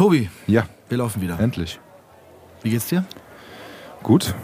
Tobi, 0.00 0.30
Ja, 0.46 0.62
wir 0.88 0.96
laufen 0.96 1.20
wieder. 1.20 1.38
endlich. 1.38 1.78
Wie 2.62 2.70
geht's 2.70 2.86
dir? 2.86 3.04
Gut. 4.02 4.34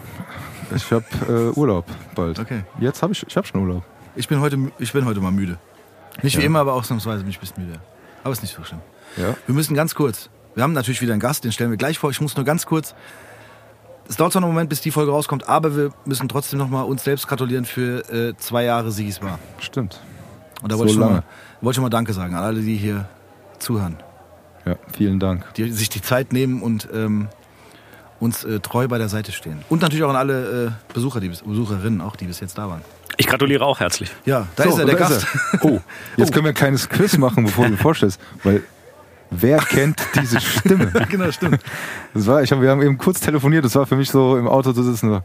Ich 0.75 0.93
habe 0.93 1.07
äh, 1.31 1.59
Urlaub 1.59 1.87
bald. 2.15 2.39
Okay. 2.39 2.65
Jetzt 2.79 3.01
habe 3.03 3.15
ich, 3.15 3.27
ich 3.27 3.35
hab 3.39 3.47
schon 3.47 3.63
Urlaub. 3.63 3.83
Ich 4.17 4.29
bin 4.29 4.41
heute, 4.41 4.59
ich 4.79 4.93
bin 4.93 5.07
heute 5.07 5.19
mal 5.21 5.31
müde. 5.33 5.57
Nicht 6.23 6.37
wie 6.37 6.41
Ja. 6.43 6.47
immer, 6.47 6.59
aber 6.59 6.75
ausnahmsweise 6.75 7.21
bin 7.23 7.31
ich 7.31 7.39
ein 7.39 7.41
bisschen 7.41 7.65
müde. 7.67 7.81
Aber 8.23 8.33
ist 8.33 8.43
nicht 8.43 8.55
so 8.55 8.63
schlimm. 8.65 8.81
Ja. 9.17 9.35
Wir 9.47 9.55
müssen 9.55 9.75
ganz 9.75 9.95
kurz. 9.95 10.29
Wir 10.55 10.63
haben 10.63 10.75
natürlich 10.75 11.01
wieder 11.01 11.15
einen 11.15 11.21
Gast, 11.21 11.43
den 11.45 11.53
stellen 11.53 11.71
wir 11.71 11.79
gleich 11.79 11.99
vor. 11.99 12.11
Ich 12.11 12.21
muss 12.21 12.37
nur 12.37 12.45
ganz 12.45 12.67
kurz. 12.67 12.95
Es 14.11 14.17
dauert 14.17 14.33
zwar 14.33 14.41
noch 14.43 14.49
einen 14.49 14.55
Moment, 14.57 14.69
bis 14.69 14.83
die 14.83 14.91
Folge 14.91 15.11
rauskommt, 15.11 15.49
aber 15.49 15.75
wir 15.75 15.91
müssen 16.05 16.29
trotzdem 16.29 16.59
noch 16.59 16.69
mal 16.69 16.83
uns 16.83 17.03
selbst 17.03 17.27
gratulieren 17.29 17.65
für 17.65 18.01
äh, 18.13 18.37
zwei 18.37 18.65
Jahre 18.65 18.91
Sigis 18.93 19.21
Bar. 19.21 19.39
Stimmt. 19.61 20.03
Und 20.61 20.71
da 20.71 20.75
So 20.77 20.81
wollte 20.81 20.93
ich, 20.93 20.99
schon 20.99 21.13
mal- 21.15 21.23
wollte 21.63 21.71
ich 21.71 21.75
schon 21.77 21.83
mal 21.85 21.89
Danke 21.89 22.13
sagen 22.13 22.35
an 22.35 22.43
alle, 22.45 22.61
die 22.61 22.77
hier 22.77 23.09
zuhören. 23.59 23.97
Ja, 24.67 24.77
vielen 24.97 25.21
Dank. 25.21 25.45
Die 25.55 25.71
sich 25.71 25.89
die 25.89 26.03
Zeit 26.03 26.33
nehmen 26.33 26.61
und 26.61 26.89
ähm, 26.93 27.29
uns 28.19 28.45
äh, 28.45 28.61
treu 28.61 28.89
bei 28.89 28.99
der 28.99 29.09
Seite 29.09 29.31
stehen. 29.33 29.59
Und 29.69 29.83
natürlich 29.83 30.05
auch 30.05 30.11
an 30.11 30.17
alle 30.17 30.67
äh, 30.67 30.93
Besucher, 30.93 31.21
die 31.21 31.29
Besucherinnen, 31.29 32.01
auch 32.01 32.17
die 32.17 32.25
bis 32.27 32.41
jetzt 32.41 32.59
da 32.59 32.69
waren. 32.69 32.81
Ich 33.17 33.27
gratuliere 33.27 33.65
auch 33.65 33.81
herzlich. 33.81 34.11
Ja, 34.25 34.47
da 34.57 34.65
So, 34.65 34.71
ist 34.71 34.79
er, 34.79 34.87
der 34.87 34.95
Gast. 34.97 35.27
er. 35.53 35.59
Oh, 35.65 35.81
jetzt 36.17 36.33
können 36.33 36.45
wir 36.45 36.51
ein 36.51 36.55
kleines 36.55 36.89
Quiz 36.89 37.17
machen, 37.17 37.45
bevor 37.45 37.67
du 37.67 37.71
dir 37.77 37.77
vorstellst. 37.79 38.21
Weil 38.43 38.63
wer 39.31 39.59
kennt 39.59 40.01
diese 40.21 40.41
Stimme? 40.41 40.87
genau, 41.09 41.31
stimmt. 41.31 41.61
Das 42.13 42.27
war, 42.27 42.43
ich 42.43 42.51
hab, 42.51 42.61
wir 42.61 42.71
haben 42.71 42.83
eben 42.83 42.99
kurz 42.99 43.21
telefoniert, 43.21 43.65
das 43.65 43.75
war 43.77 43.87
für 43.87 43.97
mich 43.97 44.11
so 44.11 44.37
im 44.37 44.49
Auto 44.49 44.73
zu 44.73 44.83
sitzen. 44.83 45.09
So, 45.11 45.21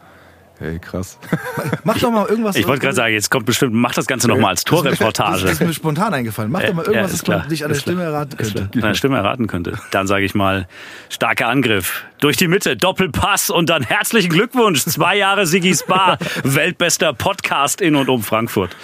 hey, 0.62 0.80
krass. 0.80 1.18
Mach 1.84 1.98
doch 2.00 2.12
mal 2.12 2.28
irgendwas. 2.28 2.56
Ich 2.56 2.68
wollte 2.68 2.82
gerade 2.82 2.96
sagen, 2.96 3.14
jetzt 3.14 3.30
kommt 3.30 3.46
bestimmt, 3.46 3.74
mach 3.74 3.94
das 3.94 4.06
Ganze 4.08 4.28
nochmal 4.28 4.52
als 4.52 4.64
Das 4.66 4.72
ist 4.74 5.00
Torreportage. 5.00 5.66
mir 5.66 5.74
spontan 5.74 6.14
eingefallen. 6.14 6.52
Mach 6.52 6.62
doch 6.64 6.74
mal 6.74 6.84
Ja, 6.86 6.92
irgendwas, 6.92 7.12
ist 7.14 7.22
das 7.24 7.28
man 7.28 7.38
klar, 7.40 7.50
dich 7.50 7.64
an 7.66 7.72
der. 7.72 7.80
Stimme 7.80 8.04
erraten 8.04 8.38
könnte. 8.38 8.70
Deine 8.80 8.96
Stimme 8.96 9.18
erraten 9.18 9.48
könnte. 9.48 9.78
Dann 9.92 10.08
sage 10.08 10.24
ich 10.24 10.36
mal, 10.36 10.68
starker 11.10 11.48
Angriff. 11.50 12.04
Durch 12.20 12.38
die 12.38 12.48
Mitte, 12.48 12.78
Doppelpass 12.78 13.50
und 13.50 13.70
dann 13.70 13.84
herzlichen 13.84 14.30
Glückwunsch. 14.30 14.86
Zwei 14.86 15.18
Jahre 15.18 15.46
Sigis 15.46 15.84
Bar, 15.88 16.18
weltbester 16.44 17.14
Podcast 17.14 17.82
in 17.82 17.96
und 17.96 18.08
um 18.10 18.22
Frankfurt. 18.24 18.76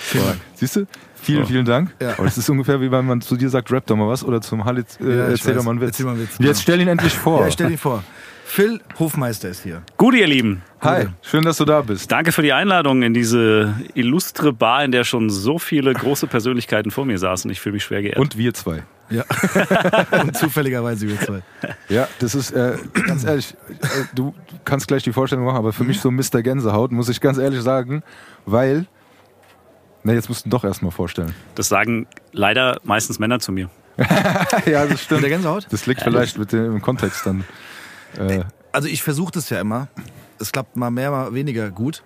Siehst 0.56 0.76
du? 0.76 0.88
Vielen, 1.22 1.46
vielen 1.46 1.66
Dank. 1.66 1.94
Ja. 2.02 2.14
Aber 2.14 2.24
das 2.24 2.38
ist 2.38 2.50
ungefähr 2.50 2.80
wie 2.80 2.90
wenn 2.90 3.06
man 3.06 3.20
zu 3.22 3.36
dir 3.36 3.50
sagt, 3.50 3.70
rap 3.72 3.86
doch 3.86 3.96
mal 3.98 4.08
was 4.08 4.24
oder 4.24 4.40
zum 4.40 4.64
Halit 4.64 4.86
äh, 5.02 5.10
Ja, 5.18 5.28
erzähl 5.28 5.56
doch 5.56 5.64
mal 5.64 5.72
einen 5.72 5.82
Witz. 5.82 5.90
Erzähl 5.90 6.06
mal 6.06 6.12
einen 6.14 6.22
Witz, 6.22 6.40
Und 6.40 6.46
Jetzt 6.46 6.58
genau. 6.58 6.62
stell 6.64 6.82
ihn 6.82 6.88
endlich 6.88 7.14
vor. 7.14 7.42
Ja, 7.42 7.48
ich 7.48 7.54
stell 7.54 7.70
dir 7.70 7.78
vor. 7.78 8.04
Phil 8.50 8.80
Hofmeister 8.98 9.50
ist 9.50 9.62
hier. 9.62 9.84
Gut, 9.98 10.16
ihr 10.16 10.26
Lieben. 10.26 10.64
Hi, 10.82 11.08
schön, 11.22 11.44
dass 11.44 11.58
du 11.58 11.66
da 11.66 11.82
bist. 11.82 12.10
Danke 12.12 12.32
für 12.32 12.42
die 12.42 12.54
Einladung 12.54 13.04
in 13.04 13.14
diese 13.14 13.76
illustre 13.94 14.54
Bar, 14.54 14.86
in 14.86 14.92
der 14.94 15.04
schon 15.04 15.30
so 15.30 15.60
viele 15.60 15.94
große 15.94 16.28
Persönlichkeiten 16.28 16.90
vor 16.90 17.06
mir 17.06 17.20
saßen. 17.20 17.52
Ich 17.52 17.60
fühle 17.60 17.74
mich 17.74 17.84
schwer 17.84 18.02
geehrt. 18.02 18.18
Und 18.18 18.38
wir 18.38 18.54
zwei. 18.54 18.84
Ja. 19.10 19.26
Und 20.22 20.38
zufälligerweise 20.38 21.08
wir 21.08 21.20
zwei. 21.20 21.42
Ja, 21.90 22.08
das 22.20 22.36
ist, 22.36 22.52
äh, 22.52 22.78
ganz 23.06 23.26
ehrlich, 23.26 23.54
äh, 23.70 23.86
du 24.16 24.34
kannst 24.64 24.88
gleich 24.88 25.04
die 25.04 25.14
Vorstellung 25.14 25.46
machen, 25.46 25.58
aber 25.58 25.74
für 25.74 25.84
mich 25.84 26.00
so 26.00 26.10
Mr. 26.10 26.42
Gänsehaut, 26.42 26.92
muss 26.94 27.10
ich 27.10 27.20
ganz 27.20 27.38
ehrlich 27.38 27.62
sagen, 27.62 28.02
weil, 28.46 28.88
na, 30.04 30.14
jetzt 30.14 30.30
musst 30.30 30.46
du 30.46 30.50
doch 30.50 30.64
erstmal 30.64 30.92
vorstellen. 30.92 31.36
Das 31.56 31.68
sagen 31.68 32.08
leider 32.32 32.80
meistens 32.86 33.20
Männer 33.20 33.40
zu 33.40 33.52
mir. 33.52 33.70
ja, 34.66 34.84
das 34.84 34.90
Mit 34.90 35.00
stimmt. 35.00 35.24
der 35.24 35.30
Gänsehaut? 35.32 35.68
Das 35.70 35.86
liegt 35.86 36.02
vielleicht 36.02 36.38
mit 36.38 36.54
dem 36.54 36.76
im 36.76 36.82
Kontext 36.82 37.26
dann. 37.26 37.44
Äh, 38.18 38.44
Also 38.72 38.88
ich 38.88 39.02
versuche 39.04 39.32
das 39.32 39.50
ja 39.50 39.60
immer. 39.60 39.88
Es 40.40 40.52
klappt 40.52 40.76
mal 40.76 40.92
mehr, 40.92 41.10
mal 41.12 41.34
weniger 41.34 41.72
gut, 41.72 42.04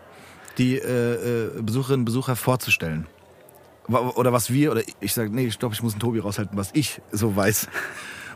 die 0.57 0.77
äh, 0.77 1.47
äh, 1.57 1.61
Besucherinnen 1.61 2.01
und 2.01 2.05
Besucher 2.05 2.35
vorzustellen. 2.35 3.07
Oder 3.87 4.31
was 4.31 4.51
wir, 4.53 4.71
oder 4.71 4.83
ich 5.01 5.13
sage, 5.13 5.29
nee, 5.33 5.45
ich 5.47 5.59
glaube, 5.59 5.75
ich 5.75 5.83
muss 5.83 5.93
einen 5.93 5.99
Tobi 5.99 6.19
raushalten, 6.19 6.57
was 6.57 6.69
ich 6.73 7.01
so 7.11 7.35
weiß. 7.35 7.67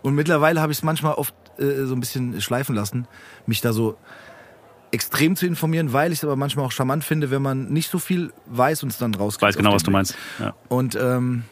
Und 0.01 0.15
mittlerweile 0.15 0.59
habe 0.61 0.71
ich 0.73 0.79
es 0.79 0.83
manchmal 0.83 1.13
oft 1.13 1.33
äh, 1.57 1.85
so 1.85 1.93
ein 1.95 1.99
bisschen 1.99 2.41
schleifen 2.41 2.75
lassen, 2.75 3.07
mich 3.45 3.61
da 3.61 3.71
so 3.71 3.95
extrem 4.91 5.35
zu 5.35 5.45
informieren, 5.45 5.93
weil 5.93 6.11
ich 6.11 6.19
es 6.19 6.23
aber 6.23 6.35
manchmal 6.35 6.65
auch 6.65 6.71
charmant 6.71 7.03
finde, 7.03 7.31
wenn 7.31 7.41
man 7.41 7.67
nicht 7.69 7.89
so 7.89 7.99
viel 7.99 8.33
weiß 8.47 8.83
und 8.83 8.89
es 8.89 8.97
dann 8.97 9.13
Ich 9.13 9.19
rauskriegt. 9.19 9.43
weiß 9.43 9.57
genau, 9.57 9.73
was 9.73 9.83
du 9.83 9.91
meinst. 9.91 10.15
Ja. 10.39 10.53
Und 10.67 10.95
ähm, 10.95 11.43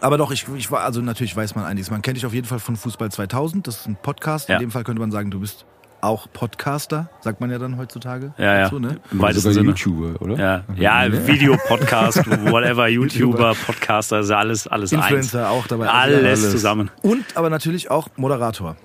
aber 0.00 0.18
doch, 0.18 0.30
ich, 0.30 0.46
ich 0.56 0.70
war, 0.70 0.80
also 0.80 1.00
natürlich 1.00 1.36
weiß 1.36 1.54
man 1.54 1.64
einiges. 1.64 1.90
Man 1.90 2.02
kennt 2.02 2.16
dich 2.16 2.26
auf 2.26 2.34
jeden 2.34 2.46
Fall 2.46 2.58
von 2.58 2.76
Fußball 2.76 3.10
2000. 3.10 3.66
Das 3.66 3.80
ist 3.80 3.86
ein 3.86 3.96
Podcast. 3.96 4.48
Ja. 4.48 4.56
In 4.56 4.60
dem 4.60 4.70
Fall 4.70 4.84
könnte 4.84 5.00
man 5.00 5.10
sagen, 5.10 5.30
du 5.30 5.40
bist 5.40 5.66
auch 6.02 6.28
Podcaster, 6.32 7.10
sagt 7.20 7.40
man 7.40 7.50
ja 7.50 7.58
dann 7.58 7.76
heutzutage. 7.76 8.32
Ja, 8.38 8.44
ja. 8.44 8.62
dazu, 8.64 8.78
ne? 8.78 8.96
Im 9.10 9.20
weitesten 9.20 9.52
Sinne. 9.52 9.68
YouTuber, 9.68 10.22
oder? 10.22 10.36
Ja, 10.38 10.64
ja 10.74 11.26
Video-Podcast, 11.26 12.26
whatever, 12.50 12.88
YouTuber, 12.88 13.54
Podcaster, 13.66 14.20
ist 14.20 14.30
ja 14.30 14.38
alles, 14.38 14.66
alles 14.66 14.92
Influencer 14.92 15.50
auch 15.50 15.66
dabei. 15.66 15.90
eins. 15.90 15.94
Also 15.94 16.16
Alles 16.16 16.44
ja, 16.44 16.50
zusammen. 16.50 16.90
Und 17.02 17.24
aber 17.34 17.50
natürlich 17.50 17.90
auch 17.90 18.08
Moderator. 18.16 18.76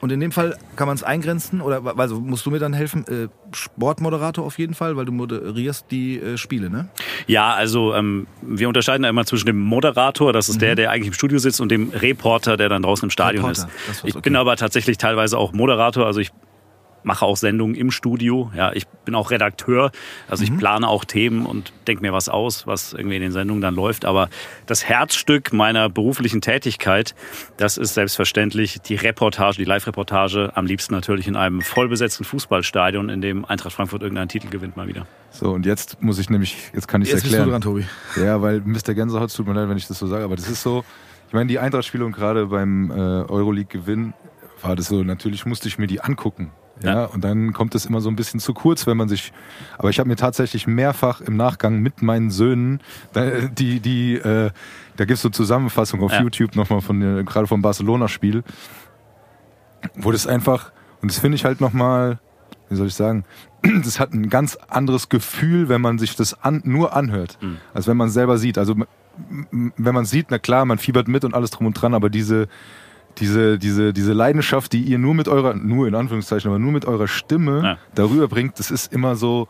Und 0.00 0.12
in 0.12 0.20
dem 0.20 0.32
Fall 0.32 0.56
kann 0.76 0.86
man 0.86 0.96
es 0.96 1.02
eingrenzen, 1.02 1.60
oder 1.60 1.82
also 1.98 2.20
musst 2.20 2.44
du 2.44 2.50
mir 2.50 2.58
dann 2.58 2.72
helfen, 2.72 3.06
äh, 3.06 3.28
Sportmoderator 3.52 4.44
auf 4.44 4.58
jeden 4.58 4.74
Fall, 4.74 4.96
weil 4.96 5.04
du 5.06 5.12
moderierst 5.12 5.86
die 5.90 6.18
äh, 6.20 6.36
Spiele, 6.36 6.68
ne? 6.70 6.88
Ja, 7.26 7.54
also 7.54 7.94
ähm, 7.94 8.26
wir 8.42 8.68
unterscheiden 8.68 9.02
da 9.02 9.08
immer 9.08 9.24
zwischen 9.24 9.46
dem 9.46 9.58
Moderator, 9.60 10.32
das 10.32 10.48
ist 10.48 10.60
der, 10.60 10.74
der 10.74 10.90
eigentlich 10.90 11.08
im 11.08 11.14
Studio 11.14 11.38
sitzt, 11.38 11.60
und 11.60 11.70
dem 11.70 11.90
Reporter, 11.90 12.56
der 12.56 12.68
dann 12.68 12.82
draußen 12.82 13.06
im 13.06 13.10
Stadion 13.10 13.42
Mhm. 13.44 13.48
Reporter, 13.50 13.70
ist. 13.90 14.04
Ich 14.04 14.14
okay. 14.14 14.22
bin 14.22 14.36
aber 14.36 14.56
tatsächlich 14.56 14.98
teilweise 14.98 15.38
auch 15.38 15.52
Moderator, 15.52 16.06
also 16.06 16.20
ich 16.20 16.30
mache 17.06 17.24
auch 17.24 17.36
Sendungen 17.36 17.74
im 17.76 17.90
Studio. 17.90 18.50
Ja, 18.54 18.72
ich 18.72 18.86
bin 19.04 19.14
auch 19.14 19.30
Redakteur, 19.30 19.92
also 20.28 20.44
Mhm. 20.44 20.52
ich 20.52 20.58
plane 20.58 20.88
auch 20.88 21.04
Themen 21.04 21.46
und 21.46 21.72
denke 21.86 22.02
mir 22.02 22.12
was 22.12 22.28
aus, 22.28 22.66
was 22.66 22.92
irgendwie 22.92 23.16
in 23.16 23.22
den 23.22 23.32
Sendungen 23.32 23.62
dann 23.62 23.74
läuft. 23.74 24.04
Aber 24.04 24.28
das 24.66 24.84
Herzstück 24.84 25.52
meiner 25.52 25.88
beruflichen 25.88 26.40
Tätigkeit, 26.40 27.14
das 27.56 27.78
ist 27.78 27.94
selbstverständlich 27.94 28.80
die 28.82 28.96
Reportage, 28.96 29.56
die 29.56 29.64
Live-Reportage, 29.64 30.50
am 30.54 30.66
liebsten 30.66 30.92
natürlich 30.94 31.28
in 31.28 31.36
einem 31.36 31.60
vollbesetzten 31.62 32.24
Fußballstadion, 32.24 33.08
in 33.08 33.20
dem 33.20 33.44
Eintracht 33.44 33.72
Frankfurt 33.74 34.02
irgendeinen 34.02 34.28
Titel 34.28 34.48
gewinnt 34.48 34.76
mal 34.76 34.88
wieder. 34.88 35.06
So, 35.30 35.52
und 35.52 35.64
jetzt 35.64 36.02
muss 36.02 36.18
ich 36.18 36.28
nämlich, 36.28 36.56
jetzt 36.74 36.88
kann 36.88 37.02
ich 37.02 37.08
Jetzt 37.08 37.22
bist 37.22 37.34
du 37.34 37.38
erklären. 37.38 37.50
dran, 37.50 37.60
Tobi. 37.62 37.86
Ja, 38.20 38.42
weil 38.42 38.60
Mr. 38.62 38.94
Gänsehaut, 38.94 39.32
tut 39.34 39.46
mir 39.46 39.54
leid, 39.54 39.68
wenn 39.68 39.76
ich 39.76 39.86
das 39.86 39.98
so 39.98 40.06
sage, 40.08 40.24
aber 40.24 40.34
das 40.36 40.48
ist 40.48 40.62
so, 40.62 40.84
ich 41.28 41.34
meine, 41.34 41.46
die 41.46 41.58
Eintracht-Spiele 41.60 42.04
und 42.04 42.12
gerade 42.12 42.46
beim 42.46 42.90
äh, 42.90 42.94
Euroleague-Gewinn 42.94 44.12
war 44.62 44.74
das 44.74 44.86
so, 44.86 45.04
natürlich 45.04 45.46
musste 45.46 45.68
ich 45.68 45.78
mir 45.78 45.86
die 45.86 46.00
angucken. 46.00 46.50
Ja, 46.82 46.92
Ja. 46.94 47.04
und 47.06 47.24
dann 47.24 47.52
kommt 47.52 47.74
es 47.74 47.86
immer 47.86 48.00
so 48.00 48.08
ein 48.10 48.16
bisschen 48.16 48.38
zu 48.40 48.52
kurz, 48.54 48.86
wenn 48.86 48.96
man 48.96 49.08
sich. 49.08 49.32
Aber 49.78 49.88
ich 49.90 49.98
habe 49.98 50.08
mir 50.08 50.16
tatsächlich 50.16 50.66
mehrfach 50.66 51.20
im 51.22 51.36
Nachgang 51.36 51.80
mit 51.80 52.02
meinen 52.02 52.30
Söhnen, 52.30 52.80
die, 53.58 53.80
die, 53.80 54.14
äh, 54.16 54.50
da 54.96 55.04
gibt's 55.04 55.22
so 55.22 55.28
Zusammenfassung 55.30 56.02
auf 56.02 56.12
Ja. 56.12 56.20
YouTube 56.22 56.54
nochmal 56.56 56.80
von 56.82 57.00
gerade 57.24 57.46
vom 57.46 57.62
Barcelona-Spiel, 57.62 58.42
wo 59.94 60.10
das 60.12 60.26
einfach, 60.26 60.72
und 61.02 61.10
das 61.10 61.18
finde 61.18 61.36
ich 61.36 61.44
halt 61.44 61.60
nochmal, 61.60 62.18
wie 62.68 62.76
soll 62.76 62.86
ich 62.88 62.94
sagen, 62.94 63.24
das 63.84 64.00
hat 64.00 64.12
ein 64.12 64.28
ganz 64.28 64.56
anderes 64.68 65.08
Gefühl, 65.08 65.68
wenn 65.68 65.80
man 65.80 65.98
sich 65.98 66.16
das 66.16 66.42
an, 66.42 66.60
nur 66.64 66.94
anhört, 66.94 67.38
Mhm. 67.40 67.58
als 67.74 67.86
wenn 67.86 67.96
man 67.96 68.10
selber 68.10 68.38
sieht. 68.38 68.58
Also 68.58 68.74
wenn 69.50 69.94
man 69.94 70.04
sieht, 70.04 70.26
na 70.30 70.38
klar, 70.38 70.64
man 70.66 70.76
fiebert 70.78 71.08
mit 71.08 71.24
und 71.24 71.32
alles 71.34 71.50
drum 71.50 71.66
und 71.66 71.74
dran, 71.74 71.94
aber 71.94 72.10
diese, 72.10 72.48
diese, 73.18 73.58
diese, 73.58 73.92
diese 73.92 74.12
Leidenschaft, 74.12 74.72
die 74.72 74.82
ihr 74.82 74.98
nur 74.98 75.14
mit 75.14 75.28
eurer, 75.28 75.54
nur 75.54 75.88
in 75.88 75.94
Anführungszeichen, 75.94 76.50
aber 76.50 76.58
nur 76.58 76.72
mit 76.72 76.84
eurer 76.84 77.08
Stimme 77.08 77.60
Ja. 77.62 77.78
darüber 77.94 78.28
bringt, 78.28 78.58
das 78.58 78.70
ist 78.70 78.92
immer 78.92 79.16
so, 79.16 79.48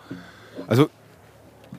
also 0.69 0.89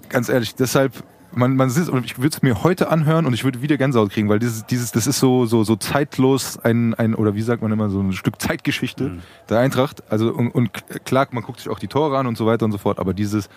ganz 0.09 0.29
ehrlich, 0.29 0.55
deshalb, 0.55 0.91
man, 1.33 1.55
man 1.55 1.69
sitzt, 1.69 1.89
und 1.89 2.05
ich 2.05 2.17
würde 2.17 2.29
es 2.35 2.41
mir 2.41 2.63
heute 2.63 2.89
anhören 2.89 3.25
und 3.25 3.33
ich 3.33 3.43
würde 3.43 3.61
wieder 3.61 3.77
Gänsehaut 3.77 4.09
kriegen, 4.11 4.27
weil 4.29 4.39
dieses, 4.39 4.65
dieses, 4.65 4.91
das 4.91 5.07
ist 5.07 5.19
so, 5.19 5.45
so, 5.45 5.63
so 5.63 5.75
zeitlos 5.75 6.57
ein, 6.57 6.93
ein, 6.95 7.13
oder 7.15 7.35
wie 7.35 7.41
sagt 7.41 7.61
man 7.61 7.71
immer, 7.71 7.89
so 7.89 7.99
ein 8.01 8.13
Stück 8.13 8.41
Zeitgeschichte 8.41 9.03
Mhm. 9.09 9.19
der 9.49 9.59
Eintracht. 9.59 10.03
Also, 10.11 10.33
und, 10.33 10.49
und 10.51 10.71
klar, 11.05 11.27
man 11.31 11.43
guckt 11.43 11.59
sich 11.59 11.69
auch 11.69 11.79
die 11.79 11.87
Tore 11.87 12.17
an 12.17 12.27
und 12.27 12.37
so 12.37 12.45
weiter 12.45 12.65
und 12.65 12.71
so 12.71 12.77
fort, 12.77 12.99
aber 12.99 13.13
dieses, 13.13 13.49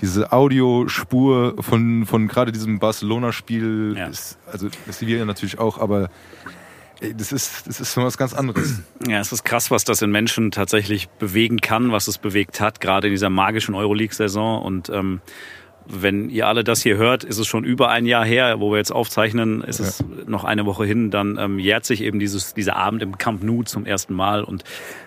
diese 0.00 0.30
Audiospur 0.32 1.54
von, 1.60 2.06
von 2.06 2.28
gerade 2.28 2.52
diesem 2.52 2.78
Barcelona-Spiel, 2.78 3.94
Ja. 3.96 4.06
ist, 4.06 4.38
also 4.50 4.68
das 4.86 4.98
sehen 5.00 5.08
wir 5.08 5.18
ja 5.18 5.24
natürlich 5.24 5.58
auch, 5.58 5.78
aber 5.78 6.08
das 7.00 7.32
ist, 7.32 7.66
das 7.66 7.80
ist 7.80 7.92
so 7.92 8.02
was 8.02 8.18
ganz 8.18 8.34
anderes. 8.34 8.82
Ja, 9.06 9.20
es 9.20 9.32
ist 9.32 9.44
krass, 9.44 9.70
was 9.70 9.84
das 9.84 10.02
in 10.02 10.10
Menschen 10.10 10.50
tatsächlich 10.50 11.08
bewegen 11.08 11.58
kann, 11.58 11.92
was 11.92 12.08
es 12.08 12.18
bewegt 12.18 12.60
hat, 12.60 12.80
gerade 12.80 13.06
in 13.06 13.12
dieser 13.12 13.30
magischen 13.30 13.74
Euroleague-Saison. 13.74 14.62
Und 14.62 14.88
ähm, 14.90 15.20
wenn 15.86 16.28
ihr 16.28 16.46
alle 16.46 16.64
das 16.64 16.82
hier 16.82 16.96
hört, 16.96 17.24
ist 17.24 17.38
es 17.38 17.46
schon 17.46 17.64
über 17.64 17.88
ein 17.88 18.04
Jahr 18.04 18.24
her, 18.24 18.60
wo 18.60 18.70
wir 18.70 18.78
jetzt 18.78 18.90
aufzeichnen, 18.90 19.62
ist 19.62 19.78
es 19.78 20.04
noch 20.26 20.44
eine 20.44 20.66
Woche 20.66 20.84
hin, 20.84 21.10
dann 21.10 21.38
ähm, 21.38 21.58
jährt 21.58 21.84
sich 21.84 22.02
eben 22.02 22.18
dieses, 22.18 22.52
dieser 22.52 22.76
Abend 22.76 23.02
im 23.02 23.16
Camp 23.16 23.42
Nou 23.42 23.62
zum 23.62 23.86
ersten 23.86 24.14
Mal. 24.14 24.42
Und 24.42 24.64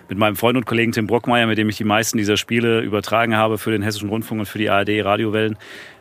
mit 0.08 0.18
meinem 0.18 0.36
Freund 0.36 0.56
und 0.56 0.64
Kollegen 0.64 0.92
Tim 0.92 1.06
Brockmeier, 1.06 1.46
mit 1.46 1.58
dem 1.58 1.68
ich 1.68 1.76
die 1.76 1.84
meisten 1.84 2.16
dieser 2.16 2.36
Spiele 2.36 2.80
übertragen 2.80 3.36
habe 3.36 3.58
für 3.58 3.70
den 3.70 3.82
Hessischen 3.82 4.08
Rundfunk 4.08 4.40
und 4.40 4.46
für 4.46 4.58
die 4.58 4.70
ARD 4.70 5.04
Radiowellen, 5.04 5.58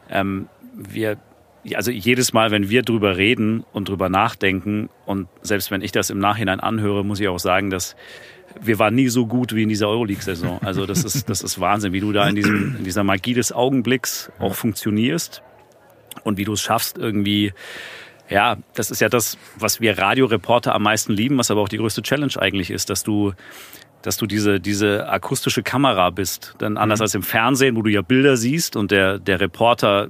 ähm, 0.10 0.48
wir 0.74 1.18
also 1.76 1.92
jedes 1.92 2.34
Mal, 2.34 2.52
wenn 2.52 2.70
wir 2.70 2.82
drüber 2.82 3.18
reden 3.18 3.64
und 3.72 3.90
drüber 3.90 4.10
nachdenken 4.10 4.90
und 5.06 5.28
selbst 5.42 5.72
wenn 5.72 5.82
ich 5.82 5.92
das 5.92 6.10
im 6.10 6.20
Nachhinein 6.20 6.60
anhöre, 6.60 7.06
muss 7.06 7.20
ich 7.20 7.28
auch 7.28 7.40
sagen, 7.40 7.70
dass 7.70 7.96
wir 8.60 8.80
waren 8.80 8.96
nie 8.96 9.08
so 9.08 9.28
gut 9.28 9.56
wie 9.56 9.64
in 9.64 9.70
dieser 9.70 9.88
Euroleague-Saison. 9.88 10.60
Also 10.62 10.86
das 10.86 11.04
ist, 11.04 11.30
das 11.30 11.42
ist 11.42 11.60
Wahnsinn, 11.60 11.94
wie 11.94 12.02
du 12.02 12.12
da 12.12 12.28
in, 12.28 12.36
diesem, 12.36 12.76
in 12.78 12.84
dieser 12.84 13.04
Magie 13.04 13.34
des 13.34 13.54
Augenblicks 13.54 14.32
auch 14.40 14.56
funktionierst 14.56 15.42
und 16.24 16.38
wie 16.38 16.44
du 16.44 16.54
es 16.54 16.62
schaffst, 16.62 16.98
irgendwie, 16.98 17.54
ja, 18.30 18.58
das 18.76 18.92
ist 18.92 19.00
ja 19.00 19.10
das, 19.10 19.38
was 19.58 19.80
wir 19.80 19.98
Radioreporter 19.98 20.76
am 20.76 20.84
meisten 20.84 21.14
lieben, 21.14 21.38
was 21.38 21.52
aber 21.52 21.62
auch 21.62 21.70
die 21.70 21.78
größte 21.78 22.02
Challenge 22.02 22.34
eigentlich 22.40 22.72
ist, 22.72 22.90
dass 22.90 23.04
du 23.04 23.34
dass 24.02 24.18
du 24.18 24.26
diese, 24.26 24.60
diese 24.60 25.08
akustische 25.08 25.62
Kamera 25.62 26.10
bist. 26.10 26.56
Denn 26.60 26.78
anders 26.78 27.02
als 27.02 27.14
im 27.14 27.22
Fernsehen, 27.22 27.76
wo 27.76 27.84
du 27.84 27.92
ja 27.92 28.02
Bilder 28.02 28.36
siehst 28.36 28.76
und 28.76 28.90
der, 28.90 29.20
der 29.20 29.40
Reporter 29.40 30.10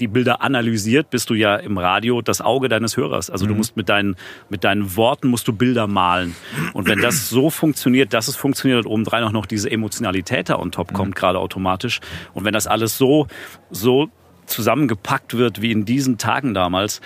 die 0.00 0.08
Bilder 0.08 0.42
analysiert, 0.42 1.10
bist 1.10 1.30
du 1.30 1.34
ja 1.34 1.56
im 1.56 1.78
Radio 1.78 2.22
das 2.22 2.40
Auge 2.40 2.68
deines 2.68 2.96
Hörers. 2.96 3.30
Also 3.30 3.46
du 3.46 3.54
musst 3.54 3.76
mit 3.76 3.88
deinen, 3.88 4.16
mit 4.48 4.64
deinen 4.64 4.96
Worten 4.96 5.28
musst 5.28 5.46
du 5.46 5.52
Bilder 5.52 5.86
malen. 5.86 6.34
Und 6.72 6.88
wenn 6.88 7.00
das 7.00 7.28
so 7.28 7.50
funktioniert, 7.50 8.12
dass 8.14 8.28
es 8.28 8.36
funktioniert 8.36 8.84
und 8.86 8.90
obendrein 8.90 9.24
auch 9.24 9.32
noch 9.32 9.46
diese 9.46 9.70
Emotionalität 9.70 10.48
da 10.48 10.58
on 10.58 10.72
top 10.72 10.92
kommt, 10.92 11.14
gerade 11.14 11.38
automatisch. 11.38 12.00
Und 12.34 12.44
wenn 12.44 12.52
das 12.54 12.66
alles 12.66 12.96
so, 12.98 13.26
so 13.70 14.08
zusammengepackt 14.46 15.36
wird 15.36 15.62
wie 15.62 15.70
in 15.70 15.84
diesen 15.84 16.18
Tagen 16.18 16.54
damals, 16.54 17.00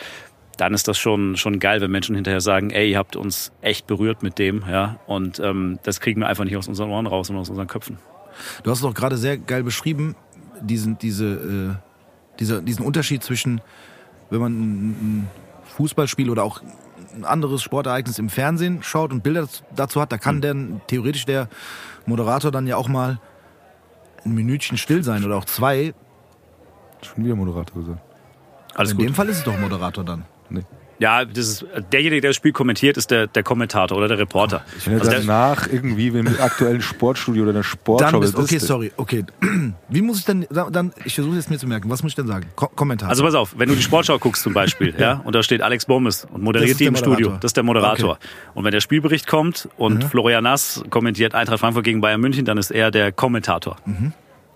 dann 0.57 0.73
ist 0.73 0.87
das 0.87 0.99
schon, 0.99 1.37
schon 1.37 1.59
geil, 1.59 1.81
wenn 1.81 1.91
Menschen 1.91 2.15
hinterher 2.15 2.41
sagen, 2.41 2.71
ey, 2.71 2.93
ihr 2.93 2.99
habt 2.99 3.17
uns 3.17 3.53
echt 3.61 3.87
berührt 3.87 4.23
mit 4.23 4.39
dem, 4.39 4.63
ja. 4.71 5.01
Und 5.07 5.41
ähm, 5.41 5.81
das 5.83 6.01
kriegen 6.01 6.21
wir 6.21 6.29
einfach 6.29 6.45
nicht 6.45 6.57
aus 6.57 6.69
unseren 6.69 6.91
Ohren 6.91 7.07
raus 7.07 7.29
und 7.31 7.37
aus 7.37 7.51
unseren 7.51 7.67
Köpfen. 7.67 7.99
Du 8.63 8.71
hast 8.71 8.79
es 8.79 8.83
doch 8.83 8.95
gerade 8.95 9.17
sehr 9.17 9.37
geil 9.37 9.65
beschrieben, 9.65 10.15
diesen, 10.61 10.97
diese, 10.99 11.27
äh, 11.27 11.94
dieser, 12.39 12.61
diesen 12.63 12.85
Unterschied 12.85 13.23
zwischen, 13.23 13.61
wenn 14.31 14.41
man 14.41 14.53
ein, 14.53 15.29
Fußballspiel 15.77 16.31
oder 16.31 16.45
auch 16.45 16.63
ein 17.17 17.25
anderes 17.25 17.63
Sportereignis 17.63 18.21
im 18.21 18.29
Fernsehen 18.29 18.83
schaut 18.83 19.11
und 19.11 19.23
Bilder 19.25 19.49
dazu 19.75 20.01
hat, 20.01 20.13
da 20.13 20.19
kann 20.19 20.41
dann 20.41 20.81
theoretisch 20.87 21.25
der 21.27 21.49
Moderator 22.07 22.53
dann 22.53 22.67
ja 22.69 22.77
auch 22.77 22.87
mal 22.87 23.19
ein 24.25 24.35
Minütchen 24.35 24.79
still 24.79 25.03
sein 25.03 25.25
oder 25.25 25.37
auch 25.37 25.47
zwei. 25.47 25.95
Schon 27.03 27.25
wieder 27.25 27.35
Moderator 27.35 27.83
gesagt. 27.83 28.01
Alles 28.75 28.93
in 28.93 28.99
gut. 28.99 29.07
dem 29.07 29.15
Fall 29.15 29.29
ist 29.29 29.39
es 29.39 29.45
doch 29.45 29.59
Moderator 29.59 30.05
dann. 30.05 30.25
Nee. 30.49 30.63
Ja, 30.99 31.25
das 31.25 31.39
ist, 31.49 31.67
derjenige, 31.93 32.21
der 32.21 32.31
das 32.31 32.37
Spiel 32.37 32.53
kommentiert, 32.53 32.97
ist 32.97 33.11
der, 33.11 33.27
der 33.27 33.43
Kommentator 33.43 33.99
oder 33.99 34.09
der 34.09 34.19
Reporter. 34.19 34.65
Wenn 34.85 34.95
er 34.95 35.01
Also 35.01 35.11
der- 35.11 35.21
danach 35.21 35.67
irgendwie 35.71 36.07
im 36.09 36.29
aktuellen 36.41 36.81
Sportstudio 36.83 37.43
oder 37.43 37.53
der 37.53 37.63
Sportschau 37.65 38.11
Dann 38.13 38.21
bist, 38.21 38.37
okay, 38.37 38.59
sorry, 38.59 38.93
okay. 38.97 39.25
Wie 39.89 40.03
muss 40.03 40.19
ich 40.21 40.25
denn, 40.25 40.47
dann, 40.51 40.93
ich 41.05 41.15
versuche 41.17 41.35
jetzt 41.37 41.51
mir 41.51 41.59
zu 41.59 41.67
merken, 41.67 41.91
was 41.91 42.03
muss 42.03 42.13
ich 42.13 42.17
denn 42.17 42.27
sagen? 42.29 42.47
Ko 42.55 42.69
Kommentar. 42.69 43.09
Also 43.09 43.25
pass 43.25 43.35
auf, 43.35 43.55
wenn 43.59 43.69
du 43.69 43.75
die 43.75 43.83
Sportschau 43.83 44.19
guckst 44.19 44.43
zum 44.43 44.53
Beispiel, 44.55 44.95
ja, 44.99 45.21
und 45.25 45.35
da 45.35 45.43
steht 45.43 45.63
Alex 45.63 45.87
Bommes 45.87 46.27
und 46.33 46.43
moderiert 46.43 46.79
die 46.79 46.85
im 46.85 46.97
Studio, 46.97 47.31
das 47.41 47.51
ist 47.51 47.57
der 47.57 47.65
Moderator. 47.65 48.19
Und 48.55 48.65
wenn 48.65 48.73
der 48.73 48.81
Spielbericht 48.81 49.27
kommt 49.27 49.69
und 49.77 49.95
Mhm. 50.05 50.09
Florian 50.09 50.45
Nass 50.45 50.83
kommentiert 50.91 51.35
Eintracht 51.35 51.61
Frankfurt 51.61 51.85
gegen 51.85 52.01
Bayern 52.01 52.21
München, 52.21 52.45
dann 52.45 52.59
ist 52.59 52.71
er 52.71 52.91
der 52.91 53.11
Kommentator. 53.13 53.77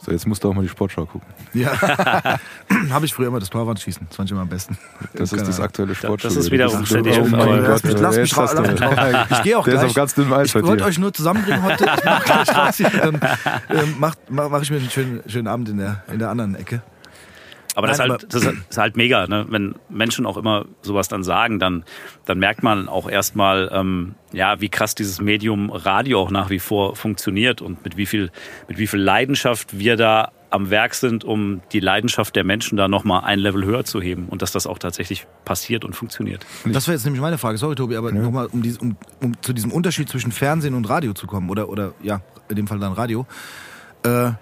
So, 0.00 0.12
jetzt 0.12 0.26
musst 0.26 0.44
du 0.44 0.48
auch 0.50 0.54
mal 0.54 0.62
die 0.62 0.68
Sportschau 0.68 1.06
gucken. 1.06 1.26
ja. 1.54 1.72
Habe 2.90 3.06
ich 3.06 3.12
früher 3.14 3.26
immer 3.28 3.40
das 3.40 3.50
Torwandschießen. 3.50 4.06
Das 4.08 4.16
fand 4.16 4.28
ich 4.28 4.32
immer 4.32 4.42
am 4.42 4.48
besten. 4.48 4.78
Das 5.14 5.32
ist 5.32 5.46
das 5.48 5.58
aktuelle 5.60 5.94
ist 6.36 6.50
wiederum 6.52 6.80
Das 6.80 6.88
ZDF, 6.90 7.18
oh 7.22 7.26
mein 7.28 7.40
aber- 7.40 7.62
Gott, 7.62 7.82
Lass 8.00 8.16
mich- 8.16 8.36
raus. 8.36 8.54
Ich 9.30 9.42
gehe 9.42 9.58
auch 9.58 9.64
Der 9.64 9.74
ist 9.74 9.80
gleich. 9.80 9.90
auf 9.90 9.94
ganz 9.94 10.14
dünnem 10.14 10.32
Eis 10.34 10.54
Ich 10.54 10.62
wollte 10.62 10.84
euch 10.84 10.98
nur 10.98 11.12
zusammenbringen 11.12 11.62
heute. 11.62 11.84
Ich 11.84 12.04
mach 12.04 12.24
gleich 12.24 12.48
raus. 12.56 12.76
Dann 12.78 13.20
ähm, 13.70 13.94
macht, 13.98 14.18
mach, 14.28 14.48
mach 14.50 14.62
ich 14.62 14.70
mir 14.70 14.76
einen 14.78 14.90
schönen, 14.90 15.20
schönen 15.26 15.48
Abend 15.48 15.68
in 15.70 15.78
der, 15.78 16.02
in 16.12 16.18
der 16.20 16.30
anderen 16.30 16.54
Ecke. 16.54 16.82
Aber 17.78 17.86
das, 17.86 17.98
ist 18.00 18.08
halt, 18.10 18.34
das 18.34 18.44
ist 18.44 18.76
halt 18.76 18.96
mega, 18.96 19.28
ne? 19.28 19.46
wenn 19.50 19.76
Menschen 19.88 20.26
auch 20.26 20.36
immer 20.36 20.64
sowas 20.82 21.06
dann 21.06 21.22
sagen, 21.22 21.60
dann, 21.60 21.84
dann 22.24 22.40
merkt 22.40 22.64
man 22.64 22.88
auch 22.88 23.08
erstmal, 23.08 23.70
ähm, 23.72 24.16
ja, 24.32 24.60
wie 24.60 24.68
krass 24.68 24.96
dieses 24.96 25.20
Medium 25.20 25.70
Radio 25.70 26.20
auch 26.20 26.32
nach 26.32 26.50
wie 26.50 26.58
vor 26.58 26.96
funktioniert 26.96 27.62
und 27.62 27.84
mit 27.84 27.96
wie 27.96 28.06
viel, 28.06 28.32
mit 28.66 28.78
wie 28.78 28.88
viel 28.88 28.98
Leidenschaft 28.98 29.78
wir 29.78 29.96
da 29.96 30.32
am 30.50 30.70
Werk 30.70 30.94
sind, 30.94 31.22
um 31.22 31.60
die 31.70 31.78
Leidenschaft 31.78 32.34
der 32.34 32.42
Menschen 32.42 32.76
da 32.76 32.88
nochmal 32.88 33.22
ein 33.24 33.38
Level 33.38 33.64
höher 33.64 33.84
zu 33.84 34.00
heben 34.00 34.26
und 34.28 34.42
dass 34.42 34.50
das 34.50 34.66
auch 34.66 34.78
tatsächlich 34.78 35.28
passiert 35.44 35.84
und 35.84 35.94
funktioniert. 35.94 36.44
Das 36.64 36.88
wäre 36.88 36.96
jetzt 36.96 37.04
nämlich 37.04 37.20
meine 37.20 37.38
Frage. 37.38 37.58
Sorry, 37.58 37.76
Tobi, 37.76 37.94
aber 37.94 38.10
nochmal, 38.10 38.46
um, 38.46 38.60
dies- 38.62 38.78
um, 38.78 38.96
um 39.22 39.40
zu 39.40 39.52
diesem 39.52 39.70
Unterschied 39.70 40.08
zwischen 40.08 40.32
Fernsehen 40.32 40.74
und 40.74 40.88
Radio 40.88 41.12
zu 41.12 41.28
kommen. 41.28 41.48
Oder, 41.48 41.68
oder 41.68 41.92
ja, 42.02 42.22
in 42.48 42.56
dem 42.56 42.66
Fall 42.66 42.80
dann 42.80 42.92
Radio. 42.94 43.24
Äh, 44.02 44.32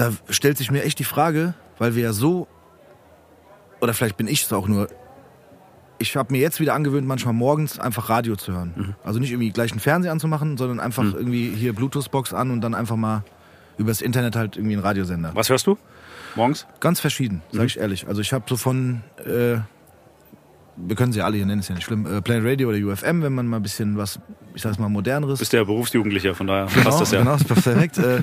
da 0.00 0.12
stellt 0.30 0.56
sich 0.56 0.70
mir 0.70 0.82
echt 0.82 0.98
die 0.98 1.04
Frage, 1.04 1.54
weil 1.78 1.94
wir 1.94 2.02
ja 2.02 2.12
so, 2.12 2.48
oder 3.80 3.92
vielleicht 3.92 4.16
bin 4.16 4.28
ich 4.28 4.42
es 4.42 4.52
auch 4.52 4.66
nur, 4.66 4.88
ich 5.98 6.16
habe 6.16 6.32
mir 6.32 6.40
jetzt 6.40 6.58
wieder 6.58 6.74
angewöhnt, 6.74 7.06
manchmal 7.06 7.34
morgens 7.34 7.78
einfach 7.78 8.08
Radio 8.08 8.34
zu 8.36 8.52
hören. 8.52 8.96
Also 9.04 9.20
nicht 9.20 9.30
irgendwie 9.30 9.50
gleich 9.50 9.72
einen 9.72 9.80
Fernseher 9.80 10.12
anzumachen, 10.12 10.56
sondern 10.56 10.80
einfach 10.80 11.04
irgendwie 11.04 11.50
hier 11.50 11.74
Bluetooth-Box 11.74 12.32
an 12.32 12.50
und 12.50 12.62
dann 12.62 12.74
einfach 12.74 12.96
mal 12.96 13.24
übers 13.76 14.00
Internet 14.00 14.36
halt 14.36 14.56
irgendwie 14.56 14.74
einen 14.74 14.82
Radiosender. 14.82 15.32
Was 15.34 15.50
hörst 15.50 15.66
du 15.66 15.76
morgens? 16.34 16.66
Ganz 16.80 17.00
verschieden, 17.00 17.42
sage 17.52 17.66
ich 17.66 17.78
ehrlich. 17.78 18.08
Also 18.08 18.22
ich 18.22 18.32
habe 18.32 18.44
so 18.48 18.56
von, 18.56 19.02
äh, 19.18 19.58
wir 20.76 20.96
können 20.96 21.12
sie 21.12 21.18
ja 21.18 21.26
alle 21.26 21.36
hier 21.36 21.44
nennen, 21.44 21.60
ist 21.60 21.68
ja 21.68 21.74
nicht 21.74 21.84
schlimm, 21.84 22.06
äh, 22.06 22.22
Play 22.22 22.38
Radio 22.38 22.70
oder 22.70 22.78
UFM, 22.78 23.20
wenn 23.22 23.34
man 23.34 23.46
mal 23.46 23.56
ein 23.56 23.62
bisschen 23.62 23.98
was, 23.98 24.18
ich 24.54 24.62
sag's 24.62 24.78
mal, 24.78 24.88
moderneres. 24.88 25.40
Bist 25.40 25.52
ja 25.52 25.62
Berufsjugendlicher, 25.64 26.34
von 26.34 26.46
daher 26.46 26.66
genau, 26.66 26.84
passt 26.84 27.02
das 27.02 27.10
ja. 27.12 27.18
Genau, 27.18 27.34
ist 27.34 27.46
perfekt. 27.46 27.98
äh, 27.98 28.22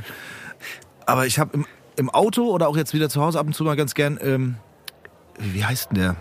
aber 1.08 1.26
ich 1.26 1.40
habe 1.40 1.52
im, 1.54 1.66
im 1.96 2.10
Auto 2.10 2.44
oder 2.52 2.68
auch 2.68 2.78
jetzt 2.78 2.94
wieder 2.94 3.10
zu 3.10 3.22
Hause 3.22 3.40
ab 3.40 3.48
und 3.48 3.54
zu 3.54 3.64
mal 3.64 3.76
ganz 3.76 3.94
gern, 3.96 4.20
ähm, 4.22 4.56
wie 5.40 5.56
wie 5.56 5.66
heißt 5.66 5.90
denn 5.92 5.98
der? 6.00 6.16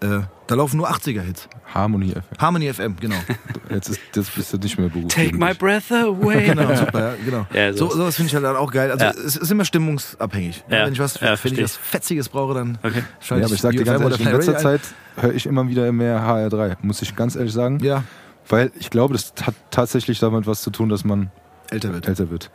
Äh, 0.00 0.22
da 0.48 0.54
laufen 0.56 0.76
nur 0.76 0.90
80er-Hits. 0.90 1.48
Harmony 1.72 2.10
FM. 2.10 2.22
Harmony 2.38 2.72
FM, 2.72 2.96
genau. 3.00 3.16
Jetzt 3.70 3.88
ist, 3.88 4.00
das 4.12 4.28
bist 4.30 4.52
du 4.52 4.58
nicht 4.58 4.78
mehr 4.78 4.88
beruflich. 4.90 5.14
Take 5.14 5.36
my 5.36 5.54
breath 5.54 5.90
away. 5.90 6.44
genau, 6.54 6.74
super, 6.74 7.00
ja, 7.00 7.14
genau. 7.24 7.46
Ja, 7.54 7.72
so, 7.72 7.88
so- 7.88 7.96
sowas 7.96 8.16
finde 8.16 8.28
ich 8.28 8.34
halt 8.34 8.44
dann 8.44 8.56
auch 8.56 8.70
geil. 8.70 8.90
Also 8.90 9.04
Ja. 9.06 9.12
es 9.12 9.36
ist 9.36 9.50
immer 9.50 9.64
stimmungsabhängig. 9.64 10.62
Ja, 10.68 10.84
Wenn 10.84 10.92
ich 10.92 10.98
was, 10.98 11.18
ja, 11.20 11.36
wenn 11.42 11.52
ich 11.54 11.62
was 11.62 11.76
Fetziges 11.76 12.28
brauche, 12.28 12.52
dann 12.54 12.76
Okay. 12.82 13.02
schalte 13.20 13.40
Ja, 13.42 13.46
aber 13.46 13.54
ich 13.54 13.60
sag 13.62 13.72
dir 13.72 13.84
ganz 13.84 14.02
ehrlich, 14.02 14.20
in 14.20 14.32
letzter. 14.32 14.56
Zeit 14.58 14.80
höre 15.16 15.32
ich 15.32 15.46
immer 15.46 15.66
wieder 15.68 15.90
mehr 15.92 16.20
HR3, 16.20 16.76
muss 16.82 17.00
ich 17.00 17.16
ganz 17.16 17.34
ehrlich 17.36 17.52
sagen. 17.54 17.78
Ja, 17.82 18.04
Weil 18.48 18.72
ich 18.78 18.90
glaube, 18.90 19.14
das 19.14 19.32
hat 19.46 19.54
tatsächlich 19.70 20.18
damit 20.18 20.46
was 20.46 20.60
zu 20.60 20.70
tun, 20.70 20.90
dass 20.90 21.02
man 21.04 21.30
älter 21.70 21.94
wird. 21.94 22.06
älter 22.08 22.30
wird. 22.30 22.50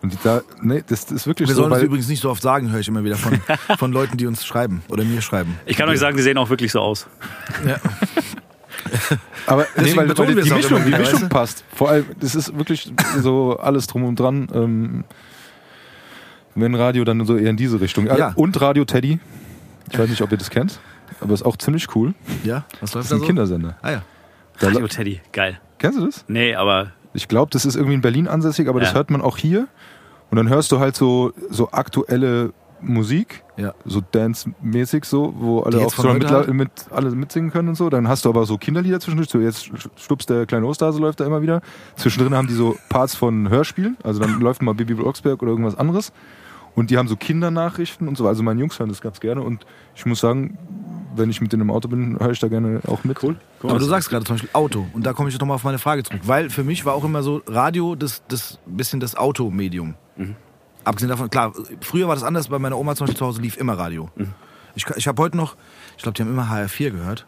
Und 0.00 0.16
da, 0.22 0.42
nee, 0.62 0.82
das, 0.86 1.06
das 1.06 1.12
ist 1.12 1.26
wirklich 1.26 1.48
Wir 1.48 1.54
so, 1.56 1.62
sollen 1.62 1.70
das 1.70 1.80
weil, 1.80 1.86
übrigens 1.86 2.08
nicht 2.08 2.22
so 2.22 2.30
oft 2.30 2.42
sagen, 2.42 2.70
höre 2.70 2.80
ich 2.80 2.88
immer 2.88 3.02
wieder 3.02 3.16
von, 3.16 3.40
von 3.78 3.92
Leuten, 3.92 4.16
die 4.16 4.26
uns 4.26 4.44
schreiben 4.46 4.82
oder 4.88 5.04
mir 5.04 5.20
schreiben. 5.22 5.58
Ich 5.66 5.76
kann 5.76 5.88
euch 5.88 5.98
sagen, 5.98 6.16
die 6.16 6.22
sehen 6.22 6.38
auch 6.38 6.50
wirklich 6.50 6.70
so 6.70 6.80
aus. 6.80 7.08
Ja. 7.66 7.78
aber 9.46 9.62
nee, 9.62 9.68
Deswegen 9.78 9.96
weil, 9.96 10.18
weil 10.18 10.28
wir 10.28 10.42
die 10.42 10.48
es 10.50 10.54
Mischung, 10.54 10.84
die 10.84 10.90
Mischung 10.90 11.22
weißt 11.22 11.28
passt. 11.30 11.64
Vor 11.74 11.90
allem, 11.90 12.06
das 12.20 12.34
ist 12.36 12.56
wirklich 12.56 12.92
so 13.20 13.56
alles 13.58 13.88
drum 13.88 14.04
und 14.04 14.20
dran. 14.20 14.48
Ähm, 14.54 15.04
wenn 16.54 16.74
Radio 16.74 17.04
dann 17.04 17.24
so 17.24 17.36
eher 17.36 17.50
in 17.50 17.56
diese 17.56 17.80
Richtung. 17.80 18.06
Ja. 18.06 18.32
Und 18.34 18.60
Radio 18.60 18.84
Teddy. 18.84 19.18
Ich 19.90 19.98
weiß 19.98 20.08
nicht, 20.08 20.22
ob 20.22 20.30
ihr 20.32 20.38
das 20.38 20.50
kennt, 20.50 20.80
aber 21.20 21.32
ist 21.34 21.44
auch 21.44 21.56
ziemlich 21.56 21.94
cool. 21.96 22.14
ja, 22.44 22.64
was 22.80 22.90
Das 22.90 22.94
läuft 22.94 23.04
ist 23.06 23.10
da 23.10 23.16
ein 23.16 23.20
so? 23.20 23.26
Kindersender. 23.26 23.76
Ah 23.80 23.90
ja. 23.90 24.02
Radio 24.60 24.86
Teddy, 24.86 25.20
geil. 25.32 25.60
kennst 25.78 25.98
du 25.98 26.06
das? 26.06 26.24
Nee, 26.28 26.54
aber 26.54 26.92
Ich 27.14 27.28
glaube, 27.28 27.50
das 27.52 27.64
ist 27.64 27.74
irgendwie 27.76 27.94
in 27.94 28.00
Berlin 28.00 28.28
ansässig, 28.28 28.68
aber 28.68 28.80
das 28.80 28.90
Ja. 28.90 28.96
hört 28.96 29.10
man 29.10 29.20
auch 29.20 29.36
hier. 29.36 29.68
Und 30.30 30.36
dann 30.36 30.48
hörst 30.48 30.70
du 30.72 30.78
halt 30.78 30.94
so, 30.96 31.32
so 31.50 31.70
aktuelle 31.70 32.52
Musik, 32.80 33.42
Ja. 33.56 33.72
so 33.84 34.00
Dance-mäßig 34.12 35.04
so, 35.04 35.34
wo 35.36 35.60
alle 35.60 35.78
auch 35.84 35.92
so 35.92 36.12
mit, 36.12 36.30
halt? 36.30 36.52
mit, 36.52 36.70
alle 36.90 37.10
mitsingen 37.10 37.50
können 37.50 37.70
und 37.70 37.74
so. 37.74 37.90
Dann 37.90 38.06
hast 38.06 38.24
du 38.24 38.28
aber 38.28 38.46
so 38.46 38.56
Kinderlieder 38.56 39.00
zwischendurch. 39.00 39.30
So 39.30 39.40
jetzt 39.40 39.70
Stups, 39.96 40.26
der 40.26 40.46
kleine 40.46 40.66
Osterhase 40.66 41.00
läuft 41.00 41.18
da 41.20 41.24
immer 41.26 41.42
wieder. 41.42 41.60
Zwischendrin 41.96 42.34
haben 42.36 42.46
die 42.46 42.54
so 42.54 42.76
Parts 42.88 43.16
von 43.16 43.48
Hörspielen. 43.48 43.96
Also 44.04 44.20
dann 44.20 44.38
läuft 44.40 44.62
mal 44.62 44.74
Bibi 44.74 44.94
Blocksberg 44.94 45.42
oder 45.42 45.50
irgendwas 45.50 45.76
anderes. 45.76 46.12
Und 46.76 46.90
die 46.90 46.98
haben 46.98 47.08
so 47.08 47.16
Kindernachrichten 47.16 48.06
und 48.06 48.16
so. 48.16 48.28
Also 48.28 48.44
meine 48.44 48.60
Jungs 48.60 48.78
hören 48.78 48.90
das 48.90 49.00
ganz 49.00 49.18
gerne. 49.18 49.42
Und 49.42 49.66
ich 49.96 50.06
muss 50.06 50.20
sagen, 50.20 50.56
wenn 51.18 51.30
ich 51.30 51.40
mit 51.40 51.52
denen 51.52 51.62
im 51.62 51.70
Auto 51.70 51.88
bin, 51.88 52.18
höre 52.18 52.30
ich 52.30 52.38
da 52.38 52.48
gerne 52.48 52.80
auch 52.86 53.04
mit. 53.04 53.22
Cool. 53.22 53.36
Aber 53.62 53.78
du 53.78 53.84
sagst 53.84 54.08
gerade 54.10 54.24
zum 54.24 54.36
Beispiel 54.36 54.50
Auto. 54.52 54.86
Und 54.92 55.04
da 55.04 55.12
komme 55.12 55.28
ich 55.28 55.34
jetzt 55.34 55.40
nochmal 55.40 55.56
auf 55.56 55.64
meine 55.64 55.78
Frage 55.78 56.02
zurück. 56.04 56.20
Weil 56.24 56.50
für 56.50 56.64
mich 56.64 56.84
war 56.84 56.94
auch 56.94 57.04
immer 57.04 57.22
so 57.22 57.42
Radio 57.46 57.94
das, 57.94 58.22
das 58.28 58.58
bisschen 58.66 59.00
das 59.00 59.16
Automedium. 59.16 59.94
Abgesehen 60.84 61.10
davon, 61.10 61.28
klar, 61.28 61.52
früher 61.80 62.08
war 62.08 62.14
das 62.14 62.24
anders. 62.24 62.48
Bei 62.48 62.58
meiner 62.58 62.78
Oma 62.78 62.94
zum 62.94 63.06
Beispiel 63.06 63.18
zu 63.18 63.26
Hause 63.26 63.42
lief 63.42 63.56
immer 63.56 63.74
Radio. 63.74 64.08
Ich, 64.74 64.86
ich 64.96 65.08
habe 65.08 65.20
heute 65.20 65.36
noch, 65.36 65.56
ich 65.96 66.02
glaube, 66.02 66.14
die 66.16 66.22
haben 66.22 66.30
immer 66.30 66.48
HR4 66.48 66.90
gehört. 66.90 67.26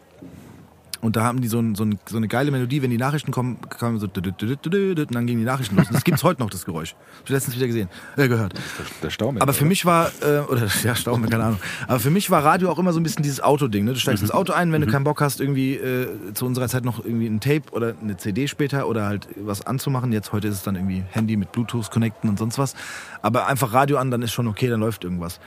Und 1.01 1.15
da 1.15 1.23
haben 1.23 1.41
die 1.41 1.47
so, 1.47 1.59
ein, 1.59 1.73
so, 1.75 1.83
ein, 1.83 1.99
so 2.07 2.17
eine 2.17 2.27
geile 2.27 2.51
Melodie, 2.51 2.81
wenn 2.81 2.91
die 2.91 2.97
Nachrichten 2.97 3.31
kommen, 3.31 3.59
kamen 3.69 3.99
so 3.99 4.05
und 4.05 5.15
dann 5.15 5.25
gingen 5.25 5.39
die 5.39 5.45
Nachrichten 5.45 5.75
los. 5.75 5.87
Und 5.87 5.95
das 5.95 6.03
gibt's 6.03 6.23
heute 6.23 6.41
noch, 6.41 6.49
das 6.51 6.63
Geräusch. 6.63 6.95
Hab 7.17 7.25
ich 7.25 7.29
letztens 7.31 7.55
wieder 7.55 7.67
gesehen, 7.67 7.89
äh, 8.17 8.27
gehört. 8.27 8.53
Der 9.01 9.09
Stau 9.09 9.33
Aber 9.39 9.53
für 9.53 9.65
mich 9.65 9.85
war, 9.85 10.11
äh, 10.21 10.39
oder 10.39 10.67
ja, 10.83 10.95
Staume, 10.95 11.27
keine 11.27 11.43
Ahnung. 11.43 11.59
Aber 11.87 11.99
für 11.99 12.11
mich 12.11 12.29
war 12.29 12.45
Radio 12.45 12.69
auch 12.69 12.77
immer 12.77 12.93
so 12.93 12.99
ein 12.99 13.03
bisschen 13.03 13.23
dieses 13.23 13.41
Autoding. 13.41 13.85
Ne? 13.85 13.93
Du 13.93 13.99
steigst 13.99 14.21
ins 14.21 14.31
Auto 14.31 14.53
ein, 14.53 14.71
wenn 14.71 14.81
du 14.81 14.87
keinen 14.87 15.03
Bock 15.03 15.21
hast, 15.21 15.41
irgendwie 15.41 15.75
äh, 15.75 16.33
zu 16.33 16.45
unserer 16.45 16.67
Zeit 16.67 16.85
noch 16.85 17.03
irgendwie 17.03 17.27
ein 17.27 17.39
Tape 17.39 17.63
oder 17.71 17.95
eine 17.99 18.17
CD 18.17 18.47
später 18.47 18.87
oder 18.87 19.07
halt 19.07 19.27
was 19.37 19.65
anzumachen. 19.65 20.13
Jetzt 20.13 20.31
heute 20.31 20.47
ist 20.49 20.55
es 20.55 20.63
dann 20.63 20.75
irgendwie 20.75 21.03
Handy 21.09 21.35
mit 21.35 21.51
Bluetooth 21.51 21.89
connecten 21.89 22.29
und 22.29 22.37
sonst 22.37 22.59
was. 22.59 22.75
Aber 23.23 23.47
einfach 23.47 23.73
Radio 23.73 23.97
an, 23.97 24.11
dann 24.11 24.21
ist 24.21 24.33
schon 24.33 24.47
okay, 24.47 24.67
dann 24.67 24.79
läuft 24.79 25.03
irgendwas. 25.03 25.39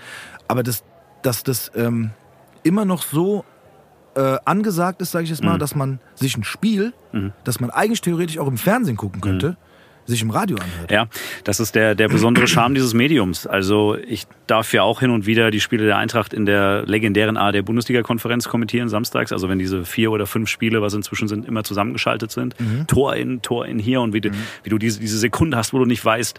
Aber 0.49 0.63
das, 0.65 0.83
dass 1.23 1.45
das 1.45 1.71
ähm, 1.77 2.11
immer 2.65 2.85
noch 2.85 3.03
so 3.03 3.45
äh, 4.15 4.39
angesagt 4.45 5.01
ist, 5.01 5.13
sage 5.13 5.25
ich 5.25 5.31
jetzt 5.31 5.43
mal, 5.43 5.59
dass 5.59 5.75
man 5.75 5.99
sich 6.15 6.37
ein 6.37 6.45
Spiel, 6.45 6.93
das 7.45 7.61
man 7.61 7.71
eigentlich 7.71 8.01
theoretisch 8.01 8.39
auch 8.39 8.49
im 8.49 8.59
Fernsehen 8.59 8.97
gucken 8.97 9.21
könnte, 9.21 9.57
sich 10.07 10.23
im 10.23 10.31
Radio 10.31 10.57
anhört. 10.57 10.91
Ja, 10.91 11.07
das 11.45 11.61
ist 11.61 11.75
der, 11.75 11.95
der 11.95 12.09
besondere 12.09 12.47
Charme 12.47 12.75
dieses 12.75 12.95
Mediums. 12.95 13.47
Also 13.47 13.97
ich 13.97 14.27
darf 14.47 14.73
ja 14.73 14.83
auch 14.83 15.01
hin 15.01 15.11
und 15.11 15.27
wieder 15.27 15.51
die 15.51 15.61
Spiele 15.61 15.87
der 15.87 15.97
Eintracht 15.97 16.35
in 16.35 16.45
der 16.45 16.85
legendären 16.87 17.37
ARD-Bundesliga-Konferenz 17.37 18.49
kommentieren 18.49 18.89
samstags. 18.89 19.33
Also 19.33 19.49
wenn 19.49 19.59
diese 19.59 19.85
vier 19.85 20.11
oder 20.11 20.27
fünf 20.27 20.49
Spiele, 20.49 20.83
was 20.83 20.95
inzwischen 20.95 21.29
sind, 21.29 21.47
immer 21.47 21.65
zusammengeschaltet 21.65 22.31
sind. 22.31 22.55
Tor 22.87 23.17
in, 23.17 23.41
Tor 23.43 23.67
in 23.67 23.79
hier 23.79 24.01
und 24.01 24.13
wie 24.13 24.21
du, 24.21 24.31
wie 24.63 24.71
du 24.71 24.79
diese, 24.79 25.01
diese 25.01 25.19
Sekunde 25.19 25.57
hast, 25.57 25.73
wo 25.73 25.79
du 25.79 25.87
nicht 25.87 26.05
weißt, 26.05 26.39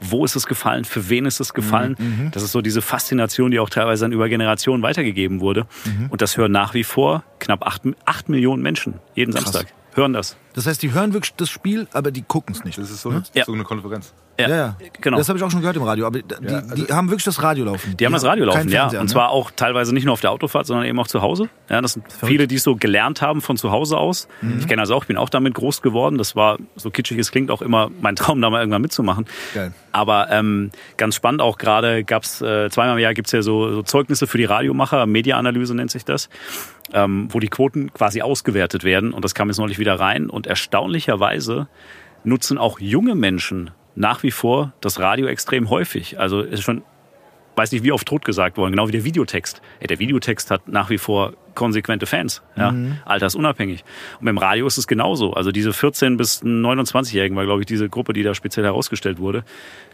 wo 0.00 0.24
ist 0.24 0.36
es 0.36 0.46
gefallen, 0.46 0.84
für 0.84 1.08
wen 1.08 1.26
ist 1.26 1.40
es 1.40 1.52
gefallen. 1.54 1.96
Das 2.32 2.42
ist 2.42 2.52
so 2.52 2.60
diese 2.62 2.82
Faszination, 2.82 3.50
die 3.50 3.58
auch 3.58 3.70
teilweise 3.70 4.04
dann 4.04 4.12
über 4.12 4.28
Generationen 4.28 4.82
weitergegeben 4.82 5.40
wurde. 5.40 5.66
Und 6.10 6.22
das 6.22 6.36
hören 6.36 6.52
nach 6.52 6.74
wie 6.74 6.84
vor 6.84 7.22
knapp 7.38 7.66
acht, 7.66 7.82
acht 8.04 8.28
Millionen 8.28 8.62
Menschen 8.62 8.94
jeden 9.14 9.32
Samstag. 9.32 9.66
Hören 9.94 10.12
das. 10.12 10.36
Das 10.54 10.66
heißt, 10.66 10.82
die 10.82 10.92
hören 10.92 11.12
wirklich 11.12 11.34
das 11.36 11.48
Spiel, 11.48 11.86
aber 11.92 12.10
die 12.10 12.22
gucken 12.22 12.54
es 12.54 12.64
nicht. 12.64 12.76
Das 12.78 12.90
ist 12.90 13.02
so 13.02 13.10
eine, 13.10 13.22
Ja. 13.34 13.44
so 13.44 13.52
eine 13.52 13.62
Konferenz. 13.64 14.12
Ja, 14.38 14.48
ja. 14.48 14.76
Genau. 15.00 15.18
Das 15.18 15.28
habe 15.28 15.38
ich 15.38 15.44
auch 15.44 15.50
schon 15.50 15.60
gehört 15.60 15.76
im 15.76 15.82
Radio. 15.82 16.06
Aber 16.06 16.22
die, 16.22 16.24
Ja, 16.48 16.60
die 16.62 16.70
also- 16.82 16.94
haben 16.96 17.08
wirklich 17.10 17.24
das 17.24 17.42
Radio 17.42 17.66
laufen. 17.66 17.96
Die 17.96 18.06
haben 18.06 18.12
das 18.14 18.24
Radio 18.24 18.46
laufen, 18.46 18.68
ja. 18.70 18.80
Fernseher, 18.80 19.00
Und 19.00 19.06
ne? 19.06 19.12
zwar 19.12 19.28
auch 19.30 19.50
teilweise 19.54 19.92
nicht 19.92 20.04
nur 20.06 20.14
auf 20.14 20.20
der 20.22 20.30
Autofahrt, 20.30 20.66
sondern 20.66 20.86
eben 20.86 20.98
auch 20.98 21.06
zu 21.08 21.20
Hause. 21.20 21.50
Ja, 21.68 21.80
das 21.82 21.92
sind 21.92 22.06
viele, 22.24 22.48
die 22.48 22.54
es 22.56 22.62
so 22.62 22.74
gelernt 22.74 23.20
haben 23.20 23.42
von 23.42 23.56
zu 23.58 23.70
Hause 23.70 23.98
aus. 23.98 24.28
Mhm. 24.40 24.60
Ich 24.60 24.66
kenne 24.66 24.80
das 24.82 24.90
auch, 24.90 25.02
ich 25.02 25.08
bin 25.08 25.18
auch 25.18 25.28
damit 25.28 25.54
groß 25.54 25.82
geworden. 25.82 26.16
Das 26.18 26.34
war, 26.36 26.56
so 26.74 26.90
kitschig 26.90 27.18
es 27.18 27.30
klingt, 27.30 27.50
auch 27.50 27.60
immer 27.62 27.90
mein 28.00 28.16
Traum, 28.16 28.40
da 28.40 28.48
mal 28.50 28.60
irgendwann 28.60 28.82
mitzumachen. 28.82 29.26
Geil. 29.54 29.72
Aber 29.92 30.30
ähm, 30.30 30.70
ganz 30.96 31.16
spannend 31.16 31.42
auch 31.42 31.58
gerade 31.58 32.02
gab's 32.02 32.40
äh, 32.40 32.70
zweimal 32.70 32.94
im 32.96 33.02
Jahr 33.02 33.12
gibt's 33.14 33.32
ja 33.32 33.42
so, 33.42 33.70
so 33.72 33.82
Zeugnisse 33.82 34.26
für 34.26 34.38
die 34.38 34.44
Radiomacher, 34.46 35.04
Mediaanalyse 35.06 35.74
nennt 35.74 35.90
sich 35.90 36.04
das, 36.06 36.28
ähm, 36.92 37.28
wo 37.30 37.40
die 37.40 37.48
Quoten 37.48 37.92
quasi 37.92 38.22
ausgewertet 38.22 38.84
werden. 38.84 39.12
Und 39.12 39.24
das 39.24 39.34
kam 39.34 39.48
jetzt 39.48 39.58
neulich 39.58 39.78
wieder 39.78 39.98
rein. 39.98 40.30
Und 40.30 40.46
erstaunlicherweise 40.46 41.68
nutzen 42.24 42.58
auch 42.58 42.80
junge 42.80 43.14
Menschen 43.14 43.70
nach 43.94 44.22
wie 44.22 44.30
vor 44.30 44.72
das 44.80 44.98
Radio 44.98 45.26
extrem 45.26 45.70
häufig. 45.70 46.18
Also 46.18 46.40
es 46.40 46.52
ist 46.52 46.62
schon, 46.62 46.82
weiß 47.60 47.72
nicht 47.72 47.84
wie 47.84 47.92
oft 47.92 48.06
tot 48.08 48.24
gesagt 48.24 48.56
worden, 48.56 48.72
genau 48.72 48.88
wie 48.88 48.92
der 48.92 49.04
Videotext. 49.04 49.60
Ey, 49.80 49.86
der 49.86 49.98
Videotext 49.98 50.50
hat 50.50 50.66
nach 50.68 50.88
wie 50.90 50.98
vor 50.98 51.34
konsequente 51.54 52.06
Fans, 52.06 52.42
ja, 52.56 52.72
altersunabhängig. 53.04 53.84
Und 54.18 54.24
beim 54.24 54.38
Radio 54.38 54.66
ist 54.66 54.78
es 54.78 54.86
genauso. 54.86 55.34
Also 55.34 55.52
diese 55.52 55.72
14 55.72 56.16
bis 56.16 56.42
29-Jährigen 56.42 57.36
war, 57.36 57.44
glaube 57.44 57.60
ich, 57.60 57.66
diese 57.66 57.88
Gruppe, 57.88 58.12
die 58.12 58.22
da 58.22 58.34
speziell 58.34 58.64
herausgestellt 58.64 59.18
wurde, 59.18 59.44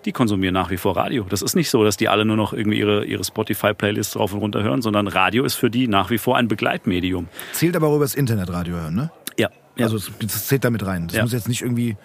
die 0.05 0.13
konsumieren 0.13 0.53
nach 0.55 0.71
wie 0.71 0.77
vor 0.77 0.97
Radio. 0.97 1.27
Das 1.29 1.43
ist 1.43 1.57
nicht 1.57 1.71
so, 1.71 1.83
dass 1.83 1.97
die 1.97 2.09
alle 2.09 2.25
nur 2.25 2.37
noch 2.37 2.53
irgendwie 2.53 2.79
ihre, 2.79 3.05
ihre 3.05 3.25
Spotify-Playlists 3.25 4.13
drauf 4.15 4.33
und 4.33 4.41
runter 4.41 4.63
hören, 4.63 4.83
sondern 4.83 5.09
Radio 5.09 5.45
ist 5.45 5.55
für 5.55 5.71
die 5.71 5.89
nach 5.89 6.11
wie 6.11 6.19
vor 6.19 6.37
ein 6.37 6.47
Begleitmedium. 6.47 7.29
Zählt 7.53 7.75
aber 7.75 7.89
auch 7.89 7.97
über 7.97 8.05
das 8.05 8.15
Internetradio 8.15 8.77
hören, 8.77 8.95
ne? 8.95 9.11
Ja. 9.39 9.49
ja. 9.77 9.87
Also 9.87 9.99
das 10.21 10.47
zählt 10.47 10.63
damit 10.65 10.85
rein. 10.87 11.09
Das 11.09 11.17
Ja. 11.17 11.23
muss 11.23 11.33
jetzt 11.33 11.49
nicht 11.49 11.63
irgendwie 11.63 11.97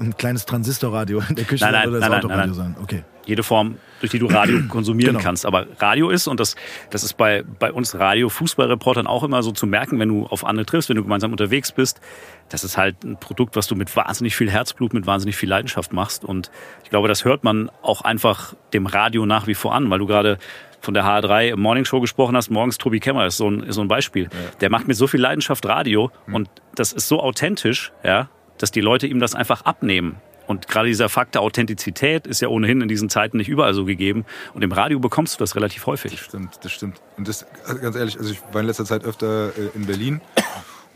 ein 0.00 0.16
kleines 0.16 0.44
Transistorradio 0.46 1.22
in 1.28 1.36
der 1.36 1.44
Küche 1.44 1.64
Nein, 1.64 1.72
nein, 1.72 1.88
oder 1.88 2.00
das 2.00 2.08
nein, 2.08 2.10
nein, 2.10 2.24
Autoradio 2.24 2.46
nein, 2.46 2.54
sein. 2.54 2.76
Okay. 2.82 3.02
jede 3.26 3.42
Form, 3.42 3.76
durch 4.00 4.10
die 4.10 4.18
du 4.18 4.26
Radio 4.26 4.60
konsumieren 4.68 5.12
Genau. 5.14 5.24
kannst. 5.24 5.46
Aber 5.46 5.66
Radio 5.78 6.10
ist, 6.10 6.26
und 6.26 6.40
das, 6.40 6.56
das 6.90 7.04
ist 7.04 7.16
bei, 7.16 7.42
bei 7.58 7.72
uns 7.72 7.94
Radio-Fußballreportern 7.94 9.06
auch 9.06 9.22
immer 9.22 9.42
so 9.42 9.52
zu 9.52 9.66
merken, 9.66 9.98
wenn 9.98 10.08
du 10.08 10.26
auf 10.26 10.44
andere 10.44 10.66
triffst, 10.66 10.88
wenn 10.88 10.96
du 10.96 11.02
gemeinsam 11.02 11.30
unterwegs 11.32 11.72
bist, 11.72 12.00
das 12.48 12.64
ist 12.64 12.76
halt 12.76 13.02
ein 13.04 13.18
Produkt, 13.18 13.56
was 13.56 13.66
du 13.66 13.74
mit 13.76 13.94
wahnsinnig 13.96 14.36
viel 14.36 14.50
Herzblut, 14.50 14.92
mit 14.94 15.06
wahnsinnig 15.06 15.36
viel 15.36 15.48
Leidenschaft 15.48 15.92
machst. 15.92 16.24
Und 16.24 16.50
ich 16.82 16.90
glaube, 16.90 17.08
das 17.08 17.24
hört 17.24 17.44
man 17.44 17.70
auch 17.82 18.02
einfach 18.02 18.54
dem 18.72 18.86
Radio 18.86 19.26
nach 19.26 19.46
wie 19.46 19.54
vor 19.54 19.74
an, 19.74 19.88
weil 19.90 19.98
du 19.98 20.06
gerade 20.06 20.38
von 20.80 20.92
der 20.92 21.04
HR3 21.04 21.56
Morning 21.56 21.86
Show 21.86 22.00
gesprochen 22.00 22.36
hast, 22.36 22.50
morgens 22.50 22.76
Tobi 22.76 23.00
Kemmer 23.00 23.24
ist 23.24 23.38
so 23.38 23.48
ein, 23.50 23.60
ist 23.62 23.76
so 23.76 23.80
ein 23.80 23.88
Beispiel. 23.88 24.28
Der 24.60 24.68
macht 24.68 24.86
mit 24.86 24.98
so 24.98 25.06
viel 25.06 25.20
Leidenschaft 25.20 25.64
Radio 25.64 26.10
und 26.30 26.50
das 26.74 26.92
ist 26.92 27.08
so 27.08 27.20
authentisch, 27.22 27.90
ja, 28.04 28.28
dass 28.58 28.70
die 28.70 28.80
Leute 28.80 29.06
ihm 29.06 29.20
das 29.20 29.34
einfach 29.34 29.62
abnehmen. 29.62 30.16
Und 30.46 30.68
gerade 30.68 30.88
dieser 30.88 31.08
Fakt 31.08 31.34
der 31.34 31.40
Authentizität 31.40 32.26
ist 32.26 32.40
ja 32.42 32.48
ohnehin 32.48 32.82
in 32.82 32.88
diesen 32.88 33.08
Zeiten 33.08 33.38
nicht 33.38 33.48
überall 33.48 33.72
so 33.72 33.86
gegeben. 33.86 34.26
Und 34.52 34.62
im 34.62 34.72
Radio 34.72 34.98
bekommst 35.00 35.34
du 35.34 35.38
das 35.38 35.56
relativ 35.56 35.86
häufig. 35.86 36.20
Stimmt, 36.20 36.58
das 36.62 36.70
stimmt. 36.72 37.00
Und 37.16 37.26
das, 37.28 37.46
also 37.66 37.80
ganz 37.80 37.96
ehrlich, 37.96 38.18
also 38.18 38.30
ich 38.30 38.42
war 38.52 38.60
in 38.60 38.66
letzter 38.66 38.84
Zeit 38.84 39.04
öfter 39.04 39.48
äh, 39.56 39.70
in 39.74 39.86
Berlin 39.86 40.20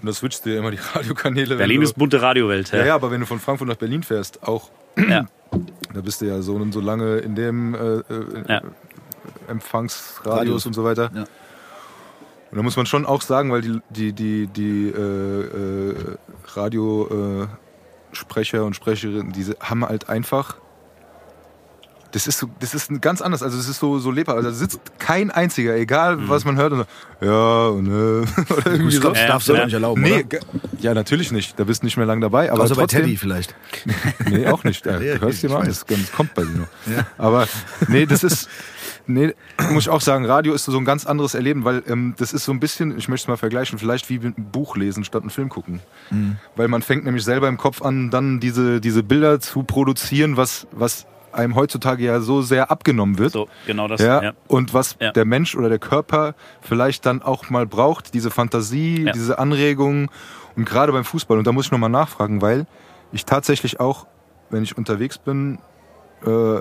und 0.03 0.07
da 0.07 0.13
switcht 0.13 0.45
dir 0.45 0.59
immer 0.59 0.71
die 0.71 0.79
Radiokanäle. 0.95 1.57
Berlin 1.57 1.79
du, 1.81 1.85
ist 1.85 1.95
bunte 1.95 2.21
Radiowelt. 2.21 2.73
ja, 2.73 2.85
ja, 2.85 2.95
aber 2.95 3.11
wenn 3.11 3.21
du 3.21 3.27
von 3.27 3.41
Frankfurt 3.41 3.69
nach 3.69 3.77
Berlin 3.77 4.03
fährst, 4.03 4.43
auch, 4.43 4.71
ja. 4.97 5.27
da 5.95 6.01
bist 6.03 6.21
du 6.21 6.27
ja 6.27 6.43
so 6.43 6.55
und 6.57 6.73
so 6.73 6.81
lange 6.81 7.17
in 7.19 7.35
dem 7.35 7.75
äh, 7.75 7.79
äh, 7.79 8.03
Ja. 8.49 8.63
Empfangsradius 9.49 10.37
Radius. 10.37 10.67
und 10.67 10.75
so 10.75 10.85
weiter. 10.85 11.11
Ja. 11.15 11.25
Und 12.51 12.57
da 12.57 12.63
muss 12.63 12.77
man 12.77 12.87
schon 12.87 13.05
auch 13.05 13.21
sagen, 13.23 13.53
weil 13.53 13.61
die, 13.61 13.81
die, 13.91 14.13
die, 14.13 14.47
die 14.47 14.89
äh, 14.89 15.91
äh, 15.91 15.95
Radiosprecher 16.55 18.59
äh, 18.59 18.61
und 18.61 18.75
Sprecherinnen, 18.75 19.33
diese 19.33 19.57
haben 19.61 19.85
halt 19.85 20.09
einfach. 20.09 20.57
Das 22.13 22.27
ist, 22.27 22.39
so, 22.39 22.49
das 22.61 22.73
ist 22.73 23.03
ganz 23.03 23.21
anders. 23.21 23.43
Also, 23.43 23.59
es 23.59 23.69
ist 23.69 23.81
so, 23.81 23.99
so 23.99 24.11
lebbar. 24.11 24.37
Also, 24.37 24.49
da 24.49 24.55
sitzt 24.55 24.81
kein 24.99 25.31
einziger, 25.31 25.77
egal 25.77 26.17
Mhm. 26.17 26.29
was 26.31 26.47
man 26.47 26.57
hört. 26.57 26.73
Und 26.73 26.87
so, 27.21 27.27
ja, 27.27 27.67
und, 27.67 27.87
äh, 27.87 27.91
oder 28.55 28.67
irgendwie 28.67 28.89
Ich 28.89 28.95
so. 28.95 29.01
glaube, 29.03 29.17
das 29.17 29.23
Ja, 29.25 29.29
darfst 29.29 29.49
du 29.49 29.53
ja. 29.53 29.59
doch 29.59 29.65
nicht 29.67 29.75
erlauben, 29.75 30.01
Nee, 30.01 30.25
oder? 30.25 30.39
ja, 30.81 30.95
natürlich 30.95 31.33
nicht. 31.33 31.61
Da 31.61 31.65
bist 31.65 31.83
du 31.83 31.87
nicht 31.87 31.99
mehr 31.99 32.07
lang 32.07 32.23
dabei. 32.23 32.51
Aber 32.51 32.63
Außer 32.63 32.77
bei 32.77 32.81
trotzdem, 32.83 33.03
Teddy 33.03 33.19
vielleicht. 33.19 33.55
Nee, 34.31 34.47
auch 34.47 34.65
nicht. 34.65 34.87
Ja, 34.87 34.99
Ja, 34.99 35.17
du 35.17 35.21
hörst 35.21 35.43
dir 35.43 35.49
ich 35.49 35.53
mal 35.53 35.61
an, 35.61 35.67
das, 35.69 35.85
das 35.85 36.13
kommt 36.13 36.33
bei 36.33 36.45
dir 36.45 36.61
noch. 36.61 36.69
Aber 37.19 37.47
nee, 37.89 38.07
das 38.07 38.25
ist, 38.25 38.49
nee, 39.09 39.35
muss 39.73 39.85
ich 39.85 39.89
auch 39.89 40.01
sagen, 40.01 40.25
Radio 40.27 40.53
ist 40.55 40.65
so 40.65 40.77
ein 40.79 40.85
ganz 40.85 41.07
anderes 41.07 41.35
Erleben, 41.35 41.65
weil 41.65 41.83
ähm, 41.89 42.15
das 42.19 42.33
ist 42.33 42.45
so 42.45 42.53
ein 42.53 42.61
bisschen, 42.61 42.97
ich 42.97 43.09
möchte 43.09 43.25
es 43.25 43.29
mal 43.29 43.37
vergleichen, 43.37 43.79
vielleicht 43.79 44.09
wie 44.11 44.19
einem 44.21 44.35
Buch 44.37 44.77
lesen 44.77 45.05
statt 45.05 45.23
einen 45.23 45.31
Film 45.31 45.49
gucken. 45.49 45.81
Weil 46.57 46.69
man 46.69 46.83
fängt 46.83 47.05
nämlich 47.05 47.25
selber 47.25 47.49
im 47.49 47.57
Kopf 47.57 47.83
an, 47.83 48.11
dann 48.11 48.39
diese, 48.41 48.81
diese 48.81 49.03
Bilder 49.03 49.41
zu 49.41 49.63
produzieren, 49.65 50.37
was, 50.37 50.67
was 50.73 51.07
einem 51.33 51.55
heutzutage 51.57 52.05
ja 52.05 52.21
so 52.21 52.41
sehr 52.43 52.71
abgenommen 52.71 53.19
wird. 53.19 53.33
So, 53.33 53.49
genau 53.67 53.87
das. 53.89 54.01
Ja, 54.01 54.23
Ja. 54.23 54.33
und 54.47 54.73
was 54.75 54.97
Ja. 55.01 55.13
der 55.13 55.25
Mensch 55.25 55.55
oder 55.57 55.69
der 55.69 55.79
Körper 55.79 56.35
vielleicht 56.63 57.05
dann 57.07 57.21
auch 57.23 57.51
mal 57.51 57.67
braucht, 57.67 58.15
diese 58.15 58.31
Fantasie, 58.31 59.05
Ja. 59.05 59.13
diese 59.13 59.39
Anregung 59.39 60.11
und 60.57 60.65
gerade 60.65 60.91
beim 60.93 61.05
Fußball. 61.05 61.37
Und 61.39 61.47
da 61.47 61.53
muss 61.53 61.67
ich 61.67 61.73
nochmal 61.73 61.91
nachfragen, 61.91 62.41
weil 62.41 62.67
ich 63.13 63.25
tatsächlich 63.27 63.79
auch, 63.79 64.07
wenn 64.51 64.63
ich 64.63 64.77
unterwegs 64.79 65.19
bin, 65.19 65.59
äh, 66.27 66.61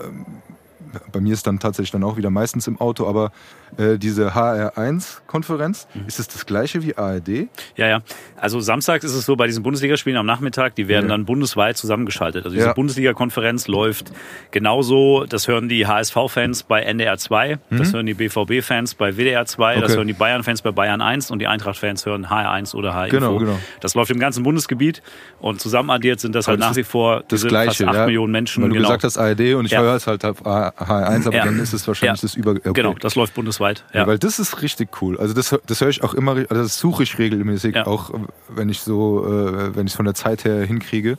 bei 1.12 1.20
mir 1.20 1.34
ist 1.34 1.46
dann 1.48 1.60
tatsächlich 1.60 1.92
dann 1.92 2.04
auch 2.04 2.18
wieder 2.18 2.30
meistens 2.30 2.68
im 2.68 2.80
Auto, 2.80 3.08
aber 3.08 3.32
äh, 3.78 3.98
diese 3.98 4.36
HR1-Konferenz, 4.36 5.88
Mhm. 5.94 6.06
ist 6.08 6.20
es 6.20 6.28
das 6.28 6.46
gleiche 6.46 6.84
wie 6.84 6.98
ARD? 6.98 7.48
Ja, 7.76 7.88
ja. 7.88 8.02
Also 8.36 8.60
samstags 8.60 9.04
ist 9.04 9.14
es 9.14 9.26
so 9.26 9.36
bei 9.36 9.48
diesen 9.48 9.64
Bundesligaspielen 9.64 10.18
am 10.18 10.26
Nachmittag, 10.26 10.76
die 10.76 10.88
werden 10.88 11.06
Ja. 11.06 11.10
dann 11.12 11.26
bundesweit 11.26 11.78
zusammengeschaltet. 11.78 12.46
Also 12.46 12.56
diese 12.56 12.68
Ja. 12.68 12.74
Bundesliga-Konferenz 12.74 13.68
läuft 13.68 14.12
genauso, 14.52 15.26
das 15.26 15.48
hören 15.48 15.70
die 15.70 15.86
HSV-Fans 15.88 16.64
bei 16.64 16.82
NDR 16.82 17.18
2, 17.18 17.60
das 17.70 17.94
hören 17.94 18.06
die 18.06 18.14
BVB-Fans 18.14 18.96
bei 18.96 19.14
WDR 19.18 19.46
2, 19.46 19.76
das 19.76 19.80
Mhm. 19.82 19.84
Okay. 19.88 19.96
hören 19.98 20.08
die 20.08 20.14
Bayern-Fans 20.14 20.62
bei 20.62 20.72
Bayern 20.72 21.02
1 21.02 21.32
und 21.32 21.40
die 21.40 21.48
Eintracht-Fans 21.48 22.06
hören 22.06 22.30
HR 22.30 22.52
1 22.52 22.76
oder 22.76 22.94
HR 22.94 23.10
Genau, 23.10 23.34
Info. 23.34 23.46
genau. 23.46 23.60
Das 23.82 23.96
läuft 23.96 24.12
im 24.12 24.20
ganzen 24.20 24.44
Bundesgebiet 24.44 25.02
und 25.40 25.60
zusammen 25.62 25.90
addiert 25.90 26.20
sind 26.20 26.36
das 26.36 26.48
halt 26.48 26.60
das 26.62 26.70
nach 26.70 26.76
wie 26.76 26.84
vor 26.84 27.24
Das 27.28 27.46
gleiche, 27.46 27.84
fast 27.86 27.90
8 27.90 27.96
ja. 27.96 28.06
Millionen 28.06 28.32
Menschen. 28.32 28.64
Weil 28.64 28.70
du 28.70 28.76
genau. 28.76 28.88
gesagt 28.90 29.04
hast 29.04 29.18
ARD 29.18 29.54
und 29.56 29.66
ich 29.66 29.72
Ja. 29.72 29.82
höre 29.82 29.96
es 29.96 30.08
halt 30.08 30.24
auf 30.26 30.46
HR1, 30.78 31.28
aber 31.28 31.36
Ja. 31.38 31.46
dann 31.46 31.60
ist 31.60 31.74
es 31.74 31.88
wahrscheinlich 31.88 32.22
Ja. 32.22 32.28
das 32.28 32.36
über... 32.36 32.52
Okay. 32.52 32.74
Genau, 32.74 32.94
das 32.94 33.16
läuft 33.16 33.34
bundesweit. 33.34 33.84
Ja. 33.94 34.06
Weil 34.08 34.20
das 34.20 34.40
ist 34.40 34.62
richtig 34.62 35.02
cool. 35.02 35.18
Also 35.20 35.34
das, 35.34 35.56
das 35.66 35.82
höre 35.82 35.90
ich 35.90 36.04
auch 36.04 36.14
immer, 36.14 36.32
also 36.36 36.46
das 36.56 36.78
suche 36.78 37.04
ich 37.04 37.18
regelmäßig, 37.18 37.78
auch 37.86 38.12
wenn 38.50 38.70
ich 38.70 38.82
so, 38.82 39.26
äh, 39.26 39.76
wenn 39.76 39.88
ich 39.88 39.94
es 39.94 39.96
von 39.98 40.06
der 40.06 40.14
Zeit 40.16 40.46
her 40.46 40.64
hinkriege. 40.66 41.18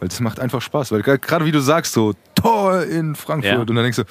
Weil 0.00 0.08
das 0.08 0.18
macht 0.20 0.40
einfach 0.40 0.62
Spaß. 0.62 0.92
Weil 0.92 1.02
gerade 1.02 1.44
wie 1.44 1.52
du 1.52 1.60
sagst, 1.60 1.92
so 1.92 2.14
Tor 2.34 2.82
in 2.84 3.14
Frankfurt 3.14 3.52
Ja. 3.52 3.58
und 3.60 3.66
dann 3.68 3.76
denkst 3.84 3.98
du, 3.98 4.04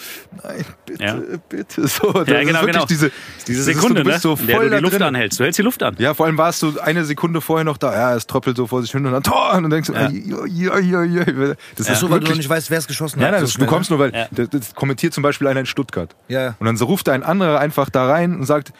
nein, 0.44 0.64
bitte, 0.86 1.04
Ja. 1.04 1.16
bitte. 1.50 1.88
So, 1.88 2.12
das 2.14 2.28
Ja, 2.28 2.36
ist 2.40 2.48
genau, 2.48 2.60
wirklich 2.62 2.74
genau. 2.76 2.86
Diese, 2.86 3.12
Diese 3.48 3.60
ist 3.60 3.66
so, 3.66 3.72
Sekunde, 3.74 4.04
du 4.04 4.10
bist 4.12 4.24
ne? 4.24 4.36
so 4.38 4.46
der 4.46 4.60
du 4.60 4.70
die 4.70 4.76
Luft 4.78 4.94
drin. 4.94 5.02
anhältst. 5.02 5.40
Du 5.40 5.44
hältst 5.44 5.58
die 5.58 5.64
Luft 5.64 5.82
an. 5.82 5.96
Ja, 5.98 6.14
vor 6.14 6.28
allem 6.28 6.38
warst 6.38 6.62
du 6.62 6.80
eine 6.80 7.06
Sekunde 7.06 7.42
vorher 7.42 7.64
noch 7.66 7.78
da. 7.78 7.92
Ja, 7.94 8.16
es 8.16 8.28
tröppelt 8.28 8.56
so 8.56 8.68
vor 8.68 8.82
sich 8.84 8.92
hin 8.92 9.04
und 9.06 9.12
dann 9.14 9.24
Tor 9.24 9.54
und 9.56 9.64
dann 9.64 9.72
denkst 9.72 9.88
du, 9.88 9.94
Ja. 9.94 10.10
ja. 10.10 10.78
Ja, 10.78 10.80
ja, 10.80 11.04
ja, 11.04 11.24
ja. 11.28 11.54
Das 11.76 11.88
Ach 11.88 11.94
ist 11.94 12.00
so, 12.02 12.10
weil 12.12 12.20
du 12.20 12.32
nicht 12.34 12.48
weißt, 12.48 12.70
wer 12.70 12.78
es 12.78 12.86
geschossen 12.88 13.20
ja, 13.20 13.26
hat. 13.26 13.32
nein, 13.32 13.42
so 13.42 13.48
das, 13.48 13.56
du 13.56 13.66
kommst 13.66 13.90
nur, 13.90 13.98
weil 14.00 14.14
Ja. 14.14 14.28
das, 14.30 14.50
das 14.50 14.76
kommentiert 14.76 15.14
zum 15.16 15.24
Beispiel 15.24 15.48
einer 15.48 15.62
in 15.62 15.66
Stuttgart. 15.66 16.16
Ja. 16.28 16.56
Und 16.60 16.68
dann 16.68 16.78
so 16.78 16.86
ruft 16.86 17.10
ein 17.10 17.24
anderer 17.24 17.60
einfach 17.60 17.90
da 17.90 18.08
rein 18.08 18.36
und 18.36 18.44
sagt, 18.44 18.74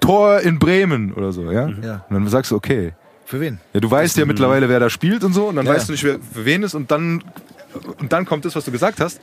Tor 0.00 0.40
in 0.40 0.58
Bremen 0.58 1.12
oder 1.12 1.32
so, 1.32 1.50
ja? 1.50 1.68
Ja. 1.82 2.04
Und 2.08 2.14
dann 2.14 2.28
sagst 2.28 2.50
du, 2.50 2.56
okay. 2.56 2.94
Für 3.26 3.40
wen? 3.40 3.58
Ja, 3.72 3.80
du 3.80 3.90
weißt 3.90 4.16
ja 4.18 4.26
mittlerweile, 4.26 4.68
wer 4.68 4.80
da 4.80 4.90
spielt 4.90 5.24
und 5.24 5.32
so, 5.32 5.46
und 5.48 5.56
dann 5.56 5.66
Ja. 5.66 5.72
weißt 5.74 5.88
du 5.88 5.92
nicht, 5.92 6.04
wer, 6.04 6.18
für 6.20 6.44
wen 6.44 6.62
ist, 6.62 6.74
und 6.74 6.90
dann, 6.90 7.24
und 7.98 8.12
dann 8.12 8.26
kommt 8.26 8.44
das, 8.44 8.54
was 8.54 8.64
du 8.64 8.70
gesagt 8.70 9.00
hast. 9.00 9.20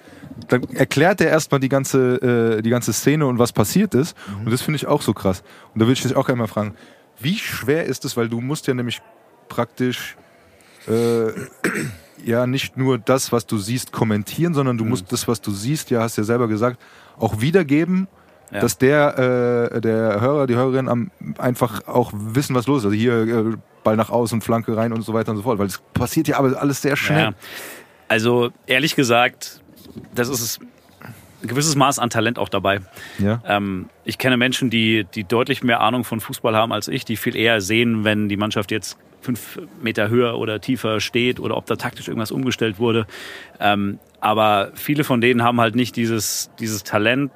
Dann 0.47 0.63
erklärt 0.73 1.21
er 1.21 1.29
erstmal 1.29 1.59
die 1.59 1.69
ganze, 1.69 2.57
äh, 2.57 2.61
die 2.61 2.69
ganze 2.69 2.93
Szene 2.93 3.25
und 3.27 3.37
was 3.37 3.51
passiert 3.53 3.93
ist. 3.93 4.15
Mhm. 4.39 4.45
Und 4.45 4.51
das 4.51 4.61
finde 4.61 4.77
ich 4.77 4.87
auch 4.87 5.01
so 5.01 5.13
krass. 5.13 5.43
Und 5.73 5.79
da 5.81 5.85
würde 5.85 5.93
ich 5.93 6.01
dich 6.01 6.15
auch 6.15 6.25
gerne 6.25 6.39
mal 6.41 6.47
fragen, 6.47 6.73
wie 7.19 7.37
schwer 7.37 7.85
ist 7.85 8.03
es, 8.05 8.17
weil 8.17 8.27
du 8.29 8.41
musst 8.41 8.65
ja 8.67 8.73
nämlich 8.73 9.01
praktisch 9.49 10.15
äh, 10.87 11.27
ja 12.25 12.47
nicht 12.47 12.77
nur 12.77 12.97
das, 12.97 13.31
was 13.31 13.45
du 13.45 13.57
siehst, 13.57 13.91
kommentieren, 13.91 14.53
sondern 14.55 14.75
Mhm. 14.77 14.79
du 14.79 14.85
musst 14.85 15.11
das, 15.11 15.27
was 15.27 15.41
du 15.41 15.51
siehst, 15.51 15.91
ja, 15.91 16.01
hast 16.01 16.17
ja 16.17 16.23
selber 16.23 16.47
gesagt, 16.47 16.79
auch 17.17 17.39
wiedergeben, 17.41 18.07
Ja. 18.51 18.61
dass 18.61 18.77
der, 18.77 19.69
äh, 19.73 19.81
der 19.81 20.19
Hörer, 20.21 20.47
die 20.47 20.55
Hörerin 20.55 20.89
am, 20.89 21.11
einfach 21.37 21.87
auch 21.87 22.11
wissen, 22.13 22.55
was 22.55 22.65
los 22.67 22.79
ist. 22.81 22.85
Also 22.85 22.95
hier 22.95 23.13
äh, 23.27 23.53
Ball 23.83 23.95
nach 23.95 24.09
außen, 24.09 24.41
Flanke 24.41 24.75
rein 24.75 24.93
und 24.93 25.01
so 25.01 25.13
weiter 25.13 25.31
und 25.31 25.37
so 25.37 25.43
fort. 25.43 25.59
Weil 25.59 25.67
es 25.67 25.81
passiert 25.93 26.27
ja 26.27 26.37
aber 26.37 26.59
alles 26.59 26.81
sehr 26.81 26.95
schnell. 26.95 27.25
Ja. 27.25 27.33
Also 28.07 28.51
ehrlich 28.67 28.95
gesagt, 28.95 29.61
das 30.13 30.29
ist 30.29 30.59
ein 31.41 31.47
gewisses 31.47 31.75
Maß 31.75 31.99
an 31.99 32.09
Talent 32.09 32.37
auch 32.37 32.49
dabei. 32.49 32.81
Ja. 33.19 33.41
Ähm, 33.45 33.89
ich 34.05 34.17
kenne 34.17 34.37
Menschen, 34.37 34.69
die, 34.69 35.05
die 35.15 35.23
deutlich 35.23 35.63
mehr 35.63 35.81
Ahnung 35.81 36.03
von 36.03 36.19
Fußball 36.19 36.55
haben 36.55 36.71
als 36.71 36.87
ich, 36.87 37.05
die 37.05 37.17
viel 37.17 37.35
eher 37.35 37.61
sehen, 37.61 38.03
wenn 38.03 38.29
die 38.29 38.37
Mannschaft 38.37 38.71
jetzt 38.71 38.97
fünf 39.21 39.59
Meter 39.81 40.09
höher 40.09 40.37
oder 40.37 40.59
tiefer 40.59 40.99
steht 40.99 41.39
oder 41.39 41.55
ob 41.57 41.65
da 41.65 41.75
taktisch 41.75 42.07
irgendwas 42.07 42.31
umgestellt 42.31 42.79
wurde. 42.79 43.05
Ähm, 43.59 43.99
aber 44.19 44.71
viele 44.75 45.03
von 45.03 45.21
denen 45.21 45.43
haben 45.43 45.61
halt 45.61 45.75
nicht 45.75 45.95
dieses, 45.95 46.49
dieses 46.59 46.83
Talent, 46.83 47.31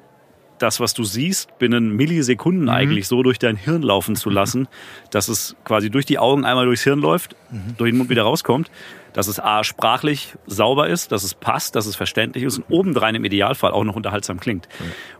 das, 0.58 0.80
was 0.80 0.94
du 0.94 1.04
siehst, 1.04 1.58
binnen 1.58 1.90
Millisekunden 1.90 2.68
eigentlich 2.68 3.08
so 3.08 3.22
durch 3.22 3.38
dein 3.38 3.56
Hirn 3.56 3.82
laufen 3.82 4.16
zu 4.16 4.30
lassen, 4.36 4.68
dass 5.10 5.28
es 5.28 5.56
quasi 5.64 5.90
durch 5.90 6.06
die 6.06 6.18
Augen 6.18 6.44
einmal 6.44 6.66
durchs 6.66 6.82
Hirn 6.82 7.00
läuft, 7.00 7.36
durch 7.78 7.90
den 7.90 7.98
Mund 7.98 8.10
wieder 8.10 8.22
rauskommt, 8.22 8.70
dass 9.16 9.28
es 9.28 9.40
A, 9.40 9.64
sprachlich 9.64 10.34
sauber 10.46 10.88
ist, 10.88 11.10
dass 11.10 11.24
es 11.24 11.32
passt, 11.32 11.74
dass 11.74 11.86
es 11.86 11.96
verständlich 11.96 12.44
ist 12.44 12.58
und 12.58 12.64
obendrein 12.68 13.14
im 13.14 13.24
Idealfall 13.24 13.72
auch 13.72 13.82
noch 13.82 13.96
unterhaltsam 13.96 14.38
klingt. 14.38 14.68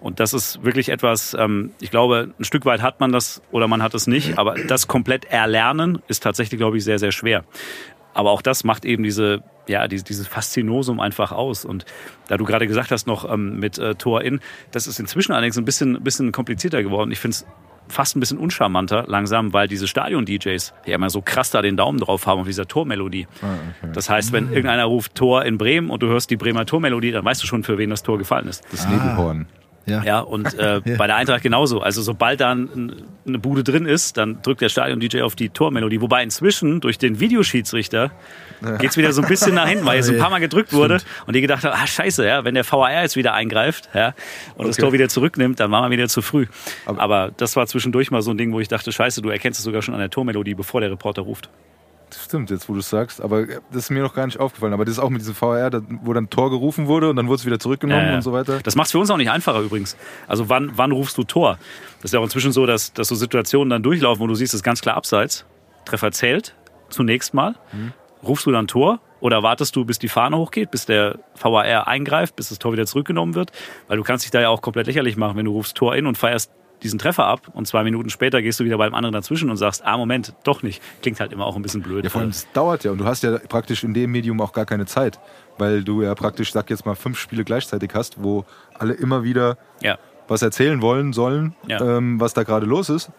Und 0.01 0.21
das 0.21 0.35
ist 0.35 0.63
wirklich 0.63 0.91
etwas, 0.91 1.35
ähm, 1.39 1.71
ich 1.81 1.91
glaube, 1.91 2.35
ein 2.39 2.45
Stück 2.45 2.67
weit 2.67 2.83
hat 2.83 3.01
man 3.01 3.11
das 3.11 3.41
oder 3.53 3.69
man 3.69 3.83
hat 3.83 3.95
es 3.95 4.07
nicht, 4.07 4.39
aber 4.39 4.55
das 4.55 4.87
komplett 4.87 5.25
erlernen 5.25 6.03
ist 6.09 6.23
tatsächlich, 6.23 6.59
glaube 6.59 6.77
ich, 6.77 6.85
sehr, 6.85 6.99
sehr 6.99 7.11
schwer. 7.11 7.45
Aber 8.17 8.31
auch 8.31 8.41
das 8.41 8.65
macht 8.65 8.87
eben 8.87 9.03
diese, 9.03 9.43
ja, 9.69 9.89
dieses, 9.89 10.05
dieses 10.05 10.27
Faszinosum 10.27 11.01
einfach 11.01 11.33
aus. 11.33 11.67
Und 11.67 11.85
da 12.29 12.39
du 12.39 12.47
gerade 12.47 12.67
gesagt 12.67 12.91
hast, 12.91 13.07
noch 13.07 13.31
ähm, 13.31 13.59
mit 13.59 13.77
äh, 13.77 13.95
Tor 13.95 14.23
in, 14.23 14.41
das 14.71 14.87
ist 14.87 14.99
inzwischen 14.99 15.33
allerdings 15.33 15.59
ein 15.59 15.67
bisschen, 15.67 16.03
bisschen 16.03 16.33
komplizierter 16.33 16.83
geworden. 16.83 17.11
Ich 17.11 17.19
finde 17.21 17.35
es 17.35 17.47
fast 17.89 18.17
ein 18.17 18.21
bisschen 18.21 18.39
uncharmanter 18.39 19.05
langsam, 19.07 19.53
weil 19.53 19.69
diese 19.69 19.87
Stadion-DJs 19.87 20.73
ja 20.87 20.95
immer 20.95 21.11
so 21.11 21.21
krass 21.21 21.51
da 21.51 21.61
den 21.61 21.77
Daumen 21.77 21.99
drauf 22.01 22.27
haben 22.27 22.41
auf 22.41 22.47
dieser 22.47 22.67
Tormelodie. 22.67 23.29
Das 23.93 24.09
heißt, 24.09 24.33
wenn 24.33 24.49
irgendeiner 24.49 24.87
ruft 24.87 25.15
Tor 25.15 25.45
in 25.45 25.59
Bremen 25.59 25.91
und 25.91 26.03
du 26.03 26.07
hörst 26.07 26.31
die 26.31 26.37
Bremer 26.37 26.65
Tormelodie, 26.65 27.13
dann 27.13 27.25
weißt 27.25 27.43
du 27.43 27.47
schon, 27.47 27.65
für 27.65 27.77
wen 27.77 27.91
das 27.91 28.03
Tor 28.03 28.17
gefallen 28.17 28.49
ist. 28.49 28.65
Das 28.73 28.89
Nebelhorn. 28.89 29.47
Ja. 29.87 30.03
Ja, 30.03 30.21
und 30.21 30.53
äh, 30.59 30.81
bei 30.99 31.07
der 31.07 31.17
Eintracht 31.17 31.43
genauso. 31.43 31.81
Also 31.81 32.03
sobald 32.03 32.41
da 32.41 32.53
ein, 32.53 32.93
eine 33.27 33.39
Bude 33.39 33.63
drin 33.63 33.87
ist, 33.87 34.17
dann 34.17 34.43
drückt 34.43 34.61
der 34.61 34.69
Stadion-DJ 34.69 35.23
auf 35.23 35.37
die 35.37 35.49
Tormelodie. 35.49 36.01
Wobei 36.01 36.23
inzwischen 36.25 36.81
durch 36.81 36.99
den 36.99 37.21
Videoschiedsrichter 37.21 38.11
geht's 38.79 38.97
wieder 38.97 39.13
so 39.13 39.23
ein 39.23 39.29
bisschen 39.29 39.55
nach 39.55 39.69
hinten, 39.69 39.85
weil 39.87 39.97
jetzt 39.97 40.09
ein 40.11 40.19
paar 40.21 40.31
Mal 40.31 40.41
gedrückt 40.41 40.73
wurde 40.73 40.99
und 41.27 41.37
die 41.37 41.41
gedacht 41.41 41.65
haben, 41.65 41.75
ah 41.81 41.87
scheiße, 41.87 42.27
ja, 42.27 42.45
wenn 42.45 42.55
der 42.55 42.65
VAR 42.71 43.03
jetzt 43.03 43.15
wieder 43.17 43.35
eingreift 43.35 43.89
ja, 43.95 44.15
und 44.57 44.67
das 44.67 44.77
Okay. 44.77 44.83
Tor 44.83 44.93
wieder 44.93 45.09
zurücknimmt, 45.09 45.61
dann 45.61 45.71
waren 45.71 45.85
wir 45.85 45.97
wieder 45.97 46.09
zu 46.09 46.21
früh. 46.23 46.47
Aber- 46.87 47.01
Aber, 47.01 47.31
das 47.37 47.55
war 47.55 47.67
zwischendurch 47.67 48.11
mal 48.11 48.23
so 48.23 48.31
ein 48.33 48.39
Ding, 48.39 48.53
wo 48.53 48.61
ich 48.61 48.69
dachte, 48.69 48.91
scheiße, 48.91 49.23
du 49.23 49.29
erkennst 49.31 49.61
es 49.61 49.65
sogar 49.65 49.83
schon 49.83 49.95
an 49.95 50.01
der 50.01 50.11
Tormelodie, 50.11 50.55
bevor 50.55 50.81
der 50.81 50.91
Reporter 50.91 51.23
ruft. 51.23 51.49
Das 52.11 52.25
stimmt, 52.25 52.51
jetzt 52.51 52.69
wo 52.69 52.73
du 52.73 52.81
es 52.81 52.89
sagst. 52.89 53.21
Aber 53.21 53.41
äh, 53.41 53.61
das 53.71 53.85
ist 53.85 53.91
mir 53.91 54.03
noch 54.03 54.15
gar 54.15 54.27
nicht 54.27 54.39
aufgefallen. 54.39 54.73
Aber 54.73 54.85
das 54.85 54.93
ist 54.93 54.99
auch 54.99 55.11
mit 55.11 55.21
diesem 55.21 55.35
VR, 55.35 55.71
wo 56.03 56.13
dann 56.13 56.31
Tor 56.31 56.51
gerufen 56.51 56.87
wurde 56.87 57.11
und 57.11 57.17
dann 57.17 57.27
wurde 57.27 57.37
es 57.37 57.47
wieder 57.47 57.59
zurückgenommen 57.59 58.07
ja. 58.07 58.15
und 58.15 58.23
so 58.23 58.33
weiter. 58.33 58.61
Das 58.63 58.77
macht 58.77 58.87
es 58.87 58.93
für 58.93 58.99
uns 58.99 59.11
auch 59.11 59.17
nicht 59.17 59.31
einfacher 59.31 59.61
übrigens. 59.61 59.97
Also 60.29 60.49
wann, 60.49 60.73
wann 60.77 60.93
rufst 60.93 61.19
du 61.19 61.25
Tor? 61.25 61.59
Das 61.97 62.07
ist 62.07 62.15
ja 62.15 62.21
auch 62.21 62.25
inzwischen 62.25 62.53
so, 62.53 62.67
dass, 62.67 62.93
dass 62.93 63.09
so 63.09 63.15
Situationen 63.15 63.71
dann 63.71 63.83
durchlaufen, 63.83 64.21
wo 64.21 64.27
du 64.27 64.35
siehst, 64.35 64.55
es 64.55 64.61
ist 64.61 64.65
ganz 64.65 64.81
klar 64.81 64.97
abseits. 64.97 65.45
Treffer 65.85 66.13
zählt 66.13 66.55
zunächst 66.89 67.35
mal. 67.35 67.55
Rufst 68.23 68.47
du 68.47 68.53
dann 68.53 68.67
Tor 68.67 69.01
oder 69.21 69.43
wartest 69.43 69.75
du, 69.77 69.85
bis 69.85 69.99
die 69.99 70.09
Fahne 70.09 70.37
hochgeht, 70.37 70.71
bis 70.71 70.87
der 70.87 71.19
VAR 71.41 71.87
eingreift, 71.87 72.37
bis 72.37 72.49
das 72.49 72.59
Tor 72.59 72.73
wieder 72.73 72.87
zurückgenommen 72.87 73.35
wird? 73.35 73.53
Weil 73.89 73.97
du 73.97 74.03
kannst 74.03 74.25
dich 74.25 74.31
da 74.31 74.41
ja 74.41 74.49
auch 74.49 74.63
komplett 74.63 74.87
lächerlich 74.87 75.17
machen, 75.17 75.37
wenn 75.37 75.47
du 75.47 75.53
rufst 75.53 75.77
Tor 75.77 75.97
in 75.97 76.07
und 76.07 76.17
feierst 76.17 76.51
diesen 76.83 76.99
Treffer 76.99 77.25
ab 77.27 77.49
und 77.55 77.67
zwei 77.67 77.83
Minuten 77.85 78.11
später 78.11 78.43
gehst 78.43 78.61
du 78.61 78.65
wieder 78.65 78.79
beim 78.79 78.95
anderen 78.95 79.13
dazwischen 79.15 79.51
und 79.51 79.57
sagst, 79.57 79.85
ah 79.85 79.97
Moment, 79.97 80.35
doch 80.45 80.63
nicht. 80.63 80.83
Klingt 81.03 81.21
halt 81.21 81.33
immer 81.33 81.47
auch 81.47 81.57
ein 81.57 81.63
bisschen 81.63 81.83
blöd. 81.83 82.05
Ja, 82.05 82.11
vor 82.11 82.21
allem, 82.21 82.31
es 82.31 82.47
dauert 82.53 82.85
ja 82.85 82.91
und 82.91 82.99
du 82.99 83.05
hast 83.07 83.23
ja 83.23 83.39
praktisch 83.39 83.83
in 83.85 83.95
dem 83.95 84.11
Medium 84.13 84.41
auch 84.41 84.53
gar 84.53 84.67
keine 84.67 84.87
Zeit, 84.87 85.19
weil 85.59 85.85
du 85.85 86.03
ja 86.03 86.15
praktisch, 86.15 86.53
sag 86.53 86.69
jetzt 86.71 86.85
mal, 86.87 86.95
fünf 86.95 87.19
Spiele 87.19 87.45
gleichzeitig 87.45 87.91
hast, 87.95 88.23
wo 88.23 88.45
alle 88.79 88.93
immer 88.95 89.25
wieder 89.25 89.57
ja. 89.81 89.99
was 90.29 90.43
erzählen 90.43 90.83
wollen, 90.83 91.13
sollen, 91.13 91.55
Ja. 91.67 91.81
ähm, 91.81 92.21
was 92.21 92.35
da 92.35 92.43
gerade 92.43 92.67
los 92.67 92.89
ist. 92.91 93.11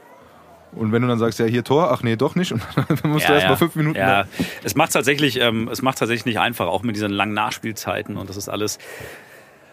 Und 0.74 0.92
wenn 0.92 1.02
du 1.02 1.08
dann 1.08 1.18
sagst, 1.18 1.40
ja, 1.40 1.46
hier 1.46 1.64
Tor, 1.64 1.92
ach 1.92 2.04
nee, 2.04 2.18
doch 2.18 2.36
nicht, 2.36 2.52
und 2.52 2.62
dann 2.76 2.98
musst 3.12 3.28
du 3.28 3.34
erst 3.34 3.48
mal 3.48 3.56
fünf 3.56 3.76
Minuten. 3.76 3.98
Ja, 3.98 4.26
es 4.64 4.76
macht 4.76 4.92
tatsächlich, 4.92 5.40
ähm, 5.40 5.70
es 5.72 5.82
macht 5.82 5.98
tatsächlich 5.98 6.26
nicht 6.26 6.40
einfach, 6.40 6.68
auch 6.68 6.84
mit 6.84 6.96
diesen 6.96 7.10
langen 7.12 7.34
Nachspielzeiten 7.34 8.18
und 8.18 8.30
das 8.30 8.38
ist 8.38 8.50
alles. 8.50 8.78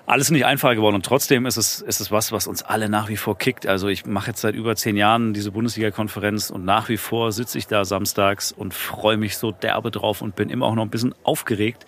Alles 0.06 0.30
nicht 0.30 0.44
einfacher 0.44 0.74
geworden 0.74 0.96
und 0.96 1.06
trotzdem 1.06 1.46
ist 1.46 1.56
es, 1.56 1.80
ist 1.80 2.00
es 2.00 2.10
was, 2.10 2.30
was 2.30 2.46
uns 2.46 2.62
alle 2.62 2.90
nach 2.90 3.08
wie 3.08 3.16
vor 3.16 3.38
kickt. 3.38 3.66
Also 3.66 3.88
ich 3.88 4.04
mache 4.04 4.28
jetzt 4.28 4.42
seit 4.42 4.54
über 4.54 4.76
zehn 4.76 4.98
Jahren 4.98 5.32
diese 5.32 5.50
Bundesliga-Konferenz 5.50 6.50
und 6.50 6.66
nach 6.66 6.90
wie 6.90 6.98
vor 6.98 7.32
sitze 7.32 7.56
ich 7.56 7.66
da 7.68 7.86
samstags 7.86 8.52
und 8.52 8.74
freue 8.74 9.16
mich 9.16 9.38
so 9.38 9.50
derbe 9.50 9.90
drauf 9.90 10.20
und 10.20 10.36
bin 10.36 10.50
immer 10.50 10.66
auch 10.66 10.74
noch 10.74 10.82
ein 10.82 10.90
bisschen 10.90 11.14
aufgeregt. 11.22 11.86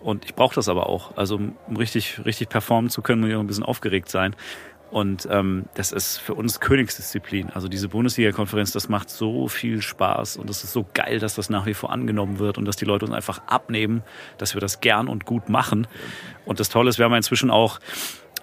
Und 0.00 0.26
ich 0.26 0.34
brauche 0.34 0.54
das 0.54 0.68
aber 0.68 0.90
auch. 0.90 1.16
Also 1.16 1.36
um 1.36 1.76
richtig, 1.76 2.20
richtig 2.26 2.50
performen 2.50 2.90
zu 2.90 3.00
können, 3.00 3.22
muss 3.22 3.30
ich 3.30 3.36
auch 3.36 3.40
ein 3.40 3.46
bisschen 3.46 3.64
aufgeregt 3.64 4.10
sein. 4.10 4.36
Und 4.90 5.28
ähm, 5.30 5.66
das 5.74 5.92
ist 5.92 6.18
für 6.18 6.34
uns 6.34 6.60
Königsdisziplin. 6.60 7.50
Also 7.50 7.68
diese 7.68 7.88
Bundesliga-Konferenz, 7.88 8.72
das 8.72 8.88
macht 8.88 9.10
so 9.10 9.48
viel 9.48 9.82
Spaß 9.82 10.38
und 10.38 10.48
es 10.48 10.64
ist 10.64 10.72
so 10.72 10.86
geil, 10.94 11.18
dass 11.18 11.34
das 11.34 11.50
nach 11.50 11.66
wie 11.66 11.74
vor 11.74 11.92
angenommen 11.92 12.38
wird 12.38 12.56
und 12.56 12.64
dass 12.64 12.76
die 12.76 12.86
Leute 12.86 13.04
uns 13.04 13.14
einfach 13.14 13.42
abnehmen, 13.46 14.02
dass 14.38 14.54
wir 14.54 14.60
das 14.60 14.80
gern 14.80 15.08
und 15.08 15.26
gut 15.26 15.50
machen. 15.50 15.86
Und 16.46 16.58
das 16.58 16.70
Tolle 16.70 16.88
ist, 16.88 16.98
wir 16.98 17.04
haben 17.04 17.14
inzwischen 17.14 17.50
auch, 17.50 17.80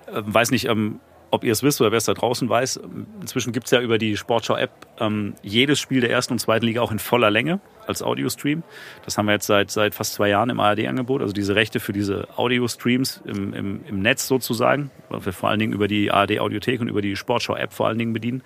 äh, 0.07 0.21
weiß 0.23 0.51
nicht, 0.51 0.65
ähm, 0.67 0.99
ob 1.35 1.43
ihr 1.43 1.51
es 1.51 1.63
wisst 1.63 1.79
oder 1.81 1.91
wer 1.91 1.97
es 1.97 2.05
da 2.05 2.13
draußen 2.13 2.49
weiß, 2.49 2.79
inzwischen 3.21 3.53
gibt's 3.53 3.71
ja 3.71 3.81
über 3.81 3.97
die 3.97 4.17
Sportschau-App 4.17 4.71
ähm, 4.99 5.35
jedes 5.43 5.79
Spiel 5.79 6.01
der 6.01 6.09
ersten 6.09 6.33
und 6.33 6.39
zweiten 6.39 6.65
Liga 6.65 6.81
auch 6.81 6.91
in 6.91 6.99
voller 6.99 7.29
Länge 7.29 7.59
als 7.85 8.01
Audiostream. 8.01 8.63
Das 9.03 9.17
haben 9.17 9.27
wir 9.27 9.33
jetzt 9.33 9.45
seit, 9.45 9.69
seit 9.69 9.93
fast 9.93 10.13
zwei 10.13 10.29
Jahren 10.29 10.49
im 10.49 10.59
ARD-Angebot. 10.59 11.21
Also 11.21 11.33
diese 11.33 11.55
Rechte 11.55 11.79
für 11.79 11.93
diese 11.93 12.27
Audiostreams 12.35 13.21
im, 13.25 13.53
im, 13.53 13.85
im 13.85 13.99
Netz 13.99 14.27
sozusagen, 14.27 14.89
weil 15.09 15.25
wir 15.25 15.33
vor 15.33 15.49
allen 15.49 15.59
Dingen 15.59 15.73
über 15.73 15.87
die 15.87 16.11
ARD-Audiothek 16.11 16.81
und 16.81 16.87
über 16.87 17.01
die 17.01 17.15
Sportschau-App 17.15 17.73
vor 17.73 17.87
allen 17.87 17.99
Dingen 17.99 18.13
bedienen. 18.13 18.41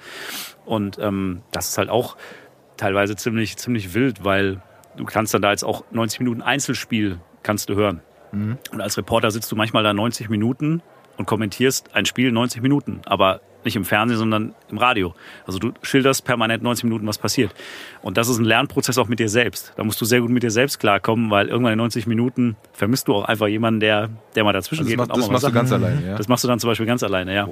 Und 0.66 0.98
ähm, 1.00 1.42
das 1.52 1.70
ist 1.70 1.78
halt 1.78 1.90
auch 1.90 2.18
teilweise 2.78 3.16
ziemlich, 3.16 3.58
ziemlich 3.58 3.94
wild, 3.94 4.26
weil 4.26 4.62
du 4.98 5.06
kannst 5.06 5.34
dann 5.34 5.42
da 5.42 5.52
jetzt 5.52 5.64
auch 5.64 5.84
90 5.92 6.20
Minuten 6.20 6.42
Einzelspiel 6.42 7.20
kannst 7.44 7.70
du 7.70 7.76
hören. 7.76 8.02
Und 8.72 8.82
als 8.82 8.98
Reporter 8.98 9.32
sitzt 9.32 9.52
du 9.52 9.56
manchmal 9.56 9.84
da 9.84 9.94
90 9.94 10.30
Minuten 10.30 10.82
und 11.20 11.26
kommentierst 11.26 11.94
ein 11.94 12.06
Spiel 12.06 12.32
90 12.32 12.62
Minuten, 12.64 13.02
aber 13.06 13.42
nicht 13.66 13.76
im 13.76 13.84
Fernsehen, 13.84 14.18
sondern 14.18 14.56
im 14.70 14.78
Radio. 14.78 15.14
Also 15.46 15.60
du 15.60 15.74
schilderst 15.82 16.24
permanent 16.24 16.64
90 16.64 16.86
Minuten, 16.86 17.06
was 17.06 17.18
passiert. 17.18 17.54
Und 18.02 18.16
das 18.16 18.30
ist 18.30 18.38
ein 18.38 18.46
Lernprozess 18.46 18.98
auch 18.98 19.10
mit 19.10 19.20
dir 19.20 19.28
selbst. 19.28 19.74
Da 19.76 19.84
musst 19.84 20.00
du 20.00 20.06
sehr 20.06 20.22
gut 20.22 20.30
mit 20.30 20.44
dir 20.44 20.50
selbst 20.50 20.80
klarkommen, 20.80 21.30
weil 21.30 21.50
irgendwann 21.50 21.74
in 21.74 21.78
90 21.78 22.08
Minuten 22.08 22.56
vermisst 22.72 23.10
du 23.10 23.16
auch 23.16 23.26
einfach 23.26 23.48
jemanden, 23.48 23.82
der, 23.82 24.10
der 24.34 24.46
mal 24.46 24.54
dazwischen 24.54 24.86
Also 24.86 24.96
das 24.96 25.08
geht. 25.08 25.12
auch 25.12 25.18
das 25.18 25.30
machst 25.30 25.46
du 25.46 25.52
ganz 25.52 25.74
alleine, 25.74 26.08
ja. 26.08 26.16
Das 26.16 26.30
machst 26.30 26.46
du 26.46 26.48
dann 26.48 26.60
zum 26.60 26.70
Beispiel 26.70 26.86
ganz 26.86 27.04
alleine, 27.04 27.36
ja. 27.36 27.50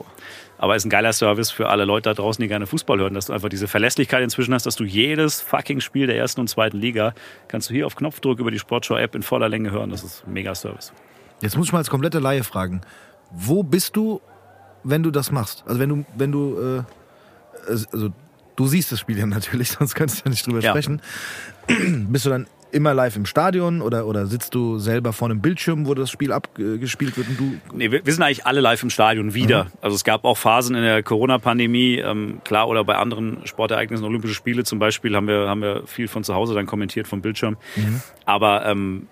Aber 0.57 0.77
ist 0.77 0.85
ein 0.85 0.89
geiler 0.89 1.11
Service 1.11 1.51
für 1.51 1.67
alle 1.67 1.83
Leute 1.83 2.09
da 2.09 2.13
draußen, 2.13 2.41
die 2.41 2.47
gerne 2.47 2.67
Fußball 2.67 2.97
hören, 2.99 3.13
dass 3.13 3.25
du 3.25 3.33
einfach 3.33 3.49
diese 3.49 3.67
Verlässlichkeit 3.67 4.23
inzwischen 4.23 4.53
hast, 4.53 4.65
dass 4.65 4.77
du 4.77 4.85
jedes 4.85 5.41
fucking 5.41 5.81
Spiel 5.81 6.07
der 6.07 6.15
ersten 6.15 6.39
und 6.39 6.47
zweiten 6.47 6.77
Liga 6.77 7.15
kannst 7.49 7.69
du 7.69 7.73
hier 7.73 7.85
auf 7.85 7.97
Knopfdruck 7.97 8.39
über 8.39 8.49
die 8.49 8.59
Sportschau-App 8.59 9.13
in 9.13 9.23
voller 9.23 9.49
Länge 9.49 9.71
hören. 9.71 9.89
Das 9.89 10.05
ist 10.05 10.23
ein 10.25 10.31
mega 10.31 10.55
Service. 10.55 10.93
Jetzt 11.41 11.55
muss 11.57 11.67
ich 11.67 11.71
mal 11.73 11.79
als 11.79 11.89
komplette 11.89 12.19
Laie 12.19 12.43
fragen. 12.43 12.81
Wo 13.31 13.63
bist 13.63 13.95
du, 13.95 14.21
wenn 14.83 15.03
du 15.03 15.11
das 15.11 15.31
machst? 15.31 15.63
Also 15.67 15.79
wenn 15.79 15.89
du, 15.89 16.05
wenn 16.15 16.31
du, 16.31 16.57
äh, 16.59 17.69
also 17.69 18.09
du 18.55 18.67
siehst 18.67 18.91
das 18.91 18.99
Spiel 18.99 19.17
ja 19.17 19.25
natürlich, 19.27 19.71
sonst 19.71 19.95
könntest 19.95 20.19
du 20.21 20.25
ja 20.25 20.29
nicht 20.31 20.45
drüber 20.47 20.59
Ja. 20.61 20.69
sprechen. 20.71 21.01
bist 22.09 22.25
du 22.25 22.29
dann 22.29 22.47
immer 22.71 22.93
live 22.93 23.15
im 23.15 23.25
Stadion 23.25 23.81
oder, 23.81 24.05
oder 24.07 24.25
sitzt 24.27 24.53
du 24.53 24.77
selber 24.77 25.13
vor 25.13 25.29
einem 25.29 25.41
Bildschirm, 25.41 25.87
wo 25.87 25.93
das 25.93 26.11
Spiel 26.11 26.33
abgespielt 26.33 27.15
wird 27.17 27.29
und 27.29 27.39
du 27.39 27.57
Nee, 27.73 27.91
wir, 27.91 28.05
wir 28.05 28.13
sind 28.13 28.23
eigentlich 28.23 28.45
alle 28.45 28.59
live 28.59 28.83
im 28.83 28.89
Stadion 28.89 29.33
wieder. 29.33 29.67
Also 29.81 29.95
es 29.95 30.03
gab 30.03 30.25
auch 30.25 30.37
Phasen 30.37 30.75
in 30.75 30.81
der 30.83 31.01
Corona-Pandemie, 31.01 31.95
ähm, 31.99 32.41
klar, 32.43 32.67
oder 32.67 32.83
bei 32.83 32.95
anderen 32.95 33.39
Sportereignissen, 33.45 34.05
Olympische 34.05 34.33
Spiele 34.33 34.65
zum 34.65 34.79
Beispiel, 34.79 35.15
haben 35.15 35.27
wir, 35.29 35.47
haben 35.47 35.61
wir 35.61 35.83
viel 35.87 36.09
von 36.09 36.25
zu 36.25 36.35
Hause 36.35 36.55
dann 36.55 36.65
kommentiert 36.65 37.07
vom 37.07 37.21
Bildschirm. 37.21 37.55
Aber 38.25 38.65
ähm, 38.65 39.07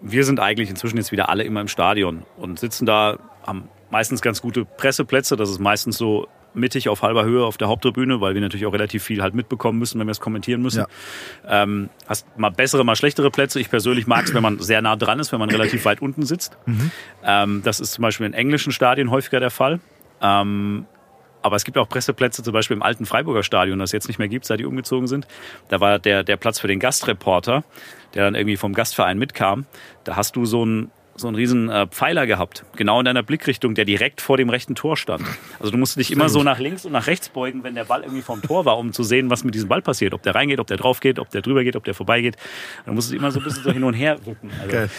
wir 0.00 0.24
sind 0.24 0.38
eigentlich 0.38 0.70
inzwischen 0.70 0.96
jetzt 0.96 1.10
wieder 1.10 1.28
alle 1.28 1.42
immer 1.42 1.60
im 1.60 1.68
Stadion 1.68 2.22
und 2.36 2.60
sitzen 2.60 2.86
da, 2.86 3.18
haben 3.42 3.68
meistens 3.90 4.22
ganz 4.22 4.40
gute 4.40 4.64
Presseplätze. 4.64 5.36
Das 5.36 5.50
ist 5.50 5.58
meistens 5.58 5.96
so 5.96 6.28
mittig 6.54 6.88
auf 6.88 7.02
halber 7.02 7.24
Höhe 7.24 7.44
auf 7.44 7.56
der 7.58 7.68
Haupttribüne, 7.68 8.20
weil 8.20 8.34
wir 8.34 8.40
natürlich 8.40 8.66
auch 8.66 8.72
relativ 8.72 9.04
viel 9.04 9.22
halt 9.22 9.34
mitbekommen 9.34 9.78
müssen, 9.78 10.00
wenn 10.00 10.06
wir 10.06 10.12
es 10.12 10.20
kommentieren 10.20 10.62
müssen. 10.62 10.84
Ja. 11.48 11.62
Ähm, 11.62 11.90
hast 12.08 12.26
mal 12.36 12.50
bessere, 12.50 12.84
mal 12.84 12.96
schlechtere 12.96 13.30
Plätze. 13.30 13.60
Ich 13.60 13.70
persönlich 13.70 14.06
mag 14.06 14.24
es, 14.24 14.34
wenn 14.34 14.42
man 14.42 14.58
sehr 14.58 14.82
nah 14.82 14.96
dran 14.96 15.20
ist, 15.20 15.32
wenn 15.32 15.38
man 15.38 15.50
relativ 15.50 15.84
weit 15.84 16.02
unten 16.02 16.24
sitzt. 16.24 16.58
Ähm, 17.24 17.62
das 17.64 17.80
ist 17.80 17.92
zum 17.92 18.02
Beispiel 18.02 18.26
in 18.26 18.34
englischen 18.34 18.72
Stadien 18.72 19.10
häufiger 19.10 19.40
der 19.40 19.50
Fall. 19.50 19.80
Ähm, 20.20 20.86
aber 21.42 21.56
es 21.56 21.64
gibt 21.64 21.78
auch 21.78 21.88
Presseplätze, 21.88 22.42
zum 22.42 22.52
Beispiel 22.52 22.76
im 22.76 22.82
alten 22.82 23.06
Freiburger 23.06 23.42
Stadion, 23.42 23.78
das 23.78 23.90
es 23.90 23.92
jetzt 23.92 24.08
nicht 24.08 24.18
mehr 24.18 24.28
gibt, 24.28 24.44
seit 24.44 24.60
die 24.60 24.66
umgezogen 24.66 25.06
sind. 25.06 25.26
Da 25.68 25.80
war 25.80 25.98
der, 25.98 26.22
der 26.22 26.36
Platz 26.36 26.58
für 26.58 26.68
den 26.68 26.80
Gastreporter, 26.80 27.64
der 28.14 28.24
dann 28.24 28.34
irgendwie 28.34 28.56
vom 28.56 28.74
Gastverein 28.74 29.18
mitkam. 29.18 29.66
Da 30.04 30.16
hast 30.16 30.36
du 30.36 30.44
so 30.44 30.62
einen, 30.62 30.90
so 31.20 31.28
einen 31.28 31.36
riesen 31.36 31.68
äh, 31.68 31.86
Pfeiler 31.86 32.26
gehabt, 32.26 32.64
genau 32.76 32.98
in 32.98 33.04
deiner 33.04 33.22
Blickrichtung, 33.22 33.74
der 33.74 33.84
direkt 33.84 34.20
vor 34.20 34.36
dem 34.36 34.50
rechten 34.50 34.74
Tor 34.74 34.96
stand. 34.96 35.24
Also 35.58 35.70
du 35.70 35.78
musst 35.78 35.96
dich 35.96 36.10
immer 36.10 36.28
so 36.28 36.42
nach 36.42 36.58
links 36.58 36.84
und 36.84 36.92
nach 36.92 37.06
rechts 37.06 37.28
beugen, 37.28 37.62
wenn 37.62 37.74
der 37.74 37.84
Ball 37.84 38.02
irgendwie 38.02 38.22
vom 38.22 38.42
Tor 38.42 38.64
war, 38.64 38.78
um 38.78 38.92
zu 38.92 39.04
sehen, 39.04 39.30
was 39.30 39.44
mit 39.44 39.54
diesem 39.54 39.68
Ball 39.68 39.82
passiert. 39.82 40.14
Ob 40.14 40.22
der 40.22 40.34
reingeht, 40.34 40.58
ob 40.58 40.66
der 40.66 40.76
drauf 40.76 41.00
geht, 41.00 41.18
ob 41.18 41.30
der 41.30 41.42
drüber 41.42 41.62
geht, 41.64 41.76
ob 41.76 41.84
der 41.84 41.94
vorbeigeht. 41.94 42.36
Dann 42.86 42.94
musst 42.94 43.10
du 43.10 43.16
immer 43.16 43.30
so 43.30 43.40
ein 43.40 43.44
bisschen 43.44 43.62
so 43.62 43.70
hin 43.70 43.84
und 43.84 43.94
her 43.94 44.18
rücken. 44.26 44.50
Also. 44.60 44.90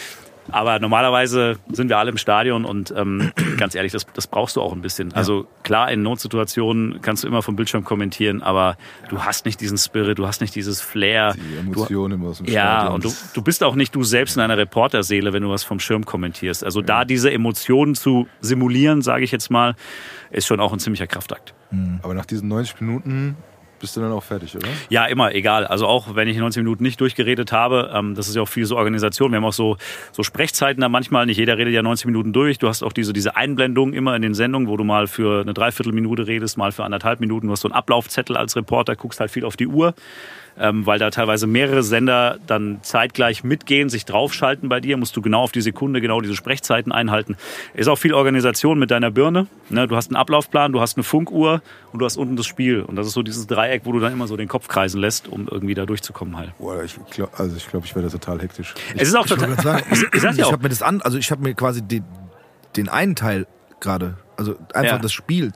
Aber 0.50 0.80
normalerweise 0.80 1.58
sind 1.72 1.90
wir 1.90 1.98
alle 1.98 2.12
im 2.12 2.18
Stadion 2.18 2.66
und 2.66 2.94
ähm, 2.98 3.32
ganz 3.58 3.76
ehrlich, 3.76 3.92
das, 3.92 4.06
das 4.14 4.28
brauchst 4.28 4.56
du 4.56 4.62
auch 4.62 4.74
ein 4.74 4.82
bisschen. 4.82 5.14
Also 5.14 5.48
klar, 5.64 5.92
in 5.92 6.02
Notsituationen 6.02 7.02
kannst 7.02 7.24
du 7.24 7.28
immer 7.28 7.42
vom 7.42 7.56
Bildschirm 7.56 7.84
kommentieren, 7.84 8.42
aber 8.42 8.78
du 9.10 9.24
hast 9.24 9.46
nicht 9.46 9.62
diesen 9.62 9.78
Spirit, 9.78 10.18
du 10.18 10.28
hast 10.28 10.42
nicht 10.42 10.56
dieses 10.56 10.82
Flair. 10.82 11.34
Die 11.36 11.58
Emotionen 11.60 12.16
immer 12.20 12.30
aus 12.30 12.38
dem 12.40 12.48
Ja, 12.48 12.80
Stadion. 12.82 12.94
und 12.96 13.04
du, 13.06 13.12
du 13.34 13.42
bist 13.42 13.64
auch 13.64 13.76
nicht 13.76 13.94
du 13.96 14.04
selbst 14.04 14.36
in 14.36 14.42
einer 14.42 14.58
Reporterseele, 14.58 15.32
wenn 15.34 15.44
du 15.44 15.50
was 15.50 15.64
vom 15.64 15.80
Schirm 15.80 16.06
kommentierst. 16.06 16.64
Also 16.64 16.82
da 16.82 17.06
diese 17.06 17.32
Emotionen 17.32 17.96
zu 17.96 18.28
simulieren, 18.42 19.02
sage 19.02 19.24
ich 19.24 19.32
jetzt 19.32 19.52
mal, 19.52 19.76
ist 20.32 20.48
schon 20.48 20.60
auch 20.60 20.74
ein 20.74 20.80
ziemlicher 20.80 21.08
Kraftakt. 21.08 21.54
Aber 22.02 22.14
nach 22.14 22.26
diesen 22.26 22.48
90 22.50 22.82
Minuten 22.82 23.38
bist 23.82 23.98
du 23.98 24.02
dann 24.02 24.12
auch 24.12 24.24
fertig, 24.24 24.56
oder? 24.56 24.68
Ja, 24.90 25.06
immer, 25.06 25.36
egal. 25.36 25.66
Also 25.66 25.88
auch 25.88 26.16
wenn 26.16 26.28
ich 26.28 26.38
90 26.38 26.64
Minuten 26.64 26.84
nicht 26.84 27.02
durchgeredet 27.02 27.52
habe, 27.52 27.92
ähm, 27.94 28.16
das 28.16 28.28
ist 28.28 28.36
ja 28.36 28.44
auch 28.44 28.48
viel 28.48 28.66
so 28.66 28.78
Organisation. 28.78 29.32
Wir 29.32 29.38
haben 29.38 29.46
auch 29.46 29.54
so, 29.54 29.78
so 30.12 30.24
Sprechzeiten 30.24 30.80
da 30.80 30.88
manchmal. 30.90 31.26
Nicht 31.26 31.38
jeder 31.38 31.58
redet 31.58 31.74
ja 31.74 31.82
90 31.82 32.06
Minuten 32.06 32.32
durch. 32.32 32.60
Du 32.60 32.68
hast 32.68 32.84
auch 32.84 32.94
diese, 32.94 33.12
diese 33.12 33.36
Einblendung 33.36 33.94
immer 33.94 34.16
in 34.16 34.22
den 34.22 34.34
Sendungen, 34.34 34.68
wo 34.68 34.78
du 34.78 34.84
mal 34.84 35.08
für 35.08 35.42
eine 35.42 35.54
Dreiviertelminute 35.54 36.28
redest, 36.28 36.58
mal 36.58 36.72
für 36.72 36.84
anderthalb 36.84 37.20
Minuten. 37.20 37.48
Du 37.48 37.54
hast 37.54 37.62
so 37.62 37.68
einen 37.68 37.76
Ablaufzettel 37.76 38.38
als 38.38 38.56
Reporter, 38.56 38.96
guckst 38.96 39.20
halt 39.20 39.32
viel 39.32 39.44
auf 39.44 39.58
die 39.58 39.68
Uhr. 39.68 39.94
Ähm, 40.60 40.86
weil 40.86 41.00
da 41.00 41.10
teilweise 41.12 41.48
mehrere 41.48 41.82
Sender 41.82 42.38
dann 42.46 42.80
zeitgleich 42.84 43.44
mitgehen, 43.44 43.88
sich 43.90 44.04
draufschalten 44.06 44.68
bei 44.70 44.82
dir, 44.82 44.98
musst 44.98 45.16
du 45.16 45.22
genau 45.22 45.42
auf 45.44 45.52
die 45.54 45.62
Sekunde 45.62 46.02
genau 46.02 46.20
diese 46.22 46.36
Sprechzeiten 46.36 46.92
einhalten. 46.92 47.38
Ist 47.74 47.88
auch 47.88 47.96
viel 47.98 48.14
Organisation 48.14 48.78
mit 48.78 48.92
deiner 48.92 49.12
Birne. 49.12 49.48
Ne? 49.70 49.88
Du 49.88 49.96
hast 49.96 50.10
einen 50.10 50.18
Ablaufplan, 50.18 50.74
du 50.74 50.82
hast 50.82 50.98
eine 50.98 51.04
Funkuhr 51.04 51.62
und 51.94 52.00
du 52.00 52.06
hast 52.06 52.18
unten 52.18 52.36
das 52.36 52.46
Spiel. 52.46 52.82
Und 52.82 52.98
das 52.98 53.08
ist 53.08 53.14
so 53.14 53.24
dieses 53.24 53.48
Dreieck, 53.48 53.84
wo 53.86 53.94
du 53.94 54.00
dann 54.02 54.12
immer 54.12 54.28
so 54.28 54.36
den 54.36 54.50
Kopf 54.50 54.68
kreisen 54.68 55.00
lässt, 55.00 55.28
um 55.30 55.48
irgendwie 55.50 55.74
da 55.74 55.86
durchzukommen 55.86 56.38
halt. 56.38 56.52
Boah, 56.60 56.84
ich 56.84 56.96
glaub, 57.12 57.40
also 57.40 57.56
ich 57.56 57.68
glaube, 57.70 57.86
ich 57.86 57.96
werde 57.96 58.10
total 58.10 58.42
hektisch. 58.42 58.74
Es 58.98 59.08
ist 59.08 59.16
auch 59.16 59.26
Ich 59.26 59.32
total. 59.32 59.56
sagen, 59.62 59.84
Ich 60.14 60.22
ja 60.22 60.32
ich 60.32 60.44
auch. 60.44 60.52
habe 60.52 60.64
mir 60.64 60.70
das 60.70 60.82
an, 60.82 61.02
also 61.02 61.18
ich 61.18 61.32
habe 61.32 61.42
mir 61.44 61.54
quasi 61.54 61.82
den, 61.82 62.04
den 62.76 62.90
einen 62.90 63.16
Teil 63.16 63.48
gerade, 63.80 64.18
also 64.36 64.56
einfach 64.74 64.96
Ja. 64.98 65.00
das 65.00 65.14
Spiel 65.14 65.54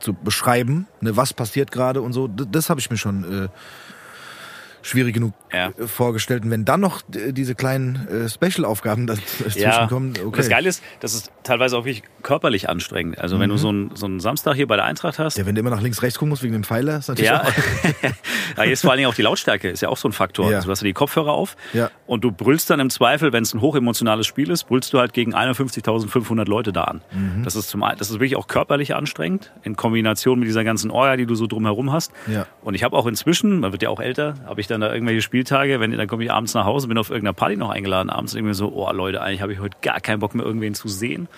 zu 0.00 0.12
beschreiben, 0.14 0.86
ne, 1.00 1.16
was 1.16 1.32
passiert 1.34 1.72
gerade 1.72 2.00
und 2.00 2.12
so, 2.12 2.28
d- 2.28 2.44
das 2.50 2.70
habe 2.70 2.78
ich 2.78 2.88
mir 2.90 2.96
schon 2.96 3.46
äh, 3.46 3.48
schwierig 4.88 5.14
genug 5.14 5.34
Ja. 5.52 5.68
äh, 5.78 5.86
vorgestellt. 5.86 6.44
Und 6.44 6.50
wenn 6.50 6.64
dann 6.64 6.80
noch 6.80 7.02
äh, 7.14 7.32
diese 7.32 7.54
kleinen 7.54 8.06
äh, 8.08 8.28
Special-Aufgaben 8.28 9.06
dazwischen 9.06 9.58
Ja, 9.62 9.86
kommen, 9.86 10.10
und 10.10 10.24
okay. 10.26 10.36
das 10.38 10.48
Geile 10.48 10.68
ist, 10.68 10.82
das 11.00 11.14
ist 11.14 11.30
teilweise 11.42 11.76
auch 11.76 11.84
wirklich 11.84 12.02
körperlich 12.22 12.68
anstrengend. 12.68 13.18
Also 13.18 13.38
wenn 13.40 13.48
du 13.50 13.56
so 13.56 13.68
einen, 13.68 13.90
so 13.94 14.06
einen 14.06 14.20
Samstag 14.20 14.54
hier 14.54 14.66
bei 14.66 14.76
der 14.76 14.84
Eintracht 14.84 15.18
hast, 15.18 15.38
ja, 15.38 15.46
wenn 15.46 15.54
du 15.54 15.60
immer 15.60 15.70
nach 15.70 15.80
links, 15.80 16.02
rechts 16.02 16.18
gucken 16.18 16.30
musst 16.30 16.42
wegen 16.42 16.52
dem 16.52 16.64
Pfeiler, 16.64 16.98
ist 16.98 17.08
natürlich 17.08 17.30
Ja. 17.30 17.42
auch... 17.42 17.52
ja, 18.56 18.64
jetzt 18.64 18.82
vor 18.82 18.90
allen 18.90 18.98
Dingen 18.98 19.08
auch 19.10 19.14
die 19.14 19.22
Lautstärke 19.22 19.68
ist 19.70 19.80
ja 19.80 19.88
auch 19.88 19.96
so 19.96 20.08
ein 20.08 20.12
Faktor. 20.12 20.50
Ja. 20.50 20.56
Also 20.56 20.66
du 20.66 20.72
hast 20.72 20.80
ja 20.82 20.86
die 20.86 20.92
Kopfhörer 20.92 21.32
auf 21.32 21.56
Ja. 21.72 21.90
und 22.06 22.24
du 22.24 22.32
brüllst 22.32 22.68
dann 22.70 22.80
im 22.80 22.90
Zweifel, 22.90 23.32
wenn 23.32 23.42
es 23.42 23.54
ein 23.54 23.60
hochemotionales 23.60 24.26
Spiel 24.26 24.50
ist, 24.50 24.64
brüllst 24.64 24.92
du 24.92 24.98
halt 24.98 25.12
gegen 25.12 25.34
51.500 25.34 26.46
Leute 26.48 26.72
da 26.72 26.84
an. 26.84 27.02
Mhm. 27.12 27.42
Das 27.44 27.56
ist 27.56 27.68
zum 27.68 27.78
das 27.96 28.10
ist 28.10 28.14
wirklich 28.14 28.36
auch 28.36 28.48
körperlich 28.48 28.94
anstrengend 28.94 29.52
in 29.62 29.76
Kombination 29.76 30.38
mit 30.40 30.48
dieser 30.48 30.64
ganzen 30.64 30.90
Orga, 30.90 31.16
die 31.16 31.26
du 31.26 31.34
so 31.34 31.46
drumherum 31.46 31.92
hast. 31.92 32.12
Ja. 32.26 32.46
Und 32.62 32.74
ich 32.74 32.82
habe 32.82 32.96
auch 32.96 33.06
inzwischen, 33.06 33.60
man 33.60 33.72
wird 33.72 33.82
ja 33.82 33.88
auch 33.88 34.00
älter, 34.00 34.34
habe 34.46 34.60
ich 34.60 34.66
dann 34.66 34.80
da 34.80 34.92
irgendwelche 34.92 35.22
Spieltage, 35.38 35.78
wenn 35.80 35.92
dann 35.96 36.08
komme 36.08 36.24
ich 36.24 36.32
abends 36.32 36.54
nach 36.54 36.64
Hause, 36.64 36.88
bin 36.88 36.98
auf 36.98 37.10
irgendeiner 37.10 37.32
Party 37.34 37.56
noch 37.56 37.70
eingeladen 37.70 38.10
abends 38.10 38.32
und 38.34 38.38
irgendwie 38.40 38.54
so, 38.54 38.72
oh 38.74 38.90
Leute, 38.92 39.20
eigentlich 39.22 39.40
habe 39.42 39.52
ich 39.52 39.60
heute 39.60 39.76
gar 39.82 40.00
keinen 40.00 40.18
Bock 40.18 40.34
mehr 40.34 40.44
irgendwen 40.44 40.74
zu 40.74 40.88
sehen, 40.88 41.28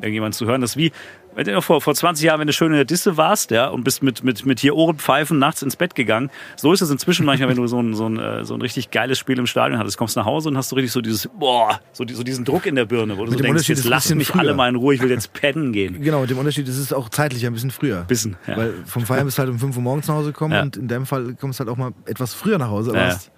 irgendjemand 0.00 0.34
zu 0.34 0.44
hören. 0.46 0.60
Das 0.60 0.70
ist 0.72 0.76
wie, 0.76 0.92
wenn 1.34 1.44
du 1.46 1.60
vor, 1.60 1.80
vor 1.82 1.94
20 1.94 2.24
Jahren, 2.24 2.40
wenn 2.40 2.46
du 2.46 2.52
schön 2.54 2.68
in 2.68 2.76
der 2.76 2.86
Disse 2.86 3.18
warst, 3.18 3.50
ja, 3.50 3.68
und 3.68 3.84
bist 3.84 4.02
mit, 4.02 4.24
mit, 4.24 4.46
mit 4.46 4.58
hier 4.60 4.74
Ohrenpfeifen 4.74 5.38
nachts 5.38 5.60
ins 5.62 5.76
Bett 5.76 5.94
gegangen. 5.94 6.30
So 6.56 6.72
ist 6.72 6.80
es 6.80 6.90
inzwischen 6.90 7.26
manchmal, 7.26 7.50
wenn 7.50 7.56
du 7.58 7.66
so 7.66 7.78
ein, 7.80 7.94
so 7.94 8.08
ein, 8.08 8.18
äh, 8.18 8.44
so 8.46 8.54
ein 8.54 8.62
richtig 8.62 8.90
geiles 8.90 9.18
Spiel 9.18 9.38
im 9.38 9.46
Stadion 9.46 9.78
hattest, 9.78 9.98
kommst 9.98 10.16
nach 10.16 10.24
Hause 10.24 10.48
und 10.48 10.56
hast 10.56 10.70
so 10.70 10.76
richtig 10.76 10.92
so 10.92 11.02
dieses, 11.02 11.28
boah, 11.38 11.78
so, 11.92 12.04
die- 12.04 12.14
so 12.14 12.22
diesen 12.22 12.44
Druck 12.46 12.64
in 12.66 12.74
der 12.74 12.86
Birne, 12.86 13.18
wo 13.18 13.24
du 13.26 13.32
so 13.32 13.36
dem 13.36 13.42
denkst, 13.44 13.68
jetzt 13.68 13.84
es 13.84 13.90
bisschen 13.90 14.16
mich 14.18 14.28
früher. 14.28 14.40
alle 14.40 14.54
mal 14.54 14.68
in 14.70 14.76
Ruhe, 14.76 14.94
ich 14.94 15.02
will 15.02 15.10
jetzt 15.10 15.32
pennen 15.34 15.72
gehen. 15.72 16.00
Genau, 16.06 16.20
mit 16.22 16.30
dem 16.30 16.38
Unterschied, 16.38 16.66
es 16.68 16.78
ist 16.78 16.94
auch 16.94 17.08
zeitlich 17.10 17.46
ein 17.46 17.52
bisschen 17.52 17.70
früher. 17.70 18.04
Bisschen, 18.04 18.36
ja. 18.46 18.56
Weil 18.56 18.72
vom 18.86 19.04
Feiern 19.04 19.24
bist 19.26 19.36
du 19.38 19.40
halt 19.40 19.50
um 19.50 19.58
5 19.58 19.76
Uhr 19.76 19.82
morgens 19.82 20.08
nach 20.08 20.14
Hause 20.14 20.32
gekommen 20.32 20.54
Ja. 20.54 20.62
und 20.62 20.76
in 20.78 20.88
deinem 20.88 21.04
Fall 21.06 21.34
kommst 21.38 21.58
du 21.60 21.64
halt 21.64 21.70
auch 21.70 21.76
mal 21.78 21.92
etwas 22.06 22.32
früher 22.32 22.56
nach 22.58 22.68
Hause, 22.70 22.90
aber 22.90 23.00
Ja. 23.00 23.06
hast 23.08 23.30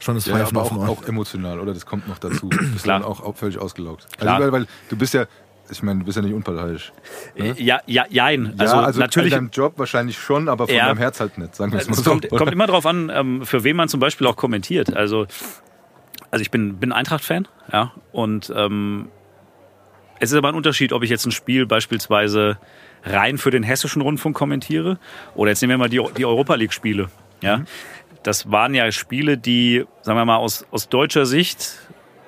schon 0.00 0.14
das 0.16 0.26
Ja, 0.26 0.34
Pfeifen 0.36 0.56
aber 0.56 0.62
auf 0.66 0.68
dem 0.70 0.78
auch, 0.80 0.88
auch 0.88 1.02
emotional, 1.04 1.60
oder? 1.60 1.72
Das 1.74 1.86
kommt 1.86 2.08
noch 2.08 2.18
dazu. 2.18 2.48
Du 2.50 2.56
bist 2.72 2.84
Klar. 2.84 3.00
dann 3.00 3.08
auch, 3.08 3.20
auch 3.20 3.36
völlig 3.36 3.58
ausgelaugt. 3.58 4.06
Klar. 4.18 4.34
Also, 4.36 4.44
weil, 4.52 4.60
weil 4.62 4.66
du 4.88 4.96
bist 4.96 5.14
ja, 5.14 5.26
ich 5.70 5.82
meine, 5.84 6.00
du 6.00 6.06
bist 6.06 6.16
ja 6.16 6.22
nicht 6.22 6.34
unparteiisch. 6.34 6.92
Ja, 7.56 7.80
ja, 7.86 8.04
jein. 8.08 8.54
Also, 8.58 8.76
ja, 8.76 8.82
also 8.82 9.00
natürlich. 9.00 9.32
in 9.32 9.38
deinem 9.38 9.50
Job 9.50 9.74
wahrscheinlich 9.76 10.18
schon, 10.18 10.48
aber 10.48 10.66
von 10.66 10.74
Ja. 10.74 10.86
deinem 10.86 10.98
Herz 10.98 11.20
halt 11.20 11.38
nicht, 11.38 11.54
sagen 11.54 11.70
wir 11.72 11.78
es 11.78 11.88
mal 11.88 11.94
so. 11.94 12.10
kommt, 12.10 12.28
kommt 12.36 12.52
immer 12.52 12.66
darauf 12.66 12.86
an, 12.86 13.10
ähm, 13.14 13.46
für 13.46 13.62
wen 13.62 13.76
man 13.76 13.88
zum 13.88 14.00
Beispiel 14.00 14.26
auch 14.26 14.36
kommentiert. 14.36 14.94
Also, 14.96 15.26
also 16.32 16.42
ich 16.42 16.50
bin, 16.50 16.76
bin 16.78 16.90
Eintracht-Fan, 16.92 17.46
ja, 17.72 17.92
und 18.12 18.52
ähm, 18.56 19.08
es 20.18 20.32
ist 20.32 20.36
aber 20.36 20.48
ein 20.48 20.54
Unterschied, 20.54 20.92
ob 20.92 21.02
ich 21.02 21.10
jetzt 21.10 21.24
ein 21.26 21.30
Spiel 21.32 21.66
beispielsweise 21.66 22.58
rein 23.04 23.38
für 23.38 23.50
den 23.50 23.62
hessischen 23.62 24.02
Rundfunk 24.02 24.36
kommentiere 24.36 24.98
oder 25.34 25.50
jetzt 25.50 25.62
nehmen 25.62 25.70
wir 25.72 25.78
mal 25.78 25.88
die, 25.88 26.02
die 26.16 26.26
Europa 26.26 26.54
League-Spiele. 26.56 27.08
Ja, 27.42 27.62
das 28.22 28.50
waren 28.50 28.74
ja 28.74 28.90
Spiele, 28.92 29.38
die, 29.38 29.84
sagen 30.02 30.18
wir 30.18 30.24
mal, 30.24 30.36
aus, 30.36 30.66
aus 30.70 30.88
deutscher 30.88 31.26
Sicht 31.26 31.78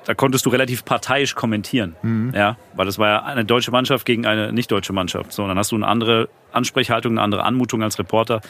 da 0.05 0.15
konntest 0.15 0.47
du 0.47 0.51
relativ 0.51 0.85
parteiisch 0.85 1.35
kommentieren. 1.35 1.95
Ja, 2.35 2.57
weil 2.75 2.87
das 2.87 2.99
war 2.99 3.09
ja 3.09 3.23
eine 3.23 3.45
deutsche 3.45 3.71
Mannschaft 3.71 4.05
gegen 4.05 4.27
eine 4.27 4.53
nicht 4.53 4.71
deutsche 4.71 4.93
Mannschaft. 4.93 5.33
So, 5.33 5.43
und 5.43 5.49
dann 5.49 5.59
hast 5.59 5.73
du 5.73 5.77
eine 5.77 5.87
andere 5.87 6.29
Ansprechhaltung, 6.53 7.13
eine 7.13 7.23
andere 7.23 7.45
Anmutung 7.45 7.83
als 7.83 7.99
Reporter. 7.99 8.41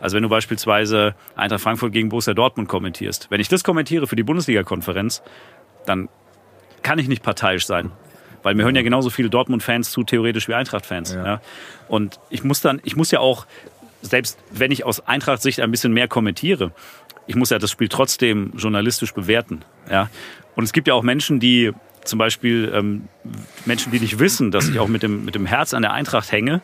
Also 0.00 0.16
wenn 0.16 0.22
du 0.22 0.28
beispielsweise 0.28 1.14
Eintracht 1.36 1.60
Frankfurt 1.60 1.92
gegen 1.92 2.08
Borussia 2.08 2.34
Dortmund 2.34 2.68
kommentierst. 2.68 3.30
Wenn 3.30 3.40
ich 3.40 3.48
das 3.48 3.62
kommentiere 3.62 4.06
für 4.06 4.16
die 4.16 4.22
Bundesliga-Konferenz, 4.22 5.22
dann 5.86 6.08
kann 6.82 6.98
ich 6.98 7.08
nicht 7.08 7.22
parteiisch 7.22 7.66
sein. 7.66 7.92
Weil 8.42 8.54
mir 8.54 8.64
hören 8.64 8.74
ja 8.74 8.82
genauso 8.82 9.10
viele 9.10 9.30
Dortmund-Fans 9.30 9.92
zu, 9.92 10.02
theoretisch 10.02 10.48
wie 10.48 10.54
Eintracht-Fans. 10.54 11.14
Ja. 11.14 11.24
Ja. 11.24 11.40
Und 11.88 12.18
ich 12.28 12.42
muss 12.42 12.60
dann, 12.60 12.80
ich 12.84 12.96
muss 12.96 13.10
ja 13.10 13.20
auch, 13.20 13.46
selbst 14.02 14.38
wenn 14.50 14.70
ich 14.70 14.84
aus 14.84 15.00
Eintracht-Sicht 15.06 15.60
ein 15.60 15.70
bisschen 15.70 15.92
mehr 15.92 16.08
kommentiere, 16.08 16.72
ich 17.26 17.36
muss 17.36 17.50
ja 17.50 17.58
das 17.58 17.70
Spiel 17.70 17.88
trotzdem 17.88 18.52
journalistisch 18.56 19.14
bewerten. 19.14 19.62
Ja. 19.90 20.10
Und 20.56 20.64
es 20.64 20.72
gibt 20.72 20.88
ja 20.88 20.94
auch 20.94 21.02
Menschen, 21.02 21.40
die 21.40 21.72
zum 22.04 22.18
Beispiel 22.18 22.70
ähm, 22.74 23.08
Menschen, 23.64 23.92
die 23.92 24.00
nicht 24.00 24.18
wissen, 24.18 24.50
dass 24.50 24.68
ich 24.68 24.78
auch 24.80 24.88
mit 24.88 25.02
dem, 25.04 25.24
mit 25.24 25.34
dem 25.36 25.46
Herz 25.46 25.72
an 25.72 25.82
der 25.82 25.92
Eintracht 25.92 26.32
hänge, 26.32 26.60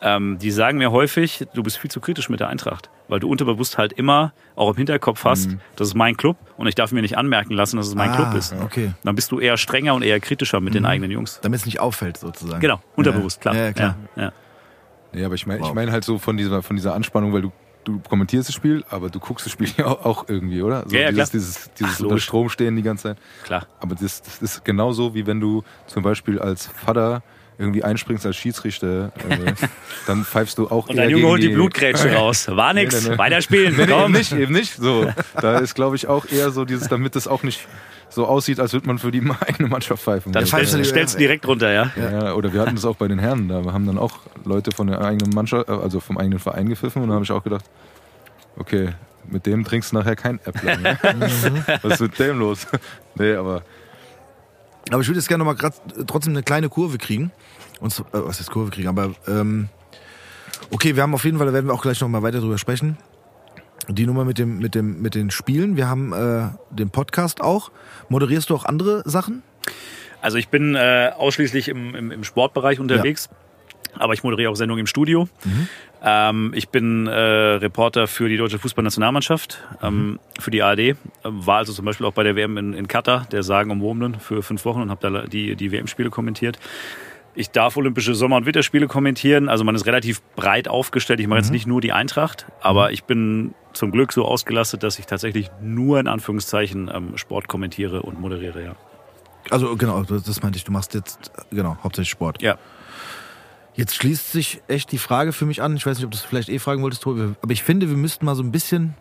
ähm, 0.00 0.38
die 0.38 0.50
sagen 0.50 0.78
mir 0.78 0.90
häufig, 0.92 1.44
du 1.54 1.62
bist 1.62 1.76
viel 1.76 1.90
zu 1.90 2.00
kritisch 2.00 2.28
mit 2.28 2.40
der 2.40 2.48
Eintracht. 2.48 2.88
Weil 3.08 3.20
du 3.20 3.28
unterbewusst 3.28 3.78
halt 3.78 3.92
immer 3.92 4.32
auch 4.54 4.70
im 4.70 4.76
Hinterkopf 4.76 5.24
hast, 5.24 5.50
das 5.76 5.88
ist 5.88 5.94
mein 5.94 6.16
Club 6.16 6.36
und 6.56 6.66
ich 6.66 6.74
darf 6.74 6.92
mir 6.92 7.00
nicht 7.02 7.16
anmerken 7.18 7.54
lassen, 7.54 7.76
dass 7.78 7.88
es 7.88 7.94
mein 7.94 8.10
Ah, 8.10 8.16
Club 8.16 8.34
ist. 8.34 8.54
okay. 8.62 8.92
Dann 9.02 9.14
bist 9.16 9.32
du 9.32 9.40
eher 9.40 9.56
strenger 9.56 9.94
und 9.94 10.02
eher 10.02 10.20
kritischer 10.20 10.60
mit 10.60 10.74
den 10.74 10.84
eigenen 10.86 11.10
Jungs. 11.10 11.40
Damit 11.42 11.60
es 11.60 11.66
nicht 11.66 11.80
auffällt, 11.80 12.16
sozusagen. 12.18 12.60
Genau, 12.60 12.80
unterbewusst, 12.96 13.40
klar. 13.40 13.54
Ja, 13.56 13.72
klar. 13.72 13.96
Ja, 14.16 14.22
ja. 14.24 14.32
Nee, 15.12 15.24
aber 15.24 15.34
ich 15.34 15.46
meine 15.46 15.60
Wow. 15.60 15.68
ich 15.68 15.74
mein 15.74 15.90
halt 15.92 16.04
so 16.04 16.18
von 16.18 16.36
dieser, 16.36 16.62
von 16.62 16.76
dieser 16.76 16.94
Anspannung, 16.94 17.32
weil 17.32 17.42
du, 17.42 17.52
du 17.84 18.00
kommentierst 18.08 18.48
das 18.48 18.54
Spiel, 18.56 18.84
aber 18.90 19.08
du 19.10 19.18
guckst 19.20 19.46
das 19.46 19.52
Spiel 19.52 19.68
ja 19.76 19.86
auch, 19.86 20.04
auch 20.04 20.24
irgendwie, 20.28 20.62
oder? 20.62 20.84
So 20.86 20.94
Ja, 20.96 21.02
ja, 21.02 21.10
dieses, 21.10 21.30
klar. 21.30 21.40
dieses, 21.40 21.70
dieses 21.78 21.94
Ach, 21.96 22.00
unter. 22.00 22.18
Strom 22.18 22.48
stehen 22.50 22.76
die 22.76 22.82
ganze 22.82 23.02
Zeit. 23.04 23.18
klar. 23.44 23.66
Aber 23.80 23.94
das, 23.94 24.22
das 24.22 24.42
ist 24.42 24.64
genauso, 24.64 25.14
wie 25.14 25.26
wenn 25.26 25.40
du 25.40 25.62
zum 25.86 26.02
Beispiel 26.02 26.38
als 26.38 26.66
Vater 26.66 27.22
irgendwie 27.60 27.82
einspringst 27.82 28.24
als 28.24 28.36
Schiedsrichter, 28.36 29.10
äh, 29.28 29.52
dann 30.06 30.24
pfeifst 30.24 30.58
du 30.58 30.68
auch 30.68 30.88
Und 30.88 30.96
dein 30.96 31.10
Junge 31.10 31.26
holt 31.26 31.42
die 31.42 31.48
Blutgrätsche 31.48 32.12
raus. 32.14 32.46
War 32.48 32.72
nix, 32.72 32.94
Nee, 32.94 33.00
nee, 33.08 33.12
nee. 33.14 33.18
weiterspielen, 33.18 33.76
Nee, 33.76 33.86
nee, 33.86 33.92
eben 34.04 34.12
nicht, 34.12 34.32
eben 34.32 34.52
nicht. 34.52 34.76
So, 34.76 35.12
da 35.40 35.58
ist, 35.58 35.74
glaube 35.74 35.96
ich, 35.96 36.06
auch 36.06 36.24
eher 36.26 36.50
so 36.52 36.64
dieses, 36.64 36.86
damit 36.86 37.16
es 37.16 37.26
auch 37.26 37.42
nicht 37.42 37.66
so 38.10 38.26
aussieht, 38.26 38.58
als 38.60 38.72
würde 38.72 38.86
man 38.86 38.98
für 38.98 39.10
die 39.10 39.22
eigene 39.46 39.68
Mannschaft 39.68 40.02
pfeifen. 40.02 40.32
Dann 40.32 40.46
pfeifst 40.46 40.70
stellst, 40.72 40.86
du- 40.88 40.90
stellst 40.90 41.14
du 41.14 41.18
direkt 41.18 41.46
runter, 41.46 41.70
ja. 41.72 41.90
ja, 41.96 42.32
oder 42.34 42.52
wir 42.52 42.60
hatten 42.60 42.74
das 42.76 42.84
auch 42.84 42.96
bei 42.96 43.08
den 43.08 43.18
Herren, 43.18 43.48
da 43.48 43.62
haben 43.72 43.86
dann 43.86 43.98
auch 43.98 44.18
Leute 44.44 44.70
von 44.72 44.86
der 44.86 45.00
eigenen 45.02 45.34
Mannschaft, 45.34 45.68
äh, 45.68 45.72
also 45.72 46.00
vom 46.00 46.16
eigenen 46.18 46.38
Verein 46.38 46.68
gepfiffen 46.68 47.02
und 47.02 47.08
da 47.08 47.14
habe 47.14 47.24
ich 47.24 47.32
auch 47.32 47.42
gedacht, 47.44 47.64
okay, 48.56 48.90
mit 49.30 49.44
dem 49.46 49.62
trinkst 49.64 49.92
du 49.92 49.96
nachher 49.96 50.16
kein 50.16 50.40
Äppler. 50.44 50.76
Ne? 50.78 50.98
Was 51.82 51.94
ist 51.94 52.00
mit 52.00 52.18
dem 52.18 52.38
los? 52.38 52.66
nee, 53.16 53.34
aber 53.34 53.62
Aber 54.90 55.00
ich 55.02 55.08
würde 55.08 55.18
jetzt 55.18 55.28
gerne 55.28 55.44
noch 55.44 55.52
mal 55.52 55.56
grad, 55.58 55.74
trotzdem 56.06 56.32
eine 56.32 56.42
kleine 56.42 56.68
Kurve 56.70 56.96
kriegen. 56.98 57.30
Und 57.80 57.92
so, 57.92 58.02
äh, 58.04 58.06
was 58.24 58.40
ist 58.40 58.50
Kurve 58.50 58.70
kriegen? 58.70 58.88
Aber 58.88 59.12
ähm, 59.28 59.68
Okay, 60.70 60.96
wir 60.96 61.02
haben 61.04 61.14
auf 61.14 61.24
jeden 61.24 61.38
Fall, 61.38 61.46
da 61.46 61.52
werden 61.52 61.66
wir 61.66 61.74
auch 61.74 61.82
gleich 61.82 62.00
noch 62.00 62.08
mal 62.08 62.22
weiter 62.22 62.40
drüber 62.40 62.58
sprechen. 62.58 62.96
Die 63.88 64.06
Nummer 64.06 64.24
mit 64.24 64.38
dem 64.38 64.58
mit 64.58 64.74
dem 64.74 65.00
mit 65.00 65.14
den 65.14 65.30
Spielen. 65.30 65.76
Wir 65.76 65.88
haben 65.88 66.12
äh, 66.12 66.48
den 66.70 66.90
Podcast 66.90 67.40
auch. 67.40 67.70
Moderierst 68.08 68.50
du 68.50 68.54
auch 68.54 68.64
andere 68.64 69.02
Sachen? 69.08 69.42
Also 70.20 70.36
ich 70.38 70.48
bin 70.48 70.74
äh, 70.74 71.12
ausschließlich 71.16 71.68
im, 71.68 71.94
im, 71.94 72.10
im 72.10 72.24
Sportbereich 72.24 72.80
unterwegs, 72.80 73.28
aber 73.94 74.14
ich 74.14 74.22
moderiere 74.24 74.50
auch 74.50 74.56
Sendungen 74.56 74.80
im 74.80 74.86
Studio. 74.86 75.28
Ähm, 76.02 76.52
ich 76.54 76.68
bin 76.68 77.06
äh, 77.06 77.12
Reporter 77.12 78.06
für 78.06 78.28
die 78.28 78.36
deutsche 78.36 78.58
Fußballnationalmannschaft, 78.58 79.62
ähm, 79.82 80.18
für 80.38 80.50
die 80.50 80.62
ARD. 80.62 80.96
War 81.22 81.58
also 81.58 81.72
zum 81.72 81.84
Beispiel 81.84 82.06
auch 82.06 82.12
bei 82.12 82.22
der 82.22 82.36
WM 82.36 82.56
in, 82.56 82.74
in 82.74 82.88
Katar, 82.88 83.26
der 83.30 83.42
sagenumwobenen, 83.42 84.20
für 84.20 84.42
fünf 84.42 84.64
Wochen 84.64 84.82
und 84.82 84.90
habe 84.90 85.10
da 85.10 85.22
die, 85.22 85.56
die 85.56 85.72
WM-Spiele 85.72 86.10
kommentiert. 86.10 86.58
Ich 87.38 87.52
darf 87.52 87.76
Olympische 87.76 88.16
Sommer- 88.16 88.34
und 88.34 88.46
Winterspiele 88.46 88.88
kommentieren. 88.88 89.48
Also 89.48 89.62
man 89.62 89.76
ist 89.76 89.86
relativ 89.86 90.22
breit 90.34 90.66
aufgestellt. 90.66 91.20
Ich 91.20 91.28
mache 91.28 91.38
jetzt 91.38 91.52
nicht 91.52 91.68
nur 91.68 91.80
die 91.80 91.92
Eintracht, 91.92 92.46
aber 92.60 92.90
ich 92.90 93.04
bin 93.04 93.54
zum 93.72 93.92
Glück 93.92 94.12
so 94.12 94.24
ausgelastet, 94.24 94.82
dass 94.82 94.98
ich 94.98 95.06
tatsächlich 95.06 95.48
nur 95.62 96.00
in 96.00 96.08
Anführungszeichen 96.08 96.90
ähm, 96.92 97.16
Sport 97.16 97.46
kommentiere 97.46 98.02
und 98.02 98.20
moderiere. 98.20 98.64
Ja. 98.64 98.76
Also 99.50 99.76
genau, 99.76 100.02
das 100.02 100.24
das 100.24 100.42
meinte 100.42 100.56
ich. 100.56 100.64
Du 100.64 100.72
machst 100.72 100.94
jetzt 100.94 101.30
genau 101.52 101.76
hauptsächlich 101.84 102.10
Sport. 102.10 102.42
ja. 102.42 102.58
Jetzt 103.74 103.94
schließt 103.94 104.32
sich 104.32 104.60
echt 104.66 104.90
die 104.90 104.98
Frage 104.98 105.32
für 105.32 105.46
mich 105.46 105.62
an. 105.62 105.76
Ich 105.76 105.86
weiß 105.86 105.98
nicht, 105.98 106.06
ob 106.06 106.10
du 106.10 106.16
es 106.16 106.24
vielleicht 106.24 106.48
eh 106.48 106.58
fragen 106.58 106.82
wolltest, 106.82 107.04
Tobi, 107.04 107.36
aber 107.40 107.52
ich 107.52 107.62
finde, 107.62 107.88
wir 107.88 107.96
müssten 107.96 108.24
mal 108.24 108.34
so 108.34 108.42
ein 108.42 108.50
bisschen. 108.50 108.94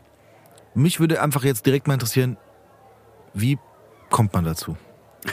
Mich 0.76 1.00
würde 1.00 1.24
einfach 1.24 1.44
jetzt 1.44 1.66
direkt 1.66 1.88
mal 1.88 1.96
interessieren, 1.96 2.38
wie 3.34 3.58
kommt 4.12 4.34
man 4.34 4.46
dazu? 4.46 4.78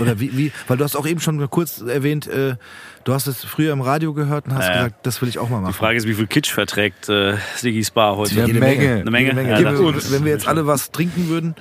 Oder 0.00 0.18
wie, 0.20 0.36
wie, 0.36 0.52
weil 0.68 0.76
du 0.76 0.84
hast 0.84 0.96
auch 0.96 1.06
eben 1.06 1.20
schon 1.20 1.48
kurz 1.50 1.80
erwähnt, 1.80 2.26
äh, 2.26 2.56
du 3.04 3.12
hast 3.12 3.26
es 3.26 3.44
früher 3.44 3.72
im 3.72 3.80
Radio 3.80 4.12
gehört 4.14 4.46
und 4.46 4.54
hast 4.54 4.66
Ja, 4.68 4.74
ja. 4.74 4.76
gesagt, 4.84 5.06
das 5.06 5.20
will 5.22 5.28
ich 5.28 5.38
auch 5.38 5.48
mal 5.48 5.60
machen. 5.60 5.72
Die 5.72 5.78
Frage 5.78 5.96
ist, 5.96 6.06
wie 6.08 6.14
viel 6.14 6.26
Kitsch 6.26 6.50
verträgt 6.52 7.08
äh, 7.08 7.34
Siggy 7.56 7.84
Spa 7.84 8.16
heute? 8.16 8.34
Eine 8.36 8.46
Jede 8.46 8.60
Menge. 8.60 8.94
Eine 9.00 9.10
Menge. 9.10 9.24
Jede 9.30 9.34
Menge. 9.36 9.50
Ja, 9.50 9.60
wir, 9.78 10.10
wenn 10.10 10.24
wir 10.24 10.32
jetzt 10.32 10.48
alle 10.48 10.66
was 10.66 10.90
trinken 10.90 11.28
würden, 11.28 11.54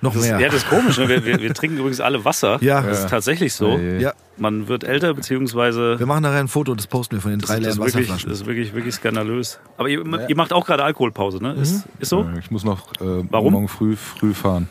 noch 0.00 0.12
Das, 0.12 0.22
mehr. 0.22 0.38
ja, 0.38 0.46
das 0.48 0.56
ist 0.56 0.68
komisch. 0.68 0.98
Ne? 0.98 1.08
Wir, 1.08 1.24
wir, 1.24 1.40
wir 1.40 1.54
trinken 1.54 1.78
übrigens 1.78 2.00
alle 2.00 2.24
Wasser. 2.24 2.58
Ja. 2.60 2.82
Das 2.82 3.00
ist 3.00 3.08
tatsächlich 3.08 3.54
so. 3.54 3.78
Ja. 3.78 3.98
ja, 3.98 4.12
Man 4.36 4.68
wird 4.68 4.84
älter, 4.84 5.14
beziehungsweise 5.14 5.98
wir 5.98 6.06
machen 6.06 6.22
nachher 6.22 6.40
ein 6.40 6.48
Foto, 6.48 6.74
das 6.74 6.86
posten 6.86 7.16
wir 7.16 7.22
von 7.22 7.30
den 7.30 7.40
drei 7.40 7.58
leeren 7.58 7.78
Wasserflaschen. 7.78 8.28
das 8.28 8.40
ist 8.40 8.46
wirklich, 8.46 8.74
wirklich 8.74 8.94
skandalös. 8.94 9.58
Aber 9.78 9.88
ihr, 9.88 10.04
ihr 10.28 10.36
macht 10.36 10.52
auch 10.52 10.66
gerade 10.66 10.84
Alkoholpause, 10.84 11.38
ne? 11.42 11.54
Ist, 11.54 11.84
ist 12.00 12.10
so? 12.10 12.28
Ich 12.38 12.50
muss 12.50 12.64
noch 12.64 12.92
äh, 13.00 13.24
Warum? 13.30 13.52
morgen 13.54 13.68
früh 13.68 13.96
früh 13.96 14.34
fahren. 14.34 14.68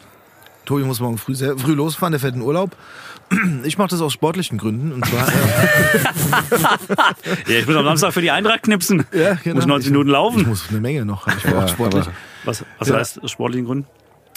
Tobi 0.65 0.83
muss 0.83 0.99
morgen 0.99 1.17
früh, 1.17 1.35
sehr 1.35 1.57
früh 1.57 1.73
losfahren, 1.73 2.11
der 2.11 2.19
fährt 2.19 2.35
in 2.35 2.41
Urlaub. 2.41 2.75
Ich 3.63 3.77
mache 3.77 3.89
das 3.89 4.01
aus 4.01 4.13
sportlichen 4.13 4.57
Gründen. 4.57 4.91
Und 4.91 5.05
zwar, 5.05 5.27
äh, 5.27 5.31
Ja, 7.53 7.59
ich 7.59 7.67
muss 7.67 7.75
am 7.75 7.85
Samstag 7.85 8.13
für 8.13 8.21
die 8.21 8.31
Eintracht 8.31 8.63
knipsen. 8.63 9.05
ja, 9.13 9.35
genau. 9.35 9.55
Muss 9.55 9.65
90 9.65 9.87
Ich- 9.87 9.91
Minuten 9.91 10.09
laufen. 10.11 10.41
Ich 10.41 10.47
muss 10.47 10.65
eine 10.69 10.79
Menge 10.81 11.05
noch. 11.05 11.27
Ich, 11.27 11.43
Ja, 11.43 11.67
sportlich. 11.67 12.05
Was, 12.45 12.63
was 12.79 12.87
Ja. 12.87 12.95
heißt 12.97 13.21
aus 13.23 13.31
sportlichen 13.31 13.65
Gründen? 13.65 13.87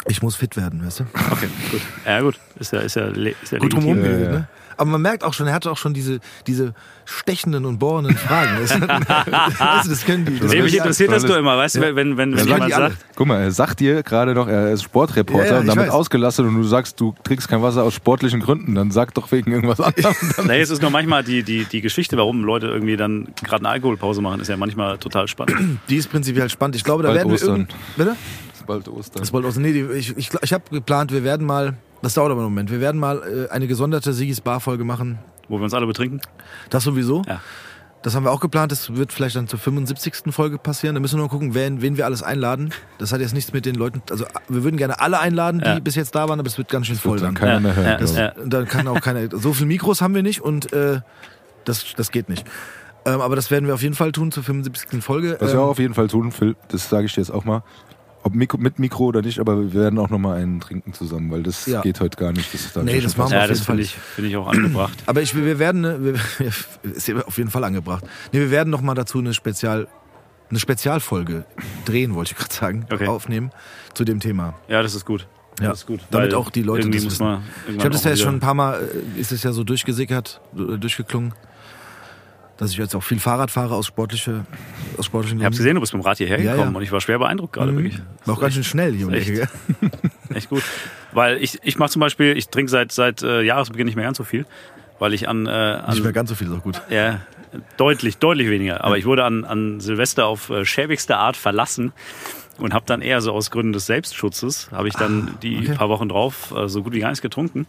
ich 0.09 0.23
muss 0.23 0.37
fit 0.37 0.57
werden, 0.57 0.87
weißt 0.87 1.01
du? 1.01 1.05
Okay, 1.33 1.49
gut. 1.73 1.81
Ja, 2.07 2.21
gut. 2.21 2.39
Ist 2.61 2.73
ja, 2.73 2.79
ist 2.81 2.95
ja, 2.95 3.07
ist 3.07 3.17
ja 3.17 3.59
Gut 3.59 3.73
legitim. 3.73 3.81
drumherum 3.81 3.97
Ja, 3.99 4.03
geredet, 4.05 4.27
ja. 4.27 4.33
ne? 4.39 4.49
Aber 4.77 4.91
man 4.91 5.03
merkt 5.03 5.25
auch 5.25 5.33
schon, 5.35 5.47
er 5.47 5.55
hatte 5.55 5.71
auch 5.71 5.77
schon 5.77 5.95
diese, 5.95 6.21
diese 6.47 6.75
stechenden 7.05 7.65
und 7.65 7.79
bohrenden 7.79 8.17
Fragen. 8.17 8.57
du, 8.57 8.62
weißt 8.62 9.87
du, 9.87 9.91
das 9.91 10.05
können 10.05 10.25
die. 10.27 10.39
Das 10.39 10.51
Nee, 10.53 10.62
mich 10.62 10.73
die 10.73 10.79
interessiert 10.79 11.11
alle. 11.11 11.21
das 11.21 11.31
doch 11.31 11.37
immer, 11.37 11.57
weißt 11.57 11.77
du, 11.77 11.81
wenn, 11.81 11.97
wenn, 11.97 12.17
wenn 12.17 12.33
Das 12.33 12.45
jemand 12.47 12.73
sagt, 12.73 12.97
Guck 13.15 13.27
mal, 13.27 13.41
er 13.41 13.51
sagt 13.53 13.81
dir 13.81 14.03
gerade 14.03 14.35
noch, 14.35 14.49
er 14.49 14.73
ist 14.73 14.83
Sportreporter 14.83 15.47
Ja, 15.47 15.53
ja, 15.55 15.61
und 15.61 15.67
damit 15.67 15.87
weiß. 15.87 15.93
ausgelastet 15.95 16.47
und 16.47 16.55
du 16.57 16.62
sagst, 16.65 17.01
du 17.01 17.15
trinkst 17.25 17.49
kein 17.49 17.62
Wasser 17.62 17.83
aus 17.85 17.95
sportlichen 17.95 18.41
Gründen, 18.41 18.75
dann 18.75 18.91
sag 18.91 19.15
doch 19.15 19.31
wegen 19.33 19.53
irgendwas 19.53 19.81
anderem. 19.81 20.15
nee, 20.47 20.61
es 20.61 20.71
ist 20.71 20.83
nur 20.83 20.91
manchmal 20.91 21.23
die, 21.25 21.43
die, 21.43 21.65
die 21.65 21.81
Geschichte, 21.81 22.17
warum 22.17 22.45
Leute 22.45 22.67
irgendwie 22.67 22.97
dann 22.97 23.29
gerade 23.43 23.61
eine 23.65 23.71
Alkoholpause 23.71 24.21
machen, 24.21 24.41
ist 24.41 24.49
ja 24.49 24.57
manchmal 24.57 24.99
total 24.99 25.29
spannend. 25.29 25.79
Die 25.89 25.97
ist 25.97 26.11
prinzipiell 26.11 26.51
spannend. 26.51 26.77
Ich 26.77 26.85
glaube, 26.85 27.03
da 27.03 27.09
Bald 27.11 27.19
werden 27.21 27.29
wir 27.31 27.35
Ostern. 27.35 27.69
Bitte? 27.97 28.17
Das 28.51 28.61
ist 28.61 28.67
bald 28.67 28.89
Ostern. 28.89 29.21
Das 29.23 29.33
wollte 29.33 29.49
aus. 29.49 29.57
Nee, 29.57 29.73
die- 29.73 29.87
ich, 29.97 30.17
ich, 30.17 30.31
ich 30.43 30.53
habe 30.53 30.65
geplant, 30.71 31.12
wir 31.12 31.25
werden 31.25 31.47
mal. 31.47 31.75
Das 32.03 32.15
dauert 32.15 32.31
aber 32.31 32.41
einen 32.41 32.51
Moment. 32.51 32.71
Wir 32.71 32.81
werden 32.81 33.01
mal 33.01 33.23
äh, 33.49 33.53
eine 33.53 33.67
gesonderte 33.67 34.13
Sigis 34.13 34.41
Bar-Folge 34.41 34.85
machen. 34.85 35.19
Wo 35.49 35.59
wir 35.59 35.65
uns 35.65 35.75
alle 35.75 35.87
betrinken. 35.87 36.21
Das 36.71 36.85
sowieso. 36.85 37.23
Ja. 37.27 37.41
Das 38.03 38.15
haben 38.15 38.25
wir 38.25 38.31
auch 38.31 38.41
geplant. 38.41 38.71
Das 38.71 38.95
wird 38.95 39.13
vielleicht 39.13 39.35
dann 39.35 39.49
zur 39.49 39.59
75. 39.59 40.33
Folge 40.33 40.59
passieren. 40.59 40.95
Da 40.95 41.01
müssen 41.01 41.15
wir 41.17 41.21
nur 41.21 41.29
gucken, 41.29 41.55
wen, 41.55 41.83
wen 41.83 41.97
wir 41.97 42.05
alles 42.05 42.23
einladen. 42.23 42.73
Das 42.99 43.13
hat 43.13 43.21
jetzt 43.21 43.35
nichts 43.35 43.53
mit 43.53 43.67
den 43.67 43.75
Leuten. 43.75 44.03
Also 44.11 44.27
wir 44.49 44.63
würden 44.63 44.77
gerne 44.77 45.01
alle 45.01 45.19
einladen, 45.19 45.61
die 45.61 45.67
Ja. 45.67 45.79
bis 45.81 45.97
jetzt 45.97 46.15
da 46.15 46.29
waren, 46.29 46.39
aber 46.39 46.47
es 46.47 46.57
wird 46.59 46.69
ganz 46.69 46.87
schön 46.87 46.97
voll 46.97 47.17
dann 47.19 47.35
dann. 47.35 47.35
keiner 47.35 47.61
mehr 47.61 47.75
hören. 47.75 48.05
ich. 48.05 48.15
ja. 48.15 48.33
Dann 48.45 48.67
kann 48.67 48.87
auch 48.87 49.01
keiner. 49.01 49.29
So 49.37 49.53
viele 49.53 49.67
Mikros 49.67 50.03
haben 50.03 50.15
wir 50.15 50.23
nicht 50.23 50.41
und 50.41 50.73
äh, 50.73 51.01
das, 51.65 51.85
das 51.97 52.13
geht 52.13 52.29
nicht. 52.29 52.47
Ähm, 53.07 53.21
aber 53.21 53.35
das 53.37 53.51
werden 53.51 53.67
wir 53.67 53.75
auf 53.75 53.83
jeden 53.83 53.95
Fall 53.95 54.13
tun 54.13 54.31
zur 54.31 54.43
75. 54.43 55.03
Folge. 55.03 55.37
Was 55.41 55.51
ähm, 55.53 55.59
wir 55.59 55.63
auch 55.65 55.71
auf 55.71 55.79
jeden 55.79 55.95
Fall 55.95 56.09
tun, 56.09 56.33
Phil, 56.33 56.55
das 56.69 56.89
sage 56.89 57.07
ich 57.07 57.15
dir 57.15 57.21
jetzt 57.21 57.31
auch 57.31 57.45
mal. 57.45 57.63
Ob 58.27 58.35
Mikro, 58.35 58.59
mit 58.59 58.81
Mikro 58.81 59.05
oder 59.05 59.23
nicht, 59.23 59.39
aber 59.39 59.57
wir 59.61 59.73
werden 59.73 60.01
auch 60.01 60.11
nochmal 60.11 60.39
einen 60.43 60.59
trinken 60.59 60.93
zusammen, 60.93 61.31
weil 61.31 61.45
das 61.45 61.65
Ja. 61.67 61.81
geht 61.83 62.01
heute 62.01 62.17
gar 62.19 62.33
nicht. 62.33 62.53
Das 62.53 62.73
darf 62.73 62.83
Nee, 62.83 62.97
ich 62.97 63.05
das 63.05 63.17
machen 63.17 63.31
wir 63.31 63.39
Ja, 63.39 63.47
das 63.47 63.61
finde 63.61 63.83
ich, 63.85 63.95
finde 63.95 64.31
ich 64.31 64.37
auch 64.37 64.49
angebracht. 64.49 65.01
Aber 65.07 65.23
ich, 65.23 65.37
wir 65.37 65.61
werden, 65.61 65.85
wir, 66.05 66.15
ist 66.83 67.09
auf 67.25 67.39
jeden 67.39 67.51
Fall 67.51 67.62
angebracht. 67.62 68.05
Nee, 68.33 68.41
wir 68.41 68.51
werden 68.51 68.71
noch 68.71 68.81
mal 68.81 68.95
dazu 68.95 69.19
eine 69.21 69.33
Spezial, 69.33 69.87
eine 70.51 70.59
Spezialfolge 70.59 71.45
drehen, 71.85 72.17
wollte 72.17 72.33
ich 72.33 72.37
gerade 72.37 72.53
sagen, 72.53 72.87
Okay. 72.93 73.07
aufnehmen 73.07 73.53
zu 73.95 74.05
dem 74.05 74.19
Thema. 74.19 74.55
Ja, 74.67 74.83
das 74.83 74.97
ist 74.97 75.05
gut. 75.05 75.29
Ja, 75.61 75.69
Das 75.69 75.79
ist 75.83 75.87
gut. 75.87 76.01
damit 76.11 76.35
auch 76.35 76.51
die 76.51 76.62
Leute 76.62 76.91
das 76.91 77.05
wissen. 77.05 77.39
Ich 77.69 77.79
habe 77.79 77.91
das 77.91 78.03
ja 78.03 78.11
jetzt 78.11 78.23
schon 78.23 78.35
ein 78.35 78.41
paar 78.41 78.55
Mal, 78.55 78.91
äh, 79.17 79.21
ist 79.21 79.31
es 79.31 79.45
ja 79.45 79.53
so 79.53 79.62
durchgesickert, 79.62 80.41
äh, 80.57 80.79
durchgeklungen, 80.79 81.33
dass 82.57 82.71
ich 82.71 82.77
jetzt 82.79 82.95
auch 82.95 83.03
viel 83.03 83.19
Fahrrad 83.21 83.51
fahre 83.51 83.75
aus 83.75 83.87
sportliche, 83.87 84.45
aus 84.97 85.07
sportlichen 85.07 85.38
Ich 85.38 85.45
habe 85.45 85.57
gesehen, 85.57 85.75
du 85.75 85.81
bist 85.81 85.92
mit 85.92 86.03
dem 86.03 86.07
Rad 86.07 86.19
hierher 86.19 86.40
Ja, 86.40 86.53
gekommen 86.53 86.73
ja. 86.73 86.77
und 86.79 86.83
ich 86.83 86.92
war 86.92 87.01
schwer 87.01 87.19
beeindruckt 87.19 87.53
gerade, 87.53 87.73
Mhm. 87.73 87.77
wirklich. 87.79 87.99
War 88.25 88.35
auch 88.37 88.40
ganz 88.40 88.55
schön 88.55 88.64
schnell 88.64 88.92
hier 88.95 89.09
die 89.09 89.16
echt. 89.16 89.29
Ecke. 89.31 89.49
Echt 90.35 90.49
gut. 90.49 90.62
Weil 91.12 91.37
ich, 91.42 91.59
ich 91.62 91.79
mache 91.79 91.90
zum 91.90 92.01
Beispiel, 92.01 92.37
ich 92.37 92.49
trinke 92.49 92.71
seit, 92.71 92.92
seit 92.92 93.23
äh, 93.23 93.42
Jahresbeginn 93.42 93.87
nicht 93.87 93.95
mehr 93.97 94.05
ganz 94.05 94.19
so 94.19 94.25
viel, 94.25 94.45
weil 94.99 95.14
ich 95.14 95.29
an, 95.29 95.47
äh, 95.47 95.51
an 95.51 95.90
Nicht 95.95 96.03
mehr 96.03 96.12
ganz 96.12 96.29
so 96.31 96.35
viel, 96.35 96.49
ist 96.49 96.53
auch 96.55 96.62
gut. 96.62 96.81
ja, 96.90 97.21
deutlich, 97.77 98.19
deutlich 98.19 98.49
weniger. 98.51 98.85
Aber 98.85 98.99
ich 98.99 99.05
wurde 99.07 99.25
an, 99.25 99.45
an 99.45 99.81
Silvester 99.81 100.27
auf 100.27 100.51
äh, 100.51 100.64
schäbigste 100.64 101.16
Art 101.16 101.37
verlassen 101.37 101.92
und 102.59 102.75
habe 102.75 102.85
dann 102.87 103.03
eher 103.03 103.21
so 103.21 103.33
aus 103.33 103.51
Gründen 103.51 103.73
des 103.73 103.87
Selbstschutzes, 103.87 104.71
habe 104.73 104.88
ich 104.88 104.95
dann 104.95 105.37
die 105.42 105.57
Ah, 105.57 105.61
okay. 105.62 105.75
paar 105.75 105.88
Wochen 105.90 106.09
drauf 106.09 106.53
äh, 106.57 106.69
so 106.69 106.83
gut 106.83 106.92
wie 106.95 107.01
gar 107.01 107.09
nichts 107.09 107.23
getrunken. 107.23 107.66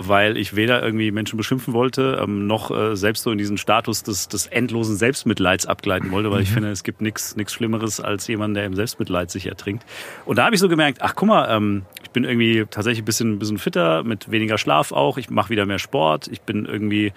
Weil 0.00 0.36
ich 0.36 0.54
weder 0.54 0.80
irgendwie 0.80 1.10
Menschen 1.10 1.36
beschimpfen 1.36 1.74
wollte, 1.74 2.20
ähm, 2.22 2.46
noch 2.46 2.70
äh, 2.70 2.94
selbst 2.96 3.24
so 3.24 3.32
in 3.32 3.38
diesen 3.38 3.58
Status 3.58 4.04
des, 4.04 4.28
des 4.28 4.46
endlosen 4.46 4.94
Selbstmitleids 4.96 5.66
abgleiten 5.66 6.12
wollte, 6.12 6.28
Mhm. 6.28 6.32
weil 6.32 6.42
ich 6.42 6.50
finde, 6.50 6.70
es 6.70 6.84
gibt 6.84 7.00
nichts 7.00 7.34
nichts 7.34 7.52
Schlimmeres 7.52 8.00
als 8.00 8.26
jemand, 8.28 8.56
der 8.56 8.64
im 8.64 8.74
Selbstmitleid 8.74 9.30
sich 9.30 9.46
ertrinkt. 9.46 9.84
Und 10.24 10.36
da 10.38 10.44
habe 10.44 10.54
ich 10.54 10.60
so 10.60 10.68
gemerkt, 10.68 10.98
ach 11.02 11.14
guck 11.16 11.26
mal, 11.28 11.48
ähm, 11.50 11.82
ich 12.04 12.10
bin 12.10 12.22
irgendwie 12.24 12.64
tatsächlich 12.70 13.02
ein 13.02 13.06
bisschen, 13.06 13.32
ein 13.32 13.38
bisschen 13.40 13.58
fitter, 13.58 14.04
mit 14.04 14.30
weniger 14.30 14.56
Schlaf 14.56 14.92
auch, 14.92 15.18
ich 15.18 15.30
mache 15.30 15.50
wieder 15.50 15.66
mehr 15.66 15.78
Sport, 15.80 16.28
ich 16.28 16.40
bin 16.42 16.64
irgendwie 16.64 17.12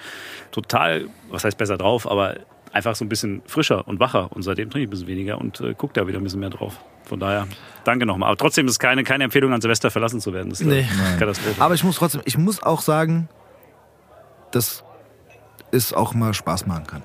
total, 0.52 1.06
was 1.30 1.44
heißt 1.44 1.58
besser 1.58 1.78
drauf, 1.78 2.10
aber 2.10 2.38
einfach 2.74 2.96
so 2.96 3.04
ein 3.06 3.10
bisschen 3.10 3.42
frischer 3.46 3.88
und 3.88 4.00
wacher. 4.00 4.32
Und 4.32 4.44
seitdem 4.44 4.70
trinke 4.70 4.84
ich 4.84 4.88
ein 4.88 4.92
bisschen 4.92 5.08
weniger 5.08 5.38
und 5.40 5.60
äh, 5.62 5.74
gucke 5.74 5.94
da 5.94 6.08
wieder 6.08 6.20
ein 6.20 6.24
bisschen 6.24 6.40
mehr 6.40 6.50
drauf. 6.50 6.80
Von 7.04 7.20
daher, 7.20 7.48
danke 7.84 8.06
nochmal. 8.06 8.30
Aber 8.30 8.38
trotzdem 8.38 8.66
ist 8.68 8.74
es 8.74 8.80
keine, 8.80 9.04
keine 9.04 9.24
Empfehlung, 9.26 9.52
an 9.54 9.60
Silvester 9.62 9.92
verlassen 9.92 10.20
zu 10.22 10.34
werden. 10.34 10.50
Das 10.50 10.62
ist 10.62 10.68
Nee. 10.68 10.86
eine 11.08 11.18
Katastrophe. 11.18 11.62
Aber 11.62 11.74
ich 11.74 11.84
muss 11.84 11.98
trotzdem, 11.98 12.22
ich 12.26 12.38
muss 12.38 12.64
auch 12.64 12.82
sagen, 12.82 13.28
dass 14.52 14.84
es 15.72 15.94
auch 15.94 16.14
mal 16.14 16.34
Spaß 16.34 16.66
machen 16.68 16.88
kann. 16.88 17.04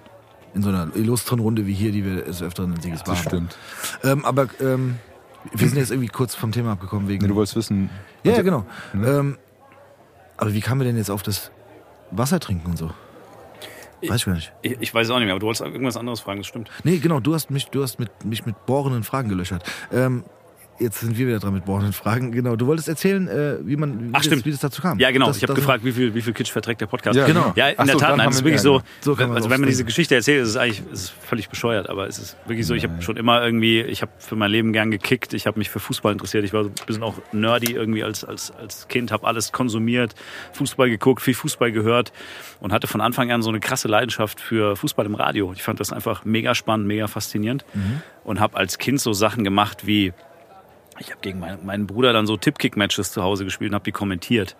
In 0.54 0.62
so 0.62 0.68
einer 0.70 0.88
illustren 0.94 1.38
Runde 1.40 1.66
wie 1.66 1.74
hier, 1.74 1.92
die 1.92 2.04
wir 2.04 2.22
des 2.24 2.42
Öfteren 2.42 2.74
in 2.74 2.80
Siegesbar 2.80 3.14
Das 3.14 3.24
haben. 3.26 3.48
stimmt. 3.50 3.58
Ähm, 4.04 4.24
aber 4.24 4.48
ähm, 4.60 4.96
wir 5.52 5.68
sind 5.68 5.78
jetzt 5.78 5.90
irgendwie 5.90 6.08
kurz 6.08 6.34
vom 6.34 6.50
Thema 6.52 6.72
abgekommen 6.72 7.08
wegen. 7.08 7.22
Nee, 7.22 7.28
du 7.28 7.34
wolltest 7.34 7.56
wissen. 7.56 7.90
ja, 8.22 8.32
ja, 8.32 8.38
also- 8.38 8.44
genau. 8.44 8.66
Ne? 8.92 9.08
Ähm, 9.08 9.38
aber 10.38 10.52
wie 10.52 10.60
kamen 10.60 10.80
wir 10.80 10.86
denn 10.86 10.96
jetzt 10.96 11.10
auf 11.10 11.22
das 11.22 11.50
Wasser 12.10 12.40
trinken 12.40 12.70
und 12.70 12.76
so? 12.78 12.90
Weiß 14.02 14.16
ich 14.16 14.24
gar 14.26 14.34
nicht. 14.34 14.52
Ich, 14.62 14.76
ich 14.80 14.94
weiß 14.94 15.06
es 15.06 15.10
auch 15.10 15.18
nicht 15.18 15.26
mehr, 15.26 15.34
aber 15.34 15.40
du 15.40 15.46
wolltest 15.46 15.64
irgendwas 15.64 15.96
anderes 15.96 16.20
fragen, 16.20 16.40
das 16.40 16.46
stimmt. 16.46 16.70
Nee, 16.84 16.98
genau, 16.98 17.20
du 17.20 17.34
hast 17.34 17.50
mich, 17.50 17.66
du 17.66 17.82
hast 17.82 17.98
mit, 17.98 18.24
mich 18.24 18.46
mit 18.46 18.66
bohrenden 18.66 19.04
Fragen 19.04 19.28
gelöchert. 19.28 19.64
Ähm, 19.92 20.24
jetzt 20.78 21.00
sind 21.00 21.16
wir 21.18 21.26
wieder 21.26 21.38
dran 21.38 21.54
mit 21.54 21.64
bohrenden 21.64 21.92
Fragen. 21.92 22.32
Genau, 22.32 22.56
du 22.56 22.66
wolltest 22.66 22.88
erzählen, 22.88 23.28
äh, 23.28 23.56
wie 23.62 23.76
man 23.76 24.00
wie, 24.00 24.08
Ach, 24.12 24.18
das, 24.18 24.26
stimmt. 24.26 24.44
wie 24.44 24.50
das 24.50 24.60
dazu 24.60 24.82
kam. 24.82 24.98
Ja, 24.98 25.10
genau. 25.10 25.26
Das- 25.26 25.36
ich 25.38 25.42
habe 25.42 25.54
das- 25.54 25.60
gefragt, 25.62 25.84
wie 25.84 25.92
viel, 25.92 26.14
wie 26.14 26.22
viel 26.22 26.32
Kitsch 26.32 26.50
verträgt 26.50 26.80
der 26.80 26.86
Podcast. 26.86 27.16
Ja, 27.16 27.26
Genau. 27.26 27.52
Ja, 27.56 27.68
in 27.68 27.74
Ach 27.78 27.84
der 27.84 27.94
so, 27.94 27.98
Tat, 28.00 28.16
nein, 28.16 28.28
es 28.28 28.36
ist 28.36 28.40
wir- 28.42 28.44
wirklich 28.46 28.60
so. 28.62 28.82
So 29.00 29.14
man 29.14 29.32
also 29.32 29.50
wenn 29.50 29.60
man 29.60 29.68
diese. 29.68 29.84
Geschichte 29.84 30.14
erzählt, 30.14 30.42
ist 30.42 30.48
es 30.50 30.56
eigentlich 30.56 30.80
ist 30.92 31.00
es 31.04 31.08
völlig 31.10 31.48
bescheuert, 31.48 31.88
aber 31.88 32.06
es 32.08 32.18
ist 32.18 32.36
wirklich 32.46 32.66
so, 32.66 32.74
ich 32.74 32.84
habe 32.84 33.00
schon 33.02 33.16
immer 33.16 33.42
irgendwie, 33.44 33.80
ich 33.80 34.02
habe 34.02 34.12
für 34.18 34.36
mein 34.36 34.50
Leben 34.50 34.72
gern 34.72 34.90
gekickt, 34.90 35.32
ich 35.34 35.46
habe 35.46 35.58
mich 35.58 35.70
für 35.70 35.80
Fußball 35.80 36.12
interessiert, 36.12 36.44
ich 36.44 36.52
war 36.52 36.64
so 36.64 36.70
ein 36.70 36.74
bisschen 36.86 37.02
auch 37.02 37.14
nerdy 37.32 37.72
irgendwie 37.72 38.04
als, 38.04 38.24
als, 38.24 38.50
als 38.50 38.88
Kind, 38.88 39.12
habe 39.12 39.26
alles 39.26 39.52
konsumiert, 39.52 40.14
Fußball 40.52 40.90
geguckt, 40.90 41.22
viel 41.22 41.34
Fußball 41.34 41.72
gehört 41.72 42.12
und 42.60 42.72
hatte 42.72 42.86
von 42.86 43.00
Anfang 43.00 43.30
an 43.30 43.42
so 43.42 43.48
eine 43.50 43.60
krasse 43.60 43.88
Leidenschaft 43.88 44.40
für 44.40 44.76
Fußball 44.76 45.06
im 45.06 45.14
Radio. 45.14 45.52
Ich 45.54 45.62
fand 45.62 45.80
das 45.80 45.92
einfach 45.92 46.24
mega 46.24 46.54
spannend, 46.54 46.86
mega 46.86 47.06
faszinierend 47.06 47.64
und 48.24 48.40
habe 48.40 48.56
als 48.56 48.78
Kind 48.78 49.00
so 49.00 49.12
Sachen 49.12 49.44
gemacht 49.44 49.86
wie 49.86 50.12
ich 50.98 51.10
habe 51.10 51.20
gegen 51.20 51.38
meinen, 51.40 51.64
meinen 51.64 51.86
Bruder 51.86 52.12
dann 52.12 52.26
so 52.26 52.36
Tippkick-Matches 52.36 53.12
zu 53.12 53.22
Hause 53.22 53.44
gespielt 53.44 53.70
und 53.70 53.74
habe 53.74 53.84
die 53.84 53.92
kommentiert. 53.92 54.56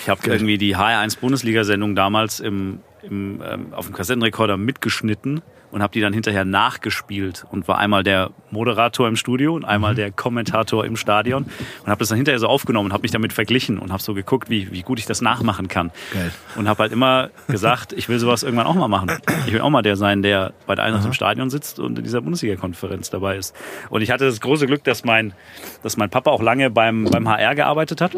Ich 0.00 0.08
habe 0.08 0.20
irgendwie 0.24 0.58
die 0.58 0.76
HR1 0.76 1.18
Bundesliga-Sendung 1.20 1.94
damals 1.94 2.40
im 2.40 2.80
im, 3.02 3.42
ähm, 3.48 3.72
auf 3.72 3.86
dem 3.86 3.94
Kassettenrekorder 3.94 4.56
mitgeschnitten 4.56 5.42
und 5.70 5.82
habe 5.82 5.92
die 5.92 6.00
dann 6.00 6.12
hinterher 6.12 6.44
nachgespielt 6.44 7.44
und 7.50 7.68
war 7.68 7.78
einmal 7.78 8.02
der 8.02 8.30
Moderator 8.50 9.08
im 9.08 9.16
Studio 9.16 9.54
und 9.54 9.64
einmal 9.64 9.94
der 9.94 10.10
Kommentator 10.10 10.84
im 10.84 10.96
Stadion 10.96 11.44
und 11.44 11.90
habe 11.90 11.98
das 11.98 12.08
dann 12.08 12.16
hinterher 12.16 12.38
so 12.38 12.46
aufgenommen 12.46 12.86
und 12.86 12.92
habe 12.92 13.02
mich 13.02 13.10
damit 13.10 13.32
verglichen 13.32 13.78
und 13.78 13.92
habe 13.92 14.02
so 14.02 14.14
geguckt, 14.14 14.50
wie, 14.50 14.70
wie 14.72 14.82
gut 14.82 14.98
ich 14.98 15.06
das 15.06 15.20
nachmachen 15.20 15.68
kann. 15.68 15.90
Geil. 16.12 16.32
Und 16.56 16.68
habe 16.68 16.82
halt 16.82 16.92
immer 16.92 17.30
gesagt, 17.48 17.92
ich 17.92 18.08
will 18.08 18.18
sowas 18.18 18.42
irgendwann 18.42 18.66
auch 18.66 18.74
mal 18.74 18.88
machen. 18.88 19.12
Ich 19.46 19.52
will 19.52 19.60
auch 19.60 19.70
mal 19.70 19.82
der 19.82 19.96
sein, 19.96 20.22
der 20.22 20.52
bei 20.66 20.74
der 20.74 20.84
Eintracht 20.84 21.04
im 21.04 21.12
Stadion 21.12 21.50
sitzt 21.50 21.78
und 21.78 21.98
in 21.98 22.04
dieser 22.04 22.20
Bundesliga-Konferenz 22.20 23.10
dabei 23.10 23.36
ist. 23.36 23.54
Und 23.90 24.02
ich 24.02 24.10
hatte 24.10 24.24
das 24.24 24.40
große 24.40 24.66
Glück, 24.66 24.84
dass 24.84 25.04
mein, 25.04 25.32
dass 25.82 25.96
mein 25.96 26.10
Papa 26.10 26.30
auch 26.30 26.42
lange 26.42 26.70
beim, 26.70 27.04
beim 27.04 27.28
HR 27.28 27.54
gearbeitet 27.54 28.00
hat. 28.00 28.14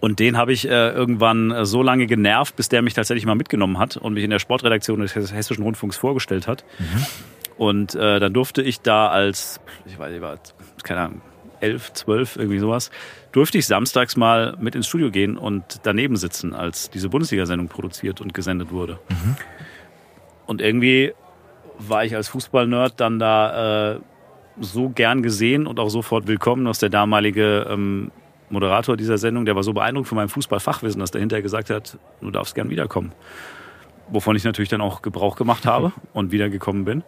Und 0.00 0.20
den 0.20 0.36
habe 0.36 0.52
ich 0.52 0.68
äh, 0.68 0.90
irgendwann 0.90 1.50
äh, 1.50 1.64
so 1.64 1.82
lange 1.82 2.06
genervt, 2.06 2.54
bis 2.56 2.68
der 2.68 2.82
mich 2.82 2.94
tatsächlich 2.94 3.26
mal 3.26 3.34
mitgenommen 3.34 3.78
hat 3.78 3.96
und 3.96 4.14
mich 4.14 4.24
in 4.24 4.30
der 4.30 4.38
Sportredaktion 4.38 5.00
des 5.00 5.14
Hess- 5.14 5.32
Hessischen 5.32 5.64
Rundfunks 5.64 5.96
vorgestellt 5.96 6.46
hat. 6.46 6.64
Und 7.56 7.94
äh, 7.96 8.20
dann 8.20 8.32
durfte 8.32 8.62
ich 8.62 8.80
da 8.80 9.08
als, 9.08 9.60
ich 9.86 9.98
weiß 9.98 10.12
nicht, 10.12 10.20
war, 10.20 10.38
keine 10.84 11.00
Ahnung, 11.00 11.20
elf, 11.60 11.92
zwölf, 11.92 12.36
irgendwie 12.36 12.60
sowas, 12.60 12.92
durfte 13.32 13.58
ich 13.58 13.66
samstags 13.66 14.16
mal 14.16 14.56
mit 14.60 14.76
ins 14.76 14.86
Studio 14.86 15.10
gehen 15.10 15.36
und 15.36 15.80
daneben 15.82 16.16
sitzen, 16.16 16.54
als 16.54 16.90
diese 16.90 17.08
Bundesliga-Sendung 17.08 17.66
produziert 17.66 18.20
und 18.20 18.32
gesendet 18.32 18.70
wurde. 18.70 19.00
Und 20.46 20.60
irgendwie 20.62 21.12
war 21.80 22.04
ich 22.04 22.14
als 22.14 22.28
Fußballnerd 22.28 23.00
dann 23.00 23.18
da 23.18 23.94
äh, 23.94 24.00
so 24.60 24.88
gern 24.88 25.22
gesehen 25.24 25.66
und 25.66 25.80
auch 25.80 25.88
sofort 25.88 26.28
willkommen, 26.28 26.64
dass 26.64 26.78
der 26.78 26.88
damalige 26.90 27.66
ähm, 27.68 28.12
Moderator 28.50 28.96
dieser 28.96 29.18
Sendung, 29.18 29.44
der 29.44 29.56
war 29.56 29.62
so 29.62 29.72
beeindruckt 29.72 30.08
von 30.08 30.16
meinem 30.16 30.28
Fußballfachwissen, 30.28 31.00
dass 31.00 31.10
der 31.10 31.20
hinterher 31.20 31.42
gesagt 31.42 31.70
hat, 31.70 31.98
du 32.20 32.30
darfst 32.30 32.54
gern 32.54 32.70
wiederkommen. 32.70 33.12
Wovon 34.10 34.36
ich 34.36 34.44
natürlich 34.44 34.70
dann 34.70 34.80
auch 34.80 35.02
Gebrauch 35.02 35.36
gemacht 35.36 35.66
habe 35.66 35.92
und 36.12 36.32
wiedergekommen 36.32 36.84
bin. 36.84 37.02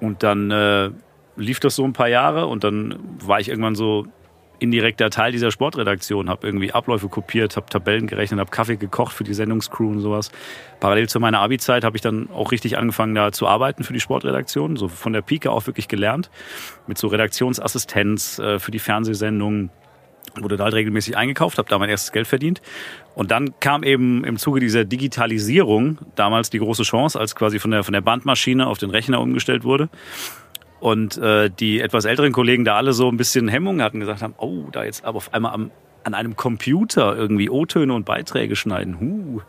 Und 0.00 0.22
dann 0.22 0.50
äh, 0.50 0.90
lief 1.36 1.60
das 1.60 1.76
so 1.76 1.84
ein 1.84 1.92
paar 1.92 2.08
Jahre 2.08 2.46
und 2.46 2.64
dann 2.64 2.98
war 3.24 3.40
ich 3.40 3.48
irgendwann 3.48 3.74
so 3.74 4.06
indirekter 4.62 5.10
Teil 5.10 5.32
dieser 5.32 5.50
Sportredaktion, 5.50 6.30
habe 6.30 6.46
irgendwie 6.46 6.72
Abläufe 6.72 7.08
kopiert, 7.08 7.56
habe 7.56 7.66
Tabellen 7.68 8.06
gerechnet, 8.06 8.38
habe 8.38 8.50
Kaffee 8.50 8.76
gekocht 8.76 9.12
für 9.12 9.24
die 9.24 9.34
Sendungscrew 9.34 9.88
und 9.88 10.00
sowas. 10.00 10.30
Parallel 10.78 11.08
zu 11.08 11.18
meiner 11.18 11.40
Abi-Zeit 11.40 11.82
habe 11.82 11.96
ich 11.96 12.02
dann 12.02 12.30
auch 12.30 12.52
richtig 12.52 12.78
angefangen, 12.78 13.14
da 13.16 13.32
zu 13.32 13.48
arbeiten 13.48 13.82
für 13.82 13.92
die 13.92 14.00
Sportredaktion, 14.00 14.76
so 14.76 14.86
von 14.86 15.12
der 15.12 15.22
Pike 15.22 15.50
auf 15.50 15.66
wirklich 15.66 15.88
gelernt, 15.88 16.30
mit 16.86 16.96
so 16.96 17.08
Redaktionsassistenz 17.08 18.38
äh, 18.38 18.60
für 18.60 18.70
die 18.70 18.78
Fernsehsendungen, 18.78 19.70
wurde 20.40 20.56
da 20.56 20.64
halt 20.64 20.74
regelmäßig 20.74 21.16
eingekauft, 21.16 21.58
habe 21.58 21.68
da 21.68 21.78
mein 21.78 21.90
erstes 21.90 22.12
Geld 22.12 22.26
verdient. 22.26 22.62
Und 23.14 23.30
dann 23.30 23.58
kam 23.60 23.82
eben 23.82 24.24
im 24.24 24.38
Zuge 24.38 24.60
dieser 24.60 24.84
Digitalisierung 24.84 25.98
damals 26.14 26.50
die 26.50 26.58
große 26.58 26.82
Chance, 26.82 27.18
als 27.18 27.34
quasi 27.34 27.58
von 27.58 27.70
der, 27.70 27.84
von 27.84 27.92
der 27.92 28.00
Bandmaschine 28.00 28.66
auf 28.66 28.78
den 28.78 28.90
Rechner 28.90 29.20
umgestellt 29.20 29.64
wurde. 29.64 29.88
Und 30.80 31.16
äh, 31.18 31.48
die 31.48 31.80
etwas 31.80 32.04
älteren 32.04 32.32
Kollegen 32.32 32.64
da 32.64 32.76
alle 32.76 32.92
so 32.92 33.08
ein 33.08 33.16
bisschen 33.16 33.46
Hemmungen 33.48 33.82
hatten, 33.82 34.00
gesagt 34.00 34.22
haben, 34.22 34.34
oh, 34.38 34.64
da 34.72 34.84
jetzt 34.84 35.04
aber 35.04 35.18
auf 35.18 35.32
einmal 35.32 35.52
am, 35.52 35.70
an 36.04 36.14
einem 36.14 36.34
Computer 36.34 37.16
irgendwie 37.16 37.50
O-Töne 37.50 37.92
und 37.92 38.04
Beiträge 38.04 38.56
schneiden. 38.56 38.98
Huh. 39.00 39.42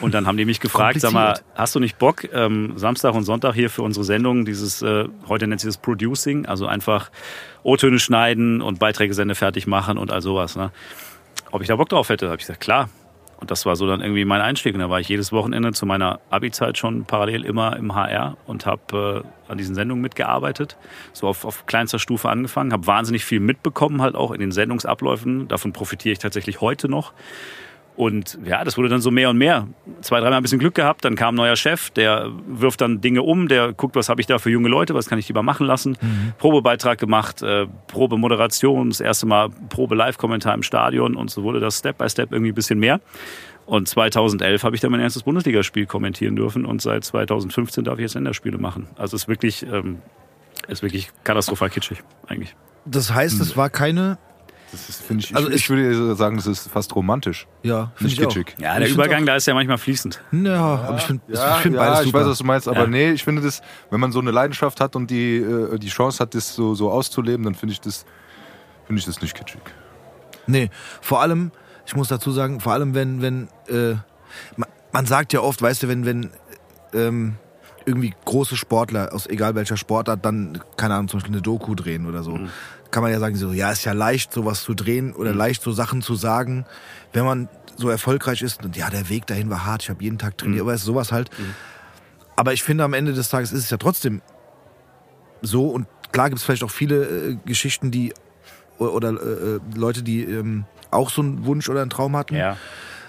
Und 0.00 0.14
dann 0.14 0.26
haben 0.26 0.36
die 0.36 0.44
mich 0.44 0.60
gefragt, 0.60 1.00
sag 1.00 1.12
mal, 1.12 1.40
hast 1.54 1.74
du 1.74 1.80
nicht 1.80 1.98
Bock, 1.98 2.28
ähm, 2.32 2.72
Samstag 2.76 3.14
und 3.14 3.24
Sonntag 3.24 3.54
hier 3.54 3.70
für 3.70 3.82
unsere 3.82 4.04
Sendung, 4.04 4.44
dieses, 4.44 4.82
äh, 4.82 5.06
heute 5.28 5.46
nennt 5.46 5.60
sich 5.60 5.68
das 5.68 5.78
Producing, 5.78 6.46
also 6.46 6.66
einfach 6.66 7.10
O-Töne 7.62 7.98
schneiden 7.98 8.60
und 8.62 8.78
Beiträge 8.78 9.14
sende 9.14 9.34
fertig 9.34 9.66
machen 9.66 9.98
und 9.98 10.12
all 10.12 10.22
sowas. 10.22 10.56
Ne? 10.56 10.70
Ob 11.50 11.62
ich 11.62 11.68
da 11.68 11.76
Bock 11.76 11.88
drauf 11.88 12.08
hätte, 12.08 12.26
habe 12.26 12.36
ich 12.36 12.46
gesagt, 12.46 12.60
klar. 12.60 12.88
Und 13.40 13.52
das 13.52 13.66
war 13.66 13.76
so 13.76 13.86
dann 13.86 14.00
irgendwie 14.00 14.24
mein 14.24 14.40
Einstieg. 14.40 14.74
Und 14.74 14.80
da 14.80 14.90
war 14.90 14.98
ich 14.98 15.08
jedes 15.08 15.30
Wochenende 15.30 15.72
zu 15.72 15.86
meiner 15.86 16.18
Abi-Zeit 16.28 16.76
schon 16.76 17.04
parallel 17.04 17.44
immer 17.44 17.76
im 17.76 17.94
HR 17.94 18.36
und 18.46 18.66
habe 18.66 19.24
äh, 19.24 19.50
an 19.50 19.58
diesen 19.58 19.76
Sendungen 19.76 20.02
mitgearbeitet. 20.02 20.76
So 21.12 21.28
auf, 21.28 21.44
auf 21.44 21.66
kleinster 21.66 22.00
Stufe 22.00 22.28
angefangen, 22.28 22.72
habe 22.72 22.86
wahnsinnig 22.88 23.24
viel 23.24 23.38
mitbekommen, 23.38 24.02
halt 24.02 24.16
auch 24.16 24.32
in 24.32 24.40
den 24.40 24.50
Sendungsabläufen. 24.50 25.46
Davon 25.46 25.72
profitiere 25.72 26.14
ich 26.14 26.18
tatsächlich 26.18 26.60
heute 26.60 26.88
noch. 26.88 27.12
Und 27.98 28.38
ja, 28.44 28.62
das 28.62 28.76
wurde 28.76 28.88
dann 28.88 29.00
so 29.00 29.10
mehr 29.10 29.28
und 29.28 29.38
mehr. 29.38 29.66
Zwei, 30.02 30.20
dreimal 30.20 30.38
ein 30.38 30.42
bisschen 30.42 30.60
Glück 30.60 30.76
gehabt, 30.76 31.04
dann 31.04 31.16
kam 31.16 31.34
ein 31.34 31.36
neuer 31.36 31.56
Chef, 31.56 31.90
der 31.90 32.30
wirft 32.46 32.80
dann 32.80 33.00
Dinge 33.00 33.22
um, 33.22 33.48
der 33.48 33.72
guckt, 33.72 33.96
was 33.96 34.08
habe 34.08 34.20
ich 34.20 34.28
da 34.28 34.38
für 34.38 34.50
junge 34.50 34.68
Leute, 34.68 34.94
was 34.94 35.08
kann 35.08 35.18
ich 35.18 35.26
lieber 35.26 35.42
machen 35.42 35.66
lassen. 35.66 35.98
Probebeitrag 36.38 36.96
gemacht, 36.98 37.42
äh, 37.42 37.66
Probemoderation, 37.88 38.90
das 38.90 39.00
erste 39.00 39.26
Mal 39.26 39.50
Probe-Live-Kommentar 39.70 40.54
im 40.54 40.62
Stadion 40.62 41.16
und 41.16 41.28
so 41.28 41.42
wurde 41.42 41.58
das 41.58 41.78
Step 41.78 41.98
by 41.98 42.08
Step 42.08 42.30
irgendwie 42.30 42.52
ein 42.52 42.54
bisschen 42.54 42.78
mehr. 42.78 43.00
Und 43.66 43.88
2011 43.88 44.62
habe 44.62 44.76
ich 44.76 44.80
dann 44.80 44.92
mein 44.92 45.00
erstes 45.00 45.24
Bundesligaspiel 45.24 45.86
kommentieren 45.86 46.36
dürfen 46.36 46.66
und 46.66 46.80
seit 46.80 47.02
2015 47.02 47.82
darf 47.82 47.98
ich 47.98 48.02
jetzt 48.02 48.14
Länderspiele 48.14 48.58
machen. 48.58 48.86
Also 48.96 49.16
es 49.16 49.22
ist 49.22 49.28
wirklich, 49.28 49.66
ähm, 49.66 49.98
ist 50.68 50.84
wirklich 50.84 51.10
katastrophal 51.24 51.68
kitschig 51.68 52.04
eigentlich. 52.28 52.54
Das 52.84 53.12
heißt, 53.12 53.40
es 53.40 53.56
war 53.56 53.70
keine. 53.70 54.18
Das 54.70 54.88
ist, 54.90 55.02
ich, 55.10 55.34
Also 55.34 55.48
ich, 55.48 55.54
ich- 55.56 55.62
ich 55.62 55.70
würde 55.70 56.14
sagen, 56.14 56.36
das 56.36 56.46
ist 56.46 56.68
fast 56.70 56.94
romantisch. 56.94 57.46
Ja, 57.62 57.90
finde 57.94 58.04
Nicht 58.04 58.18
ich 58.20 58.26
auch. 58.26 58.28
kitschig. 58.28 58.54
Ja, 58.58 58.72
Ich 58.72 58.78
der 58.78 58.86
find's 58.88 58.94
Übergang, 58.94 59.24
da 59.26 59.36
ist 59.36 59.46
ja 59.46 59.54
manchmal 59.54 59.78
fließend. 59.78 60.20
Ja, 60.32 60.56
aber 60.60 60.96
ich 60.98 61.04
finde 61.04 61.22
Ja, 61.28 61.56
ich 61.56 61.62
find 61.62 61.74
ja, 61.74 61.80
beides 61.80 62.00
ich 62.00 62.06
super. 62.06 62.18
weiß, 62.20 62.26
was 62.28 62.38
du 62.38 62.44
meinst, 62.44 62.68
aber 62.68 62.80
Ja. 62.80 62.86
nee, 62.86 63.10
ich 63.12 63.24
finde 63.24 63.40
das, 63.40 63.62
wenn 63.90 63.98
man 64.00 64.12
so 64.12 64.20
eine 64.20 64.30
Leidenschaft 64.30 64.80
hat 64.80 64.94
und 64.94 65.10
die, 65.10 65.36
äh, 65.38 65.78
die 65.78 65.88
Chance 65.88 66.18
hat, 66.20 66.34
das 66.34 66.54
so, 66.54 66.74
so 66.74 66.90
auszuleben, 66.90 67.44
dann 67.44 67.54
finde 67.54 67.72
ich 67.72 67.80
das, 67.80 68.04
finde 68.86 69.00
ich 69.00 69.06
das 69.06 69.22
nicht 69.22 69.34
kitschig. 69.34 69.62
Nee, 70.46 70.70
vor 71.00 71.22
allem, 71.22 71.50
ich 71.86 71.96
muss 71.96 72.08
dazu 72.08 72.30
sagen, 72.30 72.60
vor 72.60 72.72
allem 72.74 72.94
wenn, 72.94 73.22
wenn, 73.22 73.48
äh, 73.68 73.94
man, 74.56 74.68
man 74.92 75.06
sagt 75.06 75.32
ja 75.32 75.40
oft, 75.40 75.62
weißt 75.62 75.82
du, 75.84 75.88
wenn, 75.88 76.04
wenn 76.04 76.30
ähm, 76.92 77.36
irgendwie 77.86 78.12
große 78.26 78.56
Sportler 78.56 79.14
aus 79.14 79.26
egal 79.26 79.54
welcher 79.54 79.78
Sportart 79.78 80.22
dann, 80.24 80.60
keine 80.76 80.94
Ahnung, 80.94 81.08
zum 81.08 81.20
Beispiel 81.20 81.34
eine 81.34 81.40
Doku 81.42 81.74
drehen 81.74 82.04
oder 82.06 82.22
so, 82.22 82.38
kann 82.90 83.02
man 83.02 83.12
ja 83.12 83.18
sagen, 83.20 83.36
so, 83.36 83.52
ja, 83.52 83.70
ist 83.70 83.84
ja 83.84 83.92
leicht, 83.92 84.32
sowas 84.32 84.62
zu 84.62 84.74
drehen 84.74 85.12
oder 85.12 85.34
leicht 85.34 85.62
so 85.62 85.72
Sachen 85.72 86.02
zu 86.02 86.14
sagen, 86.14 86.64
wenn 87.12 87.24
man 87.24 87.48
so 87.76 87.88
erfolgreich 87.88 88.42
ist 88.42 88.64
und 88.64 88.76
ja, 88.76 88.90
der 88.90 89.08
Weg 89.08 89.26
dahin 89.26 89.50
war 89.50 89.64
hart, 89.64 89.82
ich 89.82 89.90
habe 89.90 90.02
jeden 90.02 90.18
Tag 90.18 90.36
trainiert, 90.38 90.66
weißt 90.66 90.82
du, 90.82 90.86
sowas 90.86 91.12
halt. 91.12 91.30
Aber 92.36 92.52
ich 92.52 92.62
finde, 92.62 92.84
am 92.84 92.92
Ende 92.94 93.12
des 93.12 93.28
Tages 93.28 93.52
ist 93.52 93.64
es 93.64 93.70
ja 93.70 93.76
trotzdem 93.76 94.20
so 95.42 95.68
und 95.68 95.86
klar 96.12 96.28
gibt 96.28 96.38
es 96.40 96.44
vielleicht 96.44 96.64
auch 96.64 96.70
viele 96.70 97.04
äh, 97.04 97.36
Geschichten, 97.44 97.90
die 97.90 98.12
oder, 98.78 98.92
oder 98.92 99.08
äh, 99.10 99.60
Leute, 99.76 100.02
die 100.02 100.22
ähm, 100.24 100.64
auch 100.90 101.10
so 101.10 101.22
einen 101.22 101.44
Wunsch 101.44 101.68
oder 101.68 101.82
einen 101.82 101.90
Traum 101.90 102.16
hatten. 102.16 102.36
Ja. 102.36 102.56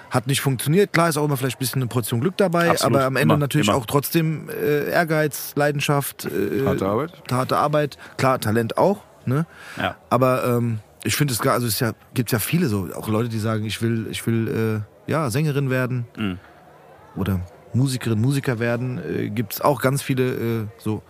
Hat 0.10 0.26
nicht 0.26 0.42
funktioniert. 0.42 0.92
Klar 0.92 1.10
ist 1.10 1.18
auch 1.18 1.26
immer 1.26 1.38
vielleicht 1.38 1.58
ein 1.58 1.60
bisschen 1.60 1.82
eine 1.84 1.88
Portion 1.88 2.20
Glück 2.20 2.36
dabei, 2.38 2.72
Absolut. 2.72 2.96
aber 2.98 3.06
am 3.06 3.16
Ende 3.16 3.34
Immer, 3.36 3.38
natürlich 3.38 3.68
immer. 3.68 3.78
auch 3.78 3.86
trotzdem 3.86 4.50
äh, 4.50 4.90
Ehrgeiz, 4.90 5.54
Leidenschaft, 5.56 6.26
äh, 6.26 6.66
Harte 6.66 6.88
Arbeit. 6.88 7.12
harte 7.32 7.58
Arbeit. 7.58 7.98
Klar, 8.18 8.40
Talent 8.40 8.78
auch. 8.78 9.04
Ne? 9.30 9.46
Ja. 9.78 9.96
Aber 10.10 10.44
ähm, 10.46 10.80
ich 11.06 11.16
finde 11.16 11.34
es 11.34 11.40
gar, 11.40 11.54
also 11.54 11.66
es 11.68 11.80
ja, 11.80 11.94
gibt 12.14 12.32
ja 12.34 12.40
viele 12.40 12.68
so, 12.68 12.90
auch 12.96 13.08
Leute, 13.08 13.30
die 13.30 13.40
sagen, 13.40 13.64
ich 13.66 13.82
will, 13.82 14.08
ich 14.12 14.26
will 14.28 14.84
äh, 15.08 15.12
ja 15.12 15.30
Sängerin 15.30 15.70
werden 15.70 16.06
Mhm. 16.18 16.40
oder 17.16 17.40
Musikerin, 17.74 18.20
Musiker 18.20 18.60
werden. 18.60 18.98
Äh, 18.98 19.30
gibt 19.30 19.54
es 19.54 19.62
auch 19.62 19.80
ganz 19.82 20.02
viele 20.02 20.64
äh, 20.64 20.66
so 20.80 21.02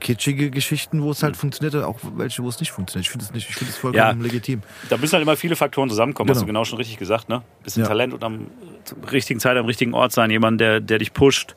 kitschige 0.00 0.50
Geschichten, 0.50 1.02
wo 1.02 1.10
es 1.10 1.20
Mhm. 1.20 1.26
halt 1.26 1.36
funktioniert, 1.36 1.74
auch 1.84 1.98
welche, 2.16 2.42
wo 2.42 2.48
es 2.48 2.60
nicht 2.60 2.70
funktioniert. 2.72 3.06
Ich 3.06 3.10
finde 3.10 3.24
es 3.24 3.32
nicht, 3.32 3.48
ich 3.48 3.56
finde 3.56 3.72
es 3.72 3.78
vollkommen 3.78 4.20
Ja. 4.20 4.22
legitim. 4.22 4.62
Da 4.88 4.96
müssen 4.96 5.14
halt 5.14 5.22
immer 5.22 5.36
viele 5.36 5.56
Faktoren 5.56 5.88
zusammenkommen, 5.88 6.28
hast 6.30 6.36
Genau. 6.36 6.44
du 6.44 6.52
genau 6.52 6.64
schon 6.64 6.78
richtig 6.78 6.98
gesagt, 6.98 7.28
ne? 7.28 7.42
Bisschen 7.62 7.82
Ja. 7.82 7.88
Talent 7.88 8.12
und 8.14 8.22
am 8.22 8.46
zur 8.84 8.98
richtigen 9.10 9.40
Zeit 9.40 9.56
am 9.56 9.66
richtigen 9.66 9.94
Ort 9.94 10.12
sein, 10.12 10.30
jemand, 10.30 10.60
der, 10.60 10.80
der 10.80 10.98
dich 10.98 11.12
pusht, 11.12 11.54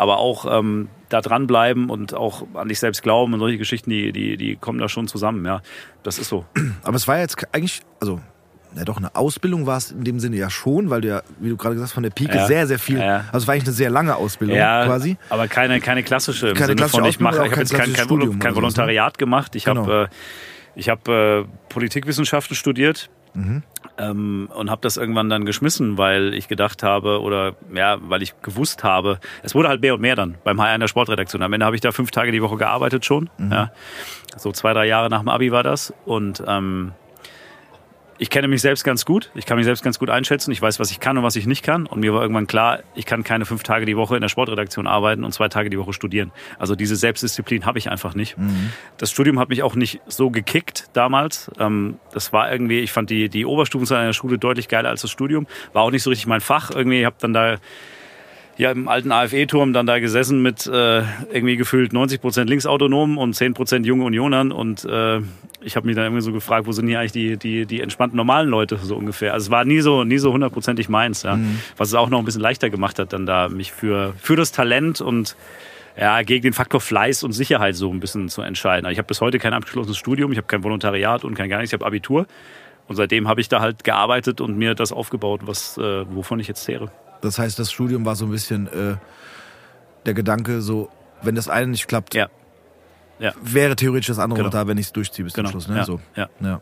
aber 0.00 0.18
auch 0.18 0.46
ähm, 0.50 0.88
da 1.10 1.20
dranbleiben 1.20 1.90
und 1.90 2.14
auch 2.14 2.44
an 2.54 2.68
dich 2.68 2.78
selbst 2.80 3.02
glauben 3.02 3.34
und 3.34 3.40
solche 3.40 3.58
Geschichten, 3.58 3.90
die, 3.90 4.12
die, 4.12 4.36
die 4.36 4.56
kommen 4.56 4.78
da 4.78 4.88
schon 4.88 5.06
zusammen, 5.08 5.44
ja. 5.44 5.60
Das 6.02 6.18
ist 6.18 6.28
so. 6.28 6.46
Aber 6.82 6.96
es 6.96 7.06
war 7.06 7.18
jetzt 7.18 7.36
eigentlich, 7.52 7.80
also, 8.00 8.20
ja 8.74 8.84
doch, 8.84 8.96
eine 8.96 9.14
Ausbildung 9.14 9.66
war 9.66 9.76
es 9.76 9.90
in 9.90 10.04
dem 10.04 10.20
Sinne 10.20 10.36
ja 10.36 10.48
schon, 10.48 10.88
weil 10.88 11.00
du 11.02 11.08
ja, 11.08 11.22
wie 11.38 11.50
du 11.50 11.56
gerade 11.56 11.74
gesagt 11.74 11.88
hast, 11.88 11.94
von 11.94 12.02
der 12.02 12.10
Pike 12.10 12.34
Ja. 12.36 12.46
sehr, 12.46 12.66
sehr 12.66 12.78
viel, 12.78 12.98
Ja. 12.98 13.24
also 13.32 13.38
es 13.38 13.46
war 13.46 13.54
eigentlich 13.54 13.64
eine 13.66 13.74
sehr 13.74 13.90
lange 13.90 14.16
Ausbildung 14.16 14.56
Ja, 14.56 14.86
quasi. 14.86 15.18
aber 15.28 15.48
keine, 15.48 15.80
keine 15.80 16.02
klassische 16.02 16.48
im 16.48 16.54
Keine 16.54 16.66
Sinne 16.68 16.76
klassische 16.76 17.00
von, 17.02 17.04
ich 17.04 17.16
Ausbildung, 17.16 17.32
mache, 17.36 17.46
ich 17.46 17.50
habe 17.52 17.60
jetzt 17.60 17.74
kein, 17.74 17.92
kein, 17.92 18.04
Studium 18.04 18.38
kein 18.38 18.52
ne? 18.52 18.56
Volontariat 18.56 19.18
gemacht. 19.18 19.54
Ich 19.56 19.64
Genau. 19.66 19.82
habe 19.82 20.08
äh, 20.10 20.78
ich 20.78 20.88
hab, 20.88 21.06
äh, 21.08 21.44
Politikwissenschaften 21.68 22.56
studiert. 22.56 23.10
Mhm. 23.34 23.62
Ähm, 24.00 24.48
und 24.54 24.70
habe 24.70 24.80
das 24.80 24.96
irgendwann 24.96 25.28
dann 25.28 25.44
geschmissen, 25.44 25.98
weil 25.98 26.32
ich 26.32 26.48
gedacht 26.48 26.82
habe 26.82 27.20
oder 27.20 27.54
ja, 27.74 27.98
weil 28.00 28.22
ich 28.22 28.40
gewusst 28.40 28.82
habe, 28.82 29.20
es 29.42 29.54
wurde 29.54 29.68
halt 29.68 29.82
mehr 29.82 29.94
und 29.94 30.00
mehr 30.00 30.16
dann 30.16 30.36
beim 30.42 30.60
HR 30.60 30.74
in 30.74 30.80
der 30.80 30.88
Sportredaktion. 30.88 31.42
Am 31.42 31.52
Ende 31.52 31.66
habe 31.66 31.76
ich 31.76 31.82
da 31.82 31.92
fünf 31.92 32.10
Tage 32.10 32.32
die 32.32 32.42
Woche 32.42 32.56
gearbeitet 32.56 33.04
schon. 33.04 33.28
Mhm. 33.36 33.52
Ja. 33.52 33.72
So 34.36 34.52
zwei, 34.52 34.72
drei 34.72 34.86
Jahre 34.86 35.10
nach 35.10 35.20
dem 35.20 35.28
Abi 35.28 35.52
war 35.52 35.62
das. 35.62 35.92
Und 36.06 36.42
ähm, 36.46 36.92
ich 38.20 38.28
kenne 38.28 38.48
mich 38.48 38.60
selbst 38.60 38.84
ganz 38.84 39.06
gut. 39.06 39.30
Ich 39.34 39.46
kann 39.46 39.56
mich 39.56 39.64
selbst 39.64 39.82
ganz 39.82 39.98
gut 39.98 40.10
einschätzen. 40.10 40.52
Ich 40.52 40.60
weiß, 40.60 40.78
was 40.78 40.90
ich 40.90 41.00
kann 41.00 41.16
und 41.16 41.24
was 41.24 41.36
ich 41.36 41.46
nicht 41.46 41.64
kann. 41.64 41.86
Und 41.86 42.00
mir 42.00 42.12
war 42.12 42.20
irgendwann 42.20 42.46
klar, 42.46 42.80
ich 42.94 43.06
kann 43.06 43.24
keine 43.24 43.46
fünf 43.46 43.62
Tage 43.62 43.86
die 43.86 43.96
Woche 43.96 44.14
in 44.14 44.20
der 44.20 44.28
Sportredaktion 44.28 44.86
arbeiten 44.86 45.24
und 45.24 45.32
zwei 45.32 45.48
Tage 45.48 45.70
die 45.70 45.78
Woche 45.78 45.94
studieren. 45.94 46.30
Also 46.58 46.76
diese 46.76 46.96
Selbstdisziplin 46.96 47.64
habe 47.64 47.78
ich 47.78 47.90
einfach 47.90 48.14
nicht. 48.14 48.36
Das 48.98 49.10
Studium 49.10 49.38
hat 49.38 49.48
mich 49.48 49.62
auch 49.62 49.74
nicht 49.74 50.02
so 50.06 50.28
gekickt 50.28 50.90
damals. 50.92 51.50
Ähm, 51.58 51.98
das 52.12 52.30
war 52.34 52.52
irgendwie, 52.52 52.80
ich 52.80 52.92
fand 52.92 53.08
die, 53.08 53.30
die 53.30 53.46
Oberstufenzeit 53.46 54.00
in 54.00 54.06
der 54.08 54.12
Schule 54.12 54.36
deutlich 54.36 54.68
geiler 54.68 54.90
als 54.90 55.00
das 55.00 55.10
Studium. 55.10 55.46
War 55.72 55.82
auch 55.82 55.90
nicht 55.90 56.02
so 56.02 56.10
richtig 56.10 56.26
mein 56.26 56.42
Fach. 56.42 56.70
Irgendwie 56.70 57.06
habe 57.06 57.16
dann 57.20 57.32
da 57.32 57.56
ja, 58.60 58.72
im 58.72 58.88
alten 58.88 59.10
AFE-Turm 59.10 59.72
dann 59.72 59.86
da 59.86 59.98
gesessen 60.00 60.42
mit 60.42 60.66
äh, 60.66 60.98
irgendwie 61.32 61.56
gefühlt 61.56 61.94
90 61.94 62.20
Prozent 62.20 62.50
Linksautonomen 62.50 63.16
und 63.16 63.32
10 63.32 63.54
Prozent 63.54 63.86
junge 63.86 64.04
Unionern. 64.04 64.52
Und 64.52 64.84
äh, 64.84 65.20
ich 65.62 65.76
habe 65.76 65.86
mich 65.86 65.96
dann 65.96 66.04
irgendwie 66.04 66.20
so 66.20 66.30
gefragt, 66.30 66.66
wo 66.66 66.72
sind 66.72 66.86
hier 66.86 67.00
eigentlich 67.00 67.12
die, 67.12 67.38
die, 67.38 67.64
die 67.64 67.80
entspannten 67.80 68.18
normalen 68.18 68.50
Leute 68.50 68.76
so 68.76 68.96
ungefähr. 68.96 69.32
Also 69.32 69.46
es 69.46 69.50
war 69.50 69.64
nie 69.64 69.80
so, 69.80 70.04
nie 70.04 70.18
so 70.18 70.34
hundertprozentig 70.34 70.90
meins, 70.90 71.22
ja. 71.22 71.38
Was 71.78 71.88
es 71.88 71.94
auch 71.94 72.10
noch 72.10 72.18
ein 72.18 72.26
bisschen 72.26 72.42
leichter 72.42 72.68
gemacht 72.68 72.98
hat, 72.98 73.14
dann 73.14 73.24
da 73.24 73.48
mich 73.48 73.72
für, 73.72 74.12
für 74.18 74.36
das 74.36 74.52
Talent 74.52 75.00
und 75.00 75.36
ja, 75.98 76.20
gegen 76.20 76.42
den 76.42 76.52
Faktor 76.52 76.82
Fleiß 76.82 77.24
und 77.24 77.32
Sicherheit 77.32 77.76
so 77.76 77.90
ein 77.90 77.98
bisschen 77.98 78.28
zu 78.28 78.42
entscheiden. 78.42 78.84
Also 78.84 78.92
Ich 78.92 78.98
habe 78.98 79.08
bis 79.08 79.22
heute 79.22 79.38
kein 79.38 79.54
abgeschlossenes 79.54 79.96
Studium, 79.96 80.32
ich 80.32 80.38
habe 80.38 80.46
kein 80.46 80.62
Volontariat 80.62 81.24
und 81.24 81.34
kein 81.34 81.48
gar 81.48 81.58
nichts, 81.58 81.72
ich 81.72 81.80
habe 81.80 81.86
Abitur. 81.86 82.26
Und 82.88 82.96
seitdem 82.96 83.26
habe 83.26 83.40
ich 83.40 83.48
da 83.48 83.60
halt 83.60 83.84
gearbeitet 83.84 84.42
und 84.42 84.58
mir 84.58 84.74
das 84.74 84.92
aufgebaut, 84.92 85.40
was, 85.44 85.78
äh, 85.78 86.04
wovon 86.14 86.40
ich 86.40 86.48
jetzt 86.48 86.64
zehre. 86.64 86.90
Das 87.20 87.38
heißt, 87.38 87.58
das 87.58 87.70
Studium 87.70 88.04
war 88.04 88.16
so 88.16 88.24
ein 88.26 88.30
bisschen 88.30 88.66
äh, 88.68 88.96
der 90.06 90.14
Gedanke, 90.14 90.60
so, 90.62 90.88
wenn 91.22 91.34
das 91.34 91.48
eine 91.48 91.66
nicht 91.68 91.86
klappt, 91.88 92.14
Ja. 92.14 92.28
Ja. 93.18 93.32
wäre 93.42 93.76
theoretisch 93.76 94.06
das 94.06 94.18
andere 94.18 94.38
Genau. 94.38 94.46
noch 94.48 94.52
da, 94.52 94.66
wenn 94.66 94.78
ich 94.78 94.86
es 94.86 94.92
durchziehe 94.92 95.24
bis 95.24 95.34
Genau. 95.34 95.50
zum 95.50 95.60
Schluss. 95.60 95.68
Ne? 95.68 95.76
Ja. 95.76 95.84
So. 95.84 96.00
Ja. 96.16 96.28
Ja, 96.40 96.60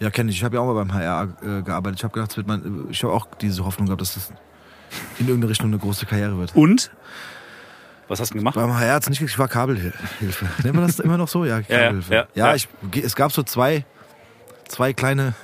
ja 0.00 0.10
kenne 0.10 0.30
ich. 0.30 0.36
Ich 0.38 0.44
habe 0.44 0.56
ja 0.56 0.60
auch 0.62 0.66
mal 0.66 0.74
beim 0.74 0.92
HR 0.92 1.28
äh, 1.42 1.62
gearbeitet. 1.62 2.00
Ich 2.00 2.04
habe 2.04 2.12
gedacht, 2.14 2.36
wird 2.36 2.46
man, 2.48 2.86
ich 2.90 3.02
habe 3.04 3.12
auch 3.12 3.26
diese 3.40 3.64
Hoffnung 3.64 3.86
gehabt, 3.86 4.00
dass 4.00 4.14
das 4.14 4.32
in 5.18 5.26
irgendeine 5.28 5.50
Richtung 5.50 5.68
eine 5.68 5.78
große 5.78 6.06
Karriere 6.06 6.36
wird. 6.38 6.54
Und? 6.56 6.90
Was 8.08 8.20
hast 8.20 8.30
du 8.30 8.34
denn 8.34 8.40
gemacht? 8.40 8.54
Beim 8.56 8.74
HR 8.76 8.94
hat 8.94 9.02
es 9.04 9.08
nicht 9.08 9.20
geklappt, 9.20 9.32
ich 9.34 9.38
war 9.38 9.48
Kabelhilfe. 9.48 10.46
Nennt 10.64 10.74
man 10.74 10.86
das 10.86 10.98
immer 10.98 11.16
noch 11.16 11.28
so? 11.28 11.44
Ja, 11.44 11.58
ja, 11.60 11.62
Kabelhilfe. 11.62 12.12
ja, 12.14 12.26
ja, 12.34 12.46
ja. 12.48 12.54
Ich, 12.54 12.68
es 13.02 13.14
gab 13.16 13.32
so 13.32 13.42
zwei, 13.44 13.84
zwei 14.68 14.92
kleine 14.92 15.34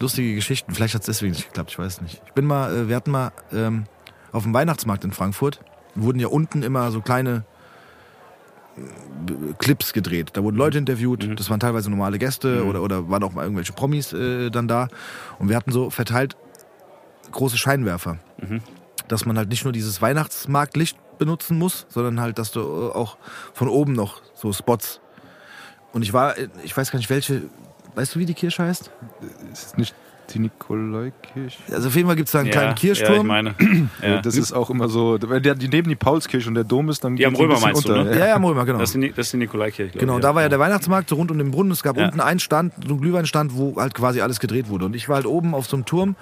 lustige 0.00 0.34
Geschichten. 0.34 0.74
Vielleicht 0.74 0.94
hat 0.94 1.02
es 1.02 1.06
deswegen 1.06 1.32
nicht 1.32 1.46
geklappt, 1.46 1.70
ich 1.72 1.78
weiß 1.78 2.00
nicht. 2.02 2.20
Ich 2.26 2.32
bin 2.32 2.46
mal, 2.46 2.74
äh, 2.74 2.88
wir 2.88 2.96
hatten 2.96 3.10
mal 3.10 3.32
ähm, 3.52 3.84
auf 4.32 4.42
dem 4.44 4.54
Weihnachtsmarkt 4.54 5.04
in 5.04 5.12
Frankfurt, 5.12 5.60
wurden 5.94 6.20
ja 6.20 6.28
unten 6.28 6.62
immer 6.62 6.90
so 6.90 7.00
kleine 7.00 7.44
äh, 8.76 9.52
Clips 9.58 9.92
gedreht. 9.92 10.30
Da 10.34 10.42
wurden 10.42 10.56
Leute 10.56 10.78
interviewt, 10.78 11.26
Mhm. 11.26 11.36
das 11.36 11.50
waren 11.50 11.60
teilweise 11.60 11.90
normale 11.90 12.18
Gäste 12.18 12.64
oder, 12.64 12.82
oder 12.82 13.08
waren 13.10 13.22
auch 13.22 13.32
mal 13.32 13.42
irgendwelche 13.42 13.72
Promis 13.72 14.12
äh, 14.12 14.50
dann 14.50 14.68
da. 14.68 14.88
Und 15.38 15.48
wir 15.48 15.56
hatten 15.56 15.72
so 15.72 15.90
verteilt 15.90 16.36
große 17.32 17.58
Scheinwerfer. 17.58 18.18
Mhm. 18.40 18.60
Dass 19.08 19.24
man 19.24 19.36
halt 19.38 19.48
nicht 19.48 19.64
nur 19.64 19.72
dieses 19.72 20.00
Weihnachtsmarktlicht 20.02 20.96
benutzen 21.18 21.58
muss, 21.58 21.86
sondern 21.88 22.20
halt, 22.20 22.38
dass 22.38 22.52
du 22.52 22.60
äh, 22.60 22.92
auch 22.94 23.16
von 23.54 23.68
oben 23.68 23.92
noch 23.94 24.22
so 24.34 24.52
Spots. 24.52 25.00
Und 25.92 26.02
ich 26.02 26.12
war, 26.12 26.34
ich 26.62 26.76
weiß 26.76 26.90
gar 26.92 26.98
nicht 26.98 27.10
welche, 27.10 27.44
weißt 27.98 28.14
du, 28.14 28.18
wie 28.20 28.26
die 28.26 28.34
Kirche 28.34 28.62
heißt? 28.62 28.90
Ist 29.52 29.66
es 29.66 29.76
nicht 29.76 29.94
die 30.32 30.38
Nikolaikirche? 30.38 31.58
Also 31.72 31.88
auf 31.88 31.94
jeden 31.96 32.06
Fall 32.06 32.16
gibt 32.16 32.28
es 32.28 32.32
da 32.32 32.40
einen 32.40 32.50
kleinen 32.50 32.68
Ja, 32.68 32.74
Kirchturm. 32.74 33.16
ich 33.18 33.22
meine. 33.24 33.54
Ja. 34.02 34.20
Das 34.22 34.36
ist 34.36 34.52
auch 34.52 34.70
immer 34.70 34.88
so, 34.88 35.18
die 35.18 35.68
neben 35.68 35.88
die 35.88 35.96
Paulskirche 35.96 36.48
und 36.48 36.54
der 36.54 36.64
Dom 36.64 36.88
ist, 36.88 37.02
dann 37.02 37.16
Die 37.16 37.26
am 37.26 37.34
Römer 37.34 37.58
meinst 37.60 37.88
du, 37.88 37.92
unter. 37.94 38.04
ne? 38.04 38.18
ja, 38.18 38.26
ja, 38.28 38.34
am 38.36 38.44
Römer, 38.44 38.64
genau. 38.64 38.78
Das 38.78 38.94
ist 38.94 39.02
die, 39.02 39.10
das 39.10 39.26
ist 39.26 39.32
die 39.32 39.38
Nikolaikirche. 39.38 39.98
Genau, 39.98 40.12
ich, 40.12 40.16
und 40.16 40.22
da 40.24 40.34
war 40.34 40.42
ja 40.42 40.48
der 40.48 40.58
Weihnachtsmarkt 40.60 41.08
so 41.08 41.16
rund 41.16 41.30
um 41.30 41.38
den 41.38 41.50
Brunnen. 41.50 41.72
Es 41.72 41.82
gab 41.82 41.96
Ja. 41.96 42.04
unten 42.06 42.20
einen 42.20 42.38
Stand, 42.40 42.72
so 42.86 42.90
einen 42.94 43.00
Glühweinstand, 43.00 43.56
wo 43.56 43.76
halt 43.76 43.94
quasi 43.94 44.20
alles 44.20 44.38
gedreht 44.38 44.68
wurde. 44.68 44.84
Und 44.86 44.94
ich 44.94 45.08
war 45.08 45.16
halt 45.16 45.26
oben 45.26 45.54
auf 45.54 45.66
so 45.66 45.76
einem 45.76 45.84
Turm 45.86 46.14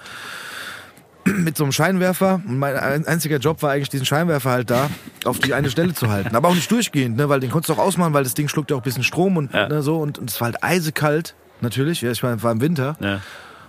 mit 1.25 1.57
so 1.57 1.63
einem 1.65 1.73
Scheinwerfer. 1.73 2.41
Und 2.47 2.57
mein 2.59 2.75
ein- 2.77 3.05
einziger 3.07 3.37
Job 3.37 3.61
war 3.61 3.71
eigentlich, 3.71 3.89
diesen 3.89 4.05
Scheinwerfer 4.05 4.49
halt 4.51 4.69
da 4.69 4.89
auf 5.25 5.39
die 5.39 5.53
eine 5.53 5.69
Stelle 5.69 5.93
zu 5.93 6.09
halten. 6.09 6.35
Aber 6.35 6.47
auch 6.47 6.55
nicht 6.55 6.71
durchgehend, 6.71 7.17
ne, 7.17 7.27
weil 7.29 7.39
den 7.41 7.51
konntest 7.51 7.69
du 7.69 7.73
auch 7.73 7.85
ausmachen, 7.85 8.13
weil 8.13 8.23
das 8.23 8.33
Ding 8.33 8.47
schluckt 8.47 8.71
ja 8.71 8.77
auch 8.77 8.81
ein 8.81 8.83
bisschen 8.83 9.03
Strom 9.03 9.35
und 9.37 9.53
Ja. 9.53 9.67
ne, 9.67 9.81
so. 9.83 9.97
Und, 9.99 10.17
und 10.17 10.29
es 10.29 10.39
war 10.39 10.45
halt 10.45 10.63
eisekalt, 10.63 11.35
natürlich. 11.61 12.01
Ja, 12.01 12.11
ich 12.11 12.21
war, 12.23 12.41
war 12.43 12.51
im 12.51 12.61
Winter. 12.61 12.95
Ja. 12.99 13.21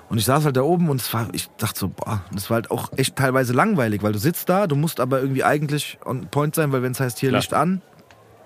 Und 0.08 0.16
ich 0.18 0.24
saß 0.24 0.44
halt 0.46 0.56
da 0.56 0.62
oben 0.62 0.88
und 0.88 1.00
es 1.02 1.12
war, 1.12 1.28
ich 1.32 1.48
dachte 1.58 1.78
so, 1.78 1.88
boah, 1.88 2.22
das 2.32 2.48
war 2.48 2.54
halt 2.56 2.70
auch 2.70 2.90
echt 2.96 3.16
teilweise 3.16 3.52
langweilig, 3.52 4.02
weil 4.02 4.12
du 4.12 4.18
sitzt 4.18 4.48
da, 4.48 4.66
du 4.66 4.74
musst 4.74 5.00
aber 5.00 5.20
irgendwie 5.20 5.44
eigentlich 5.44 5.98
on 6.04 6.28
point 6.28 6.54
sein, 6.54 6.72
weil 6.72 6.82
wenn 6.82 6.92
es 6.92 7.00
heißt, 7.00 7.18
hier 7.18 7.28
Klar. 7.28 7.40
Licht 7.40 7.52
an, 7.52 7.82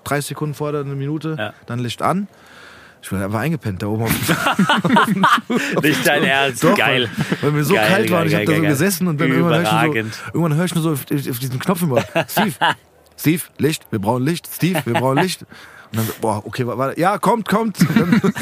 30 0.03 0.27
Sekunden 0.29 0.55
vor 0.55 0.73
der 0.73 0.81
eine 0.81 0.95
Minute, 0.95 1.35
Ja. 1.39 1.53
dann 1.65 1.79
Licht 1.79 2.01
an. 2.01 2.27
Ich 3.01 3.11
war 3.11 3.21
einfach 3.23 3.39
eingepennt 3.39 3.81
da 3.81 3.87
oben 3.87 4.03
auf 4.03 4.11
Nicht 5.81 6.07
dein 6.07 6.23
Ernst, 6.25 6.63
Doch, 6.63 6.77
geil. 6.77 7.09
Weil, 7.41 7.41
weil 7.41 7.51
mir 7.51 7.63
so 7.63 7.73
Geil, 7.75 7.87
kalt 7.89 8.11
war 8.11 8.21
und 8.21 8.27
ich 8.27 8.33
geil, 8.33 8.41
hab 8.41 8.47
da 8.47 8.55
so 8.55 8.61
geil. 8.61 8.69
gesessen 8.71 9.07
und 9.07 9.19
dann 9.21 9.29
irgendwann 9.29 9.53
höre 9.53 9.63
ich, 9.63 9.71
nur 9.71 10.11
so, 10.11 10.21
irgendwann 10.33 10.55
hör 10.55 10.65
ich 10.65 10.75
nur 10.75 10.83
so 10.83 10.91
auf, 10.91 11.01
auf 11.03 11.39
diesen 11.39 11.59
Knopf 11.59 11.81
immer. 11.81 12.01
Steve, 12.29 12.53
Steve, 13.17 13.41
Licht, 13.57 13.85
wir 13.91 13.99
brauchen 13.99 14.23
Licht. 14.23 14.47
Steve, 14.53 14.81
wir 14.85 14.93
brauchen 14.93 15.17
Licht. 15.17 15.45
Und 15.93 15.99
dann 15.99 16.07
boah, 16.21 16.41
okay, 16.45 16.65
warte, 16.65 16.99
ja, 16.99 17.17
kommt, 17.19 17.47
kommt. 17.47 17.77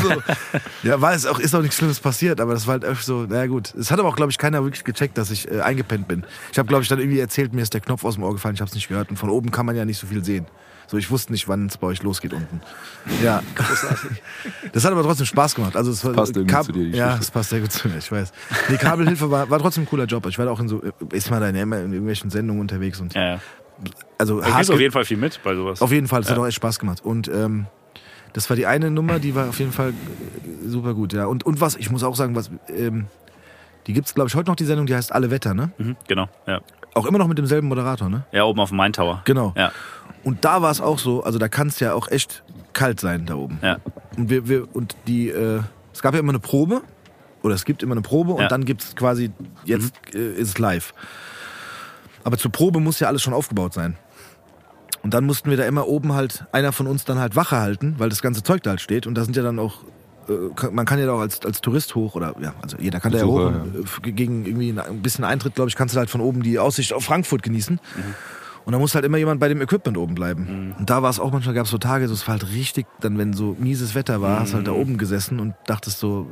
So, 0.01 0.09
ja, 0.87 1.01
war 1.01 1.13
es 1.13 1.25
auch, 1.25 1.37
ist 1.39 1.53
auch 1.53 1.61
nichts 1.61 1.75
Schlimmes 1.77 1.99
passiert, 1.99 2.39
aber 2.39 2.53
das 2.53 2.65
war 2.65 2.73
halt 2.73 2.83
echt 2.85 3.03
so, 3.03 3.23
naja 3.23 3.45
gut. 3.47 3.73
Es 3.75 3.91
hat 3.91 3.99
aber 3.99 4.07
auch, 4.09 4.15
glaube 4.15 4.31
ich, 4.31 4.37
keiner 4.37 4.63
wirklich 4.63 4.83
gecheckt, 4.83 5.17
dass 5.17 5.29
ich 5.31 5.51
äh, 5.51 5.59
eingepennt 5.61 6.07
bin. 6.07 6.23
Ich 6.51 6.57
habe, 6.57 6.67
glaube 6.67 6.81
ich, 6.83 6.87
dann 6.89 6.99
irgendwie 6.99 7.19
erzählt, 7.19 7.53
mir 7.53 7.61
ist 7.61 7.73
der 7.73 7.81
Knopf 7.81 8.03
aus 8.05 8.15
dem 8.15 8.23
Ohr 8.23 8.33
gefallen, 8.33 8.55
ich 8.55 8.61
habe 8.61 8.69
es 8.69 8.75
nicht 8.75 8.87
gehört. 8.87 9.09
Und 9.09 9.17
von 9.17 9.29
oben 9.29 9.51
kann 9.51 9.65
man 9.65 9.75
ja 9.75 9.83
nicht 9.85 9.99
so 9.99 10.07
viel 10.07 10.23
sehen. 10.23 10.45
So, 10.87 10.97
ich 10.97 11.09
wusste 11.11 11.31
nicht, 11.31 11.47
wann 11.47 11.67
es 11.67 11.77
bei 11.77 11.87
euch 11.87 12.03
losgeht 12.03 12.33
unten. 12.33 12.61
Ja, 13.23 13.41
großartig. 13.55 14.21
Das 14.73 14.83
hat 14.85 14.91
aber 14.91 15.03
trotzdem 15.03 15.25
Spaß 15.25 15.55
gemacht. 15.55 15.75
Also 15.75 15.91
es 15.91 16.03
war, 16.03 16.13
passt 16.13 16.35
irgendwie 16.35 16.53
Kab- 16.53 16.65
zu 16.65 16.71
dir, 16.71 16.85
die 16.91 16.97
Ja, 16.97 17.17
es 17.17 17.31
passt 17.31 17.49
sehr 17.49 17.59
gut 17.61 17.71
zu 17.71 17.87
mir, 17.89 17.97
ich 17.97 18.11
weiß. 18.11 18.31
Die 18.69 18.77
Kabelhilfe 18.77 19.29
war, 19.29 19.49
war 19.49 19.59
trotzdem 19.59 19.83
ein 19.83 19.87
cooler 19.87 20.05
Job. 20.05 20.25
Ich 20.27 20.37
war 20.37 20.45
da 20.45 20.51
auch 20.51 20.59
in 20.59 20.67
so, 20.67 20.81
ist 21.11 21.29
mal 21.29 21.39
da 21.39 21.47
in 21.49 21.55
irgendwelchen 21.55 22.29
Sendungen 22.29 22.59
unterwegs 22.61 22.99
und 22.99 23.13
Ja, 23.13 23.25
ja. 23.35 23.39
Also 24.17 24.39
Du 24.41 24.45
hart 24.45 24.69
auf 24.69 24.79
jeden 24.79 24.91
Fall 24.91 25.05
viel 25.05 25.17
mit 25.17 25.39
bei 25.43 25.55
sowas. 25.55 25.82
auf 25.82 25.91
jeden 25.91 26.07
Fall, 26.07 26.21
es 26.21 26.29
hat 26.29 26.38
auch 26.38 26.45
echt 26.45 26.55
Spaß 26.57 26.79
gemacht. 26.79 27.03
Und 27.03 27.27
ähm, 27.27 27.65
das 28.34 28.49
war 28.49 28.55
die 28.55 28.65
eine 28.65 28.91
Nummer, 28.91 29.19
die 29.19 29.36
war 29.36 29.49
auf 29.49 29.59
jeden 29.59 29.71
Fall 29.71 29.89
äh, 29.89 30.67
super 30.67 30.93
gut, 30.93 31.13
ja. 31.13 31.25
Und, 31.25 31.45
und 31.45 31.59
was, 31.61 31.75
ich 31.75 31.89
muss 31.91 32.03
auch 32.03 32.15
sagen, 32.15 32.36
was, 32.36 32.49
ähm, 32.69 33.07
die 33.88 33.93
gibt's, 33.93 34.13
glaube 34.13 34.27
ich, 34.29 34.36
heute 34.36 34.49
noch 34.49 34.55
die 34.55 34.65
Sendung, 34.65 34.86
die 34.86 34.95
heißt 34.95 35.11
Alle 35.11 35.32
Wetter, 35.32 35.53
ne? 35.53 35.71
Mhm, 35.77 35.95
genau, 36.07 36.27
ja. 36.47 36.61
Auch 36.93 37.05
immer 37.05 37.17
noch 37.17 37.27
mit 37.27 37.38
demselben 37.38 37.67
Moderator, 37.67 38.09
ne? 38.09 38.23
Ja, 38.32 38.43
oben 38.43 38.59
auf 38.59 38.69
dem 38.69 38.77
Main 38.77 38.93
Tower. 38.93 39.21
Genau. 39.25 39.53
Ja, 39.57 39.71
Und 40.23 40.43
da 40.45 40.61
war 40.61 40.71
es 40.71 40.82
auch 40.82 40.99
so, 40.99 41.23
also 41.23 41.39
da 41.39 41.47
kann 41.47 41.67
es 41.67 41.79
ja 41.79 41.93
auch 41.93 42.09
echt 42.09 42.43
kalt 42.73 42.99
sein 42.99 43.25
da 43.25 43.36
oben. 43.36 43.59
ja. 43.61 43.77
Und 44.17 44.29
wir, 44.29 44.47
wir 44.47 44.67
und 44.75 44.95
die, 45.07 45.29
äh, 45.29 45.61
es 45.93 46.01
gab 46.01 46.13
ja 46.13 46.19
immer 46.19 46.32
eine 46.32 46.39
Probe, 46.39 46.82
oder 47.43 47.55
es 47.55 47.65
gibt 47.65 47.82
immer 47.82 47.93
eine 47.93 48.01
Probe 48.01 48.34
und 48.34 48.41
Ja. 48.41 48.47
dann 48.49 48.65
gibt 48.65 48.84
es 48.84 48.95
quasi, 48.95 49.32
jetzt 49.65 49.93
äh, 50.13 50.34
ist 50.34 50.49
es 50.49 50.57
live. 50.59 50.93
Aber 52.24 52.38
zur 52.38 52.51
Probe 52.51 52.80
muss 52.80 52.99
ja 52.99 53.07
alles 53.07 53.22
schon 53.22 53.34
aufgebaut 53.34 53.74
sein. 53.74 53.97
Und 55.03 55.13
dann 55.13 55.26
mussten 55.26 55.49
wir 55.49 55.57
da 55.57 55.65
immer 55.65 55.88
oben 55.88 56.13
halt, 56.13 56.45
einer 56.51 56.72
von 56.72 56.86
uns 56.88 57.05
dann 57.05 57.17
halt 57.17 57.36
Wache 57.36 57.57
halten, 57.57 57.95
weil 57.97 58.09
das 58.09 58.22
ganze 58.22 58.43
Zeug 58.43 58.61
da 58.63 58.72
halt 58.72 58.82
steht. 58.82 59.07
Und 59.07 59.15
da 59.15 59.24
sind 59.24 59.36
ja 59.36 59.41
dann 59.41 59.57
auch, 59.57 59.80
äh, 60.30 60.69
man 60.72 60.86
kann 60.86 60.99
ja 60.99 61.07
da 61.07 61.13
auch 61.13 61.19
als, 61.22 61.43
als 61.43 61.61
Tourist 61.61 61.95
hoch 61.95 62.13
oder, 62.13 62.36
ja, 62.39 62.53
also 62.61 62.78
jeder 62.78 62.99
kann 62.99 63.11
da 63.11 63.19
ja 63.19 63.26
hoch. 63.26 63.49
Besucher, 63.51 63.63
und, 63.80 64.07
äh, 64.07 64.11
Gegen 64.11 64.45
irgendwie 64.45 64.80
ein 64.80 65.01
bisschen 65.01 65.24
Eintritt, 65.26 65.55
glaube 65.55 65.69
ich, 65.69 65.76
kannst 65.76 65.95
du 65.95 65.99
halt 65.99 66.11
von 66.11 66.22
oben 66.22 66.43
die 66.43 66.59
Aussicht 66.59 66.93
auf 66.93 67.03
Frankfurt 67.03 67.41
genießen. 67.41 67.80
Und 68.63 68.74
da 68.74 68.78
muss 68.78 68.93
halt 68.93 69.03
immer 69.05 69.17
jemand 69.17 69.39
bei 69.39 69.47
dem 69.47 69.59
Equipment 69.59 69.97
oben 69.97 70.13
bleiben. 70.13 70.76
Und 70.78 70.88
da 70.88 71.01
war 71.01 71.09
es 71.09 71.19
auch 71.19 71.32
manchmal, 71.32 71.55
gab 71.55 71.65
es 71.65 71.72
so 71.72 71.80
Tage, 71.80 72.07
so, 72.07 72.13
es 72.13 72.28
war 72.28 72.34
halt 72.34 72.51
richtig, 72.53 72.86
dann 72.99 73.17
wenn 73.17 73.34
so 73.34 73.55
mieses 73.57 73.95
Wetter 73.95 74.22
war, 74.22 74.39
hast 74.39 74.53
halt 74.53 74.67
da 74.67 74.72
oben 74.72 74.99
gesessen 74.99 75.39
und 75.39 75.55
dachtest 75.65 75.97
so, 75.99 76.28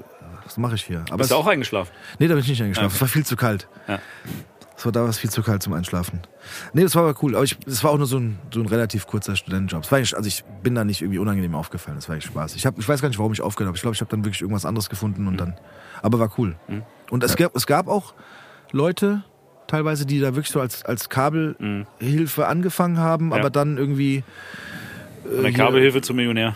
was 0.45 0.57
mache 0.57 0.75
ich 0.75 0.83
hier? 0.83 1.03
Aber 1.09 1.17
Bist 1.17 1.31
du 1.31 1.35
auch 1.35 1.47
eingeschlafen? 1.47 1.91
nee, 2.19 2.27
da 2.27 2.35
bin 2.35 2.43
ich 2.43 2.49
nicht 2.49 2.61
eingeschlafen. 2.61 2.87
Okay. 2.87 2.95
Es 2.95 3.01
war 3.01 3.07
viel 3.07 3.25
zu 3.25 3.35
kalt. 3.35 3.67
Ja. 3.87 3.99
Es 4.79 4.85
war 4.85 4.93
da 4.93 5.01
war 5.01 5.09
es 5.09 5.17
viel 5.19 5.29
zu 5.29 5.43
kalt 5.43 5.61
zum 5.61 5.73
Einschlafen. 5.73 6.21
Nee, 6.71 6.83
das 6.83 6.95
war 6.95 7.03
aber 7.03 7.21
cool. 7.21 7.35
Aber 7.35 7.43
ich, 7.43 7.57
es 7.67 7.83
war 7.83 7.91
auch 7.91 7.97
nur 7.97 8.07
so 8.07 8.17
ein, 8.17 8.39
so 8.53 8.61
ein 8.61 8.65
relativ 8.65 9.07
kurzer 9.07 9.35
Studentenjob. 9.35 9.91
War 9.91 9.99
also 9.99 10.21
ich 10.25 10.45
bin 10.63 10.73
da 10.73 10.85
nicht 10.85 11.01
irgendwie 11.01 11.19
unangenehm 11.19 11.53
aufgefallen. 11.53 11.97
Das 11.97 12.07
war 12.07 12.15
echt 12.15 12.27
Spaß. 12.27 12.55
Ich, 12.55 12.65
hab, 12.65 12.79
ich 12.79 12.87
weiß 12.87 13.01
gar 13.01 13.09
nicht, 13.09 13.19
warum 13.19 13.33
ich 13.33 13.41
aufgehört 13.41 13.67
habe. 13.67 13.75
Ich 13.75 13.81
glaube, 13.81 13.95
ich 13.95 13.99
habe 13.99 14.09
dann 14.09 14.23
wirklich 14.23 14.39
irgendwas 14.41 14.65
anderes 14.65 14.89
gefunden 14.89 15.27
und 15.27 15.35
dann. 15.35 15.55
Aber 16.01 16.17
war 16.19 16.31
cool. 16.37 16.55
Und 17.09 17.23
es 17.25 17.35
gab, 17.35 17.53
es 17.57 17.67
gab 17.67 17.89
auch 17.89 18.13
Leute, 18.71 19.23
teilweise, 19.67 20.05
die 20.05 20.19
da 20.21 20.27
wirklich 20.35 20.49
so 20.51 20.61
als, 20.61 20.85
als 20.85 21.09
Kabelhilfe 21.09 22.47
angefangen 22.47 22.99
haben, 22.99 23.31
Ja. 23.31 23.37
aber 23.37 23.49
dann 23.49 23.77
irgendwie 23.77 24.23
der 25.25 25.49
hier- 25.49 25.57
Kabelhilfe 25.57 26.01
zum 26.01 26.15
Millionär. 26.15 26.55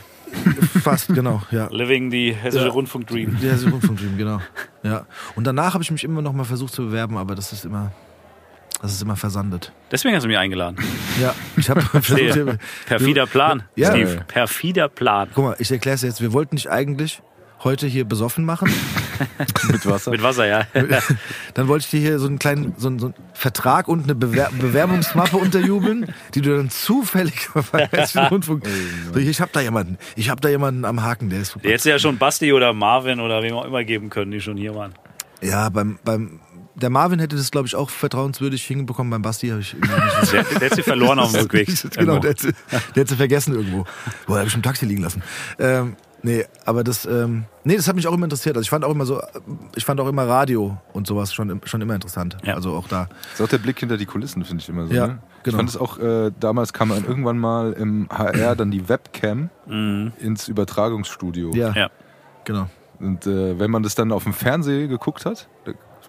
fast, 0.82 1.10
genau, 1.14 1.44
ja. 1.52 1.68
Living 1.72 2.10
die 2.10 2.34
hessische 2.34 2.66
Ja. 2.66 2.72
Rundfunk 2.72 3.06
Dream. 3.08 3.38
Ja, 3.42 3.56
so 3.58 3.70
Rundfunkteam, 3.70 4.18
genau. 4.18 4.40
Ja. 4.82 5.06
Und 5.36 5.46
danach 5.46 5.74
habe 5.74 5.84
ich 5.84 5.92
mich 5.92 6.04
immer 6.04 6.22
noch 6.24 6.34
mal 6.34 6.44
versucht 6.46 6.74
zu 6.74 6.86
bewerben, 6.86 7.18
aber 7.18 7.36
das 7.36 7.52
ist 7.54 7.66
immer, 7.66 7.92
das 8.84 8.92
ist 8.92 9.02
immer 9.02 9.16
versandet. 9.16 9.72
Deswegen 9.94 10.14
hast 10.14 10.24
du 10.24 10.28
mich 10.28 10.38
eingeladen. 10.38 10.76
Ja, 11.22 11.34
ich 11.56 11.70
habe 11.70 11.80
versucht. 12.02 12.60
Perfider 12.86 13.26
Plan, 13.26 13.64
Ja. 13.78 13.92
Steve. 13.92 14.26
Perfider 14.28 14.90
Plan. 14.90 15.30
Guck 15.34 15.44
mal, 15.46 15.56
ich 15.58 15.72
erkläre 15.72 15.96
es 15.96 16.02
jetzt. 16.02 16.20
Wir 16.22 16.34
wollten 16.34 16.58
dich 16.58 16.70
eigentlich 16.70 17.22
heute 17.64 17.88
hier 17.88 18.04
besoffen 18.04 18.44
machen. 18.44 18.70
Mit 19.72 19.86
Wasser. 19.86 20.12
Mit 20.12 20.22
Wasser, 20.22 20.48
ja. 20.48 20.68
Dann 21.54 21.70
wollte 21.70 21.86
ich 21.86 21.92
dir 21.92 22.02
hier 22.02 22.20
so 22.20 22.28
einen 22.28 22.40
kleinen 22.40 22.74
so 22.78 22.90
einen, 22.90 23.00
so 23.00 23.06
einen 23.06 23.16
Vertrag 23.34 23.88
und 23.88 24.04
eine 24.04 24.16
Bewer 24.16 24.50
Bewerbungsmappe 24.60 25.38
unterjubeln, 25.38 26.14
die 26.34 26.42
du 26.42 26.58
dann 26.58 26.70
zufällig 26.70 27.48
bei 27.72 27.88
Hessischen 27.88 28.26
Rundfunk. 28.26 28.68
So, 29.14 29.18
ich 29.18 29.40
habe 29.40 29.52
da 29.54 29.62
jemanden. 29.62 29.98
Ich 30.18 30.30
habe 30.30 30.42
da 30.42 30.50
jemanden 30.50 30.84
am 30.84 31.02
Haken, 31.04 31.30
der 31.30 31.40
ist 31.40 31.52
super. 31.54 31.64
Der 31.64 31.78
hätte 31.78 31.90
ja 31.90 32.00
schon 32.00 32.18
Basti 32.18 32.52
oder 32.52 32.74
Marvin 32.74 33.22
oder 33.22 33.42
wem 33.44 33.54
auch 33.56 33.64
immer 33.64 33.86
geben 33.86 34.10
können, 34.10 34.32
die 34.32 34.42
schon 34.42 34.58
hier 34.58 34.76
waren. 34.76 34.94
Ja, 35.42 35.70
beim, 35.70 36.00
beim 36.04 36.42
der 36.76 36.90
Marvin 36.90 37.20
hätte 37.20 37.36
das, 37.36 37.52
glaube 37.52 37.68
ich, 37.68 37.76
auch 37.76 37.90
vertrauenswürdig 37.90 38.64
hinbekommen. 38.66 39.10
Beim 39.12 39.22
Basti 39.22 39.50
habe 39.50 39.62
ich 39.62 39.74
irgendwie 39.74 39.94
nicht 39.94 40.34
Der, 40.34 40.44
der 40.60 40.70
hat 40.70 40.76
sie 40.76 40.84
verloren 40.84 41.20
auf 41.20 41.32
dem 41.32 41.42
Rückweg. 41.44 41.68
genau, 41.98 42.20
der 42.20 42.32
hat, 42.32 42.40
sie- 42.40 42.54
der 42.96 43.02
hat 43.02 43.08
sie 43.10 43.16
vergessen 43.16 43.54
irgendwo. 43.54 43.86
Boah, 44.28 44.38
habe 44.40 44.48
ich 44.48 44.56
im 44.56 44.62
Taxi 44.64 44.86
liegen 44.86 45.02
lassen. 45.04 45.22
Ähm, 45.60 45.96
Nee, 46.26 46.46
aber 46.64 46.86
das, 46.86 47.06
ähm, 47.06 47.44
nee, 47.66 47.76
das 47.76 47.86
hat 47.90 47.98
mich 47.98 48.08
auch 48.08 48.14
immer 48.14 48.24
interessiert. 48.24 48.56
Also 48.56 48.64
ich 48.64 48.70
fand 48.70 48.86
auch 48.86 48.92
immer 48.92 49.06
so, 49.06 49.22
ich 49.76 49.84
fand 49.84 50.00
auch 50.00 50.08
immer 50.08 50.26
Radio 50.26 50.78
und 50.94 51.06
sowas 51.06 51.34
schon, 51.34 51.60
schon 51.66 51.82
immer 51.82 51.96
interessant. 51.96 52.38
Ja. 52.46 52.54
Also 52.54 52.72
auch 52.76 52.88
da. 52.88 53.10
Das 53.32 53.34
ist 53.34 53.42
auch 53.42 53.50
der 53.50 53.58
Blick 53.58 53.78
hinter 53.78 53.98
die 53.98 54.06
Kulissen, 54.06 54.46
finde 54.46 54.62
ich 54.64 54.70
immer 54.70 54.88
so. 54.88 54.94
Ja, 54.94 55.08
ne? 55.08 55.20
Ich 55.40 55.44
genau. 55.44 55.58
fand 55.58 55.68
es 55.68 55.76
auch, 55.76 56.00
äh, 56.00 56.32
damals 56.40 56.72
kam 56.72 56.88
dann 56.92 57.04
irgendwann 57.04 57.38
mal 57.38 57.74
im 57.74 58.08
HR 58.10 58.56
dann 58.56 58.72
die 58.72 58.88
Webcam 58.88 59.50
ins 59.68 60.48
Übertragungsstudio. 60.48 61.52
Ja, 61.56 61.72
Mhm. 61.72 61.76
Ja. 61.76 61.90
genau. 62.46 62.70
Und 63.02 63.28
äh, 63.28 63.60
wenn 63.60 63.70
man 63.70 63.84
das 63.84 63.96
dann 63.96 64.14
auf 64.14 64.24
dem 64.24 64.32
Fernseher 64.32 64.88
geguckt 64.88 65.26
hat, 65.26 65.50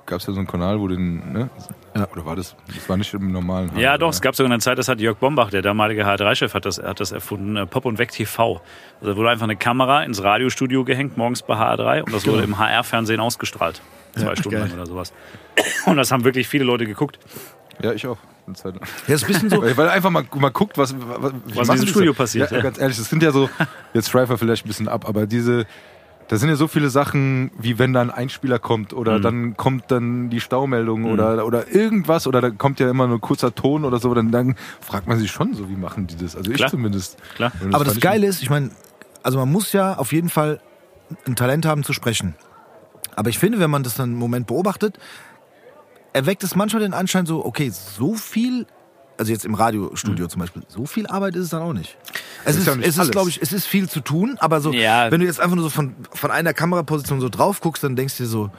gab 0.06 0.20
es 0.20 0.26
ja 0.26 0.32
so 0.32 0.38
einen 0.40 0.46
Kanal, 0.46 0.80
wo 0.80 0.88
den, 0.88 1.32
ne? 1.32 1.50
Ja. 1.96 2.08
Oder 2.12 2.26
war 2.26 2.36
das? 2.36 2.54
Das 2.66 2.88
war 2.88 2.96
nicht 2.96 3.12
im 3.14 3.32
normalen 3.32 3.70
Ja, 3.78 3.90
HR, 3.92 3.98
doch, 3.98 4.06
ne? 4.08 4.10
es 4.10 4.20
gab 4.20 4.34
sogar 4.36 4.50
eine 4.52 4.60
Zeit, 4.60 4.78
das 4.78 4.88
hat 4.88 5.00
Jörg 5.00 5.16
Bombach, 5.18 5.50
der 5.50 5.62
damalige 5.62 6.04
HR3-Chef, 6.06 6.52
hat 6.54 6.64
das, 6.66 6.82
hat 6.82 7.00
das 7.00 7.12
erfunden, 7.12 7.56
äh, 7.56 7.66
Pop 7.66 7.84
und 7.84 7.98
Weg 7.98 8.10
TV. 8.10 8.60
Also 9.00 9.12
da 9.12 9.16
wurde 9.16 9.30
einfach 9.30 9.44
eine 9.44 9.56
Kamera 9.56 10.02
ins 10.02 10.22
Radiostudio 10.22 10.84
gehängt, 10.84 11.16
morgens 11.16 11.42
bei 11.42 11.54
HR3 11.54 12.02
und 12.02 12.12
das 12.12 12.26
wurde 12.26 12.42
im 12.42 12.58
HR-Fernsehen 12.58 13.20
ausgestrahlt. 13.20 13.80
Zwei 14.14 14.22
Ja, 14.26 14.36
Stunden 14.36 14.58
geil. 14.58 14.68
lang 14.68 14.74
oder 14.78 14.86
sowas. 14.86 15.12
Und 15.86 15.96
das 15.96 16.10
haben 16.12 16.24
wirklich 16.24 16.48
viele 16.48 16.64
Leute 16.64 16.86
geguckt. 16.86 17.18
Ja, 17.82 17.92
ich 17.92 18.06
auch. 18.06 18.18
Eine 18.46 18.56
Zeit 18.56 18.74
lang. 18.74 18.82
Ja, 19.08 19.14
ist 19.14 19.24
ein 19.24 19.28
bisschen 19.28 19.50
so. 19.50 19.62
Weil, 19.76 19.88
einfach 19.88 20.10
mal, 20.10 20.24
mal 20.34 20.50
guckt, 20.50 20.76
was, 20.76 20.94
was, 20.98 21.32
Was 21.54 21.68
in 21.68 21.72
diesem 21.74 21.86
die 21.86 21.90
Studio 21.92 22.12
so? 22.12 22.16
passiert, 22.18 22.50
Ja, 22.50 22.58
ja. 22.58 22.62
ganz 22.62 22.78
ehrlich, 22.78 22.96
das 22.98 23.08
sind 23.08 23.22
ja 23.22 23.30
so, 23.32 23.48
jetzt 23.94 24.08
wir 24.12 24.36
vielleicht 24.38 24.64
ein 24.66 24.68
bisschen 24.68 24.86
ab, 24.88 25.08
aber 25.08 25.26
diese, 25.26 25.64
da 26.28 26.36
sind 26.36 26.48
ja 26.48 26.56
so 26.56 26.68
viele 26.68 26.88
Sachen, 26.88 27.50
wie 27.58 27.78
wenn 27.78 27.92
da 27.92 28.00
ein 28.00 28.10
Einspieler 28.10 28.58
kommt 28.58 28.92
Mhm. 28.92 28.98
oder 28.98 29.20
dann 29.20 29.56
kommt 29.56 29.90
dann 29.90 30.30
die 30.30 30.40
Staumeldung 30.40 31.04
oder, 31.04 31.44
oder 31.46 31.68
irgendwas 31.72 32.26
oder 32.26 32.40
da 32.40 32.50
kommt 32.50 32.80
ja 32.80 32.88
immer 32.90 33.06
nur 33.06 33.18
ein 33.18 33.20
kurzer 33.20 33.54
Ton 33.54 33.84
oder 33.84 33.98
so, 33.98 34.12
dann, 34.14 34.30
dann 34.30 34.56
fragt 34.80 35.06
man 35.06 35.18
sich 35.18 35.30
schon 35.30 35.54
so, 35.54 35.68
wie 35.68 35.76
machen 35.76 36.06
die 36.06 36.16
das? 36.16 36.34
Also 36.36 36.50
ich 36.50 36.56
Klar. 36.56 36.70
zumindest. 36.70 37.18
Klar. 37.34 37.52
Und 37.62 37.74
Aber 37.74 37.84
das 37.84 37.96
ich- 37.96 38.00
Geile 38.00 38.26
ist, 38.26 38.42
ich 38.42 38.48
meine, 38.50 38.70
also 39.22 39.38
man 39.38 39.50
muss 39.52 39.72
ja 39.72 39.96
auf 39.98 40.12
jeden 40.12 40.30
Fall 40.30 40.60
ein 41.26 41.36
Talent 41.36 41.66
haben 41.66 41.84
zu 41.84 41.92
sprechen. 41.92 42.34
Aber 43.16 43.28
ich 43.28 43.38
finde, 43.38 43.58
wenn 43.60 43.70
man 43.70 43.82
das 43.82 43.94
dann 43.94 44.10
einen 44.10 44.18
Moment 44.18 44.46
beobachtet, 44.46 44.98
erweckt 46.12 46.42
es 46.44 46.54
manchmal 46.56 46.82
den 46.82 46.94
Anschein 46.94 47.26
so, 47.26 47.44
okay, 47.44 47.70
so 47.70 48.14
viel, 48.14 48.66
also 49.18 49.32
jetzt 49.32 49.44
im 49.44 49.54
Radiostudio 49.54 50.26
zum 50.26 50.40
Beispiel, 50.40 50.62
so 50.68 50.86
viel 50.86 51.06
Arbeit 51.06 51.36
ist 51.36 51.44
es 51.44 51.48
dann 51.50 51.62
auch 51.62 51.72
nicht. 51.72 51.96
Es 52.44 52.56
ist 52.56 52.66
ist, 52.66 52.76
nicht 52.76 52.88
es 52.88 52.98
ist 52.98 53.10
glaube 53.12 53.30
ich, 53.30 53.40
es 53.40 53.52
ist 53.52 53.66
viel 53.66 53.88
zu 53.88 54.00
tun, 54.00 54.36
aber 54.40 54.60
so, 54.60 54.72
Ja. 54.72 55.10
wenn 55.10 55.20
du 55.20 55.26
jetzt 55.26 55.40
einfach 55.40 55.54
nur 55.56 55.64
so 55.64 55.70
von, 55.70 55.94
von 56.12 56.30
einer 56.30 56.52
Kameraposition 56.52 57.20
so 57.20 57.28
drauf 57.28 57.60
guckst, 57.60 57.82
dann 57.84 57.96
denkst 57.96 58.16
du 58.16 58.24
dir 58.24 58.28
so, 58.28 58.50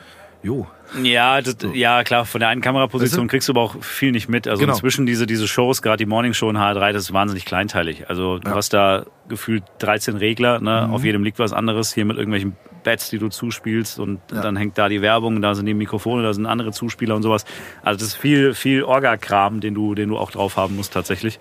jo, 0.46 0.68
Ja, 1.02 1.42
das, 1.42 1.58
ja, 1.74 2.04
klar, 2.04 2.26
von 2.26 2.40
der 2.40 2.50
einen 2.50 2.62
Kameraposition 2.62 3.24
Weißt 3.24 3.28
du? 3.28 3.32
kriegst 3.32 3.48
du 3.50 3.54
aber 3.54 3.62
auch 3.62 3.84
viel 3.84 4.12
nicht 4.12 4.30
mit. 4.30 4.48
Also 4.48 4.62
Genau. 4.62 4.74
inzwischen 4.74 5.06
diese, 5.06 5.26
diese 5.26 5.48
Shows, 5.48 5.82
gerade 5.82 5.98
die 5.98 6.06
Morning 6.06 6.34
Show 6.34 6.50
in 6.50 6.58
HR3, 6.58 6.94
das 6.94 7.04
ist 7.06 7.14
wahnsinnig 7.14 7.46
kleinteilig. 7.46 8.10
Also 8.10 8.38
du 8.40 8.50
hast 8.52 8.74
da 8.74 9.06
gefühlt 9.28 9.64
13 9.80 10.16
Regler, 10.18 10.60
ne? 10.62 10.86
Mhm. 10.88 10.94
auf 10.94 11.04
jedem 11.04 11.24
liegt 11.24 11.40
was 11.40 11.52
anderes, 11.54 11.94
hier 11.94 12.06
mit 12.06 12.18
irgendwelchen 12.18 12.56
Bats, 12.84 13.10
die 13.10 13.18
du 13.18 13.30
zuspielst 13.30 14.00
und 14.00 14.20
Ja. 14.32 14.42
dann 14.42 14.56
hängt 14.56 14.78
da 14.78 14.88
die 14.90 15.02
Werbung, 15.02 15.42
da 15.42 15.56
sind 15.56 15.66
die 15.66 15.74
Mikrofone, 15.74 16.22
da 16.22 16.34
sind 16.34 16.46
andere 16.46 16.72
Zuspieler 16.72 17.16
und 17.16 17.24
sowas. 17.24 17.44
Also 17.82 17.98
das 18.00 18.10
ist 18.10 18.16
viel, 18.16 18.54
viel 18.54 18.84
Orga-Kram, 18.84 19.60
den 19.60 19.74
du, 19.74 19.96
den 19.96 20.10
du 20.10 20.18
auch 20.20 20.30
drauf 20.30 20.56
haben 20.56 20.76
musst 20.76 20.94
tatsächlich. 20.94 21.40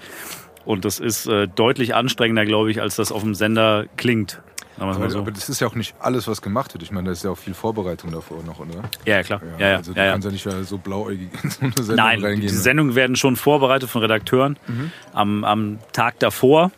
Und 0.65 0.87
das 0.87 0.99
ist 0.99 1.27
äh, 1.27 1.47
deutlich 1.47 1.95
anstrengender, 1.95 2.47
glaube 2.47 2.71
ich, 2.71 2.81
als 2.81 2.97
das 2.97 3.13
auf 3.13 3.23
dem 3.23 3.35
Sender 3.35 3.85
klingt. 3.99 4.41
Aber, 4.79 5.11
so. 5.11 5.21
aber 5.21 5.31
das 5.31 5.49
ist 5.49 5.61
ja 5.61 5.69
auch 5.69 5.75
nicht 5.75 5.95
alles, 6.01 6.27
was 6.27 6.43
gemacht 6.43 6.75
wird. 6.75 6.83
Ich 6.83 6.91
meine, 6.91 7.07
da 7.07 7.13
ist 7.13 7.25
ja 7.25 7.31
auch 7.31 7.39
viel 7.39 7.55
Vorbereitung 7.55 8.11
davor 8.11 8.43
noch, 8.43 8.59
oder? 8.59 8.83
Ja, 9.05 9.17
ja, 9.17 9.23
klar. 9.23 9.41
Ja, 9.59 9.69
ja, 9.69 9.77
also 9.77 9.93
du 9.93 9.99
ja, 9.99 10.07
ja. 10.07 10.13
kannst 10.13 10.27
ja 10.27 10.33
nicht 10.33 10.69
so 10.69 10.79
blauäugig 10.79 11.29
in 11.43 11.51
so 11.51 11.61
eine 11.61 11.73
Sendung 11.77 11.97
Nein, 11.97 12.21
reingehen. 12.21 12.35
ne? 12.35 12.41
die 12.41 12.49
Sendungen 12.49 12.95
werden 12.95 13.17
schon 13.17 13.37
vorbereitet 13.37 13.89
von 13.89 14.03
Redakteuren 14.03 14.59
am, 15.13 15.45
am 15.45 15.79
Tag 15.93 16.19
davor. 16.19 16.71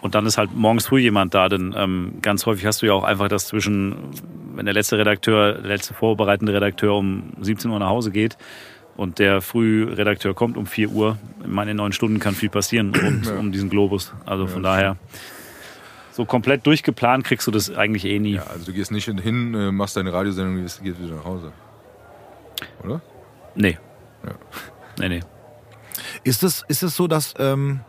Und 0.00 0.14
dann 0.14 0.26
ist 0.26 0.38
halt 0.38 0.54
morgens 0.54 0.86
früh 0.86 1.00
jemand 1.00 1.34
da, 1.34 1.48
denn 1.48 1.74
ähm, 1.76 2.18
ganz 2.22 2.46
häufig 2.46 2.66
hast 2.66 2.82
du 2.82 2.86
ja 2.86 2.92
auch 2.92 3.02
einfach 3.02 3.28
das 3.28 3.48
zwischen, 3.48 3.96
wenn 4.54 4.64
der 4.64 4.74
letzte 4.74 4.96
Redakteur, 4.96 5.54
der 5.54 5.68
letzte 5.68 5.92
vorbereitende 5.92 6.52
Redakteur 6.52 6.94
um 6.94 7.32
17 7.40 7.70
Uhr 7.70 7.78
nach 7.80 7.88
Hause 7.88 8.12
geht 8.12 8.36
und 8.96 9.18
der 9.18 9.40
Frühredakteur 9.40 10.34
kommt 10.34 10.56
um 10.56 10.66
4 10.66 10.90
Uhr. 10.90 11.18
In 11.44 11.52
meinen 11.52 11.76
neun 11.76 11.92
Stunden 11.92 12.20
kann 12.20 12.34
viel 12.34 12.48
passieren 12.48 12.92
rund 12.94 13.26
um 13.38 13.52
diesen 13.52 13.70
Globus. 13.70 14.12
Also 14.24 14.46
von 14.46 14.62
daher, 14.62 14.96
so 16.18 16.24
komplett 16.24 16.66
durchgeplant 16.66 17.24
kriegst 17.24 17.46
du 17.46 17.52
das 17.52 17.70
eigentlich 17.70 18.04
eh 18.04 18.18
nie. 18.18 18.34
Ja, 18.34 18.42
also 18.42 18.64
du 18.64 18.72
gehst 18.72 18.90
nicht 18.90 19.04
hin, 19.04 19.54
äh, 19.54 19.70
machst 19.70 19.96
deine 19.96 20.12
Radiosendung 20.12 20.56
und 20.56 20.62
gehst 20.62 20.82
gehst 20.82 21.00
wieder 21.00 21.14
nach 21.14 21.24
Hause. 21.24 21.52
Oder? 22.82 23.00
Nee. 23.54 23.78
Ja. 24.26 24.32
Nee, 24.98 25.08
nee. 25.10 25.20
Ist 26.24 26.42
es, 26.42 26.64
ist 26.66 26.82
es 26.82 26.96
so, 26.96 27.06
dass, 27.06 27.34
ähm, 27.38 27.82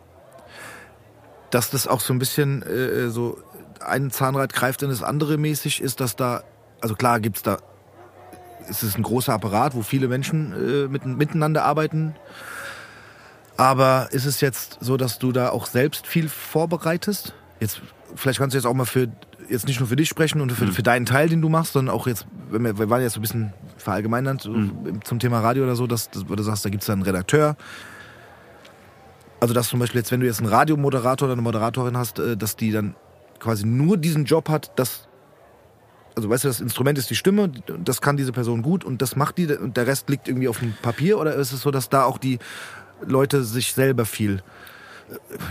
dass 1.49 1.71
das 1.71 1.87
auch 1.87 2.01
so 2.01 2.13
ein 2.13 2.19
bisschen 2.19 2.61
äh, 2.61 3.09
so 3.09 3.39
ein 3.83 4.11
Zahnrad 4.11 4.53
greift 4.53 4.83
in 4.83 4.89
das 4.89 5.01
andere 5.01 5.39
mäßig 5.39 5.81
ist, 5.81 5.99
dass 5.99 6.15
da, 6.15 6.43
also 6.81 6.93
klar 6.93 7.19
gibt's 7.19 7.41
da, 7.41 7.57
ist 8.69 8.83
es 8.83 8.95
ein 8.95 9.01
großer 9.01 9.33
Apparat, 9.33 9.73
wo 9.73 9.81
viele 9.81 10.07
Menschen 10.07 10.53
äh, 10.53 10.87
mit, 10.87 11.03
miteinander 11.03 11.65
arbeiten. 11.65 12.13
Aber 13.57 14.09
ist 14.11 14.25
es 14.25 14.39
jetzt 14.39 14.77
so, 14.81 14.97
dass 14.97 15.17
du 15.17 15.31
da 15.31 15.49
auch 15.49 15.65
selbst 15.65 16.05
viel 16.05 16.29
vorbereitest? 16.29 17.33
Jetzt, 17.59 17.81
vielleicht 18.15 18.39
kannst 18.39 18.53
du 18.53 18.57
jetzt 18.57 18.65
auch 18.65 18.73
mal 18.73 18.85
für, 18.85 19.07
jetzt 19.49 19.67
nicht 19.67 19.79
nur 19.79 19.89
für 19.89 19.95
dich 19.95 20.09
sprechen 20.09 20.41
und 20.41 20.51
für, 20.51 20.67
für 20.67 20.83
deinen 20.83 21.05
Teil, 21.05 21.29
den 21.29 21.41
du 21.41 21.49
machst, 21.49 21.73
sondern 21.73 21.93
auch 21.95 22.07
jetzt, 22.07 22.25
wir, 22.49 22.77
wir 22.77 22.89
waren 22.89 23.01
jetzt 23.01 23.13
so 23.13 23.19
ein 23.19 23.21
bisschen 23.21 23.53
verallgemeinert 23.77 24.41
so 24.41 24.53
zum 25.03 25.19
Thema 25.19 25.39
Radio 25.39 25.63
oder 25.63 25.75
so, 25.75 25.87
dass, 25.87 26.09
dass 26.09 26.25
du 26.25 26.43
sagst, 26.43 26.65
da 26.65 26.69
gibt's 26.69 26.87
da 26.87 26.93
einen 26.93 27.01
Redakteur, 27.01 27.55
also 29.39 29.53
dass 29.53 29.69
zum 29.69 29.79
Beispiel 29.79 29.99
jetzt, 29.99 30.11
wenn 30.11 30.19
du 30.19 30.25
jetzt 30.25 30.39
einen 30.39 30.49
Radiomoderator 30.49 31.27
oder 31.27 31.33
eine 31.33 31.41
Moderatorin 31.41 31.97
hast, 31.97 32.19
äh, 32.19 32.35
dass 32.35 32.55
die 32.55 32.71
dann 32.71 32.95
quasi 33.39 33.65
nur 33.65 33.97
diesen 33.97 34.25
Job 34.25 34.49
hat, 34.49 34.77
dass 34.77 35.07
also 36.15 36.29
weißt 36.29 36.43
du, 36.43 36.47
das 36.49 36.59
Instrument 36.59 36.97
ist 36.97 37.09
die 37.09 37.15
Stimme, 37.15 37.49
das 37.83 38.01
kann 38.01 38.17
diese 38.17 38.33
Person 38.33 38.61
gut 38.61 38.83
und 38.83 39.01
das 39.01 39.15
macht 39.15 39.37
die 39.37 39.45
und 39.55 39.77
der 39.77 39.87
Rest 39.87 40.09
liegt 40.09 40.27
irgendwie 40.27 40.49
auf 40.49 40.59
dem 40.59 40.73
Papier? 40.81 41.17
Oder 41.17 41.35
ist 41.35 41.53
es 41.53 41.61
so, 41.61 41.71
dass 41.71 41.87
da 41.87 42.03
auch 42.03 42.17
die 42.17 42.39
Leute 43.05 43.43
sich 43.43 43.73
selber 43.73 44.03
viel 44.03 44.43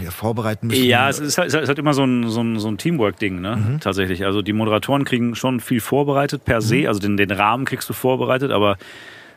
ja, 0.03 0.11
vorbereiten 0.11 0.69
müssen? 0.69 0.85
Ja, 0.85 1.09
es 1.09 1.19
ist, 1.19 1.39
halt- 1.39 1.49
es 1.49 1.55
ist 1.55 1.69
halt 1.69 1.79
immer 1.79 1.95
so 1.95 2.05
ein, 2.05 2.29
so 2.29 2.41
ein, 2.43 2.59
so 2.59 2.69
ein 2.69 2.79
Teamwork-Ding, 2.79 3.41
ne? 3.41 3.79
Tatsächlich. 3.81 4.25
Also 4.25 4.43
die 4.43 4.53
Moderatoren 4.53 5.05
kriegen 5.05 5.35
schon 5.35 5.61
viel 5.61 5.81
vorbereitet 5.81 6.45
per 6.45 6.61
se, 6.61 6.87
also 6.89 7.01
den, 7.01 7.17
den 7.17 7.31
Rahmen 7.31 7.65
kriegst 7.65 7.89
du 7.89 7.93
vorbereitet, 7.93 8.51
aber 8.51 8.77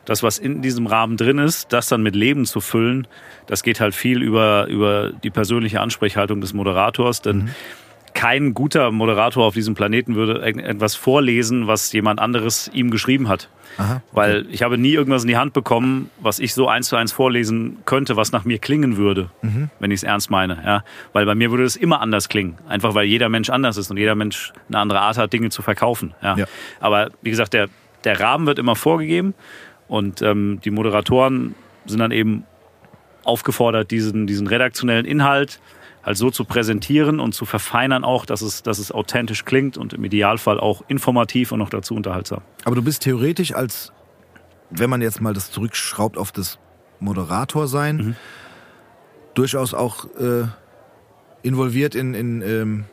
das, 0.05 0.23
was 0.23 0.39
in 0.39 0.61
diesem 0.63 0.87
Rahmen 0.87 1.15
drin 1.15 1.37
ist, 1.37 1.71
das 1.73 1.87
dann 1.87 2.01
mit 2.01 2.15
Leben 2.15 2.45
zu 2.45 2.59
füllen, 2.59 3.07
das 3.45 3.61
geht 3.61 3.79
halt 3.79 3.93
viel 3.93 4.21
über, 4.23 4.65
über 4.67 5.11
die 5.23 5.29
persönliche 5.29 5.79
Ansprechhaltung 5.79 6.41
des 6.41 6.53
Moderators, 6.53 7.21
denn 7.21 7.49
kein 8.13 8.53
guter 8.53 8.91
Moderator 8.91 9.45
auf 9.45 9.53
diesem 9.53 9.75
Planeten 9.75 10.15
würde 10.15 10.41
etwas 10.41 10.95
vorlesen, 10.95 11.67
was 11.67 11.91
jemand 11.93 12.19
anderes 12.19 12.69
ihm 12.73 12.91
geschrieben 12.91 13.27
hat. 13.27 13.49
Aha. 13.77 14.01
Weil 14.11 14.45
ich 14.51 14.63
habe 14.63 14.77
nie 14.77 14.91
irgendwas 14.91 15.23
in 15.23 15.27
die 15.27 15.37
Hand 15.37 15.53
bekommen, 15.53 16.09
was 16.19 16.39
ich 16.39 16.53
so 16.53 16.67
eins 16.67 16.89
zu 16.89 16.95
eins 16.95 17.11
vorlesen 17.11 17.77
könnte, 17.85 18.17
was 18.17 18.31
nach 18.31 18.43
mir 18.43 18.59
klingen 18.59 18.97
würde, 18.97 19.29
wenn 19.79 19.91
ich 19.91 19.99
es 19.99 20.03
ernst 20.03 20.29
meine. 20.29 20.61
Ja? 20.65 20.83
Weil 21.13 21.25
bei 21.25 21.35
mir 21.35 21.51
würde 21.51 21.63
es 21.63 21.75
immer 21.75 22.01
anders 22.01 22.29
klingen. 22.29 22.57
Einfach 22.67 22.95
weil 22.95 23.05
jeder 23.05 23.29
Mensch 23.29 23.49
anders 23.49 23.77
ist 23.77 23.89
und 23.89 23.97
jeder 23.97 24.15
Mensch 24.15 24.51
eine 24.67 24.79
andere 24.79 24.99
Art 25.01 25.17
hat, 25.17 25.31
Dinge 25.31 25.49
zu 25.49 25.61
verkaufen. 25.61 26.13
Ja? 26.21 26.35
Ja. 26.37 26.45
Aber 26.79 27.11
wie 27.21 27.29
gesagt, 27.29 27.53
der, 27.53 27.69
der 28.03 28.19
Rahmen 28.19 28.45
wird 28.45 28.59
immer 28.59 28.75
vorgegeben 28.75 29.33
und 29.87 30.21
ähm, 30.21 30.59
die 30.63 30.71
Moderatoren 30.71 31.55
sind 31.85 31.99
dann 31.99 32.11
eben 32.11 32.45
aufgefordert, 33.23 33.91
diesen, 33.91 34.27
diesen 34.27 34.47
redaktionellen 34.47 35.05
Inhalt 35.05 35.59
halt 36.03 36.17
so 36.17 36.31
zu 36.31 36.45
präsentieren 36.45 37.19
und 37.19 37.33
zu 37.33 37.45
verfeinern 37.45 38.03
auch, 38.03 38.25
dass 38.25 38.41
es, 38.41 38.63
dass 38.63 38.79
es 38.79 38.91
authentisch 38.91 39.45
klingt 39.45 39.77
und 39.77 39.93
im 39.93 40.03
Idealfall 40.03 40.59
auch 40.59 40.83
informativ 40.87 41.51
und 41.51 41.59
noch 41.59 41.69
dazu 41.69 41.95
unterhaltsam. 41.95 42.41
Aber 42.63 42.75
du 42.75 42.81
bist 42.81 43.03
theoretisch 43.03 43.53
als, 43.53 43.91
wenn 44.69 44.89
man 44.89 45.01
jetzt 45.01 45.21
mal 45.21 45.33
das 45.33 45.51
zurückschraubt 45.51 46.17
auf 46.17 46.31
das 46.31 46.57
Moderator 46.99 47.67
sein, 47.67 47.97
Mhm. 47.97 48.15
durchaus 49.33 49.73
auch 49.73 50.05
äh, 50.19 50.45
involviert 51.43 51.95
in, 51.95 52.13
in 52.13 52.41
ähm, 52.41 52.85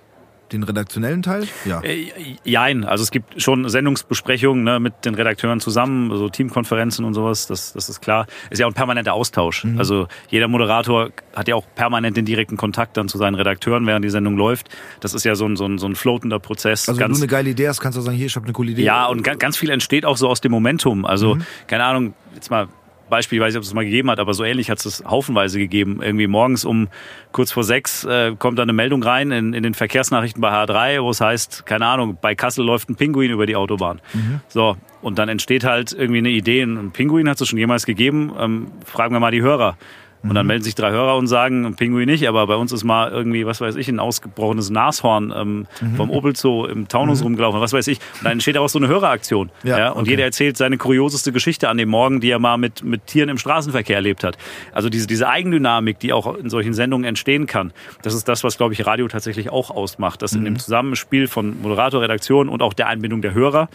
den 0.52 0.62
redaktionellen 0.62 1.22
Teil? 1.22 1.46
Ja. 1.64 1.80
Äh, 1.82 2.06
Jein, 2.44 2.84
also 2.84 3.02
es 3.02 3.10
gibt 3.10 3.40
schon 3.42 3.68
Sendungsbesprechungen 3.68 4.64
ne, 4.64 4.80
mit 4.80 5.04
den 5.04 5.14
Redakteuren 5.14 5.60
zusammen, 5.60 6.16
so 6.16 6.28
Teamkonferenzen 6.28 7.04
und 7.04 7.14
sowas, 7.14 7.46
das, 7.46 7.72
das 7.72 7.88
ist 7.88 8.00
klar. 8.00 8.26
Ist 8.50 8.58
ja 8.58 8.66
auch 8.66 8.70
ein 8.70 8.74
permanenter 8.74 9.12
Austausch. 9.12 9.66
Also 9.76 10.08
jeder 10.30 10.48
Moderator 10.48 11.10
hat 11.34 11.48
ja 11.48 11.54
auch 11.54 11.64
permanent 11.74 12.16
den 12.16 12.24
direkten 12.24 12.56
Kontakt 12.56 12.96
dann 12.96 13.08
zu 13.08 13.18
seinen 13.18 13.34
Redakteuren, 13.34 13.86
während 13.86 14.04
die 14.04 14.10
Sendung 14.10 14.36
läuft. 14.36 14.68
Das 15.00 15.14
ist 15.14 15.24
ja 15.24 15.34
so 15.34 15.46
ein, 15.46 15.56
so 15.56 15.66
ein, 15.66 15.78
so 15.78 15.86
ein 15.86 15.94
floatender 15.96 16.38
Prozess. 16.38 16.88
Also 16.88 17.00
wenn 17.00 17.08
Ganz- 17.08 17.18
du 17.18 17.24
eine 17.24 17.30
geile 17.30 17.50
Idee 17.50 17.68
hast, 17.68 17.80
kannst 17.80 17.98
du 17.98 18.02
sagen, 18.02 18.16
hier, 18.16 18.26
ich 18.26 18.36
habe 18.36 18.44
eine 18.46 18.52
coole 18.52 18.70
Idee. 18.72 18.82
ja, 18.84 19.06
und 19.06 19.22
ga- 19.22 19.34
ganz 19.34 19.56
viel 19.56 19.70
entsteht 19.70 20.04
auch 20.04 20.16
so 20.16 20.28
aus 20.28 20.40
dem 20.40 20.52
Momentum. 20.52 21.04
Also, 21.04 21.36
keine 21.66 21.84
Ahnung, 21.84 22.14
jetzt 22.34 22.50
mal 22.50 22.68
Beispiel, 23.08 23.38
ich 23.38 23.42
weiß 23.44 23.54
nicht, 23.54 23.58
ob 23.58 23.64
es 23.64 23.74
mal 23.74 23.84
gegeben 23.84 24.10
hat, 24.10 24.18
aber 24.18 24.34
so 24.34 24.44
ähnlich 24.44 24.70
hat 24.70 24.84
es 24.84 25.04
haufenweise 25.04 25.58
gegeben. 25.58 26.00
Irgendwie 26.02 26.26
morgens 26.26 26.64
um 26.64 26.88
kurz 27.32 27.52
vor 27.52 27.64
sechs 27.64 28.04
äh, 28.04 28.34
kommt 28.38 28.58
da 28.58 28.62
eine 28.62 28.72
Meldung 28.72 29.02
rein 29.02 29.30
in, 29.30 29.54
in 29.54 29.62
den 29.62 29.74
Verkehrsnachrichten 29.74 30.40
bei 30.40 30.50
H3, 30.50 31.02
wo 31.02 31.10
es 31.10 31.20
heißt, 31.20 31.66
keine 31.66 31.86
Ahnung, 31.86 32.18
bei 32.20 32.34
Kassel 32.34 32.64
läuft 32.64 32.88
ein 32.90 32.96
Pinguin 32.96 33.30
über 33.30 33.46
die 33.46 33.56
Autobahn. 33.56 34.00
So, 34.48 34.76
und 35.02 35.18
dann 35.18 35.28
entsteht 35.28 35.64
halt 35.64 35.92
irgendwie 35.92 36.18
eine 36.18 36.30
Idee, 36.30 36.62
ein 36.62 36.90
Pinguin 36.92 37.28
hat 37.28 37.40
es 37.40 37.48
schon 37.48 37.58
jemals 37.58 37.86
gegeben. 37.86 38.32
Ähm, 38.38 38.66
fragen 38.84 39.14
wir 39.14 39.20
mal 39.20 39.30
die 39.30 39.42
Hörer. 39.42 39.76
Und 40.22 40.34
dann 40.34 40.46
melden 40.46 40.64
sich 40.64 40.74
drei 40.74 40.90
Hörer 40.90 41.16
und 41.16 41.28
sagen, 41.28 41.74
Pinguin 41.76 42.06
nicht, 42.06 42.28
aber 42.28 42.46
bei 42.46 42.56
uns 42.56 42.72
ist 42.72 42.82
mal 42.84 43.10
irgendwie, 43.10 43.46
was 43.46 43.60
weiß 43.60 43.76
ich, 43.76 43.88
ein 43.88 44.00
ausgebrochenes 44.00 44.68
Nashorn 44.70 45.32
ähm, 45.34 45.66
vom 45.96 46.10
Opel 46.10 46.34
Zoo 46.34 46.66
im 46.66 46.88
Taunus 46.88 47.22
rumgelaufen, 47.22 47.60
was 47.60 47.72
weiß 47.72 47.86
ich. 47.86 47.98
Und 48.18 48.24
dann 48.24 48.32
entsteht 48.32 48.56
daraus 48.56 48.72
so 48.72 48.78
eine 48.78 48.88
Höreraktion. 48.88 49.50
Ja, 49.62 49.78
Ja, 49.78 49.90
und 49.90 50.02
okay. 50.02 50.10
jeder 50.10 50.24
erzählt 50.24 50.56
seine 50.56 50.76
kurioseste 50.76 51.30
Geschichte 51.32 51.68
an 51.68 51.78
dem 51.78 51.88
Morgen, 51.88 52.20
die 52.20 52.30
er 52.30 52.38
mal 52.40 52.58
mit, 52.58 52.82
mit 52.82 53.06
Tieren 53.06 53.28
im 53.28 53.38
Straßenverkehr 53.38 53.96
erlebt 53.96 54.24
hat. 54.24 54.36
Also 54.72 54.88
diese, 54.88 55.06
diese 55.06 55.28
Eigendynamik, 55.28 55.98
die 56.00 56.12
auch 56.12 56.34
in 56.34 56.50
solchen 56.50 56.74
Sendungen 56.74 57.06
entstehen 57.06 57.46
kann, 57.46 57.72
das 58.02 58.14
ist 58.14 58.28
das, 58.28 58.42
was, 58.42 58.56
glaube 58.56 58.74
ich, 58.74 58.86
Radio 58.86 59.06
tatsächlich 59.08 59.50
auch 59.50 59.70
ausmacht. 59.70 60.22
Dass 60.22 60.32
in 60.32 60.44
dem 60.44 60.58
Zusammenspiel 60.58 61.28
von 61.28 61.62
Moderator, 61.62 62.02
Redaktion 62.02 62.48
und 62.48 62.62
auch 62.62 62.74
der 62.74 62.88
Einbindung 62.88 63.22
der 63.22 63.34
Hörer, 63.34 63.68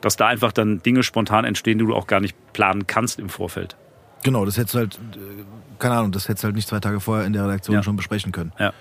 dass 0.00 0.16
da 0.16 0.26
einfach 0.26 0.52
dann 0.52 0.82
Dinge 0.82 1.02
spontan 1.02 1.44
entstehen, 1.44 1.78
die 1.78 1.86
du 1.86 1.94
auch 1.94 2.06
gar 2.06 2.20
nicht 2.20 2.36
planen 2.52 2.86
kannst 2.86 3.18
im 3.18 3.28
Vorfeld. 3.28 3.76
Genau, 4.22 4.44
das 4.44 4.56
hättest 4.58 4.74
du 4.74 4.78
halt, 4.78 4.94
äh, 4.94 5.18
keine 5.78 5.96
Ahnung, 5.96 6.12
das 6.12 6.28
hättest 6.28 6.44
du 6.44 6.46
halt 6.46 6.56
nicht 6.56 6.68
zwei 6.68 6.80
Tage 6.80 7.00
vorher 7.00 7.26
in 7.26 7.32
der 7.32 7.44
Redaktion 7.44 7.76
Ja. 7.76 7.82
schon 7.82 7.96
besprechen 7.96 8.32
können. 8.32 8.52
Ja. 8.58 8.72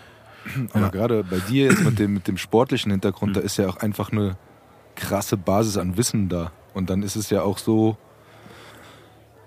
Aber 0.73 0.89
gerade 0.89 1.23
bei 1.23 1.39
dir 1.39 1.65
jetzt 1.65 1.83
mit 1.83 1.97
dem, 1.99 2.13
mit 2.13 2.27
dem 2.27 2.37
sportlichen 2.37 2.91
Hintergrund, 2.91 3.35
da 3.35 3.41
ist 3.41 3.57
ja 3.57 3.67
auch 3.67 3.77
einfach 3.77 4.11
eine 4.11 4.37
krasse 4.95 5.37
Basis 5.37 5.77
an 5.77 5.97
Wissen 5.97 6.29
da. 6.29 6.51
Und 6.73 6.89
dann 6.89 7.01
ist 7.03 7.15
es 7.15 7.29
ja 7.29 7.41
auch 7.41 7.57
so, 7.57 7.97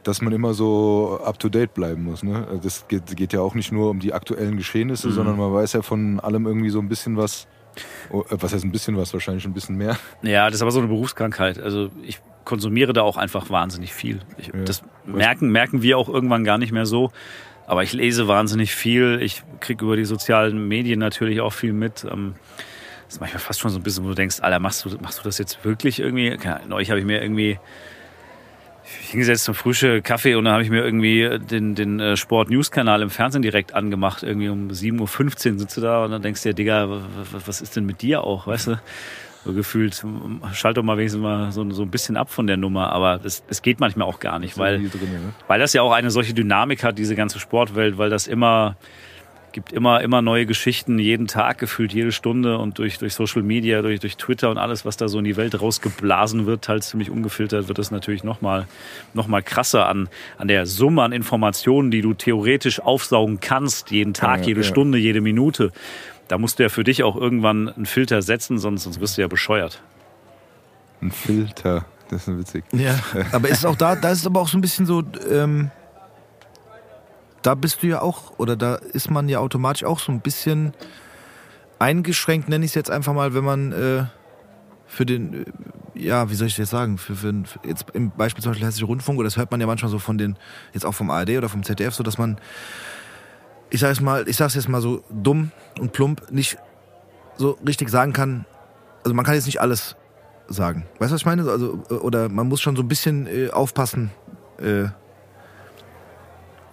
dass 0.03 0.23
man 0.23 0.33
immer 0.33 0.55
so 0.55 1.21
up 1.25 1.39
to 1.39 1.49
date 1.49 1.75
bleiben 1.75 2.05
muss. 2.05 2.23
Ne? 2.23 2.59
Das 2.63 2.89
geht, 2.89 3.15
geht 3.17 3.33
ja 3.33 3.41
auch 3.41 3.55
nicht 3.55 3.73
nur 3.73 3.91
um 3.91 4.01
die 4.01 4.13
aktuellen 4.15 4.57
Geschehnisse, 4.57 5.11
sondern 5.13 5.37
man 5.37 5.53
weiß 5.53 5.75
ja 5.75 5.83
von 5.83 6.19
allem 6.21 6.47
irgendwie 6.47 6.71
so 6.71 6.79
ein 6.81 6.89
bisschen 6.89 7.17
was. 7.17 7.47
Oh, 8.11 8.23
äh, 8.31 8.37
Was 8.41 8.53
heißt 8.53 8.65
ein 8.65 8.73
bisschen 8.73 8.97
was? 8.97 9.13
Wahrscheinlich 9.13 9.45
ein 9.45 9.53
bisschen 9.53 9.77
mehr. 9.77 9.97
Ja, 10.23 10.47
das 10.47 10.57
ist 10.57 10.63
aber 10.63 10.71
so 10.73 10.79
eine 10.81 10.89
Berufskrankheit. 10.89 11.61
Also 11.61 11.91
ich 12.03 12.19
konsumiere 12.49 12.95
da 12.95 13.03
auch 13.03 13.19
einfach 13.19 13.51
wahnsinnig 13.51 13.93
viel. 13.93 14.21
Ich, 14.39 14.51
Das 14.65 14.83
merken, 15.05 15.51
merken 15.51 15.83
wir 15.83 15.99
auch 15.99 16.09
irgendwann 16.09 16.45
gar 16.45 16.57
nicht 16.57 16.73
mehr 16.73 16.87
so. 16.87 17.13
Aber 17.67 17.83
ich 17.83 17.93
lese 17.93 18.27
wahnsinnig 18.27 18.75
viel. 18.75 19.21
Ich 19.21 19.43
kriege 19.61 19.85
über 19.85 19.97
die 19.97 20.07
sozialen 20.07 20.67
Medien 20.67 20.99
natürlich 20.99 21.43
auch 21.43 21.53
viel 21.53 21.75
mit. 21.75 22.07
Ähm, 22.11 22.35
Das 23.05 23.17
ist 23.17 23.21
manchmal 23.21 23.41
fast 23.41 23.61
schon 23.61 23.71
so 23.71 23.79
ein 23.79 23.83
bisschen, 23.83 24.05
wo 24.05 24.09
du 24.09 24.15
denkst, 24.15 24.41
Alter, 24.41 24.59
machst 24.61 24.83
du, 24.85 24.97
machst 25.03 25.19
du 25.19 25.25
das 25.25 25.37
jetzt 25.37 25.63
wirklich 25.65 26.01
irgendwie? 26.01 26.37
Neulich 26.67 26.89
habe 26.91 27.01
ich 27.01 27.07
mir 27.07 27.23
irgendwie 27.23 27.59
hingesetzt 29.11 29.45
zum 29.45 29.55
Frühstück, 29.55 30.03
Kaffee 30.05 30.35
und 30.35 30.45
dann 30.45 30.55
habe 30.55 30.63
ich 30.63 30.71
mir 30.71 30.83
irgendwie 30.83 31.39
den, 31.39 31.75
den 31.75 32.01
äh, 32.01 32.17
Sport-News-Kanal 32.17 33.03
im 33.03 33.11
Fernsehen 33.11 33.43
direkt 33.43 33.75
angemacht. 33.75 34.23
Irgendwie 34.23 34.49
um 34.49 34.69
7.15 34.69 35.53
Uhr 35.53 35.59
sitzt 35.59 35.77
du 35.77 35.83
da 35.83 36.05
und 36.05 36.11
dann 36.11 36.23
denkst 36.23 36.43
du 36.43 36.49
dir, 36.49 36.55
Digga, 36.55 36.89
was 37.47 37.61
ist 37.61 37.77
denn 37.77 37.85
mit 37.85 38.01
dir 38.01 38.25
auch, 38.25 38.47
weißt 38.47 38.69
du? 38.69 38.81
So 39.45 39.53
gefühlt, 39.53 40.05
schalt 40.53 40.77
doch 40.77 40.83
mal 40.83 40.97
wenigstens 40.97 41.23
mal 41.23 41.53
so, 41.53 41.69
so 41.71 41.83
ein 41.83 41.91
bisschen 41.91 42.17
ab 42.17 42.31
von 42.31 42.47
der 42.47 42.57
Nummer, 42.57 42.93
aber 42.93 43.21
es, 43.25 43.43
es 43.49 43.63
geht 43.63 43.81
manchmal 43.81 44.07
auch 44.07 44.21
gar 44.21 44.39
nicht, 44.39 44.59
weil, 44.59 44.79
drin, 44.79 45.13
ne? 45.13 45.33
weil 45.47 45.61
das 45.61 45.73
ja 45.73 45.83
auch 45.83 45.93
eine 45.93 46.11
solche 46.11 46.35
Dynamik 46.35 46.83
hat, 46.83 46.99
diese 46.99 47.15
ganze 47.15 47.39
Sportwelt, 47.39 47.99
weil 47.99 48.11
das 48.11 48.27
immer, 48.27 48.77
gibt 49.53 49.73
immer, 49.73 50.01
immer 50.03 50.23
neue 50.23 50.45
Geschichten, 50.45 50.99
jeden 50.99 51.27
Tag 51.27 51.59
gefühlt, 51.59 51.93
jede 51.93 52.13
Stunde 52.13 52.59
und 52.59 52.79
durch, 52.79 52.99
durch 52.99 53.15
Social 53.15 53.43
Media, 53.43 53.81
durch, 53.81 54.01
durch 54.01 54.17
Twitter 54.17 54.51
und 54.51 54.59
alles, 54.59 54.85
was 54.85 54.97
da 54.97 55.09
so 55.09 55.19
in 55.19 55.25
die 55.25 55.37
Welt 55.37 55.61
rausgeblasen 55.61 56.47
wird, 56.47 56.69
halt 56.69 56.83
ziemlich 56.83 57.11
ungefiltert, 57.11 57.69
wird 57.69 57.79
das 57.79 57.91
natürlich 57.91 58.25
nochmal 58.25 58.67
noch 59.15 59.29
mal 59.29 59.43
krasser 59.43 59.89
an, 59.89 60.09
an 60.37 60.49
der 60.49 60.67
Summe 60.67 61.03
an 61.03 61.13
Informationen, 61.13 61.91
die 61.91 62.03
du 62.03 62.13
theoretisch 62.15 62.81
aufsaugen 62.81 63.41
kannst, 63.41 63.91
jeden 63.91 64.15
Tag, 64.15 64.41
Ja, 64.41 64.49
jede 64.49 64.61
ja. 64.61 64.67
Stunde, 64.67 64.99
jede 64.99 65.21
Minute. 65.21 65.73
Da 66.29 66.39
musst 66.39 66.59
du 66.59 66.63
ja 66.63 66.69
für 66.69 66.85
dich 66.85 67.03
auch 67.03 67.17
irgendwann 67.17 67.69
einen 67.69 67.87
Filter 67.87 68.23
setzen, 68.23 68.59
sonst, 68.59 68.85
sonst 68.85 69.01
wirst 69.01 69.17
du 69.17 69.23
ja 69.23 69.29
bescheuert. 69.29 69.83
Ein 71.01 71.11
Filter. 71.11 71.85
Das 72.11 72.27
ist 72.27 72.39
witzig. 72.39 72.65
Ja, 72.73 72.99
aber 73.33 73.49
ist 73.49 73.67
auch 73.67 73.77
da, 73.77 73.95
da 73.95 74.11
ist 74.11 74.21
es 74.21 74.27
aber 74.27 74.41
auch 74.41 74.49
so 74.49 74.57
ein 74.57 74.63
bisschen 74.63 74.87
so, 74.87 75.03
ähm, 75.31 75.71
da 77.43 77.55
bist 77.55 77.83
du 77.83 77.87
ja 77.87 78.01
auch, 78.01 78.39
oder 78.39 78.57
da 78.57 78.77
ist 78.77 79.11
man 79.11 79.29
ja 79.29 79.41
automatisch 79.41 79.85
auch 79.85 79.99
so 79.99 80.11
ein 80.13 80.21
bisschen 80.21 80.73
eingeschränkt, 81.79 82.49
nenne 82.49 82.65
ich 82.65 82.71
es 82.71 82.75
jetzt 82.75 82.91
einfach 82.91 83.13
mal, 83.13 83.35
wenn 83.35 83.45
man 83.45 83.73
äh, 83.73 84.05
für 84.87 85.05
den, 85.05 85.45
äh, 85.45 85.45
ja, 85.95 86.31
wie 86.31 86.35
soll 86.35 86.47
ich 86.47 86.55
das 86.55 86.59
jetzt 86.59 86.71
sagen, 86.71 86.99
für, 86.99 87.15
für, 87.15 87.33
für 87.45 87.61
jetzt 87.67 87.87
im 87.93 88.11
Beispiel 88.11 88.43
zum 88.43 88.53
Beispiel 88.53 88.67
Hessische 88.67 88.87
Rundfunk, 88.87 89.19
oder 89.19 89.27
das 89.27 89.37
hört 89.37 89.51
man 89.51 89.61
ja 89.61 89.67
manchmal 89.67 89.91
so 89.91 89.99
von 89.99 90.19
den, 90.19 90.37
jetzt 90.73 90.87
auch 90.87 90.93
vom 90.93 91.11
ARD 91.11 91.31
oder 91.31 91.49
vom 91.49 91.63
ZDF, 91.63 91.95
so 91.95 92.03
dass 92.03 92.19
man, 92.19 92.39
ich 93.71 93.81
sag 93.81 93.91
es 93.93 94.01
mal, 94.01 94.29
ich 94.29 94.37
sag's 94.37 94.55
jetzt 94.55 94.69
mal 94.69 94.81
so 94.81 95.03
dumm 95.11 95.51
und 95.79 95.93
plump, 95.93 96.31
nicht 96.31 96.59
so 97.37 97.59
richtig 97.67 97.89
sagen 97.91 98.13
kann, 98.13 98.45
also 99.05 99.15
man 99.15 99.25
kann 99.25 99.35
jetzt 99.35 99.47
nicht 99.47 99.61
alles 99.61 99.97
sagen. 100.49 100.87
Weißt 100.99 101.11
du, 101.11 101.15
was 101.15 101.21
ich 101.21 101.27
meine? 101.27 101.43
Also, 101.49 101.83
äh, 101.91 101.95
oder 101.95 102.29
man 102.29 102.49
muss 102.49 102.61
schon 102.61 102.75
so 102.77 102.83
ein 102.83 102.89
bisschen 102.89 103.27
äh, 103.27 103.51
aufpassen, 103.51 104.11
äh, 104.61 104.87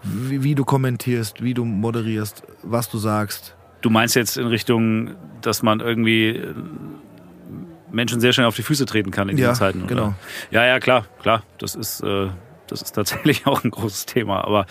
wie, 0.04 0.44
wie 0.44 0.56
du 0.56 0.66
kommentierst, 0.66 1.42
wie 1.44 1.54
du 1.54 1.66
moderierst, 1.66 2.44
was 2.64 2.90
du 2.90 2.98
sagst. 2.98 3.56
Du 3.82 3.90
meinst 3.90 4.16
jetzt 4.16 4.38
in 4.38 4.48
Richtung, 4.48 5.16
dass 5.42 5.62
man 5.64 5.80
irgendwie 5.80 6.30
äh, 6.30 6.54
Menschen 7.92 8.20
sehr 8.20 8.34
schnell 8.34 8.48
auf 8.48 8.56
die 8.56 8.64
Füße 8.64 8.86
treten 8.86 9.12
kann 9.12 9.30
in 9.30 9.38
diesen 9.38 9.50
Ja, 9.50 9.54
Zeiten, 9.54 9.80
oder? 9.80 9.88
genau. 9.88 10.14
Ja, 10.52 10.66
ja, 10.66 10.80
klar, 10.80 11.06
klar. 11.22 11.44
Das 11.60 11.76
ist, 11.76 12.02
äh, 12.02 12.28
das 12.68 12.82
ist 12.82 12.94
tatsächlich 12.94 13.46
auch 13.48 13.64
ein 13.64 13.72
großes 13.72 14.06
Thema. 14.06 14.44
Aber 14.46 14.66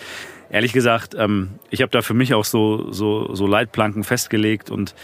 ehrlich 0.49 0.73
gesagt, 0.73 1.15
ähm, 1.17 1.51
ich 1.69 1.81
habe 1.81 1.91
da 1.91 2.01
für 2.01 2.13
mich 2.13 2.33
auch 2.33 2.45
so, 2.45 2.91
so, 2.91 3.33
so 3.33 3.47
Leitplanken 3.47 4.03
festgelegt. 4.03 4.69
Und 4.69 4.95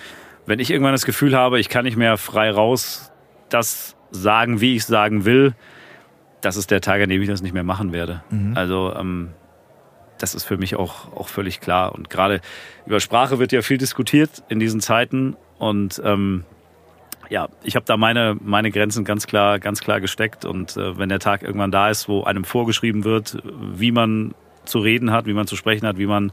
wenn 0.45 0.59
ich 0.59 0.71
irgendwann 0.71 0.93
das 0.93 1.05
Gefühl 1.05 1.35
habe, 1.35 1.59
ich 1.59 1.69
kann 1.69 1.85
nicht 1.85 1.97
mehr 1.97 2.17
frei 2.17 2.51
raus 2.51 3.11
das 3.49 3.95
sagen, 4.11 4.61
wie 4.61 4.75
ich 4.75 4.85
sagen 4.85 5.25
will, 5.25 5.53
das 6.41 6.57
ist 6.57 6.71
der 6.71 6.81
Tag, 6.81 7.01
an 7.01 7.09
dem 7.09 7.21
ich 7.21 7.27
das 7.27 7.41
nicht 7.41 7.53
mehr 7.53 7.63
machen 7.63 7.93
werde. 7.93 8.23
Also 8.55 8.93
ähm, 8.95 9.29
das 10.17 10.35
ist 10.35 10.43
für 10.43 10.57
mich 10.57 10.75
auch, 10.75 11.11
auch 11.15 11.27
völlig 11.27 11.59
klar. 11.59 11.93
Und 11.93 12.09
gerade 12.09 12.41
über 12.85 12.99
Sprache 12.99 13.39
wird 13.39 13.51
ja 13.51 13.61
viel 13.61 13.77
diskutiert 13.77 14.43
in 14.49 14.59
diesen 14.59 14.81
Zeiten. 14.81 15.35
Und 15.57 16.01
ähm, 16.03 16.45
ja, 17.29 17.47
ich 17.63 17.75
habe 17.75 17.85
da 17.85 17.97
meine, 17.97 18.35
meine 18.41 18.71
Grenzen 18.71 19.05
ganz 19.05 19.27
klar, 19.27 19.59
ganz 19.59 19.81
klar 19.81 20.01
gesteckt. 20.01 20.45
Und 20.45 20.77
äh, 20.77 20.97
wenn 20.97 21.09
der 21.09 21.19
Tag 21.19 21.43
irgendwann 21.43 21.71
da 21.71 21.89
ist, 21.89 22.09
wo 22.09 22.23
einem 22.23 22.43
vorgeschrieben 22.43 23.03
wird, 23.03 23.37
wie 23.43 23.91
man 23.91 24.33
zu 24.65 24.79
reden 24.79 25.11
hat, 25.11 25.25
wie 25.25 25.33
man 25.33 25.47
zu 25.47 25.55
sprechen 25.55 25.87
hat, 25.87 25.97
wie 25.97 26.05
man 26.05 26.31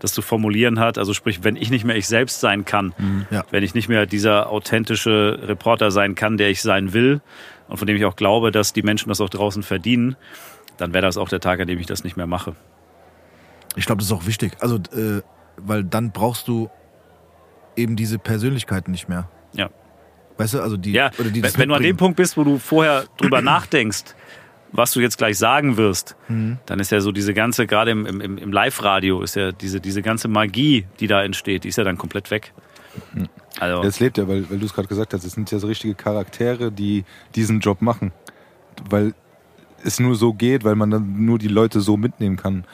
das 0.00 0.12
zu 0.12 0.22
formulieren 0.22 0.78
hat. 0.78 0.98
Also 0.98 1.14
sprich, 1.14 1.42
wenn 1.44 1.56
ich 1.56 1.70
nicht 1.70 1.84
mehr 1.84 1.96
ich 1.96 2.06
selbst 2.06 2.40
sein 2.40 2.64
kann, 2.64 2.92
Ja. 3.30 3.44
wenn 3.50 3.62
ich 3.64 3.74
nicht 3.74 3.88
mehr 3.88 4.06
dieser 4.06 4.50
authentische 4.50 5.38
Reporter 5.44 5.90
sein 5.90 6.14
kann, 6.14 6.36
der 6.36 6.50
ich 6.50 6.60
sein 6.62 6.92
will 6.92 7.20
und 7.68 7.78
von 7.78 7.86
dem 7.86 7.96
ich 7.96 8.04
auch 8.04 8.16
glaube, 8.16 8.50
dass 8.50 8.72
die 8.72 8.82
Menschen 8.82 9.08
das 9.08 9.20
auch 9.20 9.30
draußen 9.30 9.62
verdienen, 9.62 10.16
dann 10.76 10.92
wäre 10.92 11.02
das 11.06 11.16
auch 11.16 11.28
der 11.28 11.40
Tag, 11.40 11.60
an 11.60 11.66
dem 11.68 11.78
ich 11.78 11.86
das 11.86 12.04
nicht 12.04 12.16
mehr 12.16 12.26
mache. 12.26 12.54
Ich 13.76 13.86
glaube, 13.86 13.98
das 14.00 14.06
ist 14.06 14.12
auch 14.12 14.26
wichtig. 14.26 14.52
Also, 14.60 14.76
äh, 14.76 15.22
weil 15.56 15.84
dann 15.84 16.10
brauchst 16.12 16.48
du 16.48 16.68
eben 17.76 17.96
diese 17.96 18.18
Persönlichkeiten 18.18 18.90
nicht 18.90 19.08
mehr. 19.08 19.28
Ja. 19.54 19.70
Weißt 20.38 20.54
du, 20.54 20.60
also 20.60 20.76
die, 20.76 20.92
Ja, 20.92 21.10
die 21.10 21.42
wenn, 21.42 21.56
wenn 21.58 21.68
du 21.68 21.74
an 21.74 21.82
dem. 21.82 21.96
Punkt 21.96 22.16
bist, 22.16 22.36
wo 22.36 22.44
du 22.44 22.58
vorher 22.58 23.04
drüber 23.18 23.40
nachdenkst, 23.42 24.14
was 24.72 24.92
du 24.92 25.00
jetzt 25.00 25.18
gleich 25.18 25.36
sagen 25.38 25.76
wirst, 25.76 26.16
Mhm. 26.28 26.58
dann 26.66 26.78
ist 26.80 26.90
ja 26.92 27.00
so 27.00 27.12
diese 27.12 27.34
ganze, 27.34 27.66
gerade 27.66 27.90
im, 27.90 28.06
im, 28.06 28.38
im 28.38 28.52
Live-Radio, 28.52 29.22
ist 29.22 29.36
ja 29.36 29.52
diese, 29.52 29.80
diese 29.80 30.02
ganze 30.02 30.28
Magie, 30.28 30.86
die 31.00 31.06
da 31.06 31.22
entsteht, 31.22 31.64
die 31.64 31.68
ist 31.68 31.76
ja 31.76 31.84
dann 31.84 31.98
komplett 31.98 32.30
weg. 32.30 32.52
Also, 33.58 33.82
Das 33.82 34.00
lebt 34.00 34.18
ja, 34.18 34.26
weil, 34.28 34.48
weil 34.50 34.58
du 34.58 34.66
es 34.66 34.72
gerade 34.74 34.88
gesagt 34.88 35.12
hast, 35.14 35.24
es 35.24 35.32
sind 35.32 35.50
ja 35.50 35.58
so 35.58 35.66
richtige 35.66 35.94
Charaktere, 35.94 36.72
die 36.72 37.04
diesen 37.34 37.60
Job 37.60 37.82
machen. 37.82 38.12
Weil 38.88 39.14
es 39.84 40.00
nur 40.00 40.14
so 40.14 40.32
geht, 40.34 40.64
weil 40.64 40.74
man 40.76 40.90
dann 40.90 41.24
nur 41.24 41.38
die 41.38 41.48
Leute 41.48 41.80
so 41.80 41.96
mitnehmen 41.96 42.36
kann. 42.36 42.64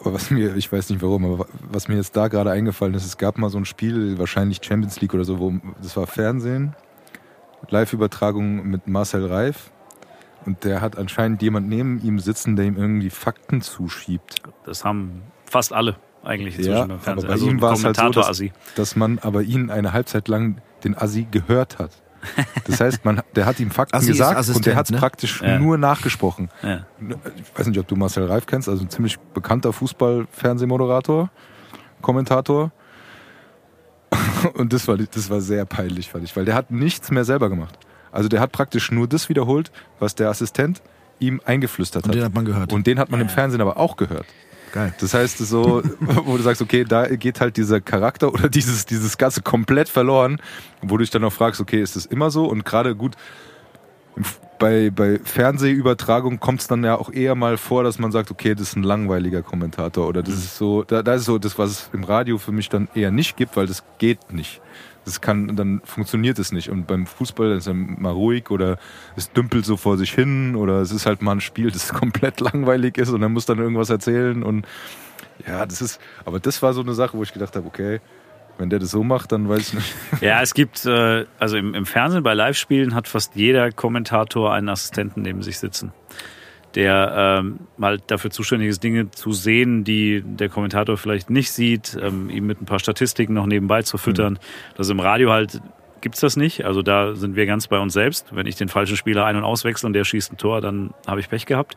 Aber 0.00 0.14
was 0.14 0.30
mir, 0.30 0.56
ich 0.56 0.70
weiß 0.72 0.90
nicht 0.90 1.02
warum, 1.02 1.24
aber 1.24 1.46
was 1.70 1.88
mir 1.88 1.96
jetzt 1.96 2.16
da 2.16 2.28
gerade 2.28 2.50
eingefallen 2.50 2.94
ist, 2.94 3.04
es 3.04 3.18
gab 3.18 3.36
mal 3.38 3.50
so 3.50 3.58
ein 3.58 3.64
Spiel, 3.66 4.18
wahrscheinlich 4.18 4.60
Champions 4.62 5.00
League 5.00 5.12
oder 5.14 5.24
so, 5.24 5.38
wo 5.38 5.52
das 5.82 5.96
war 5.96 6.06
Fernsehen, 6.06 6.74
Live-Übertragung 7.68 8.66
mit 8.66 8.86
Marcel 8.88 9.26
Reif. 9.26 9.70
Und 10.46 10.64
der 10.64 10.80
hat 10.80 10.96
anscheinend 10.96 11.42
jemand 11.42 11.68
neben 11.68 12.00
ihm 12.02 12.18
sitzen, 12.18 12.56
der 12.56 12.64
ihm 12.66 12.76
irgendwie 12.76 13.10
Fakten 13.10 13.60
zuschiebt. 13.62 14.42
das 14.64 14.84
haben 14.84 15.22
fast 15.44 15.72
alle 15.72 15.96
eigentlich 16.22 16.56
inzwischen 16.56 16.72
Ja, 16.72 16.80
beim 16.82 16.90
aber 16.92 17.00
Fernsehen. 17.00 17.26
bei 17.28 17.32
Also 17.32 17.48
ihm 17.48 17.60
war 17.60 17.72
es 17.74 17.84
halt 17.84 17.96
so, 17.96 18.10
dass, 18.10 18.40
dass 18.74 18.96
man 18.96 19.18
aber 19.18 19.42
ihn 19.42 19.70
eine 19.70 19.92
Halbzeit 19.92 20.28
lang 20.28 20.60
den 20.84 20.96
Assi 20.96 21.26
gehört 21.30 21.78
hat. 21.78 21.90
Das 22.66 22.80
heißt, 22.80 23.04
man, 23.06 23.22
der 23.34 23.46
hat 23.46 23.60
ihm 23.60 23.70
Fakten 23.70 23.98
gesagt 24.06 24.48
und 24.54 24.66
der 24.66 24.76
hat 24.76 24.86
es 24.86 24.90
ne? 24.92 24.98
praktisch 24.98 25.40
Ja. 25.40 25.58
nur 25.58 25.78
nachgesprochen. 25.78 26.50
Ja. 26.62 26.84
Ich 27.36 27.58
weiß 27.58 27.66
nicht, 27.68 27.78
ob 27.78 27.88
du 27.88 27.96
Marcel 27.96 28.26
Reif 28.26 28.44
kennst, 28.46 28.68
also 28.68 28.84
ein 28.84 28.90
ziemlich 28.90 29.18
bekannter 29.18 29.72
Fußball-Fernsehmoderator, 29.72 31.30
Kommentator. 32.02 32.72
Und 34.54 34.72
das 34.72 34.86
war, 34.88 34.96
das 34.98 35.30
war 35.30 35.40
sehr 35.40 35.64
peinlich, 35.64 36.10
fand 36.10 36.24
ich, 36.24 36.36
weil 36.36 36.44
der 36.44 36.54
hat 36.54 36.70
nichts 36.70 37.10
mehr 37.10 37.24
selber 37.24 37.48
gemacht. 37.48 37.78
Also 38.12 38.28
der 38.28 38.40
hat 38.40 38.52
praktisch 38.52 38.90
nur 38.90 39.08
das 39.08 39.28
wiederholt, 39.28 39.70
was 39.98 40.14
der 40.14 40.28
Assistent 40.28 40.82
ihm 41.18 41.40
eingeflüstert 41.44 42.04
Und 42.04 42.10
hat. 42.10 42.16
den 42.16 42.24
hat 42.24 42.34
man 42.34 42.44
gehört. 42.44 42.72
Und 42.72 42.86
den 42.86 42.98
hat 42.98 43.10
man 43.10 43.20
im 43.20 43.28
Fernsehen 43.28 43.60
aber 43.60 43.76
auch 43.76 43.96
gehört. 43.96 44.26
Geil. 44.72 44.94
Das 45.00 45.14
heißt, 45.14 45.38
so, 45.38 45.82
wo 46.00 46.36
du 46.36 46.42
sagst, 46.42 46.62
okay, 46.62 46.84
da 46.84 47.06
geht 47.08 47.40
halt 47.40 47.56
dieser 47.56 47.80
Charakter 47.80 48.32
oder 48.32 48.48
dieses, 48.48 48.86
dieses 48.86 49.18
Ganze 49.18 49.42
komplett 49.42 49.88
verloren, 49.88 50.40
wo 50.80 50.96
du 50.96 51.02
dich 51.02 51.10
dann 51.10 51.24
auch 51.24 51.32
fragst, 51.32 51.60
okay, 51.60 51.82
ist 51.82 51.96
das 51.96 52.06
immer 52.06 52.30
so? 52.30 52.46
Und 52.46 52.64
gerade 52.64 52.94
gut, 52.94 53.16
bei, 54.58 54.90
bei 54.90 55.18
Fernsehübertragung 55.22 56.38
kommt 56.38 56.60
es 56.60 56.68
dann 56.68 56.84
ja 56.84 56.96
auch 56.96 57.10
eher 57.10 57.34
mal 57.34 57.56
vor, 57.56 57.82
dass 57.82 57.98
man 57.98 58.12
sagt, 58.12 58.30
okay, 58.30 58.54
das 58.54 58.68
ist 58.68 58.76
ein 58.76 58.82
langweiliger 58.82 59.42
Kommentator 59.42 60.06
oder 60.06 60.22
das 60.22 60.34
ist 60.34 60.56
so, 60.56 60.84
da, 60.84 61.02
da 61.02 61.14
ist 61.14 61.24
so 61.24 61.38
das, 61.38 61.58
was 61.58 61.70
es 61.70 61.90
im 61.92 62.04
Radio 62.04 62.38
für 62.38 62.52
mich 62.52 62.68
dann 62.68 62.88
eher 62.94 63.10
nicht 63.10 63.36
gibt, 63.36 63.56
weil 63.56 63.66
das 63.66 63.82
geht 63.98 64.32
nicht. 64.32 64.60
Das 65.10 65.20
kann, 65.20 65.56
dann 65.56 65.80
funktioniert 65.84 66.38
es 66.38 66.52
nicht. 66.52 66.70
Und 66.70 66.86
beim 66.86 67.04
Fußball 67.04 67.50
ist 67.50 67.66
es 67.66 67.74
mal 67.74 68.12
ruhig 68.12 68.50
oder 68.50 68.78
es 69.16 69.32
dümpelt 69.32 69.64
so 69.64 69.76
vor 69.76 69.98
sich 69.98 70.12
hin 70.12 70.54
oder 70.54 70.80
es 70.80 70.92
ist 70.92 71.04
halt 71.04 71.20
mal 71.20 71.32
ein 71.32 71.40
Spiel, 71.40 71.72
das 71.72 71.88
komplett 71.92 72.38
langweilig 72.38 72.96
ist 72.96 73.10
und 73.10 73.20
dann 73.20 73.32
muss 73.32 73.44
dann 73.44 73.58
irgendwas 73.58 73.90
erzählen 73.90 74.44
und 74.44 74.66
ja, 75.44 75.66
das 75.66 75.82
ist, 75.82 76.00
aber 76.24 76.38
das 76.38 76.62
war 76.62 76.74
so 76.74 76.80
eine 76.80 76.94
Sache, 76.94 77.18
wo 77.18 77.24
ich 77.24 77.32
gedacht 77.32 77.56
habe, 77.56 77.66
okay, 77.66 78.00
wenn 78.58 78.70
der 78.70 78.78
das 78.78 78.92
so 78.92 79.02
macht, 79.02 79.32
dann 79.32 79.48
weiß 79.48 79.58
ich 79.58 79.74
nicht. 79.74 79.94
Ja, 80.20 80.42
es 80.42 80.54
gibt, 80.54 80.86
äh, 80.86 81.24
also 81.40 81.56
im 81.56 81.86
Fernsehen 81.86 82.22
bei 82.22 82.34
Live-Spielen 82.34 82.94
hat 82.94 83.08
fast 83.08 83.34
jeder 83.34 83.72
Kommentator 83.72 84.52
einen 84.52 84.68
Assistenten 84.68 85.22
neben 85.22 85.42
sich 85.42 85.58
sitzen, 85.58 85.92
der 86.74 87.40
ähm, 87.40 87.60
mal 87.76 87.98
dafür 88.06 88.30
zuständig 88.30 88.68
ist, 88.68 88.82
Dinge 88.82 89.10
zu 89.10 89.32
sehen, 89.32 89.84
die 89.84 90.22
der 90.24 90.48
Kommentator 90.48 90.96
vielleicht 90.96 91.30
nicht 91.30 91.50
sieht, 91.50 91.98
ähm, 92.00 92.30
ihm 92.30 92.46
mit 92.46 92.60
ein 92.60 92.66
paar 92.66 92.78
Statistiken 92.78 93.34
noch 93.34 93.46
nebenbei 93.46 93.82
zu 93.82 93.98
füttern. 93.98 94.38
Das 94.76 94.88
im 94.88 95.00
Radio 95.00 95.30
halt 95.30 95.60
gibt's 96.00 96.20
das 96.20 96.36
nicht. 96.36 96.64
Also 96.64 96.82
da 96.82 97.14
sind 97.14 97.36
wir 97.36 97.46
ganz 97.46 97.68
bei 97.68 97.78
uns 97.78 97.92
selbst. 97.92 98.34
Wenn 98.34 98.46
ich 98.46 98.56
den 98.56 98.68
falschen 98.68 98.96
Spieler 98.96 99.24
ein- 99.26 99.36
und 99.36 99.44
auswechsel 99.44 99.86
und 99.86 99.92
der 99.92 100.04
schießt 100.04 100.32
ein 100.32 100.36
Tor, 100.36 100.60
dann 100.60 100.94
habe 101.06 101.20
ich 101.20 101.28
Pech 101.28 101.46
gehabt. 101.46 101.76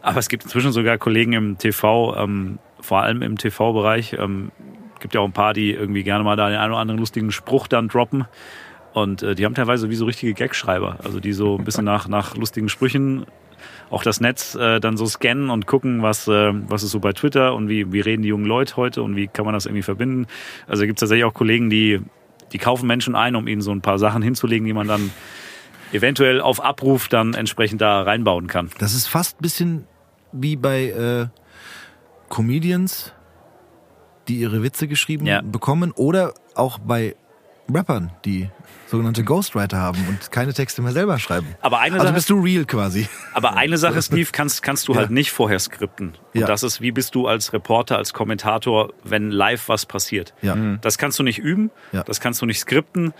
Aber 0.00 0.18
es 0.18 0.28
gibt 0.28 0.44
inzwischen 0.44 0.72
sogar 0.72 0.98
Kollegen 0.98 1.32
im 1.32 1.58
TV, 1.58 2.16
ähm, 2.16 2.58
vor 2.80 3.02
allem 3.02 3.22
im 3.22 3.38
TV-Bereich, 3.38 4.14
ähm, 4.18 4.50
gibt 5.00 5.14
ja 5.14 5.20
auch 5.20 5.26
ein 5.26 5.32
paar, 5.32 5.52
die 5.52 5.72
irgendwie 5.72 6.02
gerne 6.02 6.24
mal 6.24 6.36
da 6.36 6.48
den 6.48 6.58
einen 6.58 6.72
oder 6.72 6.80
anderen 6.80 6.98
lustigen 6.98 7.30
Spruch 7.30 7.68
dann 7.68 7.88
droppen. 7.88 8.26
Und 8.92 9.22
äh, 9.22 9.34
die 9.34 9.44
haben 9.44 9.54
teilweise 9.54 9.90
wie 9.90 9.94
so 9.94 10.04
richtige 10.04 10.34
Gagschreiber, 10.34 10.98
also 11.02 11.20
die 11.20 11.32
so 11.32 11.56
ein 11.56 11.64
bisschen 11.64 11.84
nach, 11.84 12.08
nach 12.08 12.36
lustigen 12.36 12.68
Sprüchen 12.68 13.26
auch 13.92 14.02
das 14.02 14.20
Netz 14.20 14.54
äh, 14.54 14.80
dann 14.80 14.96
so 14.96 15.06
scannen 15.06 15.50
und 15.50 15.66
gucken, 15.66 16.02
was, 16.02 16.26
äh, 16.26 16.52
was 16.68 16.82
ist 16.82 16.90
so 16.92 16.98
bei 17.00 17.12
Twitter 17.12 17.54
und 17.54 17.68
wie, 17.68 17.92
wie 17.92 18.00
reden 18.00 18.22
die 18.22 18.28
jungen 18.30 18.46
Leute 18.46 18.76
heute 18.76 19.02
und 19.02 19.14
wie 19.16 19.28
kann 19.28 19.44
man 19.44 19.52
das 19.54 19.66
irgendwie 19.66 19.82
verbinden. 19.82 20.26
Also 20.66 20.84
gibt 20.86 20.96
es 20.98 21.00
tatsächlich 21.00 21.24
auch 21.24 21.34
Kollegen, 21.34 21.68
die, 21.68 22.00
die 22.52 22.58
kaufen 22.58 22.86
Menschen 22.86 23.14
ein, 23.14 23.36
um 23.36 23.46
ihnen 23.46 23.60
so 23.60 23.70
ein 23.70 23.82
paar 23.82 23.98
Sachen 23.98 24.22
hinzulegen, 24.22 24.66
die 24.66 24.72
man 24.72 24.88
dann 24.88 25.10
eventuell 25.92 26.40
auf 26.40 26.64
Abruf 26.64 27.08
dann 27.08 27.34
entsprechend 27.34 27.82
da 27.82 28.00
reinbauen 28.02 28.46
kann. 28.46 28.70
Das 28.78 28.94
ist 28.94 29.08
fast 29.08 29.38
ein 29.38 29.42
bisschen 29.42 29.84
wie 30.32 30.56
bei 30.56 30.84
äh, 30.88 31.26
Comedians, 32.30 33.12
die 34.26 34.36
ihre 34.36 34.62
Witze 34.62 34.88
geschrieben 34.88 35.26
Ja. 35.26 35.42
bekommen 35.42 35.92
oder 35.92 36.32
auch 36.54 36.78
bei 36.78 37.14
Rappern, 37.72 38.10
die 38.24 38.48
sogenannte 38.92 39.24
Ghostwriter 39.24 39.78
haben 39.78 39.98
und 40.08 40.30
keine 40.30 40.52
Texte 40.54 40.80
mehr 40.82 40.92
selber 40.92 41.18
schreiben. 41.18 41.48
Aber 41.60 41.80
eine 41.80 41.94
Also 41.94 42.04
Sache, 42.06 42.14
bist 42.14 42.30
du 42.30 42.40
real 42.40 42.64
quasi. 42.66 43.08
aber 43.34 43.56
eine 43.56 43.76
Sache, 43.78 44.00
Steve, 44.02 44.28
kannst, 44.32 44.62
kannst 44.62 44.86
du 44.86 44.92
Ja. 44.92 45.00
halt 45.00 45.10
nicht 45.10 45.32
vorher 45.32 45.58
skripten. 45.58 46.08
Und 46.34 46.40
Ja. 46.40 46.46
das 46.46 46.62
ist, 46.62 46.80
wie 46.80 46.92
bist 46.92 47.14
du 47.16 47.26
als 47.26 47.52
Reporter, 47.52 47.96
als 47.98 48.12
Kommentator, 48.12 48.92
wenn 49.02 49.30
live 49.32 49.68
was 49.68 49.84
passiert. 49.86 50.34
Ja. 50.42 50.56
Das 50.80 50.96
kannst 50.98 51.18
du 51.18 51.24
nicht 51.24 51.38
üben, 51.40 51.70
Ja. 51.90 52.04
das 52.04 52.20
kannst 52.20 52.40
du 52.40 52.46
nicht 52.46 52.60
skripten. 52.60 53.12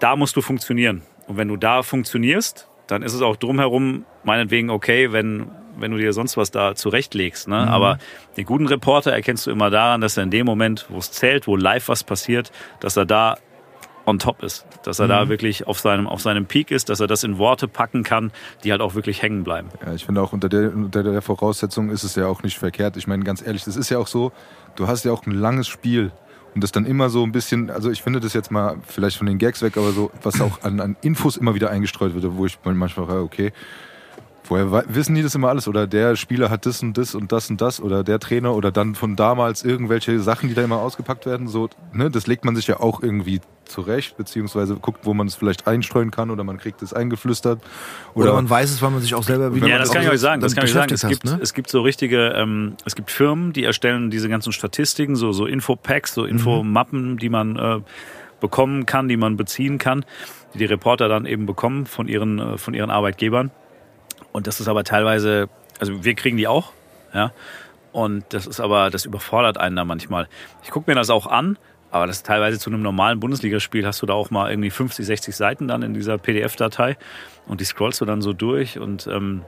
Da 0.00 0.14
musst 0.16 0.36
du 0.36 0.40
funktionieren. 0.42 1.02
Und 1.26 1.36
wenn 1.38 1.48
du 1.48 1.56
da 1.56 1.82
funktionierst, 1.82 2.68
dann 2.86 3.02
ist 3.02 3.14
es 3.14 3.22
auch 3.22 3.36
drumherum 3.36 4.04
meinetwegen 4.24 4.68
okay, 4.70 5.10
wenn, 5.12 5.46
wenn 5.78 5.90
du 5.90 5.96
dir 5.96 6.12
sonst 6.12 6.36
was 6.36 6.50
da 6.50 6.74
zurechtlegst. 6.74 7.48
Ne? 7.48 7.56
Aber 7.56 7.98
den 8.36 8.44
guten 8.44 8.66
Reporter 8.66 9.12
erkennst 9.12 9.46
du 9.46 9.50
immer 9.50 9.70
daran, 9.70 10.00
dass 10.02 10.16
er 10.18 10.24
in 10.24 10.30
dem 10.30 10.44
Moment, 10.44 10.86
wo 10.90 10.98
es 10.98 11.10
zählt, 11.10 11.46
wo 11.46 11.56
live 11.56 11.88
was 11.88 12.04
passiert, 12.04 12.52
dass 12.80 12.96
er 12.98 13.06
da 13.06 13.38
on 14.06 14.18
top 14.18 14.42
ist. 14.42 14.66
Dass 14.84 14.98
er 14.98 15.08
da 15.08 15.28
wirklich 15.28 15.66
auf 15.66 15.80
seinem, 15.80 16.06
auf 16.06 16.20
seinem 16.20 16.46
Peak 16.46 16.70
ist, 16.70 16.88
dass 16.88 17.00
er 17.00 17.06
das 17.06 17.24
in 17.24 17.38
Worte 17.38 17.68
packen 17.68 18.02
kann, 18.02 18.32
die 18.62 18.70
halt 18.70 18.80
auch 18.80 18.94
wirklich 18.94 19.22
hängen 19.22 19.44
bleiben. 19.44 19.68
Ja, 19.84 19.94
ich 19.94 20.04
finde 20.04 20.22
auch 20.22 20.32
unter 20.32 20.48
der, 20.48 20.74
unter 20.74 21.02
der 21.02 21.22
Voraussetzung 21.22 21.90
ist 21.90 22.04
es 22.04 22.14
ja 22.14 22.26
auch 22.26 22.42
nicht 22.42 22.58
verkehrt. 22.58 22.96
Ich 22.96 23.06
meine, 23.06 23.24
ganz 23.24 23.44
ehrlich, 23.44 23.64
das 23.64 23.76
ist 23.76 23.90
ja 23.90 23.98
auch 23.98 24.06
so, 24.06 24.32
du 24.76 24.86
hast 24.86 25.04
ja 25.04 25.12
auch 25.12 25.26
ein 25.26 25.32
langes 25.32 25.68
Spiel 25.68 26.12
und 26.54 26.62
das 26.62 26.72
dann 26.72 26.86
immer 26.86 27.10
so 27.10 27.24
ein 27.24 27.32
bisschen, 27.32 27.70
also 27.70 27.90
ich 27.90 28.02
finde 28.02 28.20
das 28.20 28.32
jetzt 28.32 28.50
mal 28.50 28.76
vielleicht 28.86 29.16
von 29.16 29.26
den 29.26 29.38
Gags 29.38 29.62
weg, 29.62 29.76
aber 29.76 29.90
so, 29.92 30.10
was 30.22 30.40
auch 30.40 30.62
an, 30.62 30.80
an 30.80 30.96
Infos 31.02 31.36
immer 31.36 31.54
wieder 31.54 31.70
eingestreut 31.70 32.14
wird, 32.14 32.24
wo 32.36 32.46
ich 32.46 32.58
manchmal 32.62 33.10
okay, 33.20 33.52
woher 34.48 34.84
wissen 34.88 35.14
die 35.14 35.22
das 35.22 35.34
immer 35.34 35.48
alles? 35.48 35.68
Oder 35.68 35.86
der 35.86 36.16
Spieler 36.16 36.50
hat 36.50 36.66
das 36.66 36.82
und 36.82 36.96
das 36.98 37.14
und 37.14 37.32
das 37.32 37.50
und 37.50 37.60
das 37.60 37.80
oder 37.80 38.04
der 38.04 38.18
Trainer 38.18 38.54
oder 38.54 38.70
dann 38.70 38.94
von 38.94 39.16
damals 39.16 39.64
irgendwelche 39.64 40.20
Sachen, 40.20 40.48
die 40.48 40.54
da 40.54 40.62
immer 40.62 40.78
ausgepackt 40.78 41.26
werden, 41.26 41.48
so, 41.48 41.68
ne, 41.92 42.10
das 42.10 42.26
legt 42.26 42.44
man 42.44 42.56
sich 42.56 42.66
ja 42.66 42.80
auch 42.80 43.02
irgendwie 43.02 43.40
zurecht, 43.64 44.16
beziehungsweise 44.16 44.76
guckt, 44.76 45.00
wo 45.06 45.14
man 45.14 45.26
es 45.26 45.34
vielleicht 45.34 45.66
einstreuen 45.66 46.10
kann 46.10 46.30
oder 46.30 46.44
man 46.44 46.58
kriegt 46.58 46.82
es 46.82 46.92
eingeflüstert. 46.92 47.60
Oder, 48.14 48.34
man 48.34 48.48
weiß 48.48 48.70
es, 48.70 48.82
weil 48.82 48.90
man 48.90 49.00
sich 49.00 49.14
auch 49.14 49.22
selber 49.22 49.54
wieder 49.54 49.66
Ja, 49.66 49.78
das 49.78 49.90
kann 49.90 50.02
ich 50.02 50.10
euch 50.10 50.20
sagen. 50.20 50.42
Das 50.42 50.54
kann 50.54 50.64
ich 50.64 50.72
sagen. 50.72 50.92
Es 50.92 51.00
beschäftigt 51.00 51.22
gibt, 51.22 51.32
hast, 51.32 51.38
ne? 51.38 51.42
es 51.42 51.54
gibt 51.54 51.70
so 51.70 51.80
richtige, 51.80 52.28
ähm, 52.36 52.74
es 52.84 52.94
gibt 52.94 53.10
Firmen, 53.10 53.52
die 53.52 53.64
erstellen 53.64 54.10
diese 54.10 54.28
ganzen 54.28 54.52
Statistiken, 54.52 55.16
so, 55.16 55.32
so 55.32 55.46
Infopacks, 55.46 56.14
so 56.14 56.24
Infomappen, 56.24 57.16
die 57.16 57.28
man 57.28 57.56
äh, 57.56 57.80
bekommen 58.40 58.84
kann, 58.84 59.08
die 59.08 59.16
man 59.16 59.36
beziehen 59.36 59.78
kann, 59.78 60.04
die 60.52 60.58
die 60.58 60.66
Reporter 60.66 61.08
dann 61.08 61.24
eben 61.24 61.46
bekommen 61.46 61.86
von 61.86 62.08
ihren, 62.08 62.38
äh, 62.38 62.58
von 62.58 62.74
ihren 62.74 62.90
Arbeitgebern. 62.90 63.50
Und 64.34 64.48
das 64.48 64.58
ist 64.58 64.66
aber 64.66 64.82
teilweise, 64.82 65.48
also 65.78 66.04
wir 66.04 66.14
kriegen 66.14 66.36
die 66.36 66.48
auch, 66.48 66.72
ja. 67.14 67.32
Und 67.92 68.24
das 68.30 68.48
ist 68.48 68.58
aber, 68.58 68.90
das 68.90 69.04
überfordert 69.04 69.58
einen 69.58 69.76
da 69.76 69.84
manchmal. 69.84 70.26
Ich 70.64 70.70
gucke 70.70 70.90
mir 70.90 70.96
das 70.96 71.08
auch 71.08 71.28
an, 71.28 71.56
aber 71.92 72.08
das 72.08 72.16
ist 72.16 72.26
teilweise 72.26 72.58
zu 72.58 72.68
einem 72.68 72.82
normalen 72.82 73.20
Bundesligaspiel 73.20 73.86
hast 73.86 74.02
du 74.02 74.06
da 74.06 74.14
auch 74.14 74.32
mal 74.32 74.50
irgendwie 74.50 74.70
50, 74.70 75.06
60 75.06 75.36
Seiten 75.36 75.68
dann 75.68 75.82
in 75.82 75.94
dieser 75.94 76.18
PDF-Datei 76.18 76.96
und 77.46 77.60
die 77.60 77.64
scrollst 77.64 78.00
du 78.00 78.06
dann 78.06 78.22
so 78.22 78.32
durch 78.32 78.80
und 78.80 79.06
ähm, 79.06 79.42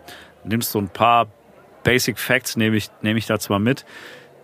nimmst 0.44 0.70
so 0.70 0.78
ein 0.78 0.88
paar 0.88 1.26
Basic 1.82 2.16
Facts, 2.16 2.56
nehme 2.56 2.76
ich, 2.76 2.88
nehme 3.02 3.18
ich 3.18 3.26
da 3.26 3.40
zwar 3.40 3.58
mit. 3.58 3.84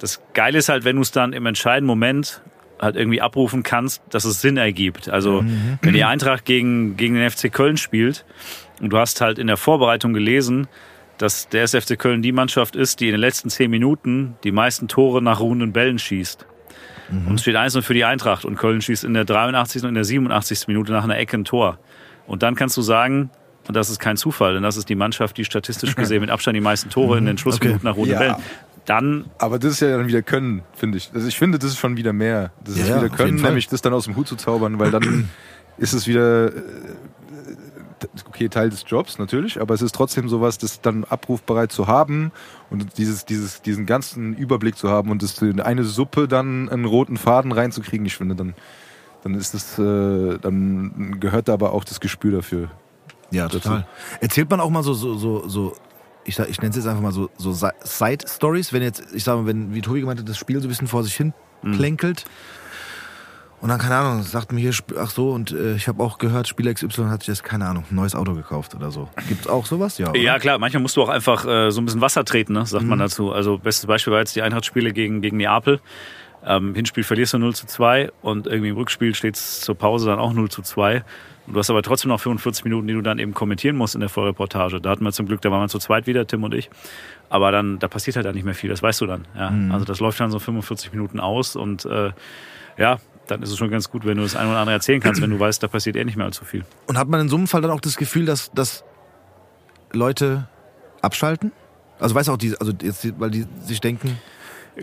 Das 0.00 0.20
Geile 0.34 0.58
ist 0.58 0.68
halt, 0.68 0.82
wenn 0.82 0.96
du 0.96 1.02
es 1.02 1.12
dann 1.12 1.32
im 1.32 1.46
entscheidenden 1.46 1.86
Moment 1.86 2.42
halt 2.80 2.96
irgendwie 2.96 3.20
abrufen 3.20 3.62
kannst, 3.62 4.02
dass 4.10 4.24
es 4.24 4.40
Sinn 4.40 4.56
ergibt. 4.56 5.08
Also 5.08 5.44
wenn 5.82 5.94
die 5.94 6.02
Eintracht 6.02 6.44
gegen, 6.44 6.96
gegen 6.96 7.14
den 7.14 7.30
FC 7.30 7.52
Köln 7.52 7.76
spielt 7.76 8.24
und 8.82 8.90
du 8.92 8.98
hast 8.98 9.20
halt 9.22 9.38
in 9.38 9.46
der 9.46 9.56
Vorbereitung 9.56 10.12
gelesen, 10.12 10.66
dass 11.18 11.48
der 11.48 11.62
SFC 11.62 11.98
Köln 11.98 12.20
die 12.20 12.32
Mannschaft 12.32 12.76
ist, 12.76 13.00
die 13.00 13.06
in 13.06 13.12
den 13.12 13.20
letzten 13.20 13.48
zehn 13.48 13.70
Minuten 13.70 14.34
die 14.44 14.52
meisten 14.52 14.88
Tore 14.88 15.22
nach 15.22 15.40
ruhenden 15.40 15.72
Bällen 15.72 15.98
schießt. 15.98 16.46
Und 17.26 17.34
es 17.34 17.42
steht 17.42 17.56
1 17.56 17.76
für 17.84 17.92
die 17.94 18.04
Eintracht 18.04 18.44
und 18.46 18.56
Köln 18.56 18.80
schießt 18.80 19.04
in 19.04 19.12
der 19.12 19.24
83. 19.26 19.82
und 19.82 19.90
in 19.90 19.94
der 19.96 20.04
87. 20.04 20.66
Minute 20.66 20.92
nach 20.92 21.04
einer 21.04 21.18
Ecke 21.18 21.36
ein 21.36 21.44
Tor. 21.44 21.78
Und 22.26 22.42
dann 22.42 22.54
kannst 22.54 22.76
du 22.78 22.82
sagen, 22.82 23.30
und 23.68 23.76
das 23.76 23.90
ist 23.90 23.98
kein 24.00 24.16
Zufall, 24.16 24.54
denn 24.54 24.62
das 24.62 24.76
ist 24.78 24.88
die 24.88 24.94
Mannschaft, 24.94 25.36
die 25.36 25.44
statistisch 25.44 25.94
gesehen 25.94 26.22
mit 26.22 26.30
Abstand 26.30 26.56
die 26.56 26.60
meisten 26.62 26.88
Tore 26.88 27.18
in 27.18 27.26
den 27.26 27.36
Schlussminuten 27.38 27.84
nach 27.84 27.96
ruhenden 27.96 28.14
Ja. 28.14 28.18
Bällen. 28.18 28.36
Dann 28.86 29.26
Aber 29.38 29.58
das 29.60 29.72
ist 29.74 29.80
ja 29.80 29.96
dann 29.96 30.08
wieder 30.08 30.22
Können, 30.22 30.62
finde 30.74 30.98
ich. 30.98 31.10
Also 31.14 31.28
ich 31.28 31.38
finde, 31.38 31.58
das 31.58 31.70
ist 31.72 31.78
schon 31.78 31.96
wieder 31.98 32.12
mehr. 32.14 32.50
Das 32.64 32.76
ist 32.76 32.88
Ja, 32.88 32.96
wieder 33.02 33.12
auf 33.12 33.16
Können, 33.16 33.40
nämlich 33.42 33.68
das 33.68 33.82
dann 33.82 33.92
aus 33.92 34.06
dem 34.06 34.16
Hut 34.16 34.26
zu 34.26 34.34
zaubern, 34.34 34.78
weil 34.80 34.90
dann 34.90 35.28
ist 35.78 35.92
es 35.92 36.08
wieder, 36.08 36.46
äh, 36.46 36.62
okay, 38.28 38.48
Teil 38.48 38.70
des 38.70 38.84
Jobs 38.86 39.18
natürlich, 39.18 39.60
aber 39.60 39.74
es 39.74 39.82
ist 39.82 39.94
trotzdem 39.94 40.28
sowas, 40.28 40.58
das 40.58 40.80
dann 40.80 41.04
abrufbereit 41.04 41.72
zu 41.72 41.86
haben 41.86 42.32
und 42.70 42.98
dieses, 42.98 43.24
dieses, 43.24 43.62
diesen 43.62 43.86
ganzen 43.86 44.34
Überblick 44.34 44.76
zu 44.76 44.88
haben 44.90 45.10
und 45.10 45.22
das 45.22 45.40
in 45.42 45.60
eine 45.60 45.84
Suppe 45.84 46.28
dann 46.28 46.68
einen 46.68 46.84
roten 46.84 47.16
Faden 47.16 47.52
reinzukriegen, 47.52 48.06
ich 48.06 48.16
finde, 48.16 48.34
dann, 48.34 48.54
dann 49.22 49.34
ist 49.34 49.54
das, 49.54 49.78
äh, 49.78 50.38
dann 50.38 51.18
gehört 51.20 51.48
da 51.48 51.54
aber 51.54 51.72
auch 51.72 51.84
das 51.84 52.00
Gespür 52.00 52.32
dafür. 52.32 52.70
Ja, 53.30 53.48
total. 53.48 53.86
Erzählt 54.20 54.50
man 54.50 54.60
auch 54.60 54.70
mal 54.70 54.82
so, 54.82 54.92
so, 54.94 55.16
so, 55.16 55.48
so 55.48 55.74
ich, 56.24 56.38
ich 56.38 56.58
nenne 56.60 56.70
es 56.70 56.76
jetzt 56.76 56.86
einfach 56.86 57.02
mal 57.02 57.12
so, 57.12 57.30
so 57.36 57.52
Si- 57.52 57.66
Side-Stories, 57.82 58.72
wenn 58.72 58.82
jetzt, 58.82 59.02
ich 59.14 59.24
sag 59.24 59.36
mal, 59.36 59.46
wenn, 59.46 59.74
wie 59.74 59.80
Tobi 59.80 60.00
gemeint 60.00 60.20
hat, 60.20 60.28
das 60.28 60.36
Spiel 60.38 60.60
so 60.60 60.66
ein 60.66 60.68
bisschen 60.68 60.88
vor 60.88 61.02
sich 61.02 61.14
hin 61.14 61.32
Mhm. 61.64 61.74
Und 63.62 63.68
dann, 63.68 63.78
keine 63.78 63.94
Ahnung, 63.94 64.24
sagt 64.24 64.50
mir 64.50 64.58
hier, 64.58 64.72
ach 64.98 65.10
so, 65.10 65.30
und 65.30 65.52
äh, 65.52 65.76
ich 65.76 65.86
habe 65.86 66.02
auch 66.02 66.18
gehört, 66.18 66.48
Spieler 66.48 66.74
XY 66.74 67.04
hat 67.04 67.20
sich 67.20 67.28
jetzt, 67.28 67.44
keine 67.44 67.64
Ahnung, 67.66 67.84
ein 67.88 67.94
neues 67.94 68.16
Auto 68.16 68.34
gekauft 68.34 68.74
oder 68.74 68.90
so. 68.90 69.08
Gibt's 69.28 69.46
auch 69.46 69.66
sowas? 69.66 69.98
Ja. 69.98 70.10
oder? 70.10 70.18
Ja, 70.18 70.40
klar, 70.40 70.58
manchmal 70.58 70.82
musst 70.82 70.96
du 70.96 71.02
auch 71.02 71.08
einfach 71.08 71.46
äh, 71.46 71.70
so 71.70 71.80
ein 71.80 71.84
bisschen 71.84 72.00
Wasser 72.00 72.24
treten, 72.24 72.54
ne, 72.54 72.66
sagt 72.66 72.84
man 72.84 72.98
dazu. 72.98 73.32
Also 73.32 73.58
bestes 73.58 73.86
Beispiel 73.86 74.12
war 74.12 74.18
jetzt 74.18 74.34
die 74.34 74.42
Eintracht-Spiele 74.42 74.92
gegen, 74.92 75.22
gegen 75.22 75.36
Neapel. 75.36 75.80
Ähm, 76.44 76.74
Hinspiel 76.74 77.04
verlierst 77.04 77.34
du 77.34 77.38
0 77.38 77.54
zu 77.54 77.66
2 77.66 78.10
und 78.20 78.48
irgendwie 78.48 78.70
im 78.70 78.76
Rückspiel 78.76 79.14
steht 79.14 79.36
es 79.36 79.60
zur 79.60 79.76
Pause 79.76 80.06
dann 80.06 80.18
auch 80.18 80.32
0 80.32 80.50
zu 80.50 80.62
2. 80.62 81.04
Und 81.46 81.52
du 81.52 81.58
hast 81.60 81.70
aber 81.70 81.82
trotzdem 81.82 82.08
noch 82.08 82.20
45 82.20 82.64
Minuten, 82.64 82.88
die 82.88 82.94
du 82.94 83.00
dann 83.00 83.20
eben 83.20 83.32
kommentieren 83.32 83.76
musst 83.76 83.94
in 83.94 84.00
der 84.00 84.08
Vollreportage. 84.10 84.80
Da 84.80 84.90
hatten 84.90 85.04
wir 85.04 85.12
zum 85.12 85.26
Glück, 85.26 85.40
da 85.40 85.52
waren 85.52 85.60
wir 85.60 85.68
zu 85.68 85.78
zweit 85.78 86.08
wieder, 86.08 86.26
Tim 86.26 86.42
und 86.42 86.52
ich. 86.52 86.68
Aber 87.30 87.52
dann, 87.52 87.78
da 87.78 87.86
passiert 87.86 88.16
halt 88.16 88.26
dann 88.26 88.34
nicht 88.34 88.44
mehr 88.44 88.56
viel, 88.56 88.70
das 88.70 88.82
weißt 88.82 89.00
du 89.02 89.06
dann. 89.06 89.24
Ja. 89.36 89.52
Also 89.70 89.84
das 89.84 90.00
läuft 90.00 90.18
dann 90.18 90.32
so 90.32 90.40
45 90.40 90.92
Minuten 90.92 91.20
aus 91.20 91.54
und 91.54 91.84
äh, 91.84 92.10
ja, 92.76 92.98
dann 93.32 93.42
ist 93.42 93.50
es 93.50 93.58
schon 93.58 93.70
ganz 93.70 93.90
gut, 93.90 94.04
wenn 94.04 94.16
du 94.16 94.22
das 94.22 94.36
ein 94.36 94.46
oder 94.46 94.58
andere 94.58 94.74
erzählen 94.74 95.00
kannst, 95.00 95.20
wenn 95.20 95.30
du 95.30 95.40
weißt, 95.40 95.62
da 95.62 95.68
passiert 95.68 95.96
eh 95.96 96.04
nicht 96.04 96.16
mehr 96.16 96.26
allzu 96.26 96.44
viel. 96.44 96.64
Und 96.86 96.98
hat 96.98 97.08
man 97.08 97.20
in 97.20 97.28
so 97.28 97.36
einem 97.36 97.46
Fall 97.46 97.62
dann 97.62 97.70
auch 97.70 97.80
das 97.80 97.96
Gefühl, 97.96 98.26
dass, 98.26 98.52
dass 98.52 98.84
Leute 99.92 100.48
abschalten? 101.00 101.52
Also 101.98 102.14
weiß 102.14 102.28
auch 102.28 102.36
die, 102.36 102.54
also 102.58 102.72
jetzt, 102.82 103.18
weil 103.18 103.30
die 103.30 103.46
sich 103.64 103.80
denken, 103.80 104.18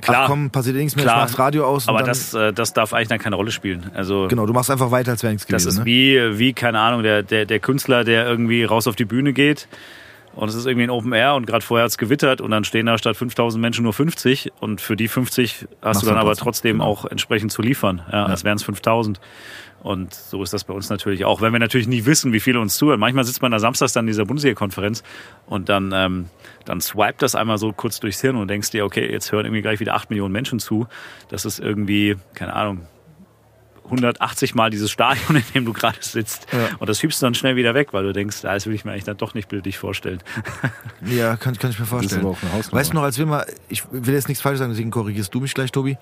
Klar. 0.01 0.23
ach 0.23 0.27
komm, 0.27 0.51
passiert 0.51 0.75
eh 0.75 0.79
nichts 0.79 0.95
mehr, 0.95 1.05
Klar. 1.05 1.17
ich 1.17 1.21
mach 1.21 1.27
das 1.31 1.39
Radio 1.39 1.65
aus. 1.65 1.87
Aber 1.87 2.03
das, 2.03 2.33
äh, 2.33 2.53
das 2.53 2.73
darf 2.73 2.93
eigentlich 2.93 3.07
dann 3.07 3.19
keine 3.19 3.35
Rolle 3.35 3.51
spielen. 3.51 3.91
Also 3.93 4.27
Genau, 4.27 4.45
du 4.45 4.53
machst 4.53 4.69
einfach 4.69 4.91
weiter, 4.91 5.11
als 5.11 5.23
wäre 5.23 5.33
nichts 5.33 5.47
das 5.47 5.63
gewesen. 5.63 5.69
ist 5.69 5.77
ne? 5.79 5.85
wie, 5.85 6.39
wie, 6.39 6.53
keine 6.53 6.79
Ahnung, 6.79 7.03
der, 7.03 7.23
der, 7.23 7.45
der 7.45 7.59
Künstler, 7.59 8.03
der 8.03 8.25
irgendwie 8.27 8.63
raus 8.63 8.87
auf 8.87 8.95
die 8.95 9.05
Bühne 9.05 9.33
geht 9.33 9.67
und 10.39 10.47
es 10.47 10.55
ist 10.55 10.65
irgendwie 10.65 10.85
ein 10.85 10.89
Open 10.89 11.11
Air 11.11 11.35
und 11.35 11.45
gerade 11.45 11.65
vorher 11.65 11.83
hat 11.83 11.91
es 11.91 11.97
gewittert 11.97 12.39
und 12.39 12.49
dann 12.49 12.63
stehen 12.63 12.85
da 12.85 12.97
statt 12.97 13.17
5000 13.17 13.61
Menschen 13.61 13.83
nur 13.83 13.91
50 13.91 14.53
und 14.61 14.79
für 14.79 14.95
die 14.95 15.09
50 15.09 15.51
hast 15.51 15.67
Machst 15.81 16.01
du 16.01 16.05
dann 16.05 16.17
aber 16.17 16.33
trotzdem, 16.37 16.77
genau. 16.77 16.85
auch 16.85 17.03
entsprechend 17.03 17.51
zu 17.51 17.61
liefern. 17.61 18.01
Ja, 18.09 18.25
als 18.25 18.45
wären 18.45 18.55
es 18.55 18.63
5000. 18.63 19.19
Und 19.83 20.13
so 20.13 20.41
ist 20.41 20.53
das 20.53 20.63
bei 20.63 20.73
uns 20.73 20.89
natürlich 20.89 21.25
auch. 21.25 21.41
Wenn 21.41 21.51
wir 21.51 21.59
natürlich 21.59 21.89
nie 21.89 22.05
wissen, 22.05 22.31
wie 22.31 22.39
viele 22.39 22.61
uns 22.61 22.77
zuhören. 22.77 23.01
Manchmal 23.01 23.25
sitzt 23.25 23.41
man 23.41 23.51
da 23.51 23.59
samstags 23.59 23.91
dann 23.91 24.05
in 24.05 24.07
dieser 24.07 24.23
Bundesliga-Konferenz 24.25 25.03
und 25.45 25.67
dann, 25.67 25.91
ähm, 25.93 26.25
dann 26.63 26.79
swipet 26.79 27.21
das 27.21 27.35
einmal 27.35 27.57
so 27.57 27.73
kurz 27.73 27.99
durchs 27.99 28.21
Hirn 28.21 28.37
und 28.37 28.47
denkst 28.47 28.71
dir, 28.71 28.85
okay, 28.85 29.11
jetzt 29.11 29.33
hören 29.33 29.45
irgendwie 29.45 29.61
gleich 29.61 29.81
wieder 29.81 29.93
8 29.93 30.09
Millionen 30.09 30.31
Menschen 30.31 30.59
zu. 30.59 30.87
Das 31.27 31.43
ist 31.43 31.59
irgendwie, 31.59 32.15
keine 32.33 32.53
Ahnung, 32.53 32.87
180 33.89 34.55
Mal 34.55 34.69
dieses 34.69 34.91
Stadion, 34.91 35.35
in 35.35 35.43
dem 35.53 35.65
du 35.65 35.73
gerade 35.73 35.97
sitzt. 36.01 36.47
Und 36.79 36.89
das 36.89 36.99
schiebst 36.99 37.21
du 37.21 37.25
dann 37.25 37.33
schnell 37.35 37.55
wieder 37.55 37.73
weg, 37.73 37.93
weil 37.93 38.03
du 38.03 38.13
denkst, 38.13 38.43
ah, 38.45 38.53
das 38.53 38.65
will 38.65 38.73
ich 38.73 38.85
mir 38.85 38.91
eigentlich 38.91 39.03
dann 39.03 39.17
doch 39.17 39.33
nicht 39.33 39.49
bildlich 39.49 39.77
vorstellen. 39.77 40.19
Ja, 41.05 41.37
kann, 41.37 41.57
kann 41.57 41.71
ich 41.71 41.79
mir 41.79 41.85
Das 41.85 42.03
ist 42.05 42.13
vorstellen. 42.13 42.21
aber 42.25 42.29
auch. 42.31 42.71
Weißt 42.73 42.91
du 42.91 42.95
noch, 42.95 43.03
als 43.03 43.17
wir 43.17 43.25
mal, 43.25 43.45
ich 43.69 43.83
will 43.91 44.13
jetzt 44.13 44.27
nichts 44.27 44.41
falsch 44.41 44.59
sagen, 44.59 44.71
deswegen 44.71 44.91
korrigierst 44.91 45.33
du 45.33 45.39
mich 45.39 45.53
gleich, 45.53 45.71
Tobi. 45.71 45.97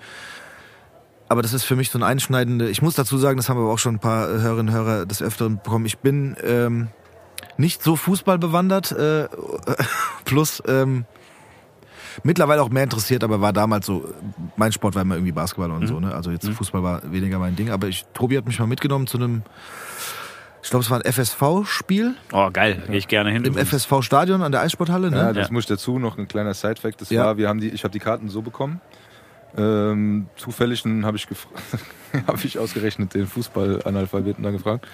Aber 1.28 1.42
das 1.42 1.52
ist 1.52 1.64
für 1.64 1.76
mich 1.76 1.90
so 1.90 1.98
ein 1.98 2.02
einschneidende, 2.02 2.68
ich 2.68 2.82
muss 2.82 2.94
dazu 2.94 3.16
sagen, 3.18 3.36
das 3.36 3.48
haben 3.48 3.58
aber 3.58 3.70
auch 3.70 3.78
schon 3.78 3.96
ein 3.96 3.98
paar 4.00 4.26
Hörerinnen 4.26 4.68
und 4.68 4.72
Hörer 4.74 5.06
des 5.06 5.22
Öfteren 5.22 5.60
bekommen. 5.62 5.86
Ich 5.86 5.98
bin 5.98 6.36
ähm, 6.42 6.88
nicht 7.56 7.82
so 7.82 7.96
Fußball 7.96 8.38
bewandert, 8.38 8.92
äh, 8.92 9.28
plus 10.24 10.62
ähm, 10.66 11.04
mittlerweile 12.22 12.62
auch 12.62 12.70
mehr 12.70 12.82
interessiert, 12.84 13.24
aber 13.24 13.40
war 13.40 13.52
damals 13.52 13.86
so, 13.86 14.12
mein 14.56 14.72
Sport 14.72 14.94
war 14.94 15.02
immer 15.02 15.14
irgendwie 15.16 15.32
Basketball 15.32 15.70
und 15.70 15.86
so, 15.86 16.00
ne? 16.00 16.14
Also 16.14 16.30
jetzt 16.30 16.48
Fußball 16.48 16.82
war 16.82 17.02
weniger 17.12 17.38
mein 17.38 17.56
Ding, 17.56 17.70
aber 17.70 17.88
ich, 17.88 18.04
Tobi 18.14 18.36
hat 18.36 18.46
mich 18.46 18.58
mal 18.58 18.66
mitgenommen 18.66 19.06
zu 19.06 19.18
einem, 19.18 19.42
ich 20.62 20.70
glaube, 20.70 20.84
es 20.84 20.90
war 20.90 20.98
ein 21.02 21.12
FSV-Spiel 21.12 22.14
Oh, 22.32 22.50
geil, 22.52 22.82
gehe 22.88 22.96
ich 22.96 23.08
gerne 23.08 23.30
hin. 23.30 23.44
im. 23.44 23.54
FSV-Stadion 23.56 24.42
an 24.42 24.52
der 24.52 24.62
Eissporthalle, 24.62 25.10
ne? 25.10 25.16
Ja, 25.16 25.32
das 25.32 25.48
Ja. 25.48 25.52
muss 25.52 25.64
ich 25.64 25.68
dazu 25.68 25.98
noch 25.98 26.18
ein 26.18 26.28
kleiner 26.28 26.54
Sidefact. 26.54 27.00
Das 27.00 27.10
Ja. 27.10 27.24
war, 27.24 27.36
wir 27.36 27.48
haben 27.48 27.60
die, 27.60 27.68
ich 27.68 27.84
habe 27.84 27.92
die 27.92 28.00
Karten 28.00 28.28
so 28.28 28.42
bekommen. 28.42 28.80
Ähm, 29.56 30.26
zufällig 30.36 30.84
habe 30.84 31.16
ich, 31.16 31.26
hab 32.26 32.44
ich 32.44 32.58
ausgerechnet 32.58 33.14
den 33.14 33.26
Fußballanalphabeten 33.26 34.44
da 34.44 34.50
gefragt. 34.50 34.86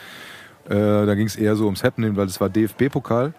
Äh, 0.67 0.71
da 1.07 1.15
ging 1.15 1.27
es 1.27 1.37
eher 1.37 1.57
so 1.57 1.65
ums 1.65 1.83
Happening, 1.83 2.17
weil 2.17 2.27
es 2.27 2.41
war 2.41 2.49
DFB-Pokal, 2.49 3.35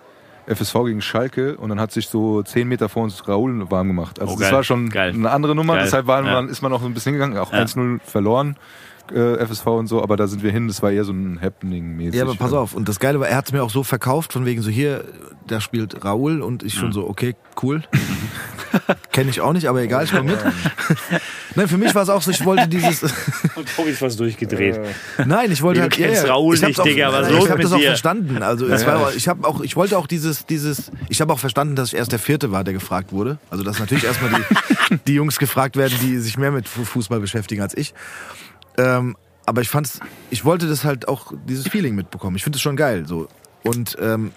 FSV 0.47 0.73
gegen 0.85 1.01
Schalke 1.01 1.57
und 1.57 1.69
dann 1.69 1.79
hat 1.79 1.91
sich 1.91 2.07
so 2.07 2.43
zehn 2.43 2.67
Meter 2.67 2.87
vor 2.89 3.03
uns 3.03 3.27
Raoul 3.27 3.69
warm 3.71 3.87
gemacht. 3.87 4.19
Also 4.19 4.33
Oh, 4.33 4.37
das 4.37 4.47
geil. 4.49 4.55
war 4.57 4.63
schon 4.63 4.89
Geil. 4.89 5.11
eine 5.13 5.31
andere 5.31 5.55
Nummer, 5.55 5.73
Geil. 5.75 5.83
deshalb 5.85 6.07
waren, 6.07 6.25
Ja. 6.25 6.33
man, 6.33 6.49
ist 6.49 6.61
man 6.61 6.71
auch 6.73 6.81
so 6.81 6.85
ein 6.87 6.93
bisschen 6.93 7.13
hingegangen, 7.13 7.37
auch 7.37 7.51
Ja. 7.51 7.59
1-0 7.59 7.99
verloren, 8.03 8.55
äh, 9.13 9.37
FSV 9.37 9.65
und 9.67 9.87
so, 9.87 10.01
aber 10.03 10.17
da 10.17 10.27
sind 10.27 10.43
wir 10.43 10.51
hin, 10.51 10.67
das 10.67 10.81
war 10.83 10.91
eher 10.91 11.03
so 11.03 11.13
ein 11.13 11.39
Happening-mäßig. 11.41 12.15
Ja, 12.15 12.23
aber 12.25 12.35
pass 12.35 12.53
auf. 12.53 12.73
Und 12.75 12.87
das 12.89 12.99
Geile 12.99 13.19
war, 13.19 13.27
er 13.27 13.37
hat 13.37 13.45
es 13.47 13.51
mir 13.53 13.63
auch 13.63 13.69
so 13.69 13.83
verkauft, 13.83 14.33
von 14.33 14.45
wegen 14.45 14.61
so 14.61 14.69
hier, 14.69 15.03
da 15.47 15.61
spielt 15.61 16.03
Raoul 16.05 16.41
und 16.41 16.63
ich 16.63 16.73
schon 16.75 16.91
so, 16.91 17.07
okay, 17.09 17.35
cool. 17.61 17.83
Kenne 19.11 19.29
ich 19.29 19.41
auch 19.41 19.53
nicht, 19.53 19.67
aber 19.67 19.81
egal, 19.81 20.03
ich 20.05 20.11
komme 20.11 20.31
mit. 20.31 20.39
Nein, 21.55 21.67
für 21.67 21.77
mich 21.77 21.93
war 21.95 22.03
es 22.03 22.09
auch 22.09 22.21
so, 22.21 22.31
ich 22.31 22.43
wollte 22.45 22.67
dieses. 22.67 23.03
Und 23.55 23.73
Tobi 23.75 23.91
ist 23.91 23.99
fast 23.99 24.19
durchgedreht. 24.19 24.79
Nein, 25.25 25.51
ich 25.51 25.61
wollte 25.61 25.79
Du 25.79 25.83
halt. 25.83 25.93
kennst 25.93 26.27
Raoul 26.27 26.55
ich 26.55 26.61
hab's 26.63 26.67
nicht, 26.69 26.79
auch, 26.79 26.83
Digga, 26.83 27.13
was 27.13 27.27
ich 27.29 27.33
los 27.33 27.49
hab 27.49 27.57
mit 27.57 27.65
das 27.65 27.71
auch 27.73 27.77
dir? 27.77 27.87
verstanden. 27.87 28.43
Also 28.43 28.67
es 28.67 28.85
war, 28.85 29.13
ich 29.13 29.27
habe 29.27 29.47
auch, 29.47 29.61
ich 29.61 29.75
wollte 29.75 29.97
auch 29.97 30.07
dieses, 30.07 30.45
dieses, 30.45 30.91
ich 31.09 31.21
habe 31.21 31.31
auch 31.31 31.39
verstanden, 31.39 31.75
dass 31.75 31.89
ich 31.89 31.95
erst 31.95 32.11
der 32.11 32.19
Vierte 32.19 32.51
war, 32.51 32.63
der 32.63 32.73
gefragt 32.73 33.11
wurde. 33.11 33.37
Also 33.49 33.63
dass 33.63 33.79
natürlich 33.79 34.03
erstmal 34.03 34.31
die, 34.89 34.97
die 35.07 35.13
Jungs 35.13 35.39
gefragt 35.39 35.77
werden, 35.77 35.97
die 36.01 36.17
sich 36.17 36.37
mehr 36.37 36.51
mit 36.51 36.67
Fu- 36.67 36.83
Fußball 36.85 37.19
beschäftigen 37.19 37.61
als 37.61 37.75
ich. 37.77 37.93
Ähm, 38.77 39.15
aber 39.45 39.61
ich 39.61 39.69
fand's, 39.69 39.99
ich 40.31 40.43
wollte 40.43 40.67
das 40.67 40.83
halt 40.83 41.07
auch 41.07 41.31
dieses 41.47 41.67
Feeling 41.67 41.95
mitbekommen. 41.95 42.35
Ich 42.35 42.43
finde 42.43 42.57
es 42.57 42.61
schon 42.61 42.75
geil. 42.75 43.05
So 43.07 43.27
und 43.63 43.95
ähm, 44.01 44.31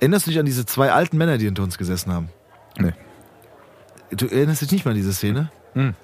erinnerst 0.00 0.26
du 0.26 0.30
dich 0.30 0.40
an 0.40 0.46
diese 0.46 0.66
zwei 0.66 0.90
alten 0.92 1.16
Männer, 1.16 1.38
die 1.38 1.44
hinter 1.44 1.62
uns 1.62 1.78
gesessen 1.78 2.12
haben? 2.12 2.28
Nee. 2.78 2.92
Du 4.10 4.26
erinnerst 4.26 4.62
dich 4.62 4.70
nicht 4.72 4.84
mal 4.84 4.92
an 4.92 4.96
diese 4.96 5.12
Szene? 5.12 5.50
Hm. 5.74 5.94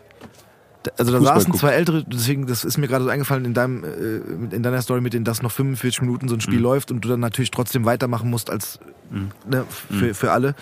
Da- 0.83 0.91
Also 0.99 1.13
da 1.13 1.19
Fußball 1.19 1.35
saßen 1.37 1.53
gucken. 1.53 1.61
zwei 1.61 1.73
ältere, 1.75 2.05
deswegen, 2.05 2.47
das 2.47 2.65
ist 2.65 2.77
mir 2.79 2.89
gerade 2.89 3.05
so 3.05 3.11
eingefallen 3.11 3.45
in 3.45 3.55
deinem, 3.55 3.85
äh, 3.85 4.55
in 4.55 4.63
deiner 4.65 4.83
Story, 4.83 5.01
mit 5.01 5.13
denen 5.15 5.25
das 5.25 5.41
noch 5.43 5.53
45 5.53 6.01
Minuten 6.03 6.29
so 6.29 6.35
ein 6.35 6.39
Mhm. 6.39 6.41
Spiel 6.41 6.59
läuft 6.61 6.91
und 6.91 7.05
du 7.05 7.09
dann 7.09 7.21
natürlich 7.21 7.51
trotzdem 7.53 7.85
weitermachen 7.85 8.29
musst 8.31 8.51
als 8.51 8.81
ne, 9.11 9.65
für, 9.91 10.07
Mhm. 10.07 10.15
für 10.15 10.33
alle. 10.33 10.55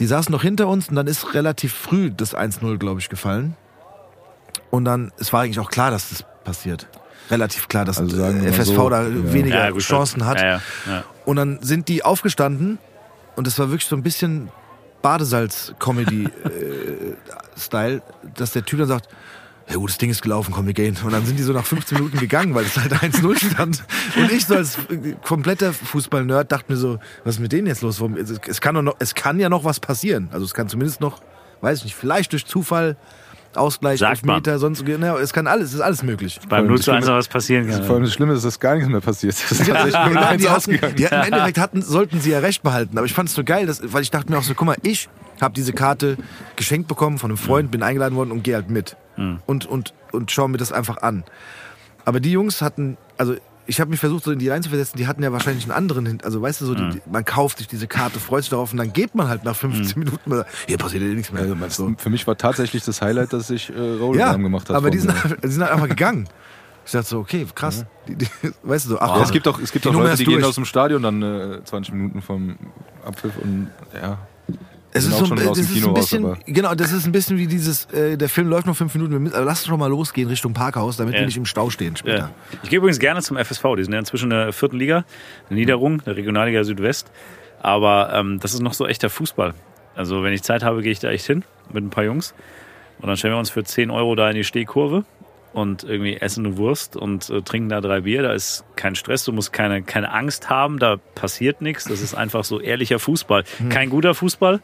Die 0.00 0.06
saßen 0.06 0.32
noch 0.32 0.42
hinter 0.42 0.66
uns 0.68 0.88
und 0.88 0.96
dann 0.96 1.06
ist 1.06 1.34
relativ 1.34 1.72
früh 1.74 2.10
das 2.10 2.34
1-0, 2.34 2.78
glaube 2.78 3.00
ich, 3.00 3.08
gefallen. 3.08 3.56
Und 4.70 4.84
dann, 4.84 5.12
es 5.18 5.32
war 5.32 5.42
eigentlich 5.42 5.58
auch 5.60 5.70
klar, 5.70 5.90
dass 5.90 6.10
das 6.10 6.24
passiert. 6.44 6.88
Relativ 7.30 7.68
klar, 7.68 7.84
dass 7.84 7.98
Also 7.98 8.16
mal 8.16 8.34
FSV 8.52 8.74
so, 8.74 8.88
da 8.88 9.02
ja. 9.02 9.32
weniger 9.32 9.58
Ja, 9.66 9.70
gut, 9.70 9.82
Chancen 9.82 10.24
hat. 10.24 10.40
Ja. 10.40 10.60
Und 11.26 11.36
dann 11.36 11.58
sind 11.62 11.88
die 11.88 12.02
aufgestanden 12.04 12.78
und 13.36 13.46
es 13.46 13.58
war 13.58 13.68
wirklich 13.70 13.86
so 13.88 13.96
ein 13.96 14.02
bisschen 14.02 14.48
Badesalz-Comedy-Style, 15.02 18.02
dass 18.34 18.52
der 18.52 18.64
Typ 18.64 18.78
dann 18.80 18.88
sagt, 18.88 19.08
ja 19.68 19.76
gut, 19.76 19.90
das 19.90 19.98
Ding 19.98 20.08
ist 20.08 20.22
gelaufen, 20.22 20.54
komm, 20.54 20.66
wir 20.66 20.72
gehen. 20.72 20.96
Und 21.04 21.12
dann 21.12 21.26
sind 21.26 21.38
die 21.38 21.42
so 21.42 21.52
nach 21.52 21.66
15 21.66 21.98
Minuten 21.98 22.18
gegangen, 22.18 22.54
weil 22.54 22.64
es 22.64 22.78
halt 22.78 22.92
1-0 22.92 23.52
stand. 23.52 23.84
Und 24.16 24.32
ich 24.32 24.46
so 24.46 24.54
als 24.54 24.78
äh, 24.88 25.14
kompletter 25.22 25.74
Fußball-Nerd 25.74 26.50
dachte 26.50 26.72
mir 26.72 26.78
so, 26.78 26.98
was 27.24 27.34
ist 27.34 27.40
mit 27.40 27.52
denen 27.52 27.66
jetzt 27.66 27.82
los? 27.82 28.02
Es 28.46 28.62
kann, 28.62 28.82
noch, 28.82 28.96
es 28.98 29.14
kann 29.14 29.38
ja 29.38 29.50
noch 29.50 29.64
was 29.64 29.80
passieren. 29.80 30.30
Also 30.32 30.46
es 30.46 30.54
kann 30.54 30.68
zumindest 30.68 31.02
noch, 31.02 31.20
weiß 31.60 31.80
ich 31.80 31.84
nicht, 31.84 31.96
vielleicht 31.96 32.32
durch 32.32 32.46
Zufall, 32.46 32.96
Ausgleich, 33.58 33.98
Sagt 34.00 34.24
man. 34.24 34.36
Elfmeter, 34.36 34.58
sonst, 34.58 34.84
genau, 34.86 35.16
es 35.18 35.32
kann 35.32 35.46
alles, 35.46 35.68
es 35.68 35.74
ist 35.74 35.80
alles 35.80 36.02
möglich. 36.02 36.38
Beim 36.48 36.60
allem 36.60 36.66
0 36.68 36.76
das 36.76 36.84
zu 36.84 36.90
1 36.92 37.04
Schlimme- 37.04 37.12
noch 37.12 37.18
was 37.18 37.28
passieren 37.28 37.68
kann. 37.68 37.82
Vor 37.84 37.94
allem 37.96 38.04
das 38.04 38.12
Schlimme 38.14 38.32
ist, 38.34 38.44
dass 38.44 38.58
gar 38.60 38.74
nichts 38.74 38.88
mehr 38.88 39.00
passiert 39.00 39.34
ist. 39.34 39.50
Das 39.50 39.60
ist 39.60 39.66
tatsächlich 39.68 39.94
nur 39.94 40.08
Genau, 40.08 40.26
eins 40.26 40.42
die, 40.42 40.48
hatten, 40.80 40.96
die 40.96 41.04
hatten, 41.06 41.14
im 41.16 41.22
Endeffekt 41.32 41.58
hatten, 41.58 41.82
sollten 41.82 42.20
sie 42.20 42.30
ja 42.30 42.38
recht 42.38 42.62
behalten. 42.62 42.96
Aber 42.96 43.06
ich 43.06 43.12
fand 43.14 43.28
es 43.28 43.34
so 43.34 43.44
geil, 43.44 43.66
dass, 43.66 43.80
weil 43.92 44.02
ich 44.02 44.10
dachte 44.10 44.30
mir 44.30 44.38
auch 44.38 44.42
so, 44.42 44.54
guck 44.54 44.66
mal, 44.66 44.76
ich 44.82 45.08
habe 45.40 45.54
diese 45.54 45.72
Karte 45.72 46.16
geschenkt 46.56 46.88
bekommen 46.88 47.18
von 47.18 47.30
einem 47.30 47.38
Freund, 47.38 47.70
bin 47.70 47.82
eingeladen 47.82 48.16
worden 48.16 48.30
und 48.32 48.42
gehe 48.42 48.54
halt 48.54 48.70
mit. 48.70 48.96
Und, 49.46 49.66
und, 49.66 49.94
und 50.12 50.30
schaue 50.30 50.48
mir 50.48 50.58
das 50.58 50.70
einfach 50.72 50.98
an. 50.98 51.24
Aber 52.04 52.20
die 52.20 52.30
Jungs 52.30 52.62
hatten, 52.62 52.96
also 53.16 53.34
ich 53.68 53.80
habe 53.80 53.90
mich 53.90 54.00
versucht, 54.00 54.24
so 54.24 54.32
in 54.32 54.38
die 54.40 54.48
reinzuversetzen, 54.48 54.96
die 54.98 55.06
hatten 55.06 55.22
ja 55.22 55.30
wahrscheinlich 55.30 55.62
einen 55.64 55.72
anderen, 55.72 56.04
hin- 56.06 56.18
also 56.24 56.42
weißt 56.42 56.60
du, 56.62 56.66
so, 56.66 56.74
die, 56.74 56.88
die, 56.90 57.02
man 57.10 57.24
kauft 57.24 57.58
sich 57.58 57.68
diese 57.68 57.86
Karte, 57.86 58.18
freut 58.18 58.42
sich 58.42 58.50
darauf 58.50 58.72
und 58.72 58.78
dann 58.78 58.92
geht 58.92 59.14
man 59.14 59.28
halt 59.28 59.44
nach 59.44 59.54
15 59.54 59.98
Minuten, 59.98 60.28
mal, 60.30 60.46
hier 60.66 60.78
passiert 60.78 61.02
ja 61.02 61.08
nichts 61.10 61.30
mehr. 61.30 61.42
Also, 61.42 61.88
so. 61.88 61.94
Für 61.98 62.10
mich 62.10 62.26
war 62.26 62.36
tatsächlich 62.36 62.82
das 62.84 63.00
Highlight, 63.02 63.32
dass 63.32 63.46
sich 63.48 63.70
äh, 63.70 63.74
Raoul 63.78 64.16
Ja, 64.16 64.34
gemacht 64.34 64.68
hat. 64.70 64.74
aber 64.76 64.90
die 64.90 64.98
sind, 64.98 65.12
halt- 65.22 65.44
die 65.44 65.48
sind 65.48 65.62
halt 65.62 65.72
einfach 65.72 65.88
gegangen. 65.88 66.28
Ich 66.86 66.92
dachte 66.92 67.06
so, 67.06 67.18
okay, 67.18 67.46
krass. 67.54 67.84
Die, 68.08 68.16
die, 68.16 68.26
weißt 68.62 68.86
du 68.86 68.90
so, 68.90 68.98
ach, 69.00 69.16
Ja, 69.16 69.22
es 69.22 69.30
gibt 69.30 69.46
auch, 69.46 69.58
es 69.60 69.70
gibt 69.70 69.84
die 69.84 69.90
auch 69.90 69.92
Nummer 69.92 70.06
Leute, 70.06 70.16
die 70.16 70.24
gehen 70.24 70.42
aus 70.42 70.54
dem 70.54 70.64
Stadion 70.64 71.02
dann 71.02 71.22
äh, 71.22 71.62
20 71.62 71.92
Minuten 71.92 72.22
vom 72.22 72.56
Abpfiff 73.04 73.36
und 73.36 73.68
ja. 73.94 74.16
Es 74.92 75.04
ist 75.04 75.18
so, 75.18 75.26
schon 75.26 75.36
das 75.36 75.58
ist 75.58 75.76
ein 75.76 75.84
raus, 75.84 75.94
bisschen, 76.00 76.24
aber- 76.24 76.38
genau, 76.46 76.74
das 76.74 76.92
ist 76.92 77.04
ein 77.04 77.12
bisschen 77.12 77.36
wie 77.36 77.46
dieses, 77.46 77.84
äh, 77.92 78.16
der 78.16 78.28
Film 78.28 78.48
läuft 78.48 78.66
noch 78.66 78.76
fünf 78.76 78.94
Minuten, 78.94 79.24
wir 79.26 79.34
aber 79.34 79.44
lass 79.44 79.66
schon 79.66 79.78
mal 79.78 79.86
losgehen 79.88 80.28
Richtung 80.28 80.54
Parkhaus, 80.54 80.96
damit 80.96 81.14
Ja. 81.14 81.20
wir 81.20 81.26
nicht 81.26 81.36
im 81.36 81.44
Stau 81.44 81.68
stehen 81.70 81.94
später. 81.96 82.16
Ja. 82.18 82.30
Ich 82.62 82.70
gehe 82.70 82.78
übrigens 82.78 82.98
gerne 82.98 83.20
zum 83.20 83.36
FSV. 83.36 83.62
Die 83.76 83.84
sind 83.84 83.92
ja 83.92 83.98
inzwischen 83.98 84.30
in 84.30 84.38
der 84.38 84.52
vierten 84.52 84.78
Liga, 84.78 85.04
der 85.50 85.56
Niederung, 85.56 86.02
der 86.04 86.16
Regionalliga 86.16 86.64
Südwest. 86.64 87.10
Aber 87.60 88.12
ähm, 88.14 88.38
das 88.40 88.54
ist 88.54 88.60
noch 88.62 88.72
so 88.72 88.86
echter 88.86 89.10
Fußball. 89.10 89.52
Also 89.94 90.22
wenn 90.22 90.32
ich 90.32 90.42
Zeit 90.42 90.62
habe, 90.62 90.80
gehe 90.82 90.92
ich 90.92 91.00
da 91.00 91.10
echt 91.10 91.26
hin 91.26 91.44
mit 91.72 91.84
ein 91.84 91.90
paar 91.90 92.04
Jungs. 92.04 92.32
Und 93.00 93.08
dann 93.08 93.16
stellen 93.16 93.34
wir 93.34 93.38
uns 93.38 93.50
für 93.50 93.62
10 93.64 93.90
Euro 93.90 94.14
da 94.14 94.28
in 94.30 94.36
die 94.36 94.44
Stehkurve 94.44 95.04
und 95.52 95.84
irgendwie 95.84 96.16
essen 96.16 96.46
eine 96.46 96.56
Wurst 96.56 96.96
und 96.96 97.30
äh, 97.30 97.42
trinken 97.42 97.68
da 97.68 97.80
drei 97.80 98.02
Bier. 98.02 98.22
Da 98.22 98.32
ist 98.32 98.64
kein 98.76 98.94
Stress, 98.94 99.24
du 99.24 99.32
musst 99.32 99.52
keine, 99.52 99.82
keine 99.82 100.12
Angst 100.12 100.50
haben, 100.50 100.78
da 100.78 100.96
passiert 101.14 101.62
nichts. 101.62 101.84
Das 101.84 102.00
ist 102.00 102.14
einfach 102.14 102.44
so 102.44 102.60
ehrlicher 102.60 102.98
Fußball. 102.98 103.44
Kein 103.68 103.90
guter 103.90 104.14
Fußball. 104.14 104.60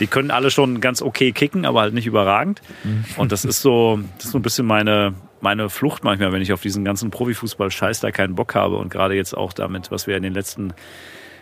Die 0.00 0.06
können 0.06 0.30
alle 0.30 0.50
schon 0.50 0.80
ganz 0.80 1.02
okay 1.02 1.32
kicken, 1.32 1.64
aber 1.64 1.80
halt 1.80 1.94
nicht 1.94 2.06
überragend. 2.06 2.62
Und 3.16 3.32
das 3.32 3.44
ist 3.44 3.62
so, 3.62 3.98
das 4.16 4.26
ist 4.26 4.32
so 4.32 4.38
ein 4.38 4.42
bisschen 4.42 4.66
meine, 4.66 5.14
meine 5.40 5.68
Flucht 5.70 6.04
manchmal, 6.04 6.32
wenn 6.32 6.42
ich 6.42 6.52
auf 6.52 6.60
diesen 6.60 6.84
ganzen 6.84 7.10
Profifußball-Scheiß 7.10 8.00
da 8.00 8.10
keinen 8.10 8.34
Bock 8.34 8.54
habe. 8.54 8.76
Und 8.76 8.90
gerade 8.90 9.14
jetzt 9.14 9.36
auch 9.36 9.52
damit, 9.52 9.90
was 9.90 10.06
wir 10.06 10.16
in 10.16 10.22
den 10.22 10.34
letzten 10.34 10.72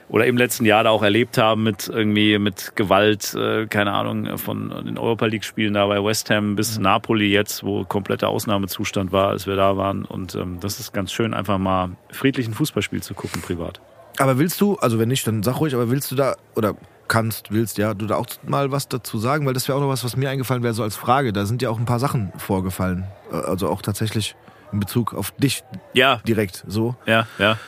oder 0.09 0.27
im 0.27 0.37
letzten 0.37 0.65
Jahr 0.65 0.85
da 0.85 0.91
auch 0.91 1.03
erlebt 1.03 1.37
haben 1.39 1.63
mit 1.65 1.89
irgendwie 1.89 2.39
mit 2.39 2.77
Gewalt, 2.77 3.35
äh, 3.35 3.67
keine 3.67 3.93
Ahnung, 3.93 4.39
von 4.39 4.71
den 4.87 4.99
Europa 4.99 5.27
League 5.27 5.45
Spielen 5.45 5.75
da 5.75 5.87
bei 5.87 6.03
West 6.03 6.31
Ham 6.31 6.55
bis 6.57 6.79
Napoli 6.79 7.29
jetzt, 7.33 7.65
wo 7.65 7.85
kompletter 7.85 8.29
Ausnahmezustand 8.29 9.11
war, 9.13 9.31
als 9.31 9.47
wir 9.47 9.57
da 9.57 9.77
waren. 9.77 10.05
Und 10.05 10.35
ähm, 10.37 10.59
das 10.61 10.79
ist 10.81 10.93
ganz 10.93 11.13
schön, 11.13 11.35
einfach 11.35 11.59
mal 11.59 11.91
friedlichen 12.11 12.55
Fußballspiel 12.55 13.03
zu 13.03 13.15
gucken 13.15 13.43
privat. 13.43 13.81
Aber 14.19 14.39
willst 14.39 14.61
du, 14.61 14.77
also 14.77 14.99
wenn 14.99 15.09
nicht, 15.09 15.27
dann 15.27 15.43
sag 15.43 15.61
ruhig, 15.61 15.75
aber 15.75 15.91
willst 15.91 16.11
du 16.11 16.15
da, 16.15 16.37
oder 16.55 16.75
kannst, 17.09 17.53
willst, 17.53 17.77
ja, 17.79 17.93
du 17.95 18.07
da 18.07 18.17
auch 18.17 18.27
mal 18.47 18.73
was 18.73 18.89
dazu 18.89 19.19
sagen, 19.19 19.45
weil 19.47 19.55
das 19.55 19.69
wäre 19.69 19.77
auch 19.77 19.83
noch 19.83 19.89
was, 19.89 20.05
was 20.05 20.17
mir 20.17 20.31
eingefallen 20.31 20.63
wäre, 20.63 20.73
so 20.75 20.83
als 20.83 20.97
Frage. 20.97 21.33
Da 21.33 21.47
sind 21.47 21.63
ja 21.63 21.69
auch 21.71 21.79
ein 21.79 21.85
paar 21.85 21.99
Sachen 22.01 22.33
vorgefallen. 22.39 23.05
Äh, 23.31 23.37
Also 23.37 23.69
auch 23.69 23.83
tatsächlich 23.83 24.35
in 24.73 24.81
Bezug 24.81 25.15
auf 25.15 25.33
dich 25.33 25.63
Ja, 25.95 26.21
direkt 26.27 26.65
so. 26.67 26.95
ja, 27.07 27.27
ja. 27.39 27.59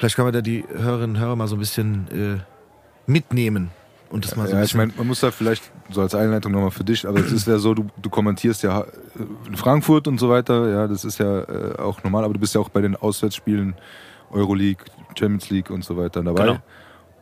Vielleicht 0.00 0.16
kann 0.16 0.24
man 0.24 0.32
da 0.32 0.40
die 0.40 0.64
Hörerinnen 0.66 1.16
und 1.16 1.20
Hörer 1.20 1.36
mal 1.36 1.46
so 1.46 1.56
ein 1.56 1.58
bisschen 1.58 2.08
äh, 2.08 2.40
mitnehmen. 3.04 3.70
und 4.08 4.24
das 4.24 4.34
mal 4.34 4.48
so 4.48 4.56
ja, 4.56 4.62
ich 4.62 4.74
meine, 4.74 4.94
man 4.96 5.06
muss 5.06 5.20
da 5.20 5.30
vielleicht 5.30 5.70
so 5.90 6.00
als 6.00 6.14
Einleitung 6.14 6.52
nochmal 6.52 6.70
für 6.70 6.84
dich, 6.84 7.06
aber 7.06 7.20
es 7.20 7.30
ist 7.30 7.46
ja 7.46 7.58
so, 7.58 7.74
du, 7.74 7.84
du 8.00 8.08
kommentierst 8.08 8.62
ja 8.62 8.80
äh, 8.80 8.86
in 9.46 9.56
Frankfurt 9.58 10.08
und 10.08 10.18
so 10.18 10.30
weiter, 10.30 10.70
ja, 10.70 10.88
das 10.88 11.04
ist 11.04 11.18
ja 11.18 11.40
äh, 11.40 11.76
auch 11.76 12.02
normal, 12.02 12.24
aber 12.24 12.32
du 12.32 12.40
bist 12.40 12.54
ja 12.54 12.62
auch 12.62 12.70
bei 12.70 12.80
den 12.80 12.96
Auswärtsspielen 12.96 13.74
Euroleague, 14.30 14.86
Champions 15.18 15.50
League 15.50 15.68
und 15.68 15.84
so 15.84 15.98
weiter 15.98 16.22
dabei. 16.22 16.58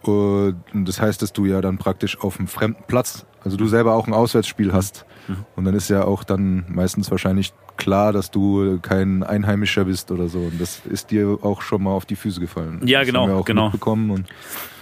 Genau. 0.04 0.54
Und 0.72 0.84
das 0.84 1.00
heißt, 1.00 1.20
dass 1.20 1.32
du 1.32 1.46
ja 1.46 1.60
dann 1.60 1.78
praktisch 1.78 2.20
auf 2.20 2.38
einem 2.38 2.46
fremden 2.46 2.84
Platz, 2.86 3.26
also 3.42 3.56
du 3.56 3.66
selber 3.66 3.94
auch 3.94 4.06
ein 4.06 4.14
Auswärtsspiel 4.14 4.72
hast. 4.72 5.04
Mhm. 5.26 5.44
Und 5.56 5.64
dann 5.64 5.74
ist 5.74 5.90
ja 5.90 6.04
auch 6.04 6.22
dann 6.22 6.64
meistens 6.68 7.10
wahrscheinlich 7.10 7.52
klar, 7.78 8.12
dass 8.12 8.30
du 8.30 8.78
kein 8.82 9.22
Einheimischer 9.22 9.86
bist 9.86 10.10
oder 10.10 10.28
so. 10.28 10.40
Und 10.40 10.60
das 10.60 10.82
ist 10.84 11.10
dir 11.10 11.38
auch 11.42 11.62
schon 11.62 11.82
mal 11.82 11.92
auf 11.92 12.04
die 12.04 12.16
Füße 12.16 12.40
gefallen. 12.40 12.80
Ja, 12.84 12.98
das 12.98 13.06
genau, 13.06 13.22
Haben 13.22 13.30
wir 13.30 13.36
auch 13.36 13.44
genau. 13.46 13.66
Und 13.66 14.26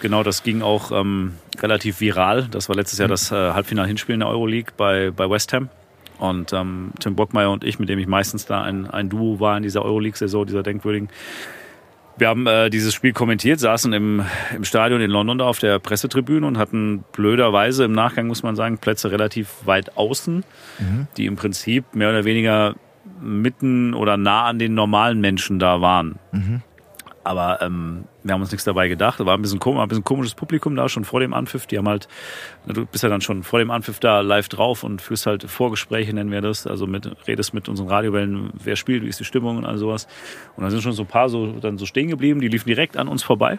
Genau, 0.00 0.22
das 0.22 0.42
ging 0.42 0.62
auch 0.62 0.90
ähm, 0.90 1.34
relativ 1.60 2.00
viral. 2.00 2.48
Das 2.50 2.68
war 2.68 2.76
letztes 2.76 2.98
Jahr 2.98 3.08
das 3.08 3.30
äh, 3.30 3.34
Halbfinal-Hinspiel 3.34 4.14
in 4.14 4.20
der 4.20 4.28
Euroleague 4.28 4.72
bei, 4.76 5.10
bei 5.10 5.30
West 5.30 5.52
Ham. 5.52 5.68
Und 6.18 6.52
ähm, 6.52 6.92
Tim 6.98 7.14
Bockmeier 7.14 7.50
und 7.50 7.62
ich, 7.62 7.78
mit 7.78 7.88
dem 7.88 7.98
ich 7.98 8.06
meistens 8.06 8.46
da 8.46 8.62
ein, 8.62 8.88
ein 8.90 9.08
Duo 9.08 9.38
war 9.38 9.56
in 9.56 9.62
dieser 9.62 9.84
Euroleague-Saison, 9.84 10.46
dieser 10.46 10.62
denkwürdigen, 10.62 11.10
wir 12.18 12.28
haben 12.28 12.46
äh, 12.46 12.70
dieses 12.70 12.94
Spiel 12.94 13.12
kommentiert, 13.12 13.60
saßen 13.60 13.92
im, 13.92 14.24
im 14.54 14.64
Stadion 14.64 15.00
in 15.02 15.10
London 15.10 15.38
da 15.38 15.44
auf 15.44 15.58
der 15.58 15.78
Pressetribüne 15.78 16.46
und 16.46 16.56
hatten 16.56 17.04
blöderweise 17.12 17.84
im 17.84 17.92
Nachgang, 17.92 18.26
muss 18.26 18.42
man 18.42 18.56
sagen, 18.56 18.78
Plätze 18.78 19.10
relativ 19.10 19.66
weit 19.66 19.96
außen, 19.98 20.42
die 21.16 21.26
im 21.26 21.36
Prinzip 21.36 21.94
mehr 21.94 22.08
oder 22.08 22.24
weniger 22.24 22.74
mitten 23.20 23.94
oder 23.94 24.16
nah 24.16 24.44
an 24.44 24.58
den 24.58 24.74
normalen 24.74 25.20
Menschen 25.20 25.58
da 25.58 25.80
waren. 25.80 26.18
Aber 27.26 27.60
ähm, 27.60 28.04
wir 28.22 28.34
haben 28.34 28.40
uns 28.40 28.52
nichts 28.52 28.64
dabei 28.64 28.86
gedacht. 28.86 29.18
Da 29.18 29.26
war 29.26 29.36
ein 29.36 29.42
bisschen, 29.42 29.58
kom 29.58 29.78
ein 29.78 29.88
bisschen 29.88 30.04
komisches 30.04 30.34
Publikum 30.34 30.76
da 30.76 30.88
schon 30.88 31.04
vor 31.04 31.18
dem 31.18 31.34
Anpfiff. 31.34 31.66
Die 31.66 31.76
haben 31.76 31.88
halt, 31.88 32.06
du 32.66 32.86
bist 32.86 33.02
ja 33.02 33.10
dann 33.10 33.20
schon 33.20 33.42
vor 33.42 33.58
dem 33.58 33.72
Anpfiff 33.72 33.98
da 33.98 34.20
live 34.20 34.48
drauf 34.48 34.84
und 34.84 35.02
führst 35.02 35.26
halt 35.26 35.42
Vorgespräche, 35.42 36.12
nennen 36.12 36.30
wir 36.30 36.40
das. 36.40 36.68
Also 36.68 36.86
mit, 36.86 37.10
redest 37.26 37.52
mit 37.52 37.68
unseren 37.68 37.88
Radiowellen, 37.88 38.50
wer 38.62 38.76
spielt, 38.76 39.02
wie 39.02 39.08
ist 39.08 39.18
die 39.18 39.24
Stimmung 39.24 39.56
und 39.56 39.64
all 39.64 39.76
sowas. 39.76 40.06
Und 40.54 40.62
da 40.62 40.70
sind 40.70 40.82
schon 40.82 40.92
so 40.92 41.02
ein 41.02 41.08
paar 41.08 41.28
so 41.28 41.50
dann 41.58 41.78
so 41.78 41.86
stehen 41.86 42.06
geblieben, 42.06 42.40
die 42.40 42.46
liefen 42.46 42.68
direkt 42.68 42.96
an 42.96 43.08
uns 43.08 43.24
vorbei, 43.24 43.58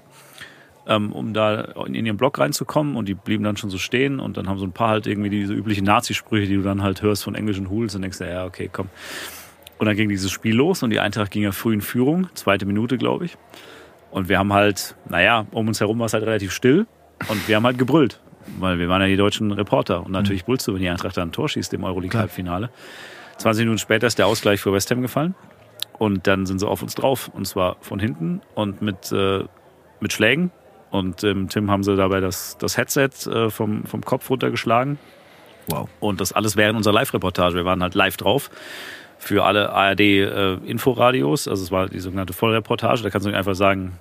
ähm, 0.87 1.11
um 1.11 1.33
da 1.33 1.61
in 1.85 2.05
ihren 2.05 2.17
Block 2.17 2.39
reinzukommen 2.39 2.95
und 2.95 3.07
die 3.07 3.13
blieben 3.13 3.43
dann 3.43 3.57
schon 3.57 3.69
so 3.69 3.77
stehen 3.77 4.19
und 4.19 4.37
dann 4.37 4.47
haben 4.47 4.59
so 4.59 4.65
ein 4.65 4.71
paar 4.71 4.89
halt 4.89 5.07
irgendwie 5.07 5.29
diese 5.29 5.53
üblichen 5.53 5.85
Nazi-Sprüche, 5.85 6.47
die 6.47 6.55
du 6.55 6.63
dann 6.63 6.81
halt 6.81 7.01
hörst 7.01 7.23
von 7.23 7.35
englischen 7.35 7.69
Hools 7.69 7.95
und 7.95 8.01
denkst, 8.01 8.19
ja, 8.21 8.45
okay, 8.45 8.69
komm. 8.71 8.89
Und 9.77 9.85
dann 9.85 9.95
ging 9.95 10.09
dieses 10.09 10.31
Spiel 10.31 10.55
los 10.55 10.81
und 10.83 10.89
die 10.89 10.99
Eintracht 10.99 11.31
ging 11.31 11.43
ja 11.43 11.51
früh 11.51 11.73
in 11.73 11.81
Führung, 11.81 12.29
zweite 12.33 12.65
Minute, 12.65 12.97
glaube 12.97 13.25
ich. 13.25 13.37
Und 14.09 14.29
wir 14.29 14.39
haben 14.39 14.53
halt, 14.53 14.95
naja, 15.09 15.45
um 15.51 15.67
uns 15.67 15.79
herum 15.79 15.99
war 15.99 16.07
es 16.07 16.13
halt 16.13 16.23
relativ 16.23 16.51
still 16.51 16.87
und 17.29 17.47
wir 17.47 17.57
haben 17.57 17.65
halt 17.65 17.77
gebrüllt, 17.77 18.21
weil 18.57 18.79
wir 18.79 18.89
waren 18.89 19.01
ja 19.01 19.07
die 19.07 19.17
deutschen 19.17 19.51
Reporter. 19.51 20.03
Und 20.05 20.11
natürlich 20.11 20.45
brüllst 20.45 20.67
du, 20.67 20.73
wenn 20.73 20.81
die 20.81 20.89
Eintracht 20.89 21.17
da 21.17 21.21
ein 21.21 21.31
Tor 21.31 21.49
schießt 21.49 21.73
im 21.73 21.83
Euroleague-Halbfinale. 21.83 22.69
20 23.37 23.65
Minuten 23.65 23.77
später 23.77 24.07
ist 24.07 24.17
der 24.17 24.27
Ausgleich 24.27 24.61
für 24.61 24.73
West 24.73 24.89
Ham 24.89 25.01
gefallen 25.01 25.35
und 25.99 26.25
dann 26.27 26.45
sind 26.45 26.59
sie 26.59 26.67
auf 26.67 26.81
uns 26.81 26.95
drauf 26.95 27.29
und 27.33 27.45
zwar 27.45 27.77
von 27.81 27.99
hinten 27.99 28.41
und 28.55 28.81
mit, 28.81 29.11
äh, 29.11 29.43
mit 29.99 30.13
Schlägen. 30.13 30.51
Und 30.89 31.23
ähm, 31.23 31.49
Tim 31.49 31.69
haben 31.69 31.83
sie 31.83 31.95
dabei 31.95 32.19
das, 32.19 32.57
das 32.57 32.77
Headset 32.77 33.09
äh, 33.29 33.49
vom, 33.49 33.83
vom 33.85 34.01
Kopf 34.01 34.29
runtergeschlagen. 34.29 34.97
Wow. 35.67 35.89
Und 35.99 36.21
das 36.21 36.31
alles 36.31 36.55
während 36.55 36.77
unserer 36.77 36.93
Live-Reportage. 36.93 37.55
Wir 37.55 37.65
waren 37.65 37.81
halt 37.81 37.93
live 37.93 38.17
drauf 38.17 38.49
für 39.17 39.43
alle 39.43 39.71
ARD-Inforadios. 39.71 41.47
also 41.47 41.63
es 41.63 41.71
war 41.71 41.87
die 41.87 41.99
sogenannte 41.99 42.33
Vollreportage. 42.33 43.03
Da 43.03 43.09
kannst 43.09 43.25
du 43.25 43.29
nicht 43.29 43.37
einfach 43.37 43.55
sagen, 43.55 43.97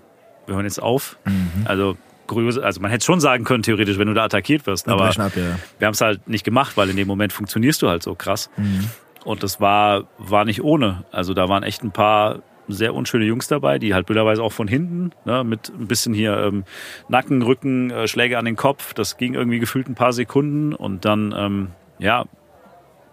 wir 0.47 0.55
hören 0.55 0.65
jetzt 0.65 0.81
auf. 0.81 1.19
Also, 1.65 1.97
kuriose, 2.27 2.63
also 2.63 2.81
man 2.81 2.91
hätte 2.91 3.05
schon 3.05 3.21
sagen 3.21 3.45
können, 3.45 3.63
theoretisch, 3.63 3.99
wenn 3.99 4.09
du 4.09 4.15
da 4.15 4.25
attackiert 4.25 4.67
wirst. 4.67 4.87
Wir 4.87 4.95
Aber 4.95 5.09
ab, 5.09 5.17
ja. 5.17 5.59
wir 5.79 5.87
haben 5.87 5.95
es 5.95 6.01
halt 6.01 6.29
nicht 6.29 6.45
gemacht, 6.45 6.77
weil 6.77 6.91
in 6.91 6.97
dem 6.97 7.09
Moment 7.09 7.33
funktionierst 7.33 7.83
du 7.83 7.89
halt 7.89 8.03
so 8.03 8.15
krass. 8.15 8.51
Und 9.25 9.43
das 9.43 9.61
war, 9.61 10.05
war 10.19 10.45
nicht 10.45 10.63
ohne. 10.63 11.05
Also 11.11 11.35
da 11.35 11.49
waren 11.49 11.63
echt 11.63 11.83
ein 11.83 11.91
paar 11.91 12.43
sehr 12.69 12.95
unschöne 12.95 13.25
Jungs 13.25 13.49
dabei, 13.49 13.79
die 13.79 13.95
halt 13.95 14.07
blöderweise 14.07 14.43
auch 14.43 14.53
von 14.53 14.69
hinten, 14.69 15.13
ne, 15.25 15.45
mit 15.45 15.69
ein 15.69 15.87
bisschen 15.87 16.15
hier 16.15 16.37
ähm, 16.39 16.65
Nacken, 17.09 17.43
Rücken, 17.43 17.91
äh, 17.91 18.09
Schläge 18.09 18.39
an 18.39 18.45
den 18.45 18.57
Kopf. 18.57 18.95
Das 18.95 19.17
ging 19.17 19.35
irgendwie 19.35 19.59
gefühlt 19.59 19.89
ein 19.89 19.95
paar 19.95 20.13
Sekunden 20.13 20.75
und 20.75 21.05
dann, 21.05 21.35
ähm, 21.37 21.69
ja, 21.99 22.25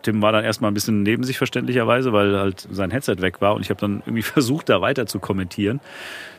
Tim 0.03 0.21
war 0.21 0.31
dann 0.31 0.43
erstmal 0.43 0.69
ein 0.69 0.73
bisschen 0.73 1.01
neben 1.03 1.23
sich 1.23 1.37
verständlicherweise, 1.37 2.13
weil 2.13 2.37
halt 2.37 2.67
sein 2.69 2.91
Headset 2.91 3.15
weg 3.19 3.41
war 3.41 3.55
und 3.55 3.61
ich 3.61 3.69
habe 3.69 3.79
dann 3.79 4.01
irgendwie 4.05 4.21
versucht, 4.23 4.69
da 4.69 4.81
weiter 4.81 5.05
zu 5.05 5.19
kommentieren. 5.19 5.79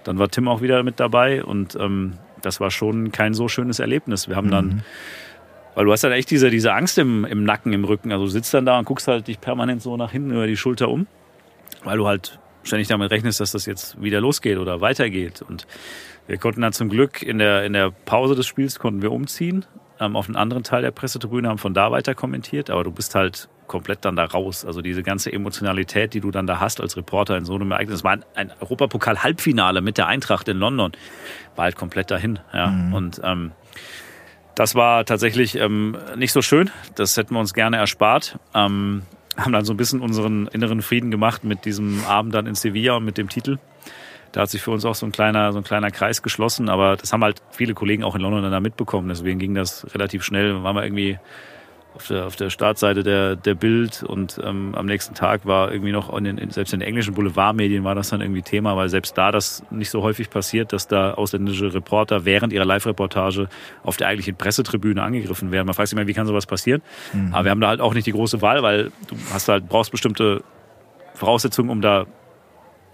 Dann 0.04 0.18
war 0.18 0.28
Tim 0.28 0.48
auch 0.48 0.60
wieder 0.60 0.82
mit 0.82 1.00
dabei 1.00 1.42
und 1.44 1.74
ähm, 1.76 2.14
das 2.42 2.60
war 2.60 2.70
schon 2.70 3.10
kein 3.10 3.34
so 3.34 3.48
schönes 3.48 3.78
Erlebnis. 3.78 4.28
Wir 4.28 4.36
haben 4.36 4.50
dann, 4.50 4.82
weil 5.74 5.86
du 5.86 5.92
hast 5.92 6.04
dann 6.04 6.12
echt 6.12 6.30
diese, 6.30 6.50
diese 6.50 6.74
Angst 6.74 6.98
im, 6.98 7.24
im 7.24 7.44
Nacken, 7.44 7.72
im 7.72 7.84
Rücken. 7.84 8.12
Also 8.12 8.24
du 8.24 8.30
sitzt 8.30 8.52
dann 8.52 8.66
da 8.66 8.78
und 8.78 8.84
guckst 8.84 9.08
halt 9.08 9.28
dich 9.28 9.40
permanent 9.40 9.80
so 9.80 9.96
nach 9.96 10.12
hinten 10.12 10.32
über 10.32 10.46
die 10.46 10.56
Schulter 10.56 10.88
um, 10.88 11.06
weil 11.84 11.96
du 11.96 12.06
halt 12.06 12.38
ständig 12.64 12.88
damit 12.88 13.10
rechnest, 13.10 13.40
dass 13.40 13.52
das 13.52 13.66
jetzt 13.66 14.02
wieder 14.02 14.20
losgeht 14.20 14.58
oder 14.58 14.80
weitergeht. 14.80 15.42
Und 15.42 15.66
wir 16.26 16.38
konnten 16.38 16.62
dann 16.62 16.72
zum 16.72 16.88
Glück 16.88 17.22
in 17.22 17.38
der, 17.38 17.64
in 17.64 17.72
der 17.72 17.90
Pause 17.90 18.34
des 18.34 18.46
Spiels 18.46 18.78
konnten 18.78 19.02
wir 19.02 19.12
umziehen 19.12 19.64
ähm, 20.00 20.16
auf 20.16 20.26
einen 20.26 20.36
anderen 20.36 20.62
Teil 20.62 20.82
der 20.82 20.90
Pressetribüne, 20.90 21.48
haben 21.48 21.58
von 21.58 21.74
da 21.74 21.90
weiter 21.90 22.14
kommentiert, 22.14 22.70
aber 22.70 22.84
du 22.84 22.90
bist 22.90 23.14
halt 23.14 23.48
komplett 23.66 24.04
dann 24.04 24.16
da 24.16 24.24
raus. 24.24 24.64
Also 24.64 24.82
diese 24.82 25.02
ganze 25.02 25.32
Emotionalität, 25.32 26.14
die 26.14 26.20
du 26.20 26.30
dann 26.30 26.46
da 26.46 26.60
hast 26.60 26.80
als 26.80 26.96
Reporter 26.96 27.36
in 27.36 27.44
so 27.44 27.54
einem 27.54 27.70
Ereignis. 27.70 27.96
Es 27.96 28.04
war 28.04 28.12
ein, 28.12 28.24
ein 28.34 28.52
Europapokal-Halbfinale 28.60 29.80
mit 29.80 29.98
der 29.98 30.06
Eintracht 30.06 30.48
in 30.48 30.58
London. 30.58 30.92
War 31.56 31.64
halt 31.64 31.76
komplett 31.76 32.10
dahin. 32.10 32.38
Ja. 32.52 32.66
Und 32.92 33.20
ähm, 33.24 33.52
das 34.54 34.74
war 34.74 35.04
tatsächlich 35.04 35.56
ähm, 35.56 35.96
nicht 36.16 36.32
so 36.32 36.42
schön. 36.42 36.70
Das 36.94 37.16
hätten 37.16 37.34
wir 37.34 37.40
uns 37.40 37.54
gerne 37.54 37.78
erspart. 37.78 38.38
Ähm, 38.54 39.02
haben 39.37 39.53
dann 39.53 39.64
so 39.64 39.72
ein 39.72 39.76
bisschen 39.76 40.01
unseren 40.01 40.47
inneren 40.49 40.82
Frieden 40.82 41.11
gemacht 41.11 41.45
mit 41.45 41.64
diesem 41.64 42.05
Abend 42.05 42.35
dann 42.35 42.47
in 42.47 42.55
Sevilla 42.55 42.97
und 42.97 43.05
mit 43.05 43.18
dem 43.18 43.28
Titel. 43.28 43.59
Da 44.32 44.43
hat 44.43 44.51
sich 44.51 44.62
für 44.62 44.72
uns 44.72 44.85
auch 44.85 44.97
so 44.97 45.07
ein 45.07 45.12
kleiner, 45.12 45.53
so 45.53 45.59
ein 45.59 45.64
kleiner 45.64 45.91
Kreis 45.91 46.22
geschlossen, 46.22 46.68
aber 46.68 46.97
das 46.97 47.12
haben 47.12 47.22
halt 47.22 47.41
viele 47.53 47.74
Kollegen 47.74 48.03
auch 48.03 48.16
in 48.16 48.20
London 48.20 48.43
dann 48.43 48.51
da 48.51 48.61
mitbekommen. 48.61 49.09
Deswegen 49.09 49.39
ging 49.39 49.55
das 49.55 49.87
relativ 49.95 50.24
schnell. 50.24 50.62
Waren 50.64 50.74
wir 50.74 50.82
irgendwie 50.82 51.18
auf 51.95 52.09
der, 52.09 52.26
auf 52.26 52.36
der 52.36 52.51
Startseite 52.51 53.03
der, 53.03 53.36
der 53.36 53.55
Bild 53.55 54.03
und 54.03 54.40
ähm, 54.42 54.74
am 54.74 54.86
nächsten 54.86 55.14
Tag 55.14 55.47
war 55.47 55.72
irgendwie 55.72 55.92
noch, 55.92 56.14
in 56.16 56.24
den, 56.24 56.51
selbst 56.51 56.72
in 56.72 56.80
den 56.80 56.88
englischen 56.88 57.14
Boulevardmedien 57.14 57.84
war 57.84 57.95
das 57.95 58.09
dann 58.09 58.20
irgendwie 58.20 58.42
Thema, 58.42 58.76
weil 58.76 58.88
selbst 58.88 59.16
da 59.16 59.30
das 59.30 59.62
nicht 59.70 59.90
so 59.90 60.03
häufig 60.03 60.28
passiert, 60.28 60.72
dass 60.72 60.88
da 60.88 61.14
ausländische 61.14 61.72
Reporter 61.72 62.24
während 62.24 62.53
ihrer 62.53 62.64
Live-Reportage 62.64 63.49
auf 63.84 63.97
der 63.97 64.09
eigentlichen 64.09 64.36
Pressetribüne 64.36 65.03
angegriffen 65.03 65.53
werden. 65.53 65.66
Man 65.66 65.74
fragt 65.74 65.88
sich 65.88 65.99
immer, 65.99 66.07
wie 66.09 66.14
kann 66.14 66.26
sowas 66.26 66.47
passieren? 66.47 66.82
Aber 67.32 67.45
wir 67.45 67.51
haben 67.53 67.61
da 67.61 67.68
halt 67.68 67.80
auch 67.80 67.95
nicht 67.95 68.07
die 68.07 68.12
große 68.12 68.42
Wahl, 68.42 68.62
weil 68.62 68.90
du 69.09 69.16
hast 69.32 69.49
halt, 69.49 69.68
brauchst 69.68 69.92
bestimmte 69.92 70.42
Voraussetzungen, 71.14 71.70
um 71.70 71.80
da 71.80 72.07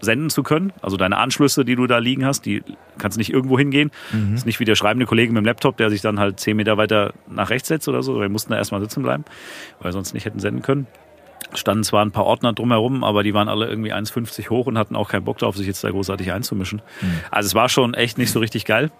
senden 0.01 0.29
zu 0.29 0.43
können. 0.43 0.73
Also 0.81 0.97
deine 0.97 1.17
Anschlüsse, 1.17 1.63
die 1.63 1.75
du 1.75 1.87
da 1.87 1.99
liegen 1.99 2.25
hast, 2.25 2.45
die 2.45 2.63
kannst 2.97 3.17
nicht 3.17 3.31
irgendwo 3.31 3.57
hingehen. 3.57 3.91
Das 4.11 4.41
ist 4.41 4.45
nicht 4.45 4.59
wie 4.59 4.65
der 4.65 4.75
schreibende 4.75 5.05
Kollege 5.05 5.31
mit 5.31 5.41
dem 5.41 5.45
Laptop, 5.45 5.77
der 5.77 5.89
sich 5.89 6.01
dann 6.01 6.19
halt 6.19 6.39
zehn 6.39 6.57
Meter 6.57 6.77
weiter 6.77 7.13
nach 7.29 7.49
rechts 7.49 7.67
setzt 7.67 7.87
oder 7.87 8.03
so. 8.03 8.19
Wir 8.19 8.29
mussten 8.29 8.51
da 8.51 8.57
erstmal 8.57 8.81
sitzen 8.81 9.03
bleiben, 9.03 9.23
weil 9.79 9.89
wir 9.89 9.93
sonst 9.93 10.13
nicht 10.13 10.25
hätten 10.25 10.39
senden 10.39 10.61
können. 10.61 10.87
Standen 11.53 11.83
zwar 11.83 12.05
ein 12.05 12.11
paar 12.11 12.25
Ordner 12.25 12.53
drumherum, 12.53 13.03
aber 13.03 13.23
die 13.23 13.33
waren 13.33 13.49
alle 13.49 13.67
irgendwie 13.67 13.93
1,50 13.93 14.49
hoch 14.49 14.67
und 14.67 14.77
hatten 14.77 14.95
auch 14.95 15.09
keinen 15.09 15.25
Bock 15.25 15.37
drauf, 15.37 15.57
sich 15.57 15.67
jetzt 15.67 15.83
da 15.83 15.89
großartig 15.89 16.31
einzumischen. 16.31 16.81
Also 17.29 17.47
es 17.47 17.55
war 17.55 17.69
schon 17.69 17.93
echt 17.93 18.17
nicht 18.17 18.31
so 18.31 18.39
richtig 18.39 18.65
geil. 18.65 18.91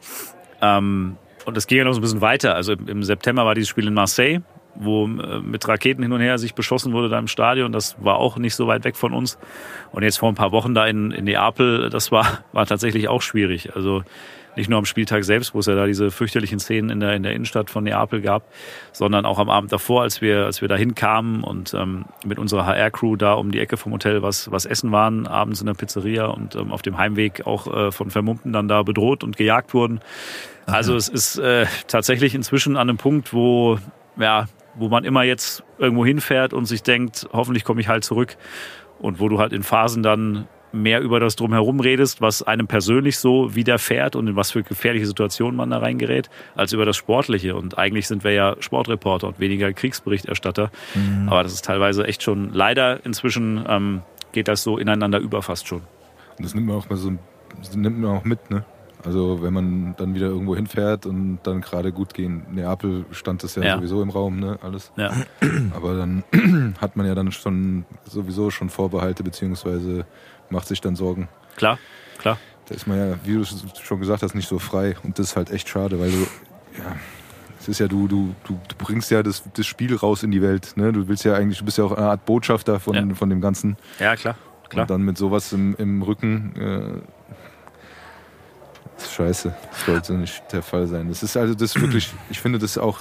Ähm, 0.62 1.18
und 1.45 1.58
es 1.58 1.68
ging 1.68 1.80
ja 1.80 1.84
noch 1.86 1.93
so 1.93 1.99
ein 1.99 2.02
bisschen 2.02 2.22
weiter. 2.22 2.56
Also 2.56 2.74
im 2.74 3.04
September 3.04 3.45
war 3.45 3.56
dieses 3.56 3.70
Spiel 3.70 3.88
in 3.88 3.93
Marseille, 3.93 4.41
wo 4.76 5.05
äh, 5.05 5.39
mit 5.39 5.67
Raketen 5.67 6.03
hin 6.03 6.11
und 6.11 6.22
her 6.22 6.38
sich 6.38 6.53
beschossen 6.53 6.93
wurde 6.93 7.09
da 7.09 7.19
im 7.19 7.28
Stadion. 7.28 7.72
Das 7.72 7.95
war 8.03 8.17
auch 8.17 8.38
nicht 8.38 8.55
so 8.55 8.67
weit 8.67 8.84
weg 8.84 8.95
von 8.95 9.13
uns. 9.13 9.38
Und 9.91 10.03
jetzt 10.03 10.17
vor 10.17 10.30
ein 10.30 10.36
paar 10.36 10.51
Wochen 10.51 10.74
da 10.74 10.86
in, 10.86 11.11
in 11.11 11.26
Neapel, 11.26 11.89
das 11.89 12.11
war, 12.11 12.39
war 12.51 12.65
tatsächlich 12.65 13.07
auch 13.07 13.22
schwierig. 13.22 13.76
Also 13.76 14.03
nicht 14.55 14.69
nur 14.69 14.80
am 14.80 14.86
Spieltag 14.86 15.24
selbst, 15.24 15.53
wo 15.53 15.59
es 15.59 15.65
ja 15.65 15.76
da 15.76 15.86
diese 15.86 16.11
fürchterlichen 16.11 16.59
Szenen 16.59 16.89
in 16.89 16.99
der, 16.99 17.13
in 17.13 17.24
der 17.24 17.34
Innenstadt 17.34 17.69
von 17.69 17.84
Neapel 17.84 18.22
gab, 18.22 18.43
sondern 18.91 19.26
auch 19.26 19.39
am 19.39 19.49
Abend 19.49 19.72
davor, 19.72 20.01
als 20.01 20.22
wir, 20.22 20.45
als 20.45 20.61
wir 20.61 20.67
da 20.67 20.76
hinkamen 20.76 21.43
und 21.43 21.74
ähm, 21.74 22.05
mit 22.26 22.38
unserer 22.38 22.65
HR-Crew 22.65 23.15
da 23.15 23.34
um 23.34 23.51
die 23.51 23.59
Ecke 23.59 23.78
vom 23.78 23.93
Hotel 23.93 24.22
was, 24.22 24.51
was 24.51 24.65
essen 24.65 24.91
waren, 24.91 25.26
abends 25.28 25.61
in 25.61 25.67
der 25.67 25.74
Pizzeria 25.74 26.26
und 26.26 26.55
ähm, 26.55 26.72
auf 26.72 26.82
dem 26.82 26.97
Heimweg 26.97 27.47
auch 27.47 27.67
äh, 27.67 27.91
von 27.91 28.09
Vermummten 28.09 28.51
dann 28.51 28.67
da 28.67 28.84
bedroht 28.84 29.24
und 29.24 29.38
gejagt 29.38 29.74
wurden. 29.74 30.01
Also 30.65 30.95
es 30.95 31.07
ist 31.07 31.38
äh, 31.38 31.65
tatsächlich 31.88 32.36
inzwischen 32.36 32.78
an 32.78 32.89
einem 32.89 32.97
Punkt, 32.97 33.34
wo, 33.34 33.78
ja, 34.17 34.45
wo 34.76 34.89
man 34.89 35.03
immer 35.03 35.24
jetzt 35.24 35.63
irgendwo 35.78 36.05
hinfährt 36.05 36.53
und 36.53 36.65
sich 36.65 36.84
denkt, 36.84 37.28
hoffentlich 37.34 37.63
komme 37.63 37.82
ich 37.82 37.88
halt 37.88 38.03
zurück. 38.03 38.38
Und 38.99 39.19
wo 39.19 39.30
du 39.30 39.39
halt 39.39 39.51
in 39.51 39.63
Phasen 39.63 40.03
dann 40.03 40.47
mehr 40.72 41.01
über 41.01 41.19
das 41.19 41.36
Drumherum 41.36 41.80
redest, 41.80 42.22
was 42.22 42.43
einem 42.43 42.67
persönlich 42.67 43.17
so 43.17 43.55
widerfährt 43.55 44.15
und 44.15 44.28
in 44.28 44.36
was 44.36 44.51
für 44.51 44.63
gefährliche 44.63 45.05
Situationen 45.05 45.55
man 45.55 45.69
da 45.69 45.80
reingerät, 45.80 46.30
als 46.55 46.72
über 46.72 46.86
das 46.86 46.95
Sportliche. 46.95 47.55
Und 47.55 47.78
eigentlich 47.78 48.07
sind 48.07 48.24
wir 48.24 48.32
ja 48.32 48.55
Sportreporter 48.59 49.28
und 49.28 49.39
weniger 49.39 49.74
Kriegsberichterstatter. 49.74 50.72
Aber 51.28 51.43
das 51.43 51.53
ist 51.53 51.65
teilweise 51.65 52.05
echt 52.05 52.24
schon, 52.24 52.53
leider 52.53 53.05
inzwischen 53.05 53.65
ähm, 53.67 54.01
geht 54.32 54.47
das 54.47 54.63
so 54.63 54.78
ineinander 54.78 55.19
über 55.19 55.41
fast 55.41 55.67
schon. 55.67 55.82
Und 56.38 56.45
das 56.45 56.55
nimmt 56.55 56.67
man 56.67 56.78
auch 56.78 56.89
mal 56.89 56.95
so 56.95 57.11
das 57.59 57.76
nimmt 57.76 57.99
man 57.99 58.17
auch 58.17 58.24
mit, 58.24 58.49
ne? 58.49 58.63
Also 59.04 59.41
wenn 59.41 59.54
man 59.54 59.95
dann 59.97 60.14
wieder 60.16 60.28
irgendwo 60.28 60.56
hinfährt 60.56 61.06
und 61.06 61.39
dann 61.43 61.62
gerade 61.62 61.91
gut 61.91 62.14
gehen. 62.14 62.45
Neapel 62.52 63.06
stand 63.12 63.43
das 63.43 63.56
ja, 63.56 63.64
Ja. 63.64 63.76
sowieso 63.78 64.02
im 64.02 64.10
Raum, 64.10 64.39
ne? 64.39 64.60
Alles. 64.62 64.91
Ja. 64.95 65.12
Aber 65.76 65.95
dann 65.95 66.24
hat 66.82 66.95
man 66.95 67.06
ja 67.06 67.16
dann 67.16 67.32
schon 67.32 67.86
sowieso 68.06 68.52
schon 68.52 68.70
Vorbehalte, 68.70 69.24
beziehungsweise 69.24 70.06
macht 70.49 70.68
sich 70.68 70.82
dann 70.82 70.95
Sorgen. 70.95 71.30
Klar, 71.56 71.80
klar. 72.20 72.38
Da 72.68 72.76
ist 72.76 72.88
man 72.88 72.97
ja, 72.97 73.16
wie 73.24 73.34
du 73.34 73.43
schon 73.43 73.99
gesagt 73.99 74.24
hast, 74.24 74.36
nicht 74.36 74.47
so 74.47 74.60
frei. 74.60 74.95
Und 75.04 75.18
das 75.20 75.28
ist 75.32 75.36
halt 75.36 75.52
echt 75.52 75.68
schade, 75.68 75.99
weil 75.99 76.12
du, 76.12 76.18
ja, 76.78 76.95
es 77.60 77.68
ist 77.68 77.80
ja, 77.80 77.88
du, 77.88 78.08
du, 78.08 78.34
du, 78.43 78.58
bringst 78.78 79.12
ja 79.12 79.24
das, 79.24 79.43
das 79.54 79.66
Spiel 79.68 79.95
raus 79.95 80.24
in 80.24 80.32
die 80.32 80.41
Welt. 80.41 80.74
Ne? 80.78 80.91
Du 80.93 81.08
willst 81.08 81.26
ja 81.26 81.34
eigentlich, 81.36 81.60
du 81.60 81.66
bist 81.66 81.78
ja 81.78 81.84
auch 81.84 81.91
eine 81.91 82.08
Art 82.08 82.26
Botschafter 82.26 82.80
von, 82.80 82.95
Ja. 82.95 83.16
von 83.16 83.30
dem 83.30 83.41
Ganzen. 83.41 83.78
Ja, 83.99 84.16
klar. 84.16 84.36
klar. 84.70 84.84
Und 84.84 84.89
dann 84.89 85.02
mit 85.04 85.18
sowas 85.18 85.52
im, 85.54 85.76
im 85.78 86.02
Rücken. 86.02 86.56
Äh, 86.56 87.02
scheiße. 89.10 89.54
Das 89.72 89.86
sollte 89.86 90.14
nicht 90.14 90.43
der 90.52 90.62
Fall 90.62 90.88
sein. 90.88 91.08
Das 91.10 91.24
ist 91.24 91.38
also 91.38 91.54
das 91.56 91.80
wirklich, 91.80 92.14
ich 92.30 92.39
finde 92.39 92.60
das 92.60 92.78
auch, 92.78 92.99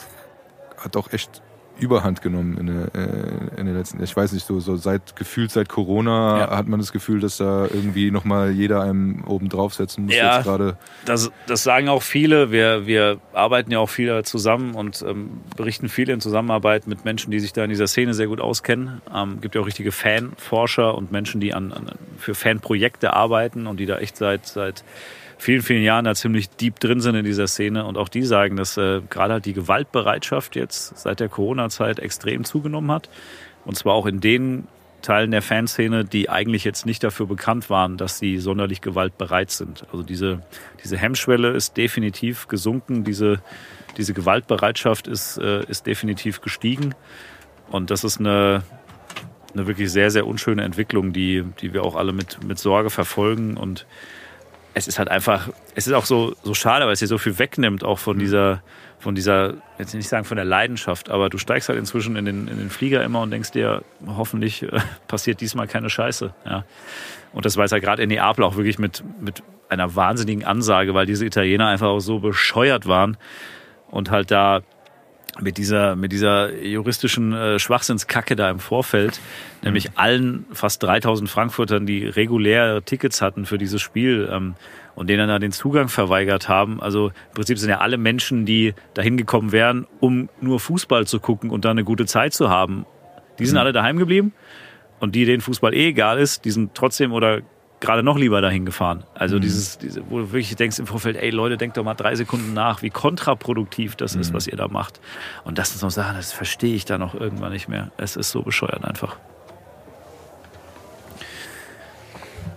hat 0.79 0.97
auch 0.97 1.13
echt 1.13 1.43
Überhand 1.81 2.21
genommen 2.21 2.59
in, 2.59 2.67
der, 2.67 2.95
äh, 2.95 3.59
in 3.61 3.67
den 3.67 3.75
letzten, 3.75 4.03
ich 4.03 4.15
weiß 4.15 4.33
nicht, 4.33 4.47
so, 4.47 4.61
so 4.61 4.77
seit 4.77 5.17
gefühlt 5.17 5.51
seit 5.51 5.71
Corona 5.71 6.39
Ja. 6.39 6.57
hat 6.57 6.69
man 6.69 6.79
das 6.79 6.93
Gefühl, 6.93 7.21
dass 7.21 7.39
da 7.39 7.65
irgendwie 7.65 8.11
nochmal 8.11 8.51
jeder 8.51 8.83
einem 8.83 9.25
oben 9.25 9.49
draufsetzen 9.49 10.05
muss. 10.05 10.15
Ja. 10.15 10.37
Jetzt 10.37 10.45
gerade. 10.45 10.77
Das, 11.07 11.31
das 11.47 11.63
sagen 11.63 11.89
auch 11.89 12.03
viele. 12.03 12.53
Wir, 12.53 12.87
wir 12.87 13.19
arbeiten 13.33 13.71
ja 13.73 13.79
auch 13.79 13.89
viel 13.89 14.23
zusammen 14.25 14.75
und 14.75 15.03
ähm, 15.09 15.41
berichten 15.57 15.89
viel 15.89 16.11
in 16.11 16.21
Zusammenarbeit 16.21 16.87
mit 16.87 17.07
Menschen, 17.07 17.31
die 17.31 17.41
sich 17.41 17.55
da 17.55 17.65
in 17.65 17.71
dieser 17.71 17.87
Szene 17.87 18.13
sehr 18.13 18.27
gut 18.27 18.43
auskennen. 18.43 19.01
Ähm, 19.15 19.41
gibt 19.41 19.55
ja 19.55 19.63
auch 19.63 19.67
richtige 19.67 19.93
Fanforscher 19.93 20.95
und 20.95 21.11
Menschen, 21.11 21.41
die 21.41 21.55
an, 21.55 21.73
an, 21.73 21.93
für 22.19 22.35
Fanprojekte 22.35 23.15
arbeiten 23.15 23.67
und 23.67 23.81
die 23.81 23.87
da 23.87 23.99
echt 23.99 24.19
seit, 24.19 24.47
seit 24.47 24.85
vielen, 25.41 25.63
vielen 25.63 25.83
Jahren 25.83 26.05
da 26.05 26.15
ziemlich 26.15 26.51
deep 26.51 26.79
drin 26.81 27.01
sind 27.01 27.15
in 27.15 27.25
dieser 27.25 27.47
Szene. 27.47 27.87
Und 27.87 27.97
auch 27.97 28.09
die 28.09 28.23
sagen, 28.23 28.57
dass 28.57 28.77
äh, 28.77 29.01
gerade 29.09 29.35
halt 29.35 29.47
die 29.47 29.55
Gewaltbereitschaft 29.55 30.55
jetzt 30.55 30.99
seit 30.99 31.21
der 31.21 31.29
Corona-Zeit 31.29 31.99
extrem 31.99 32.45
zugenommen 32.45 32.91
hat. 32.91 33.09
Und 33.65 33.77
zwar 33.77 33.95
auch 33.95 34.07
in 34.07 34.21
den 34.21 34.69
Teilen 35.01 35.31
der 35.31 35.41
Fanszene, 35.41 36.05
die 36.05 36.29
eigentlich 36.29 36.65
jetzt 36.65 36.85
nicht 36.85 37.03
dafür 37.03 37.27
bekannt 37.27 37.71
waren, 37.71 37.97
dass 37.97 38.19
sie 38.19 38.39
sonderlich 38.39 38.83
gewaltbereit 38.83 39.51
sind. 39.51 39.87
Also 39.91 40.03
diese, 40.03 40.43
diese 40.85 40.99
Hemmschwelle 40.99 41.51
ist 41.51 41.79
definitiv 41.79 42.49
gesunken, 42.49 43.03
diese, 43.05 43.41
diese 43.97 44.13
Gewaltbereitschaft 44.13 45.09
ist, 45.09 45.39
äh, 45.39 45.65
ist 45.65 45.87
definitiv 45.87 46.43
gestiegen. 46.43 46.95
Und 47.71 47.91
das 47.91 48.05
ist 48.05 48.21
eine, 48.21 48.63
eine 49.55 49.67
wirklich 49.67 49.91
sehr, 49.91 50.11
sehr 50.11 50.27
unschöne 50.27 50.65
Entwicklung, 50.65 51.15
die, 51.15 51.45
die 51.63 51.73
wir 51.73 51.83
auch 51.83 51.97
alle 51.97 52.13
mit, 52.13 52.45
mit 52.45 52.59
Sorge 52.59 52.91
verfolgen. 52.91 53.57
Und 53.57 53.87
es 54.75 54.89
ist 54.89 54.99
halt 54.99 55.09
einfach, 55.09 55.49
es 55.75 55.87
ist 55.87 55.93
auch 55.93 56.05
so, 56.05 56.35
so 56.43 56.55
schade, 56.55 56.87
weil 56.87 56.93
es 56.93 57.01
dir 57.01 57.07
so 57.07 57.19
viel 57.19 57.39
wegnimmt, 57.39 57.85
auch 57.85 57.99
von 57.99 58.19
dieser, 58.19 58.63
von 58.99 59.15
dieser, 59.15 59.55
jetzt 59.79 59.95
nicht 59.95 60.09
sagen 60.09 60.25
von 60.25 60.37
der 60.37 60.45
Leidenschaft, 60.45 61.11
aber 61.11 61.29
du 61.29 61.39
steigst 61.39 61.69
halt 61.69 61.79
inzwischen 61.79 62.17
in 62.17 62.25
den, 62.25 62.49
in 62.49 62.59
den 62.59 62.71
Flieger 62.71 63.03
immer 63.03 63.21
und 63.21 63.31
denkst 63.31 63.51
dir, 63.51 63.83
hoffentlich 64.07 64.63
äh, 64.63 64.81
passiert 65.09 65.41
diesmal 65.41 65.67
keine 65.67 65.91
Scheiße. 65.91 66.33
Ja. 66.45 66.65
Und 67.33 67.45
das 67.45 67.57
war 67.57 67.65
jetzt 67.65 67.73
ja 67.73 67.79
gerade 67.79 68.03
in 68.03 68.09
Neapel 68.09 68.45
auch 68.45 68.57
wirklich 68.57 68.79
mit, 68.79 69.03
mit 69.21 69.43
einer 69.69 69.95
wahnsinnigen 69.95 70.45
Ansage, 70.45 70.95
weil 70.95 71.07
diese 71.07 71.25
Italiener 71.25 71.69
einfach 71.69 71.89
auch 71.89 72.01
so 72.01 72.19
bescheuert 72.19 72.87
waren 72.87 73.17
und 73.91 74.11
halt 74.11 74.31
da 74.31 74.63
mit 75.41 75.59
dieser, 75.59 75.97
mit 75.97 76.13
dieser 76.13 76.53
juristischen 76.63 77.33
äh, 77.33 77.59
Schwachsinnskacke 77.59 78.37
da 78.37 78.51
im 78.51 78.59
Vorfeld, 78.59 79.21
nämlich 79.63 79.91
allen 79.97 80.47
fast 80.53 80.83
3000 80.83 81.31
Frankfurtern, 81.31 81.87
die 81.87 82.07
regulär 82.07 82.85
Tickets 82.85 83.23
hatten 83.23 83.47
für 83.47 83.59
dieses 83.59 83.81
Spiel 83.81 84.29
ähm, 84.33 84.55
und 84.95 85.09
denen 85.09 85.29
dann 85.29 85.41
den 85.41 85.53
Zugang 85.53 85.89
verweigert 85.89 86.49
haben. 86.49 86.83
Also 86.83 87.09
im 87.09 87.35
Prinzip 87.35 87.59
sind 87.59 87.71
ja 87.71 87.79
alle 87.79 87.97
Menschen, 87.97 88.45
die 88.45 88.75
dahin 88.95 89.17
gekommen 89.17 89.53
wären, 89.53 89.87
um 90.01 90.29
nur 90.41 90.61
Fußball 90.61 91.07
zu 91.07 91.21
gucken 91.21 91.51
und 91.51 91.65
dann 91.65 91.73
eine 91.73 91.85
gute 91.85 92.07
Zeit 92.07 92.35
zu 92.35 92.51
haben. 92.51 92.85
Die 93.39 93.47
sind 93.47 93.57
alle 93.57 93.73
daheim 93.73 93.97
geblieben 93.97 94.33
und 94.99 95.15
die, 95.15 95.25
denen 95.25 95.41
Fußball 95.41 95.73
eh 95.75 95.89
egal 95.89 96.19
ist, 96.19 96.45
die 96.45 96.51
sind 96.51 96.75
trotzdem 96.75 97.13
oder 97.13 97.41
gerade 97.81 98.03
noch 98.03 98.19
lieber 98.19 98.41
dahin 98.41 98.65
gefahren. 98.67 99.05
Also 99.15 99.39
dieses, 99.39 99.79
diese, 99.79 100.03
wo 100.11 100.19
du 100.19 100.33
wirklich 100.33 100.55
denkst 100.55 100.79
im 100.79 100.87
Vorfeld, 100.87 101.17
ey 101.17 101.31
Leute, 101.31 101.57
denkt 101.57 101.77
doch 101.77 101.85
mal 101.85 101.95
drei 101.95 102.15
Sekunden 102.15 102.53
nach, 102.53 102.83
wie 102.83 102.91
kontraproduktiv 102.91 103.97
das 103.97 104.15
ist, 104.15 104.33
was 104.35 104.47
ihr 104.47 104.57
da 104.57 104.69
macht. 104.69 105.01
Und 105.45 105.59
das 105.59 105.71
sind 105.71 105.79
so 105.79 105.89
Sachen, 105.89 106.17
das 106.17 106.33
verstehe 106.33 106.75
ich 106.75 106.85
dann 106.85 107.03
auch 107.03 107.15
irgendwann 107.15 107.53
nicht 107.53 107.69
mehr. 107.69 107.91
Es 107.97 108.17
ist 108.17 108.31
so 108.31 108.43
bescheuert 108.43 108.85
einfach. 108.85 109.17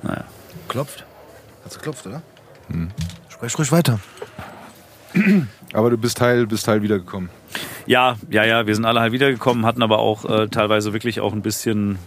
Naja. 0.04 0.26
Klopft. 0.68 1.06
Hat's 1.64 1.78
geklopft, 1.78 2.06
oder? 2.06 2.22
Sprech 3.30 3.58
ruhig 3.58 3.72
weiter. 3.72 4.00
Aber 5.74 5.90
du 5.90 5.98
bist 5.98 6.18
Teil, 6.18 6.48
bist 6.48 6.66
Teil 6.66 6.82
wiedergekommen. 6.82 7.30
Ja, 7.86 8.16
ja, 8.30 8.44
ja, 8.44 8.66
wir 8.66 8.76
sind 8.76 8.86
alle 8.86 9.02
halt 9.02 9.12
wiedergekommen, 9.12 9.66
hatten 9.66 9.84
aber 9.84 10.00
auch 10.00 10.26
äh, 10.26 10.48
teilweise 10.48 10.94
wirklich 10.94 11.20
auch 11.20 11.34
ein 11.34 11.42
bisschen, 11.42 12.00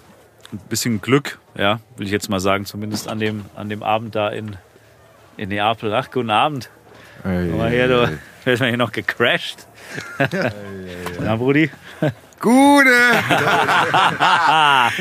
ein 0.53 0.59
bisschen 0.68 1.01
Glück, 1.01 1.38
ja, 1.57 1.80
will 1.97 2.07
ich 2.07 2.12
jetzt 2.12 2.28
mal 2.28 2.40
sagen, 2.40 2.66
zumindest 2.66 3.09
an 3.09 3.18
dem, 3.18 3.44
an 3.55 3.68
dem 3.68 3.82
Abend 3.82 4.14
da 4.14 4.28
in, 4.28 4.57
in 5.36 5.49
Neapel. 5.49 5.92
Ach, 5.94 6.11
guten 6.11 6.30
Abend. 6.30 6.70
Ey, 7.24 7.49
Guck 7.49 7.59
mal 7.59 7.70
hier, 7.70 7.88
du, 7.88 8.18
wird 8.44 8.61
man 8.61 8.68
hier 8.68 8.78
noch 8.78 8.92
gecrashed. 8.92 9.66
Na, 11.20 11.36
Brudi? 11.36 11.70
Gute! 12.38 12.90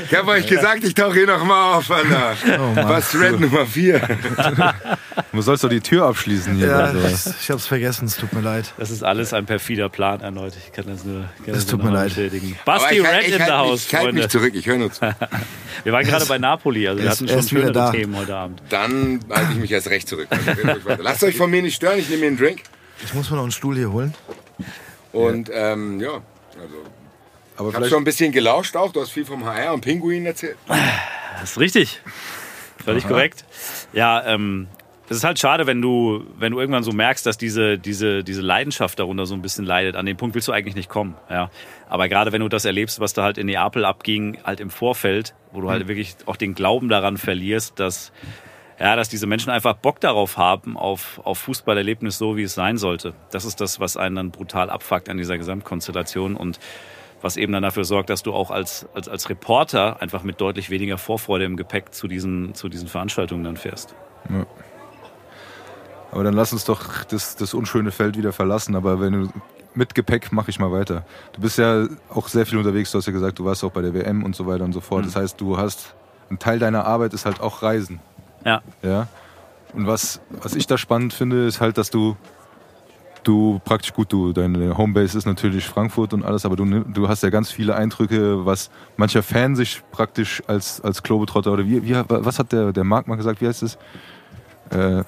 ich 0.09 0.15
habe 0.15 0.31
euch 0.31 0.47
gesagt, 0.47 0.85
ich 0.85 0.93
tauche 0.93 1.15
hier 1.15 1.27
nochmal 1.27 1.75
auf, 1.75 1.91
Alter. 1.91 2.33
Was 2.75 3.13
Red 3.19 3.39
Nummer 3.41 3.65
4. 3.65 4.01
Du 5.35 5.41
sollst 5.41 5.63
doch 5.63 5.69
die 5.69 5.81
Tür 5.81 6.05
abschließen 6.05 6.55
hier. 6.55 6.67
Ja, 6.67 6.75
Also. 6.85 7.29
ich, 7.39 7.51
hab's 7.51 7.67
vergessen, 7.67 8.05
es 8.05 8.15
tut 8.17 8.31
mir 8.33 8.41
leid. 8.41 8.73
Das 8.77 8.89
ist 8.89 9.03
alles 9.03 9.33
ein 9.33 9.45
perfider 9.45 9.89
Plan 9.89 10.21
erneut. 10.21 10.53
Ich 10.57 10.71
kann 10.71 10.85
das 10.87 11.03
nur, 11.03 11.25
Das 11.45 11.55
das 11.55 11.65
tut 11.67 11.83
mir 11.83 11.91
leid. 11.91 12.05
bestätigen. 12.07 12.57
Basti 12.65 12.99
Red 12.99 13.05
halt- 13.07 13.23
in 13.25 13.29
ich, 13.31 13.35
the 13.35 13.41
halt 13.43 13.51
House, 13.51 13.71
mich, 13.71 13.87
ich 13.87 13.95
halte 13.99 14.13
mich 14.13 14.27
zurück, 14.29 14.53
ich 14.55 14.65
höre 14.65 14.77
nur 14.77 14.91
zu. 14.91 15.01
Wir 15.83 15.91
waren 15.93 16.05
gerade 16.05 16.25
bei 16.25 16.37
Napoli, 16.37 16.87
also 16.87 17.03
wir 17.03 17.09
hatten 17.09 17.27
schon 17.27 17.43
schönere 17.47 17.71
da. 17.73 17.91
Themen 17.91 18.15
heute 18.17 18.35
Abend. 18.35 18.61
Dann 18.69 19.19
halte 19.29 19.51
ich 19.51 19.57
mich 19.59 19.71
erst 19.71 19.89
recht 19.89 20.07
zurück. 20.07 20.27
Also. 20.31 21.01
Lasst 21.03 21.23
euch 21.23 21.35
von 21.35 21.51
mir 21.51 21.61
nicht 21.61 21.75
stören, 21.75 21.99
ich 21.99 22.07
nehme 22.09 22.21
mir 22.21 22.27
einen 22.27 22.37
Drink. 22.37 22.61
Ich 23.03 23.13
muss 23.13 23.29
mir 23.29 23.35
noch 23.35 23.43
einen 23.43 23.51
Stuhl 23.51 23.75
hier 23.75 23.91
holen. 23.91 24.13
Und 25.11 25.49
ähm, 25.53 25.99
ja, 25.99 26.11
also 26.11 26.23
Aber 27.57 27.69
ich 27.69 27.75
habe 27.75 27.89
schon 27.89 27.99
ein 27.99 28.03
bisschen 28.05 28.31
gelauscht 28.31 28.75
auch. 28.77 28.91
Du 28.93 29.01
hast 29.01 29.11
viel 29.11 29.25
vom 29.25 29.45
HR 29.45 29.73
und 29.73 29.81
Pinguin 29.81 30.25
erzählt. 30.25 30.57
Das 31.39 31.51
ist 31.51 31.59
richtig. 31.59 32.01
Völlig 32.83 33.07
korrekt. 33.07 33.43
Ja, 33.93 34.25
ähm, 34.25 34.67
es 35.07 35.17
ist 35.17 35.23
halt 35.23 35.37
schade, 35.37 35.67
wenn 35.67 35.81
du, 35.81 36.25
wenn 36.37 36.51
du 36.51 36.59
irgendwann 36.59 36.83
so 36.83 36.91
merkst, 36.91 37.25
dass 37.25 37.37
diese, 37.37 37.77
diese, 37.77 38.23
diese 38.23 38.41
Leidenschaft 38.41 38.97
darunter 38.99 39.25
so 39.25 39.35
ein 39.35 39.41
bisschen 39.41 39.65
leidet. 39.65 39.95
An 39.95 40.05
den 40.05 40.17
Punkt 40.17 40.33
willst 40.33 40.47
du 40.47 40.51
eigentlich 40.51 40.75
nicht 40.75 40.89
kommen. 40.89 41.15
Ja. 41.29 41.51
Aber 41.87 42.09
gerade 42.09 42.31
wenn 42.31 42.41
du 42.41 42.49
das 42.49 42.65
erlebst, 42.65 42.99
was 42.99 43.13
da 43.13 43.23
halt 43.23 43.37
in 43.37 43.45
Neapel 43.45 43.85
abging, 43.85 44.39
halt 44.43 44.59
im 44.59 44.71
Vorfeld, 44.71 45.35
wo 45.51 45.61
du 45.61 45.69
halt 45.69 45.87
wirklich 45.87 46.15
auch 46.25 46.37
den 46.37 46.55
Glauben 46.55 46.89
daran 46.89 47.17
verlierst, 47.17 47.79
dass, 47.79 48.11
ja, 48.79 48.95
dass 48.95 49.07
diese 49.07 49.27
Menschen 49.27 49.51
einfach 49.51 49.75
Bock 49.75 49.99
darauf 49.99 50.37
haben, 50.37 50.75
auf, 50.75 51.21
auf 51.23 51.37
Fußballerlebnis 51.37 52.17
so, 52.17 52.35
wie 52.35 52.43
es 52.43 52.55
sein 52.55 52.77
sollte. 52.77 53.13
Das 53.31 53.45
ist 53.45 53.61
das, 53.61 53.79
was 53.79 53.97
einen 53.97 54.15
dann 54.15 54.31
brutal 54.31 54.71
abfuckt 54.71 55.07
an 55.07 55.17
dieser 55.17 55.37
Gesamtkonstellation 55.37 56.35
und 56.35 56.59
was 57.21 57.37
eben 57.37 57.53
dann 57.53 57.63
dafür 57.63 57.85
sorgt, 57.85 58.09
dass 58.09 58.23
du 58.23 58.33
auch 58.33 58.49
als, 58.49 58.87
als, 58.93 59.07
als 59.07 59.29
Reporter 59.29 60.01
einfach 60.01 60.23
mit 60.23 60.41
deutlich 60.41 60.71
weniger 60.71 60.97
Vorfreude 60.97 61.45
im 61.45 61.57
Gepäck 61.57 61.93
zu 61.93 62.07
diesen, 62.07 62.55
zu 62.55 62.69
diesen 62.69 62.87
Veranstaltungen 62.87 63.43
dann 63.43 63.57
fährst. 63.57 63.95
Aber 66.15 66.23
dann 66.23 66.33
lass 66.33 66.51
uns 66.53 66.65
doch 66.65 67.03
das, 67.03 67.35
das 67.35 67.53
unschöne 67.53 67.91
Feld 67.91 68.17
wieder 68.17 68.33
verlassen. 68.33 68.75
Aber 68.75 68.99
wenn 68.99 69.13
du 69.13 69.29
mit 69.75 69.93
Gepäck 69.93 70.31
mache 70.31 70.49
ich 70.49 70.57
mal 70.59 70.71
weiter. 70.71 71.05
Du 71.33 71.41
bist 71.41 71.57
ja 71.59 71.85
auch 72.09 72.27
sehr 72.29 72.45
viel 72.45 72.57
unterwegs. 72.57 72.91
Du 72.91 72.97
hast 72.97 73.05
ja 73.05 73.11
gesagt, 73.13 73.37
du 73.37 73.45
warst 73.45 73.63
auch 73.63 73.71
bei 73.71 73.81
der 73.81 73.93
WM 73.93 74.23
und 74.23 74.35
so 74.35 74.47
weiter 74.47 74.63
und 74.63 74.71
so 74.73 74.79
fort. 74.81 75.01
Mhm. 75.01 75.05
Das 75.07 75.15
heißt, 75.17 75.39
du 75.41 75.57
hast 75.57 75.93
ein 76.31 76.39
Teil 76.39 76.57
deiner 76.57 76.85
Arbeit 76.85 77.13
ist 77.13 77.25
halt 77.25 77.39
auch 77.41 77.61
Reisen. 77.61 77.99
Ja, 78.43 78.61
Ja. 78.81 79.07
Und 79.73 79.85
was, 79.87 80.21
was 80.41 80.55
ich 80.55 80.65
da 80.67 80.77
spannend 80.77 81.13
finde, 81.13 81.45
ist 81.45 81.59
halt, 81.59 81.77
dass 81.77 81.89
du 81.91 82.15
du 83.23 83.59
praktisch 83.65 83.91
gut, 83.91 84.13
du 84.13 84.31
deine 84.33 84.77
Homebase 84.77 85.17
ist 85.17 85.25
natürlich 85.25 85.67
Frankfurt 85.67 86.13
und 86.13 86.23
alles, 86.23 86.45
aber 86.45 86.55
du, 86.55 86.63
nimm- 86.63 86.93
du 86.93 87.07
hast 87.09 87.23
ja 87.23 87.29
ganz 87.29 87.49
viele 87.51 87.75
Eindrücke, 87.75 88.45
was 88.45 88.69
mancher 88.97 89.23
Fan 89.23 89.55
sich 89.55 89.81
praktisch 89.91 90.43
als 90.47 90.79
als 90.81 91.01
Globetrotter 91.03 91.51
oder 91.51 91.65
wie, 91.65 91.83
wie 91.83 91.95
was 92.07 92.37
hat 92.39 92.51
der 92.51 92.71
der 92.71 92.83
Marc 92.83 93.07
mal 93.07 93.15
gesagt, 93.15 93.41
wie 93.41 93.47
heißt 93.47 93.63
es? 93.63 93.77
Äh, 94.69 95.03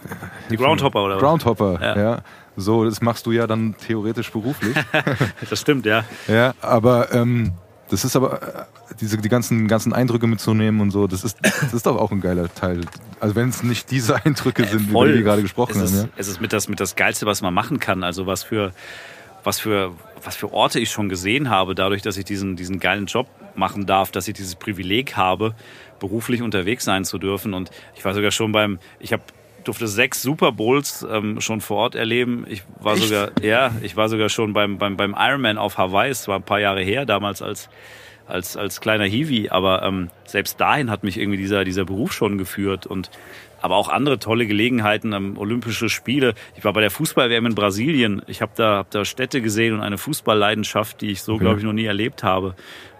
die 0.50 0.58
Groundhopper 0.58 1.04
oder 1.04 1.16
was? 1.16 1.22
Groundhopper, 1.22 1.80
ja. 1.82 1.98
Ja. 2.00 2.22
So, 2.56 2.86
das 2.86 3.02
machst 3.02 3.26
du 3.26 3.32
ja 3.32 3.46
dann 3.46 3.76
theoretisch 3.78 4.32
beruflich. 4.32 4.76
Das 5.50 5.62
stimmt, 5.62 5.86
ja. 5.86 6.04
ja, 6.28 6.54
aber 6.62 7.14
ähm, 7.14 7.54
das 7.90 8.04
ist 8.04 8.16
aber 8.16 8.42
äh, 8.42 8.66
diese 9.00 9.18
die 9.18 9.30
ganzen 9.30 9.68
ganzen 9.68 9.94
Eindrücke 9.94 10.28
mitzunehmen 10.28 10.82
und 10.82 10.92
so, 10.92 11.08
das 11.08 11.24
ist 11.24 11.38
das 11.42 11.74
ist 11.74 11.86
doch 11.86 11.98
auch 11.98 12.12
ein 12.12 12.20
geiler 12.20 12.54
Teil. 12.54 12.82
Also 13.20 13.36
wenn 13.36 13.50
es 13.50 13.64
nicht 13.64 13.92
diese 13.92 14.24
Eindrücke 14.26 14.66
sind, 14.66 14.90
über 14.90 15.08
die 15.08 15.16
wir 15.16 15.24
gerade 15.24 15.42
gesprochen 15.42 15.80
es 15.82 15.92
ist, 15.92 16.00
haben, 16.00 16.08
ja. 16.08 16.14
Es 16.18 16.28
ist 16.28 16.42
mit 16.42 16.52
das, 16.52 16.68
mit 16.68 16.80
das 16.80 16.96
Geilste, 16.96 17.26
was 17.26 17.42
man 17.42 17.54
machen 17.54 17.80
kann. 17.80 18.04
Also 18.04 18.26
was 18.26 18.44
für, 18.44 18.74
was 19.44 19.60
für, 19.60 19.94
was 20.24 20.36
für 20.36 20.52
Orte 20.52 20.80
ich 20.80 20.90
schon 20.90 21.10
gesehen 21.10 21.50
habe, 21.50 21.76
dadurch, 21.76 22.02
dass 22.02 22.18
ich 22.18 22.26
diesen, 22.26 22.56
diesen 22.56 22.80
geilen 22.80 23.06
Job 23.06 23.28
machen 23.56 23.86
darf, 23.86 24.12
dass 24.12 24.28
ich 24.28 24.34
dieses 24.34 24.56
Privileg 24.56 25.16
habe, 25.16 25.56
beruflich 26.00 26.42
unterwegs 26.42 26.84
sein 26.84 27.06
zu 27.06 27.18
dürfen. 27.18 27.54
Und 27.54 27.72
ich 27.96 28.06
war 28.06 28.14
sogar 28.14 28.32
schon 28.32 28.52
beim, 28.52 28.80
ich 29.00 29.14
habe 29.14 29.24
durfte 29.68 29.88
sechs 29.88 30.22
Super 30.22 30.52
Bowls 30.52 31.06
ähm, 31.10 31.42
schon 31.42 31.62
vor 31.62 31.78
Ort 31.78 31.96
erleben. 31.96 32.46
Ich 32.50 32.64
war 32.80 32.98
sogar, 32.98 33.32
ja, 33.42 33.72
ich 33.82 33.96
war 33.96 34.10
sogar 34.10 34.30
schon 34.30 34.54
beim, 34.54 34.78
beim, 34.78 34.98
beim 34.98 35.16
Ironman 35.18 35.58
auf 35.58 35.78
Hawaii. 35.78 36.10
Es 36.10 36.28
war 36.28 36.38
ein 36.38 36.44
paar 36.44 36.60
Jahre 36.60 36.82
her, 36.82 37.06
damals 37.06 37.42
als, 37.42 37.70
als, 38.28 38.58
als 38.58 38.82
kleiner 38.82 39.06
Hiwi. 39.06 39.50
Aber 39.50 39.84
ähm, 39.84 40.10
selbst 40.26 40.60
dahin 40.60 40.90
hat 40.90 41.04
mich 41.04 41.18
irgendwie 41.18 41.38
dieser, 41.38 41.64
dieser 41.64 41.86
Beruf 41.86 42.14
schon 42.14 42.38
geführt 42.38 42.86
und 42.86 43.10
aber 43.62 43.76
auch 43.76 43.90
andere 43.90 44.20
tolle 44.20 44.46
Gelegenheiten, 44.46 45.14
ähm, 45.14 45.38
Olympische 45.38 45.90
Spiele. 45.90 46.34
Ich 46.56 46.64
war 46.64 46.74
bei 46.74 46.82
der 46.82 46.92
Fußball-WM 46.92 47.48
in 47.48 47.56
Brasilien. 47.56 48.22
Ich 48.28 48.42
habe 48.42 48.52
da, 48.56 48.78
hab 48.78 48.92
da 48.92 49.04
Städte 49.04 49.42
gesehen 49.42 49.74
und 49.74 49.82
eine 49.82 49.98
Fußballleidenschaft, 49.98 51.02
die 51.02 51.12
ich 51.12 51.22
so, 51.22 51.38
glaube 51.38 51.60
ich, 51.60 51.66
noch 51.66 51.74
nie 51.74 51.86
erlebt 51.86 52.24
habe. 52.24 52.56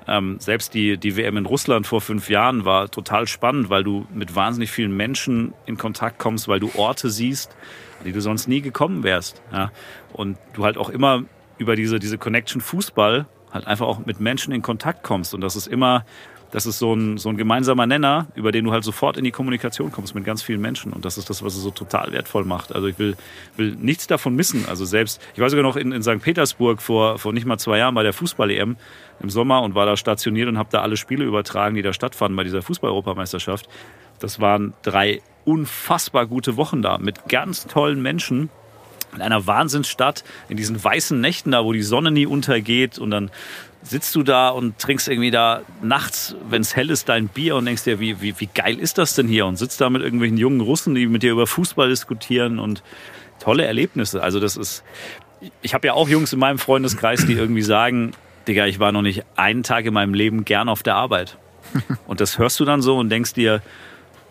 Ähm, 0.08 0.38
selbst 0.40 0.74
die, 0.74 0.98
die 0.98 1.18
WM 1.18 1.38
in 1.38 1.46
Russland 1.46 1.86
vor 1.86 2.02
fünf 2.02 2.30
Jahren 2.30 2.66
war 2.66 2.90
total 2.90 3.28
spannend, 3.28 3.70
weil 3.70 3.84
du 3.84 4.08
mit 4.14 4.36
wahnsinnig 4.36 4.72
vielen 4.72 4.96
Menschen 4.96 5.54
in 5.66 5.78
Kontakt 5.78 6.18
kommst, 6.18 6.48
weil 6.48 6.60
du 6.60 6.72
Orte 6.76 7.10
siehst, 7.10 7.56
die 8.06 8.12
du 8.12 8.22
sonst 8.22 8.48
nie 8.48 8.62
gekommen 8.62 9.04
wärst. 9.04 9.42
Ja? 9.52 9.72
Und 10.14 10.38
du 10.54 10.64
halt 10.64 10.78
auch 10.78 10.90
immer 10.90 11.24
über 11.58 11.76
diese, 11.76 12.00
diese 12.00 12.18
Connection 12.18 12.62
Fußball 12.62 13.28
halt 13.52 13.68
einfach 13.68 13.88
auch 13.88 14.06
mit 14.06 14.20
Menschen 14.20 14.54
in 14.54 14.62
Kontakt 14.62 15.04
kommst. 15.04 15.34
Und 15.34 15.42
das 15.42 15.56
ist 15.56 15.68
immer, 15.68 16.06
das 16.52 16.66
ist 16.66 16.80
so 16.80 16.94
ein, 16.94 17.18
so 17.18 17.30
ein 17.30 17.38
gemeinsamer 17.38 17.86
Nenner, 17.86 18.28
über 18.36 18.52
den 18.52 18.66
du 18.66 18.72
halt 18.72 18.84
sofort 18.84 19.18
in 19.18 19.24
die 19.24 19.32
Kommunikation 19.32 19.92
kommst 19.92 20.16
mit 20.16 20.24
ganz 20.24 20.42
vielen 20.42 20.62
Menschen. 20.62 20.94
Und 20.94 21.04
das 21.04 21.18
ist 21.18 21.30
das, 21.30 21.44
was 21.44 21.56
es 21.56 21.62
so 21.62 21.72
total 21.72 22.12
wertvoll 22.12 22.46
macht. 22.46 22.74
Also 22.74 22.88
ich 22.88 22.98
will, 23.00 23.18
will 23.58 23.76
nichts 23.80 24.08
davon 24.08 24.36
missen. 24.36 24.66
Also 24.68 24.86
selbst, 24.86 25.22
ich 25.34 25.40
war 25.40 25.50
sogar 25.50 25.64
noch 25.64 25.76
in, 25.76 25.92
in 25.92 26.04
St. 26.04 26.22
Petersburg 26.22 26.82
vor, 26.82 27.20
vor 27.20 27.34
nicht 27.34 27.46
mal 27.46 27.58
zwei 27.58 27.80
Jahren 27.80 27.96
bei 27.96 28.04
der 28.04 28.14
Fußball-EM 28.14 28.78
im 29.20 29.30
Sommer 29.30 29.62
und 29.62 29.76
war 29.76 29.86
da 29.86 29.98
stationiert 29.98 30.48
und 30.48 30.58
habe 30.58 30.70
da 30.72 30.82
alle 30.82 30.96
Spiele 30.96 31.26
übertragen, 31.26 31.76
die 31.76 31.82
da 31.82 31.92
stattfanden 31.92 32.38
bei 32.38 32.44
dieser 32.44 32.62
Fußball-Europameisterschaft. 32.62 33.68
Das 34.20 34.40
waren 34.40 34.74
drei 34.84 35.22
unfassbar 35.44 36.28
gute 36.28 36.58
Wochen 36.58 36.82
da 36.82 36.98
mit 36.98 37.28
ganz 37.30 37.68
tollen 37.68 38.02
Menschen 38.02 38.50
in 39.16 39.22
einer 39.22 39.48
Wahnsinnsstadt, 39.48 40.24
in 40.50 40.58
diesen 40.58 40.82
weißen 40.84 41.20
Nächten 41.20 41.52
da, 41.52 41.64
wo 41.64 41.74
die 41.74 41.82
Sonne 41.82 42.12
nie 42.12 42.26
untergeht 42.26 43.00
und 43.00 43.12
dann 43.12 43.32
sitzt 43.84 44.16
du 44.16 44.24
da 44.24 44.50
und 44.50 44.80
trinkst 44.80 45.08
irgendwie 45.08 45.32
da 45.32 45.62
nachts, 45.82 46.36
wenn 46.50 46.62
es 46.62 46.76
hell 46.76 46.90
ist, 46.90 47.10
dein 47.10 47.28
Bier 47.28 47.56
und 47.56 47.66
denkst 47.66 47.84
dir, 47.84 48.00
wie, 48.00 48.22
wie, 48.22 48.40
wie 48.40 48.50
geil 48.54 48.78
ist 48.80 48.98
das 48.98 49.16
denn 49.16 49.28
hier? 49.28 49.46
Und 49.46 49.58
sitzt 49.58 49.80
da 49.80 49.90
mit 49.90 50.02
irgendwelchen 50.02 50.38
jungen 50.38 50.62
Russen, 50.62 50.96
die 50.96 51.08
mit 51.08 51.24
dir 51.24 51.32
über 51.32 51.48
Fußball 51.48 51.90
diskutieren 51.90 52.60
und 52.60 52.84
tolle 53.40 53.66
Erlebnisse. 53.66 54.22
Also 54.22 54.40
das 54.40 54.58
ist, 54.58 54.84
ich 55.62 55.74
habe 55.74 55.88
ja 55.88 55.94
auch 55.94 56.10
Jungs 56.10 56.34
in 56.34 56.40
meinem 56.40 56.58
Freundeskreis, 56.58 57.26
die 57.26 57.34
irgendwie 57.34 57.62
sagen, 57.62 58.12
Digga, 58.48 58.66
ich 58.66 58.80
war 58.80 58.92
noch 58.92 59.02
nicht 59.02 59.24
einen 59.36 59.64
Tag 59.64 59.86
in 59.86 59.94
meinem 59.94 60.14
Leben 60.14 60.46
gern 60.46 60.70
auf 60.70 60.84
der 60.84 60.96
Arbeit. 60.96 61.38
Und 62.08 62.22
das 62.22 62.38
hörst 62.38 62.60
du 62.60 62.66
dann 62.66 62.82
so 62.82 62.98
und 62.98 63.10
denkst 63.10 63.34
dir, 63.34 63.62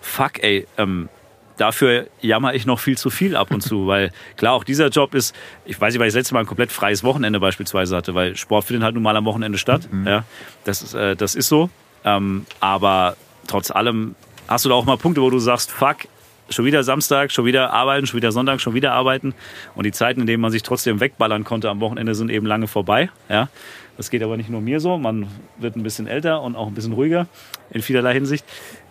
fuck, 0.00 0.42
ey, 0.42 0.66
ähm, 0.78 1.10
dafür 1.56 2.06
jammer 2.20 2.54
ich 2.54 2.66
noch 2.66 2.78
viel 2.78 2.98
zu 2.98 3.10
viel 3.10 3.36
ab 3.36 3.50
und 3.50 3.60
zu, 3.62 3.86
weil 3.86 4.12
klar, 4.36 4.54
auch 4.54 4.64
dieser 4.64 4.88
Job 4.88 5.14
ist, 5.14 5.34
ich 5.64 5.80
weiß 5.80 5.92
nicht, 5.92 6.00
weil 6.00 6.08
ich 6.08 6.14
das 6.14 6.20
letzte 6.20 6.34
Mal 6.34 6.40
ein 6.40 6.46
komplett 6.46 6.72
freies 6.72 7.04
Wochenende 7.04 7.40
beispielsweise 7.40 7.96
hatte, 7.96 8.14
weil 8.14 8.36
Sport 8.36 8.64
findet 8.64 8.84
halt 8.84 8.94
nun 8.94 9.02
mal 9.02 9.16
am 9.16 9.24
Wochenende 9.24 9.58
statt. 9.58 9.88
Mhm. 9.90 10.06
Ja, 10.06 10.24
das 10.64 10.82
ist, 10.82 10.94
äh, 10.94 11.16
das 11.16 11.34
ist 11.34 11.48
so. 11.48 11.70
Ähm, 12.04 12.46
aber 12.60 13.16
trotz 13.46 13.70
allem 13.70 14.14
hast 14.48 14.64
du 14.64 14.68
da 14.68 14.74
auch 14.74 14.84
mal 14.84 14.96
Punkte, 14.96 15.22
wo 15.22 15.30
du 15.30 15.38
sagst, 15.38 15.70
fuck, 15.70 16.06
schon 16.48 16.64
wieder 16.64 16.82
Samstag, 16.84 17.32
schon 17.32 17.44
wieder 17.44 17.72
arbeiten, 17.72 18.06
schon 18.06 18.18
wieder 18.18 18.32
Sonntag, 18.32 18.60
schon 18.60 18.74
wieder 18.74 18.92
arbeiten. 18.92 19.34
Und 19.74 19.84
die 19.84 19.92
Zeiten, 19.92 20.20
in 20.20 20.26
denen 20.26 20.40
man 20.40 20.52
sich 20.52 20.62
trotzdem 20.62 21.00
wegballern 21.00 21.44
konnte 21.44 21.70
am 21.70 21.80
Wochenende, 21.80 22.14
sind 22.14 22.30
eben 22.30 22.46
lange 22.46 22.68
vorbei. 22.68 23.10
Ja, 23.28 23.48
das 23.96 24.10
geht 24.10 24.22
aber 24.22 24.36
nicht 24.36 24.50
nur 24.50 24.60
mir 24.60 24.80
so. 24.80 24.98
Man 24.98 25.28
wird 25.58 25.76
ein 25.76 25.82
bisschen 25.82 26.06
älter 26.06 26.42
und 26.42 26.54
auch 26.54 26.66
ein 26.66 26.74
bisschen 26.74 26.92
ruhiger 26.92 27.26
in 27.70 27.82
vielerlei 27.82 28.14
Hinsicht. 28.14 28.44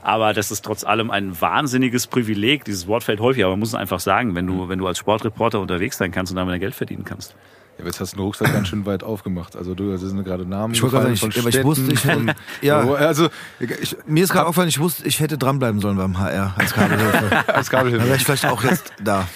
Aber 0.05 0.33
das 0.33 0.51
ist 0.51 0.63
trotz 0.63 0.83
allem 0.83 1.09
ein 1.09 1.41
wahnsinniges 1.41 2.05
Privileg. 2.05 2.63
Dieses 2.63 2.85
Wort 2.85 3.03
fällt 3.03 3.19
häufig, 3.19 3.43
aber 3.43 3.53
man 3.53 3.59
muss 3.61 3.69
es 3.69 3.75
einfach 3.75 3.99
sagen, 3.99 4.35
wenn 4.35 4.45
du, 4.45 4.69
wenn 4.69 4.77
du 4.77 4.85
als 4.85 4.99
Sportreporter 4.99 5.59
unterwegs 5.59 5.97
sein 5.97 6.11
kannst 6.11 6.31
und 6.31 6.35
damit 6.35 6.53
dein 6.53 6.59
Geld 6.59 6.75
verdienen 6.75 7.03
kannst. 7.05 7.31
Ja, 7.77 7.79
aber 7.79 7.87
jetzt 7.87 7.99
hast 7.99 8.13
du 8.13 8.17
den 8.17 8.23
Rucksack 8.25 8.53
ganz 8.53 8.67
schön 8.67 8.85
weit 8.85 9.03
aufgemacht. 9.03 9.55
Also 9.55 9.73
du, 9.73 9.91
das 9.91 10.01
sind 10.01 10.23
gerade 10.23 10.45
Namen 10.45 10.75
Ich 10.75 10.83
wollte 10.83 10.97
sagen, 10.97 11.11
ich- 11.11 11.39
aber 11.39 11.49
ich 11.49 11.63
wusste, 11.63 11.91
ich 11.91 12.05
und- 12.05 12.35
ja. 12.61 12.81
Also 12.93 13.29
ich, 13.59 13.97
Mir 14.05 14.23
ist 14.23 14.31
gerade 14.31 14.45
aufgefallen, 14.45 14.69
ich 14.69 14.79
wusste, 14.79 15.07
ich 15.07 15.19
hätte 15.19 15.39
dranbleiben 15.39 15.81
sollen 15.81 15.97
beim 15.97 16.19
HR 16.19 16.53
als 16.55 16.71
Kabelhilfe. 16.73 17.31
als 17.53 17.69
Dann 17.69 17.79
Kabelhilfe. 17.79 18.05
wäre 18.05 18.15
ich 18.17 18.23
vielleicht 18.23 18.45
auch 18.45 18.63
jetzt 18.63 18.93
da. 19.03 19.27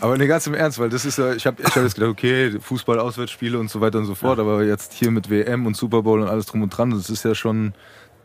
Aber 0.00 0.16
ne, 0.18 0.26
ganz 0.26 0.46
im 0.48 0.54
Ernst, 0.54 0.78
weil 0.80 0.88
das 0.88 1.04
ist 1.04 1.18
ja, 1.18 1.32
ich 1.34 1.46
habe 1.46 1.62
ich 1.62 1.76
hab 1.76 1.82
jetzt 1.82 1.94
gedacht, 1.94 2.10
okay, 2.10 2.58
Fußball, 2.60 2.98
Auswärtsspiele 2.98 3.56
und 3.58 3.70
so 3.70 3.80
weiter 3.80 3.98
und 3.98 4.06
so 4.06 4.14
fort, 4.16 4.38
aber 4.40 4.64
jetzt 4.64 4.92
hier 4.94 5.10
mit 5.12 5.30
WM 5.30 5.64
und 5.66 5.76
Super 5.76 6.02
Bowl 6.02 6.20
und 6.20 6.28
alles 6.28 6.46
drum 6.46 6.62
und 6.62 6.70
dran, 6.70 6.90
das 6.90 7.08
ist 7.08 7.24
ja 7.24 7.34
schon, 7.36 7.72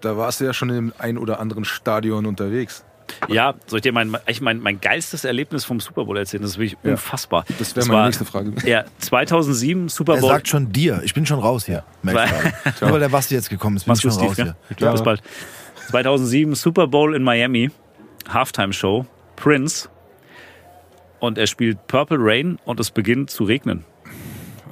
da 0.01 0.17
warst 0.17 0.39
du 0.39 0.45
ja 0.45 0.53
schon 0.53 0.69
im 0.69 0.93
ein 0.97 1.17
oder 1.17 1.39
anderen 1.39 1.65
Stadion 1.65 2.25
unterwegs. 2.25 2.83
Ja, 3.29 3.55
soll 3.67 3.77
ich 3.77 3.83
dir 3.83 3.93
mein, 3.93 4.13
eigentlich 4.15 4.41
mein, 4.41 4.59
mein 4.59 4.81
geilstes 4.81 5.23
Erlebnis 5.23 5.63
vom 5.63 5.79
Super 5.79 6.03
Bowl 6.03 6.17
erzählen? 6.17 6.41
Das 6.43 6.51
ist 6.51 6.57
wirklich 6.57 6.77
Ja. 6.83 6.91
unfassbar. 6.91 7.45
Das 7.57 7.73
wäre 7.75 7.87
meine 7.87 8.05
nächste 8.07 8.25
Frage. 8.25 8.51
Ja, 8.67 8.83
2007 8.99 9.87
Super 9.87 10.15
Er 10.15 10.21
Bowl. 10.21 10.29
sagt 10.29 10.49
schon 10.49 10.73
dir, 10.73 11.01
ich 11.03 11.13
bin 11.13 11.25
schon 11.25 11.39
raus 11.39 11.65
hier. 11.65 11.83
Ich. 12.03 12.11
Nur 12.81 12.91
weil 12.91 12.99
der 12.99 13.07
Basti 13.09 13.33
jetzt 13.35 13.49
gekommen 13.49 13.77
ist, 13.77 13.85
bin 13.85 13.91
Mach's 13.93 13.99
ich 13.99 14.11
schon 14.11 14.11
Steve. 14.11 14.29
raus 14.29 14.55
Ja? 14.69 14.75
hier. 14.77 14.91
Bis 14.91 15.03
bald. 15.03 15.21
2007 15.89 16.55
Super 16.55 16.87
Bowl 16.87 17.15
in 17.15 17.23
Miami, 17.23 17.71
Halftime 18.27 18.73
Show, 18.73 19.05
Prince. 19.37 19.87
Und 21.19 21.37
er 21.37 21.47
spielt 21.47 21.87
Purple 21.87 22.17
Rain 22.19 22.59
und 22.65 22.79
es 22.81 22.91
beginnt 22.91 23.29
zu 23.29 23.45
regnen. 23.45 23.85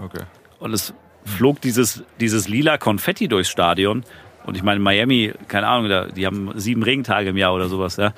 Okay. 0.03 0.23
Und 0.59 0.73
es 0.73 0.93
flog 1.23 1.61
dieses, 1.61 2.03
dieses 2.19 2.47
lila 2.49 2.77
Konfetti 2.77 3.27
durchs 3.29 3.49
Stadion. 3.49 4.03
Und 4.45 4.55
ich 4.55 4.63
meine, 4.63 4.79
Miami, 4.79 5.33
keine 5.47 5.67
Ahnung, 5.67 5.89
da, 5.89 6.05
die 6.05 6.25
haben 6.25 6.51
sieben 6.55 6.83
Regentage 6.83 7.29
im 7.29 7.37
Jahr 7.37 7.53
oder 7.53 7.67
sowas. 7.67 7.97
Ja. 7.97 8.13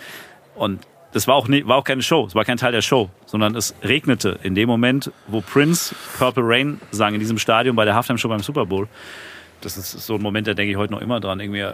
Und 0.56 0.82
das 1.14 1.28
war 1.28 1.36
auch, 1.36 1.48
nie, 1.48 1.66
war 1.66 1.78
auch 1.78 1.84
keine 1.84 2.02
Show, 2.02 2.26
es 2.28 2.36
war 2.36 2.44
kein 2.44 2.58
Teil 2.58 2.74
der 2.74 2.82
Show, 2.82 3.10
sondern 3.26 3.56
es 3.56 3.74
regnete 3.82 4.38
in 4.44 4.56
dem 4.56 4.68
Moment, 4.68 5.12
wo 5.28 5.42
Prince 5.42 5.96
Purple 6.18 6.44
Rain 6.46 6.80
sang 6.92 7.14
in 7.14 7.20
diesem 7.20 7.38
Stadion 7.38 7.76
bei 7.76 7.86
der 7.86 7.96
Halftime 7.96 8.20
Show 8.20 8.30
beim 8.30 8.42
Super 8.42 8.66
Bowl. 8.66 8.88
Das 9.62 9.78
ist 9.78 9.92
so 9.92 10.16
ein 10.16 10.22
Moment, 10.22 10.48
da 10.48 10.54
denke 10.54 10.72
ich 10.72 10.78
heute 10.78 10.94
noch 10.94 11.02
immer 11.02 11.20
dran. 11.20 11.40
Irgendwie, 11.40 11.66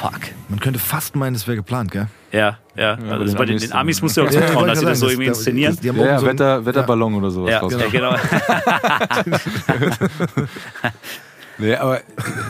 fuck. 0.00 0.18
Man 0.48 0.58
könnte 0.58 0.80
fast 0.80 1.14
meinen, 1.14 1.36
es 1.36 1.46
wäre 1.46 1.56
geplant, 1.56 1.92
gell? 1.92 2.08
Ja, 2.32 2.58
ja. 2.74 2.94
aber 2.94 3.20
also 3.20 3.36
bei 3.36 3.44
den, 3.44 3.52
Amis 3.56 3.68
den 3.68 3.72
Amis 3.72 4.02
musst 4.02 4.16
du 4.16 4.22
ja 4.22 4.28
auch 4.28 4.32
Ja, 4.32 4.40
zutrauen, 4.40 4.56
wollte 4.56 4.70
dass 4.70 4.80
sie 4.80 4.86
das 4.86 5.00
so 5.00 5.08
irgendwie 5.08 5.28
inszenieren. 5.28 5.78
die 5.82 5.88
haben 5.90 5.98
Ja, 5.98 6.06
ja 6.06 6.18
so 6.18 6.26
Wetter, 6.26 6.64
Wetterballon 6.64 7.14
oder 7.14 7.30
sowas 7.30 7.50
Ja, 7.50 7.68
ja, 7.68 7.88
genau. 7.88 8.16
Nee, 11.62 11.76
aber 11.76 12.00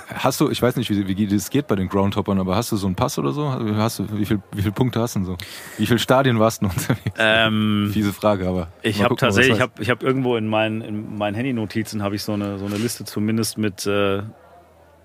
hast 0.08 0.40
du, 0.40 0.48
ich 0.48 0.62
weiß 0.62 0.76
nicht, 0.76 0.88
wie, 0.88 1.06
wie 1.06 1.26
das 1.26 1.50
geht 1.50 1.66
bei 1.66 1.76
den 1.76 1.90
Groundhoppern, 1.90 2.40
aber 2.40 2.56
hast 2.56 2.72
du 2.72 2.76
so 2.76 2.86
einen 2.86 2.96
Pass 2.96 3.18
oder 3.18 3.32
so? 3.32 3.46
Hast 3.76 3.98
du, 3.98 4.06
wie, 4.18 4.24
viel, 4.24 4.40
wie 4.52 4.62
viele 4.62 4.72
Punkte 4.72 5.00
hast 5.00 5.16
du 5.16 5.18
denn 5.18 5.26
so? 5.26 5.36
Wie 5.76 5.84
viele 5.84 5.98
Stadien 5.98 6.40
warst 6.40 6.62
du 6.62 6.66
noch 6.66 6.72
unterwegs? 6.74 7.16
ähm, 7.18 7.90
Fiese 7.92 8.14
Frage, 8.14 8.48
aber. 8.48 8.68
Ich 8.80 9.02
habe 9.02 9.14
tatsächlich, 9.16 9.56
ich 9.56 9.60
habe 9.60 9.72
ich 9.82 9.90
hab 9.90 10.02
irgendwo 10.02 10.36
in 10.36 10.48
meinen, 10.48 10.80
in 10.80 11.18
meinen 11.18 11.34
Handy-Notizen 11.34 12.02
habe 12.02 12.14
ich 12.14 12.22
so 12.22 12.32
eine, 12.32 12.58
so 12.58 12.64
eine 12.64 12.78
Liste 12.78 13.04
zumindest 13.04 13.58
mit, 13.58 13.86
äh, 13.86 14.22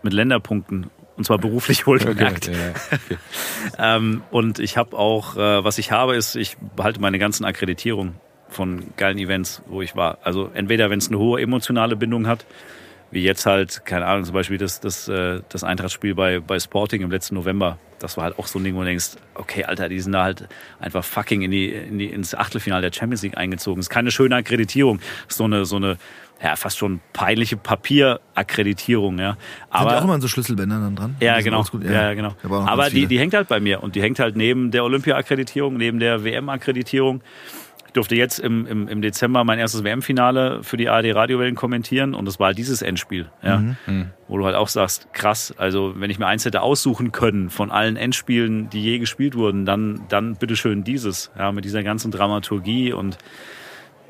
mit 0.03 0.13
Länderpunkten. 0.13 0.89
Und 1.17 1.23
zwar 1.25 1.38
beruflich 1.38 1.81
Okay, 1.88 2.05
wohlgemerkt. 2.05 2.47
ja, 2.47 2.53
ja, 2.53 2.69
okay. 2.93 3.17
Ähm, 3.77 4.23
und 4.31 4.59
ich 4.59 4.77
habe 4.77 4.97
auch, 4.97 5.35
äh, 5.35 5.63
was 5.65 5.79
ich 5.79 5.91
habe, 5.91 6.15
ist, 6.15 6.38
ich 6.38 6.57
behalte 6.77 7.01
meine 7.01 7.19
ganzen 7.19 7.43
Akkreditierungen 7.43 8.15
von 8.47 8.85
geilen 8.95 9.17
Events, 9.17 9.61
wo 9.67 9.81
ich 9.81 9.97
war. 9.97 10.19
Also 10.23 10.49
entweder, 10.53 10.89
wenn 10.89 10.99
es 10.99 11.09
eine 11.09 11.17
hohe 11.17 11.41
emotionale 11.41 11.97
Bindung 11.97 12.27
hat, 12.27 12.45
wie 13.11 13.23
jetzt 13.23 13.45
halt, 13.45 13.85
keine 13.85 14.05
Ahnung, 14.05 14.25
zum 14.25 14.34
Beispiel 14.34 14.57
das, 14.57 14.79
das, 14.79 15.07
äh, 15.07 15.41
das 15.49 15.63
Eintrachtspiel 15.63 16.15
bei, 16.15 16.39
bei 16.39 16.59
Sporting 16.59 17.01
im 17.01 17.11
letzten 17.11 17.35
November. 17.35 17.77
Das 17.99 18.17
war 18.17 18.25
halt 18.25 18.38
auch 18.38 18.47
so 18.47 18.59
ein 18.59 18.63
Ding, 18.63 18.75
wo 18.75 18.79
du 18.79 18.85
denkst, 18.85 19.15
okay, 19.34 19.63
Alter, 19.63 19.89
die 19.89 19.99
sind 19.99 20.11
da 20.11 20.23
halt 20.23 20.47
einfach 20.79 21.03
fucking 21.03 21.41
in 21.41 21.51
die, 21.51 21.69
in 21.69 21.97
die, 21.97 22.07
ins 22.07 22.35
Achtelfinale 22.35 22.81
der 22.89 22.97
Champions 22.97 23.23
League 23.23 23.38
eingezogen. 23.38 23.79
ist 23.79 23.89
keine 23.89 24.11
schöne 24.11 24.35
Akkreditierung. 24.35 24.99
ist 25.27 25.38
so 25.38 25.45
eine, 25.45 25.65
so 25.65 25.77
eine, 25.77 25.97
ja, 26.43 26.55
fast 26.55 26.77
schon 26.77 26.99
peinliche 27.13 27.57
Papierakkreditierung, 27.57 29.17
ja. 29.17 29.31
Sind 29.31 29.39
Aber, 29.69 29.91
ja 29.91 29.99
auch 29.99 30.03
immer 30.03 30.13
an 30.13 30.21
so 30.21 30.27
Schlüsselbändern 30.27 30.84
dann 30.84 30.95
dran? 30.95 31.15
ja, 31.19 31.35
sind 31.35 31.45
genau. 31.45 31.59
oldschool, 31.59 31.85
Ja, 31.85 31.91
ja, 31.91 32.13
genau. 32.13 32.35
Aber 32.43 32.89
die, 32.89 33.07
die 33.07 33.17
hängt 33.19 33.34
halt 33.34 33.47
bei 33.47 33.59
mir 33.59 33.81
und 33.81 33.95
die 33.95 34.01
hängt 34.01 34.19
halt 34.19 34.35
neben 34.35 34.69
der 34.69 34.84
Olympia-Akkreditierung, 34.84 35.77
neben 35.77 35.99
der 35.99 36.23
WM-Akkreditierung. 36.23 37.21
Ich 37.98 37.99
durfte 37.99 38.14
jetzt 38.15 38.38
im, 38.38 38.68
im, 38.68 38.88
im 38.88 39.02
Dezember 39.02 39.44
mein 39.44 39.57
erstes 39.57 39.84
WM-Finale 39.84 40.61
für 40.61 40.78
die 40.78 40.88
ARD 40.88 41.15
Radiowellen 41.15 41.56
kommentieren 41.56 42.14
und 42.14 42.26
das 42.26 42.40
war 42.40 42.48
halt 42.49 42.57
dieses 42.60 42.84
Endspiel, 42.84 43.26
ja, 43.41 43.57
Mhm. 43.57 44.11
wo 44.28 44.38
du 44.38 44.45
halt 44.45 44.56
auch 44.56 44.68
sagst, 44.68 45.11
krass, 45.14 45.52
also 45.57 45.95
wenn 45.98 46.11
ich 46.11 46.19
mir 46.19 46.28
eins 46.28 46.45
hätte 46.45 46.61
aussuchen 46.61 47.11
können 47.11 47.49
von 47.49 47.72
allen 47.72 47.95
Endspielen, 47.95 48.69
die 48.69 48.84
je 48.84 48.99
gespielt 48.99 49.34
wurden, 49.34 49.65
dann, 49.65 50.02
dann 50.10 50.36
bitteschön 50.36 50.84
dieses, 50.84 51.32
ja, 51.40 51.52
mit 51.52 51.65
dieser 51.65 51.82
ganzen 51.82 52.11
Dramaturgie 52.11 52.94
und 52.94 53.18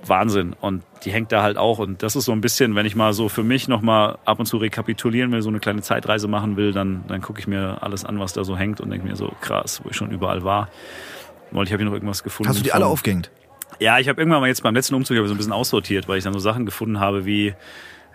Wahnsinn. 0.05 0.53
Und 0.59 0.83
die 1.05 1.11
hängt 1.11 1.31
da 1.31 1.41
halt 1.41 1.55
auch. 1.57 1.79
Und 1.79 2.03
das 2.03 2.17
ist 2.17 2.25
so 2.25 2.33
ein 2.33 2.41
bisschen, 2.41 2.75
wenn 2.75 2.85
ich 2.85 2.97
mal 2.97 3.13
so 3.13 3.29
für 3.29 3.43
mich 3.43 3.69
nochmal 3.69 4.17
ab 4.25 4.37
und 4.37 4.47
zu 4.47 4.57
rekapitulieren 4.57 5.31
will, 5.31 5.41
so 5.41 5.47
eine 5.49 5.59
kleine 5.61 5.81
Zeitreise 5.81 6.27
machen 6.27 6.57
will, 6.57 6.73
dann, 6.73 7.05
dann 7.07 7.21
gucke 7.21 7.39
ich 7.39 7.47
mir 7.47 7.77
alles 7.81 8.03
an, 8.03 8.19
was 8.19 8.33
da 8.33 8.43
so 8.43 8.57
hängt 8.57 8.81
und 8.81 8.89
denke 8.89 9.07
mir 9.07 9.15
so, 9.15 9.31
krass, 9.39 9.79
wo 9.81 9.89
ich 9.89 9.95
schon 9.95 10.11
überall 10.11 10.43
war. 10.43 10.67
Neulich 11.51 11.71
habe 11.71 11.81
ich 11.81 11.85
noch 11.87 11.93
irgendwas 11.93 12.23
gefunden. 12.23 12.49
Hast 12.49 12.59
du 12.59 12.63
die 12.63 12.73
alle 12.73 12.85
aufgehängt? 12.85 13.31
Ja, 13.79 13.99
ich 13.99 14.07
habe 14.09 14.19
irgendwann 14.19 14.41
mal 14.41 14.47
jetzt 14.47 14.63
beim 14.63 14.73
letzten 14.73 14.95
Umzug 14.95 15.17
hab 15.17 15.23
ich 15.23 15.29
so 15.29 15.33
ein 15.35 15.37
bisschen 15.37 15.53
aussortiert, 15.53 16.07
weil 16.07 16.17
ich 16.17 16.23
dann 16.23 16.33
so 16.33 16.39
Sachen 16.39 16.65
gefunden 16.65 16.99
habe 16.99 17.25
wie, 17.25 17.53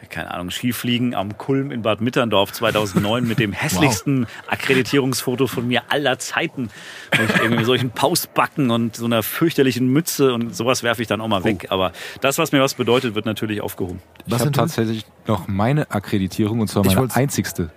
keine 0.08 0.32
Ahnung, 0.32 0.50
Skifliegen 0.50 1.14
am 1.14 1.38
Kulm 1.38 1.70
in 1.70 1.82
Bad 1.82 2.00
Mitterndorf 2.00 2.52
2009 2.52 3.26
mit 3.26 3.38
dem 3.38 3.52
hässlichsten 3.52 4.26
Akkreditierungsfoto 4.48 5.46
von 5.46 5.66
mir 5.68 5.82
aller 5.88 6.18
Zeiten. 6.18 6.70
Mit 7.18 7.30
irgendwie 7.40 7.64
solchen 7.64 7.90
Pausbacken 7.90 8.70
und 8.70 8.96
so 8.96 9.04
einer 9.04 9.22
fürchterlichen 9.22 9.88
Mütze 9.88 10.34
und 10.34 10.54
sowas 10.54 10.82
werfe 10.82 11.02
ich 11.02 11.08
dann 11.08 11.20
auch 11.20 11.28
mal 11.28 11.44
weg. 11.44 11.66
Aber 11.70 11.92
das, 12.20 12.38
was 12.38 12.52
mir 12.52 12.60
was 12.60 12.74
bedeutet, 12.74 13.14
wird 13.14 13.26
natürlich 13.26 13.60
aufgehoben. 13.60 14.00
Ich 14.26 14.32
Was 14.32 14.40
habe 14.40 14.52
tatsächlich 14.52 15.04
noch 15.26 15.46
meine 15.46 15.90
Akkreditierung 15.90 16.60
und 16.60 16.68
zwar 16.68 16.84
meine 16.84 17.14
einzigste, 17.14 17.70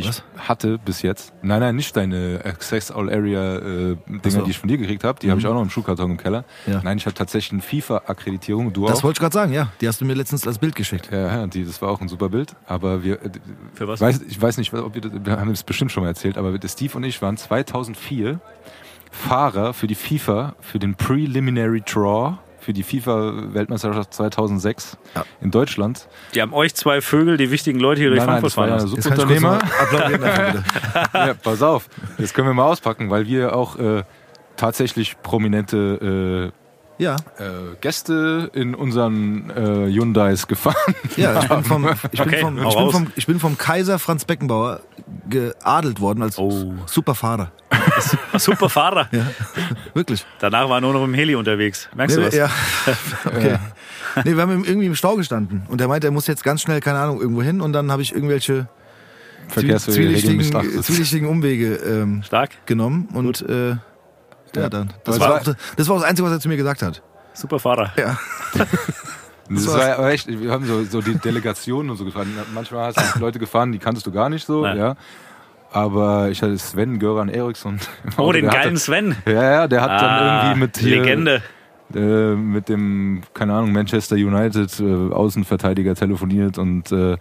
die 0.00 0.08
ich 0.08 0.08
Was? 0.08 0.22
hatte 0.48 0.78
bis 0.78 1.02
jetzt. 1.02 1.32
Nein, 1.42 1.60
nein, 1.60 1.76
nicht 1.76 1.96
deine 1.96 2.40
Access 2.44 2.90
All 2.90 3.10
Area 3.12 3.56
äh, 3.56 3.96
Dinger, 4.06 4.20
so. 4.30 4.42
die 4.42 4.50
ich 4.50 4.58
von 4.58 4.68
dir 4.68 4.78
gekriegt 4.78 5.04
habe. 5.04 5.18
Die 5.20 5.30
habe 5.30 5.40
ich 5.40 5.46
auch 5.46 5.54
noch 5.54 5.62
im 5.62 5.70
Schuhkarton 5.70 6.10
im 6.12 6.16
Keller. 6.16 6.44
Ja. 6.66 6.80
Nein, 6.82 6.98
ich 6.98 7.06
habe 7.06 7.14
tatsächlich 7.14 7.52
eine 7.52 7.62
FIFA-Akkreditierung. 7.62 8.72
Du 8.72 8.86
Das 8.86 8.98
auch? 8.98 9.04
wollte 9.04 9.18
ich 9.18 9.20
gerade 9.20 9.34
sagen, 9.34 9.52
ja. 9.52 9.68
Die 9.80 9.88
hast 9.88 10.00
du 10.00 10.04
mir 10.04 10.14
letztens 10.14 10.46
als 10.46 10.58
Bild 10.58 10.74
geschickt. 10.74 11.08
Ja, 11.10 11.18
ja, 11.40 11.46
die, 11.46 11.64
das 11.64 11.80
war 11.82 11.90
auch 11.90 12.00
ein 12.00 12.08
super 12.08 12.28
Bild. 12.28 12.54
Aber 12.66 13.02
wir, 13.02 13.22
äh, 13.22 13.30
Für 13.74 13.88
was? 13.88 14.00
Weiß, 14.00 14.20
ich 14.28 14.40
weiß 14.40 14.56
nicht, 14.58 14.72
ob 14.74 14.94
wir, 14.94 15.00
das- 15.02 15.12
wir 15.24 15.38
haben 15.40 15.50
es 15.50 15.62
bestimmt 15.62 15.92
schon 15.92 16.02
mal 16.02 16.08
erzählt, 16.10 16.38
aber 16.38 16.56
der 16.58 16.68
Steve 16.68 16.96
und 16.96 17.04
ich 17.04 17.20
waren 17.22 17.36
2004 17.36 18.40
Fahrer 19.10 19.72
für 19.74 19.86
die 19.86 19.94
FIFA, 19.94 20.54
für 20.60 20.78
den 20.78 20.94
Preliminary 20.94 21.80
Draw, 21.82 22.38
für 22.68 22.74
die 22.74 22.82
FIFA-Weltmeisterschaft 22.82 24.12
2006 24.12 24.98
Ja. 25.14 25.24
in 25.40 25.50
Deutschland. 25.50 26.06
Die 26.34 26.42
haben 26.42 26.52
euch 26.52 26.74
zwei 26.74 27.00
Vögel, 27.00 27.38
die 27.38 27.50
wichtigen 27.50 27.80
Leute 27.80 28.02
hier 28.02 28.10
durch 28.10 28.18
Nein, 28.20 28.42
Frankfurt 28.42 28.50
das 28.50 28.56
war 28.58 28.68
fahren 28.68 28.78
ja 28.78 28.84
lassen. 28.84 29.00
Subunternehmer. 29.00 29.58
ja, 31.14 31.34
pass 31.42 31.62
auf, 31.62 31.88
jetzt 32.18 32.34
können 32.34 32.46
wir 32.46 32.52
mal 32.52 32.66
auspacken, 32.66 33.08
weil 33.08 33.26
wir 33.26 33.56
auch 33.56 33.78
äh, 33.78 34.02
tatsächlich 34.58 35.16
prominente 35.22 36.52
Ja, 36.98 37.14
äh, 37.38 37.76
Gäste 37.80 38.50
in 38.54 38.74
unseren 38.74 39.50
äh, 39.50 39.86
Hyundais 39.90 40.48
gefahren. 40.48 40.74
ja, 41.16 41.40
ich 41.42 41.48
bin 41.48 41.62
vom, 41.64 41.88
ich 42.12 42.18
bin 42.18 42.20
Okay, 42.28 42.40
vom, 42.40 42.58
ich 42.58 42.74
bin 42.76 42.90
vom, 42.90 43.06
ich 43.14 43.26
bin 43.26 43.40
vom 43.40 43.56
Kaiser 43.58 43.98
Franz 44.00 44.24
Beckenbauer 44.24 44.80
geadelt 45.28 46.00
worden 46.00 46.22
als 46.22 46.38
Oh. 46.38 46.74
Superfahrer. 46.86 47.52
Super 48.38 48.68
Fahrer. 48.68 49.08
Ja, 49.12 49.26
wirklich. 49.94 50.24
Danach 50.40 50.68
war 50.68 50.78
er 50.78 50.80
nur 50.80 50.92
noch 50.92 51.04
im 51.04 51.14
Heli 51.14 51.34
unterwegs. 51.36 51.88
Merkst 51.94 52.16
du 52.16 52.20
Nee, 52.20 52.26
was? 52.26 52.34
ja. 52.34 52.50
Okay. 53.26 53.58
Nee, 54.24 54.34
wir 54.34 54.42
haben 54.42 54.64
irgendwie 54.64 54.86
im 54.86 54.94
Stau 54.96 55.14
gestanden 55.16 55.62
und 55.68 55.80
er 55.80 55.86
meinte, 55.88 56.08
er 56.08 56.10
muss 56.10 56.26
jetzt 56.26 56.42
ganz 56.42 56.62
schnell, 56.62 56.80
keine 56.80 56.98
Ahnung, 56.98 57.20
irgendwo 57.20 57.42
hin 57.42 57.60
und 57.60 57.72
dann 57.72 57.92
habe 57.92 58.02
ich 58.02 58.12
irgendwelche 58.14 58.66
zwielichtigen, 59.48 60.82
zwielichtigen 60.82 61.28
Umwege 61.28 61.74
ähm, 61.76 62.22
Stark. 62.24 62.50
genommen 62.66 63.08
und 63.12 63.42
äh, 63.48 63.76
ja, 64.54 64.68
dann. 64.68 64.92
Das 65.04 65.18
war, 65.20 65.34
auch, 65.34 65.54
das 65.76 65.88
war 65.88 65.96
auch 65.96 66.00
das 66.00 66.08
Einzige, 66.08 66.26
was 66.26 66.32
er 66.34 66.40
zu 66.40 66.48
mir 66.48 66.56
gesagt 66.56 66.82
hat. 66.82 67.02
Super 67.34 67.58
Fahrer. 67.58 67.92
Ja. 67.96 68.18
Das 69.50 69.66
war's. 69.66 69.78
war 69.78 69.88
ja 69.88 70.08
echt, 70.10 70.28
wir 70.28 70.50
haben 70.50 70.66
so, 70.66 70.84
so 70.84 71.00
die 71.00 71.14
Delegationen 71.14 71.90
und 71.90 71.96
so 71.96 72.04
gefahren. 72.04 72.28
Manchmal 72.52 72.88
hast 72.94 73.16
du 73.16 73.18
Leute 73.20 73.38
gefahren, 73.38 73.72
die 73.72 73.78
kanntest 73.78 74.06
du 74.06 74.12
gar 74.12 74.28
nicht 74.28 74.46
so, 74.46 74.62
Nein. 74.62 74.76
ja. 74.76 74.94
Aber 75.70 76.28
ich 76.30 76.42
hatte 76.42 76.56
Sven 76.58 76.98
Göran 76.98 77.28
Eriksson. 77.28 77.78
Oh, 78.16 78.32
den 78.32 78.46
geilen 78.46 78.70
hatte, 78.72 78.76
Sven. 78.76 79.16
Ja, 79.26 79.32
ja, 79.32 79.68
der 79.68 79.82
hat 79.82 79.90
Ah, 79.90 79.98
dann 80.00 80.44
irgendwie 80.44 80.60
mit 80.60 80.76
hier, 80.78 80.96
Legende. 81.02 81.42
äh, 81.94 82.34
mit 82.34 82.68
dem, 82.68 83.22
keine 83.34 83.54
Ahnung, 83.54 83.72
Manchester 83.72 84.16
United 84.16 84.80
äh, 84.80 85.12
Außenverteidiger 85.14 85.94
telefoniert 85.94 86.58
und 86.58 86.90
äh, 86.92 87.16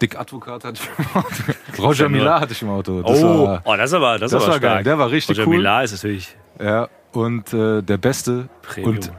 Dick 0.00 0.18
Advokat 0.18 0.64
hatte 0.64 0.80
ich 0.82 0.88
im 0.98 1.20
Auto. 1.20 1.86
Roger 1.88 2.08
Millar 2.08 2.40
hatte 2.40 2.52
ich 2.52 2.62
im 2.62 2.70
Auto. 2.70 3.02
Das 3.02 3.22
oh, 3.22 3.46
war, 3.46 3.60
oh, 3.64 3.76
das 3.76 3.92
aber, 3.92 4.18
das, 4.18 4.30
das 4.30 4.42
war 4.42 4.58
geil. 4.58 4.70
stark. 4.70 4.84
Der 4.84 4.98
war 4.98 5.10
richtig 5.10 5.38
Roger 5.38 5.48
cool. 5.48 5.56
Millar 5.58 5.84
ist 5.84 5.92
natürlich 5.92 6.36
ja, 6.62 6.88
und 7.12 7.52
äh, 7.52 7.82
der 7.82 7.98
Beste. 7.98 8.48
Premium. 8.62 8.94
Und 8.96 9.12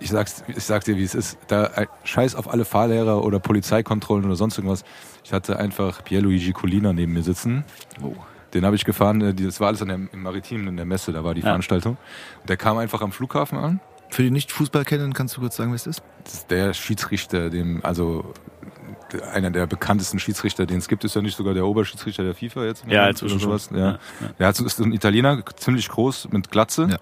ich 0.00 0.10
sag's, 0.10 0.42
ich 0.48 0.64
sag's 0.64 0.86
dir, 0.86 0.96
wie 0.96 1.04
es 1.04 1.14
ist. 1.14 1.38
Da 1.48 1.66
äh, 1.66 1.86
scheiß 2.04 2.34
auf 2.34 2.50
alle 2.50 2.64
Fahrlehrer 2.64 3.22
oder 3.24 3.38
Polizeikontrollen 3.38 4.24
oder 4.24 4.36
sonst 4.36 4.56
irgendwas. 4.58 4.82
Ich 5.24 5.32
hatte 5.32 5.58
einfach 5.58 6.02
Pierluigi 6.02 6.52
Colina 6.52 6.92
neben 6.92 7.12
mir 7.12 7.22
sitzen. 7.22 7.64
Den 8.54 8.64
habe 8.64 8.76
ich 8.76 8.84
gefahren. 8.84 9.20
äh, 9.20 9.34
Das 9.34 9.60
war 9.60 9.68
alles 9.68 9.82
an 9.82 9.88
der, 9.88 9.96
im 10.12 10.22
Maritimen 10.22 10.66
in 10.68 10.76
der 10.76 10.86
Messe. 10.86 11.12
Da 11.12 11.22
war 11.22 11.34
die 11.34 11.40
Ja. 11.40 11.48
Veranstaltung. 11.48 11.98
Und 12.40 12.48
der 12.48 12.56
kam 12.56 12.78
einfach 12.78 13.00
am 13.02 13.12
Flughafen 13.12 13.58
an. 13.58 13.80
Für 14.08 14.22
die 14.22 14.30
Nicht-Fußballkennenden 14.32 15.12
kannst 15.12 15.36
du 15.36 15.40
kurz 15.40 15.54
sagen, 15.56 15.70
wer 15.70 15.76
es 15.76 15.86
ist? 15.86 16.02
Das 16.24 16.34
ist 16.34 16.50
der 16.50 16.74
Schiedsrichter, 16.74 17.48
dem 17.50 17.84
also 17.84 18.32
einer 19.14 19.50
der 19.50 19.66
bekanntesten 19.66 20.18
Schiedsrichter, 20.18 20.66
den 20.66 20.78
es 20.78 20.88
gibt, 20.88 21.04
ist 21.04 21.14
ja 21.14 21.22
nicht 21.22 21.36
sogar 21.36 21.54
der 21.54 21.66
Oberschiedsrichter 21.66 22.24
der 22.24 22.34
FIFA 22.34 22.64
jetzt. 22.64 22.84
Ja, 22.86 23.08
inzwischen 23.08 23.34
oder 23.34 23.40
schon. 23.40 23.58
sowas. 23.58 23.70
Ja. 23.72 23.78
Ja, 23.78 23.90
ja. 24.20 24.28
Der 24.38 24.46
hat 24.48 24.60
ist 24.60 24.76
so 24.76 24.84
ein 24.84 24.92
Italiener, 24.92 25.42
ziemlich 25.56 25.88
groß 25.88 26.28
mit 26.30 26.50
Glatze. 26.50 26.88
Ja. 26.90 26.96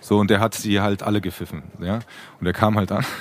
So, 0.00 0.18
und 0.18 0.30
der 0.30 0.40
hat 0.40 0.54
sie 0.54 0.80
halt 0.80 1.02
alle 1.02 1.20
gepfiffen. 1.20 1.62
Ja? 1.80 2.00
Und 2.38 2.44
der 2.44 2.52
kam 2.52 2.76
halt 2.76 2.92
an. 2.92 3.04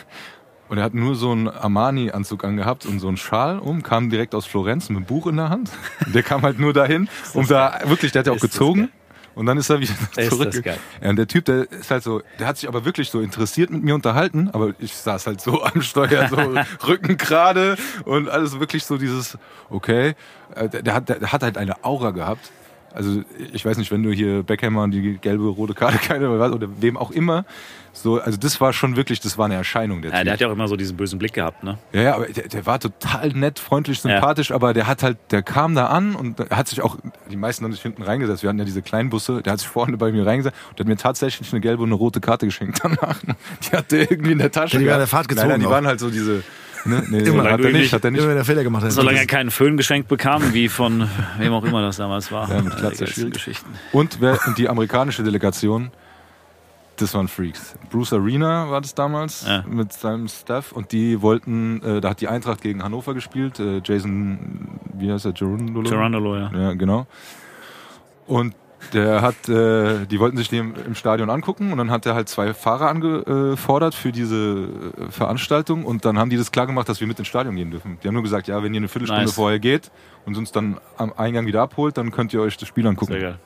Und 0.67 0.77
er 0.77 0.85
hat 0.85 0.93
nur 0.93 1.15
so 1.15 1.33
einen 1.33 1.49
Armani-Anzug 1.49 2.45
angehabt 2.45 2.85
und 2.85 3.01
so 3.01 3.09
einen 3.09 3.17
Schal 3.17 3.59
um, 3.59 3.83
kam 3.83 4.09
direkt 4.09 4.33
aus 4.33 4.45
Florenz 4.45 4.87
mit 4.87 4.99
einem 4.99 5.05
Buch 5.05 5.27
in 5.27 5.35
der 5.35 5.49
Hand. 5.49 5.69
Und 6.05 6.15
der 6.15 6.23
kam 6.23 6.43
halt 6.43 6.59
nur 6.59 6.71
dahin, 6.71 7.09
um 7.33 7.45
da, 7.45 7.81
wirklich, 7.87 8.13
der 8.13 8.21
hat 8.21 8.27
ja 8.27 8.31
auch 8.31 8.39
gezogen. 8.39 8.87
Und 9.35 9.45
dann 9.45 9.57
ist 9.57 9.69
er 9.69 9.79
wieder 9.79 9.93
zurück. 10.29 10.65
Ja, 11.01 11.09
und 11.09 11.15
der 11.15 11.27
Typ, 11.27 11.45
der 11.45 11.71
ist 11.71 11.89
halt 11.89 12.03
so, 12.03 12.21
der 12.39 12.47
hat 12.47 12.57
sich 12.57 12.67
aber 12.67 12.85
wirklich 12.85 13.09
so 13.09 13.21
interessiert 13.21 13.69
mit 13.69 13.83
mir 13.83 13.95
unterhalten, 13.95 14.49
aber 14.51 14.73
ich 14.79 14.93
saß 14.95 15.27
halt 15.27 15.41
so 15.41 15.63
am 15.63 15.81
Steuer, 15.81 16.27
so 16.27 16.37
Rücken 16.87 17.17
gerade 17.17 17.77
und 18.05 18.29
alles 18.29 18.59
wirklich 18.59 18.83
so 18.85 18.97
dieses, 18.97 19.37
okay, 19.69 20.15
Äh, 20.55 20.69
der, 20.69 20.93
hat, 20.93 21.09
der 21.09 21.31
hat 21.31 21.43
halt 21.43 21.57
eine 21.57 21.83
Aura 21.83 22.11
gehabt. 22.11 22.51
Also 22.93 23.23
ich 23.53 23.63
weiß 23.63 23.77
nicht, 23.77 23.89
wenn 23.91 24.03
du 24.03 24.11
hier 24.11 24.43
Beckhammer 24.43 24.83
und 24.83 24.91
die 24.91 25.17
gelbe, 25.17 25.47
rote 25.47 25.73
Karte, 25.73 25.97
keine 25.97 26.29
oder 26.29 26.67
wem 26.81 26.97
auch 26.97 27.11
immer, 27.11 27.45
so, 27.93 28.19
also 28.21 28.37
das 28.37 28.61
war 28.61 28.71
schon 28.73 28.95
wirklich, 28.95 29.19
das 29.19 29.37
war 29.37 29.45
eine 29.45 29.55
Erscheinung 29.55 30.01
der 30.01 30.11
Ja, 30.11 30.17
Typ. 30.17 30.23
der 30.25 30.33
hat 30.33 30.39
ja 30.41 30.47
auch 30.47 30.51
immer 30.53 30.67
so 30.67 30.75
diesen 30.75 30.95
bösen 30.97 31.19
Blick 31.19 31.33
gehabt, 31.33 31.63
ne? 31.63 31.77
Ja, 31.91 32.01
ja, 32.01 32.15
aber 32.15 32.25
der, 32.27 32.47
der 32.47 32.65
war 32.65 32.79
total 32.79 33.29
nett, 33.29 33.59
freundlich, 33.59 33.99
sympathisch, 33.99 34.51
aber 34.51 34.73
der 34.73 34.87
hat 34.87 35.03
halt, 35.03 35.17
der 35.31 35.43
kam 35.43 35.75
da 35.75 35.87
an 35.87 36.15
und 36.15 36.39
hat 36.51 36.67
sich 36.69 36.81
auch, 36.81 36.97
die 37.29 37.35
meisten 37.35 37.65
haben 37.65 37.73
sich 37.73 37.81
hinten 37.81 38.01
reingesetzt. 38.03 38.43
Wir 38.43 38.49
hatten 38.49 38.59
ja 38.59 38.65
diese 38.65 38.81
kleinen 38.81 39.09
Busse, 39.09 39.41
der 39.41 39.53
hat 39.53 39.59
sich 39.59 39.67
vorne 39.67 39.97
bei 39.97 40.11
mir 40.11 40.25
reingesetzt 40.25 40.55
und 40.69 40.79
der 40.79 40.85
hat 40.85 40.87
mir 40.89 40.97
tatsächlich 40.97 41.51
eine 41.51 41.59
gelbe 41.61 41.83
und 41.83 41.89
eine 41.89 41.95
rote 41.95 42.21
Karte 42.21 42.45
geschenkt 42.45 42.79
danach. 42.83 43.19
Die 43.71 43.75
hat 43.75 43.91
der 43.91 44.09
irgendwie 44.09 44.31
in 44.31 44.37
der 44.39 44.51
Tasche. 44.51 44.77
Die 44.79 44.85
war 44.87 44.93
in 44.93 44.99
der. 44.99 45.07
Fahrt 45.07 45.27
gezogen 45.27 45.49
Nein, 45.49 45.55
nein, 45.55 45.59
die 45.61 45.67
auch. 45.67 45.71
waren 45.71 45.87
halt 45.87 45.99
so 45.99 46.09
diese, 46.09 46.43
ne, 46.85 47.03
nee, 47.09 47.19
Immer. 47.19 47.43
hat 47.51 47.59
er 47.59 47.71
nicht, 47.71 47.91
hat 47.91 48.03
er 48.03 48.07
Immer 48.07 48.17
nicht. 48.19 48.27
wenn 48.29 48.37
er 48.37 48.45
Fehler 48.45 48.63
gemacht 48.63 48.83
hat. 48.83 48.91
Solange 48.93 49.19
er 49.19 49.25
keinen 49.25 49.51
Föhn 49.51 49.75
geschenkt 49.75 50.07
bekam, 50.07 50.53
wie 50.53 50.69
von 50.69 51.07
wem 51.37 51.51
auch 51.53 51.63
immer 51.65 51.81
das 51.81 51.97
damals 51.97 52.31
war. 52.31 52.49
Ja, 52.49 52.61
mit. 52.61 53.33
Geschichten. 53.33 53.69
Und, 53.91 54.17
wer, 54.21 54.39
und 54.47 54.57
die 54.57 54.69
amerikanische 54.69 55.23
Delegation, 55.23 55.91
das 57.01 57.13
waren 57.13 57.27
Freaks. 57.27 57.75
Bruce 57.89 58.13
Arena 58.13 58.69
war 58.69 58.81
das 58.81 58.93
damals 58.95 59.45
Ja. 59.47 59.63
mit 59.67 59.91
seinem 59.93 60.27
Staff 60.27 60.71
und 60.71 60.91
die 60.91 61.21
wollten, 61.21 61.81
äh, 61.83 62.01
da 62.01 62.09
hat 62.11 62.21
die 62.21 62.27
Eintracht 62.27 62.61
gegen 62.61 62.83
Hannover 62.83 63.13
gespielt, 63.13 63.59
äh, 63.59 63.81
Jason, 63.83 64.79
wie 64.93 65.11
heißt 65.11 65.25
er, 65.25 65.33
Gerundolo? 65.33 65.89
Gerondolo, 65.89 66.37
ja. 66.37 66.51
Ja, 66.53 66.73
genau. 66.73 67.07
Und 68.27 68.55
der 68.93 69.21
hat, 69.21 69.47
äh, 69.47 70.05
die 70.07 70.19
wollten 70.19 70.37
sich 70.37 70.49
den 70.49 70.73
im 70.75 70.95
Stadion 70.95 71.29
angucken 71.29 71.71
und 71.71 71.77
dann 71.77 71.91
hat 71.91 72.05
er 72.07 72.15
halt 72.15 72.29
zwei 72.29 72.53
Fahrer 72.53 72.89
angefordert 72.89 73.93
für 73.93 74.11
diese 74.11 74.67
äh, 74.97 75.11
Veranstaltung 75.11 75.85
und 75.85 76.03
dann 76.03 76.17
haben 76.17 76.29
die 76.31 76.37
das 76.37 76.51
klar 76.51 76.65
gemacht, 76.65 76.89
dass 76.89 76.99
wir 76.99 77.07
mit 77.07 77.19
ins 77.19 77.27
Stadion 77.27 77.55
gehen 77.55 77.69
dürfen. 77.69 77.99
Die 78.01 78.07
haben 78.07 78.15
nur 78.15 78.23
gesagt, 78.23 78.47
ja, 78.47 78.63
wenn 78.63 78.73
ihr 78.73 78.79
eine 78.79 78.87
Viertelstunde 78.87 79.25
Nice. 79.25 79.33
vorher 79.35 79.59
geht 79.59 79.91
und 80.25 80.35
uns 80.35 80.51
dann 80.51 80.77
am 80.97 81.13
Eingang 81.15 81.45
wieder 81.45 81.61
abholt, 81.61 81.97
dann 81.97 82.09
könnt 82.11 82.33
ihr 82.33 82.41
euch 82.41 82.57
das 82.57 82.67
Spiel 82.67 82.87
angucken. 82.87 83.11
Sehr 83.13 83.21
geil. 83.21 83.39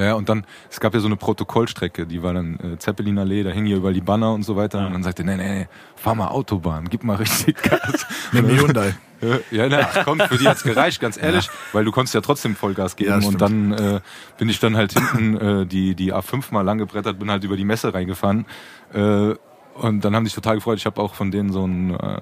Ja, 0.00 0.14
und 0.14 0.28
dann, 0.28 0.46
es 0.70 0.80
gab 0.80 0.94
ja 0.94 1.00
so 1.00 1.06
eine 1.06 1.16
Protokollstrecke, 1.16 2.06
die 2.06 2.22
war 2.22 2.32
dann 2.32 2.58
äh, 2.58 2.78
Zeppelinallee, 2.78 3.42
da 3.42 3.50
hingen 3.50 3.66
ja 3.66 3.76
überall 3.76 3.92
die 3.92 4.00
Banner 4.00 4.32
und 4.32 4.44
so 4.44 4.56
weiter. 4.56 4.86
Und 4.86 4.94
dann 4.94 5.02
sagte, 5.02 5.24
nee, 5.24 5.36
nee, 5.36 5.58
nee, 5.58 5.68
fahr 5.94 6.14
mal 6.14 6.28
Autobahn, 6.28 6.88
gib 6.88 7.04
mal 7.04 7.16
richtig 7.16 7.62
Gas. 7.62 8.06
Dem 8.32 8.48
Hyundai. 8.48 8.94
ja, 9.50 9.68
na, 9.68 9.80
ach 9.82 10.04
komm, 10.04 10.18
für 10.18 10.38
die 10.38 10.48
hat's 10.48 10.62
gereicht, 10.62 11.00
ganz 11.00 11.20
ehrlich, 11.20 11.50
weil 11.72 11.84
du 11.84 11.92
konntest 11.92 12.14
ja 12.14 12.22
trotzdem 12.22 12.56
Vollgas 12.56 12.96
geben. 12.96 13.20
Ja, 13.20 13.28
und 13.28 13.40
dann 13.40 13.72
äh, 13.72 14.00
bin 14.38 14.48
ich 14.48 14.58
dann 14.60 14.76
halt 14.76 14.94
hinten 14.98 15.36
äh, 15.36 15.66
die, 15.66 15.94
die 15.94 16.14
A5 16.14 16.52
mal 16.52 16.62
lang 16.62 16.78
gebrettert, 16.78 17.18
bin 17.18 17.30
halt 17.30 17.44
über 17.44 17.56
die 17.56 17.66
Messe 17.66 17.92
reingefahren. 17.92 18.46
Äh, 18.94 19.34
und 19.74 20.04
dann 20.04 20.14
haben 20.14 20.24
die 20.24 20.28
sich 20.28 20.34
total 20.34 20.56
gefreut. 20.56 20.78
Ich 20.78 20.86
habe 20.86 21.00
auch 21.00 21.14
von 21.14 21.30
denen 21.30 21.52
so 21.52 21.66
ein, 21.66 21.94
äh, 21.94 22.18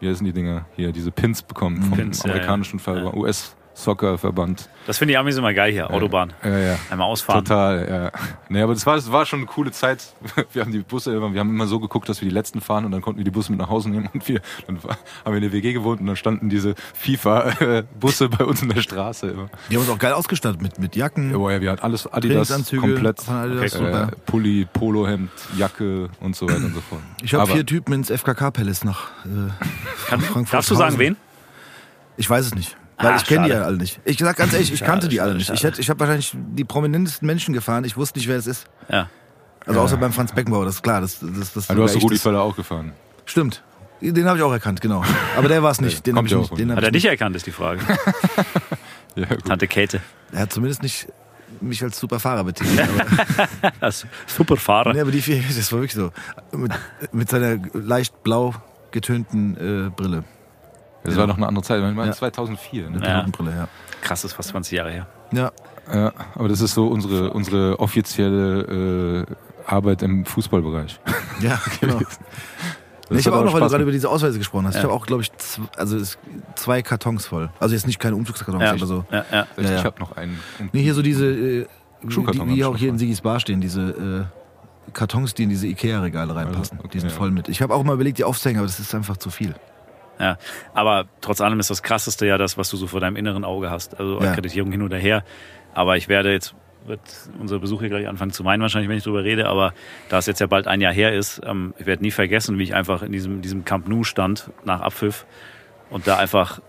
wie 0.00 0.08
heißen 0.08 0.24
die 0.24 0.32
Dinger 0.32 0.66
hier, 0.76 0.92
diese 0.92 1.10
Pins 1.10 1.42
bekommen 1.42 1.82
vom 1.82 1.98
Pins, 1.98 2.22
ja, 2.22 2.30
amerikanischen 2.30 2.78
ja. 2.78 2.84
Verband, 2.84 3.56
US-Soccer-Verband. 3.78 4.68
Das 4.86 4.98
finde 4.98 5.12
ich 5.12 5.18
Amis 5.18 5.36
immer 5.36 5.52
geil 5.54 5.72
hier, 5.72 5.90
Autobahn. 5.90 6.32
Ja, 6.42 6.58
ja. 6.58 6.78
Einmal 6.90 7.06
ausfahren. 7.08 7.44
Total, 7.44 8.10
ja. 8.14 8.20
Nee, 8.48 8.62
aber 8.62 8.74
das 8.74 8.84
war, 8.86 8.96
das 8.96 9.10
war 9.12 9.24
schon 9.26 9.40
eine 9.40 9.46
coole 9.46 9.70
Zeit. 9.70 10.04
Wir 10.52 10.62
haben 10.62 10.72
die 10.72 10.78
Busse 10.80 11.14
immer, 11.14 11.32
wir 11.32 11.40
haben 11.40 11.50
immer 11.50 11.66
so 11.66 11.78
geguckt, 11.78 12.08
dass 12.08 12.20
wir 12.22 12.28
die 12.28 12.34
letzten 12.34 12.60
fahren 12.60 12.84
und 12.84 12.90
dann 12.92 13.02
konnten 13.02 13.18
wir 13.18 13.24
die 13.24 13.30
Busse 13.30 13.52
mit 13.52 13.60
nach 13.60 13.68
Hause 13.68 13.90
nehmen 13.90 14.08
und 14.12 14.26
wir, 14.28 14.40
dann 14.66 14.78
haben 14.82 14.96
wir 15.26 15.34
in 15.36 15.42
der 15.42 15.52
WG 15.52 15.72
gewohnt 15.72 16.00
und 16.00 16.06
dann 16.06 16.16
standen 16.16 16.48
diese 16.48 16.74
FIFA-Busse 16.94 18.28
bei 18.38 18.44
uns 18.44 18.62
in 18.62 18.70
der 18.70 18.80
Straße 18.80 19.28
immer. 19.28 19.50
Die 19.70 19.74
haben 19.76 19.82
uns 19.82 19.90
auch 19.90 19.98
geil 19.98 20.12
ausgestattet 20.12 20.62
mit, 20.62 20.78
mit 20.78 20.96
Jacken, 20.96 21.30
Ja, 21.30 21.50
ja, 21.50 21.60
wir 21.60 21.70
hatten 21.72 21.82
alles 21.82 22.06
Adidas 22.12 22.48
komplett. 22.70 23.20
von 23.20 23.34
Adidas. 23.36 23.76
Okay, 23.76 24.02
Äh. 24.04 24.06
Pulli, 24.26 24.66
Polohemd, 24.72 25.30
Jacke 25.56 26.08
und 26.20 26.34
so 26.34 26.46
weiter 26.48 26.64
und 26.64 26.74
so 26.74 26.80
fort. 26.80 27.02
Ich 27.22 27.34
habe 27.34 27.50
vier 27.50 27.66
Typen 27.66 27.92
ins 27.92 28.10
FKK 28.10 28.50
Palace 28.50 28.84
nach 28.84 29.10
äh, 29.24 29.28
Kann, 30.08 30.20
Frankfurt. 30.20 30.54
darfst 30.54 30.70
du 30.70 30.74
sagen, 30.74 30.98
wen? 30.98 31.16
Ich 32.16 32.28
weiß 32.28 32.46
es 32.46 32.54
nicht. 32.54 32.76
Weil 32.98 33.12
Ah, 33.12 33.16
ich 33.16 33.24
kenne 33.24 33.44
die 33.46 33.52
ja 33.52 33.62
alle 33.62 33.76
nicht. 33.76 34.00
Ich 34.04 34.18
sag 34.18 34.36
ganz 34.36 34.52
ehrlich, 34.52 34.72
ich 34.72 34.78
Schade, 34.80 34.90
kannte 34.90 35.08
die 35.08 35.20
alle 35.20 35.30
schade, 35.32 35.38
nicht. 35.38 35.50
Ich, 35.50 35.60
schade. 35.60 35.72
hätte, 35.72 35.80
ich 35.80 35.88
habe 35.90 36.00
wahrscheinlich 36.00 36.32
die 36.34 36.64
prominentesten 36.64 37.26
Menschen 37.26 37.54
gefahren. 37.54 37.84
Ich 37.84 37.96
wusste 37.96 38.18
nicht, 38.18 38.28
wer 38.28 38.36
es 38.36 38.46
ist. 38.46 38.66
Ja. 38.90 39.08
Also 39.66 39.80
außer 39.80 39.96
beim 39.98 40.12
Franz 40.12 40.32
Beckenbauer, 40.32 40.64
das 40.64 40.76
ist 40.76 40.82
klar. 40.82 41.00
Das, 41.00 41.18
das, 41.20 41.52
das 41.52 41.70
Ah, 41.70 41.74
du 41.74 41.82
hast 41.84 41.96
Rudi 42.02 42.16
Völler 42.18 42.40
auch 42.40 42.56
gefahren. 42.56 42.92
Stimmt. 43.26 43.62
Den 44.00 44.26
habe 44.26 44.38
ich 44.38 44.44
auch 44.44 44.52
erkannt, 44.52 44.80
genau. 44.80 45.04
Aber 45.36 45.48
der 45.48 45.62
war 45.62 45.70
es 45.72 45.80
nicht. 45.80 46.06
Den 46.06 46.14
kommt 46.14 46.30
ja 46.30 46.38
ich 46.38 46.44
auch 46.44 46.50
nicht. 46.50 46.60
Den 46.60 46.70
hab 46.70 46.76
Hat 46.78 46.84
er 46.84 46.90
dich 46.92 47.02
nicht. 47.02 47.10
erkannt, 47.10 47.34
ist 47.36 47.46
die 47.46 47.52
Frage. 47.52 47.80
Ja, 49.16 49.26
gut. 49.26 49.44
Tante 49.46 49.66
Käthe. 49.66 50.00
Er 50.30 50.42
hat 50.42 50.52
zumindest 50.52 50.82
nicht 50.82 51.08
mich 51.60 51.82
als 51.82 51.98
super 51.98 52.20
Fahrer 52.20 52.44
betitelt. 52.44 52.80
Aber, 52.80 53.72
Das 53.80 54.06
super 54.28 54.56
Fahrer. 54.56 54.92
nee, 54.92 55.00
aber 55.00 55.10
die 55.10 55.20
vier, 55.22 55.42
das 55.42 55.72
war 55.72 55.80
wirklich 55.80 55.94
so. 55.94 56.12
Mit, 56.56 56.70
mit 57.10 57.28
seiner 57.28 57.56
leicht 57.72 58.22
blau 58.22 58.54
getönten 58.92 59.56
äh, 59.56 59.90
Brille. 59.90 60.22
Das 61.04 61.16
war 61.16 61.26
noch 61.26 61.36
eine 61.36 61.46
andere 61.46 61.64
Zeit. 61.64 61.78
Ich 61.82 61.94
meine, 61.94 62.10
Ja. 62.10 62.12
2004. 62.12 62.90
Ne? 62.90 63.00
Ja. 63.06 63.26
Brille, 63.30 63.50
ja. 63.52 63.68
Krass, 64.02 64.22
das 64.22 64.32
ist 64.32 64.36
fast 64.36 64.50
20 64.50 64.72
Jahre 64.76 64.90
her. 64.90 65.06
Ja, 65.32 65.52
Ja, 65.92 66.12
aber 66.34 66.48
das 66.48 66.60
ist 66.60 66.74
so 66.74 66.86
unsere, 66.88 67.30
unsere 67.32 67.78
offizielle 67.80 69.26
äh, 69.26 69.34
Arbeit 69.66 70.02
im 70.02 70.24
Fußballbereich. 70.24 71.00
ja 71.40 71.60
genau. 71.80 72.00
Ich 73.10 73.26
habe 73.26 73.38
auch 73.38 73.44
noch, 73.44 73.54
weil 73.54 73.60
du 73.62 73.68
gerade 73.68 73.82
über 73.82 73.92
diese 73.92 74.08
Ausweise 74.10 74.36
gesprochen 74.38 74.66
hast. 74.66 74.74
Ich 74.76 74.82
Ja. 74.82 74.88
habe 74.88 74.94
auch, 74.94 75.06
glaube 75.06 75.22
ich, 75.22 75.30
also 75.76 75.96
zwei 76.56 76.82
Kartons 76.82 77.26
voll. 77.26 77.48
Also 77.58 77.74
jetzt 77.74 77.86
nicht 77.86 77.98
keine 77.98 78.16
Umzugskartons, 78.16 78.62
Ja. 78.62 78.72
aber 78.72 78.86
so. 78.86 79.04
Ja, 79.10 79.24
ja. 79.32 79.46
Ich 79.56 79.64
Ja, 79.64 79.76
ja. 79.76 79.84
habe 79.84 79.98
noch 80.00 80.12
einen. 80.16 80.38
Nee, 80.72 80.82
hier 80.82 80.92
so 80.94 81.00
diese, 81.00 81.26
äh, 81.26 81.66
Schuhkarton 82.06 82.48
die, 82.48 82.56
ich 82.56 82.64
auch 82.64 82.76
hier 82.76 82.90
in. 82.90 82.98
Sigis 82.98 83.22
Bar 83.22 83.40
stehen, 83.40 83.60
diese 83.62 84.28
äh, 84.88 84.90
Kartons, 84.92 85.32
die 85.34 85.44
in 85.44 85.48
diese 85.48 85.66
Ikea-Regale 85.68 86.34
reinpassen. 86.36 86.76
Also, 86.78 86.84
okay, 86.84 86.88
die 86.92 87.00
sind 87.00 87.10
ja. 87.10 87.16
voll 87.16 87.30
mit. 87.30 87.48
Ich 87.48 87.62
habe 87.62 87.74
auch 87.74 87.82
mal 87.82 87.94
überlegt, 87.94 88.18
die 88.18 88.24
aufzuhängen, 88.24 88.58
aber 88.60 88.66
das 88.66 88.78
ist 88.78 88.94
einfach 88.94 89.16
zu 89.16 89.30
viel. 89.30 89.54
Ja, 90.18 90.36
aber 90.74 91.06
trotz 91.20 91.40
allem 91.40 91.60
ist 91.60 91.70
das 91.70 91.82
Krasseste 91.82 92.26
ja 92.26 92.38
das, 92.38 92.58
was 92.58 92.70
du 92.70 92.76
so 92.76 92.86
vor 92.86 93.00
deinem 93.00 93.16
inneren 93.16 93.44
Auge 93.44 93.70
hast. 93.70 93.98
Also 93.98 94.20
Ja. 94.20 94.30
Akkreditierung 94.30 94.72
hin 94.72 94.82
oder 94.82 94.96
her. 94.96 95.24
Aber 95.74 95.96
ich 95.96 96.08
werde 96.08 96.32
jetzt, 96.32 96.54
wird 96.86 97.00
unser 97.38 97.58
Besuch 97.60 97.80
hier 97.80 97.88
gleich 97.88 98.08
anfangen 98.08 98.32
zu 98.32 98.42
meinen 98.42 98.60
wahrscheinlich, 98.62 98.88
wenn 98.88 98.98
ich 98.98 99.04
drüber 99.04 99.22
rede. 99.22 99.46
Aber 99.46 99.72
da 100.08 100.18
es 100.18 100.26
jetzt 100.26 100.40
ja 100.40 100.46
bald 100.46 100.66
ein 100.66 100.80
Jahr 100.80 100.92
her 100.92 101.12
ist, 101.14 101.40
ähm, 101.44 101.74
ich 101.78 101.86
werde 101.86 102.02
nie 102.02 102.10
vergessen, 102.10 102.58
wie 102.58 102.64
ich 102.64 102.74
einfach 102.74 103.02
in 103.02 103.12
diesem, 103.12 103.42
diesem 103.42 103.64
Camp 103.64 103.86
Nou 103.88 104.02
stand 104.02 104.50
nach 104.64 104.80
Abpfiff 104.80 105.24
und 105.90 106.08
da 106.08 106.16
einfach 106.16 106.60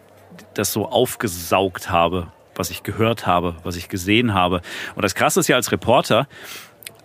das 0.54 0.72
so 0.72 0.88
aufgesaugt 0.88 1.90
habe, 1.90 2.28
was 2.56 2.70
ich 2.70 2.84
gehört 2.84 3.26
habe, 3.26 3.56
was 3.64 3.78
ich 3.78 3.90
gesehen 3.90 4.34
habe. 4.34 4.62
Und 4.96 5.04
das 5.04 5.16
Krasse 5.16 5.40
ist 5.40 5.48
ja 5.48 5.56
als 5.56 5.72
Reporter, 5.72 6.28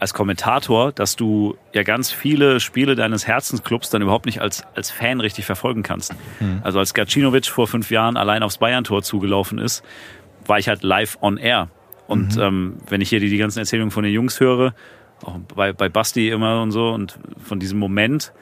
als 0.00 0.12
Kommentator, 0.12 0.92
dass 0.92 1.16
du 1.16 1.56
ja 1.72 1.82
ganz 1.82 2.10
viele 2.10 2.60
Spiele 2.60 2.94
deines 2.94 3.26
Herzensclubs 3.26 3.90
dann 3.90 4.02
überhaupt 4.02 4.26
nicht 4.26 4.40
als, 4.40 4.64
als 4.74 4.90
Fan 4.90 5.20
richtig 5.20 5.46
verfolgen 5.46 5.82
kannst. 5.82 6.14
Also 6.62 6.78
als 6.78 6.94
Gacinovic 6.94 7.46
vor 7.46 7.66
fünf 7.66 7.90
Jahren 7.90 8.16
allein 8.16 8.42
aufs 8.42 8.58
Bayern-Tor 8.58 9.02
zugelaufen 9.02 9.58
ist, 9.58 9.84
war 10.46 10.58
ich 10.58 10.68
halt 10.68 10.82
live 10.82 11.18
on 11.22 11.36
air. 11.36 11.68
Und 12.06 12.36
ähm, 12.36 12.76
wenn 12.88 13.00
ich 13.00 13.08
hier 13.08 13.20
die, 13.20 13.30
die 13.30 13.38
ganzen 13.38 13.60
Erzählungen 13.60 13.90
von 13.90 14.04
den 14.04 14.12
Jungs 14.12 14.40
höre, 14.40 14.74
auch 15.24 15.38
bei, 15.54 15.72
bei 15.72 15.88
Basti 15.88 16.28
immer 16.28 16.60
und 16.60 16.70
so, 16.70 16.90
und 16.90 17.18
von 17.42 17.58
diesem 17.58 17.78
Moment, 17.78 18.32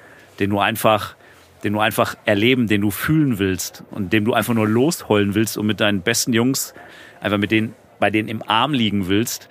den 0.40 0.50
du 0.50 0.58
einfach, 0.58 1.14
den 1.62 1.74
du 1.74 1.80
einfach 1.80 2.16
erleben, 2.24 2.66
den 2.66 2.80
du 2.80 2.90
fühlen 2.90 3.38
willst 3.38 3.84
und 3.90 4.12
dem 4.12 4.24
du 4.24 4.32
einfach 4.32 4.54
nur 4.54 4.66
losheulen 4.66 5.34
willst 5.34 5.56
und 5.58 5.66
mit 5.66 5.80
deinen 5.80 6.00
besten 6.00 6.32
Jungs 6.32 6.74
einfach 7.20 7.38
mit 7.38 7.52
denen, 7.52 7.74
bei 8.00 8.10
denen 8.10 8.28
im 8.28 8.42
Arm 8.42 8.72
liegen 8.72 9.08
willst, 9.08 9.48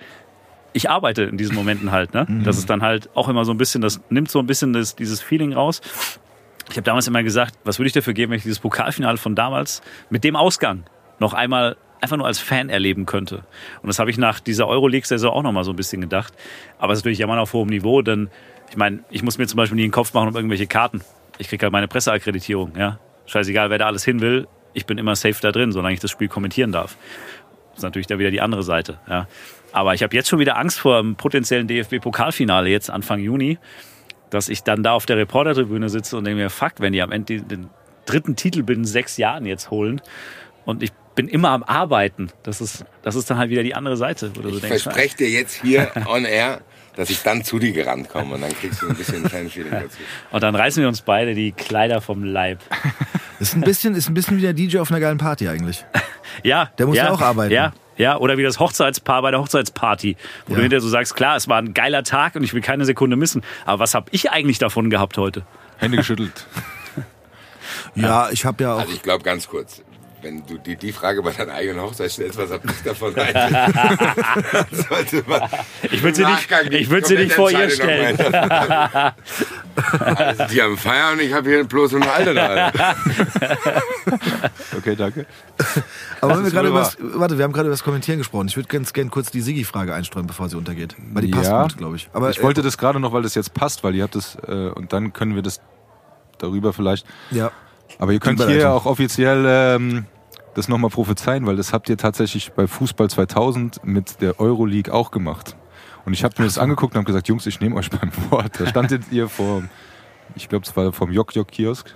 ich 0.72 0.90
arbeite 0.90 1.22
in 1.24 1.36
diesen 1.36 1.54
Momenten 1.54 1.92
halt. 1.92 2.14
Ne? 2.14 2.26
Das 2.44 2.58
ist 2.58 2.70
dann 2.70 2.82
halt 2.82 3.10
auch 3.14 3.28
immer 3.28 3.44
so 3.44 3.52
ein 3.52 3.58
bisschen, 3.58 3.82
das 3.82 4.00
nimmt 4.10 4.30
so 4.30 4.38
ein 4.38 4.46
bisschen 4.46 4.72
das, 4.72 4.96
dieses 4.96 5.20
Feeling 5.20 5.52
raus. 5.52 5.80
Ich 6.70 6.76
habe 6.76 6.82
damals 6.82 7.06
immer 7.06 7.22
gesagt, 7.22 7.54
was 7.64 7.78
würde 7.78 7.88
ich 7.88 7.92
dafür 7.92 8.14
geben, 8.14 8.30
wenn 8.30 8.38
ich 8.38 8.44
dieses 8.44 8.60
Pokalfinale 8.60 9.18
von 9.18 9.34
damals 9.34 9.82
mit 10.10 10.24
dem 10.24 10.36
Ausgang 10.36 10.84
noch 11.18 11.34
einmal 11.34 11.76
einfach 12.00 12.16
nur 12.16 12.26
als 12.26 12.38
Fan 12.38 12.68
erleben 12.68 13.06
könnte. 13.06 13.44
Und 13.82 13.88
das 13.88 13.98
habe 13.98 14.10
ich 14.10 14.18
nach 14.18 14.40
dieser 14.40 14.66
Euroleague-Saison 14.66 15.30
auch 15.32 15.42
noch 15.42 15.52
mal 15.52 15.64
so 15.64 15.70
ein 15.70 15.76
bisschen 15.76 16.00
gedacht. 16.00 16.34
Aber 16.78 16.92
es 16.92 16.98
ist 16.98 17.04
natürlich 17.04 17.20
immer 17.20 17.38
auf 17.38 17.52
hohem 17.52 17.68
Niveau, 17.68 18.02
denn 18.02 18.28
ich 18.70 18.76
meine, 18.76 19.00
ich 19.10 19.22
muss 19.22 19.38
mir 19.38 19.46
zum 19.46 19.58
Beispiel 19.58 19.76
nie 19.76 19.82
den 19.82 19.92
Kopf 19.92 20.12
machen 20.14 20.28
um 20.28 20.34
irgendwelche 20.34 20.66
Karten. 20.66 21.02
Ich 21.38 21.48
kriege 21.48 21.64
halt 21.64 21.72
meine 21.72 21.88
Presseakkreditierung. 21.88 22.72
Ja? 22.76 22.98
Scheißegal, 23.26 23.70
wer 23.70 23.78
da 23.78 23.86
alles 23.86 24.04
hin 24.04 24.20
will. 24.20 24.48
Ich 24.72 24.86
bin 24.86 24.98
immer 24.98 25.14
safe 25.14 25.40
da 25.40 25.52
drin, 25.52 25.72
solange 25.72 25.94
ich 25.94 26.00
das 26.00 26.10
Spiel 26.10 26.28
kommentieren 26.28 26.72
darf. 26.72 26.96
Das 27.70 27.78
ist 27.78 27.82
natürlich 27.84 28.06
da 28.06 28.18
wieder 28.18 28.30
die 28.30 28.40
andere 28.40 28.62
Seite. 28.62 28.98
Ja. 29.08 29.28
Aber 29.72 29.94
ich 29.94 30.02
habe 30.02 30.14
jetzt 30.14 30.28
schon 30.28 30.38
wieder 30.38 30.56
Angst 30.58 30.78
vor 30.78 30.98
einem 30.98 31.16
potenziellen 31.16 31.66
DFB-Pokalfinale 31.66 32.68
jetzt 32.68 32.90
Anfang 32.90 33.20
Juni, 33.20 33.58
dass 34.30 34.48
ich 34.48 34.62
dann 34.62 34.82
da 34.82 34.92
auf 34.92 35.06
der 35.06 35.16
Reportertribüne 35.16 35.88
sitze 35.88 36.16
und 36.16 36.24
denke 36.24 36.42
mir, 36.42 36.50
fuck, 36.50 36.74
wenn 36.78 36.92
die 36.92 37.02
am 37.02 37.12
Ende 37.12 37.40
den, 37.40 37.68
dritten 38.06 38.36
Titel 38.36 38.62
binnen 38.62 38.84
sechs 38.84 39.16
Jahren 39.16 39.46
jetzt 39.46 39.70
holen 39.70 40.00
und 40.64 40.82
ich 40.82 40.92
bin 41.14 41.28
immer 41.28 41.50
am 41.50 41.62
Arbeiten. 41.62 42.30
Das 42.42 42.60
ist, 42.60 42.84
das 43.02 43.14
ist 43.14 43.30
dann 43.30 43.38
halt 43.38 43.50
wieder 43.50 43.62
die 43.62 43.74
andere 43.74 43.96
Seite. 43.96 44.32
Wo 44.34 44.40
du 44.40 44.50
so 44.50 44.56
Ich 44.56 44.62
denkst, 44.62 44.82
verspreche 44.82 45.16
dir 45.18 45.30
jetzt 45.30 45.60
hier 45.60 45.90
on 46.06 46.24
air, 46.24 46.60
dass 46.96 47.10
ich 47.10 47.22
dann 47.22 47.42
zu 47.44 47.58
dir 47.58 47.72
gerannt 47.72 48.08
komme 48.08 48.34
und 48.34 48.40
dann 48.42 48.52
kriegst 48.54 48.82
du 48.82 48.88
ein 48.88 48.94
bisschen 48.94 49.24
ein 49.24 49.28
kleines 49.30 49.52
Feeling 49.52 49.70
dazu. 49.72 49.96
Und 50.30 50.42
dann 50.42 50.54
reißen 50.54 50.80
wir 50.82 50.88
uns 50.88 51.00
beide 51.02 51.34
die 51.34 51.52
Kleider 51.52 52.00
vom 52.00 52.22
Leib. 52.24 52.58
Ist 53.40 53.54
ein 53.54 53.62
bisschen, 53.62 53.94
ist 53.94 54.08
ein 54.08 54.14
bisschen 54.14 54.36
wie 54.38 54.42
der 54.42 54.52
DJ 54.52 54.78
auf 54.78 54.90
einer 54.90 55.00
geilen 55.00 55.18
Party 55.18 55.48
eigentlich. 55.48 55.84
Ja. 56.42 56.70
Der 56.78 56.86
muss 56.86 56.96
ja 56.96 57.10
auch 57.10 57.20
arbeiten. 57.20 57.52
Ja, 57.52 57.74
ja. 57.98 58.16
Oder 58.16 58.38
wie 58.38 58.42
das 58.42 58.58
Hochzeitspaar 58.58 59.20
bei 59.20 59.30
der 59.30 59.40
Hochzeitsparty. 59.40 60.16
Wo 60.46 60.52
Ja. 60.52 60.56
du 60.56 60.62
hinterher 60.62 60.80
so 60.80 60.88
sagst, 60.88 61.14
klar, 61.14 61.36
es 61.36 61.46
war 61.46 61.58
ein 61.58 61.74
geiler 61.74 62.04
Tag 62.04 62.36
und 62.36 62.42
ich 62.42 62.54
will 62.54 62.62
keine 62.62 62.86
Sekunde 62.86 63.16
missen. 63.16 63.42
Aber 63.66 63.80
was 63.80 63.94
habe 63.94 64.06
ich 64.12 64.30
eigentlich 64.30 64.58
davon 64.58 64.88
gehabt 64.88 65.18
heute? 65.18 65.44
Hände 65.76 65.98
geschüttelt. 65.98 66.46
Ja, 67.94 68.30
ich 68.30 68.44
habe 68.44 68.64
ja 68.64 68.74
auch. 68.74 68.80
Also 68.80 68.92
ich 68.92 69.02
glaube 69.02 69.24
ganz 69.24 69.48
kurz, 69.48 69.82
wenn 70.22 70.46
du 70.46 70.58
die, 70.58 70.76
die 70.76 70.92
Frage 70.92 71.22
bei 71.22 71.32
deiner 71.32 71.54
eigenen 71.54 71.80
Hochzeit 71.82 72.10
stellst, 72.10 72.38
was 72.38 72.50
hab 72.50 72.64
ich 72.64 72.82
davon? 72.82 73.12
Sollte 74.72 75.24
man 75.26 75.42
Ich 75.90 76.02
würde 76.02 76.16
sie 76.16 76.24
nicht, 76.24 76.48
die 76.70 76.76
ich 76.76 76.90
würd 76.90 77.06
sie 77.06 77.16
nicht 77.16 77.32
vor 77.32 77.50
ihr 77.50 77.68
stellen. 77.70 78.16
sind 80.36 80.50
hier 80.50 80.64
am 80.64 80.76
Feiern 80.76 81.14
und 81.14 81.20
ich 81.20 81.32
habe 81.32 81.48
hier 81.48 81.64
bloß 81.64 81.94
eine 81.94 82.10
Alte 82.10 82.34
da. 82.34 82.72
Okay, 84.76 84.96
danke. 84.96 85.26
Aber 86.20 86.36
wenn 86.36 86.44
wir 86.44 86.50
gerade 86.50 86.72
das, 86.72 86.96
warte, 87.00 87.38
wir 87.38 87.44
haben 87.44 87.52
gerade 87.52 87.66
über 87.68 87.74
das 87.74 87.84
Kommentieren 87.84 88.18
gesprochen. 88.18 88.48
Ich 88.48 88.56
würde 88.56 88.68
ganz 88.68 88.92
gern 88.92 89.10
kurz 89.10 89.30
die 89.30 89.40
Sigi-Frage 89.40 89.94
einstreuen, 89.94 90.26
bevor 90.26 90.48
sie 90.48 90.56
untergeht. 90.56 90.96
Weil 91.12 91.22
die 91.22 91.30
passt 91.30 91.50
Ja. 91.50 91.62
gut, 91.62 91.76
glaube 91.76 91.96
ich. 91.96 92.08
Aber 92.12 92.30
ich 92.30 92.42
wollte 92.42 92.62
das 92.62 92.78
gerade 92.78 92.98
noch, 92.98 93.12
weil 93.12 93.22
das 93.22 93.34
jetzt 93.34 93.54
passt, 93.54 93.84
weil 93.84 93.94
ihr 93.94 94.02
habt 94.02 94.16
das, 94.16 94.36
äh, 94.46 94.68
und 94.70 94.92
dann 94.92 95.12
können 95.12 95.34
wir 95.34 95.42
das 95.42 95.60
darüber 96.38 96.72
vielleicht. 96.72 97.06
äh, 97.32 97.36
ja. 97.36 97.52
Aber 97.98 98.12
ihr 98.12 98.20
könnt 98.20 98.42
hier 98.44 98.72
auch 98.72 98.86
offiziell 98.86 99.44
ähm, 99.46 100.06
das 100.54 100.68
nochmal 100.68 100.90
prophezeien, 100.90 101.46
weil 101.46 101.56
das 101.56 101.72
habt 101.72 101.88
ihr 101.88 101.96
tatsächlich 101.96 102.52
bei 102.52 102.66
Fußball 102.66 103.08
2000 103.08 103.84
mit 103.84 104.20
der 104.20 104.38
Euroleague 104.40 104.92
auch 104.92 105.10
gemacht. 105.10 105.56
Und 106.04 106.12
ich 106.12 106.24
habe 106.24 106.34
mir 106.38 106.44
das 106.46 106.58
angeguckt 106.58 106.94
und 106.94 106.98
habe 106.98 107.06
gesagt, 107.06 107.28
Jungs, 107.28 107.46
ich 107.46 107.60
nehme 107.60 107.76
euch 107.76 107.90
beim 107.90 108.10
Wort. 108.30 108.58
Da 108.60 108.66
standet 108.66 109.10
ihr 109.12 109.28
vor, 109.28 109.62
ich 110.34 110.48
glaube, 110.48 110.64
es 110.66 110.76
war 110.76 110.92
vom 110.92 111.12
Jok 111.12 111.34
Jok 111.34 111.48
Kiosk, 111.48 111.94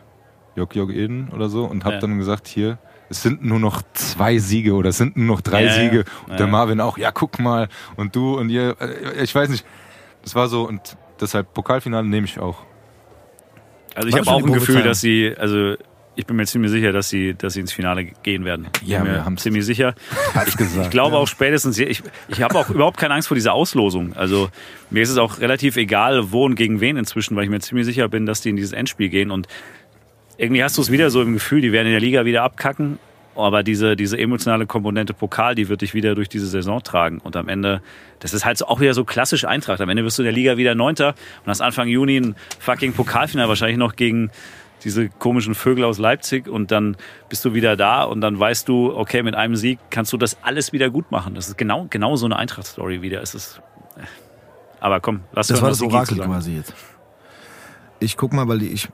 Jok 0.54 0.74
Jok 0.74 0.90
Eden 0.90 1.28
oder 1.34 1.48
so, 1.48 1.64
und 1.64 1.84
habt 1.84 1.94
Ja. 1.94 2.00
dann 2.00 2.18
gesagt, 2.18 2.46
hier, 2.46 2.78
es 3.08 3.22
sind 3.22 3.44
nur 3.44 3.58
noch 3.58 3.82
zwei 3.92 4.38
Siege 4.38 4.74
oder 4.74 4.88
es 4.90 4.96
sind 4.96 5.16
nur 5.16 5.26
noch 5.26 5.40
drei 5.40 5.64
Ja, 5.64 5.68
ja. 5.68 5.72
Siege. 5.74 6.04
Und 6.24 6.30
Ja. 6.32 6.36
der 6.36 6.46
Marvin 6.46 6.80
auch, 6.80 6.98
ja, 6.98 7.10
guck 7.12 7.38
mal. 7.38 7.68
Und 7.96 8.16
du 8.16 8.38
und 8.38 8.48
ihr, 8.48 8.76
äh, 8.80 9.22
ich 9.22 9.34
weiß 9.34 9.48
nicht. 9.48 9.64
Das 10.22 10.34
war 10.34 10.48
so 10.48 10.66
und 10.66 10.96
deshalb 11.20 11.52
Pokalfinale 11.54 12.06
nehme 12.06 12.26
ich 12.26 12.38
auch. 12.40 12.62
Also 13.94 14.08
ich 14.08 14.14
habe 14.16 14.28
auch 14.30 14.44
ein 14.44 14.52
Gefühl, 14.52 14.82
dass 14.82 15.00
sie, 15.00 15.34
also 15.38 15.74
ich 16.16 16.26
bin 16.26 16.36
mir 16.36 16.46
ziemlich 16.46 16.70
sicher, 16.70 16.92
dass 16.92 17.10
sie, 17.10 17.34
dass 17.34 17.52
sie 17.52 17.60
ins 17.60 17.72
Finale 17.72 18.06
gehen 18.22 18.46
werden. 18.46 18.68
Ja, 18.82 19.00
bin 19.00 19.08
wir 19.08 19.18
mir 19.18 19.24
haben's. 19.24 19.42
ziemlich 19.42 19.66
sicher. 19.66 19.94
Hab's 20.34 20.56
gesagt. 20.56 20.86
Ich 20.86 20.90
glaube 20.90 21.16
auch 21.16 21.28
spätestens, 21.28 21.78
ich, 21.78 22.02
ich 22.28 22.42
habe 22.42 22.58
auch 22.58 22.70
überhaupt 22.70 22.96
keine 22.96 23.14
Angst 23.14 23.28
vor 23.28 23.34
dieser 23.34 23.52
Auslosung. 23.52 24.14
Also 24.16 24.48
mir 24.90 25.02
ist 25.02 25.10
es 25.10 25.18
auch 25.18 25.40
relativ 25.40 25.76
egal, 25.76 26.32
wo 26.32 26.46
und 26.46 26.54
gegen 26.54 26.80
wen 26.80 26.96
inzwischen, 26.96 27.36
weil 27.36 27.44
ich 27.44 27.50
mir 27.50 27.60
ziemlich 27.60 27.84
sicher 27.84 28.08
bin, 28.08 28.24
dass 28.24 28.40
die 28.40 28.48
in 28.48 28.56
dieses 28.56 28.72
Endspiel 28.72 29.10
gehen. 29.10 29.30
Und 29.30 29.46
irgendwie 30.38 30.64
hast 30.64 30.78
du 30.78 30.82
es 30.82 30.90
wieder 30.90 31.10
so 31.10 31.20
im 31.20 31.34
Gefühl, 31.34 31.60
die 31.60 31.70
werden 31.70 31.86
in 31.86 31.92
der 31.92 32.00
Liga 32.00 32.24
wieder 32.24 32.42
abkacken. 32.42 32.98
Aber 33.34 33.62
diese, 33.62 33.96
diese 33.96 34.16
emotionale 34.16 34.64
Komponente 34.64 35.12
Pokal, 35.12 35.54
die 35.54 35.68
wird 35.68 35.82
dich 35.82 35.92
wieder 35.92 36.14
durch 36.14 36.30
diese 36.30 36.46
Saison 36.46 36.82
tragen. 36.82 37.18
Und 37.18 37.36
am 37.36 37.48
Ende, 37.48 37.82
das 38.20 38.32
ist 38.32 38.46
halt 38.46 38.62
auch 38.64 38.80
wieder 38.80 38.94
so 38.94 39.04
klassisch 39.04 39.44
Eintracht. 39.44 39.82
Am 39.82 39.90
Ende 39.90 40.02
wirst 40.04 40.16
du 40.16 40.22
in 40.22 40.26
der 40.26 40.32
Liga 40.32 40.56
wieder 40.56 40.74
Neunter 40.74 41.08
und 41.44 41.50
hast 41.50 41.60
Anfang 41.60 41.88
Juni 41.88 42.16
ein 42.16 42.36
fucking 42.58 42.94
Pokalfinale 42.94 43.50
wahrscheinlich 43.50 43.76
noch 43.76 43.94
gegen 43.94 44.30
diese 44.84 45.08
komischen 45.08 45.54
Vögel 45.54 45.84
aus 45.84 45.98
Leipzig 45.98 46.48
und 46.48 46.70
dann 46.70 46.96
bist 47.28 47.44
du 47.44 47.54
wieder 47.54 47.76
da 47.76 48.04
und 48.04 48.20
dann 48.20 48.38
weißt 48.38 48.68
du, 48.68 48.94
okay, 48.94 49.22
mit 49.22 49.34
einem 49.34 49.56
Sieg 49.56 49.78
kannst 49.90 50.12
du 50.12 50.16
das 50.16 50.36
alles 50.42 50.72
wieder 50.72 50.90
gut 50.90 51.10
machen. 51.10 51.34
Das 51.34 51.48
ist 51.48 51.58
genau, 51.58 51.86
genau 51.90 52.16
so 52.16 52.26
eine 52.26 52.36
Eintracht-Story 52.36 53.02
wieder. 53.02 53.22
Es 53.22 53.34
ist, 53.34 53.60
äh. 53.96 54.02
aber 54.80 55.00
komm, 55.00 55.20
lass 55.32 55.48
Das 55.48 55.56
hören, 55.56 55.62
war 55.62 55.70
das 55.70 55.82
Orakel 55.82 56.18
quasi 56.18 56.56
jetzt. 56.56 56.74
Ich 57.98 58.16
guck 58.16 58.32
mal, 58.32 58.46
weil 58.48 58.58
die, 58.58 58.68
ich 58.68 58.88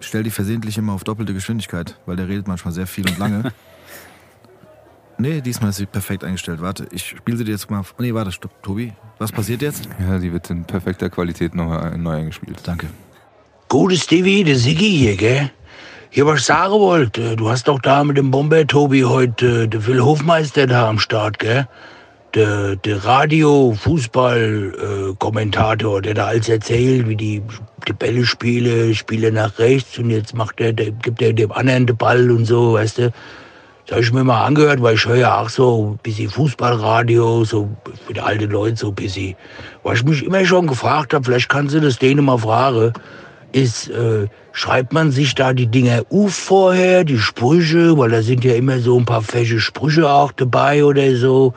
stelle 0.00 0.24
die 0.24 0.30
versehentlich 0.30 0.78
immer 0.78 0.94
auf 0.94 1.04
doppelte 1.04 1.34
Geschwindigkeit, 1.34 1.98
weil 2.06 2.16
der 2.16 2.28
redet 2.28 2.48
manchmal 2.48 2.72
sehr 2.72 2.86
viel 2.86 3.06
und 3.06 3.18
lange. 3.18 3.52
nee, 5.18 5.42
diesmal 5.42 5.70
ist 5.70 5.76
sie 5.76 5.86
perfekt 5.86 6.24
eingestellt. 6.24 6.62
Warte, 6.62 6.86
ich 6.90 7.06
spiele 7.06 7.36
sie 7.36 7.44
dir 7.44 7.52
jetzt 7.52 7.70
mal. 7.70 7.82
Nee, 7.98 8.14
warte, 8.14 8.32
stopp, 8.32 8.62
Tobi. 8.62 8.94
Was 9.18 9.30
passiert 9.30 9.60
jetzt? 9.60 9.88
Ja, 10.00 10.18
die 10.18 10.32
wird 10.32 10.48
in 10.48 10.64
perfekter 10.64 11.10
Qualität 11.10 11.54
noch 11.54 11.94
neu 11.96 12.16
eingespielt. 12.16 12.60
Danke. 12.64 12.86
Gute 13.70 13.96
Stevie, 13.96 14.42
der 14.42 14.56
Siggi 14.56 14.90
hier, 14.90 15.14
gell? 15.14 15.52
Hier, 16.10 16.26
was 16.26 16.40
ich 16.40 16.46
sagen 16.46 16.72
wollte, 16.72 17.36
du 17.36 17.48
hast 17.48 17.68
doch 17.68 17.78
da 17.78 18.02
mit 18.02 18.16
dem 18.16 18.32
Bomber 18.32 18.66
Tobi 18.66 19.04
heute 19.04 19.62
äh, 19.62 19.68
der 19.68 19.80
Phil 19.80 20.04
Hofmeister 20.04 20.66
da 20.66 20.88
am 20.88 20.98
Start, 20.98 21.38
gell? 21.38 21.68
Der, 22.34 22.74
der 22.74 23.04
Radio-Fußball-Kommentator, 23.04 26.02
der 26.02 26.14
da 26.14 26.26
alles 26.26 26.48
erzählt, 26.48 27.08
wie 27.08 27.14
die 27.14 27.42
die 27.86 27.92
Bälle 27.92 28.26
spiele, 28.26 28.92
spiele 28.92 29.30
nach 29.30 29.60
rechts 29.60 29.98
und 29.98 30.10
jetzt 30.10 30.34
macht 30.34 30.58
der, 30.58 30.72
der 30.72 30.90
gibt 30.90 31.22
er 31.22 31.32
dem 31.32 31.52
anderen 31.52 31.86
den 31.86 31.96
Ball 31.96 32.28
und 32.28 32.46
so, 32.46 32.72
weißt 32.72 32.98
du. 32.98 33.12
Das 33.86 33.92
habe 33.92 34.02
ich 34.02 34.12
mir 34.12 34.24
mal 34.24 34.46
angehört, 34.46 34.82
weil 34.82 34.96
ich 34.96 35.06
höre 35.06 35.14
ja 35.14 35.40
auch 35.40 35.48
so 35.48 35.92
ein 35.92 35.98
bisschen 36.02 36.28
Fußballradio, 36.28 37.44
so 37.44 37.68
für 38.04 38.14
die 38.14 38.20
alten 38.20 38.50
Leute 38.50 38.78
so 38.78 38.88
ein 38.88 38.96
bisschen. 38.96 39.36
Was 39.84 39.98
ich 39.98 40.04
mich 40.06 40.24
immer 40.24 40.44
schon 40.44 40.66
gefragt 40.66 41.14
habe, 41.14 41.24
vielleicht 41.24 41.48
kannst 41.48 41.72
du 41.72 41.80
das 41.80 42.00
denen 42.00 42.24
mal 42.24 42.38
fragen, 42.38 42.92
ist, 43.52 43.88
äh, 43.88 44.28
schreibt 44.52 44.92
man 44.92 45.10
sich 45.10 45.34
da 45.34 45.52
die 45.52 45.66
Dinger 45.66 46.02
auf 46.10 46.34
vorher, 46.34 47.04
die 47.04 47.18
Sprüche, 47.18 47.96
weil 47.96 48.10
da 48.10 48.22
sind 48.22 48.44
ja 48.44 48.54
immer 48.54 48.78
so 48.78 48.98
ein 48.98 49.04
paar 49.04 49.22
fesche 49.22 49.60
Sprüche 49.60 50.08
auch 50.08 50.32
dabei 50.32 50.84
oder 50.84 51.14
so. 51.16 51.54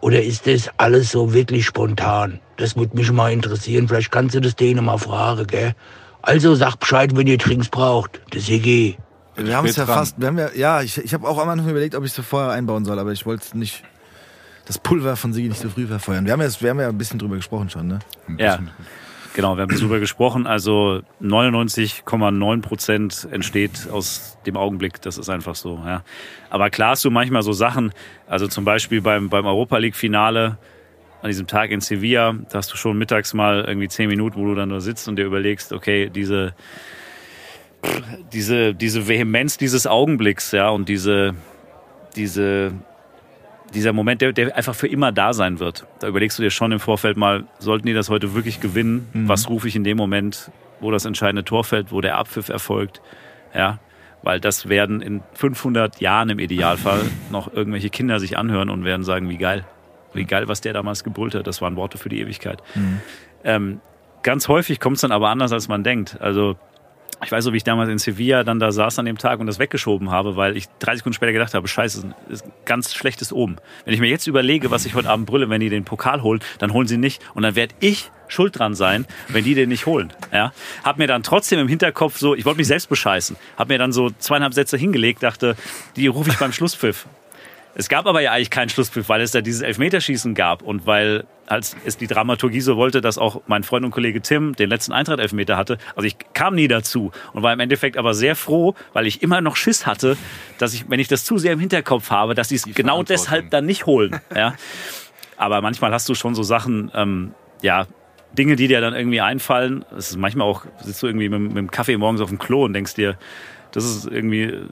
Oder 0.00 0.22
ist 0.22 0.46
das 0.46 0.70
alles 0.76 1.10
so 1.10 1.32
wirklich 1.32 1.66
spontan? 1.66 2.40
Das 2.56 2.76
würde 2.76 2.96
mich 2.96 3.10
mal 3.10 3.32
interessieren. 3.32 3.88
Vielleicht 3.88 4.12
kannst 4.12 4.34
du 4.34 4.40
das 4.40 4.54
denen 4.54 4.84
mal 4.84 4.98
fragen, 4.98 5.46
gell? 5.46 5.74
Also 6.22 6.54
sag 6.54 6.76
Bescheid, 6.76 7.16
wenn 7.16 7.26
ihr 7.26 7.38
Trinks 7.38 7.68
braucht. 7.68 8.20
Das 8.30 8.48
EG. 8.48 8.96
Wir 9.36 9.56
haben 9.56 9.66
es 9.66 9.76
ja 9.76 9.84
dran. 9.84 9.98
fast, 9.98 10.18
wir 10.18 10.28
haben 10.28 10.38
ja, 10.38 10.48
ja, 10.54 10.82
ich, 10.82 10.96
ich 10.98 11.12
habe 11.12 11.28
auch 11.28 11.38
am 11.38 11.48
Anfang 11.48 11.70
überlegt, 11.70 11.94
ob 11.94 12.04
ich 12.04 12.16
es 12.16 12.24
vorher 12.24 12.50
einbauen 12.50 12.84
soll, 12.84 12.98
aber 12.98 13.12
ich 13.12 13.26
wollte 13.26 13.44
es 13.44 13.54
nicht, 13.54 13.84
das 14.64 14.78
Pulver 14.78 15.16
von 15.16 15.32
Sigi 15.32 15.48
nicht 15.48 15.60
so 15.60 15.68
früh 15.68 15.86
verfeuern. 15.86 16.24
Wir 16.24 16.32
haben 16.32 16.40
ja, 16.40 16.48
wir 16.58 16.70
haben 16.70 16.80
ja 16.80 16.88
ein 16.88 16.96
bisschen 16.96 17.18
drüber 17.18 17.36
gesprochen 17.36 17.68
schon, 17.68 17.86
ne? 17.86 17.98
Ja, 18.38 18.58
genau, 19.36 19.56
wir 19.56 19.62
haben 19.62 19.76
darüber 19.76 20.00
gesprochen. 20.00 20.46
Also 20.46 21.02
99,9 21.22 22.62
Prozent 22.62 23.28
entsteht 23.30 23.88
aus 23.92 24.38
dem 24.46 24.56
Augenblick. 24.56 25.00
Das 25.02 25.18
ist 25.18 25.28
einfach 25.28 25.54
so. 25.54 25.80
Ja. 25.86 26.02
Aber 26.50 26.70
klar 26.70 26.92
hast 26.92 27.04
du 27.04 27.10
manchmal 27.10 27.42
so 27.42 27.52
Sachen, 27.52 27.92
also 28.26 28.48
zum 28.48 28.64
Beispiel 28.64 29.02
beim, 29.02 29.28
beim 29.28 29.46
Europa 29.46 29.76
League-Finale 29.76 30.58
an 31.22 31.28
diesem 31.28 31.46
Tag 31.46 31.70
in 31.70 31.80
Sevilla, 31.80 32.34
da 32.50 32.58
hast 32.58 32.72
du 32.72 32.76
schon 32.76 32.98
mittags 32.98 33.34
mal 33.34 33.64
irgendwie 33.66 33.88
zehn 33.88 34.08
Minuten, 34.08 34.40
wo 34.40 34.46
du 34.46 34.54
dann 34.54 34.70
nur 34.70 34.80
sitzt 34.80 35.06
und 35.06 35.16
dir 35.16 35.24
überlegst, 35.24 35.72
okay, 35.72 36.08
diese, 36.08 36.54
diese, 38.32 38.74
diese 38.74 39.06
Vehemenz 39.06 39.58
dieses 39.58 39.86
Augenblicks, 39.86 40.52
ja, 40.52 40.70
und 40.70 40.88
diese, 40.88 41.34
diese, 42.16 42.72
dieser 43.74 43.92
Moment, 43.92 44.22
der, 44.22 44.32
der 44.32 44.56
einfach 44.56 44.74
für 44.74 44.88
immer 44.88 45.12
da 45.12 45.32
sein 45.32 45.58
wird. 45.58 45.86
Da 46.00 46.08
überlegst 46.08 46.38
du 46.38 46.42
dir 46.42 46.50
schon 46.50 46.72
im 46.72 46.80
Vorfeld 46.80 47.16
mal, 47.16 47.44
sollten 47.58 47.86
die 47.86 47.94
das 47.94 48.08
heute 48.08 48.34
wirklich 48.34 48.60
gewinnen? 48.60 49.08
Was 49.28 49.48
rufe 49.48 49.68
ich 49.68 49.76
in 49.76 49.84
dem 49.84 49.96
Moment, 49.96 50.50
wo 50.80 50.90
das 50.90 51.04
entscheidende 51.04 51.44
Tor 51.44 51.64
fällt, 51.64 51.92
wo 51.92 52.00
der 52.00 52.16
Abpfiff 52.16 52.48
erfolgt? 52.48 53.00
Ja, 53.54 53.78
weil 54.22 54.40
das 54.40 54.68
werden 54.68 55.02
in 55.02 55.22
500 55.34 56.00
Jahren 56.00 56.30
im 56.30 56.38
Idealfall 56.38 57.02
noch 57.30 57.52
irgendwelche 57.52 57.90
Kinder 57.90 58.20
sich 58.20 58.38
anhören 58.38 58.70
und 58.70 58.84
werden 58.84 59.04
sagen, 59.04 59.28
wie 59.28 59.38
geil, 59.38 59.64
wie 60.12 60.24
geil, 60.24 60.48
was 60.48 60.60
der 60.60 60.72
damals 60.72 61.04
gebrüllt 61.04 61.34
hat. 61.34 61.46
Das 61.46 61.60
waren 61.60 61.76
Worte 61.76 61.98
für 61.98 62.08
die 62.08 62.20
Ewigkeit. 62.20 62.62
Ähm, 63.44 63.80
ganz 64.22 64.48
häufig 64.48 64.80
kommt 64.80 64.96
es 64.96 65.02
dann 65.02 65.12
aber 65.12 65.28
anders, 65.28 65.52
als 65.52 65.68
man 65.68 65.84
denkt. 65.84 66.20
Also 66.20 66.56
ich 67.24 67.32
weiß 67.32 67.44
so, 67.44 67.52
wie 67.52 67.56
ich 67.56 67.64
damals 67.64 67.90
in 67.90 67.98
Sevilla 67.98 68.44
dann 68.44 68.58
da 68.58 68.72
saß 68.72 68.98
an 68.98 69.06
dem 69.06 69.18
Tag 69.18 69.40
und 69.40 69.46
das 69.46 69.58
weggeschoben 69.58 70.10
habe, 70.10 70.36
weil 70.36 70.56
ich 70.56 70.66
drei 70.78 70.96
Sekunden 70.96 71.14
später 71.14 71.32
gedacht 71.32 71.54
habe, 71.54 71.66
scheiße, 71.66 72.14
ist 72.28 72.44
ganz 72.64 72.94
schlechtes 72.94 73.32
Oben. 73.32 73.56
Wenn 73.84 73.94
ich 73.94 74.00
mir 74.00 74.08
jetzt 74.08 74.26
überlege, 74.26 74.70
was 74.70 74.84
ich 74.86 74.94
heute 74.94 75.08
Abend 75.08 75.26
brülle, 75.26 75.48
wenn 75.48 75.60
die 75.60 75.70
den 75.70 75.84
Pokal 75.84 76.22
holen, 76.22 76.40
dann 76.58 76.72
holen 76.72 76.86
sie 76.86 76.98
nicht 76.98 77.22
und 77.34 77.42
dann 77.42 77.56
werde 77.56 77.74
ich 77.80 78.10
schuld 78.28 78.58
dran 78.58 78.74
sein, 78.74 79.06
wenn 79.28 79.44
die 79.44 79.54
den 79.54 79.68
nicht 79.68 79.86
holen. 79.86 80.12
Ja? 80.32 80.52
Hab 80.84 80.98
mir 80.98 81.06
dann 81.06 81.22
trotzdem 81.22 81.58
im 81.58 81.68
Hinterkopf 81.68 82.18
so, 82.18 82.34
ich 82.34 82.44
wollte 82.44 82.58
mich 82.58 82.66
selbst 82.66 82.88
bescheißen, 82.88 83.36
hab 83.56 83.68
mir 83.68 83.78
dann 83.78 83.92
so 83.92 84.10
zweieinhalb 84.10 84.52
Sätze 84.52 84.76
hingelegt, 84.76 85.22
dachte, 85.22 85.56
die 85.96 86.06
rufe 86.08 86.30
ich 86.30 86.38
beim 86.38 86.52
Schlusspfiff. 86.52 87.06
Es 87.78 87.90
gab 87.90 88.06
aber 88.06 88.22
ja 88.22 88.32
eigentlich 88.32 88.48
keinen 88.48 88.70
Schlusspfiff, 88.70 89.10
weil 89.10 89.20
es 89.20 89.32
da 89.32 89.42
dieses 89.42 89.60
Elfmeterschießen 89.60 90.34
gab 90.34 90.62
und 90.62 90.86
weil 90.86 91.24
als 91.46 91.76
es 91.84 91.98
die 91.98 92.06
Dramaturgie 92.06 92.62
so 92.62 92.78
wollte, 92.78 93.02
dass 93.02 93.18
auch 93.18 93.42
mein 93.46 93.64
Freund 93.64 93.84
und 93.84 93.90
Kollege 93.90 94.22
Tim 94.22 94.56
den 94.56 94.70
letzten 94.70 94.92
Eintracht-Elfmeter 94.92 95.58
hatte. 95.58 95.76
Also 95.94 96.06
ich 96.06 96.16
kam 96.32 96.54
nie 96.54 96.68
dazu 96.68 97.12
und 97.34 97.42
war 97.42 97.52
im 97.52 97.60
Endeffekt 97.60 97.98
aber 97.98 98.14
sehr 98.14 98.34
froh, 98.34 98.74
weil 98.94 99.06
ich 99.06 99.22
immer 99.22 99.42
noch 99.42 99.56
Schiss 99.56 99.84
hatte, 99.84 100.16
dass 100.56 100.72
ich, 100.72 100.88
wenn 100.88 101.00
ich 101.00 101.08
das 101.08 101.24
zu 101.26 101.36
sehr 101.36 101.52
im 101.52 101.60
Hinterkopf 101.60 102.10
habe, 102.10 102.34
dass 102.34 102.48
sie 102.48 102.54
es 102.54 102.64
genau 102.64 103.02
deshalb 103.02 103.50
dann 103.50 103.66
nicht 103.66 103.84
holen. 103.84 104.18
Ja? 104.34 104.54
Aber 105.36 105.60
manchmal 105.60 105.92
hast 105.92 106.08
du 106.08 106.14
schon 106.14 106.34
so 106.34 106.42
Sachen, 106.42 106.90
ähm, 106.94 107.34
ja, 107.60 107.86
Dinge, 108.32 108.56
die 108.56 108.68
dir 108.68 108.80
dann 108.80 108.94
irgendwie 108.94 109.20
einfallen. 109.20 109.84
Es 109.96 110.10
ist 110.10 110.16
manchmal 110.16 110.48
auch, 110.48 110.64
sitzt 110.82 111.02
du 111.02 111.06
irgendwie 111.08 111.28
mit, 111.28 111.40
mit 111.40 111.56
dem 111.56 111.70
Kaffee 111.70 111.98
morgens 111.98 112.22
auf 112.22 112.30
dem 112.30 112.38
Klo 112.38 112.64
und 112.64 112.72
denkst 112.72 112.94
dir, 112.94 113.18
das 113.72 113.84
ist 113.84 114.06
irgendwie 114.06 114.62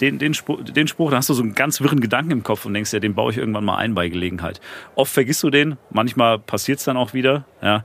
den, 0.00 0.18
den, 0.18 0.34
Spruch, 0.34 0.62
den 0.62 0.88
Spruch, 0.88 1.10
da 1.10 1.16
hast 1.18 1.28
du 1.28 1.34
so 1.34 1.42
einen 1.42 1.54
ganz 1.54 1.80
wirren 1.80 2.00
Gedanken 2.00 2.30
im 2.30 2.42
Kopf 2.42 2.64
und 2.66 2.74
denkst 2.74 2.90
dir, 2.90 3.00
den 3.00 3.14
baue 3.14 3.32
ich 3.32 3.38
irgendwann 3.38 3.64
mal 3.64 3.76
ein 3.76 3.94
bei 3.94 4.08
Gelegenheit. 4.08 4.60
Oft 4.94 5.12
vergisst 5.12 5.42
du 5.42 5.50
den, 5.50 5.76
manchmal 5.90 6.38
passiert 6.38 6.78
es 6.78 6.84
dann 6.84 6.96
auch 6.96 7.14
wieder, 7.14 7.44
ja. 7.62 7.82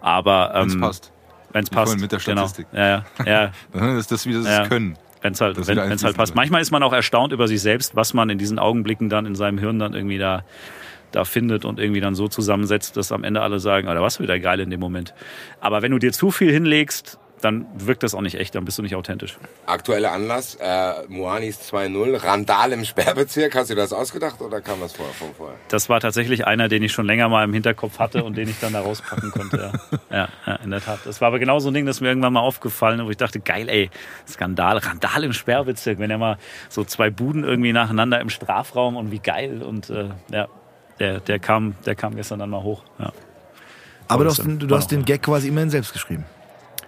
Aber 0.00 0.52
ähm, 0.54 0.62
Wenn's 0.72 0.80
passt. 0.80 1.12
Wenn 1.52 1.62
es 1.64 1.70
passt. 1.70 2.00
mit 2.00 2.12
der 2.12 2.18
Statistik. 2.18 2.66
Genau. 2.70 2.82
Ja, 2.82 3.04
ja, 3.24 3.24
ja. 3.44 3.52
Das 3.72 3.96
ist 4.00 4.12
das 4.12 4.26
wieder 4.26 4.40
das 4.42 4.48
Ja. 4.48 4.66
Können. 4.68 4.98
Wenn 5.22 5.32
es 5.32 5.40
halt, 5.40 5.56
Das 5.56 5.66
wenn, 5.68 5.78
wenn's 5.78 6.04
halt 6.04 6.16
passt. 6.16 6.32
wird. 6.32 6.36
Manchmal 6.36 6.60
ist 6.60 6.70
man 6.70 6.82
auch 6.82 6.92
erstaunt 6.92 7.32
über 7.32 7.48
sich 7.48 7.62
selbst, 7.62 7.96
was 7.96 8.12
man 8.12 8.28
in 8.28 8.36
diesen 8.36 8.58
Augenblicken 8.58 9.08
dann 9.08 9.24
in 9.24 9.34
seinem 9.34 9.56
Hirn 9.58 9.78
dann 9.78 9.94
irgendwie 9.94 10.18
da, 10.18 10.44
da 11.12 11.24
findet 11.24 11.64
und 11.64 11.78
irgendwie 11.78 12.00
dann 12.00 12.14
so 12.14 12.28
zusammensetzt, 12.28 12.96
dass 12.98 13.10
am 13.12 13.24
Ende 13.24 13.40
alle 13.40 13.58
sagen, 13.60 13.88
Alter, 13.88 14.02
was 14.02 14.20
wieder 14.20 14.38
geil 14.38 14.60
in 14.60 14.68
dem 14.68 14.80
Moment. 14.80 15.14
Aber 15.60 15.80
wenn 15.80 15.92
du 15.92 15.98
dir 15.98 16.12
zu 16.12 16.30
viel 16.30 16.52
hinlegst, 16.52 17.18
dann 17.44 17.66
wirkt 17.76 18.02
das 18.02 18.14
auch 18.14 18.22
nicht 18.22 18.36
echt, 18.36 18.54
dann 18.54 18.64
bist 18.64 18.78
du 18.78 18.82
nicht 18.82 18.96
authentisch. 18.96 19.38
Aktueller 19.66 20.12
Anlass, 20.12 20.56
äh, 20.60 20.92
Moanis 21.08 21.60
2-0, 21.70 22.24
Randal 22.24 22.72
im 22.72 22.84
Sperrbezirk. 22.84 23.54
Hast 23.54 23.70
du 23.70 23.74
dir 23.74 23.82
das 23.82 23.92
ausgedacht 23.92 24.40
oder 24.40 24.60
kam 24.60 24.80
das 24.80 24.94
vorher 24.94 25.14
von 25.14 25.34
vorher? 25.34 25.56
Das 25.68 25.88
war 25.88 26.00
tatsächlich 26.00 26.46
einer, 26.46 26.68
den 26.68 26.82
ich 26.82 26.92
schon 26.92 27.06
länger 27.06 27.28
mal 27.28 27.44
im 27.44 27.52
Hinterkopf 27.52 27.98
hatte 27.98 28.24
und 28.24 28.36
den 28.36 28.48
ich 28.48 28.58
dann 28.60 28.72
da 28.72 28.80
rauspacken 28.80 29.30
konnte. 29.30 29.72
Ja, 29.90 29.98
ja, 30.10 30.28
ja 30.46 30.54
in 30.56 30.70
der 30.70 30.80
Tat. 30.80 31.00
Das 31.04 31.20
war 31.20 31.28
aber 31.28 31.38
genau 31.38 31.58
so 31.58 31.68
ein 31.68 31.74
Ding, 31.74 31.86
das 31.86 32.00
mir 32.00 32.08
irgendwann 32.08 32.32
mal 32.32 32.40
aufgefallen 32.40 33.00
ist, 33.00 33.06
wo 33.06 33.10
ich 33.10 33.16
dachte, 33.16 33.40
geil, 33.40 33.68
ey, 33.68 33.90
Skandal, 34.26 34.78
Randal 34.78 35.24
im 35.24 35.32
Sperrbezirk, 35.32 35.98
wenn 35.98 36.10
er 36.10 36.18
mal 36.18 36.38
so 36.70 36.84
zwei 36.84 37.10
Buden 37.10 37.44
irgendwie 37.44 37.72
nacheinander 37.72 38.20
im 38.20 38.30
Strafraum 38.30 38.96
und 38.96 39.10
wie 39.10 39.18
geil 39.18 39.62
und 39.62 39.90
äh, 39.90 40.08
ja, 40.30 40.48
der, 40.98 41.20
der 41.20 41.38
kam, 41.38 41.74
der 41.84 41.94
kam 41.94 42.16
gestern 42.16 42.38
dann 42.38 42.50
mal 42.50 42.62
hoch. 42.62 42.82
Ja. 42.98 43.12
Aber 44.08 44.24
du 44.24 44.30
das 44.30 44.38
hast, 44.38 44.46
du 44.46 44.76
hast 44.76 44.90
den. 44.90 45.04
Gag 45.04 45.22
quasi 45.22 45.48
immerhin 45.48 45.70
selbst 45.70 45.92
geschrieben. 45.92 46.24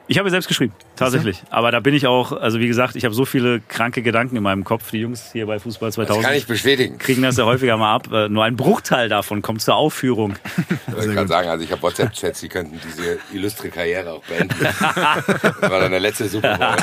Ich 0.08 0.18
habe 0.18 0.30
selbst 0.30 0.46
geschrieben, 0.46 0.72
tatsächlich. 0.94 1.42
Aber 1.50 1.72
da 1.72 1.80
bin 1.80 1.92
ich 1.92 2.06
auch, 2.06 2.30
also 2.30 2.60
wie 2.60 2.68
gesagt, 2.68 2.94
ich 2.94 3.04
habe 3.04 3.12
so 3.14 3.24
viele 3.24 3.60
kranke 3.60 4.02
Gedanken 4.02 4.36
in 4.36 4.42
meinem 4.44 4.62
Kopf. 4.62 4.90
Die 4.92 4.98
Jungs 4.98 5.32
hier 5.32 5.46
bei 5.46 5.58
Fußball 5.58 5.88
Das 5.88 5.96
2000 5.96 6.24
kann 6.24 6.34
ich 6.36 6.46
bestätigen. 6.46 6.96
kriegen 6.98 7.22
das 7.22 7.36
ja 7.38 7.44
häufiger 7.44 7.76
mal 7.76 7.92
ab. 7.94 8.12
Äh, 8.12 8.28
Nur 8.28 8.44
ein 8.44 8.56
Bruchteil 8.56 9.08
davon 9.08 9.42
kommt 9.42 9.62
zur 9.62 9.74
Aufführung. 9.74 10.36
Ich 10.98 11.14
kann 11.14 11.28
sagen, 11.28 11.48
also 11.50 11.62
ich 11.64 11.70
habe 11.72 11.82
WhatsApp-Chats, 11.82 12.40
die 12.40 12.48
könnten 12.48 12.80
diese 12.82 13.18
illustre 13.32 13.68
Karriere 13.68 14.12
auch 14.12 14.22
beenden. 14.24 14.54
Das 14.64 15.70
war 15.70 15.80
dann 15.80 15.90
der 15.90 16.00
letzte 16.00 16.28
Super 16.28 16.56
Bowl. 16.56 16.76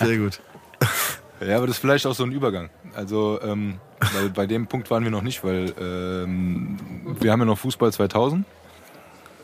Sehr 0.06 0.18
gut. 0.18 0.40
Ja, 1.46 1.56
aber 1.56 1.66
das 1.66 1.76
ist 1.76 1.80
vielleicht 1.80 2.06
auch 2.06 2.14
so 2.14 2.24
ein 2.24 2.32
Übergang. 2.32 2.70
Also, 2.94 3.40
ähm, 3.42 3.78
weil 4.14 4.28
bei 4.30 4.46
dem 4.46 4.66
Punkt 4.68 4.90
waren 4.90 5.04
wir 5.04 5.10
noch 5.10 5.22
nicht, 5.22 5.42
weil 5.44 5.72
ähm, 5.80 6.78
wir 7.20 7.32
haben 7.32 7.40
ja 7.40 7.46
noch 7.46 7.58
Fußball 7.58 7.92
2000. 7.92 8.44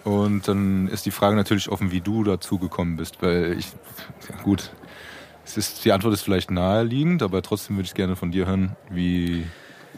Und 0.05 0.49
dann 0.49 0.89
ist 0.89 1.07
die 1.07 1.11
Frage 1.11 1.37
natürlich 1.37 1.69
offen, 1.69 1.93
wie 1.93 2.01
du 2.01 2.25
dazu 2.25 2.59
gekommen 2.59 2.97
bist. 2.97 3.23
Weil 3.23 3.57
ich, 3.59 3.69
ja 4.29 4.43
gut, 4.43 4.71
es 5.45 5.57
ist, 5.57 5.85
die 5.85 5.93
Antwort 5.93 6.15
ist 6.15 6.23
vielleicht 6.23 6.51
naheliegend, 6.51 7.23
aber 7.23 7.43
trotzdem 7.43 7.77
würde 7.77 7.87
ich 7.87 7.95
gerne 7.95 8.17
von 8.17 8.33
dir 8.33 8.47
hören, 8.47 8.77
wie, 8.91 9.45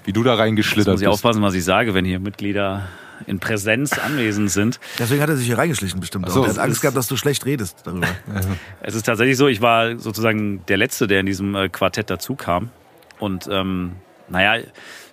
wie 0.04 0.12
du 0.12 0.22
da 0.22 0.34
reingeschlittert 0.34 0.94
muss 0.94 1.00
ich 1.00 1.06
bist. 1.06 1.14
aufpassen, 1.14 1.42
was 1.42 1.54
ich 1.54 1.64
sage, 1.64 1.94
wenn 1.94 2.04
hier 2.04 2.20
Mitglieder 2.20 2.88
in 3.26 3.38
Präsenz 3.38 3.98
anwesend 3.98 4.50
sind. 4.50 4.80
Deswegen 4.98 5.22
hat 5.22 5.28
er 5.28 5.36
sich 5.36 5.46
hier 5.46 5.56
reingeschlichen 5.56 6.00
bestimmt. 6.00 6.26
Ach 6.28 6.32
so, 6.32 6.40
auch. 6.40 6.46
Er 6.46 6.50
hat 6.50 6.58
Angst 6.58 6.80
gehabt, 6.80 6.96
dass 6.96 7.06
du 7.06 7.16
schlecht 7.16 7.46
redest 7.46 7.82
darüber. 7.84 8.08
Es 8.80 8.94
ist 8.94 9.04
tatsächlich 9.04 9.36
so, 9.36 9.46
ich 9.46 9.60
war 9.62 9.98
sozusagen 9.98 10.64
der 10.66 10.76
Letzte, 10.76 11.06
der 11.06 11.20
in 11.20 11.26
diesem 11.26 11.54
äh, 11.54 11.68
Quartett 11.68 12.10
dazu 12.10 12.34
kam. 12.34 12.70
Und 13.18 13.48
ähm, 13.50 13.92
naja, 14.28 14.62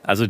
also 0.04 0.26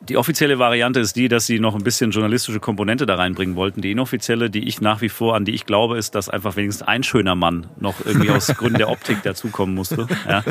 die 0.00 0.16
offizielle 0.16 0.58
Variante 0.58 0.98
ist 1.00 1.14
die, 1.16 1.28
dass 1.28 1.46
sie 1.46 1.60
noch 1.60 1.74
ein 1.74 1.84
bisschen 1.84 2.10
journalistische 2.10 2.58
Komponente 2.58 3.04
da 3.04 3.16
reinbringen 3.16 3.54
wollten. 3.54 3.82
Die 3.82 3.90
inoffizielle, 3.90 4.48
die 4.48 4.66
ich 4.66 4.80
nach 4.80 5.02
wie 5.02 5.10
vor, 5.10 5.36
an 5.36 5.44
die 5.44 5.52
ich 5.52 5.66
glaube, 5.66 5.98
ist, 5.98 6.14
dass 6.14 6.30
einfach 6.30 6.56
wenigstens 6.56 6.86
ein 6.88 7.02
schöner 7.02 7.34
Mann 7.34 7.66
noch 7.78 7.94
irgendwie 8.04 8.30
aus 8.30 8.46
Gründen 8.56 8.78
der 8.78 8.88
Optik 8.88 9.22
dazukommen 9.22 9.74
musste. 9.74 10.08
Ja, 10.26 10.42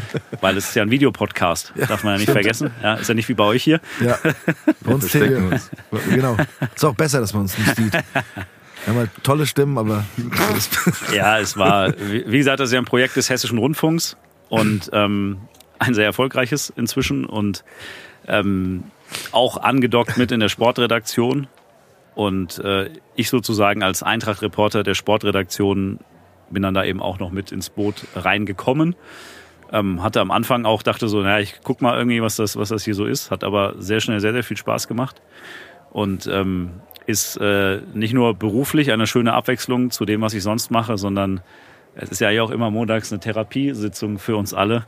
weil 0.41 0.55
es 0.55 0.69
ist 0.69 0.75
ja 0.75 0.83
ein 0.83 0.91
Videopodcast, 0.91 1.73
darf 1.87 2.03
man 2.03 2.13
ja 2.13 2.19
nicht 2.19 2.31
vergessen. 2.31 2.71
Ja, 2.83 2.95
ist 2.95 3.07
ja 3.07 3.15
nicht 3.15 3.27
wie 3.27 3.33
bei 3.33 3.43
euch 3.43 3.63
hier. 3.63 3.81
Ja. 3.99 4.17
Bei 4.81 4.93
uns 4.93 5.13
wir. 5.13 5.59
Genau. 6.09 6.37
Ist 6.75 6.85
auch 6.85 6.95
besser, 6.95 7.19
dass 7.19 7.33
man 7.33 7.43
uns 7.43 7.57
nicht 7.57 7.75
sieht. 7.75 7.93
Wir 8.85 8.93
haben 8.93 8.97
halt 8.97 9.09
tolle 9.23 9.45
Stimmen, 9.45 9.77
aber 9.77 10.05
Ja, 11.13 11.39
es 11.39 11.57
war, 11.57 11.93
wie 11.99 12.23
wie 12.25 12.37
gesagt, 12.37 12.61
das 12.61 12.69
ist 12.69 12.73
ja 12.73 12.79
ein 12.79 12.85
Projekt 12.85 13.17
des 13.17 13.29
Hessischen 13.29 13.57
Rundfunks 13.57 14.15
und 14.47 14.89
ähm, 14.93 15.39
ein 15.79 15.93
sehr 15.93 16.05
erfolgreiches 16.05 16.71
inzwischen 16.75 17.25
und 17.25 17.65
ähm, 18.27 18.85
auch 19.31 19.57
angedockt 19.57 20.17
mit 20.17 20.31
in 20.31 20.39
der 20.39 20.49
Sportredaktion. 20.49 21.47
Und 22.15 22.59
äh, 22.59 22.89
ich 23.15 23.29
sozusagen 23.29 23.83
als 23.83 24.03
Eintracht-Reporter 24.03 24.83
der 24.83 24.95
Sportredaktion 24.95 25.99
bin 26.49 26.63
dann 26.63 26.73
da 26.73 26.83
eben 26.83 27.01
auch 27.01 27.19
noch 27.19 27.31
mit 27.31 27.51
ins 27.51 27.69
Boot 27.69 28.05
reingekommen. 28.15 28.95
Ähm, 29.71 30.01
hatte 30.01 30.19
am 30.19 30.31
Anfang 30.31 30.65
auch, 30.65 30.81
dachte 30.81 31.07
so, 31.07 31.21
naja, 31.21 31.39
ich 31.39 31.59
guck 31.63 31.81
mal 31.81 31.97
irgendwie, 31.97 32.21
was 32.21 32.35
das, 32.35 32.57
was 32.57 32.69
das 32.69 32.83
hier 32.83 32.95
so 32.95 33.05
ist. 33.05 33.29
Hat 33.29 33.43
aber 33.43 33.75
sehr 33.77 33.99
schnell 33.99 34.19
sehr, 34.19 34.33
sehr 34.33 34.43
viel 34.43 34.57
Spaß 34.57 34.87
gemacht. 34.87 35.21
Und 35.91 36.27
ähm, 36.27 36.81
ist 37.05 37.37
äh, 37.37 37.81
nicht 37.93 38.13
nur 38.13 38.35
beruflich 38.35 38.91
eine 38.91 39.07
schöne 39.07 39.33
Abwechslung 39.33 39.89
zu 39.89 40.05
dem, 40.05 40.21
was 40.21 40.33
ich 40.33 40.43
sonst 40.43 40.69
mache, 40.69 40.97
sondern 40.97 41.41
es 41.95 42.09
ist 42.09 42.21
ja 42.21 42.29
hier 42.29 42.43
auch 42.43 42.51
immer 42.51 42.69
montags 42.69 43.11
eine 43.11 43.19
Therapiesitzung 43.19 44.19
für 44.19 44.35
uns 44.37 44.53
alle. 44.53 44.85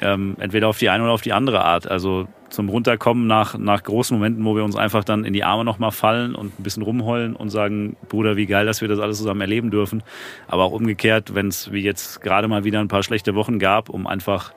Ähm, 0.00 0.36
entweder 0.38 0.68
auf 0.68 0.78
die 0.78 0.88
eine 0.88 1.02
oder 1.02 1.12
auf 1.12 1.22
die 1.22 1.32
andere 1.32 1.64
Art. 1.64 1.90
Also 1.90 2.28
zum 2.48 2.68
Runterkommen 2.68 3.26
nach, 3.26 3.58
nach 3.58 3.82
großen 3.82 4.16
Momenten, 4.16 4.44
wo 4.44 4.56
wir 4.56 4.64
uns 4.64 4.76
einfach 4.76 5.04
dann 5.04 5.24
in 5.24 5.32
die 5.32 5.44
Arme 5.44 5.64
nochmal 5.64 5.90
fallen 5.90 6.34
und 6.34 6.58
ein 6.58 6.62
bisschen 6.62 6.82
rumheulen 6.82 7.34
und 7.34 7.50
sagen, 7.50 7.96
Bruder, 8.08 8.36
wie 8.36 8.46
geil, 8.46 8.66
dass 8.66 8.80
wir 8.80 8.88
das 8.88 8.98
alles 8.98 9.18
zusammen 9.18 9.40
erleben 9.40 9.70
dürfen. 9.70 10.02
Aber 10.48 10.64
auch 10.64 10.72
umgekehrt, 10.72 11.34
wenn 11.34 11.48
es 11.48 11.72
wie 11.72 11.80
jetzt 11.80 12.20
gerade 12.20 12.48
mal 12.48 12.64
wieder 12.64 12.80
ein 12.80 12.88
paar 12.88 13.02
schlechte 13.02 13.34
Wochen 13.34 13.58
gab, 13.58 13.88
um 13.88 14.06
einfach 14.06 14.52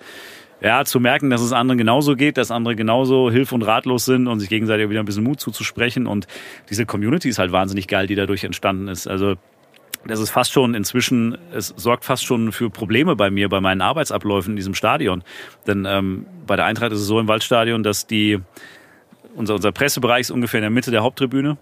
ja, 0.61 0.85
zu 0.85 0.99
merken, 0.99 1.29
dass 1.29 1.41
es 1.41 1.51
anderen 1.51 1.77
genauso 1.77 2.15
geht, 2.15 2.37
dass 2.37 2.49
andere 2.49 2.75
genauso 2.75 3.29
hilf- 3.29 3.51
und 3.51 3.63
ratlos 3.63 4.05
sind 4.05 4.27
und 4.27 4.39
sich 4.39 4.49
gegenseitig 4.49 4.89
wieder 4.89 5.01
ein 5.01 5.05
bisschen 5.05 5.23
Mut 5.23 5.39
zuzusprechen. 5.39 6.07
Und 6.07 6.25
diese 6.69 6.85
Community 6.85 7.27
ist 7.27 7.37
halt 7.37 7.51
wahnsinnig 7.51 7.87
geil, 7.87 8.07
die 8.07 8.15
dadurch 8.15 8.45
entstanden 8.45 8.87
ist. 8.87 9.07
Also 9.07 9.35
das 10.05 10.19
ist 10.19 10.31
fast 10.31 10.51
schon 10.51 10.73
inzwischen, 10.73 11.37
es 11.53 11.67
sorgt 11.77 12.05
fast 12.05 12.25
schon 12.25 12.51
für 12.51 12.69
Probleme 12.69 13.15
bei 13.15 13.29
mir, 13.29 13.49
bei 13.49 13.61
meinen 13.61 13.81
Arbeitsabläufen 13.81 14.51
in 14.51 14.55
diesem 14.55 14.73
Stadion. 14.73 15.23
Denn 15.65 15.85
ähm, 15.87 16.25
bei 16.45 16.55
der 16.55 16.65
Eintracht 16.65 16.91
ist 16.91 16.99
es 16.99 17.07
so 17.07 17.19
im 17.19 17.27
Waldstadion, 17.27 17.83
dass 17.83 18.07
die, 18.07 18.39
unser, 19.35 19.55
unser 19.55 19.71
Pressebereich 19.71 20.21
ist 20.21 20.31
ungefähr 20.31 20.59
in 20.59 20.63
der 20.63 20.71
Mitte 20.71 20.91
der 20.91 21.03
Haupttribüne. 21.03 21.57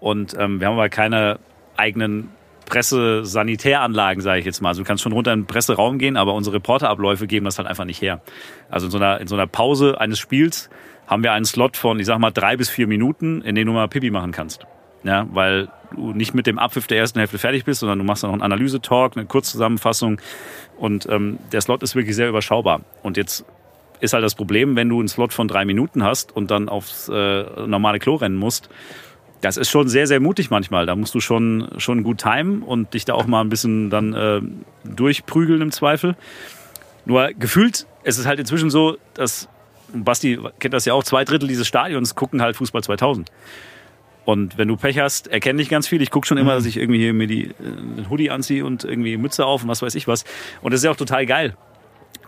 Und 0.00 0.34
ähm, 0.38 0.60
wir 0.60 0.66
haben 0.66 0.74
aber 0.74 0.88
keine 0.88 1.38
eigenen 1.76 2.30
Pressesanitäranlagen, 2.66 4.22
sage 4.22 4.40
ich 4.40 4.44
jetzt 4.44 4.60
mal. 4.60 4.70
Also 4.70 4.82
du 4.82 4.86
kannst 4.86 5.02
schon 5.02 5.12
runter 5.12 5.32
in 5.32 5.42
den 5.42 5.46
Presseraum 5.46 5.98
gehen, 5.98 6.16
aber 6.16 6.34
unsere 6.34 6.56
Reporterabläufe 6.56 7.26
geben 7.26 7.44
das 7.44 7.58
halt 7.58 7.68
einfach 7.68 7.84
nicht 7.84 8.02
her. 8.02 8.20
Also 8.68 8.86
in 8.86 8.90
so 8.90 8.98
einer, 8.98 9.20
in 9.20 9.26
so 9.26 9.36
einer 9.36 9.46
Pause 9.46 10.00
eines 10.00 10.18
Spiels 10.18 10.68
haben 11.06 11.22
wir 11.22 11.32
einen 11.32 11.46
Slot 11.46 11.76
von, 11.76 11.98
ich 11.98 12.06
sag 12.06 12.18
mal, 12.18 12.30
drei 12.30 12.56
bis 12.56 12.68
vier 12.68 12.86
Minuten, 12.86 13.40
in 13.40 13.54
denen 13.54 13.66
du 13.66 13.72
mal 13.72 13.88
Pipi 13.88 14.10
machen 14.10 14.32
kannst. 14.32 14.66
Ja, 15.04 15.26
weil 15.30 15.68
du 15.94 16.12
nicht 16.12 16.34
mit 16.34 16.46
dem 16.46 16.58
Abpfiff 16.58 16.86
der 16.86 16.98
ersten 16.98 17.18
Hälfte 17.18 17.38
fertig 17.38 17.64
bist, 17.64 17.80
sondern 17.80 17.98
du 17.98 18.04
machst 18.04 18.22
dann 18.22 18.30
noch 18.30 18.34
einen 18.34 18.42
Analysetalk, 18.42 19.16
eine 19.16 19.26
Kurzzusammenfassung 19.26 20.20
und 20.76 21.06
ähm, 21.08 21.38
der 21.52 21.60
Slot 21.60 21.82
ist 21.82 21.94
wirklich 21.94 22.16
sehr 22.16 22.28
überschaubar. 22.28 22.82
Und 23.02 23.16
jetzt 23.16 23.44
ist 24.00 24.12
halt 24.12 24.24
das 24.24 24.34
Problem, 24.34 24.76
wenn 24.76 24.88
du 24.88 24.98
einen 24.98 25.08
Slot 25.08 25.32
von 25.32 25.48
drei 25.48 25.64
Minuten 25.64 26.04
hast 26.04 26.34
und 26.34 26.50
dann 26.50 26.68
aufs 26.68 27.08
äh, 27.08 27.42
normale 27.66 27.98
Klo 27.98 28.16
rennen 28.16 28.36
musst, 28.36 28.68
das 29.40 29.56
ist 29.56 29.70
schon 29.70 29.88
sehr, 29.88 30.06
sehr 30.06 30.20
mutig 30.20 30.50
manchmal. 30.50 30.86
Da 30.86 30.96
musst 30.96 31.14
du 31.14 31.20
schon, 31.20 31.68
schon 31.78 32.02
gut 32.02 32.18
timen 32.18 32.62
und 32.62 32.94
dich 32.94 33.04
da 33.04 33.14
auch 33.14 33.26
mal 33.26 33.40
ein 33.40 33.48
bisschen 33.48 33.90
dann 33.90 34.12
äh, 34.12 34.40
durchprügeln 34.84 35.62
im 35.62 35.70
Zweifel. 35.70 36.16
Nur 37.04 37.30
gefühlt, 37.38 37.86
es 38.02 38.18
ist 38.18 38.26
halt 38.26 38.40
inzwischen 38.40 38.70
so, 38.70 38.98
dass, 39.14 39.48
Basti 39.92 40.38
kennt 40.58 40.74
das 40.74 40.84
ja 40.84 40.92
auch, 40.92 41.04
zwei 41.04 41.24
Drittel 41.24 41.48
dieses 41.48 41.66
Stadions 41.66 42.14
gucken 42.14 42.42
halt 42.42 42.56
Fußball 42.56 42.82
2000. 42.82 43.30
Und 44.28 44.58
wenn 44.58 44.68
du 44.68 44.76
Pech 44.76 44.98
hast, 44.98 45.28
erkenne 45.28 45.62
ich 45.62 45.70
ganz 45.70 45.88
viel. 45.88 46.02
Ich 46.02 46.10
gucke 46.10 46.26
schon 46.26 46.36
immer, 46.36 46.54
dass 46.54 46.66
ich 46.66 46.76
irgendwie 46.76 47.00
hier 47.00 47.14
mir 47.14 47.26
die, 47.26 47.44
äh, 47.46 47.52
den 47.96 48.10
Hoodie 48.10 48.28
anziehe 48.28 48.62
und 48.62 48.84
irgendwie 48.84 49.16
Mütze 49.16 49.46
auf 49.46 49.62
und 49.62 49.70
was 49.70 49.80
weiß 49.80 49.94
ich 49.94 50.06
was. 50.06 50.24
Und 50.60 50.74
das 50.74 50.80
ist 50.80 50.84
ja 50.84 50.90
auch 50.90 50.96
total 50.96 51.24
geil. 51.24 51.56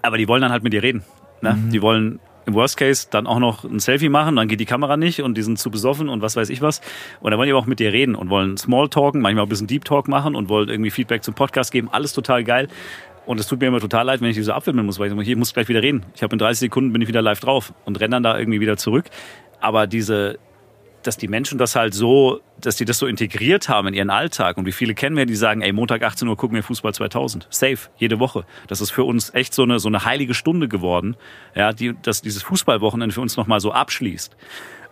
Aber 0.00 0.16
die 0.16 0.26
wollen 0.26 0.40
dann 0.40 0.50
halt 0.50 0.62
mit 0.62 0.72
dir 0.72 0.82
reden. 0.82 1.04
Ne? 1.42 1.58
Die 1.70 1.82
wollen 1.82 2.18
im 2.46 2.54
Worst 2.54 2.78
Case 2.78 3.06
dann 3.10 3.26
auch 3.26 3.38
noch 3.38 3.64
ein 3.64 3.80
Selfie 3.80 4.08
machen, 4.08 4.36
dann 4.36 4.48
geht 4.48 4.60
die 4.60 4.64
Kamera 4.64 4.96
nicht 4.96 5.20
und 5.20 5.36
die 5.36 5.42
sind 5.42 5.58
zu 5.58 5.70
besoffen 5.70 6.08
und 6.08 6.22
was 6.22 6.36
weiß 6.36 6.48
ich 6.48 6.62
was. 6.62 6.80
Und 7.20 7.32
dann 7.32 7.38
wollen 7.38 7.48
die 7.48 7.52
aber 7.52 7.60
auch 7.60 7.66
mit 7.66 7.80
dir 7.80 7.92
reden 7.92 8.14
und 8.14 8.30
wollen 8.30 8.56
Smalltalken, 8.56 9.20
manchmal 9.20 9.42
auch 9.42 9.46
ein 9.46 9.50
bisschen 9.50 9.66
Deep 9.66 9.84
Talk 9.84 10.08
machen 10.08 10.34
und 10.34 10.48
wollen 10.48 10.70
irgendwie 10.70 10.90
Feedback 10.90 11.22
zum 11.22 11.34
Podcast 11.34 11.70
geben. 11.70 11.90
Alles 11.92 12.14
total 12.14 12.44
geil. 12.44 12.68
Und 13.26 13.38
es 13.38 13.46
tut 13.46 13.60
mir 13.60 13.66
immer 13.66 13.78
total 13.78 14.06
leid, 14.06 14.22
wenn 14.22 14.30
ich 14.30 14.36
die 14.36 14.42
so 14.42 14.54
abwimmeln 14.54 14.86
muss, 14.86 14.98
weil 14.98 15.08
ich 15.08 15.14
sage, 15.14 15.30
ich 15.30 15.36
muss 15.36 15.52
gleich 15.52 15.68
wieder 15.68 15.82
reden. 15.82 16.06
Ich 16.14 16.22
habe 16.22 16.32
in 16.32 16.38
30 16.38 16.60
Sekunden 16.60 16.94
bin 16.94 17.02
ich 17.02 17.08
wieder 17.08 17.20
live 17.20 17.40
drauf 17.40 17.74
und 17.84 18.00
renne 18.00 18.12
dann 18.12 18.22
da 18.22 18.38
irgendwie 18.38 18.60
wieder 18.60 18.78
zurück. 18.78 19.04
Aber 19.60 19.86
diese, 19.86 20.38
dass 21.02 21.16
die 21.16 21.28
Menschen 21.28 21.58
das 21.58 21.76
halt 21.76 21.94
so, 21.94 22.40
dass 22.60 22.76
die 22.76 22.84
das 22.84 22.98
so 22.98 23.06
integriert 23.06 23.68
haben 23.68 23.88
in 23.88 23.94
ihren 23.94 24.10
Alltag 24.10 24.58
und 24.58 24.66
wie 24.66 24.72
viele 24.72 24.94
kennen 24.94 25.16
wir, 25.16 25.26
die 25.26 25.34
sagen, 25.34 25.62
ey, 25.62 25.72
Montag 25.72 26.02
18 26.02 26.28
Uhr 26.28 26.36
gucken 26.36 26.56
wir 26.56 26.62
Fußball 26.62 26.92
2000. 26.92 27.46
Safe, 27.50 27.78
jede 27.96 28.18
Woche. 28.20 28.44
Das 28.68 28.80
ist 28.80 28.90
für 28.90 29.04
uns 29.04 29.32
echt 29.34 29.54
so 29.54 29.62
eine, 29.62 29.78
so 29.78 29.88
eine 29.88 30.04
heilige 30.04 30.34
Stunde 30.34 30.68
geworden, 30.68 31.16
ja, 31.54 31.72
die, 31.72 31.94
dass 32.02 32.22
dieses 32.22 32.42
Fußballwochenende 32.42 33.14
für 33.14 33.20
uns 33.20 33.36
nochmal 33.36 33.60
so 33.60 33.72
abschließt. 33.72 34.36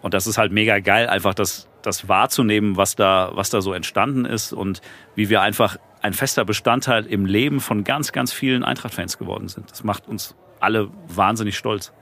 Und 0.01 0.15
das 0.15 0.27
ist 0.27 0.39
halt 0.39 0.53
mega 0.53 0.79
geil, 0.79 1.09
einfach 1.09 1.35
das, 1.35 1.69
das 1.83 2.09
wahrzunehmen, 2.09 2.77
was 2.77 2.95
da, 2.95 3.31
was 3.35 3.51
da 3.51 3.61
so 3.61 3.73
entstanden 3.73 4.25
ist 4.25 4.53
und 4.53 4.81
wie 5.15 5.29
wir 5.29 5.43
einfach 5.43 5.77
ein 6.01 6.13
fester 6.13 6.45
Bestandteil 6.45 7.05
im 7.07 7.27
Leben 7.27 7.61
von 7.61 7.85
ganz, 7.85 8.13
ganz 8.13 8.33
vielen 8.33 8.63
Eintracht-Fans 8.63 9.19
geworden 9.19 9.49
sind. 9.49 9.71
Das 9.71 9.83
macht 9.83 10.07
uns 10.07 10.37
alle 10.61 10.89
wahnsinnig 11.09 11.57
stolz. 11.57 11.93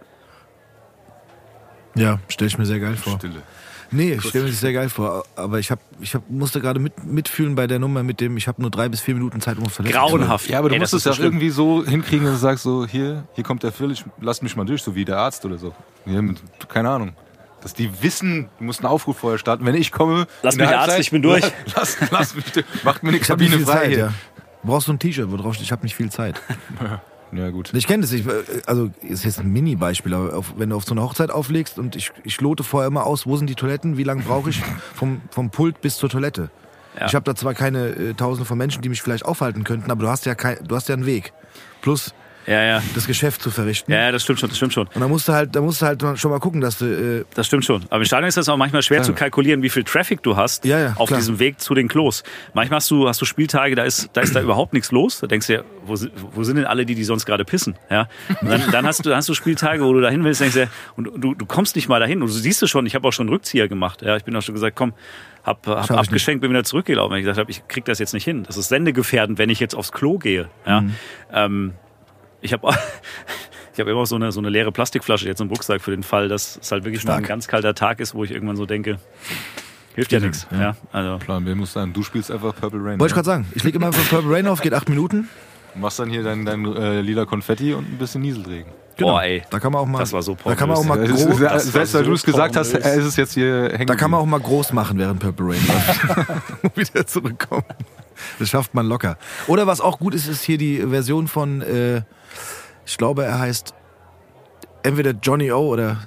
Ja, 1.94 2.18
stelle 2.28 2.48
ich 2.48 2.58
mir 2.58 2.66
sehr 2.66 2.80
geil 2.80 2.96
vor. 2.96 3.14
Stille. 3.14 3.42
Nee, 3.90 4.14
ich 4.14 4.24
stelle 4.24 4.44
mir 4.44 4.50
das 4.50 4.60
sehr 4.60 4.72
geil 4.72 4.88
vor. 4.88 5.24
Aber 5.36 5.58
ich, 5.58 5.70
hab, 5.70 5.78
ich 6.00 6.14
hab, 6.14 6.28
musste 6.28 6.60
gerade 6.60 6.80
mit, 6.80 7.04
mitfühlen 7.04 7.54
bei 7.54 7.66
der 7.66 7.78
Nummer 7.78 8.02
mit 8.02 8.20
dem, 8.20 8.36
ich 8.36 8.48
habe 8.48 8.60
nur 8.60 8.70
drei 8.70 8.88
bis 8.88 9.00
vier 9.00 9.14
Minuten 9.14 9.40
Zeit, 9.40 9.58
um 9.58 9.64
auf 9.64 9.76
Toilette 9.76 9.94
zu 9.94 10.00
gehen. 10.00 10.10
Grauenhaft. 10.18 10.48
Ja, 10.48 10.58
aber 10.58 10.68
du 10.68 10.74
Ey, 10.74 10.80
musst 10.80 10.94
es 10.94 11.04
ja 11.04 11.12
so 11.12 11.22
irgendwie 11.22 11.50
so 11.50 11.84
hinkriegen, 11.84 12.24
dass 12.26 12.34
du 12.34 12.40
sagst 12.40 12.64
so, 12.64 12.86
hier, 12.86 13.24
hier 13.34 13.44
kommt 13.44 13.62
der 13.62 13.72
Phil, 13.72 13.90
ich, 13.92 14.04
lass 14.20 14.42
mich 14.42 14.56
mal 14.56 14.64
durch, 14.64 14.82
so 14.82 14.94
wie 14.94 15.04
der 15.04 15.18
Arzt 15.18 15.44
oder 15.44 15.58
so. 15.58 15.74
Hier, 16.04 16.22
mit, 16.22 16.38
keine 16.68 16.90
Ahnung. 16.90 17.12
Dass 17.62 17.74
die 17.74 17.90
wissen, 18.02 18.48
du 18.58 18.64
musst 18.64 18.80
einen 18.80 18.88
Aufruf 18.88 19.18
vorher 19.18 19.38
starten. 19.38 19.64
Wenn 19.64 19.74
ich 19.74 19.90
komme, 19.92 20.26
Lass 20.42 20.56
der 20.56 20.66
mich 20.66 20.74
Arzt, 20.76 20.88
Halbzeit, 20.88 21.00
ich 21.00 21.10
bin 21.10 21.22
durch. 21.22 21.44
Lass, 21.76 21.96
lass 22.10 22.34
mich 22.34 22.44
durch. 22.52 22.66
Macht 22.84 23.02
mir 23.02 23.08
eine 23.10 23.18
Ich 23.18 23.30
habe 23.30 23.42
nicht 23.42 23.52
Kabine 23.52 23.56
viel 23.56 23.66
frei 23.66 23.80
Zeit, 23.82 23.88
hier. 23.88 23.98
ja. 23.98 24.12
Du 24.62 24.68
brauchst 24.68 24.86
so 24.86 24.92
ein 24.92 24.98
T-Shirt, 24.98 25.30
wo 25.30 25.36
drauf 25.36 25.54
steht, 25.54 25.64
ich 25.66 25.72
habe 25.72 25.82
nicht 25.82 25.94
viel 25.94 26.10
Zeit. 26.10 26.40
Ja, 27.32 27.50
gut. 27.50 27.72
Ich 27.74 27.86
kenne 27.86 28.02
das. 28.02 28.12
Ich, 28.12 28.26
äh, 28.26 28.42
also 28.66 28.90
ist 29.02 29.24
jetzt 29.24 29.40
ein 29.40 29.52
Mini-Beispiel, 29.52 30.14
aber 30.14 30.36
auf, 30.36 30.54
wenn 30.56 30.70
du 30.70 30.76
auf 30.76 30.84
so 30.84 30.92
eine 30.92 31.02
Hochzeit 31.02 31.30
auflegst 31.30 31.78
und 31.78 31.96
ich, 31.96 32.12
ich 32.24 32.40
lote 32.40 32.62
vorher 32.62 32.88
immer 32.88 33.04
aus, 33.06 33.26
wo 33.26 33.36
sind 33.36 33.48
die 33.48 33.54
Toiletten, 33.54 33.96
wie 33.96 34.04
lange 34.04 34.22
brauche 34.22 34.50
ich 34.50 34.62
vom, 34.94 35.20
vom 35.30 35.50
Pult 35.50 35.80
bis 35.80 35.96
zur 35.96 36.08
Toilette. 36.08 36.50
Ja. 36.98 37.06
Ich 37.06 37.14
habe 37.14 37.24
da 37.24 37.34
zwar 37.34 37.54
keine 37.54 37.88
äh, 37.88 38.14
Tausende 38.14 38.46
von 38.46 38.56
Menschen, 38.56 38.80
die 38.82 38.88
mich 38.88 39.02
vielleicht 39.02 39.24
aufhalten 39.24 39.64
könnten, 39.64 39.90
aber 39.90 40.04
du 40.04 40.08
hast 40.08 40.24
ja 40.24 40.34
kein, 40.34 40.58
du 40.66 40.74
hast 40.74 40.88
ja 40.88 40.94
einen 40.94 41.06
Weg. 41.06 41.32
Plus 41.82 42.14
Ja, 42.46 42.62
ja. 42.62 42.82
das 42.94 43.06
Geschäft 43.06 43.42
zu 43.42 43.50
verrichten. 43.50 43.90
Ja, 43.92 43.98
ja, 44.02 44.12
das 44.12 44.22
stimmt 44.22 44.38
schon, 44.40 44.48
das 44.48 44.56
stimmt 44.56 44.72
schon. 44.72 44.86
Und 44.94 45.00
da 45.00 45.08
musst 45.08 45.26
du 45.28 45.32
halt, 45.32 45.54
da 45.56 45.60
musst 45.60 45.82
du 45.82 45.86
halt 45.86 46.00
schon 46.18 46.30
mal 46.30 46.38
gucken, 46.38 46.60
dass 46.60 46.78
du 46.78 46.84
äh, 47.20 47.24
Das 47.34 47.46
stimmt 47.46 47.64
schon. 47.64 47.82
Aber 47.90 47.98
im 47.98 48.04
Stadion 48.04 48.28
ist 48.28 48.36
das 48.36 48.48
auch 48.48 48.56
manchmal 48.56 48.82
schwer 48.82 48.98
Ja. 48.98 49.02
zu 49.02 49.12
kalkulieren, 49.14 49.62
wie 49.62 49.68
viel 49.68 49.82
Traffic 49.84 50.22
du 50.22 50.36
hast 50.36 50.64
Ja, 50.64 50.78
ja, 50.78 50.92
auf 50.96 51.08
klar. 51.08 51.18
diesem 51.18 51.38
Weg 51.38 51.60
zu 51.60 51.74
den 51.74 51.88
Klos. 51.88 52.22
Manchmal 52.54 52.76
hast 52.76 52.90
du, 52.90 53.08
hast 53.08 53.20
du 53.20 53.24
Spieltage, 53.24 53.74
da 53.74 53.82
ist, 53.82 54.10
da 54.12 54.20
ist 54.20 54.34
da 54.36 54.40
überhaupt 54.40 54.72
nichts 54.72 54.92
los. 54.92 55.18
Da 55.20 55.26
denkst 55.26 55.48
du 55.48 55.54
ja, 55.54 55.62
wo, 55.84 55.96
wo 56.32 56.44
sind 56.44 56.56
denn 56.56 56.66
alle, 56.66 56.86
die, 56.86 56.94
die 56.94 57.04
sonst 57.04 57.26
gerade 57.26 57.44
pissen? 57.44 57.74
Ja? 57.90 58.08
Und 58.40 58.48
dann, 58.50 58.62
dann 58.70 58.86
hast 58.86 59.04
du, 59.04 59.08
dann 59.08 59.16
hast 59.18 59.28
du 59.28 59.34
Spieltage, 59.34 59.84
wo 59.84 59.92
du 59.92 60.00
dahin 60.00 60.22
willst, 60.24 60.40
denkst 60.40 60.54
du, 60.56 60.68
und 60.96 61.10
du, 61.22 61.34
du 61.34 61.46
kommst 61.46 61.74
nicht 61.76 61.88
mal 61.88 61.98
dahin. 62.00 62.22
Und 62.22 62.28
du 62.28 62.32
siehst 62.34 62.62
es 62.62 62.70
schon, 62.70 62.86
ich 62.86 62.94
habe 62.94 63.06
auch 63.08 63.12
schon 63.12 63.26
einen 63.26 63.34
Rückzieher 63.34 63.66
gemacht. 63.68 64.02
Ja? 64.02 64.16
Ich 64.16 64.24
bin 64.24 64.34
auch 64.36 64.42
schon 64.42 64.54
gesagt, 64.54 64.76
komm, 64.76 64.92
hab, 65.44 65.66
hab 65.66 65.90
abgeschenkt, 65.92 66.40
bin 66.42 66.50
wieder 66.50 66.64
zurückgelaufen. 66.64 67.10
Weil 67.10 67.18
ich 67.18 67.24
gesagt 67.24 67.38
habe, 67.38 67.50
ich 67.50 67.66
krieg 67.68 67.84
das 67.84 67.98
jetzt 67.98 68.14
nicht 68.14 68.24
hin. 68.24 68.44
Das 68.46 68.56
ist 68.56 68.68
sendegefährdend, 68.68 69.38
wenn 69.38 69.50
ich 69.50 69.60
jetzt 69.60 69.74
aufs 69.74 69.92
Klo 69.92 70.18
gehe. 70.18 70.48
Ja? 70.66 70.80
Mhm. 70.82 70.94
Ähm, 71.32 71.72
ich 72.46 72.52
habe 72.52 72.68
ich 73.74 73.80
habe 73.80 73.90
immer 73.90 74.06
so 74.06 74.16
eine, 74.16 74.32
so 74.32 74.40
eine 74.40 74.48
leere 74.48 74.72
Plastikflasche 74.72 75.26
jetzt 75.26 75.40
im 75.40 75.48
Rucksack 75.48 75.82
für 75.82 75.90
den 75.90 76.02
Fall, 76.02 76.28
dass 76.28 76.58
es 76.62 76.72
halt 76.72 76.84
wirklich 76.84 77.04
mal 77.04 77.12
ein 77.12 77.18
Stark. 77.18 77.28
ganz 77.28 77.48
kalter 77.48 77.74
Tag 77.74 78.00
ist, 78.00 78.14
wo 78.14 78.24
ich 78.24 78.30
irgendwann 78.30 78.56
so 78.56 78.64
denke, 78.64 78.98
hilft 79.94 80.12
ja 80.12 80.20
nichts. 80.20 80.46
Ja. 80.50 80.76
also, 80.92 81.18
Plan 81.18 81.44
B 81.44 81.54
muss 81.54 81.72
sein, 81.72 81.92
du 81.92 82.02
spielst 82.02 82.30
einfach 82.30 82.54
Purple 82.54 82.80
Rain. 82.82 82.98
wollte 82.98 83.12
ich 83.12 83.14
gerade 83.14 83.26
sagen, 83.26 83.46
ich 83.54 83.64
lege 83.64 83.76
immer 83.76 83.92
von 83.92 84.04
Purple 84.04 84.34
Rain 84.34 84.46
auf, 84.46 84.62
geht 84.62 84.72
acht 84.74 84.88
Minuten. 84.88 85.28
Machst 85.74 85.98
dann 85.98 86.08
hier 86.08 86.22
dein, 86.22 86.46
dein 86.46 86.64
äh, 86.74 87.02
lila 87.02 87.26
Konfetti 87.26 87.74
und 87.74 87.84
ein 87.92 87.98
bisschen 87.98 88.22
Nieselregen. 88.22 88.72
boah, 88.98 89.22
ey. 89.22 89.42
Da 89.50 89.58
kann 89.60 89.72
man 89.72 89.82
auch 89.82 89.86
mal, 89.86 89.98
Das 89.98 90.10
war 90.14 90.22
so 90.22 90.34
da 90.42 90.54
kann 90.54 90.70
man 90.70 90.78
auch 90.78 90.84
mal 90.84 90.98
ist, 91.02 91.10
groß, 91.26 91.38
ja, 91.40 91.52
das 91.52 91.64
selbst 91.64 91.92
weil 91.92 92.04
so 92.04 92.08
du 92.10 92.14
es 92.14 92.22
gesagt 92.22 92.56
hast, 92.56 92.72
pornös. 92.72 92.96
ist 92.96 93.04
es 93.04 93.16
jetzt 93.16 93.34
hier 93.34 93.72
hängen. 93.74 93.86
da 93.86 93.94
kann 93.94 94.10
man 94.10 94.20
auch 94.20 94.26
mal 94.26 94.40
groß 94.40 94.72
machen, 94.72 94.98
während 94.98 95.20
Purple 95.20 95.48
Rain 95.48 95.60
läuft. 95.66 96.76
wieder 96.76 97.06
zurückkommen. 97.06 97.64
Das 98.38 98.48
schafft 98.48 98.72
man 98.72 98.86
locker. 98.86 99.18
Oder 99.48 99.66
was 99.66 99.82
auch 99.82 99.98
gut 99.98 100.14
ist, 100.14 100.28
ist 100.28 100.42
hier 100.42 100.56
die 100.56 100.78
Version 100.78 101.28
von, 101.28 101.60
äh, 101.60 102.00
ich 102.86 102.96
glaube, 102.96 103.24
er 103.24 103.38
heißt 103.38 103.74
entweder 104.82 105.12
Johnny 105.22 105.50
O 105.52 105.66
oder 105.68 105.98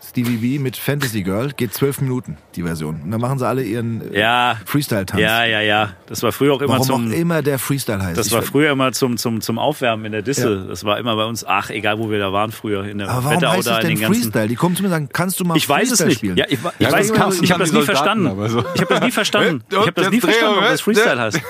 Stevie 0.00 0.36
B 0.36 0.58
mit 0.58 0.76
Fantasy 0.76 1.22
Girl. 1.22 1.50
Geht 1.54 1.74
zwölf 1.74 2.00
Minuten, 2.00 2.38
die 2.54 2.62
Version. 2.62 3.02
Und 3.02 3.10
dann 3.10 3.20
machen 3.20 3.38
sie 3.38 3.46
alle 3.46 3.62
ihren 3.62 4.14
äh, 4.14 4.20
Ja, 4.20 4.56
Freestyle-Tanz. 4.64 5.20
ja, 5.20 5.44
ja, 5.44 5.60
ja. 5.60 5.90
Das 6.06 6.22
war 6.22 6.30
früher 6.32 6.54
auch 6.54 6.62
immer 6.62 6.74
Warum 6.74 6.86
zum. 6.86 7.08
auch 7.08 7.14
immer 7.14 7.42
der 7.42 7.58
Freestyle 7.58 8.02
heißt. 8.02 8.16
Das 8.16 8.28
Ich 8.28 8.32
war 8.32 8.40
früher 8.42 8.70
immer 8.70 8.92
zum, 8.92 9.16
zum, 9.18 9.40
zum 9.42 9.58
Aufwärmen 9.58 10.06
in 10.06 10.12
der 10.12 10.22
Disse. 10.22 10.54
Ja. 10.62 10.64
Das 10.68 10.84
war 10.84 10.98
immer 10.98 11.14
bei 11.16 11.24
uns, 11.24 11.44
ach, 11.44 11.68
egal 11.70 11.98
wo 11.98 12.10
wir 12.10 12.18
da 12.20 12.32
waren 12.32 12.52
früher, 12.52 12.84
in 12.84 12.98
der 12.98 13.08
Aber 13.10 13.24
warum 13.24 13.36
Wetterau 13.36 13.52
heißt 13.54 13.66
da 13.66 13.70
das 13.74 13.80
in 13.82 13.88
denn 13.88 13.96
den 13.96 14.02
ganzen. 14.02 14.22
Freestyle? 14.22 14.48
Die 14.48 14.54
kommen 14.54 14.76
zu 14.76 14.82
mir 14.82 14.88
und 14.88 14.92
sagen, 14.92 15.08
kannst 15.12 15.40
du 15.40 15.44
mal 15.44 15.56
Ich 15.56 15.68
weiß 15.68 15.82
es 15.82 15.88
Freestyle 16.00 16.08
nicht. 16.08 16.18
spielen? 16.18 16.36
Ja, 16.36 16.44
ich, 16.48 16.52
ich 16.54 16.60
Ja, 16.78 16.92
weiß 16.92 17.08
das 17.08 17.16
kannst- 17.16 17.40
nicht. 17.42 17.50
Ich 17.50 17.56
das 17.56 17.58
habe 17.58 17.64
das 17.64 17.72
haben 17.72 17.80
nie 17.80 17.84
verstanden. 17.84 18.26
aber 18.28 18.48
so. 18.48 18.64
Ich 18.74 18.80
habe 18.80 18.94
das 18.94 19.00
nie 19.02 19.10
verstanden. 19.10 19.64
Ich 19.70 19.76
habe 19.76 19.92
das 19.92 20.10
nie 20.10 20.20
verstanden, 20.20 20.58
ob 20.58 20.64
das 20.64 20.80
Freestyle 20.80 21.20
heißt. 21.20 21.40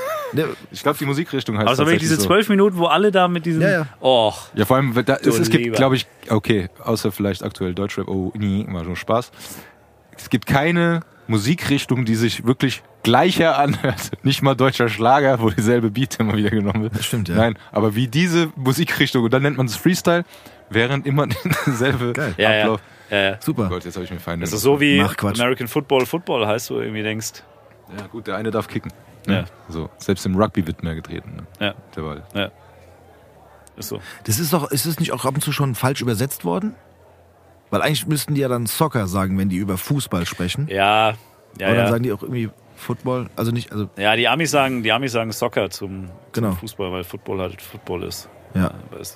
Ich 0.70 0.82
glaube, 0.82 0.98
die 0.98 1.04
Musikrichtung 1.06 1.56
heißt 1.56 1.66
waren 1.66 1.78
wirklich 1.78 1.86
tatsächlich 1.86 2.08
diese 2.10 2.20
so. 2.20 2.26
zwölf 2.26 2.48
Minuten, 2.48 2.76
wo 2.78 2.86
alle 2.86 3.10
da 3.10 3.28
mit 3.28 3.46
diesem. 3.46 3.62
Ja, 3.62 3.70
ja. 3.70 3.86
Oh, 4.00 4.32
Ja, 4.54 4.64
vor 4.64 4.76
allem, 4.76 4.94
da, 5.04 5.16
es, 5.16 5.38
es 5.38 5.50
gibt, 5.50 5.76
glaube 5.76 5.96
ich, 5.96 6.06
okay, 6.28 6.68
außer 6.82 7.12
vielleicht 7.12 7.42
aktuell 7.42 7.74
Deutschrap, 7.74 8.08
oh, 8.08 8.32
nee, 8.36 8.62
immer 8.62 8.84
schon 8.84 8.96
Spaß. 8.96 9.30
Es 10.16 10.30
gibt 10.30 10.46
keine 10.46 11.00
Musikrichtung, 11.28 12.04
die 12.04 12.14
sich 12.14 12.44
wirklich 12.46 12.82
gleicher 13.02 13.58
anhört. 13.58 14.10
Nicht 14.22 14.42
mal 14.42 14.54
deutscher 14.54 14.88
Schlager, 14.88 15.40
wo 15.40 15.50
dieselbe 15.50 15.90
Beat 15.90 16.18
immer 16.18 16.36
wieder 16.36 16.50
genommen 16.50 16.82
wird. 16.84 16.96
Das 16.96 17.04
stimmt, 17.04 17.28
ja. 17.28 17.36
Nein, 17.36 17.58
aber 17.70 17.94
wie 17.94 18.08
diese 18.08 18.50
Musikrichtung, 18.56 19.24
und 19.24 19.32
dann 19.32 19.42
nennt 19.42 19.56
man 19.56 19.66
es 19.66 19.76
Freestyle, 19.76 20.24
während 20.70 21.06
immer 21.06 21.26
derselbe 21.66 22.12
Geil. 22.12 22.34
Ja, 22.36 22.52
ja. 22.52 22.60
Ablauf. 22.62 22.80
Äh, 23.10 23.36
Super. 23.40 23.68
Gott, 23.68 23.84
jetzt 23.84 23.94
habe 23.94 24.04
ich 24.04 24.10
mir 24.10 24.20
Feinde. 24.20 24.44
das 24.44 24.52
ist 24.52 24.60
so 24.60 24.80
wie 24.80 24.98
Mach 25.00 25.16
Quatsch. 25.16 25.40
American 25.40 25.66
Football 25.68 26.04
Football 26.04 26.46
heißt, 26.46 26.70
wo 26.70 26.74
du 26.74 26.80
irgendwie 26.82 27.02
denkst, 27.02 27.42
Ja, 27.96 28.06
gut, 28.06 28.26
der 28.26 28.36
eine 28.36 28.50
darf 28.50 28.68
kicken. 28.68 28.92
Ja. 29.30 29.42
Ne? 29.42 29.46
So, 29.68 29.88
selbst 29.98 30.24
im 30.26 30.36
Rugby 30.36 30.66
wird 30.66 30.82
mehr 30.82 30.94
getreten. 30.94 31.36
Ne? 31.36 31.46
ja, 31.66 31.74
Der 31.96 32.02
Ball. 32.02 32.22
ja. 32.34 32.50
Ist 33.76 33.88
so. 33.90 34.00
Das 34.24 34.38
ist 34.40 34.52
doch, 34.52 34.70
ist 34.72 34.86
es 34.86 34.98
nicht 34.98 35.12
auch 35.12 35.24
ab 35.24 35.34
und 35.34 35.40
zu 35.40 35.52
schon 35.52 35.74
falsch 35.76 36.00
übersetzt 36.00 36.44
worden? 36.44 36.74
Weil 37.70 37.82
eigentlich 37.82 38.06
müssten 38.06 38.34
die 38.34 38.40
ja 38.40 38.48
dann 38.48 38.66
Soccer 38.66 39.06
sagen, 39.06 39.38
wenn 39.38 39.48
die 39.50 39.56
über 39.56 39.78
Fußball 39.78 40.26
sprechen. 40.26 40.66
Ja, 40.68 41.14
ja, 41.58 41.66
Aber 41.66 41.76
dann 41.76 41.84
ja. 41.84 41.88
sagen 41.90 42.02
die 42.02 42.12
auch 42.12 42.22
irgendwie 42.22 42.50
Football. 42.76 43.28
Also 43.36 43.52
nicht, 43.52 43.70
also 43.72 43.88
Ja, 43.96 44.16
die 44.16 44.26
Amis 44.26 44.50
sagen, 44.50 44.82
die 44.82 44.90
Amis 44.90 45.12
sagen 45.12 45.30
Soccer 45.32 45.70
zum, 45.70 46.06
zum 46.06 46.12
Genau. 46.32 46.52
Fußball, 46.52 46.90
weil 46.90 47.04
Football 47.04 47.40
halt 47.40 47.60
Football 47.62 48.04
ist. 48.04 48.28
ja. 48.54 48.70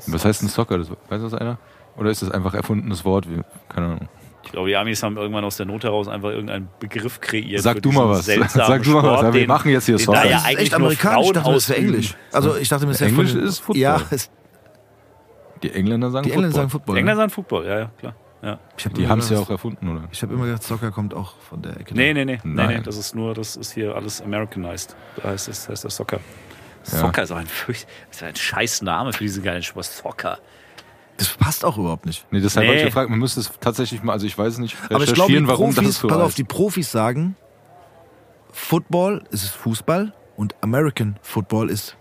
Was 0.06 0.24
heißt 0.24 0.42
ein 0.42 0.48
Soccer? 0.48 0.78
Das, 0.78 0.90
weiß 1.08 1.22
das 1.22 1.34
einer? 1.34 1.58
Oder 1.96 2.10
ist 2.10 2.22
das 2.22 2.30
einfach 2.30 2.54
erfundenes 2.54 3.04
Wort? 3.04 3.28
Wie, 3.28 3.40
keine 3.68 3.86
Ahnung. 3.86 4.08
Ich 4.44 4.50
glaube, 4.52 4.68
die 4.68 4.76
Amis 4.76 5.02
haben 5.02 5.16
irgendwann 5.16 5.44
aus 5.44 5.56
der 5.56 5.66
Not 5.66 5.84
heraus 5.84 6.08
einfach 6.08 6.30
irgendeinen 6.30 6.68
Begriff 6.80 7.20
kreiert. 7.20 7.62
Sag 7.62 7.80
du 7.82 7.92
mal 7.92 8.08
was. 8.08 8.26
Sag 8.26 8.82
du 8.82 8.90
mal 8.90 9.02
was. 9.02 9.22
Ja, 9.22 9.32
wir 9.32 9.40
den- 9.42 9.48
machen 9.48 9.70
jetzt 9.70 9.86
hier 9.86 9.98
Soccer. 9.98 10.22
Da 10.22 10.28
ja 10.28 10.36
ist 10.38 10.44
eigentlich 10.46 10.58
echt 10.60 10.70
nur 10.72 10.80
amerikanisch. 10.80 11.26
Ich 11.26 11.32
dachte, 11.32 11.52
das 11.52 11.68
wäre. 11.68 11.78
Englisch. 11.78 12.14
Also 12.32 12.56
ich 12.56 12.68
dachte, 12.68 12.86
das 12.86 13.00
wäre 13.00 13.10
Englisch 13.10 13.34
ist 13.34 13.58
Football. 13.60 13.80
Ja, 13.80 14.00
Die 15.62 15.70
Engländer 15.72 16.10
sagen 16.10 16.24
die 16.24 16.32
Engländer 16.32 16.48
Football. 16.50 16.52
sagen 16.60 16.70
Football. 16.70 16.94
Die 16.96 16.98
Engländer 17.00 17.20
sagen 17.22 17.30
Football, 17.30 17.66
ja, 17.66 17.78
ja, 17.78 17.90
klar. 17.98 18.14
Ja. 18.42 18.58
Ich 18.76 18.84
hab 18.84 18.94
Die 18.94 19.06
haben 19.06 19.20
es 19.20 19.30
ja 19.30 19.38
auch 19.38 19.48
erfunden, 19.50 19.88
oder? 19.88 20.08
Ich 20.10 20.20
habe 20.22 20.34
immer 20.34 20.46
gedacht, 20.46 20.64
Soccer 20.64 20.90
kommt 20.90 21.14
auch 21.14 21.34
von 21.48 21.62
der 21.62 21.78
Ecke. 21.78 21.94
Nee, 21.94 22.12
nee, 22.12 22.24
nee, 22.24 22.40
nee, 22.42 22.50
Nein. 22.52 22.68
nee, 22.78 22.80
das 22.82 22.96
ist 22.96 23.14
nur, 23.14 23.34
das 23.34 23.54
ist 23.54 23.70
hier 23.72 23.94
alles 23.94 24.20
Americanized. 24.20 24.96
Da 25.22 25.28
heißt 25.28 25.46
das, 25.46 25.68
heißt 25.68 25.84
das 25.84 25.94
Soccer. 25.94 26.18
Ja. 26.90 26.98
Soccer 26.98 27.22
ist 27.22 27.30
auch 27.30 27.36
ein, 27.36 27.46
fürcht, 27.46 27.86
ist 28.10 28.22
ein 28.24 28.34
scheiß 28.34 28.82
Name 28.82 29.12
für 29.12 29.22
diesen 29.22 29.44
geilen 29.44 29.62
Sport. 29.62 29.84
Soccer. 29.84 30.38
Das 31.28 31.36
passt 31.36 31.64
auch 31.64 31.78
überhaupt 31.78 32.06
nicht. 32.06 32.26
Nee, 32.30 32.40
deshalb 32.40 32.64
Nee. 32.64 32.68
habe 32.70 32.78
ich 32.80 32.84
gefragt, 32.86 33.10
man 33.10 33.18
müsste 33.18 33.40
es 33.40 33.50
tatsächlich 33.60 34.02
mal, 34.02 34.12
also 34.12 34.26
ich 34.26 34.36
weiß 34.36 34.58
nicht, 34.58 34.76
Aber 34.90 35.04
ich 35.04 35.12
glaube, 35.14 35.32
die 35.32 35.36
recherchieren, 35.38 35.48
warum 35.48 35.74
Profis, 35.74 35.88
das 35.88 35.98
so 36.00 36.08
pass 36.08 36.18
auf, 36.18 36.26
heißt. 36.28 36.38
die 36.38 36.44
Profis 36.44 36.90
sagen, 36.92 37.36
Football 38.52 39.22
ist 39.30 39.48
Fußball 39.50 40.12
und 40.36 40.54
American 40.60 41.16
Football 41.22 41.70
ist 41.70 41.96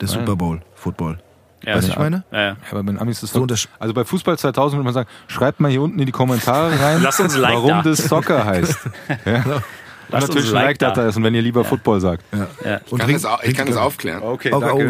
der 0.00 0.08
ja. 0.08 0.14
Super 0.14 0.36
Bowl 0.36 0.62
Football. 0.74 1.18
Ja, 1.64 1.76
Weißt 1.76 1.88
du, 1.88 1.92
ich 1.92 1.98
meine? 1.98 2.24
Ja, 2.30 2.38
ja. 2.40 2.46
Ja, 2.48 2.56
aber 2.72 2.82
bei 2.82 3.00
Amis 3.00 3.22
ist 3.22 3.32
So 3.32 3.46
doch, 3.46 3.54
untersch- 3.54 3.68
also 3.78 3.94
bei 3.94 4.04
Fußball 4.04 4.36
2000 4.38 4.78
würde 4.78 4.84
man 4.84 4.92
sagen, 4.92 5.08
schreibt 5.28 5.60
mal 5.60 5.70
hier 5.70 5.80
unten 5.80 5.98
in 5.98 6.04
die 6.06 6.12
Kommentare 6.12 6.78
rein, 6.78 7.00
Lass 7.02 7.18
uns 7.20 7.36
Like 7.36 7.54
warum 7.54 7.68
da. 7.70 7.82
das 7.82 7.98
Soccer 8.04 8.44
heißt. 8.44 8.78
Ja. 9.24 9.62
Und 10.08 10.12
Lass 10.12 10.24
uns 10.24 10.34
natürlich 10.34 10.50
ein 10.50 10.64
Like 10.64 10.78
da. 10.78 10.90
da. 10.92 11.08
ist 11.08 11.16
und 11.16 11.24
wenn 11.24 11.34
ihr 11.34 11.42
lieber 11.42 11.64
Football 11.64 12.00
sagt. 12.00 12.24
Ja. 12.64 12.80
Ich 12.84 12.98
kann, 12.98 13.12
das, 13.12 13.26
ich 13.42 13.54
kann 13.56 13.66
das 13.66 13.76
aufklären. 13.76 14.22
Okay, 14.22 14.50
Oh, 14.52 14.62
oh. 14.62 14.82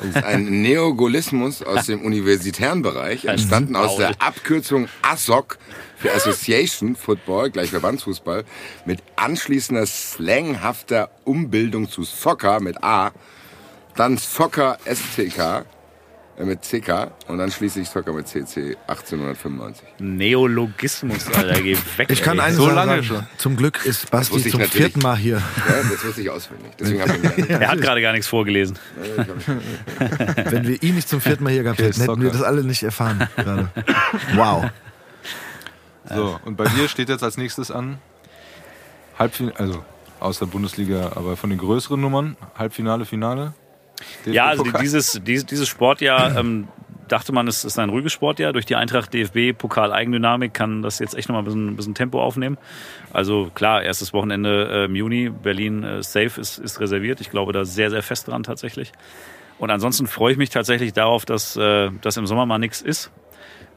Das 0.00 0.16
ist 0.16 0.24
ein 0.24 0.62
Neogolismus 0.62 1.62
aus 1.62 1.86
dem 1.86 2.02
universitären 2.04 2.82
Bereich, 2.82 3.24
entstanden 3.26 3.76
aus 3.76 3.96
der 3.96 4.10
Abkürzung 4.20 4.88
ASOC 5.02 5.58
für 5.96 6.12
Association 6.12 6.96
Football, 6.96 7.50
gleich 7.50 7.70
Verbandsfußball, 7.70 8.44
mit 8.84 9.00
anschließender 9.16 9.86
slanghafter 9.86 11.10
Umbildung 11.24 11.88
zu 11.88 12.02
Soccer 12.02 12.60
mit 12.60 12.82
A, 12.82 13.12
dann 13.94 14.16
Soccer 14.18 14.78
STK 14.84 15.64
mit 16.38 16.62
CK 16.62 17.12
und 17.28 17.38
dann 17.38 17.50
schließlich 17.50 17.88
Soccer 17.88 18.12
mit 18.12 18.26
CC 18.26 18.76
1895. 18.86 19.86
Neologismus, 19.98 21.26
Alter, 21.28 21.60
geh 21.60 21.76
weg. 21.96 22.08
Ich 22.10 22.22
kann 22.22 22.38
ey. 22.38 22.46
eines 22.46 22.56
so 22.56 22.64
sagen, 22.64 22.76
lange 22.76 23.02
schon. 23.02 23.26
Zum 23.36 23.56
Glück 23.56 23.84
ist 23.84 24.10
Basti 24.10 24.42
zum 24.48 24.60
vierten 24.62 25.00
Mal 25.00 25.16
hier. 25.16 25.36
Ja, 25.36 25.74
das 25.90 26.04
wusste 26.04 26.22
ich 26.22 26.30
auswendig. 26.30 26.72
Deswegen 26.78 27.02
ich 27.38 27.48
Er 27.50 27.68
hat 27.68 27.80
gerade 27.80 28.00
gar 28.00 28.12
nichts 28.12 28.26
vorgelesen. 28.26 28.78
Wenn 30.50 30.66
wir 30.66 30.82
ihn 30.82 30.94
nicht 30.94 31.08
zum 31.08 31.20
vierten 31.20 31.44
Mal 31.44 31.52
hier 31.52 31.62
gehabt 31.62 31.80
Okay, 31.80 31.88
hätten, 31.88 32.00
hätten 32.00 32.22
wir 32.22 32.30
das 32.30 32.42
alle 32.42 32.64
nicht 32.64 32.82
erfahren. 32.82 33.28
Gerade. 33.36 33.70
Wow. 34.34 34.70
So, 36.08 36.40
und 36.44 36.56
bei 36.56 36.64
dir 36.64 36.88
steht 36.88 37.08
jetzt 37.08 37.22
als 37.22 37.36
nächstes 37.36 37.70
an 37.70 37.98
Halbfinale, 39.18 39.58
also 39.58 39.84
aus 40.20 40.38
der 40.38 40.46
Bundesliga, 40.46 41.12
aber 41.14 41.36
von 41.36 41.50
den 41.50 41.58
größeren 41.58 42.00
Nummern, 42.00 42.36
Halbfinale, 42.56 43.04
Finale. 43.04 43.54
Ja, 44.24 44.46
also 44.46 44.64
dieses, 44.64 45.20
dieses, 45.24 45.68
Sportjahr 45.68 46.36
ähm, 46.36 46.68
dachte 47.08 47.32
man, 47.32 47.46
es 47.48 47.64
ist 47.64 47.78
ein 47.78 47.90
ruhiges 47.90 48.12
Sportjahr. 48.12 48.52
Durch 48.52 48.66
die 48.66 48.76
Eintracht 48.76 49.12
DFB 49.12 49.56
Pokal 49.56 49.92
Eigendynamik 49.92 50.54
kann 50.54 50.82
das 50.82 50.98
jetzt 50.98 51.14
echt 51.14 51.28
nochmal 51.28 51.42
ein 51.42 51.44
bisschen, 51.44 51.68
ein 51.68 51.76
bisschen 51.76 51.94
Tempo 51.94 52.22
aufnehmen. 52.22 52.58
Also 53.12 53.50
klar, 53.54 53.82
erstes 53.82 54.12
Wochenende 54.12 54.68
äh, 54.70 54.84
im 54.86 54.94
Juni, 54.94 55.30
Berlin 55.30 55.84
äh, 55.84 56.02
safe 56.02 56.40
ist, 56.40 56.58
ist 56.58 56.80
reserviert. 56.80 57.20
Ich 57.20 57.30
glaube 57.30 57.52
da 57.52 57.64
sehr, 57.64 57.90
sehr 57.90 58.02
fest 58.02 58.28
dran 58.28 58.42
tatsächlich. 58.42 58.92
Und 59.58 59.70
ansonsten 59.70 60.06
freue 60.06 60.32
ich 60.32 60.38
mich 60.38 60.50
tatsächlich 60.50 60.92
darauf, 60.92 61.24
dass, 61.24 61.56
äh, 61.56 61.90
dass 62.00 62.16
im 62.16 62.26
Sommer 62.26 62.46
mal 62.46 62.58
nichts 62.58 62.80
ist. 62.80 63.10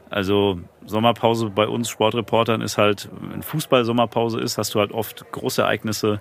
Also 0.08 0.60
Sommerpause 0.86 1.50
bei 1.50 1.66
uns 1.66 1.90
Sportreportern 1.90 2.60
ist 2.60 2.78
halt, 2.78 3.08
wenn 3.20 3.42
Fußball-Sommerpause 3.42 4.40
ist, 4.40 4.56
hast 4.56 4.74
du 4.74 4.80
halt 4.80 4.92
oft 4.92 5.30
große 5.32 5.62
Ereignisse. 5.62 6.20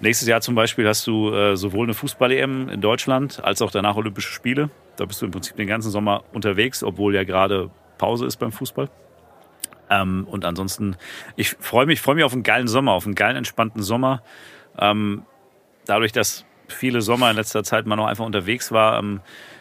Nächstes 0.00 0.28
Jahr 0.28 0.40
zum 0.40 0.54
Beispiel 0.54 0.86
hast 0.86 1.06
du 1.06 1.32
äh, 1.32 1.56
sowohl 1.56 1.86
eine 1.86 1.94
Fußball-EM 1.94 2.68
in 2.68 2.80
Deutschland 2.80 3.42
als 3.42 3.62
auch 3.62 3.70
danach 3.70 3.96
Olympische 3.96 4.32
Spiele. 4.32 4.70
Da 4.96 5.04
bist 5.04 5.22
du 5.22 5.26
im 5.26 5.32
Prinzip 5.32 5.56
den 5.56 5.66
ganzen 5.66 5.90
Sommer 5.90 6.24
unterwegs, 6.32 6.82
obwohl 6.82 7.14
ja 7.14 7.24
gerade 7.24 7.70
Pause 7.98 8.26
ist 8.26 8.36
beim 8.36 8.52
Fußball. 8.52 8.90
Ähm, 9.90 10.26
und 10.28 10.44
ansonsten, 10.44 10.96
ich 11.36 11.50
freue 11.50 11.86
mich, 11.86 12.00
freue 12.00 12.16
mich 12.16 12.24
auf 12.24 12.32
einen 12.32 12.42
geilen 12.42 12.68
Sommer, 12.68 12.92
auf 12.92 13.06
einen 13.06 13.14
geilen, 13.14 13.36
entspannten 13.36 13.82
Sommer. 13.82 14.22
Ähm, 14.78 15.24
dadurch, 15.86 16.12
dass 16.12 16.44
viele 16.68 17.00
Sommer 17.00 17.30
in 17.30 17.36
letzter 17.36 17.62
Zeit 17.64 17.86
mal 17.86 17.96
noch 17.96 18.06
einfach 18.06 18.24
unterwegs 18.24 18.72
war, 18.72 18.98
ähm, 18.98 19.20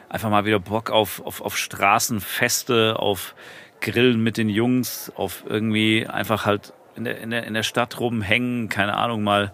einfach 0.10 0.30
mal 0.30 0.46
wieder 0.46 0.60
Bock 0.60 0.90
auf, 0.90 1.26
auf, 1.26 1.42
auf 1.42 1.58
Straßenfeste, 1.58 2.98
auf 2.98 3.36
Grillen 3.82 4.24
mit 4.24 4.38
den 4.38 4.50
Jungs, 4.50 5.12
auf 5.16 5.44
irgendwie 5.48 6.08
einfach 6.08 6.46
halt 6.46 6.74
in 6.96 7.04
der, 7.04 7.20
in 7.20 7.32
der, 7.32 7.44
in 7.46 7.54
der 7.54 7.64
Stadt 7.64 8.00
rumhängen, 8.00 8.70
keine 8.70 8.96
Ahnung, 8.96 9.24
mal 9.24 9.54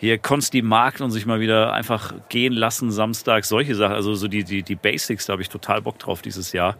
hier 0.00 0.16
Konsti 0.16 0.62
Markt 0.62 1.02
und 1.02 1.10
sich 1.10 1.26
mal 1.26 1.40
wieder 1.40 1.74
einfach 1.74 2.14
gehen 2.30 2.54
lassen, 2.54 2.90
Samstag, 2.90 3.44
solche 3.44 3.74
Sachen. 3.74 3.92
Also 3.92 4.14
so 4.14 4.28
die, 4.28 4.44
die, 4.44 4.62
die 4.62 4.74
Basics, 4.74 5.26
da 5.26 5.34
habe 5.34 5.42
ich 5.42 5.50
total 5.50 5.82
Bock 5.82 5.98
drauf 5.98 6.22
dieses 6.22 6.52
Jahr. 6.52 6.78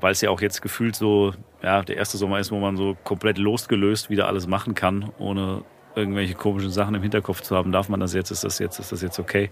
Weil 0.00 0.12
es 0.12 0.20
ja 0.20 0.30
auch 0.30 0.40
jetzt 0.40 0.62
gefühlt 0.62 0.94
so, 0.94 1.34
ja, 1.64 1.82
der 1.82 1.96
erste 1.96 2.16
Sommer 2.16 2.38
ist, 2.38 2.52
wo 2.52 2.60
man 2.60 2.76
so 2.76 2.96
komplett 3.02 3.38
losgelöst 3.38 4.08
wieder 4.08 4.28
alles 4.28 4.46
machen 4.46 4.76
kann, 4.76 5.10
ohne 5.18 5.64
irgendwelche 5.96 6.34
komischen 6.34 6.70
Sachen 6.70 6.94
im 6.94 7.02
Hinterkopf 7.02 7.40
zu 7.40 7.56
haben. 7.56 7.72
Darf 7.72 7.88
man 7.88 7.98
das 7.98 8.14
jetzt? 8.14 8.30
Ist 8.30 8.44
das 8.44 8.60
jetzt? 8.60 8.78
Ist 8.78 8.92
das 8.92 9.02
jetzt 9.02 9.18
okay? 9.18 9.50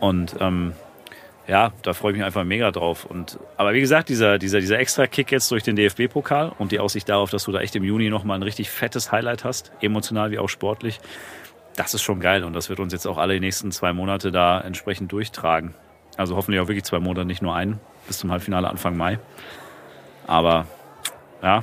Und 0.00 0.34
ähm, 0.40 0.72
ja, 1.46 1.72
da 1.82 1.92
freue 1.92 2.10
ich 2.10 2.18
mich 2.18 2.26
einfach 2.26 2.42
mega 2.42 2.72
drauf. 2.72 3.04
Und, 3.04 3.38
aber 3.56 3.74
wie 3.74 3.80
gesagt, 3.80 4.08
dieser, 4.08 4.38
dieser, 4.38 4.58
dieser 4.58 4.80
extra 4.80 5.06
Kick 5.06 5.30
jetzt 5.30 5.48
durch 5.52 5.62
den 5.62 5.76
DFB-Pokal 5.76 6.52
und 6.58 6.72
die 6.72 6.80
Aussicht 6.80 7.08
darauf, 7.08 7.30
dass 7.30 7.44
du 7.44 7.52
da 7.52 7.60
echt 7.60 7.76
im 7.76 7.84
Juni 7.84 8.10
nochmal 8.10 8.38
ein 8.38 8.42
richtig 8.42 8.70
fettes 8.70 9.12
Highlight 9.12 9.44
hast, 9.44 9.70
emotional 9.80 10.32
wie 10.32 10.40
auch 10.40 10.48
sportlich, 10.48 10.98
das 11.78 11.94
ist 11.94 12.02
schon 12.02 12.20
geil. 12.20 12.44
Und 12.44 12.52
das 12.52 12.68
wird 12.68 12.80
uns 12.80 12.92
jetzt 12.92 13.06
auch 13.06 13.18
alle 13.18 13.34
die 13.34 13.40
nächsten 13.40 13.72
zwei 13.72 13.92
Monate 13.92 14.30
da 14.32 14.60
entsprechend 14.60 15.12
durchtragen. 15.12 15.74
Also 16.16 16.36
hoffentlich 16.36 16.60
auch 16.60 16.68
wirklich 16.68 16.84
zwei 16.84 16.98
Monate, 16.98 17.24
nicht 17.26 17.42
nur 17.42 17.54
einen, 17.54 17.80
bis 18.06 18.18
zum 18.18 18.30
Halbfinale 18.30 18.68
Anfang 18.68 18.96
Mai. 18.96 19.18
Aber 20.26 20.66
ja, 21.42 21.62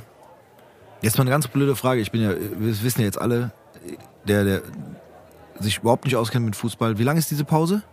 Jetzt 1.02 1.18
mal 1.18 1.22
eine 1.24 1.30
ganz 1.32 1.48
blöde 1.48 1.76
Frage. 1.76 2.02
Ich 2.02 2.12
bin 2.12 2.22
ja, 2.24 2.30
wir 2.32 2.84
wissen 2.84 3.02
ja 3.02 3.06
jetzt 3.06 3.22
alle, 3.22 3.52
der, 4.24 4.44
der 4.44 4.62
sich 5.60 5.78
überhaupt 5.78 6.06
nicht 6.06 6.16
auskennt 6.16 6.46
mit 6.46 6.56
Fußball. 6.56 6.98
Wie 6.98 7.04
lange 7.04 7.20
ist 7.20 7.30
diese 7.30 7.46
Pause? 7.46 7.84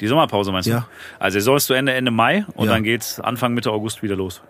die 0.00 0.08
Sommerpause 0.08 0.50
meinst 0.50 0.66
du? 0.68 0.72
Ja. 0.72 0.88
Also 1.20 1.36
Saison 1.38 1.56
ist 1.56 1.66
zu 1.66 1.74
Ende 1.74 1.92
Ende 1.94 2.10
Mai 2.10 2.44
und 2.54 2.66
Ja. 2.66 2.72
dann 2.72 2.82
geht's 2.82 3.20
Anfang 3.20 3.54
Mitte 3.54 3.70
August 3.70 4.02
wieder 4.02 4.16
los. 4.16 4.42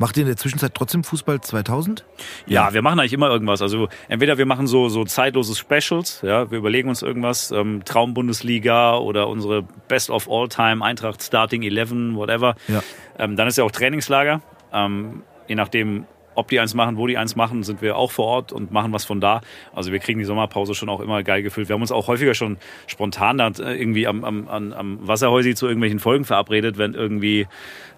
Macht 0.00 0.16
ihr 0.16 0.22
in 0.22 0.28
der 0.28 0.38
Zwischenzeit 0.38 0.72
trotzdem 0.74 1.04
Fußball 1.04 1.42
2000? 1.42 2.06
Ja, 2.46 2.72
wir 2.72 2.80
machen 2.80 2.98
eigentlich 2.98 3.12
immer 3.12 3.28
irgendwas. 3.28 3.60
Also 3.60 3.90
entweder 4.08 4.38
wir 4.38 4.46
machen 4.46 4.66
so, 4.66 4.88
so 4.88 5.04
zeitlose 5.04 5.54
Specials, 5.54 6.22
ja, 6.22 6.50
wir 6.50 6.56
überlegen 6.56 6.88
uns 6.88 7.02
irgendwas, 7.02 7.50
ähm, 7.50 7.82
Traumbundesliga 7.84 8.96
oder 8.96 9.28
unsere 9.28 9.62
Best 9.88 10.08
of 10.08 10.26
All 10.30 10.48
Time, 10.48 10.82
Eintracht 10.82 11.22
Starting 11.22 11.62
11, 11.64 12.16
whatever. 12.16 12.56
Ja. 12.68 12.82
Ähm, 13.18 13.36
dann 13.36 13.46
ist 13.46 13.58
ja 13.58 13.64
auch 13.64 13.70
Trainingslager. 13.72 14.40
Ähm, 14.72 15.22
je 15.48 15.54
nachdem, 15.54 16.06
ob 16.40 16.48
die 16.48 16.58
eins 16.58 16.74
machen, 16.74 16.96
wo 16.96 17.06
die 17.06 17.16
eins 17.16 17.36
machen, 17.36 17.62
sind 17.62 17.80
wir 17.82 17.96
auch 17.96 18.10
vor 18.10 18.26
Ort 18.26 18.52
und 18.52 18.72
machen 18.72 18.92
was 18.92 19.04
von 19.04 19.20
da. 19.20 19.40
Also 19.74 19.92
wir 19.92 19.98
kriegen 20.00 20.18
die 20.18 20.24
Sommerpause 20.24 20.74
schon 20.74 20.88
auch 20.88 21.00
immer 21.00 21.22
geil 21.22 21.42
gefüllt. 21.42 21.68
Wir 21.68 21.74
haben 21.74 21.82
uns 21.82 21.92
auch 21.92 22.08
häufiger 22.08 22.34
schon 22.34 22.56
spontan 22.86 23.38
da 23.38 23.48
äh, 23.48 23.80
irgendwie 23.80 24.06
am, 24.06 24.24
am, 24.24 24.48
am- 24.48 24.72
am 24.72 24.98
Wasserhäusi 25.06 25.54
zu 25.54 25.66
irgendwelchen 25.66 26.00
Folgen 26.00 26.24
verabredet, 26.24 26.78
wenn 26.78 26.94
irgendwie 26.94 27.46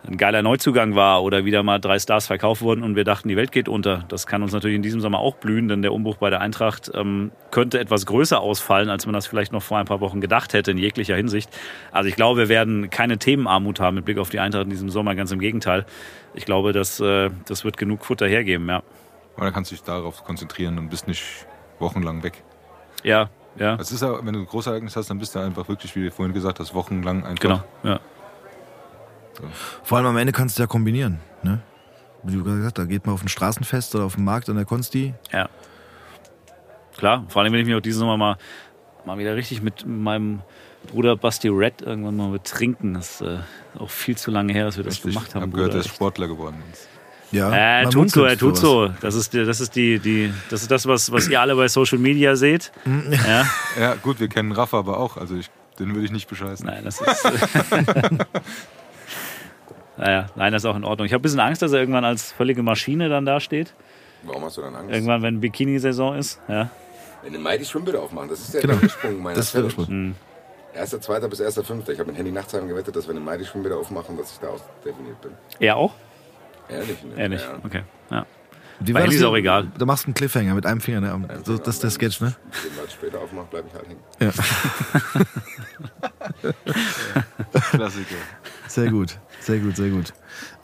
ein 0.07 0.17
geiler 0.17 0.43
Neuzugang 0.43 0.97
war 0.97 1.23
oder 1.23 1.45
wieder 1.45 1.63
mal 1.63 1.79
drei 1.79 1.99
Stars 1.99 2.27
verkauft 2.27 2.61
wurden 2.63 2.83
und 2.83 2.97
wir 2.97 3.05
dachten, 3.05 3.29
die 3.29 3.37
Welt 3.37 3.53
geht 3.53 3.69
unter. 3.69 4.05
Das 4.09 4.27
kann 4.27 4.43
uns 4.43 4.53
natürlich 4.53 4.75
in 4.75 4.83
diesem 4.83 5.01
Sommer 5.01 5.21
auch 5.21 5.37
blühen, 5.37 5.69
denn 5.69 5.81
der 5.81 5.93
Umbruch 5.93 6.17
bei 6.17 6.29
der 6.29 6.41
Eintracht 6.41 6.91
ähm, 6.95 7.31
könnte 7.53 7.79
etwas 7.79 8.05
größer 8.07 8.41
ausfallen, 8.41 8.91
als 8.91 9.07
man 9.07 9.13
das 9.13 9.29
vielleicht 9.29 9.53
noch 9.53 9.63
vor 9.63 9.79
ein 9.79 9.85
paar 9.87 10.01
Wochen 10.01 10.21
gedacht 10.21 10.55
hätte 10.55 10.73
in 10.73 10.79
jeglicher 10.79 11.15
Hinsicht. 11.15 11.49
Also 11.93 12.09
ich 12.09 12.17
glaube, 12.17 12.41
wir 12.41 12.49
werden 12.49 12.91
keine 12.91 13.19
Themenarmut 13.19 13.79
haben 13.79 13.95
mit 13.95 14.05
Blick 14.05 14.19
auf 14.19 14.31
die 14.31 14.41
Eintracht 14.41 14.65
in 14.65 14.71
diesem 14.71 14.91
Sommer, 14.91 15.15
ganz 15.15 15.31
im 15.31 15.39
Gegenteil. 15.39 15.87
Ich 16.35 16.45
glaube, 16.45 16.73
das, 16.73 17.01
äh, 17.01 17.31
das 17.47 17.65
wird 17.65 17.77
genug 17.77 18.05
Futter 18.05 18.27
hergeben, 18.27 18.69
ja. 18.69 18.83
Aber 19.37 19.45
dann 19.45 19.55
kannst 19.55 19.71
du 19.71 19.75
dich 19.75 19.85
darauf 19.85 20.25
konzentrieren 20.25 20.79
und 20.79 20.89
bist 20.89 21.07
nicht 21.09 21.47
wochenlang 21.79 22.23
weg. 22.23 22.43
Ja, 23.03 23.31
ja, 23.57 23.75
Es 23.77 23.93
ist 23.93 24.01
ja, 24.01 24.25
wenn 24.25 24.33
du 24.33 24.41
ein 24.41 24.47
Großereignis 24.47 24.97
hast, 24.97 25.11
dann 25.11 25.19
bist 25.19 25.35
du 25.35 25.39
einfach 25.39 25.69
wirklich, 25.69 25.95
wie 25.95 26.05
du 26.05 26.11
vorhin 26.11 26.33
gesagt 26.33 26.59
hast, 26.59 26.73
wochenlang 26.75 27.25
einfach. 27.25 27.43
genau. 27.43 27.63
Ja. 27.83 28.01
Vor 29.83 29.99
allem 29.99 30.07
am 30.07 30.17
Ende 30.17 30.33
kannst 30.33 30.59
du 30.59 30.63
ja 30.63 30.67
kombinieren. 30.67 31.21
Ne? 31.43 31.61
wie 32.23 32.35
du 32.35 32.45
gerade 32.45 32.59
gesagt 32.59 32.79
hast, 32.79 32.85
da 32.85 32.89
geht 32.89 33.05
man 33.05 33.15
auf 33.15 33.23
ein 33.23 33.29
Straßenfest 33.29 33.95
oder 33.95 34.05
auf 34.05 34.15
den 34.15 34.25
Markt 34.25 34.49
an 34.49 34.57
der 34.57 34.65
Konsti. 34.65 35.15
Ja. 35.33 35.49
Klar, 36.97 37.25
vor 37.29 37.43
allem, 37.43 37.53
wenn 37.53 37.61
ich 37.61 37.67
mich 37.67 37.75
auch 37.75 37.81
diese 37.81 37.99
Sommer 37.99 38.17
mal, 38.17 38.37
mal 39.05 39.19
wieder 39.19 39.35
richtig 39.35 39.63
mit 39.63 39.87
meinem 39.87 40.43
Bruder 40.91 41.17
Basti 41.17 41.49
Red 41.49 41.83
irgendwann 41.83 42.17
mal 42.17 42.31
betrinken. 42.31 42.95
Das 42.95 43.21
ist 43.21 43.27
äh, 43.27 43.39
auch 43.79 43.91
viel 43.91 44.17
zu 44.17 44.31
lange 44.31 44.53
her, 44.53 44.65
dass 44.67 44.77
wir 44.77 44.85
das 44.85 44.95
Ich 44.97 45.03
gemacht 45.03 45.35
haben. 45.35 45.43
habe 45.43 45.53
gehört, 45.53 45.75
er 45.75 45.81
ist 45.81 45.89
Sportler 45.89 46.29
geworden. 46.29 46.57
Ja, 47.31 47.51
Äh, 47.81 47.85
man 47.85 47.91
tut 47.93 48.11
so, 48.11 48.25
er 48.25 48.37
tut 48.37 48.59
so. 48.59 48.89
Das 49.01 49.15
ist, 49.15 49.33
das 49.35 49.61
ist 49.61 49.75
die, 49.75 49.99
die, 49.99 50.33
das 50.51 50.61
ist 50.63 50.71
das, 50.71 50.87
was, 50.87 51.11
was 51.13 51.29
ihr 51.29 51.41
alle 51.41 51.55
bei 51.57 51.67
Social 51.69 51.99
Media 51.99 52.37
seht. 52.37 52.71
Ja, 53.27 53.47
Ja, 53.81 53.95
gut, 53.95 54.21
wir 54.21 54.29
kennen 54.29 54.53
Rafa 54.53 54.79
aber 54.79 54.99
auch. 54.99 55.17
Also 55.17 55.37
ich, 55.37 55.49
den 55.79 55.95
würde 55.95 56.05
ich 56.05 56.13
nicht 56.13 56.29
bescheißen. 56.29 56.67
nein, 56.67 56.85
das 56.85 57.01
ist. 57.01 57.25
naja, 59.97 60.27
nein, 60.37 60.53
das 60.53 60.63
ist 60.63 60.67
auch 60.67 60.77
in 60.77 60.85
Ordnung. 60.85 61.07
Ich 61.07 61.13
habe 61.13 61.21
ein 61.21 61.23
bisschen 61.23 61.41
Angst, 61.41 61.63
dass 61.63 61.73
er 61.73 61.81
irgendwann 61.81 62.05
als 62.05 62.33
völlige 62.33 62.63
Maschine 62.63 63.09
dann 63.09 63.25
dasteht. 63.25 63.73
Warum 64.25 64.45
hast 64.45 64.57
du 64.57 64.61
dann 64.63 64.75
Angst? 64.75 64.93
Irgendwann, 64.93 65.23
wenn 65.23 65.41
Bikini-Saison 65.41 66.17
ist. 66.17 66.41
Ja. 66.49 66.71
Wenn 67.23 67.35
im 67.35 67.43
Mai 67.43 67.57
die 67.59 67.65
Schwimmbäder 67.65 68.01
aufmachen, 68.03 68.29
das 68.29 68.41
ist 68.41 68.55
der 68.55 68.61
Genau. 68.63 68.75
Ursprung 68.83 69.23
meiner 69.23 69.37
Das 69.37 69.47
ist 69.47 69.55
der 69.55 69.69
Challenge. 69.69 70.15
Erster, 70.75 71.01
zweiter 71.01 71.29
bis 71.29 71.41
erster, 71.41 71.63
fünfter. 71.65 71.93
Ich 71.93 71.99
habe 71.99 72.11
mit 72.11 72.19
Henning 72.19 72.35
Nachtsheim 72.35 72.67
gewettet, 72.67 72.97
dass 72.97 73.07
wenn 73.09 73.17
im 73.17 73.25
Mai 73.25 73.37
die 73.37 73.45
Schwimmbäder 73.45 73.77
aufmachen, 73.77 74.17
dass 74.17 74.33
ich 74.33 74.39
da 74.39 74.49
ausdefiniert 74.49 75.21
bin. 75.21 75.33
Er 75.61 75.77
auch? 75.77 75.93
Ehrlich? 76.69 77.03
Ne? 77.05 77.29
Nicht. 77.29 77.45
Ja, 77.45 77.53
ja. 77.53 77.59
Okay. 77.65 77.83
Ja. 78.11 78.27
Handy 78.79 78.93
das 78.95 79.15
ist 79.15 79.23
auch 79.23 79.37
egal. 79.37 79.71
Da 79.79 79.85
machst 79.85 80.05
du 80.05 80.09
einen 80.09 80.15
Cliffhanger 80.15 80.55
mit 80.55 80.67
einem 80.67 80.81
Finger. 80.81 81.01
Ne? 81.01 81.41
So, 81.45 81.57
das 81.59 81.75
ist 81.77 81.83
der 81.85 81.91
Sketch, 81.91 82.21
ne? 82.21 82.35
Wenn 82.65 82.77
man 82.77 82.89
später 82.91 83.21
aufmacht, 83.21 83.51
bleibe 83.51 83.69
ich 83.69 83.75
halt 83.75 83.87
hängen. 83.87 84.01
Klassiker. 87.71 88.15
Sehr 88.69 88.91
gut, 88.91 89.19
sehr 89.41 89.59
gut, 89.59 89.77
sehr 89.77 89.91
gut. 89.91 90.13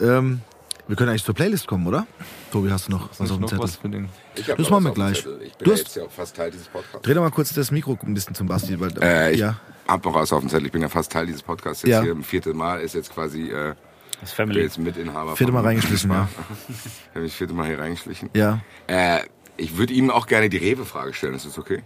Ähm, 0.00 0.40
wir 0.86 0.96
können 0.96 1.10
eigentlich 1.10 1.24
zur 1.24 1.34
Playlist 1.34 1.66
kommen, 1.66 1.86
oder? 1.86 2.06
Tobi, 2.50 2.70
hast 2.70 2.88
du 2.88 2.92
noch 2.92 3.10
was 3.10 3.20
auf 3.20 3.28
dem 3.36 3.40
noch 3.42 3.48
Zettel? 3.50 3.62
was 3.62 3.76
für 3.76 3.88
den. 3.88 4.08
Ich 4.34 4.46
Das 4.46 4.70
machen 4.70 4.84
wir 4.84 4.92
gleich. 4.92 5.18
Ich 5.18 5.24
bin 5.24 5.38
Du 5.58 5.70
ja 5.70 5.72
hast- 5.72 5.78
jetzt 5.80 5.96
ja 5.96 6.02
auch 6.04 6.10
fast 6.10 6.34
Teil 6.34 6.50
dieses 6.50 6.66
Podcasts. 6.68 7.02
Dreh 7.02 7.14
doch 7.14 7.22
mal 7.22 7.30
kurz 7.30 7.52
das 7.52 7.70
Mikro 7.70 7.98
ein 8.04 8.14
bisschen 8.14 8.34
zum 8.34 8.46
Basti. 8.48 8.78
Weil, 8.80 8.90
Äh, 9.02 9.32
ich 9.34 9.40
ja, 9.40 9.56
was 9.88 10.32
auf 10.32 10.40
dem 10.40 10.48
Zettel. 10.48 10.66
Ich 10.66 10.72
bin 10.72 10.82
ja 10.82 10.88
fast 10.88 11.10
Teil 11.12 11.26
dieses 11.26 11.42
Podcasts. 11.42 11.82
Jetzt 11.82 11.90
Ja. 11.90 12.02
hier 12.02 12.12
im 12.12 12.22
vierten 12.22 12.56
Mal 12.56 12.80
ist 12.80 12.94
jetzt 12.94 13.12
quasi 13.12 13.50
äh, 13.50 13.74
Das 14.20 14.30
bin 14.30 14.46
Family. 14.46 14.60
jetzt 14.62 14.78
Mitinhaber. 14.78 15.36
vierte 15.36 15.52
von- 15.52 15.62
Mal 15.62 15.68
reingeschlichen, 15.68 16.10
ja. 16.10 16.28
Ich 16.68 17.08
habe 17.10 17.20
mich 17.20 17.34
vierte 17.34 17.54
Mal 17.54 17.66
hier 17.66 17.78
reingeschlichen. 17.78 18.30
Ja, 18.34 18.60
Äh, 18.86 19.20
ich 19.56 19.76
würde 19.76 19.92
Ihnen 19.92 20.10
auch 20.10 20.26
gerne 20.26 20.48
die 20.48 20.58
Rewe-Frage 20.58 21.12
stellen. 21.14 21.34
Ist 21.34 21.46
das 21.46 21.58
okay? 21.58 21.82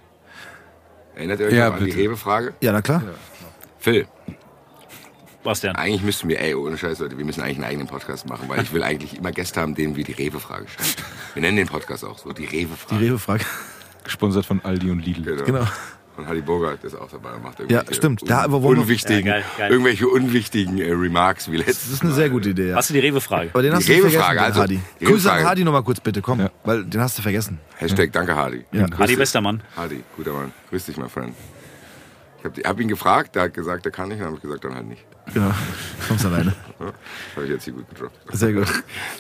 Erinnert 1.14 1.40
ihr 1.40 1.46
euch 1.46 1.52
Ja, 1.54 1.66
noch 1.68 1.74
an 1.74 1.80
die 1.80 1.86
bitte. 1.86 1.98
Rewe-Frage? 1.98 2.54
ja, 2.60 2.72
na 2.72 2.82
klar. 2.82 3.02
Phil, 3.78 4.06
Bastian. 5.42 5.74
eigentlich 5.76 6.02
müssten 6.02 6.28
wir, 6.28 6.40
ey, 6.40 6.54
ohne 6.54 6.78
Scheiß, 6.78 7.00
Leute, 7.00 7.18
wir 7.18 7.24
müssen 7.24 7.40
eigentlich 7.42 7.56
einen 7.56 7.64
eigenen 7.66 7.86
Podcast 7.88 8.28
machen, 8.28 8.48
weil 8.48 8.62
ich 8.62 8.72
will 8.72 8.82
eigentlich 8.82 9.16
immer 9.18 9.32
Gäste 9.32 9.60
haben, 9.60 9.74
denen 9.74 9.96
wir 9.96 10.04
die 10.04 10.12
Rewe-Frage 10.12 10.68
stellen. 10.68 10.88
Wir 11.34 11.42
nennen 11.42 11.56
den 11.56 11.66
Podcast 11.66 12.04
auch 12.04 12.18
so, 12.18 12.32
die 12.32 12.46
Die 12.46 12.56
Rewe-Frage. 12.58 13.00
Rewe-Frage. 13.02 13.44
Gesponsert 14.04 14.46
von 14.46 14.60
Aldi 14.64 14.90
und 14.90 15.00
Lidl. 15.00 15.42
Genau. 15.44 15.66
Und 16.16 16.26
Hadi 16.28 16.43
Bogart 16.43 16.84
ist 16.84 16.94
auch 16.94 17.10
dabei 17.10 17.32
und 17.32 17.43
macht 17.43 17.59
Ja, 17.59 17.64
irgendwelche 17.64 17.94
stimmt. 17.94 18.22
Da, 18.28 18.40
un 18.40 18.44
aber 18.44 18.62
wollen 18.62 18.76
wir- 18.76 18.82
unwichtigen, 18.82 19.26
Ja, 19.26 19.32
geil, 19.34 19.44
geil. 19.56 19.70
irgendwelche 19.70 20.09
unwichtigen 20.09 20.78
äh, 20.78 20.90
Remarks 20.93 21.51
wie 21.51 21.56
letztes 21.56 21.84
Das 21.84 21.93
ist 21.94 22.02
eine 22.02 22.12
sehr 22.12 22.28
gute 22.28 22.51
Idee, 22.51 22.68
ja. 22.68 22.76
Hast 22.76 22.90
du 22.90 22.94
die 22.94 23.01
Rewe-Frage? 23.01 23.48
Aber 23.52 23.62
den 23.62 23.70
Die 23.70 23.76
hast 23.78 23.89
du 23.89 23.93
Rewe-Frage, 23.93 24.12
vergessen, 24.39 24.44
also, 24.44 24.60
Hadi. 24.62 24.80
die 25.01 25.05
Grüße 25.06 25.32
an. 25.32 25.44
Hadi 25.44 25.64
nochmal 25.64 25.82
kurz 25.82 26.01
bitte, 26.01 26.20
komm. 26.20 26.40
Ja. 26.40 26.51
Weil 26.64 26.84
den 26.84 27.01
hast 27.01 27.16
du 27.16 27.22
vergessen. 27.22 27.59
Hashtag 27.76 28.12
Danke 28.12 28.36
Hardy. 28.36 28.64
Ja. 28.72 28.86
Hadi, 28.98 29.06
dich. 29.09 29.16
bester 29.18 29.40
Mann. 29.40 29.62
Hardy, 29.74 30.02
guter 30.16 30.32
Mann. 30.34 30.52
Grüß 30.68 30.84
dich, 30.84 30.97
mein 30.98 31.09
Freund. 31.09 31.34
Ich 32.40 32.44
habe 32.44 32.60
hab 32.62 32.80
ihn 32.80 32.89
gefragt, 32.89 33.34
der 33.36 33.44
hat 33.44 33.55
gesagt, 33.55 33.86
er 33.86 33.93
kann 33.93 34.09
nicht, 34.09 34.18
dann 34.20 34.26
habe 34.26 34.36
ich 34.36 34.43
gesagt, 34.43 34.64
dann 34.64 34.74
halt 34.74 34.86
nicht. 34.89 35.05
Genau. 35.32 35.52
Kommst 36.09 36.26
alleine. 36.26 36.52
Das 36.78 37.36
habe 37.36 37.47
ich 37.47 37.51
jetzt 37.52 37.64
hier 37.64 37.72
gut 37.74 37.89
gedroppt. 37.89 38.18
Sehr 38.32 38.52
gut. 38.52 38.66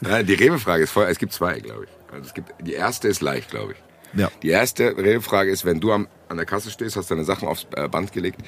Nein, 0.00 0.26
die 0.26 0.34
Rewe-Frage 0.34 0.82
ist 0.82 0.90
voll, 0.90 1.06
es 1.08 1.16
gibt 1.18 1.32
zwei, 1.32 1.60
glaube 1.60 1.84
ich. 1.84 2.12
Also 2.12 2.26
es 2.26 2.34
gibt, 2.34 2.52
die 2.60 2.72
erste 2.74 3.06
ist 3.08 3.22
leicht, 3.22 3.50
glaube 3.50 3.72
ich. 3.72 3.78
Ja. 4.14 4.30
Die 4.42 4.50
erste 4.50 4.96
Rewe-Frage 4.96 5.50
ist, 5.50 5.64
wenn 5.64 5.80
du 5.80 5.92
am, 5.92 6.08
an 6.28 6.36
der 6.36 6.46
Kasse 6.46 6.70
stehst, 6.70 6.96
hast 6.96 7.10
deine 7.10 7.24
Sachen 7.24 7.48
aufs 7.48 7.66
äh, 7.74 7.88
Band 7.88 8.12
gelegt, 8.12 8.40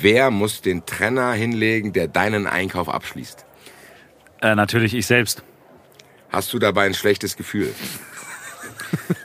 wer 0.00 0.30
muss 0.30 0.62
den 0.62 0.86
Trenner 0.86 1.32
hinlegen, 1.32 1.92
der 1.92 2.08
deinen 2.08 2.46
Einkauf 2.46 2.88
abschließt? 2.88 3.44
Äh, 4.42 4.54
natürlich 4.54 4.94
ich 4.94 5.06
selbst. 5.06 5.42
Hast 6.30 6.52
du 6.52 6.58
dabei 6.58 6.86
ein 6.86 6.94
schlechtes 6.94 7.36
Gefühl? 7.36 7.74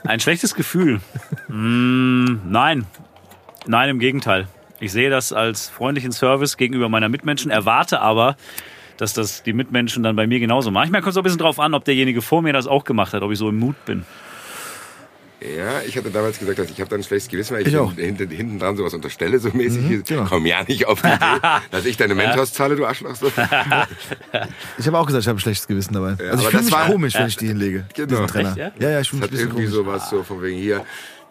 Ein 0.04 0.20
schlechtes 0.20 0.56
Gefühl? 0.56 1.02
Mm, 1.48 2.40
nein. 2.48 2.86
Nein, 3.68 3.90
im 3.90 4.00
Gegenteil. 4.00 4.48
Ich 4.80 4.92
sehe 4.92 5.10
das 5.10 5.34
als 5.34 5.70
freundlichen 5.70 6.12
Service 6.12 6.58
gegenüber 6.58 6.90
meiner 6.90 7.10
Mitmenschen, 7.10 7.50
erwarte 7.50 8.02
aber, 8.02 8.36
dass 8.98 9.14
das 9.14 9.44
die 9.44 9.54
Mitmenschen 9.54 10.04
dann 10.04 10.16
bei 10.16 10.28
mir 10.28 10.40
genauso 10.40 10.70
machen. 10.70 10.84
Manchmal 10.84 11.02
kommt 11.02 11.12
es 11.12 11.18
auch 11.18 11.22
ein 11.22 11.24
bisschen 11.24 11.40
drauf 11.40 11.60
an, 11.60 11.74
ob 11.74 11.86
derjenige 11.86 12.22
vor 12.22 12.42
mir 12.42 12.54
das 12.54 12.68
auch 12.68 12.84
gemacht 12.84 13.14
hat, 13.14 13.24
ob 13.24 13.32
ich 13.32 13.40
so 13.40 13.50
im 13.50 13.58
Mut 13.58 13.84
bin. 13.86 14.06
Ja, 15.42 15.82
ich 15.86 15.96
hatte 15.98 16.10
damals 16.12 16.40
gesagt, 16.40 16.58
dass 16.60 16.70
ich 16.70 16.80
habe 16.80 16.90
da 16.90 16.96
ein 16.96 17.04
schlechtes 17.04 17.30
Gewissen, 17.30 17.54
weil 17.56 17.62
ich, 17.62 17.68
Ich 17.68 17.78
auch. 17.78 17.94
hinten, 17.94 18.30
hinten 18.30 18.58
dran 18.58 18.78
sowas 18.78 18.94
unterstelle, 18.94 19.38
so 19.38 19.50
mäßig. 19.54 20.04
genau. 20.06 20.26
Komm 20.30 20.46
ja 20.46 20.64
nicht 20.64 20.86
auf 20.88 21.02
die 21.02 21.08
Idee, 21.10 21.42
dass 21.72 21.86
ich 21.86 21.98
deine 21.98 22.16
Mentos 22.16 22.54
zahle, 22.54 22.76
du 22.76 22.86
Arschloch. 22.86 23.16
So. 23.16 23.32
Ich 24.78 24.88
habe 24.88 24.98
auch 24.98 25.06
gesagt, 25.06 25.24
ich 25.24 25.28
habe 25.28 25.38
ein 25.38 25.42
schlechtes 25.42 25.68
Gewissen 25.68 25.94
dabei. 25.94 26.10
also 26.12 26.22
ich 26.22 26.30
fühle 26.46 26.52
das 26.52 26.64
mich 26.66 26.74
war- 26.74 26.86
komisch, 26.88 27.14
wenn 27.16 27.28
ich 27.28 27.38
die 27.38 27.48
hinlege. 27.50 27.86
Genau. 27.94 28.08
Diesen 28.08 28.28
Trainer. 28.28 28.50
Echt, 28.50 28.58
ja? 28.58 28.72
ja? 28.80 28.90
ja, 28.92 29.00
ich 29.02 29.10
fühle 29.10 29.22
mich 29.24 29.32
hat 29.32 29.40
irgendwie 29.40 29.56
komisch. 29.64 29.72
sowas 29.74 30.10
so 30.10 30.24
von 30.24 30.42
wegen 30.42 30.58
hier. 30.58 30.86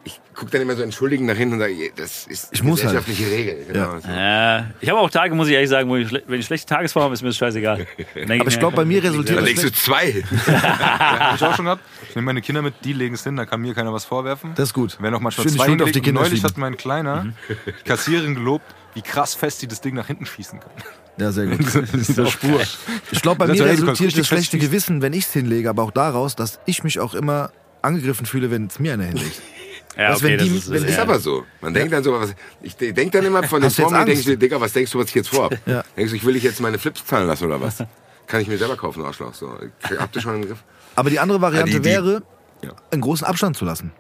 Ich 0.07 0.21
gucke 0.35 0.51
dann 0.51 0.61
immer 0.61 0.77
so 0.77 0.83
entschuldigend 0.83 1.27
nach 1.29 1.37
hinten 1.37 1.55
und 1.55 1.61
sage, 1.61 1.75
das 1.97 2.27
ist 2.27 2.49
Ich 2.53 2.63
muss 2.63 2.85
halt. 2.85 2.95
gesellschaftliche 2.95 3.31
Regel. 3.31 3.65
Genau. 3.73 3.99
so. 4.01 4.09
Äh, 4.09 4.63
ich 4.81 4.91
habe 4.91 4.99
auch 5.01 5.09
Tage, 5.09 5.35
muss 5.35 5.49
ich 5.49 5.55
ehrlich 5.55 5.71
sagen, 5.71 5.89
wo 5.89 5.97
ich, 5.97 6.13
wenn 6.27 6.41
ich 6.41 6.45
schlechte 6.47 6.67
Tagesform 6.67 7.05
habe, 7.05 7.15
ist 7.15 7.23
mir 7.23 7.29
das 7.29 7.39
scheißegal. 7.39 7.87
Dann 8.27 8.41
Aber 8.41 8.51
ich 8.51 8.59
glaube, 8.59 8.77
bei 8.77 8.85
mir 8.85 9.03
resultiert 9.03 9.39
Dann 9.39 9.47
selber. 9.47 9.63
legst 9.63 9.77
du 9.79 9.81
zwei. 9.83 10.23
Hab 10.47 11.37
ich 11.37 11.43
auch 11.43 11.57
schon 11.57 11.65
gehabt. 11.65 11.83
Ich 12.09 12.15
nehme 12.15 12.27
meine 12.27 12.43
Kinder 12.43 12.61
mit, 12.63 12.75
die 12.85 12.93
legen 12.93 13.15
es 13.15 13.25
hin, 13.25 13.37
da 13.37 13.47
kann 13.47 13.61
mir 13.63 13.73
keiner 13.75 13.93
was 13.93 14.05
vorwerfen. 14.05 14.53
Das 14.57 14.69
ist 14.69 14.75
gut. 14.75 14.97
Wenn 15.01 15.15
auch 15.15 15.21
manchmal 15.21 15.49
Schön 15.49 15.57
zwei 15.57 15.67
Schuld 15.67 15.83
auf 15.83 15.91
die. 15.91 16.01
Kinder 16.01 16.21
Neulich 16.21 16.35
schieben. 16.41 16.51
hat 16.51 16.59
mein 16.59 16.77
Kleiner 16.77 17.27
die 17.49 17.89
Kassiererin 17.89 18.35
gelobt, 18.35 18.65
wie 18.95 19.03
krass 19.03 19.35
fest 19.35 19.61
sie 19.61 19.67
das 19.69 19.81
Ding 19.81 19.95
nach 19.95 20.07
hinten 20.07 20.27
schießen 20.27 20.61
kann. 20.61 20.71
Ja, 21.17 21.33
sehr 21.33 21.47
gut. 21.47 21.75
In 21.75 21.87
dieser 21.99 22.27
Spur. 22.27 22.61
Ich 23.11 23.23
glaube, 23.23 23.39
bei 23.39 23.47
Das 23.47 23.57
mir 23.59 23.65
resultiert 23.67 24.19
das 24.19 24.27
schlechte. 24.27 24.59
Gewissen, 24.59 25.01
wenn 25.01 25.13
ich 25.13 25.25
es 25.25 25.33
hinlege, 25.33 25.71
aber 25.71 25.83
auch 25.85 25.93
daraus, 25.93 26.37
dass 26.37 26.61
ich 26.67 26.85
mich 26.85 26.99
auch 27.01 27.15
immer 27.15 27.51
angegriffen 27.83 28.27
fühle, 28.27 28.51
wenn 28.51 28.67
es 28.67 28.79
mir 28.79 28.93
einer 28.95 29.05
hinlegt. 29.05 29.41
Ja, 29.97 30.11
Was, 30.11 30.17
okay, 30.19 30.25
wenn 30.33 30.39
das 30.39 30.49
die- 30.49 30.57
ist, 30.57 30.71
wenn 30.71 30.83
Das 30.83 30.91
ist 30.91 30.99
aber 30.99 31.19
so. 31.21 31.45
Man 31.61 31.73
denkt 31.75 31.93
dann 31.93 32.03
so, 32.03 32.13
was, 32.13 32.35
ich 32.63 32.77
denke 32.77 33.11
dann 33.11 33.25
immer 33.27 33.43
von 33.45 33.61
den 33.63 33.71
Formen, 33.71 34.05
denke 34.07 34.13
ich, 34.33 34.39
Digga, 34.39 34.61
was 34.61 34.73
denkst 34.73 34.91
du, 34.91 34.99
was 34.99 35.07
ich 35.09 35.15
jetzt 35.15 35.29
vorhab? 35.29 35.57
Ja. 35.67 35.85
Denkst 35.97 36.11
du, 36.11 36.17
ich 36.17 36.25
will 36.25 36.35
dich 36.35 36.43
jetzt 36.43 36.61
meine 36.61 36.79
Flips 36.79 37.05
zahlen 37.07 37.27
lassen 37.29 37.45
oder 37.45 37.61
was? 37.61 37.79
Kann 38.27 38.41
ich 38.41 38.49
mir 38.49 38.59
selber 38.59 38.77
kaufen, 38.77 39.05
Arschloch. 39.05 39.35
So. 39.35 39.53
Habt 39.99 40.17
ihr 40.17 40.23
schon 40.23 40.35
einen 40.35 40.47
Griff? 40.47 40.65
Aber 40.97 41.11
die 41.11 41.21
andere 41.21 41.41
Variante 41.41 41.71
Ja, 41.73 41.79
die- 41.79 41.83
die- 41.83 41.89
wäre, 41.89 42.23
Ja. 42.63 42.73
einen 42.91 43.03
großen 43.03 43.27
Abstand 43.27 43.57
zu 43.57 43.65
lassen. 43.65 43.93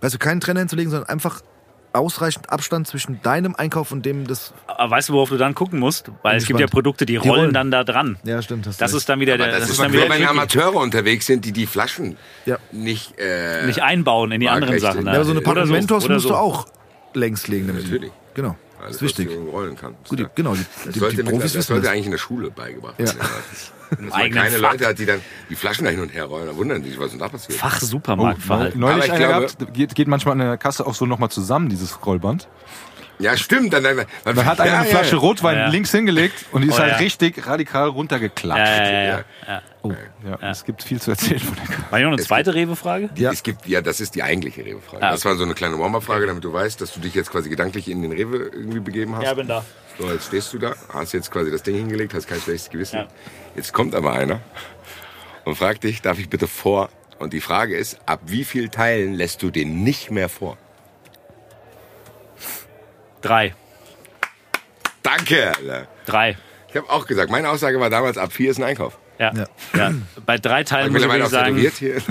Weißt 0.00 0.14
du, 0.14 0.18
keinen 0.18 0.40
Trenner 0.40 0.60
hinzulegen, 0.60 0.90
sondern 0.90 1.08
einfach 1.08 1.42
ausreichend 1.92 2.50
Abstand 2.50 2.86
zwischen 2.86 3.20
deinem 3.22 3.54
Einkauf 3.56 3.90
und 3.92 4.04
dem 4.04 4.26
des. 4.26 4.52
Aber 4.66 4.90
weißt 4.90 5.08
du, 5.08 5.14
worauf 5.14 5.28
du 5.30 5.36
dann 5.36 5.54
gucken 5.54 5.78
musst? 5.78 6.10
Weil 6.22 6.36
es 6.36 6.46
gibt 6.46 6.60
ja. 6.60 6.66
Produkte, 6.66 7.06
die, 7.06 7.14
Die 7.14 7.16
rollen 7.18 7.40
rollen. 7.40 7.52
dann 7.54 7.70
da 7.70 7.84
dran. 7.84 8.18
Ja, 8.24 8.42
stimmt. 8.42 8.66
Das 8.66 8.80
recht. 8.80 8.94
ist 8.94 9.08
dann 9.08 9.20
wieder 9.20 9.34
Aber 9.34 9.44
der, 9.44 9.52
das, 9.52 9.60
das 9.60 9.68
ist 9.70 9.74
ist 9.76 9.80
dann 9.84 9.92
wieder 9.92 10.02
wenn 10.04 10.10
tricky. 10.18 10.26
Amateure 10.26 10.76
unterwegs 10.76 11.26
sind, 11.26 11.44
die 11.44 11.52
die 11.52 11.66
Flaschen 11.66 12.16
Ja. 12.44 12.58
nicht... 12.72 13.18
Äh, 13.18 13.66
nicht 13.66 13.82
einbauen 13.82 14.32
in 14.32 14.40
die 14.40 14.48
anderen 14.48 14.78
Sachen. 14.78 15.06
Ja, 15.06 15.12
aber 15.14 15.24
so 15.24 15.30
eine 15.30 15.40
Packung 15.40 15.68
Mentos 15.70 16.04
oder 16.04 16.14
musst 16.14 16.24
so. 16.24 16.30
du 16.34 16.36
auch 16.36 16.66
längs 17.14 17.48
legen. 17.48 17.66
Damit 17.68 17.84
Natürlich. 17.84 18.12
Genau. 18.34 18.56
alles, 18.78 18.98
Das 18.98 19.10
ist 19.10 19.18
wichtig. 19.18 19.30
rollen 19.52 19.76
kann. 19.76 19.94
Gut, 20.08 20.28
genau. 20.34 20.54
Die, 20.54 20.64
Das 20.84 20.92
die, 20.92 20.98
sollte, 20.98 21.16
die 21.16 21.22
Profis 21.22 21.42
das 21.42 21.54
wissen 21.54 21.68
sollte 21.68 21.82
das. 21.84 21.92
eigentlich 21.92 22.04
in 22.06 22.10
der 22.12 22.18
Schule 22.18 22.50
beigebracht 22.50 22.94
Ja. 22.98 23.06
Dass 23.90 24.00
man 24.00 24.12
Eigenen 24.12 24.42
keine 24.44 24.56
Fach. 24.58 24.72
Leute 24.72 24.86
hat, 24.86 24.98
die 24.98 25.06
dann 25.06 25.20
die 25.50 25.54
Flaschen 25.56 25.84
da 25.84 25.90
hin 25.90 26.00
und 26.00 26.08
her 26.14 26.24
rollen. 26.24 26.46
Da 26.46 26.56
wundern 26.56 26.82
die 26.82 26.90
sich, 26.90 26.98
was 26.98 27.10
denn 27.10 27.18
da 27.20 27.28
passiert. 27.28 27.58
Fach-Supermarktverhalten. 27.58 28.80
Neulich 28.80 28.96
Aber 28.96 29.04
ich 29.06 29.12
einer 29.12 29.28
glaube- 29.40 29.46
gehabt, 29.56 29.74
geht, 29.74 29.94
geht 29.94 30.08
manchmal 30.08 30.32
an 30.32 30.38
der 30.40 30.56
Kasse 30.58 30.86
auch 30.86 30.94
so 30.94 31.06
nochmal 31.06 31.30
zusammen, 31.30 31.68
dieses 31.68 32.04
Rollband. 32.04 32.48
Ja, 33.18 33.34
stimmt. 33.34 33.72
Dann, 33.72 33.82
dann, 33.82 33.96
Da 34.24 34.44
hat 34.44 34.60
einer 34.60 34.70
ja, 34.72 34.78
eine 34.80 34.88
ja, 34.90 34.94
Flasche 34.94 35.12
ja. 35.16 35.20
Rotwein 35.22 35.56
Ja. 35.56 35.68
links 35.68 35.90
hingelegt 35.90 36.44
und 36.52 36.60
die 36.60 36.68
ist 36.68 36.74
Oh, 36.74 36.80
halt 36.80 36.92
ja. 36.92 36.98
richtig 36.98 37.46
radikal 37.46 37.88
runtergeklatscht. 37.88 38.58
ja, 38.58 38.84
ja, 38.84 39.02
ja, 39.04 39.24
ja. 39.48 39.62
Oh, 39.80 39.92
ja, 40.28 40.50
Es 40.50 40.64
gibt 40.64 40.82
viel 40.82 41.00
zu 41.00 41.12
erzählen 41.12 41.40
von 41.40 41.54
der 41.56 41.64
Kasse. 41.64 41.84
War 41.90 41.98
hier 41.98 42.08
noch 42.08 42.14
eine 42.18 42.22
zweite 42.22 42.52
Rewe-Frage? 42.52 43.08
Ja. 43.14 43.30
Es 43.32 43.42
gibt, 43.42 43.66
ja, 43.66 43.80
das 43.80 44.00
ist 44.02 44.16
die 44.16 44.22
eigentliche 44.22 44.62
Rewe-Frage. 44.66 45.02
Ah, 45.02 45.12
Das 45.12 45.24
war 45.24 45.34
so 45.36 45.44
eine 45.44 45.54
kleine 45.54 45.78
Warm-Up-Frage, 45.78 46.26
damit 46.26 46.44
du 46.44 46.52
weißt, 46.52 46.78
dass 46.82 46.92
du 46.92 47.00
dich 47.00 47.14
jetzt 47.14 47.30
quasi 47.30 47.48
gedanklich 47.48 47.88
in 47.88 48.02
den 48.02 48.12
Rewe 48.12 48.50
irgendwie 48.52 48.80
begeben 48.80 49.16
hast. 49.16 49.24
Ja, 49.24 49.32
bin 49.32 49.46
da. 49.48 49.64
So, 49.98 50.10
jetzt 50.10 50.26
stehst 50.26 50.52
du 50.52 50.58
da, 50.58 50.74
hast 50.92 51.12
jetzt 51.12 51.30
quasi 51.30 51.50
das 51.50 51.62
Ding 51.62 51.76
hingelegt, 51.76 52.12
hast 52.12 52.28
kein 52.28 52.40
schlechtes 52.40 52.70
Gewissen. 52.70 52.96
Ja. 52.96 53.08
Jetzt 53.54 53.72
kommt 53.72 53.94
aber 53.94 54.12
einer 54.12 54.40
und 55.44 55.56
fragt 55.56 55.84
dich, 55.84 56.02
darf 56.02 56.18
ich 56.18 56.28
bitte 56.28 56.46
vor? 56.46 56.90
Und 57.18 57.32
die 57.32 57.40
Frage 57.40 57.76
ist, 57.76 57.98
ab 58.04 58.20
wie 58.26 58.44
viel 58.44 58.68
Teilen 58.68 59.14
lässt 59.14 59.42
du 59.42 59.50
den 59.50 59.82
nicht 59.82 60.10
mehr 60.10 60.28
vor? 60.28 60.58
Drei. 63.22 63.54
Danke! 65.02 65.56
Alter. 65.56 65.88
Drei. 66.04 66.36
Ich 66.68 66.76
habe 66.76 66.90
auch 66.90 67.06
gesagt, 67.06 67.30
meine 67.30 67.48
Aussage 67.48 67.80
war 67.80 67.88
damals, 67.88 68.18
ab 68.18 68.32
vier 68.32 68.50
ist 68.50 68.58
ein 68.58 68.64
Einkauf. 68.64 68.98
Ja. 69.18 69.32
ja. 69.76 69.92
Bei 70.26 70.36
drei 70.38 70.62
Teilen 70.64 70.92
muss 70.92 71.02
ich 71.02 71.26
sagen, 71.28 71.56
hier. 71.56 71.72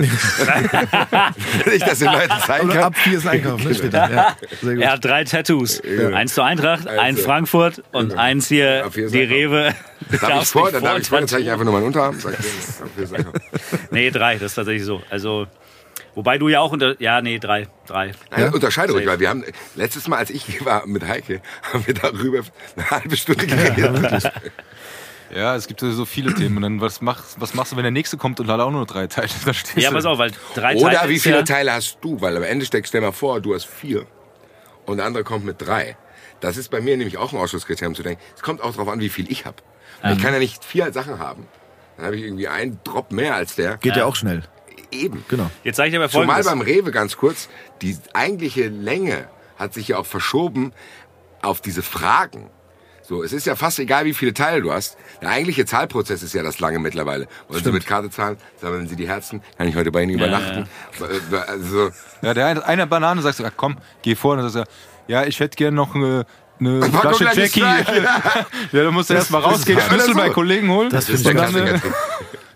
Wenn 1.64 1.72
ich 1.74 1.84
das 1.84 1.98
den 2.00 2.12
Leuten 2.12 2.34
zeigen 2.44 2.68
kann. 2.68 2.82
ab 2.84 2.96
vier 2.96 3.18
ist 3.18 3.26
ein 3.26 3.32
Einkauf, 3.40 3.62
ne? 3.64 3.74
Steht 3.74 3.94
da. 3.94 4.10
Ja. 4.10 4.36
Sehr 4.60 4.74
gut. 4.74 4.82
er 4.82 4.92
hat 4.92 5.04
drei 5.04 5.24
Tattoos. 5.24 5.80
Eins 6.12 6.34
zur 6.34 6.44
Eintracht, 6.44 6.86
Eins, 6.88 6.98
eins 6.98 7.18
ja. 7.20 7.24
Frankfurt 7.24 7.82
und 7.92 8.08
Genau. 8.10 8.20
eins 8.20 8.48
hier 8.48 8.86
ist 8.86 9.14
die. 9.14 9.22
Rewe. 9.22 9.74
Darf 10.10 10.12
ich 10.12 10.20
Darfst 10.20 10.52
vor, 10.52 10.62
nicht 10.64 10.74
dann 10.76 10.82
darf 10.84 10.98
ich 10.98 11.08
vor, 11.08 11.18
dann 11.18 11.28
zeige 11.28 11.42
ich 11.44 11.50
einfach 11.50 11.64
nur 11.64 11.72
meinen 11.74 11.86
Unterarm. 11.86 12.18
Sag, 12.18 12.34
ich. 12.34 13.10
Nee, 13.90 14.10
drei, 14.10 14.34
das 14.34 14.42
ist 14.42 14.54
tatsächlich 14.54 14.84
so. 14.84 15.02
Also, 15.10 15.46
wobei 16.14 16.38
du 16.38 16.48
ja 16.48 16.60
auch 16.60 16.72
unter. 16.72 17.00
Ja, 17.00 17.20
nee, 17.20 17.38
drei. 17.38 17.68
Drei. 17.86 18.12
Nein, 18.30 18.52
unterscheide 18.52 18.92
ruhig, 18.92 19.06
weil 19.06 19.20
wir 19.20 19.28
haben 19.28 19.44
letztes 19.74 20.08
Mal, 20.08 20.16
als 20.18 20.30
ich 20.30 20.44
hier 20.44 20.64
war 20.64 20.86
mit 20.86 21.06
Heike, 21.06 21.40
haben 21.72 21.86
wir 21.86 21.94
darüber 21.94 22.40
eine 22.76 22.90
halbe 22.90 23.16
Stunde 23.16 23.46
geredet. 23.46 24.32
Ja, 25.34 25.56
es 25.56 25.66
gibt 25.66 25.80
so 25.80 26.04
viele 26.04 26.32
Themen. 26.34 26.56
Und 26.58 26.62
dann, 26.62 26.80
was 26.80 27.00
machst, 27.00 27.40
was 27.40 27.54
machst 27.54 27.72
du, 27.72 27.76
wenn 27.76 27.82
der 27.82 27.90
nächste 27.90 28.16
kommt 28.16 28.38
und 28.40 28.48
hat 28.48 28.60
auch 28.60 28.70
nur 28.70 28.86
drei 28.86 29.06
Teile? 29.06 29.28
Da 29.44 29.52
stehst 29.52 29.76
Ja, 29.78 29.90
du. 29.90 29.96
pass 29.96 30.04
auf, 30.04 30.18
weil 30.18 30.30
drei 30.54 30.76
Oder 30.76 30.92
Teile 30.96 31.10
wie 31.10 31.14
ist 31.16 31.22
viele 31.22 31.36
ja, 31.38 31.42
Teile 31.42 31.72
hast 31.72 31.98
du? 32.00 32.20
Weil 32.20 32.36
am 32.36 32.42
Ende 32.42 32.64
steckst, 32.66 32.90
stell 32.90 33.00
mal 33.00 33.12
vor, 33.12 33.40
du 33.40 33.54
hast 33.54 33.64
vier 33.66 34.06
und 34.84 34.98
der 34.98 35.06
andere 35.06 35.24
kommt 35.24 35.44
mit 35.44 35.60
drei. 35.60 35.96
Das 36.40 36.56
ist 36.56 36.70
bei 36.70 36.80
mir 36.80 36.96
nämlich 36.96 37.16
auch 37.18 37.32
ein 37.32 37.38
Ausschlusskriterium 37.38 37.94
zu 37.94 38.02
denken. 38.02 38.22
Es 38.36 38.42
kommt 38.42 38.60
auch 38.60 38.70
darauf 38.72 38.88
an, 38.88 39.00
wie 39.00 39.08
viel 39.08 39.30
ich 39.30 39.46
habe. 39.46 39.56
Ich 40.12 40.22
kann 40.22 40.32
ja 40.34 40.38
nicht 40.38 40.62
vier 40.64 40.92
Sachen 40.92 41.18
haben. 41.18 41.46
Dann 41.96 42.06
habe 42.06 42.16
ich 42.16 42.22
irgendwie 42.22 42.46
einen 42.46 42.78
Drop 42.84 43.10
mehr 43.10 43.34
als 43.34 43.56
der. 43.56 43.78
Geht 43.78 43.96
ja 43.96 44.04
auch 44.04 44.14
schnell. 44.14 44.42
Eben. 44.92 45.24
Genau. 45.28 45.50
Jetzt 45.64 45.76
sage 45.76 45.88
ich 45.88 45.94
dir 45.94 46.08
Zumal 46.08 46.26
folgendes. 46.42 46.46
beim 46.46 46.60
Rewe 46.60 46.90
ganz 46.92 47.16
kurz, 47.16 47.48
die 47.82 47.96
eigentliche 48.12 48.68
Länge 48.68 49.28
hat 49.58 49.72
sich 49.74 49.88
ja 49.88 49.98
auch 49.98 50.06
verschoben 50.06 50.72
auf 51.42 51.60
diese 51.62 51.82
Fragen. 51.82 52.50
So, 53.08 53.22
es 53.22 53.32
ist 53.32 53.46
ja 53.46 53.54
fast 53.54 53.78
egal, 53.78 54.04
wie 54.04 54.14
viele 54.14 54.34
Teile 54.34 54.60
du 54.62 54.72
hast. 54.72 54.96
Der 55.22 55.30
eigentliche 55.30 55.64
Zahlprozess 55.64 56.24
ist 56.24 56.34
ja 56.34 56.42
das 56.42 56.58
lange 56.58 56.80
mittlerweile. 56.80 57.28
Wollen 57.48 57.62
Sie 57.62 57.70
mit 57.70 57.86
Karte 57.86 58.10
zahlen? 58.10 58.36
Sammeln 58.60 58.88
Sie 58.88 58.96
die 58.96 59.06
Herzen? 59.06 59.42
Kann 59.56 59.68
ich 59.68 59.76
heute 59.76 59.92
bei 59.92 60.02
Ihnen 60.02 60.14
übernachten? 60.14 60.66
Äh, 61.00 61.36
Also, 61.36 61.90
Ja, 62.22 62.34
der 62.34 62.46
eine, 62.46 62.66
eine 62.66 62.86
Banane 62.88 63.22
sagt 63.22 63.36
so, 63.36 63.44
ja, 63.44 63.50
komm, 63.56 63.76
geh 64.02 64.16
vor. 64.16 64.32
Und 64.32 64.38
dann 64.38 64.48
sagt 64.50 64.68
er, 64.68 65.12
ja, 65.20 65.24
ich 65.24 65.38
hätte 65.38 65.54
gerne 65.56 65.76
noch 65.76 65.94
eine, 65.94 66.26
eine 66.58 66.80
Packung 66.80 67.14
Flasche 67.14 67.40
Jackie. 67.42 67.60
Ja, 68.72 68.82
dann 68.82 68.92
musst 68.92 69.10
du 69.10 69.14
erst 69.14 69.30
mal 69.30 69.38
rausgehen, 69.40 69.80
Schlüssel 69.80 70.14
so. 70.14 70.18
bei 70.18 70.30
Kollegen 70.30 70.68
holen. 70.70 70.90
Das 70.90 71.06
das 71.06 71.14
ist 71.14 71.26
der 71.26 71.34
Klassiker. 71.34 71.80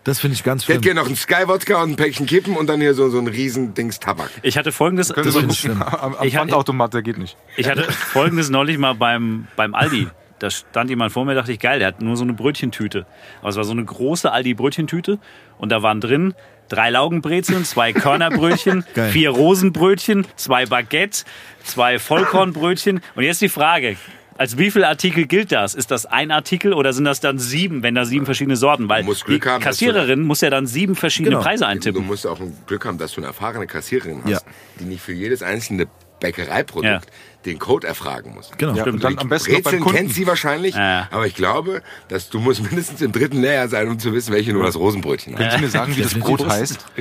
Das 0.02 0.18
finde 0.18 0.34
ich 0.34 0.42
ganz 0.42 0.62
Ich 0.62 0.68
hätte 0.70 0.78
schlimm. 0.78 0.82
gerne 0.82 1.00
noch 1.00 1.06
einen 1.06 1.16
Sky-Wodka 1.16 1.80
und 1.82 1.90
ein 1.90 1.96
Päckchen 1.96 2.26
Kippen 2.26 2.56
und 2.56 2.66
dann 2.66 2.80
hier 2.80 2.94
so, 2.94 3.08
so 3.10 3.18
ein 3.18 3.28
riesen 3.28 3.74
Dings 3.74 4.00
Tabak. 4.00 4.30
Ich 4.42 4.56
hatte 4.58 4.72
folgendes. 4.72 5.08
Das 5.08 5.36
finde 5.36 5.52
ich 5.52 5.60
schlimm. 5.60 5.80
Am, 5.82 6.16
am 6.16 6.26
Ich 6.26 6.34
Pfandautomat, 6.34 6.92
der 6.94 7.02
geht 7.02 7.18
nicht. 7.18 7.36
Ich 7.56 7.68
hatte 7.68 7.84
folgendes 7.92 8.48
neulich 8.50 8.78
mal 8.78 8.94
beim, 8.94 9.46
beim 9.56 9.74
Aldi. 9.74 10.08
Da 10.40 10.50
stand 10.50 10.90
jemand 10.90 11.12
vor 11.12 11.24
mir, 11.24 11.34
dachte 11.34 11.52
ich, 11.52 11.60
geil, 11.60 11.78
der 11.78 11.88
hat 11.88 12.02
nur 12.02 12.16
so 12.16 12.24
eine 12.24 12.32
Brötchentüte. 12.32 13.06
Aber 13.40 13.50
es 13.50 13.56
war 13.56 13.64
so 13.64 13.72
eine 13.72 13.84
große 13.84 14.30
Aldi-Brötchentüte 14.32 15.18
und 15.58 15.70
da 15.70 15.82
waren 15.82 16.00
drin 16.00 16.34
drei 16.68 16.90
Laugenbrezeln, 16.90 17.64
zwei 17.64 17.92
Körnerbrötchen, 17.92 18.84
vier 19.12 19.30
Rosenbrötchen, 19.30 20.26
zwei 20.36 20.66
Baguette, 20.66 21.24
zwei 21.62 21.98
Vollkornbrötchen. 21.98 23.00
Und 23.14 23.22
jetzt 23.22 23.42
die 23.42 23.48
Frage, 23.48 23.96
als 24.38 24.56
wie 24.56 24.70
viel 24.70 24.84
Artikel 24.84 25.26
gilt 25.26 25.52
das? 25.52 25.74
Ist 25.74 25.90
das 25.90 26.06
ein 26.06 26.30
Artikel 26.30 26.72
oder 26.72 26.92
sind 26.94 27.04
das 27.04 27.20
dann 27.20 27.38
sieben, 27.38 27.82
wenn 27.82 27.94
da 27.94 28.04
sieben 28.06 28.24
verschiedene 28.24 28.56
Sorten? 28.56 28.88
Weil 28.88 29.02
Du 29.02 29.08
musst 29.08 29.22
die 29.22 29.26
Glück 29.32 29.46
haben, 29.46 29.60
du- 29.60 29.66
Kassiererin 29.66 30.22
muss 30.22 30.40
ja 30.40 30.48
dann 30.48 30.66
sieben 30.66 30.96
verschiedene 30.96 31.36
Genau. 31.36 31.42
Preise 31.42 31.64
Du 31.64 31.68
eintippen. 31.70 32.06
musst 32.06 32.26
auch 32.26 32.40
ein 32.40 32.56
Glück 32.66 32.86
haben, 32.86 32.96
dass 32.96 33.12
du 33.12 33.20
eine 33.20 33.26
erfahrene 33.26 33.66
Kassiererin 33.66 34.22
hast, 34.24 34.30
Ja. 34.30 34.38
die 34.78 34.84
nicht 34.84 35.02
für 35.02 35.12
jedes 35.12 35.42
einzelne 35.42 35.86
Bäckereiprodukt 36.20 36.84
Ja. 36.86 37.00
Den 37.46 37.58
Code 37.58 37.86
erfragen 37.86 38.34
muss. 38.34 38.50
Genau. 38.58 38.74
Ja, 38.74 38.84
und 38.84 39.02
dann 39.02 39.18
am 39.18 39.28
besten 39.28 39.52
noch 39.52 39.56
beim 39.58 39.62
Brezeln 39.64 39.82
Kunden. 39.82 39.98
kennt 39.98 40.12
sie 40.14 40.26
wahrscheinlich, 40.26 40.74
Ja. 40.74 41.08
aber 41.10 41.26
ich 41.26 41.34
glaube, 41.34 41.82
dass 42.08 42.28
du 42.30 42.38
musst 42.40 42.62
mindestens 42.70 43.00
im 43.00 43.12
dritten 43.12 43.40
Lehrjahr 43.40 43.68
sein, 43.68 43.88
um 43.88 43.98
zu 43.98 44.12
wissen, 44.12 44.32
welche 44.34 44.52
nur 44.52 44.64
das 44.64 44.76
Rosenbrötchen 44.76 45.32
hat. 45.34 45.38
Können 45.40 45.52
Sie 45.56 45.64
mir 45.64 45.70
sagen, 45.70 45.96
wie 45.96 46.02
das. 46.02 46.14
Brot 46.14 46.46
heißt? 46.46 46.78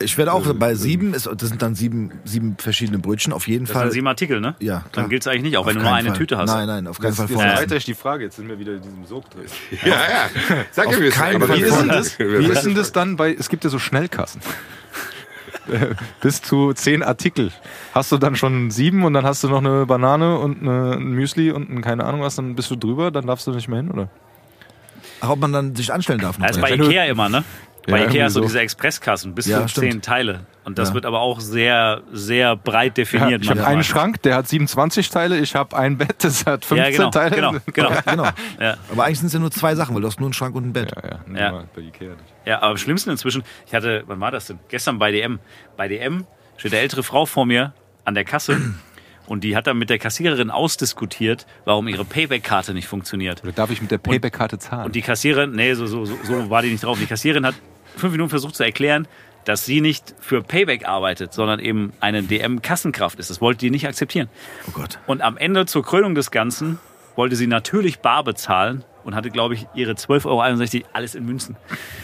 Ich 0.00 0.18
werde 0.18 0.32
auch 0.32 0.44
bei 0.54 0.74
sieben, 0.74 1.14
ist, 1.14 1.26
das 1.26 1.48
sind 1.48 1.62
dann 1.62 1.76
sieben, 1.76 2.10
sieben 2.24 2.56
verschiedene 2.58 2.98
Brötchen, 2.98 3.32
auf 3.32 3.46
jeden 3.46 3.64
Das 3.66 3.72
Fall. 3.74 3.82
sind 3.84 3.92
sieben 3.92 4.08
Artikel, 4.08 4.40
ne? 4.40 4.56
Ja, 4.58 4.80
klar. 4.80 4.88
Dann 4.90 5.08
gilt 5.08 5.22
es 5.22 5.28
eigentlich 5.28 5.42
nicht, 5.44 5.56
auch 5.56 5.60
Auf 5.60 5.66
wenn 5.68 5.76
du 5.76 5.82
nur 5.82 5.92
eine 5.94 6.08
Fall. 6.08 6.18
Tüte 6.18 6.36
hast. 6.36 6.50
Nein, 6.50 6.66
nein, 6.66 6.86
auf 6.88 6.98
keinen 6.98 7.10
Jetzt, 7.10 7.16
Fall 7.18 7.26
jetzt 7.26 7.34
vorlassen. 7.34 7.56
erweitere 7.56 7.78
ich 7.78 7.84
die 7.84 7.94
Frage, 7.94 8.24
jetzt 8.24 8.34
sind 8.34 8.48
wir 8.48 8.58
wieder 8.58 8.72
in 8.74 8.82
diesem 8.82 9.06
Sog 9.06 9.30
drin. 9.30 9.44
Ja, 9.84 9.88
ja. 9.88 10.30
Sag 10.72 10.90
mir, 10.90 11.00
wie 11.00 11.06
es 11.06 11.14
keinen 11.14 11.40
Fall 11.40 11.56
Wie 11.58 11.60
das- 11.62 11.70
ist 11.70 11.78
denn 11.80 11.88
das, 11.88 12.18
wie 12.18 12.46
ist 12.52 12.62
denn 12.64 12.74
das 12.74 12.90
dann 12.90 13.14
bei, 13.16 13.34
es 13.34 13.48
gibt 13.48 13.62
ja 13.62 13.70
so 13.70 13.78
Schnellkassen. 13.78 14.40
Bis 16.20 16.42
zu 16.42 16.72
zehn 16.72 17.02
Artikel. 17.02 17.52
Hast 17.94 18.12
du 18.12 18.18
dann 18.18 18.36
schon 18.36 18.70
sieben 18.70 19.04
und 19.04 19.12
dann 19.14 19.24
hast 19.24 19.44
du 19.44 19.48
noch 19.48 19.58
eine 19.58 19.86
Banane 19.86 20.38
und 20.38 20.62
eine, 20.62 20.96
ein 20.96 21.12
Müsli 21.12 21.50
und 21.50 21.70
ein, 21.70 21.82
keine 21.82 22.04
Ahnung 22.04 22.22
was, 22.22 22.36
dann 22.36 22.54
bist 22.54 22.70
du 22.70 22.76
drüber, 22.76 23.10
dann 23.10 23.26
darfst 23.26 23.46
du 23.46 23.52
nicht 23.52 23.68
mehr 23.68 23.78
hin, 23.78 23.90
oder? 23.90 24.08
Ach, 25.20 25.30
Ob 25.30 25.40
man 25.40 25.52
dann 25.52 25.74
sich 25.74 25.92
anstellen 25.92 26.20
darf. 26.20 26.36
Das 26.38 26.56
ist 26.56 26.60
bei 26.62 26.72
Ikea 26.72 27.04
immer, 27.04 27.28
ne? 27.28 27.44
Bei 27.86 28.00
Ja, 28.00 28.06
Ikea 28.06 28.24
du 28.26 28.30
so. 28.30 28.40
diese 28.40 28.58
Expresskassen 28.60 29.34
bis 29.34 29.46
Ja, 29.46 29.62
zu 29.62 29.68
stimmt. 29.68 29.92
zehn 29.92 30.02
Teile. 30.02 30.40
Und 30.64 30.76
das 30.78 30.88
Ja. 30.88 30.94
wird 30.94 31.06
aber 31.06 31.20
auch 31.20 31.38
sehr, 31.38 32.02
sehr 32.12 32.56
breit 32.56 32.98
Ja, 32.98 33.04
definiert. 33.04 33.42
ich 33.44 33.50
habe 33.50 33.64
einen 33.64 33.84
Schrank, 33.84 34.22
der 34.22 34.34
hat 34.34 34.48
27 34.48 35.08
Teile, 35.10 35.38
ich 35.38 35.54
habe 35.54 35.76
ein 35.76 35.96
Bett, 35.96 36.16
das 36.24 36.44
hat 36.46 36.64
15 36.64 36.76
Ja, 36.78 36.90
genau, 36.98 37.10
Teile. 37.10 37.36
genau, 37.36 37.52
genau. 37.72 37.90
genau. 38.04 38.28
Ja. 38.60 38.76
Aber 38.90 39.04
eigentlich 39.04 39.18
sind 39.20 39.28
es 39.28 39.32
ja 39.34 39.38
nur 39.38 39.52
zwei 39.52 39.74
Sachen, 39.76 39.94
weil 39.94 40.02
du 40.02 40.08
hast 40.08 40.18
nur 40.18 40.26
einen 40.26 40.32
Schrank 40.34 40.56
und 40.56 40.66
ein 40.66 40.72
Bett. 40.72 40.92
Ja, 40.96 41.20
ja, 41.38 41.64
bei 41.74 41.82
Ikea 41.82 42.10
nicht. 42.10 42.22
Ja, 42.44 42.56
aber 42.58 42.70
am 42.72 42.76
schlimmsten 42.78 43.10
inzwischen, 43.10 43.44
ich 43.66 43.74
hatte, 43.74 44.02
wann 44.06 44.18
war 44.20 44.32
das 44.32 44.46
denn? 44.46 44.58
Gestern 44.68 44.98
bei 44.98 45.12
DM. 45.12 45.38
Bei 45.76 45.86
DM 45.86 46.26
steht 46.56 46.72
eine 46.72 46.80
ältere 46.82 47.04
Frau 47.04 47.24
vor 47.26 47.46
mir 47.46 47.72
an 48.04 48.14
der 48.14 48.24
Kasse 48.24 48.60
und 49.26 49.44
die 49.44 49.56
hat 49.56 49.68
dann 49.68 49.78
mit 49.78 49.90
der 49.90 49.98
Kassiererin 50.00 50.50
ausdiskutiert, 50.50 51.46
warum 51.64 51.86
ihre 51.86 52.04
Payback-Karte 52.04 52.74
nicht 52.74 52.88
funktioniert. 52.88 53.44
Oder 53.44 53.52
darf 53.52 53.70
ich 53.70 53.80
mit 53.80 53.92
der 53.92 53.98
Payback-Karte 53.98 54.58
zahlen? 54.58 54.86
Und 54.86 54.94
die 54.96 55.02
Kassiererin, 55.02 55.52
nee, 55.52 55.74
so, 55.74 55.86
so, 55.86 56.04
so, 56.04 56.16
so 56.24 56.50
war 56.50 56.62
die 56.62 56.70
nicht 56.72 56.82
drauf. 56.82 56.98
Die 56.98 57.06
Kassiererin 57.06 57.46
hat 57.46 57.54
fünf 57.96 58.12
Minuten 58.12 58.30
versucht 58.30 58.54
zu 58.54 58.62
erklären, 58.62 59.08
dass 59.44 59.64
sie 59.64 59.80
nicht 59.80 60.14
für 60.18 60.42
Payback 60.42 60.86
arbeitet, 60.86 61.32
sondern 61.32 61.60
eben 61.60 61.92
eine 62.00 62.22
DM-Kassenkraft 62.22 63.18
ist. 63.18 63.30
Das 63.30 63.40
wollte 63.40 63.60
die 63.60 63.70
nicht 63.70 63.86
akzeptieren. 63.86 64.28
Oh 64.68 64.72
Gott. 64.72 64.98
Und 65.06 65.22
am 65.22 65.36
Ende 65.36 65.66
zur 65.66 65.84
Krönung 65.84 66.14
des 66.14 66.30
Ganzen 66.30 66.78
wollte 67.16 67.34
sie 67.36 67.46
natürlich 67.46 67.98
bar 68.00 68.22
bezahlen 68.24 68.84
und 69.04 69.14
hatte, 69.14 69.30
glaube 69.30 69.54
ich, 69.54 69.66
ihre 69.74 69.92
12,61 69.92 70.26
Euro 70.26 70.88
alles 70.92 71.14
in 71.14 71.24
Münzen. 71.24 71.56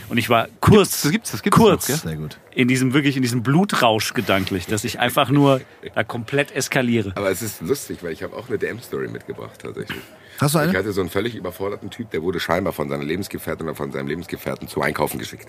Und 0.09 0.19
ich 0.19 0.29
war 0.31 0.47
kurz, 0.61 1.03
das 1.03 1.11
gibt's, 1.11 1.31
das 1.33 1.43
gibt's 1.43 1.59
kurz 1.59 1.89
noch, 1.89 1.97
Sehr 1.97 2.17
gut. 2.17 2.39
in 2.53 2.69
diesem 2.69 2.95
wirklich 2.95 3.17
in 3.17 3.23
diesem 3.23 3.43
Blutrausch 3.43 4.15
gedanklich, 4.15 4.67
dass 4.67 4.85
ich 4.85 5.01
einfach 5.01 5.29
nur 5.29 5.61
da 5.95 6.05
komplett 6.05 6.53
eskaliere. 6.55 7.13
Aber 7.17 7.31
es 7.31 7.43
ist 7.43 7.61
lustig, 7.61 7.99
weil 8.03 8.13
ich 8.13 8.23
habe 8.23 8.37
auch 8.37 8.49
eine 8.49 8.57
DM-Story 8.59 9.09
mitgebracht 9.09 9.59
tatsächlich. 9.61 9.99
Hast 10.41 10.55
du 10.55 10.59
Ich 10.61 10.69
eine? 10.69 10.79
hatte 10.79 10.93
so 10.93 11.01
einen 11.01 11.11
völlig 11.11 11.35
überforderten 11.35 11.91
Typ, 11.91 12.11
der 12.11 12.23
wurde 12.23 12.39
scheinbar 12.41 12.73
von 12.73 12.89
seiner 12.89 13.05
Lebensgefährtin 13.05 13.67
oder 13.67 13.77
von 13.77 13.91
seinem 13.93 14.07
Lebensgefährten 14.07 14.69
zu 14.69 14.81
Einkaufen 14.81 15.19
geschickt. 15.19 15.49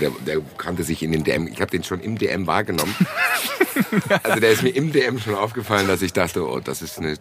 Der, 0.00 0.10
der 0.26 0.40
kannte 0.56 0.82
sich 0.84 1.02
in 1.02 1.12
den 1.12 1.22
DM, 1.22 1.46
ich 1.48 1.60
habe 1.60 1.70
den 1.70 1.84
schon 1.84 2.00
im 2.00 2.16
DM 2.18 2.46
wahrgenommen. 2.46 2.94
Also 4.24 4.40
der 4.40 4.50
ist 4.50 4.62
mir 4.64 4.70
im 4.70 4.90
DM 4.90 5.20
schon 5.20 5.36
aufgefallen, 5.36 5.86
dass 5.86 6.02
ich 6.02 6.12
dachte, 6.12 6.44
oh, 6.44 6.58
das 6.58 6.82
ist 6.82 6.98
eine 6.98 7.14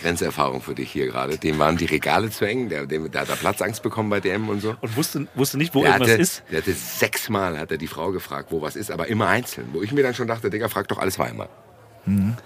Grenzerfahrung 0.00 0.60
für 0.62 0.74
dich 0.74 0.90
hier 0.90 1.06
gerade. 1.06 1.38
Dem 1.38 1.58
waren 1.58 1.76
die 1.76 1.86
Regale 1.86 2.30
zu 2.30 2.44
eng, 2.46 2.68
der, 2.68 2.86
der, 2.86 3.00
der 3.08 3.20
hat 3.22 3.28
da 3.28 3.36
Platzangst 3.36 3.82
bekommen 3.82 4.10
bei 4.10 4.20
DM 4.20 4.48
und 4.48 4.60
so. 4.60 4.76
Und 4.80 4.96
wusste, 4.96 5.26
wusste 5.34 5.58
nicht, 5.58 5.74
wo 5.74 5.82
Der 5.82 5.92
irgendwas 5.92 6.10
hatte, 6.12 6.22
ist. 6.22 6.42
der 6.50 6.58
hatte 6.58 6.72
sechsmal 6.72 7.58
hat 7.58 7.70
er 7.70 7.78
die 7.78 7.86
Frau 7.86 8.10
gefragt, 8.10 8.48
wo 8.50 8.62
was 8.62 8.76
ist, 8.76 8.90
aber 8.90 9.08
immer 9.08 9.28
einzeln. 9.28 9.68
Wo 9.72 9.82
ich 9.82 9.92
mir 9.92 10.02
dann 10.02 10.14
schon 10.14 10.26
dachte, 10.26 10.50
Digga, 10.50 10.68
frag 10.68 10.88
doch 10.88 10.98
alles 10.98 11.14
zweimal. 11.14 11.48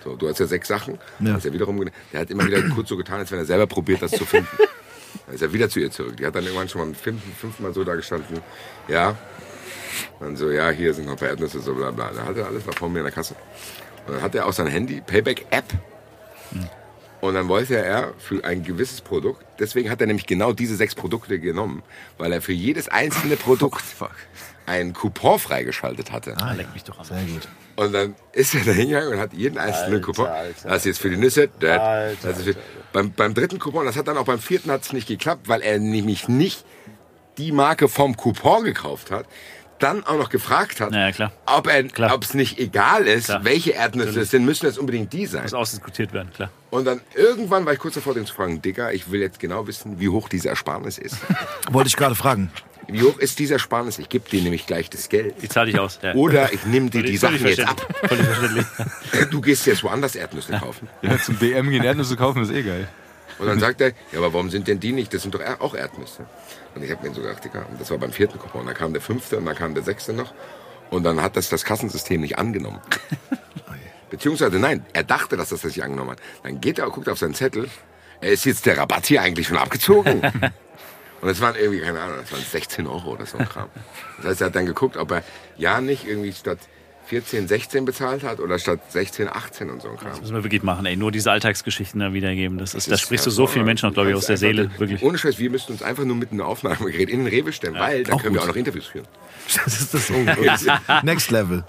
So, 0.03 0.17
du 0.17 0.29
hast 0.29 0.41
ja 0.41 0.47
sechs 0.47 0.69
Sachen. 0.69 0.99
Ja. 1.21 1.35
Hast 1.35 1.45
ja 1.45 1.53
wiederum, 1.53 1.89
der 2.13 2.21
hat 2.21 2.31
immer 2.31 2.45
wieder 2.45 2.61
kurz 2.71 2.89
so 2.89 2.97
getan, 2.97 3.21
als 3.21 3.31
wenn 3.31 3.39
er 3.39 3.47
selber 3.47 3.67
probiert, 3.67 4.03
das 4.03 4.11
zu 4.11 4.27
finden. 4.27 4.49
Dann 5.27 5.37
ist 5.37 5.43
er 5.43 5.53
wieder 5.53 5.69
zu 5.71 5.81
ihr 5.81 5.91
zurück. 5.91 6.17
Die 6.17 6.27
hat 6.27 6.35
dann 6.35 6.43
irgendwann 6.45 6.69
schon 6.69 6.87
mal 6.89 6.95
fünf, 6.95 7.23
fünfmal 7.41 7.73
so 7.73 7.85
da 7.85 7.95
gestanden. 7.95 8.41
Ja. 8.89 9.17
Dann 10.21 10.37
so, 10.37 10.51
ja, 10.51 10.71
hier 10.71 10.93
sind 10.93 11.05
noch 11.07 11.13
ein 11.13 11.19
paar 11.19 11.29
Erdnüsse, 11.29 11.61
so 11.61 11.73
bla 11.73 11.93
bla. 11.93 12.11
Da 12.11 12.25
hat 12.25 12.37
er 12.37 12.47
alles, 12.47 12.67
war 12.67 12.75
vor 12.75 12.89
mir 12.91 12.99
in 12.99 13.05
der 13.05 13.13
Kasse. 13.13 13.37
Und 14.07 14.15
dann 14.15 14.23
hat 14.23 14.35
er 14.35 14.45
auch 14.47 14.53
sein 14.53 14.67
Handy, 14.67 15.01
Payback-App. 15.01 15.65
Und 17.25 17.33
dann 17.33 17.49
wollte 17.49 17.79
er 17.79 18.13
für 18.19 18.45
ein 18.45 18.65
gewisses 18.65 19.01
Produkt, 19.01 19.43
deswegen 19.59 19.89
hat 19.89 19.99
er 19.99 20.07
nämlich 20.07 20.27
genau 20.27 20.53
diese 20.53 20.77
sechs 20.77 20.95
Produkte 20.95 21.39
genommen, 21.39 21.83
weil 22.19 22.31
er 22.35 22.43
für 22.43 22.53
jedes 22.53 22.89
einzelne 22.89 23.37
Produkt 23.37 23.83
einen 24.67 24.93
Coupon 24.93 25.39
freigeschaltet 25.39 26.13
hatte. 26.13 26.37
Ah, 26.37 26.53
leck 26.53 26.75
mich 26.75 26.85
doch 26.85 26.99
an. 26.99 27.07
Sehr 27.07 27.23
gut. 27.23 27.49
Und 27.77 27.95
dann 27.95 28.15
ist 28.35 28.55
er 28.55 28.63
da 28.67 28.73
hingegangen 28.73 29.15
und 29.15 29.19
hat 29.21 29.33
jeden 29.33 29.57
einzelnen 29.57 30.03
Coupon. 30.03 30.29
Das 30.65 30.77
ist 30.77 30.85
jetzt 30.85 30.99
für 30.99 31.09
die 31.09 31.17
Nüsse. 31.17 31.49
Das, 31.61 32.19
das 32.21 32.39
ist 32.41 32.45
für, 32.45 32.57
beim, 32.93 33.11
beim 33.13 33.33
dritten 33.33 33.59
Coupon, 33.59 33.87
das 33.87 33.97
hat 33.97 34.07
dann 34.07 34.19
auch 34.19 34.27
beim 34.27 34.39
vierten 34.39 34.71
hat 34.71 34.83
es 34.83 34.93
nicht 34.93 35.09
geklappt, 35.09 35.49
weil 35.49 35.63
er 35.63 35.79
nämlich 35.79 36.29
nicht 36.29 36.63
die 37.39 37.53
Marke 37.53 37.89
vom 37.89 38.19
Coupon 38.19 38.65
gekauft 38.65 39.11
hat. 39.11 39.25
Dann 39.85 40.03
auch 40.05 40.17
noch 40.17 40.31
gefragt 40.31 40.81
hat, 40.81 40.95
Ja, 40.95 41.13
klar. 41.13 41.31
ob 41.47 42.25
es 42.25 42.33
nicht 42.33 42.59
egal 42.59 43.07
ist, 43.07 43.27
Klar. 43.27 43.45
welche 43.45 43.73
Erdnüsse 43.73 44.21
es 44.21 44.31
sind, 44.31 44.47
müssen 44.47 44.67
es 44.67 44.79
unbedingt 44.79 45.13
die 45.13 45.27
sein. 45.27 45.43
Muss 45.43 45.53
ausdiskutiert 45.53 46.15
werden, 46.15 46.33
klar. 46.33 46.49
Und 46.71 46.87
dann 46.87 47.03
irgendwann 47.15 47.67
war 47.67 47.75
ich 47.75 47.79
kurz 47.79 47.95
davor, 47.95 48.15
den 48.15 48.25
zu 48.25 48.35
fragen, 48.35 48.63
Digga, 48.63 48.93
ich 48.93 49.11
will 49.11 49.21
jetzt 49.21 49.39
genau 49.39 49.67
wissen, 49.67 50.01
wie 50.01 50.09
hoch 50.09 50.31
diese 50.31 50.49
Ersparnis 50.49 50.97
ist. 50.97 51.19
Wollte 51.71 51.89
ich 51.89 51.97
gerade 51.97 52.15
fragen. 52.15 52.51
Wie 52.89 53.03
hoch 53.03 53.19
ist 53.19 53.39
diese 53.39 53.55
Ersparnis? 53.55 53.99
Ich 53.99 54.09
gebe 54.09 54.29
dir 54.29 54.41
nämlich 54.43 54.67
gleich 54.67 54.89
das 54.89 55.09
Geld. 55.11 55.35
Die 55.43 55.49
zahle 55.49 55.71
ich 55.71 55.79
aus. 55.79 55.99
Ja. 56.03 56.15
Oder 56.15 56.53
ich 56.55 56.65
nehme 56.65 56.89
dir 56.89 57.03
die 57.03 57.17
Sachen 57.19 57.47
jetzt 57.47 57.61
ab. 57.61 57.87
Du 59.31 59.41
gehst 59.43 59.67
jetzt 59.67 59.83
woanders 59.85 60.17
Erdnüsse 60.17 60.53
kaufen. 60.59 60.89
Ja, 61.03 61.19
zum 61.19 61.39
DM 61.39 61.69
gehen 61.71 61.85
Erdnüsse 61.85 62.17
kaufen 62.17 62.43
ist 62.43 62.51
eh 62.51 62.63
geil. 62.63 62.89
Und 63.39 63.47
dann 63.49 63.59
sagt 63.59 63.81
er, 63.81 63.89
ja, 64.13 64.19
aber 64.19 64.33
warum 64.33 64.49
sind 64.49 64.69
denn 64.69 64.81
die 64.81 64.93
nicht? 64.93 65.13
Das 65.13 65.23
sind 65.23 65.35
doch 65.35 65.41
auch 65.61 65.75
Erdnüsse. 65.75 66.25
Und 66.75 66.83
ich 66.83 66.91
habe 66.91 67.07
mir 67.07 67.15
so 67.15 67.23
gedacht, 67.23 67.45
Digga, 67.45 67.63
und 67.71 67.81
das 67.81 67.91
war 67.91 67.99
beim 67.99 68.13
vierten 68.13 68.39
Coupon. 68.39 68.63
Und 68.63 68.67
dann 68.67 68.77
kam 68.77 68.93
der 68.93 69.03
fünfte 69.03 69.37
und 69.37 69.47
dann 69.47 69.55
kam 69.55 69.75
der 69.75 69.83
sechste 69.83 70.13
noch. 70.13 70.33
Und 70.91 71.05
dann 71.05 71.21
hat 71.23 71.37
das 71.37 71.49
das 71.49 71.65
Kassensystem 71.65 72.21
nicht 72.21 72.39
angenommen. 72.39 72.81
Beziehungsweise 74.11 74.59
nein, 74.59 74.85
er 74.93 75.03
dachte, 75.05 75.37
dass 75.37 75.49
das 75.49 75.63
das 75.63 75.77
nicht 75.77 75.83
angenommen 75.83 76.13
hat. 76.13 76.19
Dann 76.43 76.61
geht 76.61 76.79
er, 76.79 76.89
guckt 76.91 77.09
auf 77.09 77.19
seinen 77.19 77.35
Zettel. 77.35 77.69
Er 78.21 78.33
ist 78.33 78.45
jetzt 78.45 78.67
der 78.67 78.79
Rabatt 78.79 79.07
hier 79.07 79.23
eigentlich 79.23 79.49
schon 79.49 79.57
abgezogen. 79.57 80.23
Und 81.21 81.31
es 81.31 81.41
waren 81.41 81.57
irgendwie, 81.57 81.81
keine 81.81 82.01
Ahnung, 82.01 82.19
das 82.21 82.33
waren 82.33 82.43
16 82.43 82.87
Euro 82.87 83.13
oder 83.13 83.25
so 83.25 83.39
ein 83.39 83.49
Kram. 83.49 83.71
Das 84.19 84.27
heißt, 84.27 84.41
er 84.43 84.47
hat 84.49 84.57
dann 84.57 84.67
geguckt, 84.67 84.97
ob 84.97 85.11
er 85.11 85.25
ja 85.57 85.81
nicht 85.81 86.07
irgendwie 86.07 86.33
statt 86.33 86.59
14, 87.15 87.47
16 87.47 87.85
bezahlt 87.85 88.25
hat 88.25 88.41
oder 88.41 88.59
statt 88.59 88.81
16, 88.89 89.29
18 89.29 89.71
und 89.71 89.81
so 89.81 89.89
ein 89.89 89.97
Kram. 89.97 90.11
Das 90.11 90.21
müssen 90.21 90.35
wir 90.35 90.43
wirklich 90.43 90.65
machen, 90.65 90.85
ey. 90.85 90.97
Nur 90.97 91.13
diese 91.13 91.31
Alltagsgeschichten 91.31 92.01
da 92.01 92.13
wiedergeben. 92.13 92.59
Das 92.59 92.75
ist, 92.75 92.91
da 92.91 92.95
ist 92.95 93.03
sprichst 93.03 93.25
du 93.25 93.31
so 93.31 93.47
vielen 93.47 93.65
Menschen 93.65 93.89
auch, 93.89 93.95
glaube 93.95 94.11
ich, 94.11 94.17
aus 94.17 94.27
der 94.27 94.37
Seele. 94.37 94.69
Wirklich. 94.79 95.01
Ohne 95.01 95.17
Scheiß, 95.17 95.39
wir 95.39 95.49
müssten 95.49 95.73
uns 95.75 95.83
einfach 95.85 96.05
nur 96.05 96.17
mit 96.17 96.33
einem 96.33 96.41
Aufnahmegerät 96.41 97.09
in 97.09 97.21
den 97.21 97.29
Rewe 97.29 97.53
stellen, 97.53 97.75
weil 97.75 98.03
dann 98.03 98.19
können 98.19 98.35
wir 98.35 98.41
gut. 98.41 98.49
auch 98.51 98.53
noch 98.53 98.57
Interviews 98.57 98.87
führen. 98.87 99.07
Das 99.65 99.81
ist 99.81 99.95
das 99.95 100.09
so. 100.09 100.15
Next 101.05 101.31
Level. 101.31 101.63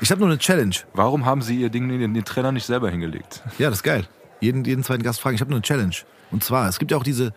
Ich 0.00 0.10
habe 0.10 0.18
nur 0.20 0.28
eine 0.30 0.38
Challenge. 0.38 0.74
Warum 0.94 1.24
haben 1.26 1.42
Sie 1.42 1.54
Ihr 1.60 1.68
Ding 1.70 1.88
den, 1.88 2.12
den 2.12 2.24
Trainer 2.24 2.50
nicht 2.50 2.66
selber 2.66 2.90
hingelegt? 2.90 3.42
Ja, 3.58 3.68
das 3.70 3.78
ist 3.78 3.82
geil. 3.84 4.08
Jeden, 4.40 4.64
jeden 4.64 4.82
zweiten 4.82 5.04
Gast 5.04 5.20
fragen. 5.20 5.36
Ich 5.36 5.40
habe 5.40 5.50
nur 5.52 5.58
eine 5.58 5.62
Challenge. 5.62 5.94
Und 6.32 6.42
zwar, 6.42 6.68
es 6.68 6.80
gibt 6.80 6.90
ja 6.90 6.96
auch 6.96 7.04
diese, 7.04 7.32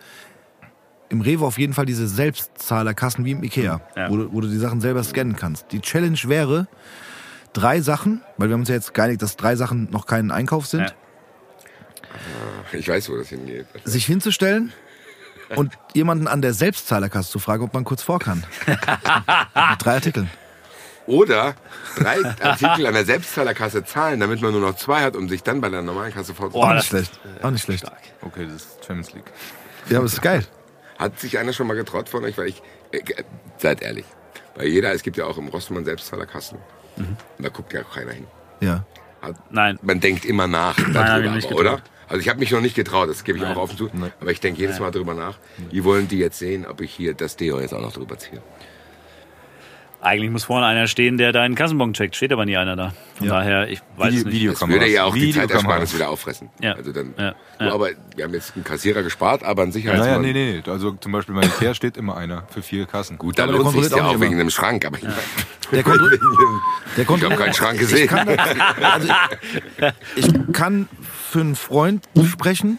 im 1.08 1.20
Rewe 1.20 1.44
auf 1.44 1.58
jeden 1.58 1.74
Fall 1.74 1.84
diese 1.86 2.08
Selbstzahlerkassen 2.08 3.24
wie 3.24 3.32
im 3.32 3.44
Ikea, 3.44 3.80
Ja. 3.96 4.10
wo, 4.10 4.16
du, 4.16 4.32
wo 4.32 4.40
du 4.40 4.48
die 4.48 4.56
Sachen 4.56 4.80
selber 4.80 5.04
scannen 5.04 5.36
kannst. 5.36 5.70
Die 5.72 5.80
Challenge 5.80 6.18
wäre, 6.24 6.66
drei 7.52 7.80
Sachen, 7.80 8.22
weil 8.38 8.48
wir 8.48 8.54
haben 8.54 8.60
uns 8.62 8.68
ja 8.68 8.74
jetzt 8.74 8.94
geeinigt, 8.94 9.22
dass 9.22 9.36
drei 9.36 9.56
Sachen 9.56 9.90
noch 9.90 10.06
kein 10.06 10.30
Einkauf 10.30 10.66
sind, 10.66 10.82
Ja. 10.82 10.92
Ich 12.78 12.88
weiß, 12.88 13.08
wo 13.10 13.16
das 13.16 13.28
hingeht. 13.28 13.66
sich 13.84 14.04
hinzustellen 14.06 14.72
und 15.56 15.72
jemanden 15.94 16.28
an 16.28 16.40
der 16.42 16.54
Selbstzahlerkasse 16.54 17.30
zu 17.30 17.38
fragen, 17.38 17.64
ob 17.64 17.74
man 17.74 17.84
kurz 17.84 18.02
vor 18.02 18.18
kann. 18.18 18.44
Mit 18.66 18.78
drei 19.84 19.94
Artikeln. 19.94 20.30
Oder 21.06 21.54
drei 21.96 22.18
Artikel 22.42 22.86
an 22.86 22.94
der 22.94 23.04
Selbstzahlerkasse 23.04 23.84
zahlen, 23.84 24.20
damit 24.20 24.40
man 24.40 24.52
nur 24.52 24.60
noch 24.60 24.76
zwei 24.76 25.02
hat, 25.02 25.16
um 25.16 25.28
sich 25.28 25.42
dann 25.42 25.60
bei 25.60 25.68
der 25.68 25.82
normalen 25.82 26.12
Kasse 26.12 26.32
Auch 26.32 26.36
vorzustellen. 26.52 27.02
nicht 27.02 27.16
schlecht. 27.18 27.44
Auch 27.44 27.50
nicht 27.50 27.64
schlecht. 27.64 27.84
Okay, 28.22 28.46
das 28.46 28.56
ist 28.62 28.84
Champions 28.86 29.12
League. 29.14 29.30
Ja, 29.90 29.98
aber 29.98 30.06
es 30.06 30.12
ist 30.14 30.22
geil. 30.22 30.46
Hat 30.98 31.18
sich 31.18 31.38
einer 31.38 31.52
schon 31.52 31.66
mal 31.66 31.74
getraut 31.74 32.08
von 32.08 32.24
euch? 32.24 32.38
Weil 32.38 32.48
ich, 32.48 32.62
äh, 32.92 33.00
seid 33.58 33.82
ehrlich, 33.82 34.04
bei 34.54 34.64
jeder, 34.66 34.92
es 34.92 35.02
gibt 35.02 35.16
ja 35.16 35.24
auch 35.24 35.38
im 35.38 35.48
Rossmann 35.48 35.84
Selbstzahlerkassen. 35.84 36.58
Mhm. 36.96 37.16
Und 37.38 37.44
da 37.44 37.48
guckt 37.48 37.72
ja 37.72 37.82
keiner 37.82 38.12
hin. 38.12 38.26
Ja. 38.60 38.84
Nein. 39.50 39.78
Man 39.82 40.00
denkt 40.00 40.24
immer 40.24 40.48
nach 40.48 40.76
darüber, 40.92 41.30
nicht 41.30 41.46
aber, 41.50 41.60
oder? 41.60 41.82
Also 42.08 42.20
ich 42.20 42.28
habe 42.28 42.40
mich 42.40 42.50
noch 42.50 42.60
nicht 42.60 42.74
getraut, 42.74 43.08
das 43.08 43.24
gebe 43.24 43.38
ich 43.38 43.44
auch 43.44 43.56
offen 43.56 43.76
zu. 43.76 43.90
Aber 44.20 44.30
ich 44.30 44.40
denke 44.40 44.60
jedes 44.60 44.80
Mal 44.80 44.90
darüber 44.90 45.14
nach. 45.14 45.38
Wie 45.70 45.84
wollen 45.84 46.08
die 46.08 46.18
jetzt 46.18 46.38
sehen, 46.38 46.66
ob 46.66 46.80
ich 46.80 46.92
hier 46.92 47.14
das 47.14 47.36
Deo 47.36 47.60
jetzt 47.60 47.72
auch 47.72 47.80
noch 47.80 47.92
drüber 47.92 48.18
ziehe? 48.18 48.42
Eigentlich 50.04 50.30
muss 50.32 50.42
vorne 50.44 50.66
einer 50.66 50.88
stehen, 50.88 51.16
der 51.16 51.30
deinen 51.32 51.54
Kassenbon 51.54 51.92
checkt. 51.92 52.16
Steht 52.16 52.32
aber 52.32 52.44
nie 52.44 52.56
einer 52.56 52.74
da. 52.74 52.92
Von 53.14 53.28
Ja. 53.28 53.34
daher, 53.38 53.68
ich 53.68 53.80
weiß 53.96 54.12
es 54.12 54.24
nicht. 54.24 54.48
Das 54.48 54.68
würde 54.68 54.88
ja 54.88 55.04
auch 55.04 55.14
die 55.14 55.20
Videokameras. 55.22 55.48
Zeitersparnis 55.50 55.94
wieder 55.94 56.08
auffressen. 56.10 56.50
Ja. 56.60 56.72
Also 56.74 56.90
dann, 56.92 57.14
Ja. 57.16 57.34
Du, 57.60 57.64
Ja. 57.66 57.72
aber 57.74 57.90
wir 58.16 58.24
haben 58.24 58.34
jetzt 58.34 58.54
einen 58.56 58.64
Kassierer 58.64 59.04
gespart, 59.04 59.44
aber 59.44 59.62
ein 59.62 59.68
Naja, 59.68 59.72
Sicherheitsmann. 59.74 60.22
nee, 60.22 60.32
nee, 60.32 60.60
nee. 60.66 60.70
Also 60.70 60.90
zum 60.92 61.12
Beispiel 61.12 61.36
bei 61.36 61.42
Ikea 61.42 61.74
steht 61.74 61.96
immer 61.96 62.16
einer 62.16 62.42
für 62.50 62.62
vier 62.62 62.86
Kassen. 62.86 63.16
Gut, 63.16 63.38
dann 63.38 63.50
lohnt 63.50 63.70
sich 63.80 63.92
ja 63.96 64.04
auch 64.04 64.20
wegen 64.20 64.34
einem 64.34 64.50
Schrank. 64.50 64.84
Aber 64.84 64.98
ich, 64.98 65.04
Der, 65.70 65.84
kontro 65.84 66.08
der 66.96 67.04
ich 67.08 67.08
habe 67.24 67.36
keinen 67.36 67.54
Schrank 67.54 67.78
gesehen. 67.78 68.08
kann, 68.08 68.28
also, 68.28 69.08
ich 70.16 70.26
kann 70.52 70.88
für 71.30 71.40
einen 71.42 71.54
Freund 71.54 72.04
sprechen. 72.28 72.78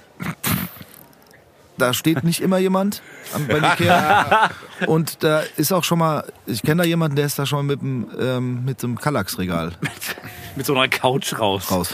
Da 1.78 1.94
steht 1.94 2.24
nicht 2.24 2.41
immer 2.41 2.58
jemand 2.60 3.02
am- 3.34 3.48
bei 3.48 3.58
Ikea. 3.60 4.50
Und 4.88 5.24
da 5.24 5.41
ist 5.58 5.72
auch 5.72 5.84
schon 5.84 6.00
mal, 6.00 6.26
ich 6.45 6.62
kenne 6.62 6.84
da 6.84 6.88
jemanden, 6.88 7.16
der 7.16 7.26
ist 7.26 7.38
da 7.40 7.45
schon 7.45 7.66
mal 7.66 7.74
mit, 7.76 7.82
dem, 7.82 8.08
ähm, 8.20 8.66
mit 8.66 8.80
so 8.82 8.88
einem 8.88 9.00
Kallax-Regal 9.00 9.72
Mit 10.56 10.66
so 10.66 10.76
einer 10.76 10.88
Couch 10.90 11.38
raus. 11.40 11.72
raus. 11.72 11.90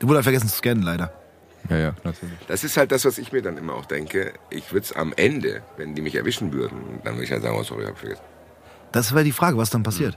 Der 0.00 0.08
wurde 0.08 0.16
halt 0.18 0.24
vergessen 0.24 0.48
zu 0.48 0.56
scannen, 0.56 0.82
leider. 0.82 1.12
Ja, 1.68 1.76
ja, 1.76 1.92
natürlich. 2.04 2.36
Das 2.48 2.62
ist 2.64 2.76
halt 2.76 2.92
das, 2.92 3.04
was 3.04 3.18
ich 3.18 3.32
mir 3.32 3.42
dann 3.42 3.56
immer 3.56 3.74
auch 3.74 3.86
denke. 3.86 4.32
Ich 4.50 4.72
würde 4.72 4.84
es 4.84 4.92
am 4.92 5.12
Ende, 5.16 5.62
wenn 5.76 5.94
die 5.94 6.02
mich 6.02 6.14
erwischen 6.14 6.52
würden, 6.52 7.00
dann 7.04 7.14
würde 7.14 7.24
ich 7.24 7.32
halt 7.32 7.42
sagen, 7.42 7.56
oh, 7.58 7.62
sorry, 7.64 7.84
hab 7.86 7.94
ich 7.94 7.98
vergessen. 8.00 8.22
Das 8.92 9.12
wäre 9.12 9.24
die 9.24 9.32
Frage, 9.32 9.56
was 9.56 9.70
dann 9.70 9.82
passiert. 9.82 10.16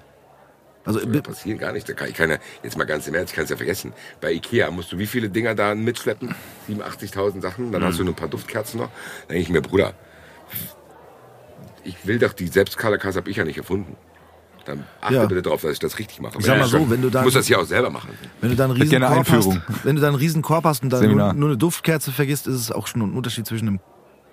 Also, 0.86 1.06
Das 1.06 1.22
passiert 1.22 1.60
gar 1.60 1.72
nicht. 1.74 1.88
Da 1.88 1.94
kann 1.94 2.08
ich 2.10 2.16
keine, 2.16 2.40
jetzt 2.64 2.78
mal 2.78 2.86
ganz 2.86 3.06
im 3.08 3.14
Ernst, 3.14 3.32
ich 3.32 3.36
kann 3.36 3.44
es 3.44 3.50
ja 3.50 3.58
vergessen. 3.58 3.94
Bei 4.22 4.32
Ikea 4.32 4.72
musst 4.72 4.92
du 4.92 4.98
wie 4.98 5.06
viele 5.08 5.30
Dinger 5.30 5.54
da 5.54 5.76
mitschleppen? 5.76 6.34
87.000 6.70 7.42
Sachen. 7.42 7.72
Dann 7.72 7.84
hast 7.84 8.00
du 8.00 8.04
nur 8.04 8.14
ein 8.14 8.16
paar 8.16 8.28
Duftkerzen 8.30 8.80
noch. 8.80 8.90
Dann 9.28 9.36
denke 9.36 9.42
ich 9.44 9.50
mir, 9.50 9.62
Bruder, 9.62 9.94
ich 11.84 12.06
will 12.06 12.20
doch 12.20 12.34
die 12.34 12.48
Selbstkasse 12.48 13.18
habe 13.18 13.30
ich 13.30 13.38
ja 13.38 13.44
nicht 13.46 13.58
erfunden. 13.58 13.96
Dann 14.66 14.84
achte 15.02 15.16
Ja. 15.16 15.26
bitte 15.26 15.42
darauf, 15.42 15.62
dass 15.62 15.72
ich 15.74 15.80
das 15.80 15.98
richtig 16.00 16.20
mache. 16.22 16.38
Ich 16.38 16.46
sag 16.46 16.58
mal 16.58 16.66
ich 16.66 16.72
so, 16.72 16.90
wenn 16.90 17.02
du 17.02 17.10
dann- 17.10 17.24
muss 17.24 17.34
das 17.34 17.48
ja 17.50 17.58
auch 17.58 17.66
selber 17.66 17.90
machen. 17.90 18.10
wenn 18.42 18.50
du 18.52 18.56
da 18.56 18.66
einen 18.66 18.74
riesen 18.74 19.02
Korb 19.02 19.30
hast, 19.30 19.60
wenn 19.84 19.96
du 19.96 20.02
da 20.02 20.08
einen 20.08 20.18
riesen 20.18 20.42
Korb 20.42 20.64
hast 20.66 20.84
und 20.84 20.90
da 20.92 21.02
nur, 21.02 21.34
nur 21.34 21.50
eine 21.50 21.58
Duftkerze 21.58 22.12
vergisst, 22.12 22.48
ist 22.48 22.56
es 22.56 22.72
auch 22.72 22.88
schon 22.88 23.02
ein 23.02 23.14
Unterschied 23.14 23.48
zwischen 23.48 23.68
einem, 23.68 23.80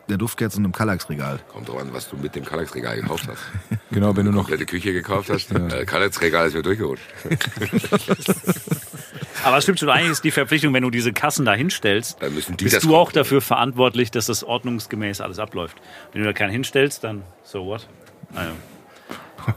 der 0.09 0.17
Duftkerze 0.19 0.59
und 0.59 0.65
einem 0.65 0.73
Kallax-Regal. 0.73 1.41
Kommt 1.49 1.69
drauf 1.69 1.81
an, 1.81 1.93
was 1.93 2.09
du 2.09 2.17
mit 2.17 2.35
dem 2.35 2.45
Kallax-Regal 2.45 2.97
gekauft 3.01 3.29
hast. 3.29 3.41
Genau, 3.93 4.17
wenn 4.17 4.27
du 4.27 4.33
noch. 4.33 4.39
Komplette 4.43 4.67
Küche 4.67 4.93
gekauft 4.93 5.31
hast. 5.31 5.53
Äh, 5.53 5.85
Kallax-Regal 5.87 6.49
ist 6.49 6.55
mir 6.55 6.63
durchgerutscht. 6.63 7.05
Aber 9.45 9.59
es 9.59 9.63
stimmt 9.65 9.79
schon, 9.79 9.89
eigentlich 9.89 10.11
ist 10.13 10.25
die 10.25 10.33
Verpflichtung, 10.33 10.75
wenn 10.75 10.83
du 10.83 10.91
diese 10.91 11.13
Kassen 11.13 11.45
da 11.45 11.55
hinstellst, 11.55 12.21
Dann 12.21 12.35
müssen 12.35 12.57
die 12.57 12.65
bist 12.65 12.77
das 12.77 12.83
du 12.83 12.97
auch 12.97 13.13
dafür 13.13 13.41
verantwortlich, 13.41 14.11
dass 14.11 14.27
das 14.27 14.43
ordnungsgemäß 14.43 15.21
alles 15.21 15.39
abläuft. 15.39 15.77
Wenn 16.13 16.23
du 16.23 16.27
da 16.27 16.33
keinen 16.33 16.51
hinstellst, 16.51 17.05
dann 17.05 17.23
so 17.45 17.65
what? 17.67 17.87
Naja. 18.35 18.53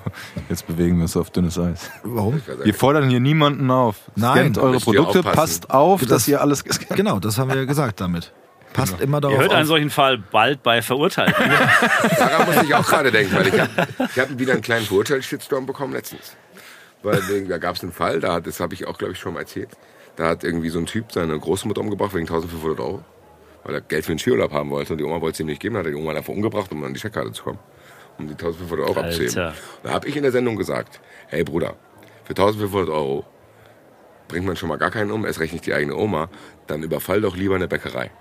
Jetzt 0.49 0.67
bewegen 0.67 0.97
wir 0.97 1.03
uns 1.03 1.17
auf 1.17 1.31
dünnes 1.31 1.57
Eis. 1.57 1.89
Warum? 2.03 2.41
Wir 2.63 2.73
fordern 2.75 3.09
hier 3.09 3.19
niemanden 3.19 3.71
auf. 3.71 3.95
Nein. 4.15 4.53
Scannt 4.53 4.57
eure 4.59 4.79
Produkte, 4.79 5.23
passt 5.23 5.71
auf, 5.71 6.01
Das- 6.01 6.09
dass 6.09 6.27
ihr 6.27 6.41
alles 6.41 6.63
Genau, 6.63 7.19
das 7.19 7.39
haben 7.39 7.49
wir 7.49 7.57
ja 7.57 7.65
gesagt 7.65 7.99
damit. 7.99 8.31
Passt 8.73 8.99
immer 9.01 9.17
Ihr 9.17 9.21
darauf 9.21 9.37
hört 9.39 9.51
einen 9.51 9.61
auf. 9.63 9.67
solchen 9.67 9.89
Fall 9.89 10.17
bald 10.17 10.63
bei 10.63 10.81
Verurteilten. 10.81 11.49
Daran 12.17 12.45
muss 12.45 12.63
ich 12.63 12.73
auch 12.75 12.85
gerade 12.87 13.11
denken, 13.11 13.35
weil 13.35 13.47
ich 13.47 13.59
habe 13.59 13.87
hab 14.15 14.39
wieder 14.39 14.53
einen 14.53 14.61
kleinen 14.61 14.85
Verurteilungsshitstorm 14.85 15.65
bekommen 15.65 15.93
letztens. 15.93 16.35
Weil 17.01 17.21
da 17.47 17.57
gab 17.57 17.75
es 17.75 17.83
einen 17.83 17.91
Fall, 17.93 18.19
da 18.19 18.33
hat, 18.35 18.47
das 18.47 18.59
habe 18.59 18.73
ich 18.73 18.85
auch, 18.87 18.97
glaube 18.97 19.13
ich, 19.13 19.19
schon 19.19 19.33
mal 19.33 19.41
erzählt. 19.41 19.69
Da 20.17 20.27
hat 20.27 20.43
irgendwie 20.43 20.69
so 20.69 20.79
ein 20.79 20.85
Typ 20.85 21.11
seine 21.11 21.37
Großmutter 21.39 21.81
umgebracht 21.81 22.13
wegen 22.13 22.27
1500 22.27 22.79
Euro, 22.81 23.03
weil 23.63 23.75
er 23.75 23.81
Geld 23.81 24.05
für 24.05 24.11
den 24.13 24.19
Skiurlaub 24.19 24.51
haben 24.51 24.69
wollte. 24.69 24.93
Und 24.93 24.99
die 24.99 25.05
Oma 25.05 25.21
wollte 25.21 25.35
es 25.35 25.39
ihm 25.39 25.45
nicht 25.47 25.61
geben, 25.61 25.75
dann 25.75 25.83
hat 25.85 25.87
er 25.87 25.95
die 25.95 26.01
Oma 26.01 26.11
einfach 26.13 26.33
umgebracht, 26.33 26.71
um 26.71 26.83
an 26.83 26.93
die 26.93 26.99
Checkkarte 26.99 27.31
zu 27.31 27.43
kommen. 27.43 27.59
Um 28.17 28.27
die 28.27 28.33
1500 28.33 28.85
Euro 28.89 28.99
Alter. 28.99 29.07
abzuheben. 29.07 29.53
Da 29.83 29.91
habe 29.91 30.07
ich 30.09 30.15
in 30.17 30.23
der 30.23 30.33
Sendung 30.33 30.57
gesagt, 30.57 30.99
hey 31.27 31.43
Bruder, 31.45 31.75
für 32.25 32.31
1500 32.31 32.89
Euro 32.89 33.25
bringt 34.27 34.45
man 34.45 34.57
schon 34.57 34.67
mal 34.69 34.77
gar 34.77 34.91
keinen 34.91 35.11
um, 35.11 35.25
erst 35.25 35.39
recht 35.39 35.53
nicht 35.53 35.65
die 35.65 35.73
eigene 35.73 35.95
Oma, 35.95 36.29
dann 36.67 36.83
überfall 36.83 37.21
doch 37.21 37.35
lieber 37.37 37.55
eine 37.55 37.67
Bäckerei. 37.69 38.11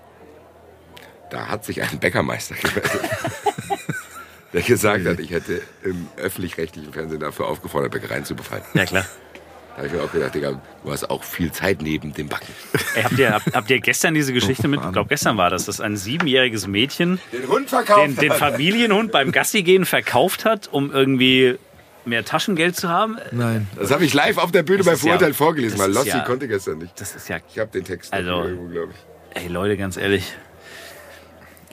Da 1.29 1.47
hat 1.47 1.63
sich 1.65 1.81
ein 1.81 1.99
Bäckermeister 1.99 2.55
gemeldet, 2.55 2.91
der 4.53 4.61
gesagt 4.61 5.05
hat, 5.05 5.19
ich 5.19 5.29
hätte 5.31 5.61
im 5.83 6.07
öffentlich-rechtlichen 6.17 6.91
Fernsehen 6.91 7.19
dafür 7.19 7.47
aufgefordert, 7.47 7.91
Bäckereien 7.91 8.25
zu 8.25 8.35
befallen. 8.35 8.63
ja, 8.73 8.85
klar. 8.85 9.05
Da 9.75 9.83
habe 9.83 9.87
ich 9.87 9.93
mir 9.93 10.03
auch 10.03 10.11
gedacht, 10.11 10.35
Digga, 10.35 10.61
du 10.83 10.91
hast 10.91 11.09
auch 11.09 11.23
viel 11.23 11.51
Zeit 11.53 11.81
neben 11.81 12.13
dem 12.13 12.27
Backen. 12.27 12.51
Ey, 12.95 13.03
habt, 13.03 13.17
ihr, 13.17 13.31
habt, 13.33 13.55
habt 13.55 13.69
ihr 13.69 13.79
gestern 13.79 14.13
diese 14.13 14.33
Geschichte 14.33 14.67
mit, 14.67 14.81
ich 14.83 14.91
glaube 14.91 15.07
gestern 15.07 15.37
war 15.37 15.49
das, 15.49 15.65
dass 15.65 15.79
ein 15.79 15.95
siebenjähriges 15.95 16.67
Mädchen 16.67 17.19
Den 17.31 17.47
Hund 17.47 17.69
verkauft 17.69 18.07
den, 18.07 18.15
den 18.17 18.31
Familienhund 18.33 19.11
beim 19.13 19.31
Gassi 19.31 19.63
gehen 19.63 19.85
verkauft 19.85 20.43
hat, 20.43 20.67
um 20.73 20.91
irgendwie 20.91 21.55
mehr 22.03 22.25
Taschengeld 22.25 22.75
zu 22.75 22.89
haben? 22.89 23.19
Nein. 23.31 23.67
Das 23.77 23.91
habe 23.91 24.03
ich 24.03 24.13
live 24.13 24.37
auf 24.39 24.51
der 24.51 24.63
Bühne 24.63 24.79
Das 24.79 24.87
bei 24.87 24.93
ist 24.93 25.03
ja- 25.03 25.11
Vorurteil 25.11 25.33
vorgelesen, 25.33 25.79
weil 25.79 25.93
Lossi 25.93 26.09
ja- 26.09 26.19
konnte 26.25 26.47
gestern 26.49 26.79
nicht. 26.79 26.99
Das 26.99 27.15
ist 27.15 27.29
ja, 27.29 27.37
Ich 27.49 27.59
habe 27.59 27.69
den 27.71 27.85
Text 27.85 28.11
Also- 28.11 28.43
irgendwo, 28.43 28.67
glaube 28.67 28.91
ich. 28.93 29.41
ey 29.43 29.47
Leute, 29.47 29.77
ganz 29.77 29.95
ehrlich. 29.95 30.33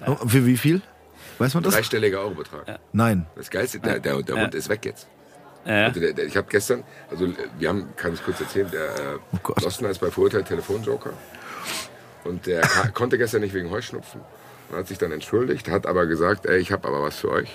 Oh, 0.07 0.17
für 0.27 0.45
wie 0.47 0.57
viel? 0.57 0.83
Weiß 1.39 1.55
man 1.55 1.63
das? 1.63 1.75
Dreistelliger 1.75 2.21
Eurobetrag. 2.21 2.79
Nein. 2.93 3.27
Das 3.37 3.51
Geilste, 3.51 3.79
der, 3.81 4.01
der, 4.01 4.23
der 4.23 4.43
Hund 4.43 4.55
ist 4.55 4.69
weg 4.69 4.85
jetzt. 4.85 5.07
Ja. 5.65 5.87
Also 5.87 6.01
der, 6.01 6.13
der, 6.13 6.27
ich 6.27 6.37
habe 6.37 6.47
gestern, 6.49 6.85
also 7.11 7.29
wir 7.59 7.69
haben, 7.69 7.89
kann 7.97 8.15
ich 8.15 8.25
kurz 8.25 8.41
erzählen, 8.41 8.71
der 8.71 8.85
äh, 8.85 9.19
Oh 9.63 9.91
ist 9.91 9.99
bei 9.99 10.11
Verurteilt 10.11 10.47
Telefonjoker 10.47 11.13
und 12.25 12.47
der 12.47 12.63
konnte 12.95 13.19
gestern 13.19 13.41
nicht 13.41 13.55
wegen 13.55 13.71
Heuschnupfen 13.71 14.21
und 14.71 14.77
hat 14.77 14.87
sich 14.87 14.99
dann 14.99 15.13
entschuldigt, 15.13 15.69
hat 15.69 15.87
aber 15.87 16.07
gesagt, 16.07 16.47
ey, 16.47 16.59
ich 16.59 16.71
habe 16.71 16.87
aber 16.87 17.03
was 17.03 17.17
für 17.17 17.31
euch. 17.31 17.51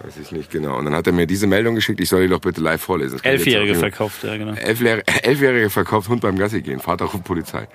Weiß 0.00 0.16
ich 0.16 0.30
nicht 0.30 0.50
genau. 0.50 0.76
Und 0.78 0.84
dann 0.84 0.94
hat 0.94 1.08
er 1.08 1.12
mir 1.12 1.26
diese 1.26 1.48
Meldung 1.48 1.74
geschickt, 1.74 1.98
ich 2.00 2.08
soll 2.08 2.22
die 2.22 2.28
doch 2.28 2.40
bitte 2.40 2.60
live 2.60 2.80
vorlesen. 2.80 3.18
Elfjährige 3.24 3.74
verkauft, 3.74 4.22
ja 4.22 4.36
genau. 4.36 4.52
Elfjährige, 4.52 5.04
Elfjährige 5.24 5.70
verkauft 5.70 6.08
Hund 6.08 6.20
beim 6.20 6.38
Gassi 6.38 6.62
gehen. 6.62 6.78
Vater 6.78 7.06
ruft 7.06 7.24
Polizei. 7.24 7.66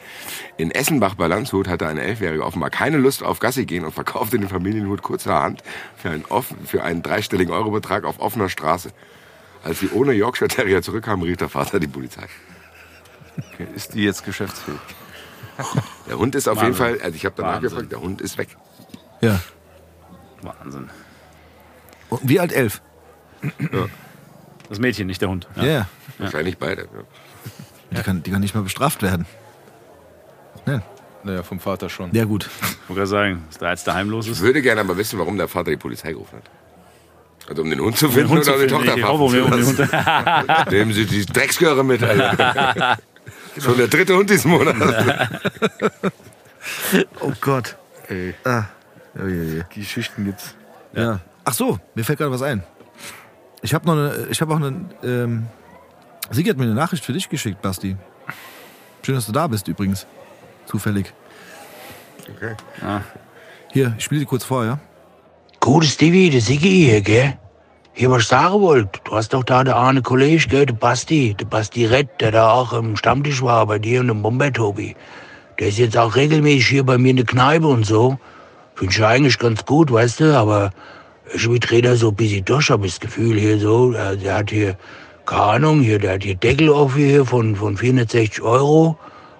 In 0.55 0.71
Essenbach 0.71 1.15
bei 1.15 1.27
Landshut 1.27 1.67
hatte 1.67 1.85
eine 1.85 2.01
Elfjährige 2.01 2.45
offenbar 2.45 2.69
keine 2.69 2.97
Lust 2.97 3.23
auf 3.23 3.39
Gassi 3.39 3.65
gehen 3.65 3.83
und 3.83 3.91
verkaufte 3.91 4.39
den 4.39 4.47
Familienhut 4.47 5.01
kurzerhand 5.01 5.63
für 5.97 6.11
einen, 6.11 6.23
offen, 6.25 6.65
für 6.65 6.83
einen 6.83 7.03
dreistelligen 7.03 7.53
Eurobetrag 7.53 8.05
auf 8.05 8.19
offener 8.19 8.47
Straße. 8.47 8.91
Als 9.65 9.81
sie 9.81 9.89
ohne 9.93 10.13
Yorkshire 10.13 10.47
Terrier 10.47 10.81
zurückkamen, 10.81 11.25
rief 11.25 11.37
der 11.37 11.49
Vater 11.49 11.79
die 11.81 11.87
Polizei. 11.87 12.23
Okay, 13.37 13.67
ist 13.75 13.95
die 13.95 14.03
jetzt 14.03 14.23
geschäftsfähig? 14.23 14.77
Der 16.07 16.17
Hund 16.17 16.35
ist 16.35 16.47
auf 16.47 16.61
jeden 16.61 16.77
Wahnsinn. 16.79 16.97
Fall, 16.97 17.01
also 17.03 17.15
ich 17.15 17.25
habe 17.25 17.35
danach 17.37 17.55
Wahnsinn. 17.55 17.69
gefragt, 17.69 17.91
der 17.91 18.01
Hund 18.01 18.21
ist 18.21 18.37
weg. 18.37 18.49
Ja. 19.21 19.41
Wahnsinn. 20.41 20.89
Wie 22.23 22.39
alt? 22.39 22.51
Elf? 22.53 22.81
Das 24.69 24.79
Mädchen, 24.79 25.07
nicht 25.07 25.21
der 25.21 25.29
Hund. 25.29 25.47
Ja. 25.55 25.63
ja. 25.65 25.87
Wahrscheinlich 26.17 26.57
beide. 26.57 26.83
Ja. 26.83 27.97
Die, 27.99 28.03
kann, 28.03 28.23
die 28.23 28.31
kann 28.31 28.41
nicht 28.41 28.55
mal 28.55 28.61
bestraft 28.63 29.01
werden. 29.01 29.25
Nein. 30.65 30.81
Naja, 31.23 31.43
vom 31.43 31.59
Vater 31.59 31.89
schon. 31.89 32.11
Ja, 32.13 32.25
gut. 32.25 32.49
Ich 32.61 32.89
wollte 32.89 32.93
gerade 32.95 33.07
sagen, 33.07 33.43
was 33.47 33.57
da 33.57 33.69
jetzt 33.71 33.87
daheim 33.87 34.09
los 34.09 34.25
Ich 34.25 34.33
ist. 34.33 34.41
würde 34.41 34.61
gerne 34.61 34.81
aber 34.81 34.97
wissen, 34.97 35.17
warum 35.19 35.37
der 35.37 35.47
Vater 35.47 35.71
die 35.71 35.77
Polizei 35.77 36.11
gerufen 36.11 36.37
hat. 36.37 37.49
Also 37.49 37.61
um 37.61 37.69
den 37.69 37.79
Hund 37.81 37.97
zu 37.97 38.07
Den 38.07 38.13
finden 38.15 38.29
Hund 38.29 38.43
zu 38.45 38.51
oder 38.53 38.61
um 38.61 38.67
die 38.67 38.69
finden, 38.73 38.85
Tochter 38.87 38.99
ich 38.99 39.05
hoffe, 39.05 39.23
um 39.23 39.33
den- 39.33 39.43
um 39.43 39.51
Hund. 39.51 40.71
Nehmen 40.71 40.93
Sie 40.93 41.05
die 41.05 41.25
Drecksgöre 41.25 41.83
mit, 41.83 42.01
Alter. 42.03 42.97
Schon 43.59 43.77
der 43.77 43.87
dritte 43.87 44.15
Hund 44.15 44.29
diesen 44.29 44.51
Monat. 44.51 44.75
Oh 47.19 47.31
Gott. 47.41 47.75
Ah. 48.45 48.63
Oh, 49.21 49.27
je, 49.27 49.43
je. 49.55 49.63
Geschichten 49.73 50.25
gibt's. 50.25 50.55
Ja. 50.93 51.19
Ach 51.45 51.53
so, 51.53 51.79
mir 51.95 52.03
fällt 52.03 52.19
gerade 52.19 52.31
was 52.31 52.41
ein. 52.41 52.63
Ich 53.61 53.73
habe 53.73 53.85
noch 53.85 53.93
eine, 53.93 54.27
ich 54.29 54.41
habe 54.41 54.53
auch 54.53 54.57
eine, 54.57 54.85
ähm, 55.03 55.47
Sigi 56.29 56.49
hat 56.49 56.57
mir 56.57 56.63
eine 56.63 56.73
Nachricht 56.73 57.03
für 57.03 57.13
dich 57.13 57.29
geschickt, 57.29 57.61
Basti. 57.61 57.97
Schön, 59.01 59.15
dass 59.15 59.25
du 59.25 59.31
da 59.31 59.47
bist 59.47 59.67
übrigens. 59.67 60.07
Zufällig. 60.65 61.13
Okay. 62.37 62.55
Hier, 63.71 63.93
ich 63.97 64.03
spiele 64.03 64.21
die 64.21 64.25
kurz 64.25 64.45
vor, 64.45 64.63
ja? 64.63 64.79
Gute 65.59 65.87
Stevie, 65.87 66.29
der 66.29 66.41
Siggi 66.41 66.69
hier, 66.69 67.01
gell? 67.01 67.37
Hier, 67.93 68.09
was 68.09 68.23
ich 68.23 68.27
sagen 68.29 68.61
wollte. 68.61 68.99
Du 69.03 69.13
hast 69.13 69.33
doch 69.33 69.43
da 69.43 69.63
der 69.63 69.77
eine 69.77 70.01
Kollege, 70.01 70.47
gell? 70.47 70.65
Der 70.65 70.73
Basti. 70.73 71.35
Der 71.37 71.45
Basti 71.45 71.85
Rett, 71.85 72.09
der 72.21 72.31
da 72.31 72.51
auch 72.51 72.73
im 72.73 72.95
Stammtisch 72.95 73.41
war 73.41 73.65
bei 73.65 73.79
dir 73.79 73.99
und 73.99 74.09
im 74.09 74.21
Bomber-Tobi. 74.21 74.95
Der 75.59 75.67
ist 75.67 75.77
jetzt 75.77 75.97
auch 75.97 76.15
regelmäßig 76.15 76.67
hier 76.67 76.85
bei 76.85 76.97
mir 76.97 77.11
in 77.11 77.17
der 77.17 77.25
Kneipe 77.25 77.67
und 77.67 77.85
so. 77.85 78.17
Finde 78.75 78.93
ich 78.93 79.03
eigentlich 79.03 79.37
ganz 79.37 79.65
gut, 79.65 79.91
weißt 79.91 80.21
du, 80.21 80.37
aber 80.37 80.71
irgendwie 81.33 81.59
dreht 81.59 81.85
er 81.85 81.95
so 81.95 82.09
ein 82.09 82.15
bisschen 82.15 82.45
durch, 82.45 82.69
hab 82.69 82.83
ich 82.83 82.91
das 82.91 82.99
Gefühl 82.99 83.39
hier 83.39 83.59
so. 83.59 83.91
Der, 83.91 84.15
der 84.15 84.35
hat 84.35 84.49
hier, 84.51 84.77
keine 85.25 85.41
Ahnung, 85.41 85.81
hier, 85.81 85.99
der 85.99 86.13
hat 86.13 86.23
hier 86.23 86.35
Deckel 86.35 86.69
auf 86.69 86.95
hier 86.95 87.25
von, 87.25 87.55
von 87.55 87.75
460 87.77 88.41
Euro. 88.41 88.97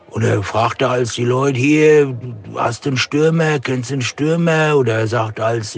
Und 0.10 0.24
er 0.24 0.44
fragte 0.44 0.88
als 0.88 1.14
die 1.14 1.26
Leute 1.26 1.60
hier, 1.60 2.16
hast 2.56 2.86
du 2.86 2.90
einen 2.90 2.98
Stürmer, 2.98 3.60
kennst 3.60 3.90
du 3.90 3.96
einen 3.96 4.02
Stürmer? 4.04 4.76
Oder 4.76 5.00
er 5.00 5.08
sagte 5.08 5.44
als 5.44 5.78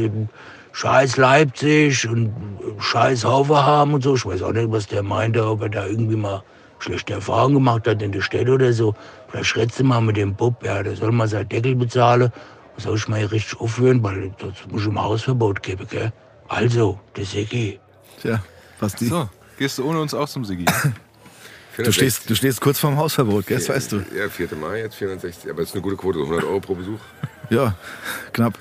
scheiß 0.74 1.16
Leipzig 1.16 2.08
und 2.10 2.34
scheiß 2.80 3.24
Hoffenheim 3.24 3.94
und 3.94 4.04
so. 4.04 4.16
Ich 4.16 4.26
weiß 4.26 4.42
auch 4.42 4.52
nicht, 4.52 4.72
was 4.72 4.88
der 4.88 5.04
meinte, 5.04 5.46
ob 5.46 5.62
er 5.62 5.70
da 5.70 5.86
irgendwie 5.86 6.18
mal 6.18 6.44
schlechte 6.80 7.14
Erfahrungen 7.14 7.56
gemacht 7.56 7.88
hat 7.88 8.02
in 8.02 8.12
der 8.12 8.22
Städte 8.22 8.52
oder 8.52 8.74
so. 8.74 8.94
Vielleicht 9.30 9.48
schrätzt 9.48 9.80
du 9.80 9.86
mal 9.86 10.02
mit 10.02 10.18
dem 10.18 10.36
Bub, 10.36 10.64
ja, 10.64 10.84
der 10.84 10.96
soll 10.96 11.14
mal 11.14 11.28
sein 11.28 11.48
Deckel 11.48 11.76
bezahlen. 11.76 12.32
Das 12.76 12.84
soll 12.84 12.98
ich 12.98 13.08
mal 13.08 13.24
richtig 13.26 13.60
aufhören, 13.60 14.04
weil 14.04 14.34
sonst 14.40 14.70
muss 14.70 14.82
ich 14.82 14.88
ihm 14.88 15.02
Hausverbot 15.02 15.64
geben, 15.64 15.88
gell? 15.90 16.12
Also, 16.48 17.00
der 17.16 17.26
Seki. 17.26 17.80
Tja, 18.22 18.44
Basti. 18.80 19.06
So, 19.06 19.30
gehst 19.58 19.78
du 19.78 19.86
ohne 19.86 20.00
uns 20.02 20.14
auch 20.14 20.28
zum 20.30 20.46
Siggi? 20.46 20.66
Du 21.78 21.92
stehst, 21.92 22.30
du 22.30 22.36
stehst 22.36 22.62
kurz 22.62 22.80
vorm 22.80 22.96
Hausverbot, 22.96 23.48
gell? 23.48 23.58
Das 23.58 23.68
weißt 23.68 23.92
du. 23.92 23.98
Ja, 24.18 24.30
4. 24.30 24.48
Mai, 24.56 24.80
jetzt 24.80 24.96
460. 24.96 25.50
Aber 25.52 25.60
das 25.60 25.72
ist 25.72 25.76
eine 25.76 25.82
gute 25.82 25.98
Quote, 25.98 26.20
100 26.20 26.46
Euro 26.46 26.62
pro 26.62 26.74
Besuch. 26.74 27.00
Ja, 27.50 27.76
knapp. 28.32 28.58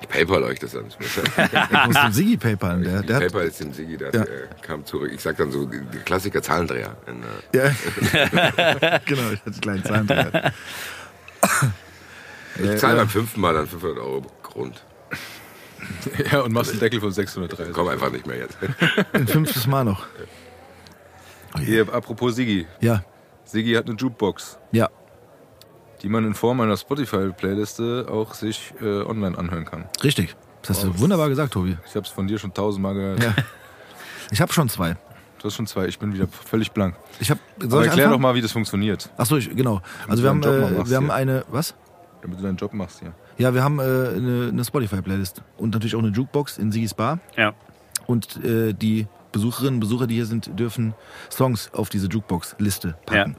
Ich 0.00 0.08
PayPal 0.08 0.42
euch 0.44 0.58
das 0.58 0.74
an. 0.74 0.86
Du 1.36 1.86
musst 1.86 2.02
dem 2.02 2.12
Sigi 2.12 2.38
PayPal. 2.38 2.80
Der, 2.80 3.02
der 3.02 3.16
hat, 3.16 3.22
PayPal 3.24 3.46
ist 3.48 3.60
dem 3.60 3.74
Sigi, 3.74 3.98
der 3.98 4.14
Ja. 4.14 4.22
äh, 4.22 4.26
kam 4.62 4.82
zurück. 4.86 5.10
Ich 5.14 5.20
sag 5.20 5.36
dann 5.36 5.52
so, 5.52 5.66
die 5.66 5.78
die 5.92 5.98
Klassiker 5.98 6.40
Zahlendreher. 6.40 6.96
In, 7.06 7.22
äh, 7.22 7.66
ja. 7.66 8.98
genau, 9.04 9.30
ich 9.32 9.40
hatte 9.40 9.50
die 9.50 9.60
kleinen 9.60 9.84
Zahlen 9.84 10.06
drin. 10.06 10.30
Ich 12.62 12.80
zahle 12.80 12.96
beim 12.96 13.08
fünften 13.08 13.40
Mal 13.40 13.54
dann 13.54 13.66
500 13.66 13.98
Euro 13.98 14.22
Grund. 14.42 14.84
ja, 16.32 16.40
und 16.40 16.52
machst 16.52 16.70
einen 16.70 16.80
Deckel 16.80 17.00
von 17.00 17.12
630. 17.12 17.72
Komm 17.72 17.88
einfach 17.88 18.10
nicht 18.10 18.26
mehr 18.26 18.38
jetzt. 18.38 18.56
Ein 19.12 19.26
fünftes 19.26 19.66
Mal 19.66 19.84
noch. 19.84 20.06
Hier, 21.58 21.92
apropos 21.92 22.34
Siggi. 22.34 22.66
Ja, 22.80 23.04
Siggi 23.46 23.74
hat 23.74 23.86
eine 23.86 23.96
Jukebox, 23.96 24.58
ja. 24.72 24.90
die 26.02 26.08
man 26.08 26.24
in 26.24 26.34
Form 26.34 26.60
einer 26.60 26.76
Spotify-Playliste 26.76 28.06
auch 28.10 28.34
sich 28.34 28.74
äh, 28.80 29.02
online 29.02 29.38
anhören 29.38 29.64
kann. 29.64 29.84
Richtig. 30.02 30.36
Das 30.62 30.78
hast 30.78 30.84
du 30.84 30.98
wunderbar 30.98 31.28
gesagt, 31.28 31.52
Tobi. 31.52 31.76
Ich 31.86 31.94
habe 31.94 32.04
es 32.04 32.12
von 32.12 32.26
dir 32.26 32.38
schon 32.38 32.52
tausendmal 32.52 32.94
gehört. 32.94 33.22
Ja. 33.22 33.34
Ich 34.32 34.40
habe 34.40 34.52
schon 34.52 34.68
zwei. 34.68 34.96
Du 35.38 35.44
hast 35.44 35.54
schon 35.54 35.68
zwei, 35.68 35.86
ich 35.86 36.00
bin 36.00 36.12
wieder 36.12 36.26
völlig 36.26 36.72
blank. 36.72 36.96
Ich 37.20 37.30
habe. 37.30 37.38
Aber 37.60 37.70
Soll 37.70 37.82
ich 37.82 37.88
erklär 37.88 38.06
doch 38.06 38.14
anfangen? 38.14 38.22
mal, 38.22 38.34
wie 38.34 38.40
das 38.42 38.50
funktioniert, 38.50 39.10
Achso, 39.16 39.38
genau. 39.38 39.80
Also 40.08 40.24
wir 40.24 40.30
haben, 40.30 40.42
äh, 40.42 40.88
wir 40.88 40.96
haben 40.96 41.10
eine. 41.12 41.44
Was? 41.48 41.74
Damit 42.26 42.38
du 42.38 42.42
deinen 42.42 42.56
Job 42.56 42.72
machst 42.72 43.00
hier. 43.00 43.12
Ja, 43.38 43.54
wir 43.54 43.62
haben 43.62 43.78
äh, 43.78 43.82
eine, 43.82 44.48
eine 44.52 44.64
Spotify-Playlist 44.64 45.42
und 45.56 45.72
natürlich 45.72 45.94
auch 45.94 46.00
eine 46.00 46.08
Jukebox 46.08 46.58
in 46.58 46.72
Sigis 46.72 46.94
Bar. 46.94 47.18
Ja. 47.36 47.54
Und 48.06 48.42
äh, 48.44 48.72
die 48.72 49.06
Besucherinnen 49.32 49.74
und 49.74 49.80
Besucher, 49.80 50.06
die 50.06 50.14
hier 50.14 50.26
sind, 50.26 50.58
dürfen 50.58 50.94
Songs 51.30 51.70
auf 51.72 51.88
diese 51.88 52.06
Jukebox-Liste 52.08 52.96
packen. 53.06 53.36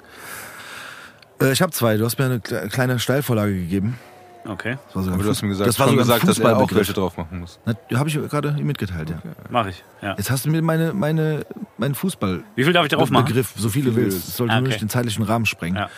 Äh, 1.42 1.52
ich 1.52 1.62
habe 1.62 1.72
zwei. 1.72 1.98
Du 1.98 2.06
hast 2.06 2.18
mir 2.20 2.26
eine 2.26 2.38
kle- 2.40 2.68
kleine 2.70 3.00
Steilvorlage 3.00 3.54
gegeben. 3.54 3.98
Okay, 4.46 4.78
Das 4.88 4.96
war 4.96 5.04
sogar 5.04 5.16
Aber 5.16 5.24
du 5.26 5.30
hast 5.30 5.42
mir 5.42 5.50
gesagt, 5.50 5.68
das 5.68 5.78
war 5.78 5.88
schon 5.90 6.00
sogar 6.00 6.20
gesagt 6.20 6.30
dass 6.30 6.40
er 6.40 6.58
auch 6.58 6.72
welche 6.74 6.94
drauf 6.94 7.18
machen 7.18 7.42
muss. 7.42 7.60
Habe 7.94 8.08
ich 8.08 8.14
gerade 8.16 8.56
ihm 8.58 8.66
mitgeteilt, 8.66 9.10
ja. 9.10 9.18
mache 9.50 9.72
ich. 9.72 9.84
Ja. 10.02 10.16
Jetzt 10.18 10.32
hast 10.32 10.46
du 10.46 10.50
mir 10.50 10.62
meine, 10.62 10.94
meine, 10.94 11.46
meinen 11.78 11.96
Fußball 11.96 12.46
Wie 12.56 12.64
viel 12.64 12.72
darf 12.72 12.86
ich 12.86 12.92
drauf 12.94 13.10
machen? 13.10 13.26
Begriff, 13.26 13.54
so 13.58 13.68
viele 13.68 13.90
du 13.92 13.98
willst. 13.98 14.26
Es 14.30 14.38
sollte 14.38 14.54
Ah, 14.54 14.58
nur 14.58 14.62
okay. 14.68 14.70
nicht 14.70 14.82
den 14.82 14.88
zeitlichen 14.90 15.24
Rahmen 15.26 15.46
sprengen. 15.46 15.76
Ja. 15.76 15.90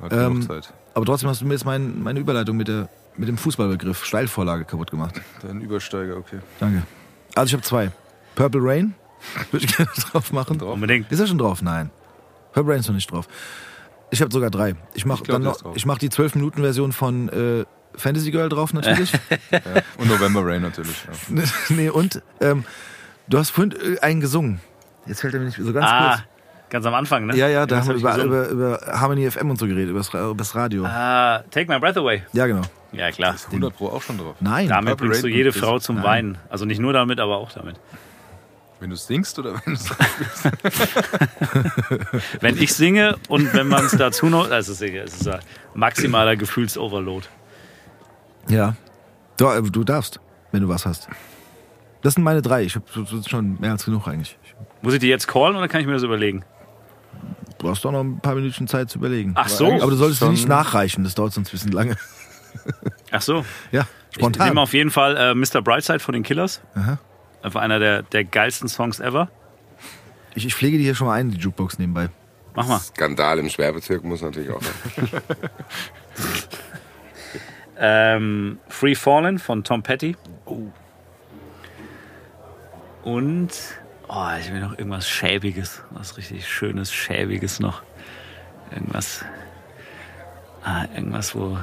Hat 0.00 0.10
genug 0.10 0.24
Ähm, 0.36 0.42
Zeit. 0.42 0.72
Aber 0.94 1.04
trotzdem 1.06 1.28
hast 1.28 1.40
du 1.40 1.46
mir 1.46 1.54
jetzt 1.54 1.64
mein, 1.64 2.02
meine 2.02 2.20
Überleitung 2.20 2.56
mit, 2.56 2.68
der, 2.68 2.88
mit 3.16 3.28
dem 3.28 3.36
Fußballbegriff 3.38 4.04
Steilvorlage 4.04 4.64
kaputt 4.64 4.90
gemacht. 4.90 5.20
Dein 5.42 5.60
Übersteiger, 5.60 6.16
okay. 6.16 6.38
Danke. 6.60 6.82
Also 7.34 7.48
ich 7.48 7.52
habe 7.54 7.62
zwei. 7.62 7.90
Purple 8.34 8.60
Rain 8.62 8.94
würde 9.50 9.64
ich 9.66 9.76
gerne 9.76 9.90
drauf 10.10 10.32
machen. 10.32 10.60
Unbedingt. 10.60 11.10
Ist 11.10 11.20
er 11.20 11.26
schon 11.26 11.38
drauf? 11.38 11.62
Nein. 11.62 11.90
Purple 12.52 12.72
Rain 12.72 12.80
ist 12.80 12.88
noch 12.88 12.94
nicht 12.94 13.10
drauf. 13.10 13.26
Ich 14.10 14.20
habe 14.20 14.30
sogar 14.32 14.50
drei. 14.50 14.74
Ich 14.94 15.06
mache 15.06 15.22
drauf. 15.24 15.62
mach 15.86 15.98
die 15.98 16.10
12-Minuten-Version 16.10 16.92
von 16.92 17.28
äh, 17.30 17.64
Fantasy 17.94 18.30
Girl 18.30 18.48
drauf 18.48 18.72
natürlich. 18.74 19.12
Ja. 19.50 19.60
Und 19.98 20.08
November 20.08 20.44
Rain 20.44 20.62
natürlich. 20.62 21.06
Ja. 21.34 21.42
nee, 21.70 21.88
und 21.88 22.22
ähm, 22.40 22.64
du 23.28 23.38
hast 23.38 23.50
vorhin 23.50 23.72
äh, 23.72 23.98
einen 24.00 24.20
gesungen. 24.20 24.60
Jetzt 25.06 25.20
fällt 25.22 25.34
er 25.34 25.40
mir 25.40 25.46
nicht 25.46 25.58
so 25.58 25.72
ganz 25.72 25.86
Ah, 25.88 26.14
kurz. 26.16 26.22
Ganz 26.72 26.86
am 26.86 26.94
Anfang, 26.94 27.26
ne? 27.26 27.36
Ja, 27.36 27.48
ja, 27.48 27.66
da 27.66 27.80
haben 27.80 27.88
wir 27.88 27.94
über, 27.96 28.16
über, 28.24 28.48
über 28.48 28.80
Harmony 28.92 29.30
FM 29.30 29.50
und 29.50 29.58
so 29.58 29.66
geredet, 29.66 29.90
über 29.90 30.34
das, 30.34 30.54
Radio. 30.54 30.84
Ah, 30.86 31.42
Take 31.50 31.70
My 31.70 31.78
Breath 31.78 31.96
Away. 31.98 32.22
Ja, 32.32 32.46
genau. 32.46 32.62
Ja, 32.92 33.10
klar. 33.10 33.36
100 33.46 33.76
Pro 33.76 33.88
auch 33.88 34.02
schon 34.02 34.18
drauf. 34.18 34.36
Nein. 34.40 34.68
Damit 34.68 34.90
Purple 34.92 35.08
bringst 35.08 35.24
du 35.24 35.28
jede 35.28 35.52
Frau 35.52 35.78
zum 35.78 35.96
Nein. 35.96 36.04
Weinen. 36.04 36.38
Also 36.48 36.64
nicht 36.64 36.80
nur 36.80 36.92
damit, 36.92 37.20
aber 37.20 37.36
auch 37.36 37.52
damit. 37.52 37.76
Wenn 38.80 38.90
du 38.90 38.96
singst 38.96 39.38
oder 39.38 39.54
wenn 39.64 39.74
du 39.74 39.80
Wenn 42.40 42.56
ich 42.56 42.74
singe 42.74 43.16
und 43.28 43.54
wenn 43.54 43.68
man 43.68 43.84
es 43.84 43.92
dazu 43.92 44.26
noch. 44.26 44.48
Das 44.48 44.68
ist, 44.68 44.82
es 44.82 45.20
ist 45.20 45.28
ein 45.28 45.38
maximaler 45.74 46.36
Gefühlsoverload. 46.36 47.26
Ja. 48.48 48.74
Du, 49.36 49.46
äh, 49.46 49.62
du 49.62 49.84
darfst, 49.84 50.18
wenn 50.50 50.62
du 50.62 50.68
was 50.68 50.84
hast. 50.84 51.08
Das 52.02 52.14
sind 52.14 52.24
meine 52.24 52.42
drei. 52.42 52.64
Ich 52.64 52.74
habe 52.74 52.84
schon 53.28 53.60
mehr 53.60 53.70
als 53.72 53.84
genug 53.84 54.08
eigentlich. 54.08 54.36
Ich- 54.44 54.54
Muss 54.82 54.94
ich 54.94 55.00
die 55.00 55.08
jetzt 55.08 55.28
callen 55.28 55.54
oder 55.54 55.68
kann 55.68 55.80
ich 55.80 55.86
mir 55.86 55.92
das 55.92 56.02
überlegen? 56.02 56.44
Du 57.62 57.70
hast 57.70 57.82
doch 57.84 57.92
noch 57.92 58.00
ein 58.00 58.18
paar 58.20 58.34
Minuten 58.34 58.66
Zeit 58.68 58.90
zu 58.90 58.98
überlegen. 58.98 59.32
Ach 59.36 59.48
so. 59.48 59.66
Aber 59.72 59.90
du 59.90 59.96
solltest 59.96 60.18
Schon- 60.20 60.32
nicht 60.32 60.48
nachreichen, 60.48 61.04
das 61.04 61.14
dauert 61.14 61.32
sonst 61.32 61.48
ein 61.48 61.52
bisschen 61.52 61.72
lange. 61.72 61.96
Ach 63.12 63.22
so. 63.22 63.44
Ja, 63.70 63.86
Ich 64.10 64.16
spontan. 64.16 64.48
nehme 64.48 64.60
auf 64.60 64.74
jeden 64.74 64.90
Fall 64.90 65.16
äh, 65.16 65.34
Mr. 65.34 65.62
Brightside 65.62 66.00
von 66.00 66.12
den 66.12 66.22
Killers. 66.24 66.60
Aha. 66.74 66.98
Einfach 67.42 67.60
einer 67.60 67.78
der, 67.78 68.02
der 68.02 68.24
geilsten 68.24 68.68
Songs 68.68 69.00
ever. 69.00 69.30
Ich, 70.34 70.44
ich 70.44 70.54
pflege 70.54 70.76
die 70.76 70.84
hier 70.84 70.94
schon 70.94 71.06
mal 71.06 71.14
ein, 71.14 71.30
die 71.30 71.38
Jukebox 71.38 71.78
nebenbei. 71.78 72.08
Mach 72.54 72.66
mal. 72.66 72.78
Skandal 72.80 73.38
im 73.38 73.48
Sperrbezirk 73.48 74.02
muss 74.04 74.20
natürlich 74.22 74.50
auch 74.50 74.60
noch. 74.60 75.20
Ähm, 77.84 78.58
Free 78.68 78.94
Fallen 78.94 79.38
von 79.40 79.64
Tom 79.64 79.82
Petty. 79.82 80.14
Und 83.02 83.50
oh, 84.12 84.28
ich 84.38 84.52
will 84.52 84.60
noch 84.60 84.76
irgendwas 84.76 85.08
Schäbiges, 85.08 85.82
was 85.90 86.16
richtig 86.16 86.46
Schönes, 86.46 86.92
Schäbiges 86.92 87.60
noch. 87.60 87.82
Irgendwas, 88.70 89.24
ah, 90.64 90.84
irgendwas, 90.94 91.34
wo, 91.34 91.58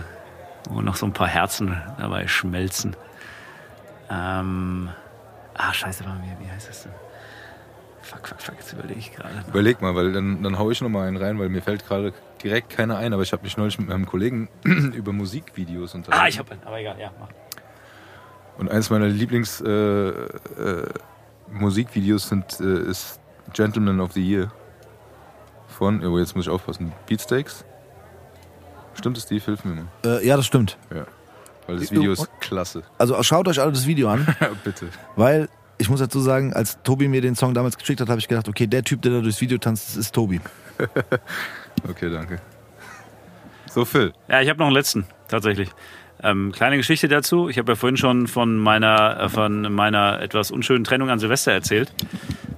wo 0.69 0.81
noch 0.81 0.95
so 0.95 1.05
ein 1.05 1.13
paar 1.13 1.27
Herzen 1.27 1.80
dabei 1.97 2.27
schmelzen. 2.27 2.95
Ähm, 4.09 4.89
ah, 5.55 5.73
scheiße, 5.73 6.03
wie, 6.03 6.45
wie 6.45 6.51
heißt 6.51 6.69
das 6.69 6.84
denn? 6.84 6.91
Fuck, 8.01 8.27
fuck, 8.27 8.41
fuck, 8.41 8.55
jetzt 8.55 8.73
überlege 8.73 8.99
ich 8.99 9.13
gerade. 9.13 9.43
Überleg 9.47 9.81
mal, 9.81 9.93
weil 9.93 10.11
dann, 10.11 10.41
dann 10.41 10.57
hau 10.57 10.71
ich 10.71 10.81
noch 10.81 10.89
mal 10.89 11.07
einen 11.07 11.17
rein, 11.17 11.38
weil 11.38 11.49
mir 11.49 11.61
fällt 11.61 11.85
gerade 11.85 12.13
direkt 12.43 12.69
keiner 12.69 12.97
ein, 12.97 13.13
aber 13.13 13.21
ich 13.21 13.31
habe 13.34 13.43
mich 13.43 13.57
neulich 13.57 13.77
mit 13.77 13.88
meinem 13.88 14.07
Kollegen 14.07 14.49
über 14.63 15.13
Musikvideos 15.13 15.93
unterhalten. 15.93 16.26
Ah, 16.26 16.27
ich 16.27 16.39
hab 16.39 16.51
einen, 16.51 16.63
aber 16.63 16.80
egal, 16.80 16.99
ja, 16.99 17.11
mach. 17.19 17.30
Und 18.57 18.69
eines 18.69 18.89
meiner 18.89 19.07
Lieblings 19.07 19.61
äh, 19.61 19.69
äh, 19.69 20.89
Musikvideos 21.51 22.30
sind, 22.30 22.59
äh, 22.59 22.89
ist 22.89 23.19
Gentleman 23.53 23.99
of 23.99 24.13
the 24.13 24.21
Year 24.21 24.51
von, 25.67 26.03
oh, 26.05 26.17
jetzt 26.19 26.35
muss 26.35 26.45
ich 26.45 26.51
aufpassen, 26.51 26.91
Beatsteaks. 27.07 27.63
Stimmt 28.93 29.17
es, 29.17 29.23
Steve? 29.23 29.43
Hilf 29.43 29.63
mir 29.63 29.76
mal. 29.76 29.88
Äh, 30.05 30.27
ja, 30.27 30.35
das 30.35 30.45
stimmt. 30.45 30.77
Ja. 30.93 31.05
Weil 31.67 31.77
das 31.77 31.91
Video 31.91 32.11
ist 32.11 32.27
klasse. 32.41 32.84
Also 32.97 33.21
schaut 33.23 33.47
euch 33.47 33.61
alle 33.61 33.71
das 33.71 33.85
Video 33.85 34.09
an, 34.09 34.27
Ja, 34.41 34.49
bitte. 34.63 34.89
weil 35.15 35.47
ich 35.77 35.89
muss 35.89 35.99
dazu 35.99 36.19
sagen, 36.19 36.51
als 36.53 36.81
Tobi 36.84 37.07
mir 37.07 37.21
den 37.21 37.35
Song 37.35 37.53
damals 37.53 37.77
geschickt 37.77 38.01
hat, 38.01 38.09
habe 38.09 38.19
ich 38.19 38.27
gedacht, 38.27 38.49
okay, 38.49 38.67
der 38.67 38.84
Typ, 38.84 39.01
der 39.01 39.13
da 39.13 39.21
durchs 39.21 39.39
Video 39.39 39.57
tanzt, 39.57 39.89
das 39.89 39.97
ist 39.97 40.13
Tobi. 40.15 40.41
Okay, 41.89 42.09
danke. 42.09 42.41
So, 43.71 43.85
Phil. 43.85 44.11
Ja, 44.27 44.41
ich 44.41 44.49
habe 44.49 44.59
noch 44.59 44.65
einen 44.65 44.76
letzten, 44.76 45.05
tatsächlich. 45.30 45.69
Ähm, 46.21 46.51
kleine 46.51 46.77
Geschichte 46.77 47.07
dazu. 47.07 47.49
Ich 47.49 47.57
habe 47.57 47.71
ja 47.71 47.75
vorhin 47.75 47.97
schon 47.97 48.27
von 48.27 48.57
meiner, 48.57 49.19
äh, 49.21 49.29
von 49.29 49.73
meiner 49.73 50.21
etwas 50.21 50.51
unschönen 50.51 50.83
Trennung 50.83 51.09
an 51.09 51.19
Silvester 51.19 51.51
erzählt. 51.51 51.93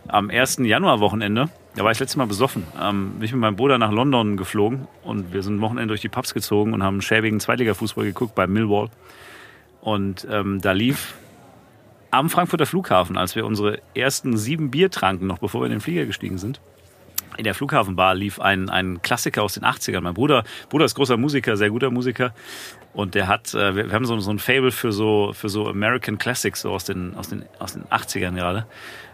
Am 0.07 0.29
1. 0.29 0.65
Januar-Wochenende, 0.65 1.49
da 1.75 1.83
war 1.83 1.91
ich 1.91 1.97
das 1.97 2.07
letzte 2.07 2.17
Mal 2.17 2.27
besoffen, 2.27 2.63
ähm, 2.81 3.13
bin 3.13 3.23
ich 3.23 3.31
mit 3.31 3.41
meinem 3.41 3.55
Bruder 3.55 3.77
nach 3.77 3.91
London 3.91 4.35
geflogen 4.35 4.87
und 5.03 5.31
wir 5.31 5.41
sind 5.43 5.57
ein 5.57 5.61
Wochenende 5.61 5.89
durch 5.89 6.01
die 6.01 6.09
Pubs 6.09 6.33
gezogen 6.33 6.73
und 6.73 6.83
haben 6.83 7.01
schäbigen 7.01 7.39
Zweitliga-Fußball 7.39 8.03
geguckt 8.03 8.35
bei 8.35 8.47
Millwall. 8.47 8.89
Und 9.79 10.27
ähm, 10.29 10.59
da 10.61 10.73
lief 10.73 11.15
am 12.09 12.29
Frankfurter 12.29 12.65
Flughafen, 12.65 13.17
als 13.17 13.35
wir 13.35 13.45
unsere 13.45 13.79
ersten 13.95 14.37
sieben 14.37 14.69
Bier 14.69 14.91
tranken, 14.91 15.27
noch 15.27 15.39
bevor 15.39 15.61
wir 15.61 15.65
in 15.67 15.71
den 15.71 15.81
Flieger 15.81 16.05
gestiegen 16.05 16.37
sind, 16.37 16.59
in 17.37 17.45
der 17.45 17.55
Flughafenbar 17.55 18.13
lief 18.15 18.39
ein, 18.39 18.69
ein 18.69 19.01
Klassiker 19.01 19.43
aus 19.43 19.53
den 19.53 19.63
80ern. 19.63 20.01
Mein 20.01 20.13
Bruder, 20.13 20.43
Bruder 20.69 20.85
ist 20.85 20.95
großer 20.95 21.17
Musiker, 21.17 21.55
sehr 21.55 21.69
guter 21.69 21.89
Musiker. 21.89 22.33
Und 22.93 23.15
der 23.15 23.27
hat, 23.27 23.53
äh, 23.53 23.75
wir, 23.75 23.91
haben 23.91 24.05
so, 24.05 24.19
so 24.19 24.31
ein 24.31 24.39
Fable 24.39 24.71
für 24.71 24.91
so, 24.91 25.31
für 25.33 25.49
so 25.49 25.67
American 25.67 26.17
Classics, 26.17 26.61
so 26.61 26.71
aus 26.71 26.83
den, 26.83 27.15
aus 27.15 27.29
den, 27.29 27.45
aus 27.59 27.73
den 27.73 27.85
80ern 27.85 28.35
gerade. 28.35 28.65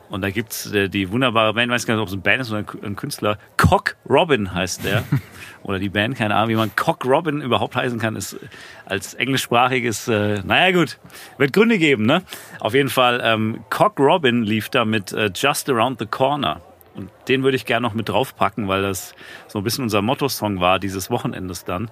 Und 0.09 0.21
da 0.21 0.29
gibt's 0.29 0.71
äh, 0.71 0.87
die 0.89 1.11
wunderbare 1.11 1.53
Band, 1.53 1.67
ich 1.67 1.73
weiß 1.73 1.85
gar 1.85 1.95
nicht, 1.95 2.01
ob 2.01 2.07
es 2.07 2.13
eine 2.13 2.21
Band 2.21 2.41
ist 2.41 2.49
oder 2.49 2.59
ein 2.59 2.65
Kü- 2.65 2.83
ein 2.83 2.95
Künstler. 2.95 3.37
Cock 3.57 3.97
Robin 4.09 4.53
heißt 4.53 4.85
der. 4.85 5.03
oder 5.63 5.79
die 5.79 5.89
Band, 5.89 6.15
keine 6.17 6.33
Ahnung, 6.35 6.49
wie 6.49 6.55
man 6.55 6.75
Cock 6.75 7.05
Robin 7.05 7.41
überhaupt 7.41 7.75
heißen 7.75 7.99
kann, 7.99 8.15
ist 8.15 8.37
als 8.85 9.13
englischsprachiges, 9.15 10.07
äh, 10.07 10.41
naja 10.45 10.71
gut, 10.71 10.97
wird 11.37 11.51
Gründe 11.53 11.77
geben, 11.77 12.05
ne? 12.05 12.23
Auf 12.61 12.73
jeden 12.73 12.89
Fall, 12.89 13.21
ähm, 13.23 13.59
Cock 13.69 13.99
Robin 13.99 14.43
lief 14.43 14.69
da 14.69 14.85
mit 14.85 15.11
äh, 15.11 15.29
Just 15.35 15.69
Around 15.69 15.99
the 15.99 16.05
Corner. 16.05 16.61
Und 16.95 17.11
den 17.27 17.43
würde 17.43 17.57
ich 17.57 17.65
gerne 17.65 17.85
noch 17.85 17.93
mit 17.93 18.09
draufpacken, 18.09 18.67
weil 18.67 18.81
das 18.81 19.13
so 19.47 19.59
ein 19.59 19.63
bisschen 19.63 19.83
unser 19.83 20.01
Motto-Song 20.01 20.61
war 20.61 20.79
dieses 20.79 21.11
Wochenendes 21.11 21.63
dann. 21.63 21.91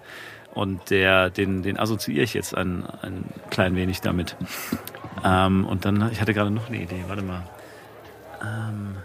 Und 0.55 0.89
der, 0.89 1.29
den, 1.29 1.63
den 1.63 1.77
assoziiere 1.77 2.23
ich 2.23 2.33
jetzt 2.33 2.55
ein, 2.55 2.85
ein 3.01 3.25
klein 3.49 3.75
wenig 3.75 4.01
damit. 4.01 4.37
Ähm, 5.23 5.65
und 5.65 5.85
dann, 5.85 6.09
ich 6.11 6.21
hatte 6.21 6.33
gerade 6.33 6.49
noch 6.49 6.69
eine 6.69 6.81
Idee, 6.81 7.03
warte 7.07 7.21
mal. 7.21 7.43
Ähm, 8.41 8.95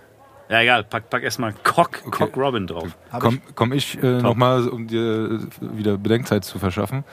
ja, 0.48 0.60
egal, 0.60 0.84
pack, 0.84 1.10
pack 1.10 1.24
erstmal 1.24 1.52
Cock, 1.64 2.02
Cock 2.10 2.36
Robin 2.36 2.68
drauf. 2.68 2.96
Komm, 3.18 3.40
komm 3.54 3.72
ich 3.72 4.00
äh, 4.02 4.20
nochmal, 4.20 4.68
um 4.68 4.86
dir 4.86 5.40
äh, 5.40 5.76
wieder 5.76 5.98
Bedenkzeit 5.98 6.44
zu 6.44 6.60
verschaffen. 6.60 7.04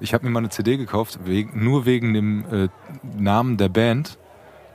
Ich 0.00 0.14
habe 0.14 0.24
mir 0.24 0.30
mal 0.30 0.40
eine 0.40 0.48
CD 0.48 0.78
gekauft, 0.78 1.18
wegen, 1.24 1.62
nur 1.62 1.84
wegen 1.84 2.14
dem 2.14 2.44
äh, 2.50 2.68
Namen 3.18 3.58
der 3.58 3.68
Band. 3.68 4.18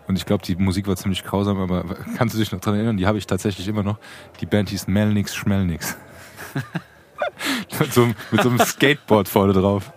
Und 0.07 0.15
ich 0.15 0.25
glaube, 0.25 0.43
die 0.43 0.55
Musik 0.55 0.87
war 0.87 0.95
ziemlich 0.95 1.23
grausam, 1.23 1.59
aber 1.59 1.83
kannst 2.17 2.35
du 2.35 2.39
dich 2.39 2.51
noch 2.51 2.59
dran 2.59 2.75
erinnern? 2.75 2.97
Die 2.97 3.07
habe 3.07 3.17
ich 3.17 3.25
tatsächlich 3.25 3.67
immer 3.67 3.83
noch. 3.83 3.97
Die 4.41 4.45
Band 4.45 4.69
hieß 4.69 4.87
Melnix 4.87 5.33
Schmelnix. 5.33 5.97
mit, 7.79 7.93
so, 7.93 8.03
einem- 8.03 8.15
mit 8.31 8.41
so 8.43 8.49
einem 8.49 8.59
Skateboard 8.59 9.27
vorne 9.27 9.53
drauf. 9.53 9.91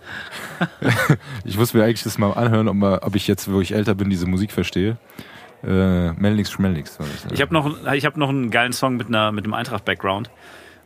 ich 1.44 1.59
muss 1.59 1.74
mir 1.74 1.84
eigentlich 1.84 2.02
das 2.02 2.18
mal 2.18 2.32
anhören, 2.32 2.68
ob, 2.68 2.76
mal, 2.76 2.98
ob 3.02 3.16
ich 3.16 3.26
jetzt, 3.26 3.51
wo 3.51 3.60
ich 3.60 3.74
älter 3.74 3.94
bin, 3.94 4.10
diese 4.10 4.26
Musik 4.26 4.52
verstehe. 4.52 4.96
Äh, 5.62 6.12
Melnix 6.12 6.51
Schmelnix 6.52 6.98
ja. 6.98 7.06
Ich 7.32 7.40
habe 7.40 7.52
noch, 7.55 7.92
ich 7.92 8.05
hab 8.05 8.16
noch 8.16 8.28
einen 8.28 8.51
geilen 8.51 8.72
Song 8.72 8.96
mit, 8.96 9.09
einer, 9.09 9.32
mit 9.32 9.44
einem 9.44 9.55
Eintracht-Background. 9.55 10.30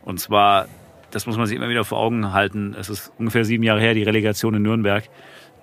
Und 0.03 0.19
zwar, 0.19 0.67
das 1.11 1.25
muss 1.25 1.37
man 1.37 1.45
sich 1.47 1.57
immer 1.57 1.67
wieder 1.69 1.83
vor 1.83 1.97
Augen 1.99 2.31
halten, 2.31 2.75
es 2.79 2.89
ist 2.89 3.11
ungefähr 3.17 3.43
sieben 3.43 3.63
Jahre 3.63 3.81
her, 3.81 3.93
die 3.93 4.03
Relegation 4.03 4.53
in 4.55 4.61
Nürnberg. 4.61 5.03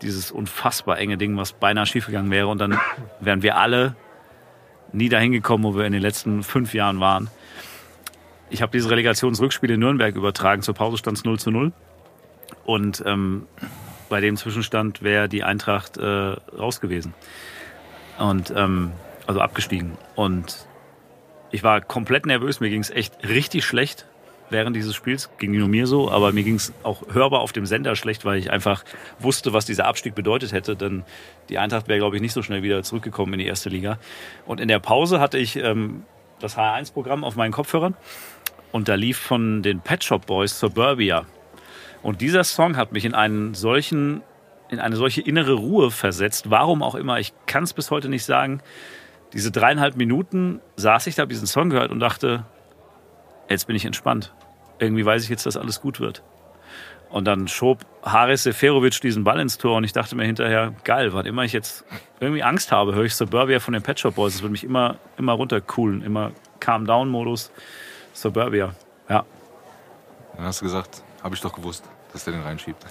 Dieses 0.02 0.30
unfassbar 0.30 0.98
enge 0.98 1.16
Ding, 1.16 1.36
was 1.38 1.54
beinahe 1.54 1.86
schiefgegangen 1.86 2.30
wäre. 2.30 2.48
Und 2.48 2.58
dann 2.60 2.78
wären 3.20 3.42
wir 3.42 3.56
alle 3.56 3.96
nie 4.92 5.08
dahin 5.08 5.32
gekommen, 5.32 5.64
wo 5.64 5.74
wir 5.74 5.86
in 5.86 5.92
den 5.94 6.02
letzten 6.02 6.42
fünf 6.42 6.74
Jahren 6.74 7.00
waren. 7.00 7.28
Ich 8.48 8.62
habe 8.62 8.72
dieses 8.72 8.90
Relegationsrückspiel 8.90 9.70
in 9.70 9.80
Nürnberg 9.80 10.14
übertragen. 10.14 10.62
Zur 10.62 10.74
Pause 10.74 10.98
stand 10.98 11.18
es 11.18 11.24
0 11.24 11.38
zu 11.38 11.50
0. 11.50 11.72
Und 12.64 13.02
ähm, 13.06 13.46
bei 14.08 14.20
dem 14.20 14.36
Zwischenstand 14.36 15.02
wäre 15.02 15.28
die 15.28 15.42
Eintracht 15.42 15.96
äh, 15.96 16.04
raus 16.04 16.80
gewesen. 16.80 17.14
Und 18.18 18.52
ähm, 18.54 18.92
also 19.26 19.40
abgestiegen. 19.40 19.98
Und 20.14 20.66
ich 21.50 21.62
war 21.62 21.80
komplett 21.80 22.26
nervös. 22.26 22.60
Mir 22.60 22.70
ging 22.70 22.80
es 22.80 22.90
echt 22.90 23.28
richtig 23.28 23.64
schlecht 23.64 24.06
während 24.48 24.76
dieses 24.76 24.94
Spiels. 24.94 25.28
Ging 25.38 25.50
nur 25.58 25.68
mir 25.68 25.88
so, 25.88 26.10
aber 26.10 26.32
mir 26.32 26.44
ging 26.44 26.54
es 26.54 26.72
auch 26.84 27.02
hörbar 27.12 27.40
auf 27.40 27.52
dem 27.52 27.66
Sender 27.66 27.96
schlecht, 27.96 28.24
weil 28.24 28.38
ich 28.38 28.52
einfach 28.52 28.84
wusste, 29.18 29.52
was 29.52 29.66
dieser 29.66 29.86
Abstieg 29.86 30.14
bedeutet 30.14 30.52
hätte. 30.52 30.76
Denn 30.76 31.04
die 31.48 31.58
Eintracht 31.58 31.88
wäre, 31.88 31.98
glaube 31.98 32.14
ich, 32.14 32.22
nicht 32.22 32.32
so 32.32 32.42
schnell 32.42 32.62
wieder 32.62 32.84
zurückgekommen 32.84 33.32
in 33.34 33.40
die 33.40 33.46
erste 33.46 33.68
Liga. 33.68 33.98
Und 34.46 34.60
in 34.60 34.68
der 34.68 34.78
Pause 34.78 35.18
hatte 35.18 35.36
ich 35.36 35.56
ähm, 35.56 36.04
das 36.38 36.56
H1-Programm 36.56 37.24
auf 37.24 37.34
meinen 37.34 37.52
Kopfhörern 37.52 37.96
und 38.76 38.88
da 38.88 38.94
lief 38.94 39.16
von 39.16 39.62
den 39.62 39.80
Pet 39.80 40.04
Shop 40.04 40.26
Boys 40.26 40.60
Suburbia. 40.60 41.24
Und 42.02 42.20
dieser 42.20 42.44
Song 42.44 42.76
hat 42.76 42.92
mich 42.92 43.06
in 43.06 43.14
einen 43.14 43.54
solchen, 43.54 44.20
in 44.68 44.80
eine 44.80 44.96
solche 44.96 45.22
innere 45.22 45.54
Ruhe 45.54 45.90
versetzt. 45.90 46.50
Warum 46.50 46.82
auch 46.82 46.94
immer, 46.94 47.18
ich 47.18 47.32
kann 47.46 47.64
es 47.64 47.72
bis 47.72 47.90
heute 47.90 48.10
nicht 48.10 48.24
sagen. 48.24 48.60
Diese 49.32 49.50
dreieinhalb 49.50 49.96
Minuten 49.96 50.60
saß 50.76 51.06
ich 51.06 51.14
da, 51.14 51.22
habe 51.22 51.30
diesen 51.30 51.46
Song 51.46 51.70
gehört 51.70 51.90
und 51.90 52.00
dachte, 52.00 52.44
jetzt 53.48 53.66
bin 53.66 53.74
ich 53.74 53.86
entspannt. 53.86 54.34
Irgendwie 54.78 55.06
weiß 55.06 55.24
ich 55.24 55.30
jetzt, 55.30 55.46
dass 55.46 55.56
alles 55.56 55.80
gut 55.80 55.98
wird. 55.98 56.22
Und 57.08 57.24
dann 57.24 57.48
schob 57.48 57.86
Haris 58.02 58.42
Seferovic 58.42 59.00
diesen 59.00 59.24
Ball 59.24 59.40
ins 59.40 59.56
Tor 59.56 59.78
und 59.78 59.84
ich 59.84 59.94
dachte 59.94 60.16
mir 60.16 60.24
hinterher, 60.26 60.74
geil, 60.84 61.14
wann 61.14 61.24
immer 61.24 61.44
ich 61.44 61.54
jetzt 61.54 61.86
irgendwie 62.20 62.42
Angst 62.42 62.72
habe, 62.72 62.94
höre 62.94 63.04
ich 63.04 63.14
Suburbia 63.14 63.58
von 63.58 63.72
den 63.72 63.82
Pet 63.82 64.00
Shop 64.00 64.16
Boys. 64.16 64.34
Das 64.34 64.42
wird 64.42 64.52
mich 64.52 64.64
immer, 64.64 64.96
immer 65.16 65.32
runtercoolen, 65.32 66.02
immer 66.02 66.32
Calm-Down-Modus. 66.60 67.50
Suburbia, 68.16 68.74
ja. 69.10 69.24
Dann 70.36 70.46
hast 70.46 70.62
du 70.62 70.64
gesagt, 70.64 71.02
habe 71.22 71.34
ich 71.34 71.40
doch 71.42 71.52
gewusst, 71.52 71.84
dass 72.12 72.24
der 72.24 72.32
den 72.32 72.42
reinschiebt. 72.42 72.82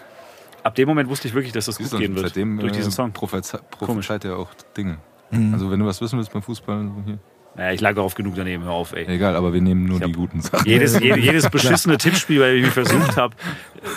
Ab 0.62 0.76
dem 0.76 0.88
Moment 0.88 1.10
wusste 1.10 1.28
ich 1.28 1.34
wirklich, 1.34 1.52
dass 1.52 1.66
das 1.66 1.76
Siehst 1.78 1.92
gut 1.92 2.00
gehen 2.00 2.16
wird. 2.16 2.28
seitdem 2.28 2.60
durch 2.60 2.72
diesen 2.72 2.92
äh, 2.92 2.96
Song. 2.96 3.12
prophezeit 3.12 4.26
er 4.26 4.38
auch 4.38 4.54
Dinge. 4.78 5.00
Also 5.32 5.70
wenn 5.72 5.80
du 5.80 5.86
was 5.86 6.00
wissen 6.00 6.18
willst 6.18 6.32
beim 6.32 6.44
Fußball, 6.44 6.92
hier. 7.06 7.20
Naja, 7.58 7.72
ich 7.74 7.80
lag 7.80 7.96
auch 7.96 8.04
oft 8.04 8.18
genug 8.18 8.34
daneben, 8.36 8.64
hör 8.66 8.72
auf, 8.74 8.92
ey. 8.94 9.06
egal, 9.08 9.36
aber 9.38 9.54
wir 9.54 9.62
nehmen 9.62 9.86
nur 9.86 10.00
Ich 10.02 10.06
die 10.06 10.12
guten 10.12 10.42
Sachen. 10.42 10.68
Jedes, 10.68 11.00
je- 11.00 11.16
jedes 11.20 11.50
beschissene 11.50 11.98
Tippspiel, 11.98 12.40
bei 12.40 12.50
dem 12.50 12.58
ich 12.58 12.64
mich 12.66 12.74
versucht 12.74 13.16
habe, 13.16 13.34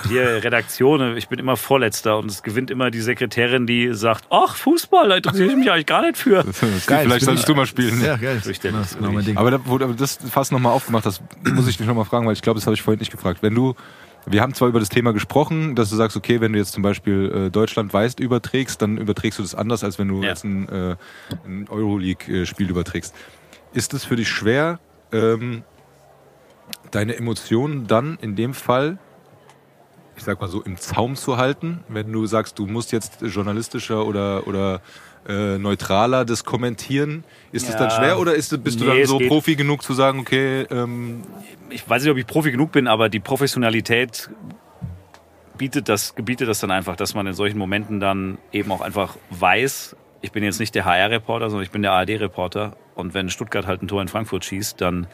hier 0.08 0.44
Redaktion, 0.44 1.16
ich 1.16 1.28
bin 1.28 1.40
immer 1.40 1.56
Vorletzter 1.56 2.18
und 2.18 2.30
es 2.30 2.44
gewinnt 2.44 2.70
immer 2.70 2.90
die 2.92 3.00
Sekretärin, 3.00 3.66
die 3.66 3.92
sagt, 3.94 4.26
ach, 4.30 4.54
Fußball, 4.54 5.08
da 5.08 5.16
interessiere 5.16 5.48
ich 5.50 5.56
mich 5.56 5.70
eigentlich 5.72 5.86
gar 5.86 6.02
nicht 6.02 6.16
für. 6.16 6.42
Steve, 6.52 7.00
vielleicht 7.02 7.24
solltest 7.24 7.48
du 7.48 7.54
mal 7.56 7.66
spielen. 7.66 8.00
Ja, 8.04 8.16
geil. 8.16 8.36
Das 8.36 8.46
ist 8.46 8.62
genau 8.62 9.12
mein 9.12 9.24
Ding. 9.24 9.36
Aber 9.36 9.50
da, 9.50 9.60
wo 9.64 9.76
du 9.78 9.92
das 9.92 10.18
fast 10.30 10.52
nochmal 10.52 10.72
aufgemacht 10.72 11.04
hast, 11.04 11.20
muss 11.52 11.66
ich 11.66 11.76
dich 11.76 11.86
nochmal 11.86 12.04
fragen, 12.04 12.26
weil 12.26 12.34
ich 12.34 12.42
glaube, 12.42 12.60
das 12.60 12.66
habe 12.66 12.74
ich 12.74 12.82
vorhin 12.82 13.00
nicht 13.00 13.10
gefragt. 13.10 13.42
Wenn 13.42 13.56
du, 13.56 13.74
wir 14.26 14.40
haben 14.40 14.54
zwar 14.54 14.68
über 14.68 14.78
das 14.78 14.88
Thema 14.88 15.12
gesprochen, 15.12 15.74
dass 15.74 15.90
du 15.90 15.96
sagst, 15.96 16.16
okay, 16.16 16.40
wenn 16.40 16.52
du 16.52 16.58
jetzt 16.60 16.72
zum 16.72 16.82
Beispiel 16.84 17.46
äh, 17.46 17.50
Deutschland 17.50 17.92
weißt 17.92 18.20
überträgst, 18.20 18.80
dann 18.82 18.98
überträgst 18.98 19.38
du 19.40 19.42
das 19.42 19.54
anders, 19.56 19.82
als 19.82 19.98
wenn 19.98 20.06
du 20.06 20.22
Ja. 20.22 20.28
jetzt 20.28 20.44
ein, 20.44 20.68
äh, 20.68 20.96
ein 21.44 21.66
Euroleague-Spiel 21.68 22.70
überträgst. 22.70 23.14
Ist 23.72 23.94
es 23.94 24.04
für 24.04 24.16
dich 24.16 24.28
schwer, 24.28 24.78
ähm, 25.12 25.62
deine 26.90 27.16
Emotionen 27.16 27.86
dann 27.86 28.18
in 28.20 28.34
dem 28.36 28.54
Fall, 28.54 28.98
ich 30.16 30.24
sag 30.24 30.40
mal 30.40 30.48
so, 30.48 30.62
im 30.62 30.76
Zaum 30.78 31.16
zu 31.16 31.36
halten, 31.36 31.84
wenn 31.88 32.10
du 32.12 32.26
sagst, 32.26 32.58
du 32.58 32.66
musst 32.66 32.92
jetzt 32.92 33.20
journalistischer 33.22 34.04
oder, 34.06 34.46
oder 34.46 34.80
äh, 35.28 35.58
neutraler 35.58 36.24
das 36.24 36.44
kommentieren? 36.44 37.24
Ist 37.52 37.68
Ja. 37.68 37.76
dann 37.76 37.90
schwer 37.90 38.18
oder 38.18 38.34
ist, 38.34 38.50
bist 38.64 38.80
du 38.80 38.84
Nee, 38.84 38.90
dann 38.90 38.98
es 39.00 39.08
so. 39.08 39.18
Profi 39.18 39.54
genug 39.56 39.82
zu 39.82 39.92
sagen, 39.92 40.20
okay, 40.20 40.62
ähm, 40.70 41.22
Ich 41.70 41.88
weiß 41.88 42.02
nicht, 42.02 42.10
ob 42.10 42.16
ich 42.16 42.26
Profi 42.26 42.50
genug 42.50 42.72
bin, 42.72 42.86
aber 42.86 43.08
die 43.10 43.20
Professionalität 43.20 44.30
bietet 45.58 45.88
das, 45.88 46.14
gebietet 46.14 46.48
das 46.48 46.60
dann 46.60 46.70
einfach, 46.70 46.96
dass 46.96 47.14
man 47.14 47.26
in 47.26 47.34
solchen 47.34 47.58
Momenten 47.58 48.00
dann 48.00 48.38
eben 48.52 48.72
auch 48.72 48.80
einfach 48.80 49.16
weiß, 49.30 49.96
ich 50.20 50.32
bin 50.32 50.42
jetzt 50.42 50.58
nicht 50.58 50.74
der 50.74 50.84
HR-Reporter, 50.84 51.50
sondern 51.50 51.64
ich 51.64 51.70
bin 51.70 51.82
der 51.82 51.92
ARD-Reporter. 51.92 52.76
Und 52.94 53.14
wenn 53.14 53.30
Stuttgart 53.30 53.66
halt 53.66 53.82
ein 53.82 53.88
Tor 53.88 54.02
in 54.02 54.08
Frankfurt 54.08 54.44
schießt, 54.44 54.80
dann 54.80 55.06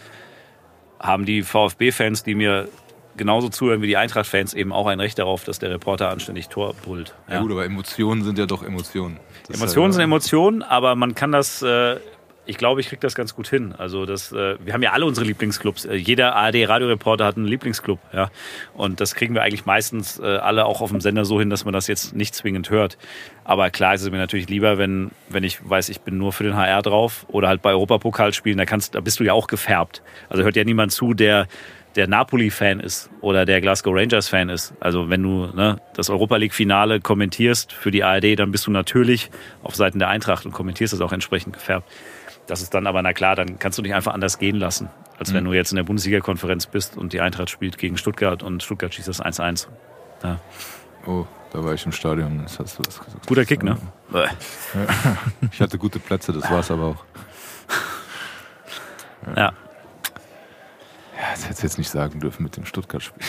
haben 0.99 1.27
die 1.27 1.43
VfB-Fans, 1.43 2.23
die 2.23 2.35
mir 2.35 2.69
genauso 3.17 3.49
zuhören 3.49 3.83
wie 3.83 3.87
die 3.87 3.97
Eintracht-Fans, 3.97 4.55
eben 4.55 4.73
auch 4.73 4.87
ein 4.87 5.01
Recht 5.01 5.19
darauf, 5.19 5.45
dass 5.45 5.59
der 5.59 5.71
Reporter 5.71 6.11
anständig 6.11 6.49
Tor 6.49 6.75
brüllt. 6.75 7.15
ja. 7.29 7.41
gut, 7.41 7.53
aber 7.53 7.65
Emotionen 7.65 8.25
sind 8.25 8.39
ja 8.39 8.47
doch 8.47 8.63
Emotionen. 8.63 9.19
Das 9.47 9.57
Emotionen 9.57 9.87
halt, 9.87 9.95
sind 9.95 10.03
Emotionen, 10.03 10.63
aber 10.63 10.95
man 10.95 11.15
kann 11.15 11.33
das, 11.33 11.63
äh, 11.63 11.97
ich 12.47 12.59
glaube, 12.59 12.81
ich 12.81 12.89
kriege 12.89 13.01
das 13.01 13.15
ganz 13.15 13.35
gut 13.35 13.49
hin. 13.49 13.75
Also 13.77 14.07
das, 14.07 14.33
äh, 14.33 14.57
wir 14.65 14.73
haben 14.73 14.83
ja 14.83 14.93
alle 14.93 15.07
unsere 15.07 15.27
Lieblingsclubs. 15.27 15.85
Äh, 15.85 15.95
jeder 15.95 16.35
ARD-Radioreporter 16.37 17.25
hat 17.25 17.37
einen 17.37 17.47
Lieblingsclub, 17.47 17.99
ja. 18.13 18.31
Und 18.75 19.01
das 19.01 19.15
kriegen 19.15 19.35
wir 19.35 19.43
eigentlich 19.43 19.67
meistens 19.67 20.19
äh, 20.19 20.25
alle 20.25 20.67
auch 20.67 20.81
auf 20.81 20.91
dem 20.91 21.01
Sender 21.01 21.25
so 21.25 21.39
hin, 21.41 21.51
dass 21.51 21.65
man 21.65 21.73
das 21.73 21.87
jetzt 21.87 22.15
nicht 22.15 22.35
zwingend 22.35 22.71
hört. 22.71 22.99
Aber 23.45 23.71
klar 23.71 23.95
ist 23.95 24.03
es 24.03 24.11
mir 24.11 24.19
natürlich 24.19 24.49
lieber, 24.49 24.79
wenn, 24.79 25.11
wenn 25.29 25.45
ich 25.45 25.59
weiß, 25.69 25.89
ich 25.89 26.01
bin 26.01 26.19
nur 26.19 26.33
für 26.33 26.45
den 26.45 26.57
HR 26.57 26.83
drauf 26.83 27.27
oder 27.29 27.49
halt 27.49 27.63
bei 27.63 27.71
Europapokalspielen, 27.71 28.59
da 28.59 28.65
kannst, 28.65 28.95
da 28.95 29.01
bist 29.01 29.21
du 29.21 29.25
ja 29.25 29.33
auch 29.33 29.47
gefärbt. 29.47 30.03
Also 30.29 30.43
hört 30.43 30.57
ja 30.57 30.65
niemand 30.65 30.93
zu, 30.93 31.15
der 31.15 31.47
der 31.97 32.09
Napoli-Fan 32.09 32.81
ist 32.81 33.11
oder 33.21 33.45
der 33.45 33.61
Glasgow 33.61 33.95
Rangers-Fan 33.95 34.49
ist. 34.49 34.75
Also 34.81 35.11
wenn 35.11 35.23
du 35.23 35.47
ne, 35.55 35.81
das 35.95 36.11
Europa 36.11 36.37
League-Finale 36.37 37.01
kommentierst 37.01 37.73
für 37.73 37.91
die 37.91 38.03
ARD, 38.03 38.39
dann 38.39 38.51
bist 38.51 38.67
du 38.67 38.71
natürlich 38.71 39.31
auf 39.63 39.75
Seiten 39.77 39.99
der 39.99 40.09
Eintracht 40.09 40.45
und 40.45 40.53
kommentierst 40.53 40.93
das 40.93 41.01
auch 41.01 41.13
entsprechend 41.13 41.53
gefärbt. 41.53 41.89
Das 42.47 42.61
ist 42.61 42.75
dann 42.75 42.87
aber, 42.87 43.03
na 43.03 43.13
klar, 43.13 43.37
dann 43.37 43.59
kannst 43.59 43.79
du 43.79 43.83
dich 43.83 43.95
einfach 43.95 44.13
anders 44.13 44.39
gehen 44.39 44.57
lassen, 44.57 44.91
als 45.19 45.33
wenn 45.33 45.45
du 45.45 45.53
jetzt 45.53 45.73
in 45.73 45.77
der 45.77 45.85
Bundesliga-Konferenz 45.85 46.67
bist 46.67 46.97
und 46.97 47.13
die 47.13 47.21
Eintracht 47.21 47.49
spielt 47.51 47.79
gegen 47.79 47.97
Stuttgart 47.97 48.43
und 48.43 48.63
Stuttgart 48.63 48.93
schießt 48.95 49.09
das 49.09 49.23
1-1. 49.23 49.67
Ja. 50.23 50.39
Oh, 51.07 51.27
da 51.53 51.65
war 51.65 51.73
ich 51.75 51.87
im 51.87 51.93
Stadion. 51.93 52.41
Das 52.43 52.59
hast 52.59 52.79
du 52.79 52.83
was 52.87 52.99
gesagt. 53.03 53.27
Guter 53.27 53.45
Kick, 53.45 53.63
ne? 53.63 53.79
Äh. 54.13 54.27
Ich 55.53 55.61
hatte 55.61 55.79
gute 55.79 55.99
Plätze, 55.99 56.33
das 56.33 56.51
war's 56.51 56.71
aber 56.71 56.85
auch. 56.85 57.05
Ja. 59.37 59.53
Ja, 61.17 61.31
das 61.31 61.45
hättest 61.45 61.63
du 61.63 61.67
jetzt 61.67 61.79
nicht 61.79 61.91
sagen 61.91 62.21
dürfen 62.21 62.43
mit 62.43 62.57
dem 62.57 62.67
Stuttgart-Spiel. 62.67 63.23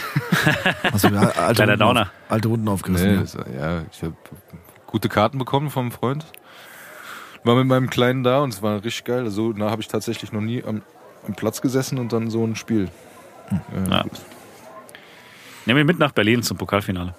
Hast 0.91 1.03
du 1.05 1.09
da 1.09 1.19
alte, 1.29 1.53
Kleiner 1.63 1.71
Runden 1.73 1.79
Downer. 1.79 2.01
auf, 2.01 2.07
alte 2.31 2.47
Runden 2.47 2.67
aufgerissen? 2.67 3.23
Nee, 3.47 3.55
ja. 3.57 3.75
ja, 3.77 3.83
ich 3.91 4.01
habe 4.03 4.15
gute 4.87 5.07
Karten 5.07 5.37
bekommen 5.37 5.69
vom 5.69 5.91
Freund. 5.91 6.25
War 7.45 7.55
mit 7.55 7.67
meinem 7.67 7.89
Kleinen 7.89 8.23
da 8.23 8.39
und 8.41 8.53
es 8.53 8.61
war 8.61 8.75
richtig 8.83 9.03
geil. 9.05 9.29
So 9.29 9.51
nah 9.53 9.69
habe 9.71 9.81
ich 9.81 9.87
tatsächlich 9.87 10.31
noch 10.33 10.41
nie 10.41 10.63
am, 10.63 10.81
am 11.27 11.35
Platz 11.35 11.61
gesessen 11.61 11.97
und 11.99 12.11
dann 12.11 12.29
so 12.29 12.43
ein 12.45 12.55
Spiel. 12.55 12.89
Ja, 13.87 13.97
Ja. 13.97 14.05
Nehmen 15.67 15.77
wir 15.77 15.85
mit 15.85 15.97
nach 15.99 16.11
Berlin 16.11 16.43
zum 16.43 16.57
Pokalfinale. 16.57 17.15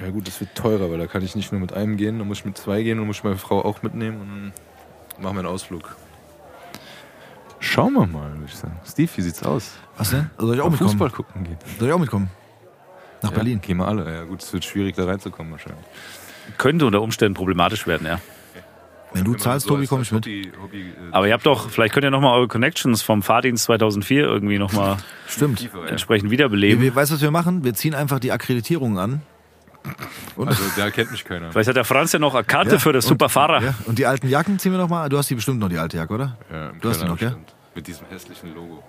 ja 0.00 0.08
gut, 0.10 0.26
das 0.26 0.40
wird 0.40 0.54
teurer, 0.54 0.90
weil 0.90 0.98
da 0.98 1.06
kann 1.06 1.22
ich 1.22 1.34
nicht 1.36 1.52
nur 1.52 1.60
mit 1.60 1.72
einem 1.74 1.96
gehen, 1.98 2.18
dann 2.18 2.28
muss 2.28 2.38
ich 2.38 2.44
mit 2.46 2.56
zwei 2.56 2.82
gehen 2.82 2.98
und 3.00 3.06
muss 3.06 3.16
ich 3.18 3.24
meine 3.24 3.36
Frau 3.36 3.62
auch 3.64 3.82
mitnehmen 3.82 4.20
und 4.20 4.28
dann 4.28 5.22
machen 5.22 5.36
wir 5.36 5.40
einen 5.40 5.48
Ausflug. 5.48 5.96
Schauen 7.60 7.94
wir 7.94 8.06
mal, 8.06 8.30
würde 8.32 8.44
ich 8.46 8.54
sagen. 8.56 8.78
Steve, 8.86 9.10
wie 9.16 9.20
sieht's 9.22 9.42
aus? 9.42 9.72
Was 9.96 10.10
denn? 10.10 10.30
Soll 10.38 10.54
ich 10.54 10.60
auch 10.60 10.64
Mal 10.66 10.70
mitkommen? 10.70 10.90
Fußball 10.90 11.10
gucken 11.10 11.44
gehen. 11.44 11.56
Soll 11.78 11.88
ich 11.88 11.94
auch 11.94 11.98
mitkommen? 11.98 12.30
Nach 13.22 13.30
Ja, 13.30 13.36
Berlin. 13.36 13.60
Gehen 13.60 13.78
wir 13.78 13.88
alle. 13.88 14.14
Ja 14.14 14.24
gut, 14.24 14.42
es 14.42 14.52
wird 14.52 14.64
schwierig 14.64 14.94
da 14.96 15.04
reinzukommen 15.06 15.52
wahrscheinlich. 15.52 15.84
Könnte 16.58 16.86
unter 16.86 17.00
Umständen 17.02 17.34
problematisch 17.34 17.86
werden, 17.86 18.06
ja. 18.06 18.20
Wenn 19.12 19.24
du 19.24 19.34
zahlst, 19.34 19.66
Tobi, 19.68 19.86
komm 19.86 20.02
ich 20.02 20.12
mit. 20.12 20.26
Hobby, 20.26 20.52
Hobby, 20.62 20.80
äh, 20.82 21.12
Aber 21.12 21.26
ihr 21.26 21.32
habt 21.32 21.46
doch, 21.46 21.70
vielleicht 21.70 21.94
könnt 21.94 22.04
ihr 22.04 22.10
nochmal 22.10 22.34
eure 22.34 22.48
Connections 22.48 23.02
vom 23.02 23.22
Fahrdienst 23.22 23.64
2004 23.64 24.24
irgendwie 24.24 24.58
nochmal 24.58 24.96
ja. 25.40 25.86
entsprechend 25.88 26.30
Wir, 26.30 26.38
wiederbeleben. 26.38 26.82
wir, 26.82 26.94
weißt 26.94 27.10
du, 27.10 27.14
was 27.14 27.22
wir 27.22 27.30
machen? 27.30 27.64
Wir 27.64 27.74
ziehen 27.74 27.94
einfach 27.94 28.18
die 28.18 28.32
Akkreditierung 28.32 28.98
an. 28.98 29.22
Und, 30.34 30.48
Also 30.48 30.62
da 30.76 30.90
kennt 30.90 31.12
mich 31.12 31.24
keiner. 31.24 31.52
Vielleicht 31.52 31.68
hat 31.68 31.76
der 31.76 31.84
Franz 31.84 32.12
ja 32.12 32.18
noch 32.18 32.34
eine 32.34 32.42
Karte 32.44 32.72
Ja, 32.72 32.78
für 32.78 32.92
das 32.92 33.04
und- 33.06 33.10
Superfahrer. 33.10 33.62
ja, 33.62 33.74
und 33.86 33.98
die 33.98 34.06
alten 34.06 34.28
Jacken 34.28 34.58
ziehen 34.58 34.72
wir 34.72 34.78
noch 34.78 34.88
mal. 34.88 35.08
Du 35.08 35.16
hast 35.16 35.30
die 35.30 35.36
bestimmt 35.36 35.60
noch, 35.60 35.68
die 35.68 35.78
alte 35.78 35.96
Jacke, 35.96 36.12
oder? 36.12 36.36
Ja, 36.52 36.70
im 36.70 36.80
Du 36.80 36.88
hast 36.90 37.00
ihn 37.02 37.08
noch, 37.08 37.16
gell? 37.16 37.30
stand. 37.30 37.54
Mit 37.74 37.86
diesem 37.86 38.06
hässlichen 38.08 38.54
Logo. 38.54 38.82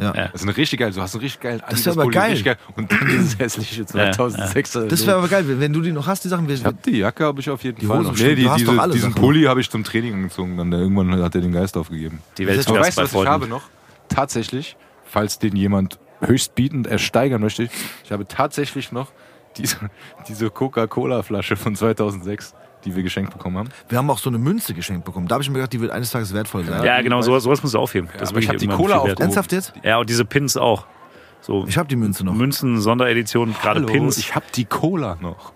Ja. 0.00 0.14
Ja. 0.14 0.28
Das 0.28 0.40
ist 0.40 0.48
eine 0.48 0.56
richtig 0.56 0.78
geil. 0.80 0.92
Du 0.92 1.00
hast 1.00 1.14
einen 1.14 1.22
richtig 1.22 1.40
geilen 1.40 1.62
Das 1.68 1.84
wär 1.84 1.92
aber 1.92 2.10
geil. 2.10 2.32
richtig 2.32 2.56
Und 2.76 2.90
dann 2.90 3.06
dieses 3.10 3.38
hässliche 3.38 3.82
2006er. 3.82 4.86
Das 4.86 5.06
wäre 5.06 5.16
aber 5.18 5.28
geil, 5.28 5.44
wenn- 5.46 5.72
du 5.72 5.80
die 5.82 5.92
noch 5.92 6.06
hast, 6.06 6.24
die 6.24 6.28
Sachen. 6.28 6.48
Wir, 6.48 6.54
Ich 6.56 6.64
hab 6.64 6.82
die 6.82 6.98
Jacke 6.98 7.24
habe 7.24 7.40
ich 7.40 7.48
auf 7.50 7.62
jeden 7.62 7.78
Die 7.80 7.86
Fall 7.86 7.98
Hose 7.98 8.08
noch. 8.10 8.18
Nee, 8.18 8.34
die, 8.34 8.42
Du 8.44 8.50
hast 8.50 8.60
diese, 8.60 8.72
doch 8.74 8.82
alle 8.82 8.92
diesen 8.92 9.10
Sachen. 9.12 9.22
Pulli 9.22 9.42
habe 9.44 9.60
ich 9.60 9.70
zum 9.70 9.84
Training 9.84 10.14
angezogen. 10.14 10.56
Dann 10.56 10.70
der, 10.70 10.80
irgendwann 10.80 11.12
hat 11.22 11.34
er 11.34 11.40
den 11.40 11.52
Geist 11.52 11.76
aufgegeben. 11.76 12.20
Die 12.38 12.44
Aber 12.44 12.52
Weltklasse 12.54 12.80
weißt 12.80 12.98
du, 12.98 13.02
was 13.02 13.12
ich 13.22 13.28
habe 13.28 13.46
noch? 13.46 13.62
Tatsächlich, 14.08 14.76
falls 15.04 15.38
den 15.38 15.54
jemand 15.56 15.98
höchstbietend 16.20 16.86
ersteigern 16.86 17.40
möchte, 17.40 17.68
ich 18.04 18.12
habe 18.12 18.26
tatsächlich 18.26 18.92
noch 18.92 19.12
diese, 19.56 19.76
diese 20.28 20.50
Coca-Cola-Flasche 20.50 21.56
von 21.56 21.74
2006, 21.76 22.54
die 22.84 22.96
wir 22.96 23.02
geschenkt 23.02 23.32
bekommen 23.32 23.58
haben. 23.58 23.68
wir 23.88 23.98
haben 23.98 24.10
auch 24.10 24.18
so 24.18 24.30
eine 24.30 24.38
Münze 24.38 24.74
geschenkt 24.74 25.04
bekommen. 25.04 25.28
Da 25.28 25.34
habe 25.34 25.42
ich 25.42 25.48
mir 25.50 25.54
gedacht, 25.54 25.72
die 25.72 25.80
wird 25.80 25.90
eines 25.90 26.10
Tages 26.10 26.32
wertvoll 26.34 26.64
sein. 26.64 26.84
Ja, 26.84 27.00
genau, 27.02 27.20
sowas, 27.22 27.42
sowas 27.42 27.62
musst 27.62 27.74
du 27.74 27.78
aufheben. 27.78 28.08
Das 28.12 28.22
ist 28.22 28.28
aber 28.30 28.38
ich 28.40 28.48
wirklich 28.48 28.48
hab 28.48 28.58
die 28.58 28.64
immer 28.66 28.76
Cola 28.76 28.96
aufgehoben. 28.98 29.22
Ernsthaft 29.22 29.52
jetzt? 29.52 29.72
Ja, 29.82 29.98
und 29.98 30.08
diese 30.08 30.24
Pins 30.24 30.56
auch. 30.56 30.86
So 31.40 31.64
Ich 31.66 31.78
habe 31.78 31.88
die 31.88 31.96
Münze 31.96 32.24
noch. 32.24 32.34
Münzen, 32.34 32.80
Sonderedition, 32.80 33.54
gerade 33.54 33.82
Pins. 33.84 34.18
ich 34.18 34.34
habe 34.34 34.46
die 34.54 34.64
Cola 34.64 35.16
noch. 35.20 35.52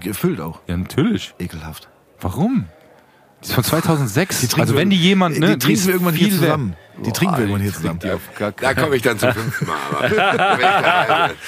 Gefüllt 0.00 0.40
auch. 0.40 0.60
Ja, 0.66 0.76
natürlich. 0.76 1.34
Ekelhaft. 1.38 1.88
Warum? 2.20 2.66
Die 3.42 3.48
ist 3.48 3.54
von 3.54 3.64
2006. 3.64 4.40
Die 4.40 4.46
trinken 4.46 4.60
also 4.60 4.74
wir- 4.74 4.80
wenn 4.80 4.90
die 4.90 4.96
jemand, 4.96 5.38
ne, 5.38 5.56
die 5.56 5.58
trinken 5.58 5.78
ist 5.78 5.86
wir 5.86 5.94
irgendwann 5.94 6.14
hier 6.14 6.30
zusammen. 6.30 6.76
Die 7.04 7.10
trinken 7.12 7.34
wir 7.36 7.40
irgendwann 7.42 7.62
hier 7.62 7.72
zusammen. 7.72 7.98
Die 8.02 8.10
Da 8.60 8.74
komme 8.74 8.96
ich 8.96 9.02
dann 9.02 9.18
zum 9.18 9.32
fünften 9.32 9.66
Mal. 9.66 9.76
Aber. 9.88 11.30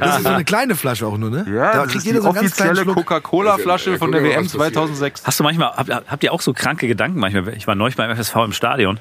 Das 0.00 0.16
ist 0.18 0.22
so 0.24 0.28
eine 0.30 0.44
kleine 0.44 0.76
Flasche 0.76 1.06
auch 1.06 1.16
nur, 1.18 1.30
ne? 1.30 1.46
Ja, 1.48 1.72
da 1.72 1.78
das 1.78 1.82
kriegt 1.88 1.96
ist 1.96 2.04
jeder 2.06 2.18
die 2.18 2.22
so 2.22 2.28
einen 2.30 2.38
offizielle. 2.38 2.84
Coca-Cola-Flasche 2.84 3.98
von 3.98 4.12
der 4.12 4.22
WM 4.22 4.44
was 4.44 4.52
passiert. 4.52 4.74
2006. 4.74 5.22
Hast 5.24 5.40
du 5.40 5.44
manchmal, 5.44 5.72
habt, 5.76 5.90
habt 5.90 6.24
ihr 6.24 6.32
auch 6.32 6.40
so 6.40 6.52
kranke 6.52 6.86
Gedanken 6.88 7.18
manchmal? 7.18 7.54
Ich 7.56 7.66
war 7.66 7.74
neulich 7.74 7.96
beim 7.96 8.10
FSV 8.14 8.36
im 8.44 8.52
Stadion 8.52 9.00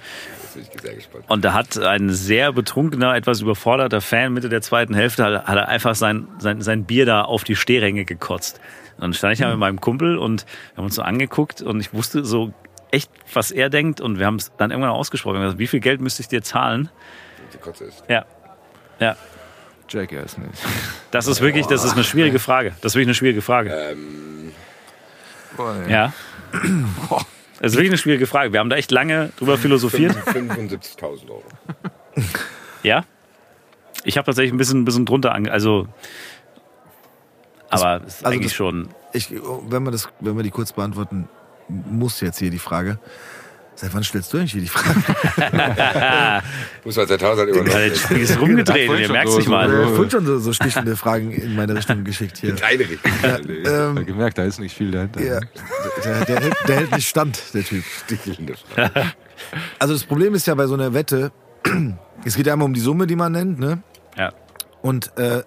und 1.27 1.43
da 1.43 1.53
hat 1.53 1.77
ein 1.77 2.09
sehr 2.09 2.53
betrunkener, 2.53 3.15
etwas 3.15 3.41
überforderter 3.41 3.99
Fan 4.01 4.33
Mitte 4.33 4.47
der 4.49 4.61
zweiten 4.61 4.93
Hälfte, 4.93 5.23
hat, 5.25 5.45
hat 5.45 5.57
er 5.57 5.67
einfach 5.67 5.95
sein, 5.95 6.27
sein, 6.39 6.61
sein 6.61 6.85
Bier 6.85 7.05
da 7.05 7.23
auf 7.23 7.43
die 7.43 7.55
Stehränge 7.57 8.05
gekotzt. 8.05 8.59
Und 8.95 9.01
dann 9.01 9.13
stand 9.13 9.33
ich 9.33 9.39
da 9.39 9.49
mit 9.49 9.57
meinem 9.57 9.81
Kumpel 9.81 10.17
und 10.17 10.45
wir 10.73 10.77
haben 10.77 10.85
uns 10.85 10.95
so 10.95 11.01
angeguckt 11.01 11.61
und 11.61 11.79
ich 11.79 11.93
wusste 11.93 12.23
so 12.23 12.53
echt, 12.91 13.11
was 13.33 13.51
er 13.51 13.69
denkt 13.69 13.99
und 14.01 14.19
wir 14.19 14.25
haben 14.25 14.35
es 14.35 14.51
dann 14.57 14.71
irgendwann 14.71 14.91
ausgesprochen. 14.91 15.35
Wir 15.35 15.39
haben 15.39 15.45
gesagt, 15.47 15.59
wie 15.59 15.67
viel 15.67 15.81
Geld 15.81 16.01
müsste 16.01 16.21
ich 16.21 16.27
dir 16.27 16.41
zahlen? 16.41 16.89
Die 17.53 17.57
Kotze 17.57 17.85
ist. 17.85 18.03
Ja. 18.07 18.25
Ja. 18.99 19.15
Jackass 19.89 20.37
nicht. 20.37 20.51
Das 21.11 21.27
ist 21.27 21.41
wirklich, 21.41 21.67
das 21.67 21.83
ist 21.83 21.93
eine 21.93 22.03
schwierige 22.03 22.39
Frage. 22.39 22.73
Das 22.81 22.93
ist 22.93 22.95
wirklich 22.95 23.07
eine 23.07 23.15
schwierige 23.15 23.41
Frage. 23.41 23.71
Ähm, 23.71 24.51
Ja. 25.89 26.13
Das 27.61 27.71
ist 27.71 27.77
wirklich 27.77 27.91
eine 27.91 27.97
schwierige 27.97 28.27
Frage. 28.27 28.51
Wir 28.51 28.59
haben 28.59 28.69
da 28.69 28.75
echt 28.75 28.91
lange 28.91 29.31
drüber 29.37 29.57
philosophiert. 29.57 30.13
75.000 30.13 31.29
Euro. 31.29 31.43
Ja. 32.83 33.05
Ich 34.03 34.17
habe 34.17 34.25
tatsächlich 34.25 34.53
ein 34.53 34.57
bisschen, 34.57 34.81
ein 34.81 34.85
bisschen 34.85 35.05
drunter 35.05 35.33
ange... 35.33 35.51
Also... 35.51 35.87
Aber 37.81 38.05
es 38.05 38.15
ist 38.15 38.25
also 38.25 38.35
eigentlich 38.35 38.51
das- 38.51 38.55
schon... 38.57 38.89
Ich, 39.13 39.31
wenn, 39.69 39.83
wir 39.83 39.91
das, 39.91 40.09
wenn 40.19 40.35
wir 40.35 40.43
die 40.43 40.51
kurz 40.51 40.73
beantworten, 40.73 41.29
muss 41.69 42.19
jetzt 42.21 42.39
hier 42.39 42.49
die 42.51 42.59
Frage. 42.59 42.99
Seit 43.75 43.93
wann 43.93 44.03
stellst 44.03 44.31
du 44.33 44.37
eigentlich 44.37 44.51
hier 44.53 44.61
die 44.61 44.67
Frage? 44.67 44.95
Muss 46.85 46.95
man 46.95 47.07
seit 47.07 47.19
tausend. 47.21 47.53
Ja, 47.55 47.87
das 47.89 47.99
Spiel 47.99 48.17
ist 48.19 48.39
rumgedreht 48.41 48.89
und 48.89 48.99
ihr 48.99 49.11
merkt 49.11 49.29
sich 49.29 49.39
Ich 49.39 49.47
mal. 49.47 49.69
habe 49.69 49.87
vorhin 49.89 50.09
schon 50.11 50.25
so, 50.25 50.39
so 50.39 50.53
stichende 50.53 50.95
Fragen 50.95 51.31
in 51.31 51.55
meine 51.55 51.75
Richtung 51.75 52.03
geschickt 52.03 52.37
hier. 52.37 52.55
Deine 52.55 52.81
Richtung. 52.89 53.11
Ja, 53.21 53.89
Ähm, 53.89 54.05
gemerkt, 54.05 54.37
da 54.37 54.43
ist 54.43 54.59
nicht 54.59 54.75
viel 54.75 54.91
dahinter. 54.91 55.21
ja, 55.21 55.39
der, 56.05 56.25
der, 56.25 56.39
hält, 56.41 56.55
der 56.67 56.75
hält 56.77 56.91
nicht 56.95 57.07
stand, 57.09 57.53
der 57.53 57.63
Typ. 57.63 57.83
Stichelnde 58.05 58.55
Frage. 58.73 59.11
Also 59.79 59.93
das 59.93 60.03
Problem 60.03 60.33
ist 60.35 60.47
ja 60.47 60.55
bei 60.55 60.67
so 60.67 60.73
einer 60.75 60.93
Wette, 60.93 61.31
es 62.25 62.35
geht 62.35 62.47
ja 62.47 62.53
immer 62.53 62.65
um 62.65 62.73
die 62.73 62.79
Summe, 62.81 63.07
die 63.07 63.15
man 63.15 63.31
nennt, 63.33 63.59
ne? 63.59 63.81
Ja. 64.17 64.31
Und 64.81 65.17
äh, 65.17 65.43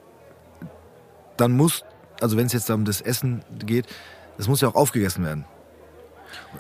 dann 1.39 1.53
muss, 1.53 1.85
also 2.21 2.37
wenn 2.37 2.47
es 2.47 2.53
jetzt 2.53 2.71
um 2.71 2.85
das 2.85 3.01
Essen 3.01 3.43
geht, 3.65 3.87
das 4.37 4.49
muss 4.49 4.61
ja 4.61 4.69
auch 4.69 4.75
aufgegessen 4.75 5.25
werden. 5.25 5.45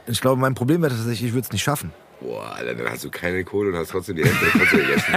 Ich 0.07 0.21
glaube, 0.21 0.41
mein 0.41 0.55
Problem 0.55 0.83
wäre 0.83 0.95
tatsächlich, 0.95 1.29
ich 1.29 1.35
würde 1.35 1.47
es 1.47 1.53
nicht 1.53 1.63
schaffen. 1.63 1.93
Boah, 2.21 2.53
Alter, 2.57 2.75
dann 2.75 2.91
hast 2.91 3.05
du 3.05 3.11
keine 3.11 3.45
Kohle 3.45 3.71
und 3.71 3.77
hast 3.77 3.91
trotzdem 3.91 4.17
die 4.17 4.23
der 4.23 4.33
Kotze 4.33 4.77
gegessen. 4.77 5.13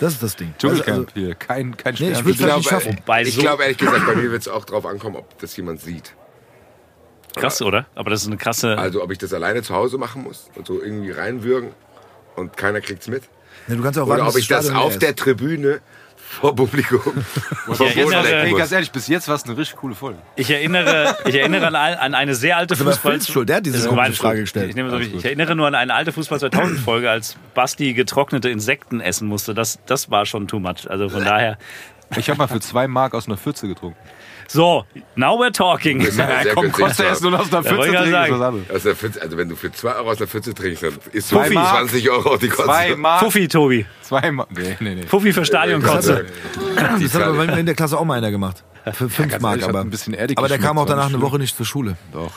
Das 0.00 0.12
ist 0.12 0.22
das 0.22 0.36
Ding. 0.36 0.52
Dschungelcamp 0.58 1.08
Also, 1.08 1.12
hier, 1.14 1.34
kein, 1.34 1.74
kein 1.76 1.94
Nee, 1.98 2.10
ich 2.10 2.24
würd's 2.24 2.40
Ich 2.40 2.42
halt 2.42 2.50
glaube, 2.52 2.56
nicht 2.58 2.68
schaffen. 2.68 2.98
Wobei 2.98 3.22
ich 3.22 3.34
so- 3.34 3.40
glaube 3.40 3.62
ehrlich 3.62 3.78
gesagt, 3.78 4.06
bei 4.06 4.14
mir 4.14 4.30
wird 4.30 4.42
es 4.42 4.48
auch 4.48 4.64
drauf 4.66 4.84
ankommen, 4.84 5.16
ob 5.16 5.38
das 5.38 5.56
jemand 5.56 5.80
sieht. 5.80 6.14
Krass, 7.36 7.62
oder? 7.62 7.86
Aber 7.94 8.10
das 8.10 8.22
ist 8.22 8.26
eine 8.26 8.36
krasse... 8.36 8.76
Also 8.76 9.02
ob 9.02 9.10
ich 9.12 9.18
das 9.18 9.32
alleine 9.32 9.62
zu 9.62 9.74
Hause 9.74 9.96
machen 9.96 10.24
muss 10.24 10.50
und 10.56 10.66
so 10.66 10.82
irgendwie 10.82 11.10
reinwürgen 11.12 11.70
und 12.36 12.56
keiner 12.56 12.80
kriegt's 12.82 13.08
mit. 13.08 13.22
nee, 13.66 13.76
du 13.76 13.82
kannst 13.82 13.96
ja 13.96 14.02
auch 14.02 14.08
warten, 14.08 14.20
Oder 14.22 14.28
ob 14.28 14.34
bis 14.34 14.42
ich 14.42 14.48
das 14.48 14.70
auf 14.70 14.98
der. 14.98 15.16
Tribüne 15.16 15.80
vor 16.28 16.54
Publikum 16.54 17.00
erinnere- 17.80 18.42
Ey, 18.42 18.50
muss. 18.50 18.58
ganz 18.58 18.72
ehrlich, 18.72 18.90
bis 18.92 19.08
jetzt 19.08 19.28
war 19.28 19.34
es 19.34 19.44
eine 19.44 19.56
richtig 19.56 19.76
coole 19.76 19.94
Folge. 19.94 20.18
Ich 20.36 20.50
erinnere, 20.50 21.16
ich 21.24 21.34
erinnere 21.34 21.66
an, 21.66 21.74
an 21.74 22.14
eine 22.14 22.34
sehr 22.34 22.56
alte 22.56 22.74
aber 22.74 22.92
Fußball. 22.92 23.20
Schuld, 23.22 23.48
der 23.48 23.56
hat 23.56 23.66
diese 23.66 23.78
ist 23.78 23.88
komische 23.88 24.12
Frage 24.12 24.40
gestellt. 24.42 24.70
Ich, 24.70 24.76
nehme 24.76 24.90
so, 24.90 24.98
ich, 24.98 25.12
gut. 25.12 25.24
erinnere 25.24 25.56
nur 25.56 25.66
an 25.66 25.74
eine 25.74 25.94
alte 25.94 26.12
Fußball 26.12 26.38
2000 26.40 26.80
Folge, 26.80 27.10
als 27.10 27.36
Basti 27.54 27.92
getrocknete 27.94 28.48
Insekten 28.50 29.00
essen 29.00 29.26
musste. 29.28 29.54
Das, 29.54 29.78
das 29.86 30.10
war 30.10 30.26
schon 30.26 30.46
too 30.48 30.60
much. 30.60 30.88
Also 30.88 31.08
von 31.08 31.24
daher. 31.24 31.58
Ich 32.16 32.30
habe 32.30 32.38
mal 32.38 32.46
für 32.48 32.60
zwei 32.60 32.88
Mark 32.88 33.14
aus 33.14 33.26
einer 33.26 33.36
Pfütze 33.36 33.68
getrunken. 33.68 33.98
So, 34.50 34.86
now 35.14 35.36
we're 35.38 35.52
talking. 35.52 35.98
Das 35.98 36.08
ist 36.08 36.16
günstig 36.16 36.72
kostet 36.72 37.06
erst 37.06 37.22
nur 37.22 37.38
aus 37.38 37.50
Ja, 37.50 38.06
sagen. 38.10 38.32
was 38.32 38.40
anderes. 38.40 38.70
Aus 38.74 38.82
der 38.82 38.96
Pfütze, 38.96 39.20
also 39.20 39.36
wenn 39.36 39.48
du 39.50 39.56
für 39.56 39.70
2 39.70 39.94
Euro 39.96 40.10
aus 40.10 40.16
der 40.16 40.26
Pfütze 40.26 40.54
trinkst, 40.54 40.82
dann 40.82 40.94
ist 41.12 41.28
so 41.28 41.36
Mark. 41.50 41.76
20 41.80 42.10
Euro 42.10 42.36
die 42.38 42.48
Kotze. 42.48 42.64
Zwei 42.64 42.96
Mark. 42.96 43.20
Fuffi, 43.20 43.46
Tobi. 43.46 43.84
Zwei 44.00 44.30
Mark. 44.32 44.48
Nee, 44.56 44.76
nee, 44.80 44.94
nee. 44.94 45.02
Fuffi 45.06 45.34
für 45.34 45.44
Stadionkotze. 45.44 46.24
Das 46.98 47.14
hat 47.14 47.22
aber 47.22 47.58
in 47.58 47.66
der 47.66 47.74
Klasse 47.74 47.98
auch 47.98 48.04
mal 48.06 48.14
einer 48.14 48.30
gemacht. 48.30 48.64
Für 48.92 49.10
fünf 49.10 49.30
ganz 49.32 49.42
Mark, 49.42 49.62
aber. 49.64 49.80
ein 49.80 49.90
bisschen 49.90 50.16
aber 50.36 50.48
der 50.48 50.58
kam 50.58 50.78
auch 50.78 50.86
danach 50.86 51.08
eine. 51.08 51.20
Woche 51.20 51.38
nicht 51.38 51.54
zur 51.54 51.66
Schule. 51.66 51.96
Doch. 52.12 52.30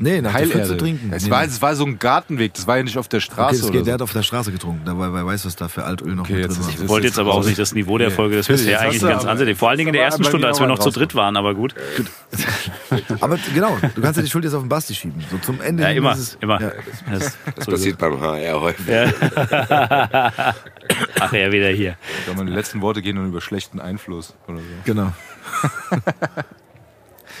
Nee, 0.00 0.20
nach 0.20 0.32
der 0.32 0.40
Heilerde. 0.40 0.60
Pfütze 0.64 0.76
trinken. 0.78 1.12
Es 1.12 1.24
Nee, 1.26 1.30
war, 1.30 1.42
nee. 1.42 1.46
es 1.48 1.62
war 1.62 1.76
so 1.76 1.84
ein 1.84 1.98
Gartenweg, 1.98 2.54
das 2.54 2.66
war 2.66 2.78
ja 2.78 2.82
nicht 2.82 2.98
auf 2.98 3.06
der 3.08 3.20
Straße. 3.20 3.48
Okay, 3.50 3.56
das 3.60 3.66
geht, 3.66 3.70
oder 3.70 3.84
der 3.84 3.92
so. 3.92 3.92
hat 3.94 4.02
auf 4.02 4.12
der 4.12 4.22
Straße 4.22 4.50
getrunken. 4.52 4.82
Da 4.84 4.98
wer 4.98 5.12
wer 5.14 5.26
weiß, 5.26 5.46
was 5.46 5.54
da 5.54 5.68
für 5.68 5.84
Altöl 5.84 6.14
noch 6.16 6.24
Okay, 6.24 6.34
mit 6.34 6.44
drin 6.48 6.50
ist-. 6.60 6.68
Ich 6.70 6.76
Das 6.76 6.88
wollte 6.88 7.06
ist 7.06 7.12
jetzt 7.12 7.18
aber 7.20 7.34
auch 7.34 7.44
nicht 7.44 7.58
das 7.58 7.72
Niveau 7.74 7.98
der 7.98 8.10
Folge 8.10 8.36
bisher 8.36 8.56
jetzt 8.56 8.74
hast 8.74 8.80
eigentlich 8.82 9.02
ganz 9.02 9.24
ansehnlich. 9.26 9.58
Vor 9.58 9.68
allen 9.68 9.78
Dingen 9.78 9.88
in 9.88 9.94
der 9.94 10.02
ersten 10.04 10.24
Stunde, 10.24 10.48
als 10.48 10.58
wir 10.58 10.66
noch 10.66 10.78
zu 10.80 10.90
dritt 10.90 11.14
waren, 11.14 11.35
aber 11.36 11.54
gut. 11.54 11.74
Aber 13.20 13.38
genau, 13.54 13.76
du 13.94 14.00
kannst 14.02 14.16
ja 14.16 14.22
die 14.22 14.28
Schuld 14.30 14.44
jetzt 14.44 14.54
auf 14.54 14.62
den 14.62 14.68
Basti 14.68 14.94
schieben. 14.94 15.22
So 15.30 15.38
zum 15.38 15.60
Ende. 15.60 15.82
Ja, 15.82 15.90
immer, 15.90 16.12
es- 16.12 16.36
immer. 16.40 16.60
Ja. 16.60 16.72
Das, 17.10 17.36
Das 17.56 17.66
passiert 17.66 17.98
beim 17.98 18.20
HR 18.20 18.60
häufig. 18.60 18.86
Ja. 18.86 19.06
Ach 21.20 21.32
ja, 21.32 21.52
wieder 21.52 21.68
hier. 21.70 21.96
Ich 22.20 22.24
glaube, 22.26 22.44
die 22.44 22.52
letzten 22.52 22.80
Worte 22.80 23.02
gehen 23.02 23.16
dann 23.16 23.26
über 23.28 23.40
schlechten 23.40 23.80
Einfluss 23.80 24.34
oder 24.48 24.58
so. 24.58 24.64
Genau. 24.84 25.12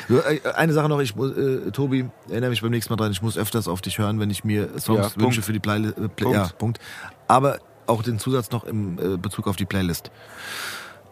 Äh, 0.08 0.40
Eine 0.54 0.72
Sache 0.72 0.88
noch, 0.88 1.00
ich 1.00 1.16
muss, 1.16 1.36
äh, 1.36 1.70
Tobi, 1.72 2.04
erinnere 2.28 2.50
mich 2.50 2.62
beim 2.62 2.70
nächsten 2.70 2.92
Mal 2.92 2.96
dran, 2.96 3.10
ich 3.10 3.22
muss 3.22 3.36
öfters 3.36 3.66
auf 3.66 3.80
dich 3.80 3.98
hören, 3.98 4.20
wenn 4.20 4.30
ich 4.30 4.44
mir 4.44 4.68
Songs 4.78 5.14
Ja, 5.16 5.20
wünsche 5.22 5.42
für 5.42 5.52
die 5.52 5.58
Playlist. 5.58 5.98
Äh, 5.98 6.08
Play 6.08 6.24
Punkt. 6.26 6.36
Ja, 6.36 6.48
Punkt. 6.58 6.78
Aber 7.26 7.58
auch 7.88 8.02
den 8.04 8.20
Zusatz 8.20 8.50
noch 8.52 8.62
im 8.64 8.98
äh, 8.98 9.16
Bezug 9.16 9.48
auf 9.48 9.56
die 9.56 9.64
Playlist. 9.64 10.12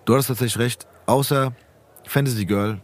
Du 0.04 0.12
hattest 0.12 0.28
tatsächlich 0.28 0.58
recht, 0.58 0.86
außer 1.06 1.52
Fantasy 2.06 2.44
Girl 2.44 2.80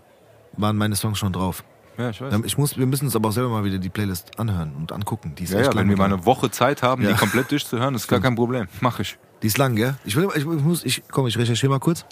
waren 0.57 0.77
meine 0.77 0.97
Songs 0.97 1.19
schon 1.19 1.33
drauf. 1.33 1.65
Ja, 1.99 2.11
ich 2.11 2.21
weiß. 2.21 2.33
Ähm, 2.35 2.45
Ich 2.45 2.57
muss, 2.57 2.77
wir 2.79 2.87
müssen 2.87 3.05
uns 3.07 3.17
aber 3.17 3.29
auch 3.29 3.33
selber 3.33 3.51
mal 3.51 3.65
wieder 3.65 3.79
die 3.79 3.89
Playlist 3.91 4.39
anhören 4.39 4.73
und 4.77 4.93
angucken. 4.93 5.35
Die 5.37 5.45
ist 5.45 5.53
Ja, 5.53 5.59
echt 5.61 5.67
ja, 5.69 5.73
lang. 5.73 5.83
wenn 5.85 5.91
wir 5.91 5.97
mal 5.97 6.07
eine 6.13 6.25
Woche 6.25 6.51
Zeit 6.51 6.83
haben, 6.83 7.03
Ja. 7.03 7.11
die 7.13 7.17
komplett 7.17 7.51
durchzuhören, 7.51 7.95
ist 7.95 8.09
gar 8.09 8.21
kein 8.21 8.35
Problem. 8.35 8.69
Mach 8.81 8.99
ich. 9.01 9.19
Die 9.43 9.47
ist 9.47 9.59
lang, 9.59 9.77
gell? 9.77 9.95
Ich 10.05 10.17
will, 10.17 10.29
ich, 10.35 10.39
ich 10.39 10.45
muss, 10.45 10.85
ich, 10.85 11.03
komm, 11.11 11.27
ich 11.27 11.37
recherchiere 11.39 11.71
mal 11.71 11.79
kurz. 11.79 12.05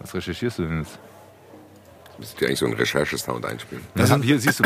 Was 0.00 0.14
recherchierst 0.14 0.58
du 0.58 0.62
denn 0.64 0.78
jetzt? 0.80 0.98
Müsst 2.18 2.40
ihr 2.40 2.48
eigentlich 2.48 2.58
so 2.58 2.66
einen 2.66 2.74
Recherchesound 2.74 3.44
einspielen? 3.46 3.84
Das 3.94 4.10
haben, 4.10 4.22
hier 4.22 4.40
siehst 4.40 4.58
du 4.60 4.64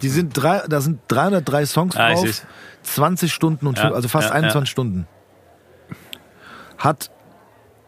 Die 0.00 0.08
sind 0.08 0.32
drei, 0.32 0.62
da 0.68 0.80
sind 0.80 1.00
303 1.08 1.66
Songs 1.66 1.96
Ah, 1.96 2.10
drauf, 2.12 2.20
seh's. 2.20 2.46
20 2.84 3.32
Stunden 3.32 3.66
und 3.66 3.78
Ja, 3.78 3.90
also 3.92 4.08
fast 4.08 4.28
ja, 4.28 4.34
21 4.34 4.68
ja. 4.68 4.70
Stunden. 4.70 5.06
Hat 6.78 7.10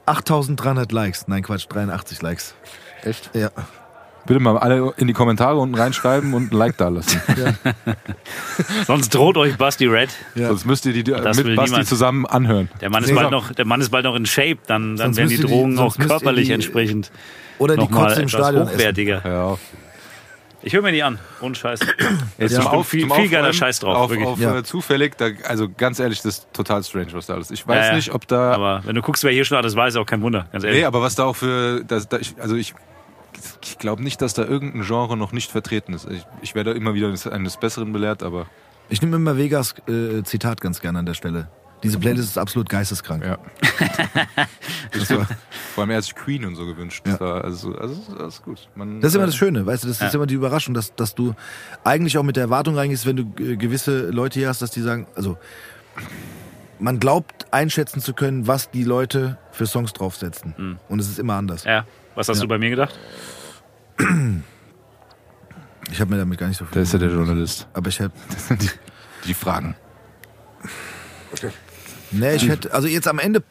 8300 0.06 0.90
Likes. 0.92 1.28
Nein, 1.28 1.42
Quatsch, 1.42 1.66
83 1.68 2.22
Likes. 2.22 2.54
Echt? 3.02 3.30
Ja. 3.34 3.50
Bitte 4.26 4.40
mal 4.40 4.58
alle 4.58 4.92
in 4.96 5.06
die 5.06 5.12
Kommentare 5.12 5.56
unten 5.56 5.76
reinschreiben 5.76 6.34
und 6.34 6.50
ein 6.52 6.56
Like 6.56 6.76
da 6.78 6.88
lassen. 6.88 7.20
Sonst 8.86 9.14
droht 9.14 9.36
euch 9.36 9.56
Basti 9.56 9.86
Red. 9.86 10.10
Ja. 10.34 10.48
Sonst 10.48 10.64
müsst 10.66 10.84
ihr 10.86 10.92
die 10.92 11.04
Das 11.04 11.36
mit 11.36 11.54
Basti 11.54 11.70
niemand. 11.70 11.86
zusammen 11.88 12.26
anhören. 12.26 12.68
Der 12.80 12.90
Mann 12.90 13.04
ist 13.04 13.10
Nee, 13.10 13.14
bald 13.16 13.30
noch, 13.30 13.52
der 13.52 13.64
Mann 13.64 13.80
ist 13.80 13.90
bald 13.90 14.04
noch 14.04 14.16
in 14.16 14.26
Shape, 14.26 14.58
dann, 14.66 14.96
dann 14.96 15.16
werden 15.16 15.28
die 15.28 15.36
ihr 15.36 15.40
die- 15.42 15.46
Drogen 15.46 15.78
auch 15.78 15.96
körperlich 15.96 16.46
die- 16.48 16.54
entsprechend 16.54 17.12
Oder 17.58 17.74
die 17.76 17.82
nochmal 17.82 18.08
Kotze 18.08 18.22
im 18.22 18.26
etwas 18.26 18.40
Stadion 18.40 18.62
essen. 18.66 18.74
hochwertiger. 18.74 19.22
Hör 19.24 19.42
auf. 19.44 19.60
Ich 20.66 20.72
höre 20.72 20.82
mir 20.82 20.90
die 20.90 21.04
an. 21.04 21.20
Ohne 21.40 21.54
Scheiß. 21.54 21.78
Jetzt 22.38 22.50
Ja. 22.56 22.62
zum 22.62 22.66
Auf, 22.72 22.88
Viel- 22.88 23.02
zum 23.06 23.12
viel 23.12 23.28
geiler 23.28 23.52
Scheiß 23.52 23.78
drauf, 23.78 23.96
Auf, 23.96 24.10
wirklich. 24.10 24.26
auf 24.26 24.40
Ja. 24.40 24.58
äh, 24.58 24.64
zufällig, 24.64 25.16
da, 25.16 25.26
also 25.46 25.68
ganz 25.70 26.00
ehrlich, 26.00 26.20
das 26.22 26.38
ist 26.38 26.48
total 26.52 26.82
strange, 26.82 27.12
was 27.12 27.26
da 27.26 27.34
alles 27.34 27.52
ist. 27.52 27.60
Ich 27.60 27.68
weiß 27.68 27.76
Ja, 27.84 27.90
ja. 27.90 27.94
nicht, 27.94 28.12
ob 28.12 28.26
da. 28.26 28.50
Aber 28.52 28.80
wenn 28.84 28.96
du 28.96 29.00
guckst, 29.00 29.22
wer 29.22 29.30
hier 29.30 29.44
schon 29.44 29.56
alles 29.56 29.76
weiß, 29.76 29.94
ist 29.94 30.00
auch 30.00 30.06
kein 30.06 30.22
Wunder. 30.22 30.48
Ganz 30.50 30.64
ehrlich. 30.64 30.80
nee, 30.80 30.84
aber 30.84 31.02
was 31.02 31.14
da 31.14 31.22
auch 31.24 31.36
für. 31.36 31.84
Das, 31.84 32.08
da, 32.08 32.18
ich, 32.18 32.34
also 32.40 32.56
ich. 32.56 32.74
Ich 33.62 33.78
glaube 33.78 34.02
nicht, 34.02 34.20
dass 34.22 34.34
da 34.34 34.42
irgendein 34.44 34.82
Genre 34.82 35.16
noch 35.16 35.30
nicht 35.30 35.52
vertreten 35.52 35.92
ist. 35.92 36.08
Ich, 36.10 36.26
ich 36.42 36.54
werde 36.56 36.72
immer 36.72 36.94
wieder 36.94 37.06
eines, 37.08 37.26
eines 37.28 37.58
Besseren 37.58 37.92
belehrt, 37.92 38.22
aber 38.24 38.46
Ich 38.88 39.02
nehme 39.02 39.14
immer 39.16 39.36
Vegas 39.36 39.74
äh, 39.88 40.22
Zitat 40.24 40.60
ganz 40.60 40.80
gerne 40.80 40.98
an 40.98 41.06
der 41.06 41.14
Stelle. 41.14 41.48
Diese 41.82 41.98
Playlist 41.98 42.30
ist 42.30 42.38
absolut 42.38 42.68
geisteskrank. 42.68 43.24
ja. 43.24 43.38
Das, 44.92 45.10
war, 45.10 45.26
Vor 45.74 45.82
allem 45.82 45.90
er 45.90 45.96
hat 45.98 46.04
sich 46.04 46.14
Queen 46.14 46.44
und 46.46 46.54
so 46.56 46.64
gewünscht. 46.64 47.02
Ja. 47.06 47.12
Das, 47.12 47.20
war, 47.20 47.44
also, 47.44 47.74
also 47.76 48.14
das 48.16 48.34
ist 48.36 48.42
gut. 48.42 48.68
Man, 48.74 49.00
das 49.00 49.10
ist 49.12 49.16
immer 49.16 49.26
das 49.26 49.36
Schöne, 49.36 49.66
weißt 49.66 49.84
du, 49.84 49.88
das 49.88 50.00
ist 50.00 50.14
immer 50.14 50.26
die 50.26 50.34
Überraschung, 50.34 50.72
dass, 50.74 50.94
dass 50.94 51.14
du 51.14 51.34
eigentlich 51.84 52.16
auch 52.16 52.22
mit 52.22 52.36
der 52.36 52.44
Erwartung 52.44 52.76
reingehst, 52.76 53.04
wenn 53.04 53.16
du 53.16 53.30
gewisse 53.58 54.08
Leute 54.10 54.38
hier 54.38 54.48
hast, 54.48 54.62
dass 54.62 54.70
die 54.70 54.80
sagen, 54.80 55.06
also 55.14 55.36
man 56.78 56.98
glaubt 56.98 57.46
einschätzen 57.52 58.00
zu 58.00 58.14
können, 58.14 58.46
was 58.46 58.70
die 58.70 58.84
Leute 58.84 59.38
für 59.50 59.66
Songs 59.66 59.92
draufsetzen. 59.92 60.78
Und 60.88 60.98
es 61.00 61.08
ist 61.08 61.18
immer 61.18 61.34
anders. 61.34 61.64
Ja. 61.64 61.84
Was 62.14 62.28
hast 62.28 62.38
Ja. 62.38 62.42
du 62.44 62.48
bei 62.48 62.58
mir 62.58 62.70
gedacht? 62.70 62.98
Ich 65.90 66.00
habe 66.00 66.10
mir 66.10 66.18
damit 66.18 66.38
gar 66.38 66.48
nicht 66.48 66.56
so 66.58 66.64
viel. 66.64 66.74
Da 66.74 66.80
ist 66.80 66.92
ja 66.92 66.98
der 66.98 67.10
Journalist. 67.10 67.68
aber 67.74 67.88
ich 67.88 67.96
sind 67.96 68.12
die, 68.62 68.70
die 69.26 69.34
Fragen. 69.34 69.74
Nee, 72.10 72.34
ich 72.36 72.48
hätte. 72.48 72.72
Also 72.72 72.88
jetzt 72.88 73.08
am 73.08 73.18
Ende 73.18 73.42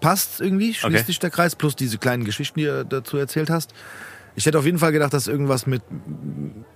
passt 0.00 0.40
irgendwie, 0.40 0.74
schließt 0.74 0.94
Okay. 0.94 1.04
sich 1.04 1.18
der 1.18 1.30
Kreis, 1.30 1.56
plus 1.56 1.76
diese 1.76 1.98
kleinen 1.98 2.24
Geschichten, 2.24 2.58
die 2.60 2.66
du 2.66 2.84
dazu 2.84 3.16
erzählt 3.16 3.50
hast. 3.50 3.72
Ich 4.36 4.46
hätte 4.46 4.58
auf 4.58 4.64
jeden 4.64 4.78
Fall 4.78 4.92
gedacht, 4.92 5.12
dass 5.14 5.28
irgendwas 5.28 5.66
mit, 5.66 5.82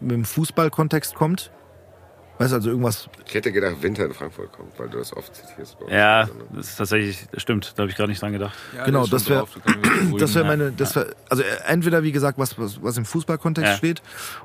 mit 0.01 0.11
dem 0.13 0.25
Fußballkontext 0.25 1.15
kommt. 1.15 1.51
Weißt 2.39 2.53
du, 2.53 2.57
also 2.57 2.71
irgendwas. 2.71 3.09
Ich 3.27 3.35
hätte 3.35 3.51
gedacht, 3.51 3.83
Winter 3.83 4.05
in 4.05 4.15
Frankfurt 4.15 4.53
kommt, 4.53 4.79
weil 4.79 4.89
du 4.89 4.99
das 4.99 5.13
oft 5.17 5.35
zitierst. 5.35 5.77
bei 5.81 5.87
uns. 5.87 5.93
Ja, 5.93 6.29
das 6.55 6.69
ist 6.69 6.77
tatsächlich, 6.77 7.27
das 7.33 7.43
stimmt. 7.43 7.73
Da 7.75 7.83
habe 7.83 7.91
ich 7.91 7.97
gerade 7.97 8.11
nicht 8.11 8.23
dran 8.23 8.31
gedacht. 8.33 8.57
Genau, 8.85 9.05
der 9.07 9.17
ist 9.17 9.27
das 9.27 9.29
wär- 9.29 9.45
beruhigen. 9.65 10.19
Das 10.19 10.35
wäre 10.37 10.45
meine. 10.45 10.71
Das 10.71 10.95
wär, 10.95 11.07
also 11.29 11.43
entweder, 11.67 12.05
wie 12.05 12.13
gesagt, 12.13 12.39
was, 12.39 12.57
was, 12.57 12.81
was 12.81 12.97
im 12.97 13.05
Fußballkontext 13.05 13.73
Ja. 13.73 13.77
steht, 13.77 14.03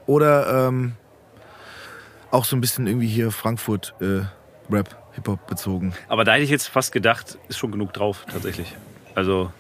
oder 0.08 0.68
ähm, 0.70 0.94
auch 2.32 2.46
so 2.46 2.56
ein 2.56 2.62
bisschen 2.62 2.88
irgendwie 2.88 3.08
hier 3.08 3.30
Frankfurt 3.32 3.94
äh, 4.02 4.22
Rap, 4.74 4.98
Hip-Hop 5.16 5.46
bezogen. 5.48 5.94
Aber 6.08 6.24
da 6.24 6.34
hätte 6.34 6.44
ich 6.44 6.50
jetzt 6.50 6.68
fast 6.68 6.92
gedacht, 6.92 7.38
ist 7.48 7.58
schon 7.58 7.72
genug 7.72 7.94
drauf, 7.94 8.26
tatsächlich. 8.32 8.74
Also 9.16 9.52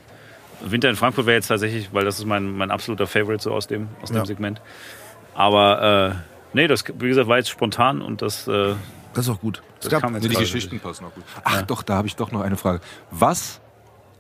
Winter 0.62 0.90
in 0.90 0.96
Frankfurt 0.96 1.26
wäre 1.26 1.36
jetzt 1.36 1.48
tatsächlich, 1.48 1.94
weil 1.94 2.06
das 2.06 2.20
ist 2.20 2.26
mein, 2.26 2.52
mein 2.56 2.72
absoluter 2.72 3.06
Favorite 3.08 3.44
so 3.44 3.52
aus 3.52 3.68
dem, 3.68 3.90
aus 4.02 4.10
dem 4.10 4.18
Ja. 4.18 4.26
Segment. 4.26 4.62
Aber 5.36 6.16
äh, 6.16 6.56
nee, 6.56 6.68
das, 6.68 6.84
wie 6.88 7.08
gesagt, 7.08 7.28
war 7.28 7.38
jetzt 7.38 7.50
spontan 7.50 8.02
und 8.02 8.22
das, 8.22 8.48
äh, 8.48 8.76
Das 9.14 9.26
ist 9.26 9.30
auch 9.34 9.40
gut. 9.42 9.62
Das 9.82 9.90
gab, 9.90 10.02
kam 10.02 10.16
jetzt 10.16 10.24
die. 10.30 10.36
Geschichten 10.36 10.80
passen 10.80 11.06
auch 11.06 11.14
gut. 11.14 11.24
Ach 11.44 11.62
doch, 11.64 11.84
da 11.84 11.96
habe 11.96 12.08
ich 12.08 12.16
doch 12.16 12.32
noch 12.32 12.42
eine 12.42 12.56
Frage. 12.58 12.80
Was 13.12 13.60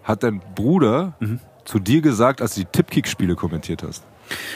hat 0.03 0.23
dein 0.23 0.41
Bruder 0.55 1.14
Mhm. 1.19 1.39
zu 1.65 1.80
dir 1.80 2.01
gesagt, 2.01 2.41
als 2.41 2.55
du 2.55 2.61
die 2.61 2.68
Tippkick-Spiele 2.68 3.35
kommentiert 3.35 3.84
hast? 3.84 4.03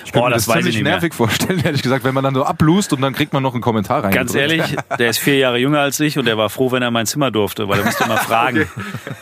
Ich 0.06 0.12
Boah, 0.14 0.30
mir 0.30 0.34
das 0.36 0.48
weiß 0.48 0.58
ich 0.66 0.76
ziemlich 0.76 0.84
nervig 0.84 1.14
vorstellen, 1.14 1.60
ehrlich 1.66 1.82
gesagt, 1.84 2.04
wenn 2.04 2.14
man 2.14 2.24
dann 2.24 2.34
so 2.34 2.44
ablust 2.46 2.94
und 2.94 3.02
dann 3.02 3.14
kriegt 3.14 3.34
man 3.34 3.44
noch 3.44 3.54
einen 3.54 3.62
Kommentar 3.62 4.04
rein. 4.04 4.12
Ganz 4.12 4.34
ehrlich, 4.34 4.64
der 5.00 5.10
ist 5.10 5.20
vier 5.20 5.38
Jahre 5.38 5.58
jünger 5.58 5.80
als 5.82 6.00
ich 6.00 6.18
und 6.18 6.26
der 6.26 6.38
war 6.38 6.50
froh, 6.50 6.72
wenn 6.72 6.82
er 6.82 6.88
in 6.88 6.94
mein 6.94 7.06
Zimmer 7.06 7.30
durfte, 7.32 7.68
weil 7.68 7.80
er 7.80 7.86
musste 7.86 8.06
immer 8.06 8.18
fragen. 8.18 8.68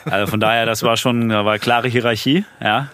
Also 0.05 0.27
von 0.27 0.39
daher, 0.39 0.65
das 0.65 0.84
war 0.84 0.95
schon, 0.97 1.30
da 1.30 1.43
war 1.45 1.57
klare 1.59 1.88
Hierarchie, 1.88 2.45
ja. 2.61 2.89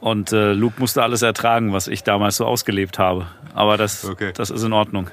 Und 0.00 0.32
äh, 0.32 0.52
Luke 0.52 0.76
musste 0.78 1.02
alles 1.02 1.22
ertragen, 1.22 1.72
was 1.72 1.88
ich 1.88 2.04
damals 2.04 2.36
so 2.36 2.46
ausgelebt 2.46 2.98
habe. 2.98 3.26
Aber 3.54 3.76
das, 3.76 4.04
Okay. 4.04 4.32
das 4.34 4.50
ist 4.50 4.62
in 4.62 4.72
Ordnung. 4.72 5.10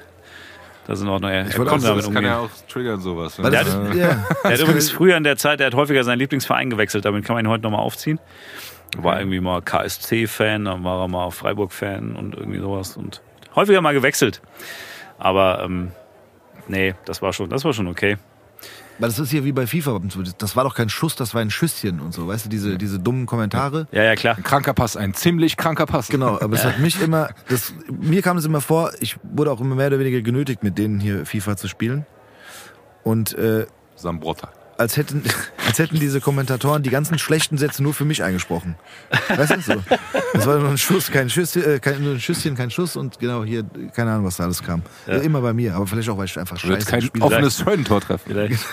Das 0.86 0.98
ist 0.98 1.04
in 1.04 1.10
Ordnung. 1.10 1.30
Er, 1.30 1.46
er 1.46 1.58
wollte 1.58 1.70
konnte 1.70 1.86
damit 1.86 1.98
Das 2.04 2.06
kann 2.06 2.16
umgehen. 2.16 2.32
ja 2.32 2.38
auch 2.40 2.50
triggern, 2.68 3.00
sowas. 3.00 3.40
weil 3.42 3.50
das, 3.50 3.74
Äh, 3.74 3.98
ja, 3.98 4.24
Er 4.44 4.52
hat 4.52 4.60
übrigens 4.60 4.90
früher 4.90 5.16
in 5.16 5.24
der 5.24 5.36
Zeit, 5.36 5.60
er 5.60 5.66
hat 5.66 5.74
häufiger 5.74 6.04
seinen 6.04 6.18
Lieblingsverein 6.18 6.70
gewechselt, 6.70 7.04
damit 7.04 7.24
kann 7.24 7.34
man 7.36 7.44
ihn 7.44 7.48
heute 7.48 7.62
nochmal 7.64 7.80
aufziehen. 7.80 8.18
War 8.98 9.18
irgendwie 9.18 9.40
mal 9.40 9.62
KSC-Fan, 9.62 10.66
dann 10.66 10.84
war 10.84 11.00
er 11.00 11.08
mal 11.08 11.30
Freiburg-Fan 11.30 12.14
und 12.14 12.36
irgendwie 12.36 12.58
sowas 12.58 12.96
und 12.96 13.22
häufiger 13.56 13.80
mal 13.80 13.94
gewechselt. 13.94 14.42
Aber 15.18 15.62
ähm, 15.64 15.92
nee, 16.68 16.94
das 17.04 17.22
war 17.22 17.32
schon, 17.32 17.48
das 17.48 17.64
war 17.64 17.72
schon 17.72 17.86
okay. 17.86 18.18
Weil 18.98 19.08
das 19.08 19.18
ist 19.18 19.30
hier 19.30 19.44
wie 19.44 19.52
bei 19.52 19.66
FIFA. 19.66 20.00
Das 20.38 20.54
war 20.54 20.64
doch 20.64 20.74
kein 20.74 20.88
Schuss, 20.88 21.16
das 21.16 21.34
war 21.34 21.40
ein 21.40 21.50
Schüsschen 21.50 22.00
und 22.00 22.12
so. 22.12 22.28
Weißt 22.28 22.44
du, 22.44 22.48
diese, 22.48 22.76
diese 22.76 22.98
dummen 22.98 23.26
Kommentare. 23.26 23.88
Ja, 23.90 24.04
ja, 24.04 24.14
klar. 24.14 24.36
ein 24.36 24.42
kranker 24.42 24.74
Pass, 24.74 24.96
ein 24.96 25.14
ziemlich 25.14 25.56
kranker 25.56 25.86
Pass. 25.86 26.08
Genau, 26.08 26.38
aber 26.40 26.54
es 26.54 26.64
hat 26.64 26.78
mich 26.78 27.00
immer, 27.00 27.30
das, 27.48 27.72
mir 27.88 28.22
kam 28.22 28.36
es 28.36 28.44
immer 28.44 28.60
vor, 28.60 28.92
ich 29.00 29.16
wurde 29.22 29.50
auch 29.50 29.60
immer 29.60 29.74
mehr 29.74 29.88
oder 29.88 29.98
weniger 29.98 30.20
genötigt, 30.20 30.62
mit 30.62 30.78
denen 30.78 31.00
hier 31.00 31.24
FIFA 31.26 31.56
zu 31.56 31.68
spielen. 31.68 32.06
Und 33.02 33.36
äh, 33.36 33.66
Sambrotta. 33.96 34.52
Als 34.82 34.96
hätten, 34.96 35.22
als 35.66 35.78
hätten 35.78 35.98
diese 35.98 36.20
Kommentatoren 36.20 36.82
die 36.82 36.90
ganzen 36.90 37.18
schlechten 37.18 37.56
Sätze 37.58 37.82
nur 37.82 37.94
für 37.94 38.04
mich 38.04 38.22
eingesprochen. 38.22 38.74
Weißt 39.28 39.56
du, 39.56 39.60
so. 39.60 39.82
Das 40.34 40.46
war 40.46 40.58
nur 40.58 40.68
ein 40.70 40.78
Schuss, 40.78 41.10
kein 41.10 41.30
Schüsschen, 41.30 41.64
äh, 41.64 41.78
kein, 41.78 42.02
nur 42.02 42.14
ein 42.14 42.20
Schüsschen, 42.20 42.54
kein 42.54 42.70
Schuss 42.70 42.96
und 42.96 43.18
genau 43.18 43.44
hier, 43.44 43.64
keine 43.94 44.12
Ahnung, 44.12 44.26
was 44.26 44.36
da 44.36 44.44
alles 44.44 44.62
kam. 44.62 44.82
Ja. 45.06 45.14
Immer 45.18 45.40
bei 45.40 45.52
mir, 45.52 45.74
aber 45.74 45.86
vielleicht 45.86 46.08
auch, 46.10 46.18
weil 46.18 46.26
ich 46.26 46.38
einfach 46.38 46.58
Du 46.58 46.66
scheiße 46.68 46.86
kein 46.90 47.02
spiele. 47.02 47.24
offenes 47.24 47.58
Scheunentor 47.58 48.00
treffen. 48.00 48.24
Vielleicht. 48.26 48.58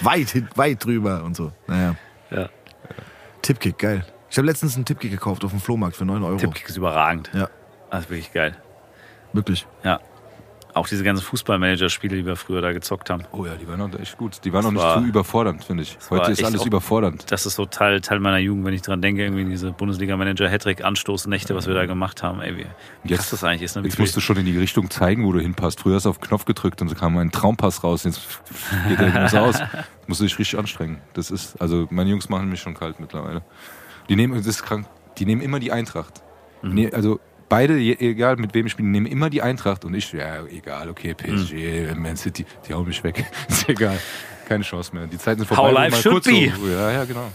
Weit, 0.00 0.42
weit 0.56 0.84
drüber 0.84 1.22
und 1.24 1.36
so. 1.36 1.52
Naja. 1.66 1.96
Ja. 2.30 2.48
Tippkick, 3.42 3.78
geil. 3.78 4.04
Ich 4.30 4.36
habe 4.38 4.46
letztens 4.46 4.74
einen 4.76 4.84
Tippkick 4.84 5.10
gekauft 5.10 5.44
auf 5.44 5.50
dem 5.50 5.60
Flohmarkt 5.60 5.96
für 5.96 6.04
9 6.04 6.22
Euro. 6.22 6.36
Tippkick 6.36 6.68
ist 6.68 6.76
überragend. 6.76 7.30
Ja. 7.32 7.48
Das 7.90 8.04
ist 8.04 8.10
wirklich 8.10 8.32
geil. 8.32 8.56
Wirklich. 9.32 9.66
Ja. 9.84 10.00
Auch 10.76 10.86
diese 10.86 11.02
ganzen 11.04 11.24
Fußballmanager-Spiele, 11.24 12.16
die 12.16 12.26
wir 12.26 12.36
früher 12.36 12.60
da 12.60 12.72
gezockt 12.72 13.08
haben. 13.08 13.22
Oh 13.32 13.46
ja, 13.46 13.54
die 13.54 13.66
waren 13.66 13.78
noch 13.78 13.98
echt 13.98 14.18
gut. 14.18 14.40
Die 14.44 14.52
waren 14.52 14.62
noch 14.62 14.72
nicht 14.72 14.82
war- 14.82 14.98
zu 15.00 15.06
überfordernd, 15.08 15.64
finde 15.64 15.84
ich. 15.84 15.96
Heute 16.10 16.30
ist 16.32 16.44
alles 16.44 16.60
auch- 16.60 16.66
überfordernd. 16.66 17.24
Das 17.32 17.46
ist 17.46 17.54
so 17.54 17.64
Teil, 17.64 18.02
Teil 18.02 18.20
meiner 18.20 18.36
Jugend, 18.38 18.66
wenn 18.66 18.74
ich 18.74 18.82
dran 18.82 19.00
denke, 19.00 19.22
irgendwie 19.24 19.46
diese 19.46 19.72
Bundesliga-Manager-Hattrick-Anstoßnächte, 19.72 21.54
was 21.54 21.66
wir 21.66 21.74
da 21.74 21.86
gemacht 21.86 22.22
haben. 22.22 22.40
Ey, 22.40 22.52
wie 22.52 22.58
wie 22.58 22.64
krass 22.64 22.70
Jetzt- 23.04 23.32
das 23.32 23.44
eigentlich 23.44 23.62
ist. 23.62 23.76
Ne? 23.76 23.84
Wie 23.84 23.88
Jetzt 23.88 23.98
musst 23.98 24.16
du 24.16 24.20
schon 24.20 24.36
in 24.36 24.44
die 24.44 24.58
Richtung 24.58 24.90
zeigen, 24.90 25.24
wo 25.24 25.32
du 25.32 25.40
hinpasst. 25.40 25.80
Früher 25.80 25.96
hast 25.96 26.04
du 26.06 26.10
auf 26.10 26.20
Knopf 26.20 26.44
gedrückt 26.44 26.82
und 26.82 26.88
so 26.88 26.94
kam 26.94 27.16
ein 27.16 27.30
Traumpass 27.32 27.82
raus. 27.82 28.04
Jetzt 28.04 28.20
geht 28.88 28.98
der 29.00 29.22
nicht 29.22 29.30
so 29.30 29.38
aus. 29.38 29.56
Musst 30.06 30.20
du 30.20 30.24
dich 30.24 30.38
richtig 30.38 30.58
anstrengen. 30.58 31.00
Das 31.14 31.30
ist, 31.30 31.60
also 31.60 31.88
meine 31.90 32.10
Jungs 32.10 32.28
machen 32.28 32.48
mich 32.48 32.60
schon 32.60 32.74
kalt 32.74 33.00
mittlerweile. 33.00 33.42
Die 34.08 34.14
nehmen, 34.14 34.34
das 34.36 34.46
ist 34.46 34.62
krank. 34.62 34.86
Die 35.18 35.24
nehmen 35.26 35.40
immer 35.40 35.58
die 35.58 35.72
Eintracht. 35.72 36.22
Nee, 36.62 36.92
also 36.92 37.18
beide, 37.48 37.78
egal 37.78 38.36
mit 38.36 38.54
wem 38.54 38.66
ich 38.66 38.72
spiele, 38.72 38.88
nehmen 38.88 39.06
immer 39.06 39.30
die 39.30 39.42
Eintracht 39.42 39.84
und 39.84 39.94
ich, 39.94 40.12
ja, 40.12 40.44
egal, 40.46 40.88
okay, 40.88 41.14
PSG, 41.14 41.94
Man 41.96 42.16
City, 42.16 42.44
die 42.68 42.74
hauen 42.74 42.86
mich 42.86 43.02
weg. 43.04 43.24
ist 43.48 43.68
egal. 43.68 43.98
Keine 44.48 44.64
Chance 44.64 44.94
mehr. 44.94 45.06
Die 45.06 45.18
Zeiten 45.18 45.40
sind 45.40 45.48
vorbei. 45.48 45.62
How 45.62 45.72
life 45.72 45.90
mal 45.90 46.02
should 46.02 46.12
kurz 46.14 46.26
be. 46.26 46.52
So, 46.58 46.68
ja, 46.68 46.90
ja, 46.92 47.04
genau. 47.04 47.30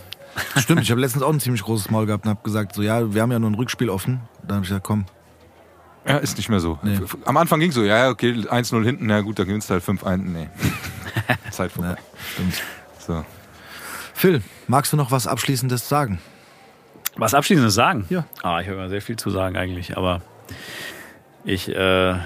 Stimmt, 0.57 0.81
ich 0.81 0.91
habe 0.91 1.01
letztens 1.01 1.23
auch 1.23 1.33
ein 1.33 1.39
ziemlich 1.41 1.61
großes 1.61 1.89
Maul 1.91 2.05
gehabt 2.05 2.25
und 2.25 2.29
habe 2.29 2.41
gesagt, 2.43 2.73
so 2.73 2.81
ja, 2.81 3.13
wir 3.13 3.21
haben 3.21 3.31
ja 3.31 3.39
nur 3.39 3.51
ein 3.51 3.55
Rückspiel 3.55 3.89
offen. 3.89 4.21
Da 4.47 4.55
habe 4.55 4.63
ich 4.63 4.69
gesagt, 4.69 4.85
komm, 4.85 5.05
Ja, 6.07 6.17
ist 6.17 6.37
nicht 6.37 6.49
mehr 6.49 6.61
so. 6.61 6.79
Nee. 6.83 6.99
Am 7.25 7.37
Anfang 7.37 7.59
ging 7.59 7.71
so, 7.71 7.83
ja, 7.83 8.09
okay, 8.09 8.31
1-0 8.31 8.83
hinten, 8.83 9.07
na 9.07 9.21
gut, 9.21 9.39
dann 9.39 9.47
gewinnst 9.47 9.69
du 9.69 9.73
halt 9.73 9.83
5-1. 9.83 10.17
Nee. 10.17 10.49
Zeit 11.51 11.71
vorbei. 11.71 11.89
Ja, 11.89 11.97
stimmt. 12.33 12.61
So. 12.99 13.25
Phil, 14.13 14.41
magst 14.67 14.93
du 14.93 14.97
noch 14.97 15.11
was 15.11 15.27
Abschließendes 15.27 15.89
sagen? 15.89 16.19
Was 17.21 17.35
Abschließendes 17.35 17.75
sagen? 17.75 18.05
Ja. 18.09 18.25
Ah, 18.41 18.61
ich 18.61 18.67
habe 18.67 18.79
ja 18.79 18.89
sehr 18.89 19.01
viel 19.01 19.15
zu 19.15 19.29
sagen 19.29 19.55
eigentlich, 19.55 19.95
aber 19.95 20.21
ich, 21.45 21.69
äh, 21.69 21.73
da 21.73 22.23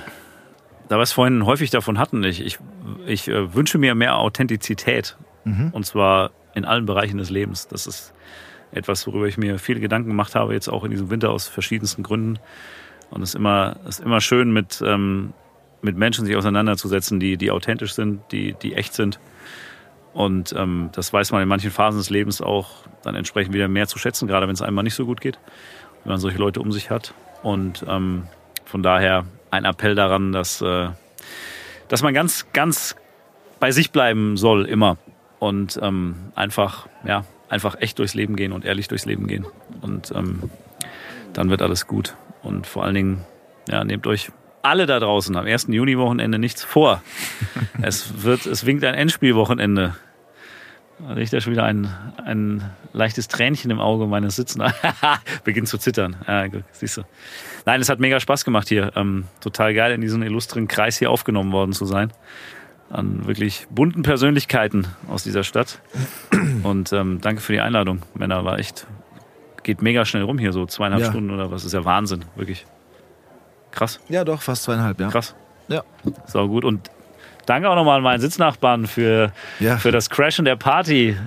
wir 0.89 0.99
es 1.01 1.11
vorhin 1.11 1.45
häufig 1.45 1.69
davon 1.69 1.99
hatten, 1.99 2.23
ich, 2.23 2.39
ich, 2.39 2.59
ich 3.05 3.27
äh, 3.27 3.53
wünsche 3.53 3.77
mir 3.77 3.93
mehr 3.93 4.17
Authentizität 4.17 5.17
und 5.73 5.85
zwar 5.85 6.31
in 6.53 6.63
allen 6.63 6.85
Bereichen 6.85 7.17
des 7.17 7.29
Lebens. 7.29 7.67
Das 7.67 7.87
ist 7.87 8.13
etwas, 8.71 9.05
worüber 9.05 9.27
ich 9.27 9.37
mir 9.37 9.59
viele 9.59 9.81
Gedanken 9.81 10.07
gemacht 10.07 10.33
habe, 10.33 10.53
jetzt 10.53 10.69
auch 10.69 10.85
in 10.85 10.91
diesem 10.91 11.09
Winter 11.09 11.29
aus 11.29 11.47
verschiedensten 11.47 12.01
Gründen. 12.01 12.39
Und 13.09 13.21
es 13.21 13.29
ist 13.29 13.35
immer, 13.35 13.75
es 13.83 13.99
ist 13.99 14.05
immer 14.05 14.21
schön, 14.21 14.53
mit, 14.53 14.81
ähm, 14.85 15.33
mit 15.81 15.97
Menschen 15.97 16.25
sich 16.25 16.37
auseinanderzusetzen, 16.37 17.19
die, 17.19 17.35
die 17.35 17.51
authentisch 17.51 17.93
sind, 17.93 18.21
die, 18.31 18.53
die 18.53 18.75
echt 18.75 18.93
sind. 18.93 19.19
Und 20.15 20.55
ähm, 20.57 20.91
das 20.93 21.11
weiß 21.11 21.33
man 21.33 21.41
in 21.41 21.49
manchen 21.49 21.71
Phasen 21.71 21.99
des 21.99 22.09
Lebens 22.09 22.41
auch 22.41 22.69
dann 23.03 23.15
entsprechend 23.15 23.53
wieder 23.53 23.67
mehr 23.67 23.85
zu 23.85 23.99
schätzen, 23.99 24.29
gerade 24.29 24.47
wenn 24.47 24.53
es 24.53 24.61
einem 24.61 24.73
mal 24.73 24.81
nicht 24.81 24.95
so 24.95 25.05
gut 25.05 25.19
geht, 25.19 25.37
wenn 26.03 26.11
man 26.11 26.21
solche 26.21 26.37
Leute 26.37 26.61
um 26.61 26.71
sich 26.71 26.89
hat. 26.89 27.13
Und 27.43 27.85
ähm, 27.85 28.23
von 28.63 28.81
daher 28.81 29.25
ein 29.51 29.65
Appell 29.65 29.93
daran, 29.93 30.31
dass, 30.31 30.61
äh, 30.61 30.87
dass 31.89 32.01
man 32.01 32.13
ganz, 32.13 32.47
ganz 32.53 32.95
bei 33.59 33.71
sich 33.71 33.91
bleiben 33.91 34.37
soll, 34.37 34.63
immer. 34.63 34.97
Und 35.39 35.77
ähm, 35.83 36.15
einfach, 36.33 36.87
ja, 37.05 37.25
einfach 37.49 37.75
echt 37.81 37.99
durchs 37.99 38.13
Leben 38.13 38.37
gehen 38.37 38.53
und 38.53 38.63
ehrlich 38.63 38.87
durchs 38.87 39.05
Leben 39.05 39.27
gehen. 39.27 39.45
Und 39.81 40.13
ähm, 40.15 40.49
dann 41.33 41.49
wird 41.49 41.61
alles 41.61 41.87
gut. 41.87 42.15
Und 42.41 42.67
vor 42.67 42.85
allen 42.85 42.95
Dingen, 42.95 43.25
ja, 43.67 43.83
nehmt 43.83 44.07
euch 44.07 44.31
alle 44.61 44.85
da 44.85 45.01
draußen 45.01 45.35
am 45.35 45.45
1. 45.45 45.67
Juni-Wochenende 45.67 46.39
nichts 46.39 46.63
vor. 46.63 47.03
es 47.81 48.23
wird, 48.23 48.45
es 48.45 48.65
winkt 48.65 48.85
ein 48.85 48.95
Endspielwochenende. 48.95 49.95
Da 50.99 51.13
riecht 51.13 51.33
ja 51.33 51.41
schon 51.41 51.51
wieder 51.51 51.65
ein, 51.65 51.89
ein 52.23 52.63
leichtes 52.93 53.27
Tränchen 53.27 53.69
im 53.69 53.79
Auge 53.81 54.07
meines 54.07 54.37
Sitzenden. 54.37 54.71
Beginnt 55.43 55.67
zu 55.67 55.77
zittern. 55.77 56.15
Ja, 56.25 56.47
gut, 56.47 56.63
siehst 56.71 56.95
du. 56.97 57.01
Nein, 57.65 57.81
es 57.81 57.89
hat 57.89 57.99
mega 57.99 58.19
Spaß 58.19 58.45
gemacht 58.45 58.69
hier. 58.69 58.93
Ähm, 58.95 59.25
total 59.41 59.73
geil, 59.73 59.91
in 59.91 59.99
diesem 60.01 60.23
illustren 60.23 60.67
Kreis 60.69 60.97
hier 60.97 61.11
aufgenommen 61.11 61.51
worden 61.51 61.73
zu 61.73 61.85
sein. 61.85 62.11
An 62.89 63.25
wirklich 63.27 63.67
bunten 63.69 64.03
Persönlichkeiten 64.03 64.87
aus 65.09 65.23
dieser 65.23 65.43
Stadt. 65.43 65.81
Und 66.63 66.93
ähm, 66.93 67.19
danke 67.19 67.41
für 67.41 67.51
die 67.51 67.59
Einladung, 67.59 68.03
Männer. 68.13 68.45
War 68.45 68.59
echt, 68.59 68.87
geht 69.63 69.81
mega 69.81 70.05
schnell 70.05 70.23
rum 70.23 70.37
hier, 70.37 70.53
so 70.53 70.65
zweieinhalb 70.65 71.03
Ja. 71.03 71.09
Stunden 71.09 71.31
oder 71.31 71.51
was. 71.51 71.65
ist 71.65 71.73
ja 71.73 71.83
Wahnsinn, 71.83 72.23
wirklich. 72.35 72.65
Krass, 73.71 73.99
Ja, 74.07 74.23
doch, 74.23 74.41
fast 74.41 74.63
zweieinhalb, 74.63 74.97
ja. 75.01 75.09
krass. 75.09 75.35
Ja. 75.67 75.83
So 76.27 76.47
gut. 76.47 76.63
Und 76.63 76.89
danke 77.45 77.69
auch 77.69 77.75
nochmal 77.75 77.97
an 77.97 78.03
meinen 78.03 78.21
Sitznachbarn 78.21 78.87
für, 78.87 79.31
Ja. 79.59 79.77
für 79.77 79.91
das 79.91 80.09
Crashen 80.09 80.45
der 80.45 80.55
Party. 80.55 81.17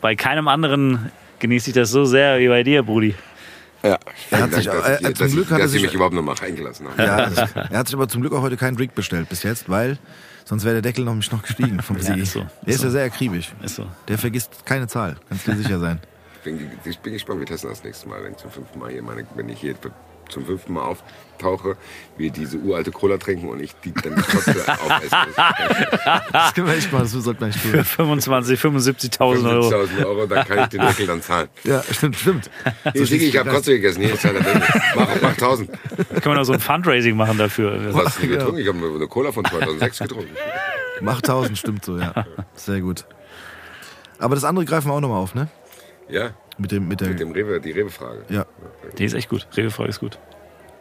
Bei 0.00 0.14
keinem 0.14 0.48
anderen 0.48 1.10
genieße 1.38 1.70
ich 1.70 1.74
das 1.74 1.90
so 1.90 2.04
sehr 2.04 2.38
wie 2.38 2.48
bei 2.48 2.62
dir, 2.62 2.82
Brudi. 2.82 3.14
Ja, 3.82 3.98
Er 4.30 4.42
hat 4.42 4.52
sich- 4.54 4.66
dass, 4.66 4.88
äh, 4.88 4.92
ich, 4.94 5.00
zum 5.00 5.14
dass, 5.14 5.32
Glück 5.32 5.44
ich, 5.46 5.50
hat 5.52 5.60
er 5.60 5.68
sich- 5.68 5.82
mich 5.82 5.94
überhaupt 5.94 6.14
noch 6.14 6.22
mal 6.22 6.34
reingelassen 6.34 6.88
haben. 6.88 6.98
Ja, 6.98 7.26
das, 7.30 7.52
er 7.54 7.78
hat 7.78 7.86
sich 7.86 7.94
aber 7.94 8.08
zum 8.08 8.20
Glück 8.22 8.32
auch 8.32 8.42
heute 8.42 8.56
keinen 8.56 8.76
Drink 8.76 8.94
bestellt 8.94 9.28
bis 9.28 9.42
jetzt, 9.42 9.68
weil 9.68 9.98
sonst 10.44 10.64
wäre 10.64 10.74
der 10.74 10.82
Deckel 10.82 11.04
noch 11.04 11.14
nicht 11.14 11.30
noch 11.32 11.42
gestiegen 11.42 11.80
vom 11.82 11.96
Ja, 12.00 12.14
ist 12.14 12.32
so. 12.32 12.46
Der 12.62 12.74
ist 12.74 12.80
so. 12.80 12.86
ja 12.86 12.90
sehr 12.90 13.04
akribisch. 13.04 13.52
Ist 13.62 13.76
so. 13.76 13.86
Der 14.08 14.18
vergisst 14.18 14.64
keine 14.66 14.86
Zahl, 14.88 15.16
kannst 15.28 15.46
du 15.46 15.52
dir 15.52 15.58
sicher 15.58 15.78
sein. 15.78 16.00
Ich 16.38 16.52
bin, 16.52 16.70
ich 16.84 16.98
bin 17.00 17.12
gespannt, 17.12 17.40
wir 17.40 17.46
testen 17.46 17.70
das 17.70 17.82
nächste 17.84 18.08
Mal, 18.08 18.22
wenn 18.24 18.32
ich 18.32 18.38
zum 18.38 18.50
fünften 18.50 18.78
Mal 18.78 18.90
hier 18.90 19.02
meine, 19.02 19.24
wenn 19.34 19.48
ich 19.48 19.60
hier 19.60 19.74
zum 20.28 20.44
fünften 20.46 20.74
Mal 20.74 20.82
auftauche, 20.82 21.76
wir 22.16 22.30
diese 22.30 22.58
uralte 22.58 22.90
Cola 22.90 23.18
trinken 23.18 23.48
und 23.48 23.60
ich 23.60 23.74
die 23.84 23.92
dann 23.92 24.16
trotzdem 24.16 24.54
aufesse. 24.86 25.16
Das 26.32 26.54
können 26.54 26.66
wir 26.66 26.74
echt 26.74 26.92
mal, 26.92 27.00
das 27.00 27.12
sollte 27.12 27.40
man 27.40 27.50
nicht 27.50 27.62
tun. 27.62 27.84
25, 27.84 28.60
75.000 28.60 29.50
Euro. 29.50 29.68
50.000 29.68 30.06
Euro, 30.06 30.26
dann 30.26 30.46
kann 30.46 30.58
ich 30.60 30.66
den 30.66 30.80
Deckel 30.80 31.06
dann 31.06 31.22
zahlen. 31.22 31.48
Ja, 31.64 31.82
stimmt, 31.90 32.16
stimmt. 32.16 32.50
Hier, 32.92 33.06
Sigi, 33.06 33.26
ich 33.26 33.36
habe 33.36 33.50
Kotze 33.50 33.72
gegessen, 33.72 34.04
halt 34.04 34.22
der 34.22 34.32
Deckel. 34.34 34.62
Mach, 34.94 35.08
mach 35.20 35.30
1000. 35.30 35.70
Können 35.70 36.24
wir 36.24 36.34
noch 36.34 36.44
so 36.44 36.52
ein 36.52 36.60
Fundraising 36.60 37.16
machen 37.16 37.38
dafür. 37.38 37.92
Was 37.92 38.06
hast 38.06 38.22
du 38.22 38.28
getrunken? 38.28 38.58
Ich 38.58 38.68
habe 38.68 38.78
eine 38.78 39.06
Cola 39.08 39.32
von 39.32 39.44
2006 39.44 39.98
getrunken. 39.98 40.36
Mach 41.00 41.16
1000, 41.16 41.58
stimmt 41.58 41.84
so, 41.84 41.98
ja. 41.98 42.26
Sehr 42.54 42.80
gut. 42.80 43.04
Aber 44.18 44.34
das 44.34 44.44
andere 44.44 44.64
greifen 44.64 44.88
wir 44.88 44.94
auch 44.94 45.00
nochmal 45.00 45.18
auf, 45.22 45.34
ne? 45.34 45.48
Ja, 46.08 46.30
Mit 46.58 46.72
dem, 46.72 46.88
mit 46.88 47.00
der. 47.00 47.08
mit 47.08 47.20
dem 47.20 47.32
Rewe, 47.32 47.60
die 47.60 47.72
Rewe-Frage. 47.72 48.24
ja. 48.28 48.46
Die 48.98 49.04
ist 49.04 49.14
echt 49.14 49.28
gut. 49.28 49.46
Redefrage 49.56 49.90
ist 49.90 50.00
gut. 50.00 50.18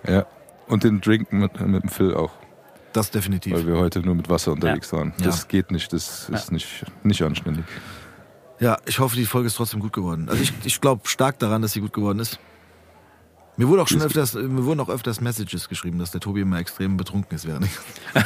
Ja. 0.08 0.26
Und 0.68 0.84
den 0.84 1.02
Drink 1.02 1.32
mit, 1.34 1.60
mit 1.60 1.84
dem 1.84 1.90
Phil 1.90 2.14
auch, 2.14 2.32
Das 2.94 3.12
definitiv. 3.12 3.54
weil 3.54 3.68
wir 3.68 3.78
heute 3.78 4.00
nur 4.00 4.16
mit 4.16 4.30
Wasser 4.30 4.52
unterwegs 4.54 4.92
waren. 4.94 5.14
Ja. 5.20 5.26
Das 5.26 5.48
geht 5.48 5.70
nicht, 5.72 5.92
das 5.94 6.30
ist 6.30 6.52
nicht, 6.52 6.86
nicht 7.04 7.22
anständig. 7.22 7.66
Ja, 8.60 8.78
ich 8.86 9.00
hoffe, 9.00 9.16
die 9.18 9.26
Folge 9.26 9.48
ist 9.48 9.56
trotzdem 9.56 9.82
gut 9.82 9.92
geworden. 9.94 10.28
Also 10.30 10.42
ich, 10.42 10.54
ich 10.64 10.80
glaube 10.80 11.08
stark 11.10 11.38
daran, 11.40 11.62
dass 11.62 11.74
sie 11.74 11.82
gut 11.82 11.92
geworden 11.94 12.20
ist. 12.20 12.40
Mir 13.58 13.70
wurde 13.70 13.82
auch 13.84 13.88
schon 13.88 14.02
öfters, 14.02 14.34
mir 14.34 14.66
wurden 14.66 14.82
auch 14.82 14.90
öfters 14.90 15.22
Messages 15.22 15.70
geschrieben, 15.70 15.98
dass 15.98 16.12
der 16.12 16.20
Tobi 16.20 16.42
immer 16.42 16.60
extrem 16.60 16.98
betrunken 16.98 17.36
ist 17.36 17.48
während 17.48 17.66
ich. 17.66 17.72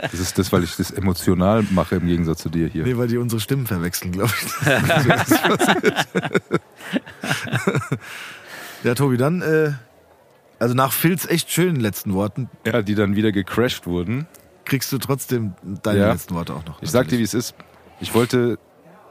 Das 0.00 0.14
ist 0.14 0.38
das, 0.38 0.50
weil 0.52 0.64
ich 0.64 0.74
das 0.76 0.90
emotional 0.90 1.64
mache 1.70 1.96
im 1.96 2.06
Gegensatz 2.06 2.40
zu 2.42 2.48
dir 2.48 2.66
hier. 2.66 2.84
Nee, 2.84 2.96
weil 2.96 3.08
die 3.08 3.18
unsere 3.18 3.40
Stimmen 3.40 3.66
verwechseln, 3.66 4.12
glaube 4.12 4.32
ich. 4.40 4.66
Ja, 8.82 8.94
Tobi, 8.94 9.16
dann, 9.16 9.40
äh, 9.42 9.72
also 10.58 10.74
nach 10.74 10.92
Phils 10.92 11.26
echt 11.26 11.50
schönen 11.50 11.80
letzten 11.80 12.12
Worten, 12.12 12.50
Ja, 12.66 12.82
die 12.82 12.94
dann 12.94 13.16
wieder 13.16 13.32
gecrashed 13.32 13.86
wurden. 13.86 14.26
kriegst 14.66 14.92
du 14.92 14.98
trotzdem 14.98 15.54
deine 15.82 16.00
Ja. 16.00 16.12
letzten 16.12 16.34
Worte 16.34 16.54
auch 16.54 16.64
noch. 16.66 16.82
Ich 16.82 16.90
sag 16.90 17.08
dir, 17.08 17.18
wie 17.18 17.22
es 17.22 17.32
ist. 17.34 17.54
Ich 18.00 18.14
wollte 18.14 18.58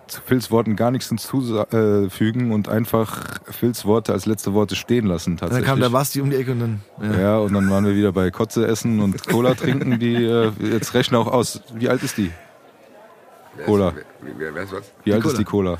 zu 0.08 0.22
Phils 0.22 0.52
Worten 0.52 0.76
gar 0.76 0.92
nichts 0.92 1.08
hinzufügen 1.10 2.52
und 2.52 2.70
einfach 2.70 3.40
Phils 3.50 3.86
Worte 3.86 4.14
als 4.14 4.26
letzte 4.26 4.54
Worte 4.54 4.76
stehen 4.76 5.06
lassen 5.06 5.38
Dann 5.38 5.50
tatsächlich. 5.50 5.68
kam 5.68 5.80
der 5.80 5.90
Basti 5.90 6.22
um 6.22 6.30
die 6.30 6.36
Ecke 6.36 6.52
und 6.52 6.60
dann. 6.60 6.82
Ja. 7.02 7.20
ja, 7.20 7.38
und 7.38 7.54
dann 7.54 7.70
waren 7.70 7.86
wir 7.86 7.96
wieder 7.96 8.12
bei 8.12 8.30
Kotze 8.32 8.68
essen 8.68 9.00
und 9.00 9.26
Cola 9.28 9.54
trinken. 9.54 10.00
Die 10.00 10.16
äh, 10.16 10.52
jetzt 10.60 10.94
rechne 10.94 11.18
auch 11.18 11.28
aus. 11.28 11.62
Wie 11.74 11.90
alt 11.90 12.04
ist 12.04 12.18
die? 12.18 12.32
Wer 13.56 13.66
Cola. 13.66 13.90
Ist, 13.90 13.96
wer, 14.22 14.34
wer, 14.38 14.56
wer 14.56 14.64
ist 14.64 14.72
was? 14.74 14.92
Wie 15.04 15.14
alt 15.14 15.22
Cola. 15.22 15.32
ist 15.34 15.40
die 15.40 15.46
Cola? 15.46 15.78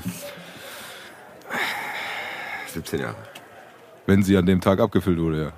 17 2.72 3.00
Jahre. 3.00 3.16
Wenn 4.06 4.22
sie 4.22 4.36
an 4.36 4.46
dem 4.46 4.60
Tag 4.60 4.80
abgefüllt 4.80 5.18
wurde, 5.18 5.42
ja. 5.44 5.52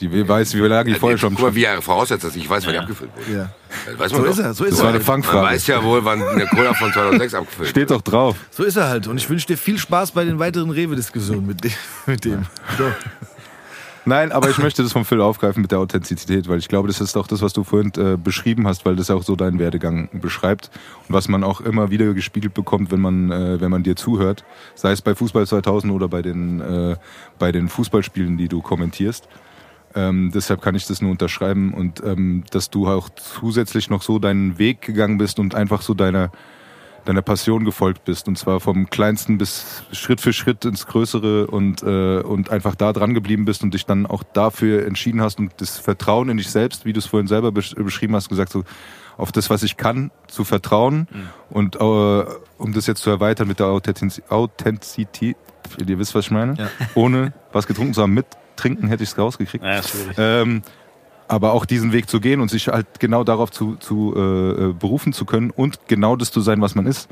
Die 0.00 0.12
wie 0.12 0.28
weiß, 0.28 0.54
wie 0.54 0.58
lange 0.60 0.92
die 0.92 0.94
vorher 0.98 1.18
schon. 1.18 1.34
Guck 1.34 1.42
mal, 1.46 1.54
wie 1.54 1.64
er 1.64 1.82
voraussetzt, 1.82 2.24
dass 2.24 2.36
ich 2.36 2.48
weiß, 2.48 2.64
wann 2.66 2.72
die 2.72 2.78
abgefüllt 2.78 3.10
wurde. 3.16 3.36
Ja. 3.38 3.48
Das 3.86 3.98
weiß 3.98 4.12
man 4.12 4.20
So 4.20 4.26
doch. 4.26 4.32
ist 4.32 4.38
er, 4.38 4.54
so 4.54 4.64
ist 4.64 4.70
Das 4.72 4.78
er. 4.80 4.82
war 4.84 4.88
eine 4.90 4.98
Man 4.98 5.04
Fangfrage. 5.06 5.46
weiß 5.46 5.66
ja 5.66 5.82
wohl, 5.82 6.04
wann 6.04 6.22
eine 6.22 6.46
Cola 6.46 6.72
von 6.74 6.92
2006 6.92 7.34
abgefüllt 7.34 7.68
Steht 7.68 7.90
doch 7.90 8.02
drauf. 8.02 8.36
So 8.50 8.62
ist 8.64 8.76
er 8.76 8.88
halt. 8.88 9.06
Und 9.08 9.16
ich 9.16 9.28
wünsche 9.28 9.46
dir 9.46 9.56
viel 9.58 9.76
Spaß 9.78 10.12
bei 10.12 10.24
den 10.24 10.38
weiteren 10.38 10.70
Rewe-Diskussionen 10.70 11.46
mit 11.46 11.64
dem. 11.64 11.72
Mit 12.06 12.24
dem. 12.24 12.44
So. 12.78 12.84
Nein, 14.04 14.32
aber 14.32 14.48
ich 14.48 14.56
möchte 14.56 14.82
das 14.82 14.92
vom 14.92 15.04
Phil 15.04 15.20
aufgreifen 15.20 15.60
mit 15.60 15.70
der 15.70 15.80
Authentizität, 15.80 16.48
weil 16.48 16.58
ich 16.58 16.68
glaube, 16.68 16.88
das 16.88 16.98
ist 17.02 17.14
auch 17.18 17.26
das, 17.26 17.42
was 17.42 17.52
du 17.52 17.62
vorhin 17.62 17.92
äh, 17.98 18.16
beschrieben 18.16 18.66
hast, 18.66 18.86
weil 18.86 18.96
das 18.96 19.10
auch 19.10 19.22
so 19.22 19.36
deinen 19.36 19.58
Werdegang 19.58 20.08
beschreibt 20.14 20.70
und 21.08 21.14
was 21.14 21.28
man 21.28 21.44
auch 21.44 21.60
immer 21.60 21.90
wieder 21.90 22.14
gespiegelt 22.14 22.54
bekommt, 22.54 22.90
wenn 22.90 23.00
man, 23.00 23.30
äh, 23.30 23.60
wenn 23.60 23.70
man 23.70 23.82
dir 23.82 23.96
zuhört, 23.96 24.44
sei 24.74 24.92
es 24.92 25.02
bei 25.02 25.14
Fußball 25.14 25.46
2000 25.46 25.92
oder 25.92 26.08
bei 26.08 26.22
den, 26.22 26.60
äh, 26.62 26.96
bei 27.38 27.52
den 27.52 27.68
Fußballspielen, 27.68 28.38
die 28.38 28.48
du 28.48 28.62
kommentierst. 28.62 29.28
Ähm, 29.98 30.30
deshalb 30.32 30.60
kann 30.62 30.76
ich 30.76 30.86
das 30.86 31.02
nur 31.02 31.10
unterschreiben 31.10 31.74
und 31.74 32.02
ähm, 32.04 32.44
dass 32.52 32.70
du 32.70 32.86
auch 32.86 33.08
zusätzlich 33.10 33.90
noch 33.90 34.02
so 34.02 34.18
deinen 34.20 34.58
Weg 34.58 34.82
gegangen 34.82 35.18
bist 35.18 35.38
und 35.40 35.54
einfach 35.56 35.82
so 35.82 35.92
deiner, 35.94 36.30
deiner 37.04 37.22
Passion 37.22 37.64
gefolgt 37.64 38.04
bist. 38.04 38.28
Und 38.28 38.38
zwar 38.38 38.60
vom 38.60 38.90
Kleinsten 38.90 39.38
bis 39.38 39.82
Schritt 39.90 40.20
für 40.20 40.32
Schritt 40.32 40.64
ins 40.64 40.86
Größere 40.86 41.48
und, 41.48 41.82
äh, 41.82 42.20
und 42.20 42.50
einfach 42.50 42.76
da 42.76 42.92
dran 42.92 43.12
geblieben 43.12 43.44
bist 43.44 43.62
und 43.64 43.74
dich 43.74 43.86
dann 43.86 44.06
auch 44.06 44.22
dafür 44.22 44.86
entschieden 44.86 45.20
hast 45.20 45.38
und 45.40 45.52
das 45.56 45.78
Vertrauen 45.78 46.28
in 46.28 46.36
dich 46.36 46.50
selbst, 46.50 46.84
wie 46.84 46.92
du 46.92 47.00
es 47.00 47.06
vorhin 47.06 47.26
selber 47.26 47.50
besch 47.50 47.74
beschrieben 47.74 48.14
hast, 48.14 48.28
gesagt 48.28 48.52
so, 48.52 48.62
auf 49.16 49.32
das, 49.32 49.50
was 49.50 49.64
ich 49.64 49.76
kann, 49.76 50.12
zu 50.28 50.44
vertrauen 50.44 51.08
und 51.50 51.74
äh, 51.74 51.78
um 51.78 52.72
das 52.72 52.86
jetzt 52.86 53.02
zu 53.02 53.10
erweitern 53.10 53.48
mit 53.48 53.58
der 53.58 53.66
Authentiz 53.66 54.22
Authentizität, 54.28 55.36
ihr 55.84 55.98
wisst, 55.98 56.14
was 56.14 56.26
ich 56.26 56.30
meine, 56.30 56.54
Ja. 56.56 56.68
ohne 56.94 57.32
was 57.52 57.66
getrunken 57.66 57.94
zu 57.94 58.02
haben, 58.02 58.14
mit 58.14 58.26
Trinken 58.58 58.88
hätte 58.88 59.02
ich 59.02 59.10
es 59.10 59.18
rausgekriegt. 59.18 59.64
Ja. 59.64 59.80
Ähm, 60.16 60.62
aber 61.28 61.52
auch 61.52 61.66
diesen 61.66 61.92
Weg 61.92 62.08
zu 62.08 62.20
gehen 62.20 62.40
und 62.40 62.50
sich 62.50 62.68
halt 62.68 63.00
genau 63.00 63.22
darauf 63.22 63.50
zu, 63.50 63.76
zu 63.76 64.14
äh, 64.16 64.20
äh, 64.20 64.72
berufen 64.72 65.12
zu 65.12 65.26
können 65.26 65.50
und 65.50 65.86
genau 65.86 66.16
das 66.16 66.30
zu 66.30 66.40
sein, 66.40 66.60
was 66.60 66.74
man 66.74 66.86
ist. 66.86 67.08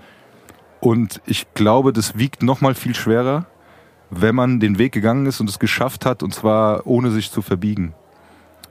Und 0.81 1.21
ich 1.27 1.53
glaube, 1.55 1.93
das 1.93 2.19
wiegt 2.19 2.43
noch 2.43 2.61
mal 2.61 2.75
viel 2.75 2.95
schwerer, 2.95 3.47
wenn 4.11 4.35
man 4.35 4.61
den 4.61 4.79
Weg 4.79 4.93
gegangen 4.93 5.27
ist 5.27 5.41
und 5.41 5.51
es 5.51 5.59
geschafft 5.59 6.07
hat, 6.07 6.23
und 6.23 6.35
zwar 6.35 6.87
ohne 6.87 7.11
sich 7.11 7.31
zu 7.31 7.43
verbiegen. 7.43 7.95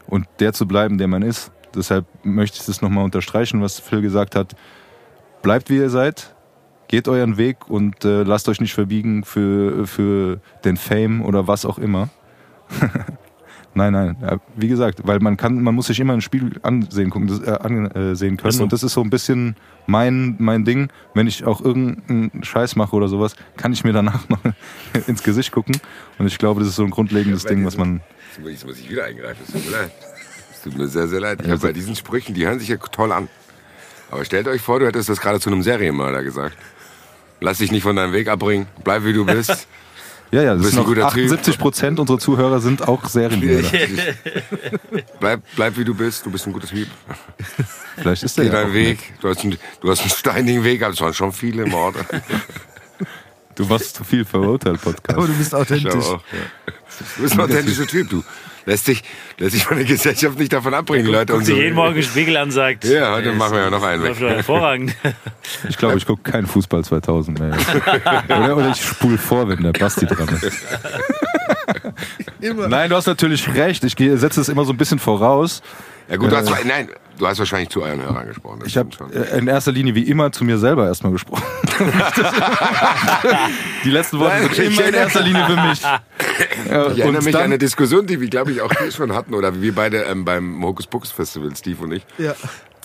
Und 0.08 0.28
der 0.40 0.54
zu 0.54 0.68
bleiben, 0.68 0.98
der 0.98 1.08
man 1.08 1.22
ist. 1.22 1.52
Deshalb 1.76 2.06
möchte 2.24 2.60
ich 2.60 2.66
das 2.66 2.82
nochmal 2.82 3.04
unterstreichen, 3.04 3.62
was 3.62 3.80
Phil 3.80 4.02
gesagt 4.02 4.36
hat. 4.36 4.56
Bleibt 5.42 5.70
wie 5.70 5.78
ihr 5.78 5.90
seid, 5.90 6.36
geht 6.88 7.08
euren 7.08 7.38
Weg 7.38 7.70
und 7.70 8.06
äh, 8.06 8.24
lasst 8.24 8.48
euch 8.50 8.62
nicht 8.62 8.74
verbiegen 8.74 9.24
für, 9.24 9.86
für 9.86 10.40
den 10.64 10.78
Fame 10.78 11.24
oder 11.24 11.48
was 11.48 11.66
auch 11.66 11.78
immer. 11.78 12.10
nein, 13.74 13.94
nein. 13.94 14.18
Ja, 14.22 14.38
wie 14.56 14.68
gesagt, 14.68 15.02
weil 15.04 15.20
man 15.20 15.38
kann, 15.38 15.62
man 15.62 15.76
muss 15.76 15.88
sich 15.88 16.00
immer 16.00 16.14
ein 16.14 16.22
Spiel 16.22 16.60
ansehen, 16.64 17.10
gucken, 17.10 17.28
das, 17.28 17.42
äh, 17.42 17.52
ansehen 17.52 18.38
können. 18.38 18.50
Ist 18.50 18.58
so. 18.58 18.64
Und 18.64 18.74
das 18.74 18.84
ist 18.84 18.94
so 18.94 19.02
ein 19.02 19.10
bisschen 19.10 19.56
mein, 19.88 20.36
mein 20.40 20.66
Ding. 20.66 20.90
Wenn 21.14 21.28
ich 21.28 21.46
auch 21.46 21.62
irgendeinen 21.62 22.44
Scheiß 22.44 22.76
mache 22.76 22.96
oder 22.96 23.08
sowas, 23.08 23.36
kann 23.58 23.74
ich 23.74 23.84
mir 23.84 23.94
danach 23.94 24.28
noch 24.30 24.40
ins 25.08 25.24
Gesicht 25.24 25.52
gucken. 25.52 25.78
Und 26.18 26.28
ich 26.28 26.38
glaube, 26.38 26.60
das 26.60 26.70
ist 26.70 26.76
so 26.76 26.84
ein 26.84 26.92
grundlegendes 26.92 27.44
Ja, 27.44 27.50
Ding, 27.50 27.66
was 27.66 27.78
man. 27.78 28.02
Jetzt 28.44 28.66
muss 28.66 28.80
ich 28.80 28.90
wieder 28.90 29.06
eingreifen. 29.06 29.42
Es 29.48 29.54
tut 29.54 29.66
mir 29.66 29.72
leid. 29.72 29.92
Es 30.52 30.62
tut 30.64 30.78
mir 30.78 30.88
sehr, 30.88 31.08
sehr 31.08 31.20
leid. 31.20 31.42
Ich 31.44 31.50
hab 31.50 31.62
bei 31.62 31.74
diesen 31.74 31.96
Sprüchen, 31.96 32.34
die 32.34 32.46
hören 32.46 32.60
sich 32.60 32.70
ja 32.70 32.78
toll 32.78 33.12
an. 33.12 33.30
Aber 34.12 34.24
stellt 34.26 34.48
euch 34.48 34.62
vor, 34.62 34.80
du 34.80 34.86
hättest 34.86 35.10
das 35.10 35.20
gerade 35.20 35.40
zu 35.40 35.50
einem 35.50 35.64
Serienmörder 35.64 36.24
gesagt. 36.24 36.58
Lass 37.42 37.58
dich 37.58 37.72
nicht 37.72 37.84
von 37.84 37.96
deinem 37.96 38.14
Weg 38.14 38.28
abbringen. 38.28 38.68
Bleib 38.84 39.04
wie 39.04 39.14
du 39.14 39.26
bist. 39.26 39.68
Ja, 40.32 40.42
ja, 40.42 40.56
das 40.56 40.64
sind 40.68 40.74
ein 40.74 40.78
noch 40.82 40.86
guter 40.88 41.02
Typ. 41.10 41.26
78 41.32 41.58
Prozent 41.58 42.00
unserer 42.00 42.20
Zuhörer 42.20 42.60
sind 42.60 42.88
auch 42.88 43.08
Serienmörder. 43.08 43.70
bleib, 45.20 45.42
bleib 45.56 45.78
wie 45.78 45.86
du 45.86 45.94
bist. 45.94 46.26
Du 46.26 46.32
bist 46.32 46.46
ein 46.48 46.54
guter 46.54 46.68
Typ. 46.68 46.88
Vielleicht 47.98 48.24
ist 48.24 48.38
der 48.38 48.46
Geh 48.46 48.52
ja 48.52 48.58
deinen 48.62 48.72
auch 48.72 48.74
Weg. 48.74 49.14
Du 49.22 49.30
hast, 49.30 49.44
einen, 49.44 49.58
du 49.82 49.90
hast 49.90 50.02
einen 50.02 50.10
steinigen 50.10 50.64
Weg, 50.64 50.82
aber 50.84 50.94
es 50.94 51.02
waren 51.02 51.14
schon 51.14 51.32
viele 51.32 51.66
Morde. 51.66 52.00
Du 53.56 53.70
warst 53.70 53.96
zu 53.96 54.04
viel 54.04 54.26
verurteilt, 54.26 54.82
Podcast. 54.82 55.18
Aber 55.18 55.28
du 55.28 55.34
bist 55.34 55.54
Ich 55.54 55.56
authentisch. 55.56 55.94
auch, 55.96 56.22
ja. 56.34 56.74
Du 57.16 57.22
bist 57.24 57.34
ein 57.36 57.40
authentischer 57.42 57.88
Typ, 57.88 58.10
du. 58.10 58.24
Lässt 58.66 58.88
dich, 58.88 59.04
lässt 59.38 59.54
dich 59.56 59.64
von 59.64 59.78
der 59.78 59.86
Gesellschaft 59.86 60.40
nicht 60.40 60.52
davon 60.52 60.74
abbringen, 60.74 61.06
Leute. 61.08 61.34
Guckt 61.34 61.40
Und 61.40 61.46
sich 61.46 61.56
so. 61.56 61.62
jeden 61.62 61.76
Morgen 61.76 62.02
Spiegel 62.02 62.36
an 62.38 62.46
und 62.46 62.52
sagt, 62.52 62.84
Ja, 62.86 63.14
heute 63.14 63.32
machen 63.34 63.54
wir 63.54 63.64
ja 63.64 63.70
noch 63.70 63.84
einen 63.84 64.04
läuft 64.04 64.22
hervorragend. 64.22 64.96
Ich 65.70 65.78
glaube, 65.78 65.98
ich 65.98 66.06
gucke 66.08 66.32
keinen 66.32 66.48
Fußball 66.48 66.84
2000 66.84 67.40
mehr. 67.40 67.56
oder, 68.28 68.58
oder 68.58 68.72
ich 68.72 68.82
spule 68.82 69.18
vor, 69.18 69.48
wenn 69.48 69.62
der 69.62 69.74
Basti 69.74 70.08
dran 70.08 70.28
ist. 70.42 70.66
Nein, 72.68 72.90
du 72.90 72.96
hast 72.96 73.06
natürlich 73.06 73.48
recht. 73.54 73.84
Ich 73.84 73.96
setze 73.96 74.42
es 74.42 74.50
immer 74.50 74.66
so 74.66 74.74
ein 74.74 74.78
bisschen 74.78 74.98
voraus. 74.98 75.62
Ja 76.10 76.18
gut, 76.18 76.32
du 76.32 76.38
hast, 76.38 76.50
nein, 76.66 76.90
du 77.18 77.28
hast 77.28 77.40
wahrscheinlich 77.40 77.70
zu 77.70 77.82
euren 77.84 78.02
Hörern 78.02 78.28
gesprochen. 78.28 78.64
Ich 78.66 78.78
habe 78.78 78.90
äh, 79.14 79.38
in 79.38 79.48
erster 79.48 79.72
Linie 79.72 79.96
wie 79.96 80.04
immer 80.04 80.32
zu 80.32 80.44
mir 80.44 80.58
selber 80.58 80.86
erstmal 80.88 81.12
gesprochen. 81.14 81.44
Die 83.84 83.90
letzten 83.92 84.20
Worte 84.20 84.36
Nein, 84.42 84.54
sind 84.54 84.66
immer 84.78 84.88
in 84.88 84.94
erster 84.94 85.22
Linie 85.22 85.46
für 85.46 85.56
mich. 85.56 85.80
Ich 85.80 86.72
erinnere 86.72 87.08
und 87.08 87.24
mich 87.24 87.36
an 87.36 87.44
eine 87.44 87.58
Diskussion, 87.58 88.06
die 88.08 88.20
wir, 88.20 88.30
glaube 88.30 88.52
ich, 88.52 88.62
auch 88.62 88.72
hier 88.74 88.92
schon 88.92 89.14
hatten, 89.14 89.34
oder 89.34 89.62
wir 89.62 89.74
beide 89.76 90.04
ähm, 90.04 90.26
beim 90.26 90.64
Hokus 90.64 90.88
Pokus 90.88 91.12
Festival, 91.12 91.56
Steve 91.56 91.84
und 91.84 91.92
ich. 91.94 92.06
Ja. 92.18 92.36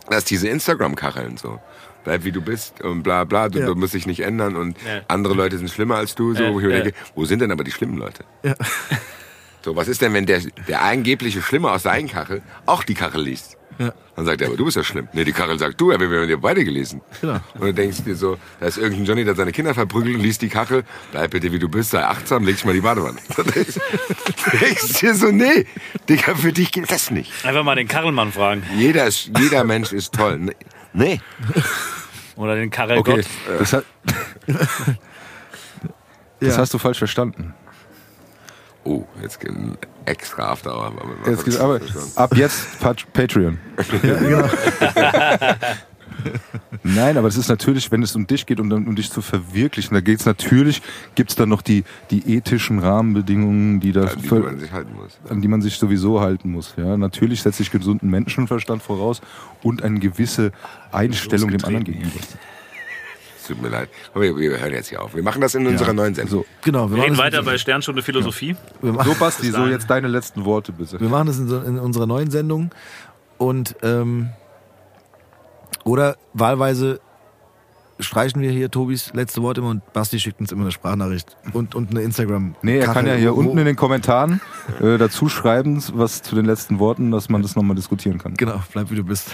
dass 0.09 0.25
diese 0.25 0.49
Instagram-Kacheln 0.49 1.37
so. 1.37 1.61
Bleib 2.03 2.25
wie 2.25 2.33
du 2.33 2.41
bist 2.41 2.81
und 2.81 3.03
bla 3.03 3.25
bla, 3.25 3.49
du, 3.49 3.59
Ja. 3.61 3.67
du 3.67 3.75
musst 3.75 3.93
dich 3.95 4.07
nicht 4.07 4.21
ändern 4.21 4.57
und 4.57 4.77
Ja. 4.87 5.03
andere 5.09 5.35
Leute 5.35 5.59
sind 5.59 5.71
schlimmer 5.71 5.97
als 5.97 6.15
du. 6.15 6.35
So, 6.35 6.43
Ja, 6.45 6.53
wo 6.53 6.59
ich 6.61 6.67
mir 6.67 6.83
denke, 6.83 6.99
wo 7.15 7.25
sind 7.27 7.41
denn 7.41 7.53
aber 7.53 7.63
die 7.63 7.71
schlimmen 7.71 7.99
Leute? 7.99 8.25
Ja. 8.43 8.55
So, 9.63 9.77
was 9.77 9.89
ist 9.89 10.01
denn, 10.01 10.15
wenn 10.15 10.25
der, 10.25 10.41
der 10.69 10.83
angebliche 10.83 11.43
Schlimme 11.43 11.71
aus 11.71 11.83
der 11.83 11.93
einen 11.93 12.09
Kachel 12.09 12.41
auch 12.65 12.83
die 12.83 12.95
Kachel 12.95 13.23
liest? 13.23 13.59
Ja. 13.81 13.95
Dann 14.15 14.27
sagt 14.27 14.43
er, 14.43 14.49
aber 14.49 14.59
du 14.59 14.67
bist 14.67 14.77
ja 14.77 14.85
schlimm. 14.85 15.09
Nee, 15.15 15.25
die 15.25 15.33
Kachel 15.33 15.59
sagt, 15.59 15.81
du, 15.81 15.91
ja, 15.91 15.99
wir 15.99 16.21
haben 16.21 16.29
ja 16.29 16.37
beide 16.37 16.63
gelesen. 16.67 17.01
Genau. 17.23 17.41
Und 17.55 17.63
du 17.63 17.73
denkst 17.73 18.05
dir 18.05 18.15
so, 18.15 18.37
da 18.61 18.67
ist 18.67 18.77
irgendein 18.77 19.07
Johnny, 19.07 19.25
der 19.25 19.35
seine 19.35 19.53
Kinder 19.53 19.73
verprügelt 19.73 20.17
und 20.17 20.21
liest 20.21 20.43
die 20.43 20.51
Kachel, 20.51 20.85
bleib 21.13 21.31
bitte 21.31 21.51
wie 21.51 21.59
du 21.59 21.67
bist, 21.67 21.93
sei 21.93 22.05
achtsam, 22.05 22.45
leg 22.45 22.57
dich 22.57 22.67
mal 22.67 22.75
die 22.75 22.83
Badewanne. 22.83 23.17
Dann 23.37 23.47
denkst 23.47 23.81
du 24.51 24.57
denkst 24.59 24.93
dir 25.01 25.15
so, 25.15 25.29
nee, 25.31 25.65
Digga, 26.11 26.35
für 26.35 26.53
dich 26.53 26.73
gilt 26.73 26.93
das 26.93 27.11
nicht. 27.11 27.33
Einfach 27.47 27.65
mal 27.65 27.75
den 27.75 27.89
Karrenmann 27.89 28.33
fragen. 28.33 28.63
Jeder, 28.77 29.07
ist, 29.07 29.31
jeder 29.39 29.65
Mensch 29.65 29.93
ist 29.93 30.13
toll. 30.13 30.37
Nee. 30.39 30.53
nee. 30.93 31.21
Oder 32.37 32.57
den 32.57 32.69
Karel 32.69 32.99
Okay, 32.99 33.17
Gott. 33.17 33.27
das, 33.61 33.73
hat, 33.73 33.85
das 34.47 34.59
Ja. 36.41 36.57
hast 36.59 36.75
du 36.75 36.79
falsch 36.79 36.99
verstanden. 36.99 37.55
Oh, 38.85 39.05
jetzt 39.23 39.41
geht 39.41 39.51
ein 39.51 39.77
extra 40.07 40.51
After 40.53 40.75
Hour. 40.75 40.87
Aber 40.87 41.31
Jetzt 41.31 41.45
geht's 41.45 41.59
aber 41.59 41.81
ab 42.17 42.35
jetzt 42.37 42.81
Pat- 42.81 43.13
Patreon. 43.13 43.59
Nein, 46.83 47.17
aber 47.17 47.29
es 47.29 47.37
ist 47.37 47.49
natürlich, 47.49 47.91
wenn 47.93 48.03
es 48.03 48.15
um 48.17 48.27
dich 48.27 48.47
geht 48.47 48.61
und 48.61 48.73
um, 48.73 48.87
um 48.89 48.97
dich 48.97 49.11
zu 49.11 49.21
verwirklichen, 49.23 49.95
da 49.95 50.01
geht 50.01 50.21
es 50.21 50.27
natürlich, 50.27 50.83
gibt 51.15 51.31
es 51.31 51.37
dann 51.37 51.49
noch 51.49 51.63
die, 51.63 51.85
die 52.11 52.35
ethischen 52.37 52.79
Rahmenbedingungen, 52.79 53.81
die 53.81 53.93
da 53.93 54.03
an 54.03 54.19
die 54.23 54.29
man 54.31 54.59
sich 54.59 54.73
halten 54.73 54.95
muss. 54.95 55.19
an 55.29 55.41
die 55.43 55.49
man 55.49 55.63
sich 55.63 55.77
sowieso 55.77 56.21
halten 56.21 56.51
muss. 56.53 56.75
Ja, 56.77 56.97
natürlich 56.97 57.43
setze 57.43 57.63
ich 57.63 57.71
gesunden 57.71 58.09
Menschenverstand 58.11 58.83
voraus 58.83 59.21
und 59.63 59.83
eine 59.83 59.99
gewisse 59.99 60.53
Einstellung 60.93 61.51
dem 61.51 61.65
anderen 61.65 61.85
gegenüber. 61.85 62.11
Tut 63.51 63.63
mir 63.63 63.69
leid. 63.69 63.89
Aber 64.15 64.23
wir, 64.23 64.37
wir 64.37 64.61
hören 64.61 64.73
jetzt 64.73 64.89
hier 64.89 65.03
auf. 65.03 65.15
Wir 65.15 65.23
machen 65.23 65.41
das 65.41 65.55
in 65.55 65.67
unserer 65.67 65.93
neuen 65.93 66.15
Sendung. 66.15 66.41
So, 66.41 66.47
Genau, 66.63 66.85
wir 66.89 66.91
Wir 66.91 66.97
machen, 66.99 67.11
reden 67.11 67.19
weiter 67.19 67.43
bei 67.43 67.59
Sternstunde 67.59 68.03
Philosophie. 68.03 68.55
wir, 68.81 68.93
machen, 68.93 69.11
so 69.13 69.19
Basti, 69.19 69.51
so 69.51 69.67
jetzt 69.67 69.91
deine 69.91 70.09
letzten 70.09 70.45
Worte 70.45 70.73
bitte. 70.73 71.01
wir 71.01 71.09
machen 71.09 71.27
das 71.27 71.39
in, 71.39 71.49
so, 71.49 71.61
in 71.61 71.79
unserer 71.79 72.07
neuen 72.07 72.31
Sendung 72.31 72.71
und 73.39 73.75
ähm, 73.83 74.29
oder 75.85 76.17
wahlweise 76.35 77.01
streichen 77.99 78.41
wir 78.41 78.51
hier 78.51 78.71
Tobis 78.71 79.13
letzte 79.15 79.43
Worte 79.43 79.61
immer 79.61 79.71
und 79.71 79.93
Basti 79.93 80.19
schickt 80.19 80.41
uns 80.41 80.53
immer 80.53 80.63
eine 80.63 80.73
Sprachnachricht 80.73 81.37
und, 81.53 81.75
und 81.75 81.91
eine 81.91 82.03
Instagram. 82.03 82.55
Nee, 82.63 82.79
er 82.79 82.93
kann 82.93 83.07
ja 83.07 83.15
hier 83.15 83.35
unten 83.35 83.59
in 83.59 83.67
den 83.67 83.77
Kommentaren 83.77 84.41
äh, 84.81 84.97
dazu 84.97 85.29
schreiben, 85.29 85.83
was 85.95 86.23
zu 86.23 86.35
den 86.35 86.45
letzten 86.47 86.79
Worten, 86.79 87.11
dass 87.11 87.29
man 87.29 87.43
das 87.43 87.57
nochmal 87.57 87.77
diskutieren 87.77 88.19
kann. 88.19 88.35
Genau, 88.35 88.63
bleib 88.73 88.91
wie 88.91 88.97
du 88.97 89.05
bist. 89.05 89.31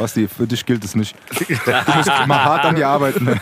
Basti, 0.00 0.26
für 0.28 0.46
dich 0.46 0.64
gilt 0.64 0.82
es 0.82 0.94
nicht. 0.94 1.14
Du 1.48 1.92
musst 1.94 2.08
mal 2.26 2.42
hart 2.42 2.64
an 2.64 2.74
dir 2.74 2.88
arbeiten. 2.88 3.38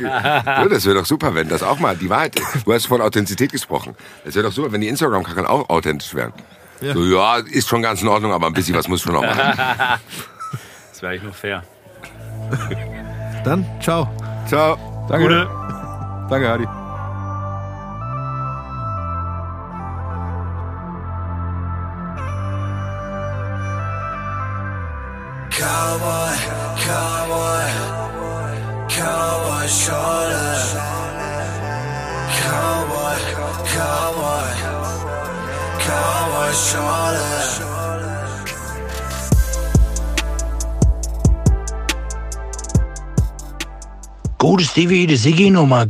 Ja, 0.00 0.66
das 0.66 0.84
wäre 0.84 0.96
doch 0.96 1.06
super, 1.06 1.34
wenn 1.36 1.48
das 1.48 1.62
auch 1.62 1.78
mal 1.78 1.96
die 1.96 2.10
Wahrheit 2.10 2.38
ist. 2.38 2.66
Du 2.66 2.72
hast 2.72 2.86
von 2.86 3.00
Authentizität 3.00 3.52
gesprochen. 3.52 3.94
Es 4.24 4.34
wäre 4.34 4.46
doch 4.46 4.52
super, 4.52 4.72
wenn 4.72 4.80
die 4.80 4.88
Instagram-Kacheln 4.88 5.46
auch 5.46 5.68
authentisch 5.68 6.12
wären. 6.14 6.32
Ja. 6.80 6.94
So, 6.94 7.04
ja, 7.04 7.36
ist 7.36 7.68
schon 7.68 7.82
ganz 7.82 8.02
in 8.02 8.08
Ordnung, 8.08 8.32
aber 8.32 8.48
ein 8.48 8.52
bisschen 8.52 8.74
was 8.74 8.88
muss 8.88 9.02
schon 9.02 9.14
noch 9.14 9.22
machen. 9.22 9.40
Das 10.90 11.02
wäre 11.02 11.12
eigentlich 11.12 11.22
nur 11.22 11.32
fair. 11.32 11.62
Dann, 13.44 13.64
ciao. 13.80 14.06
Ciao. 14.46 15.06
Danke. 15.08 15.22
Gute. 15.22 15.48
Danke, 16.28 16.48
Hadi. 16.48 16.79
cowboy, 25.70 26.36
cowboy, 26.86 27.68
cowboy 28.96 29.66
shoulder. 29.80 30.56
Cowboy, 32.40 33.18
cowboy, 33.74 34.50
cowboy 35.86 36.52
shoulder. 36.66 37.30
kuulsite 44.38 44.86
Viiri 44.86 45.18
Siginumaa, 45.18 45.86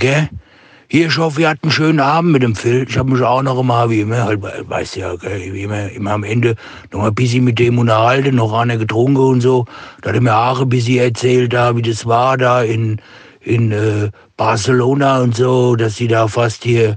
Hier, 0.92 1.06
ich 1.06 1.18
hoffe, 1.18 1.42
ihr 1.42 1.48
hattet 1.48 1.62
einen 1.62 1.70
schönen 1.70 2.00
Abend 2.00 2.32
mit 2.32 2.42
dem 2.42 2.56
Phil. 2.56 2.84
Ich 2.88 2.98
habe 2.98 3.12
mich 3.12 3.22
auch 3.22 3.42
noch 3.42 3.60
immer, 3.60 3.88
wie 3.90 4.00
immer, 4.00 4.24
halt, 4.24 4.42
weißt 4.42 4.96
ja, 4.96 5.14
gell, 5.14 5.54
wie 5.54 5.62
immer, 5.62 5.88
immer 5.88 6.10
am 6.10 6.24
Ende 6.24 6.56
noch 6.90 7.02
mal 7.02 7.06
ein 7.06 7.14
bisschen 7.14 7.44
mit 7.44 7.60
dem 7.60 7.78
unterhalten, 7.78 8.34
noch 8.34 8.52
einer 8.52 8.76
getrunken 8.76 9.20
und 9.20 9.40
so. 9.40 9.66
Da 10.02 10.08
hat 10.08 10.16
er 10.16 10.20
mir 10.20 10.36
auch 10.36 10.60
ein 10.60 10.68
bisschen 10.68 10.98
erzählt, 10.98 11.52
da, 11.52 11.76
wie 11.76 11.82
das 11.82 12.06
war, 12.06 12.36
da 12.36 12.62
in, 12.62 13.00
in 13.40 13.70
äh, 13.70 14.10
Barcelona 14.36 15.20
und 15.20 15.36
so, 15.36 15.76
dass 15.76 15.94
sie 15.94 16.08
da 16.08 16.26
fast 16.26 16.64
hier 16.64 16.96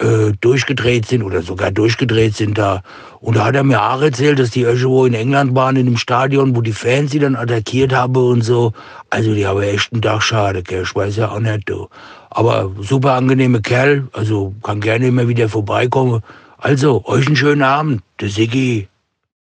äh, 0.00 0.32
durchgedreht 0.42 1.06
sind 1.06 1.22
oder 1.22 1.40
sogar 1.40 1.70
durchgedreht 1.70 2.36
sind 2.36 2.58
da. 2.58 2.82
Und 3.20 3.36
da 3.36 3.46
hat 3.46 3.56
er 3.56 3.64
mir 3.64 3.82
auch 3.82 4.02
erzählt, 4.02 4.38
dass 4.38 4.50
die 4.50 4.62
irgendwo 4.62 5.06
in 5.06 5.14
England 5.14 5.54
waren, 5.54 5.76
in 5.76 5.86
dem 5.86 5.96
Stadion, 5.96 6.54
wo 6.54 6.60
die 6.60 6.72
Fans 6.72 7.10
sie 7.10 7.18
dann 7.18 7.36
attackiert 7.36 7.94
haben 7.94 8.16
und 8.16 8.42
so. 8.42 8.74
Also 9.08 9.32
die 9.32 9.46
haben 9.46 9.62
echt 9.62 9.94
einen 9.94 10.02
Tag 10.02 10.22
schade, 10.22 10.62
gell? 10.62 10.82
ich 10.82 10.94
weiß 10.94 11.16
ja 11.16 11.30
auch 11.30 11.40
nicht, 11.40 11.70
du. 11.70 11.88
Aber 12.30 12.70
super 12.80 13.14
angenehme 13.14 13.60
Kerl, 13.60 14.08
also 14.12 14.54
kann 14.62 14.80
gerne 14.80 15.08
immer 15.08 15.26
wieder 15.28 15.48
vorbeikommen. 15.48 16.22
Also, 16.58 17.04
euch 17.06 17.26
einen 17.26 17.36
schönen 17.36 17.62
Abend, 17.62 18.02
der 18.20 18.28
Siggi. 18.28 18.88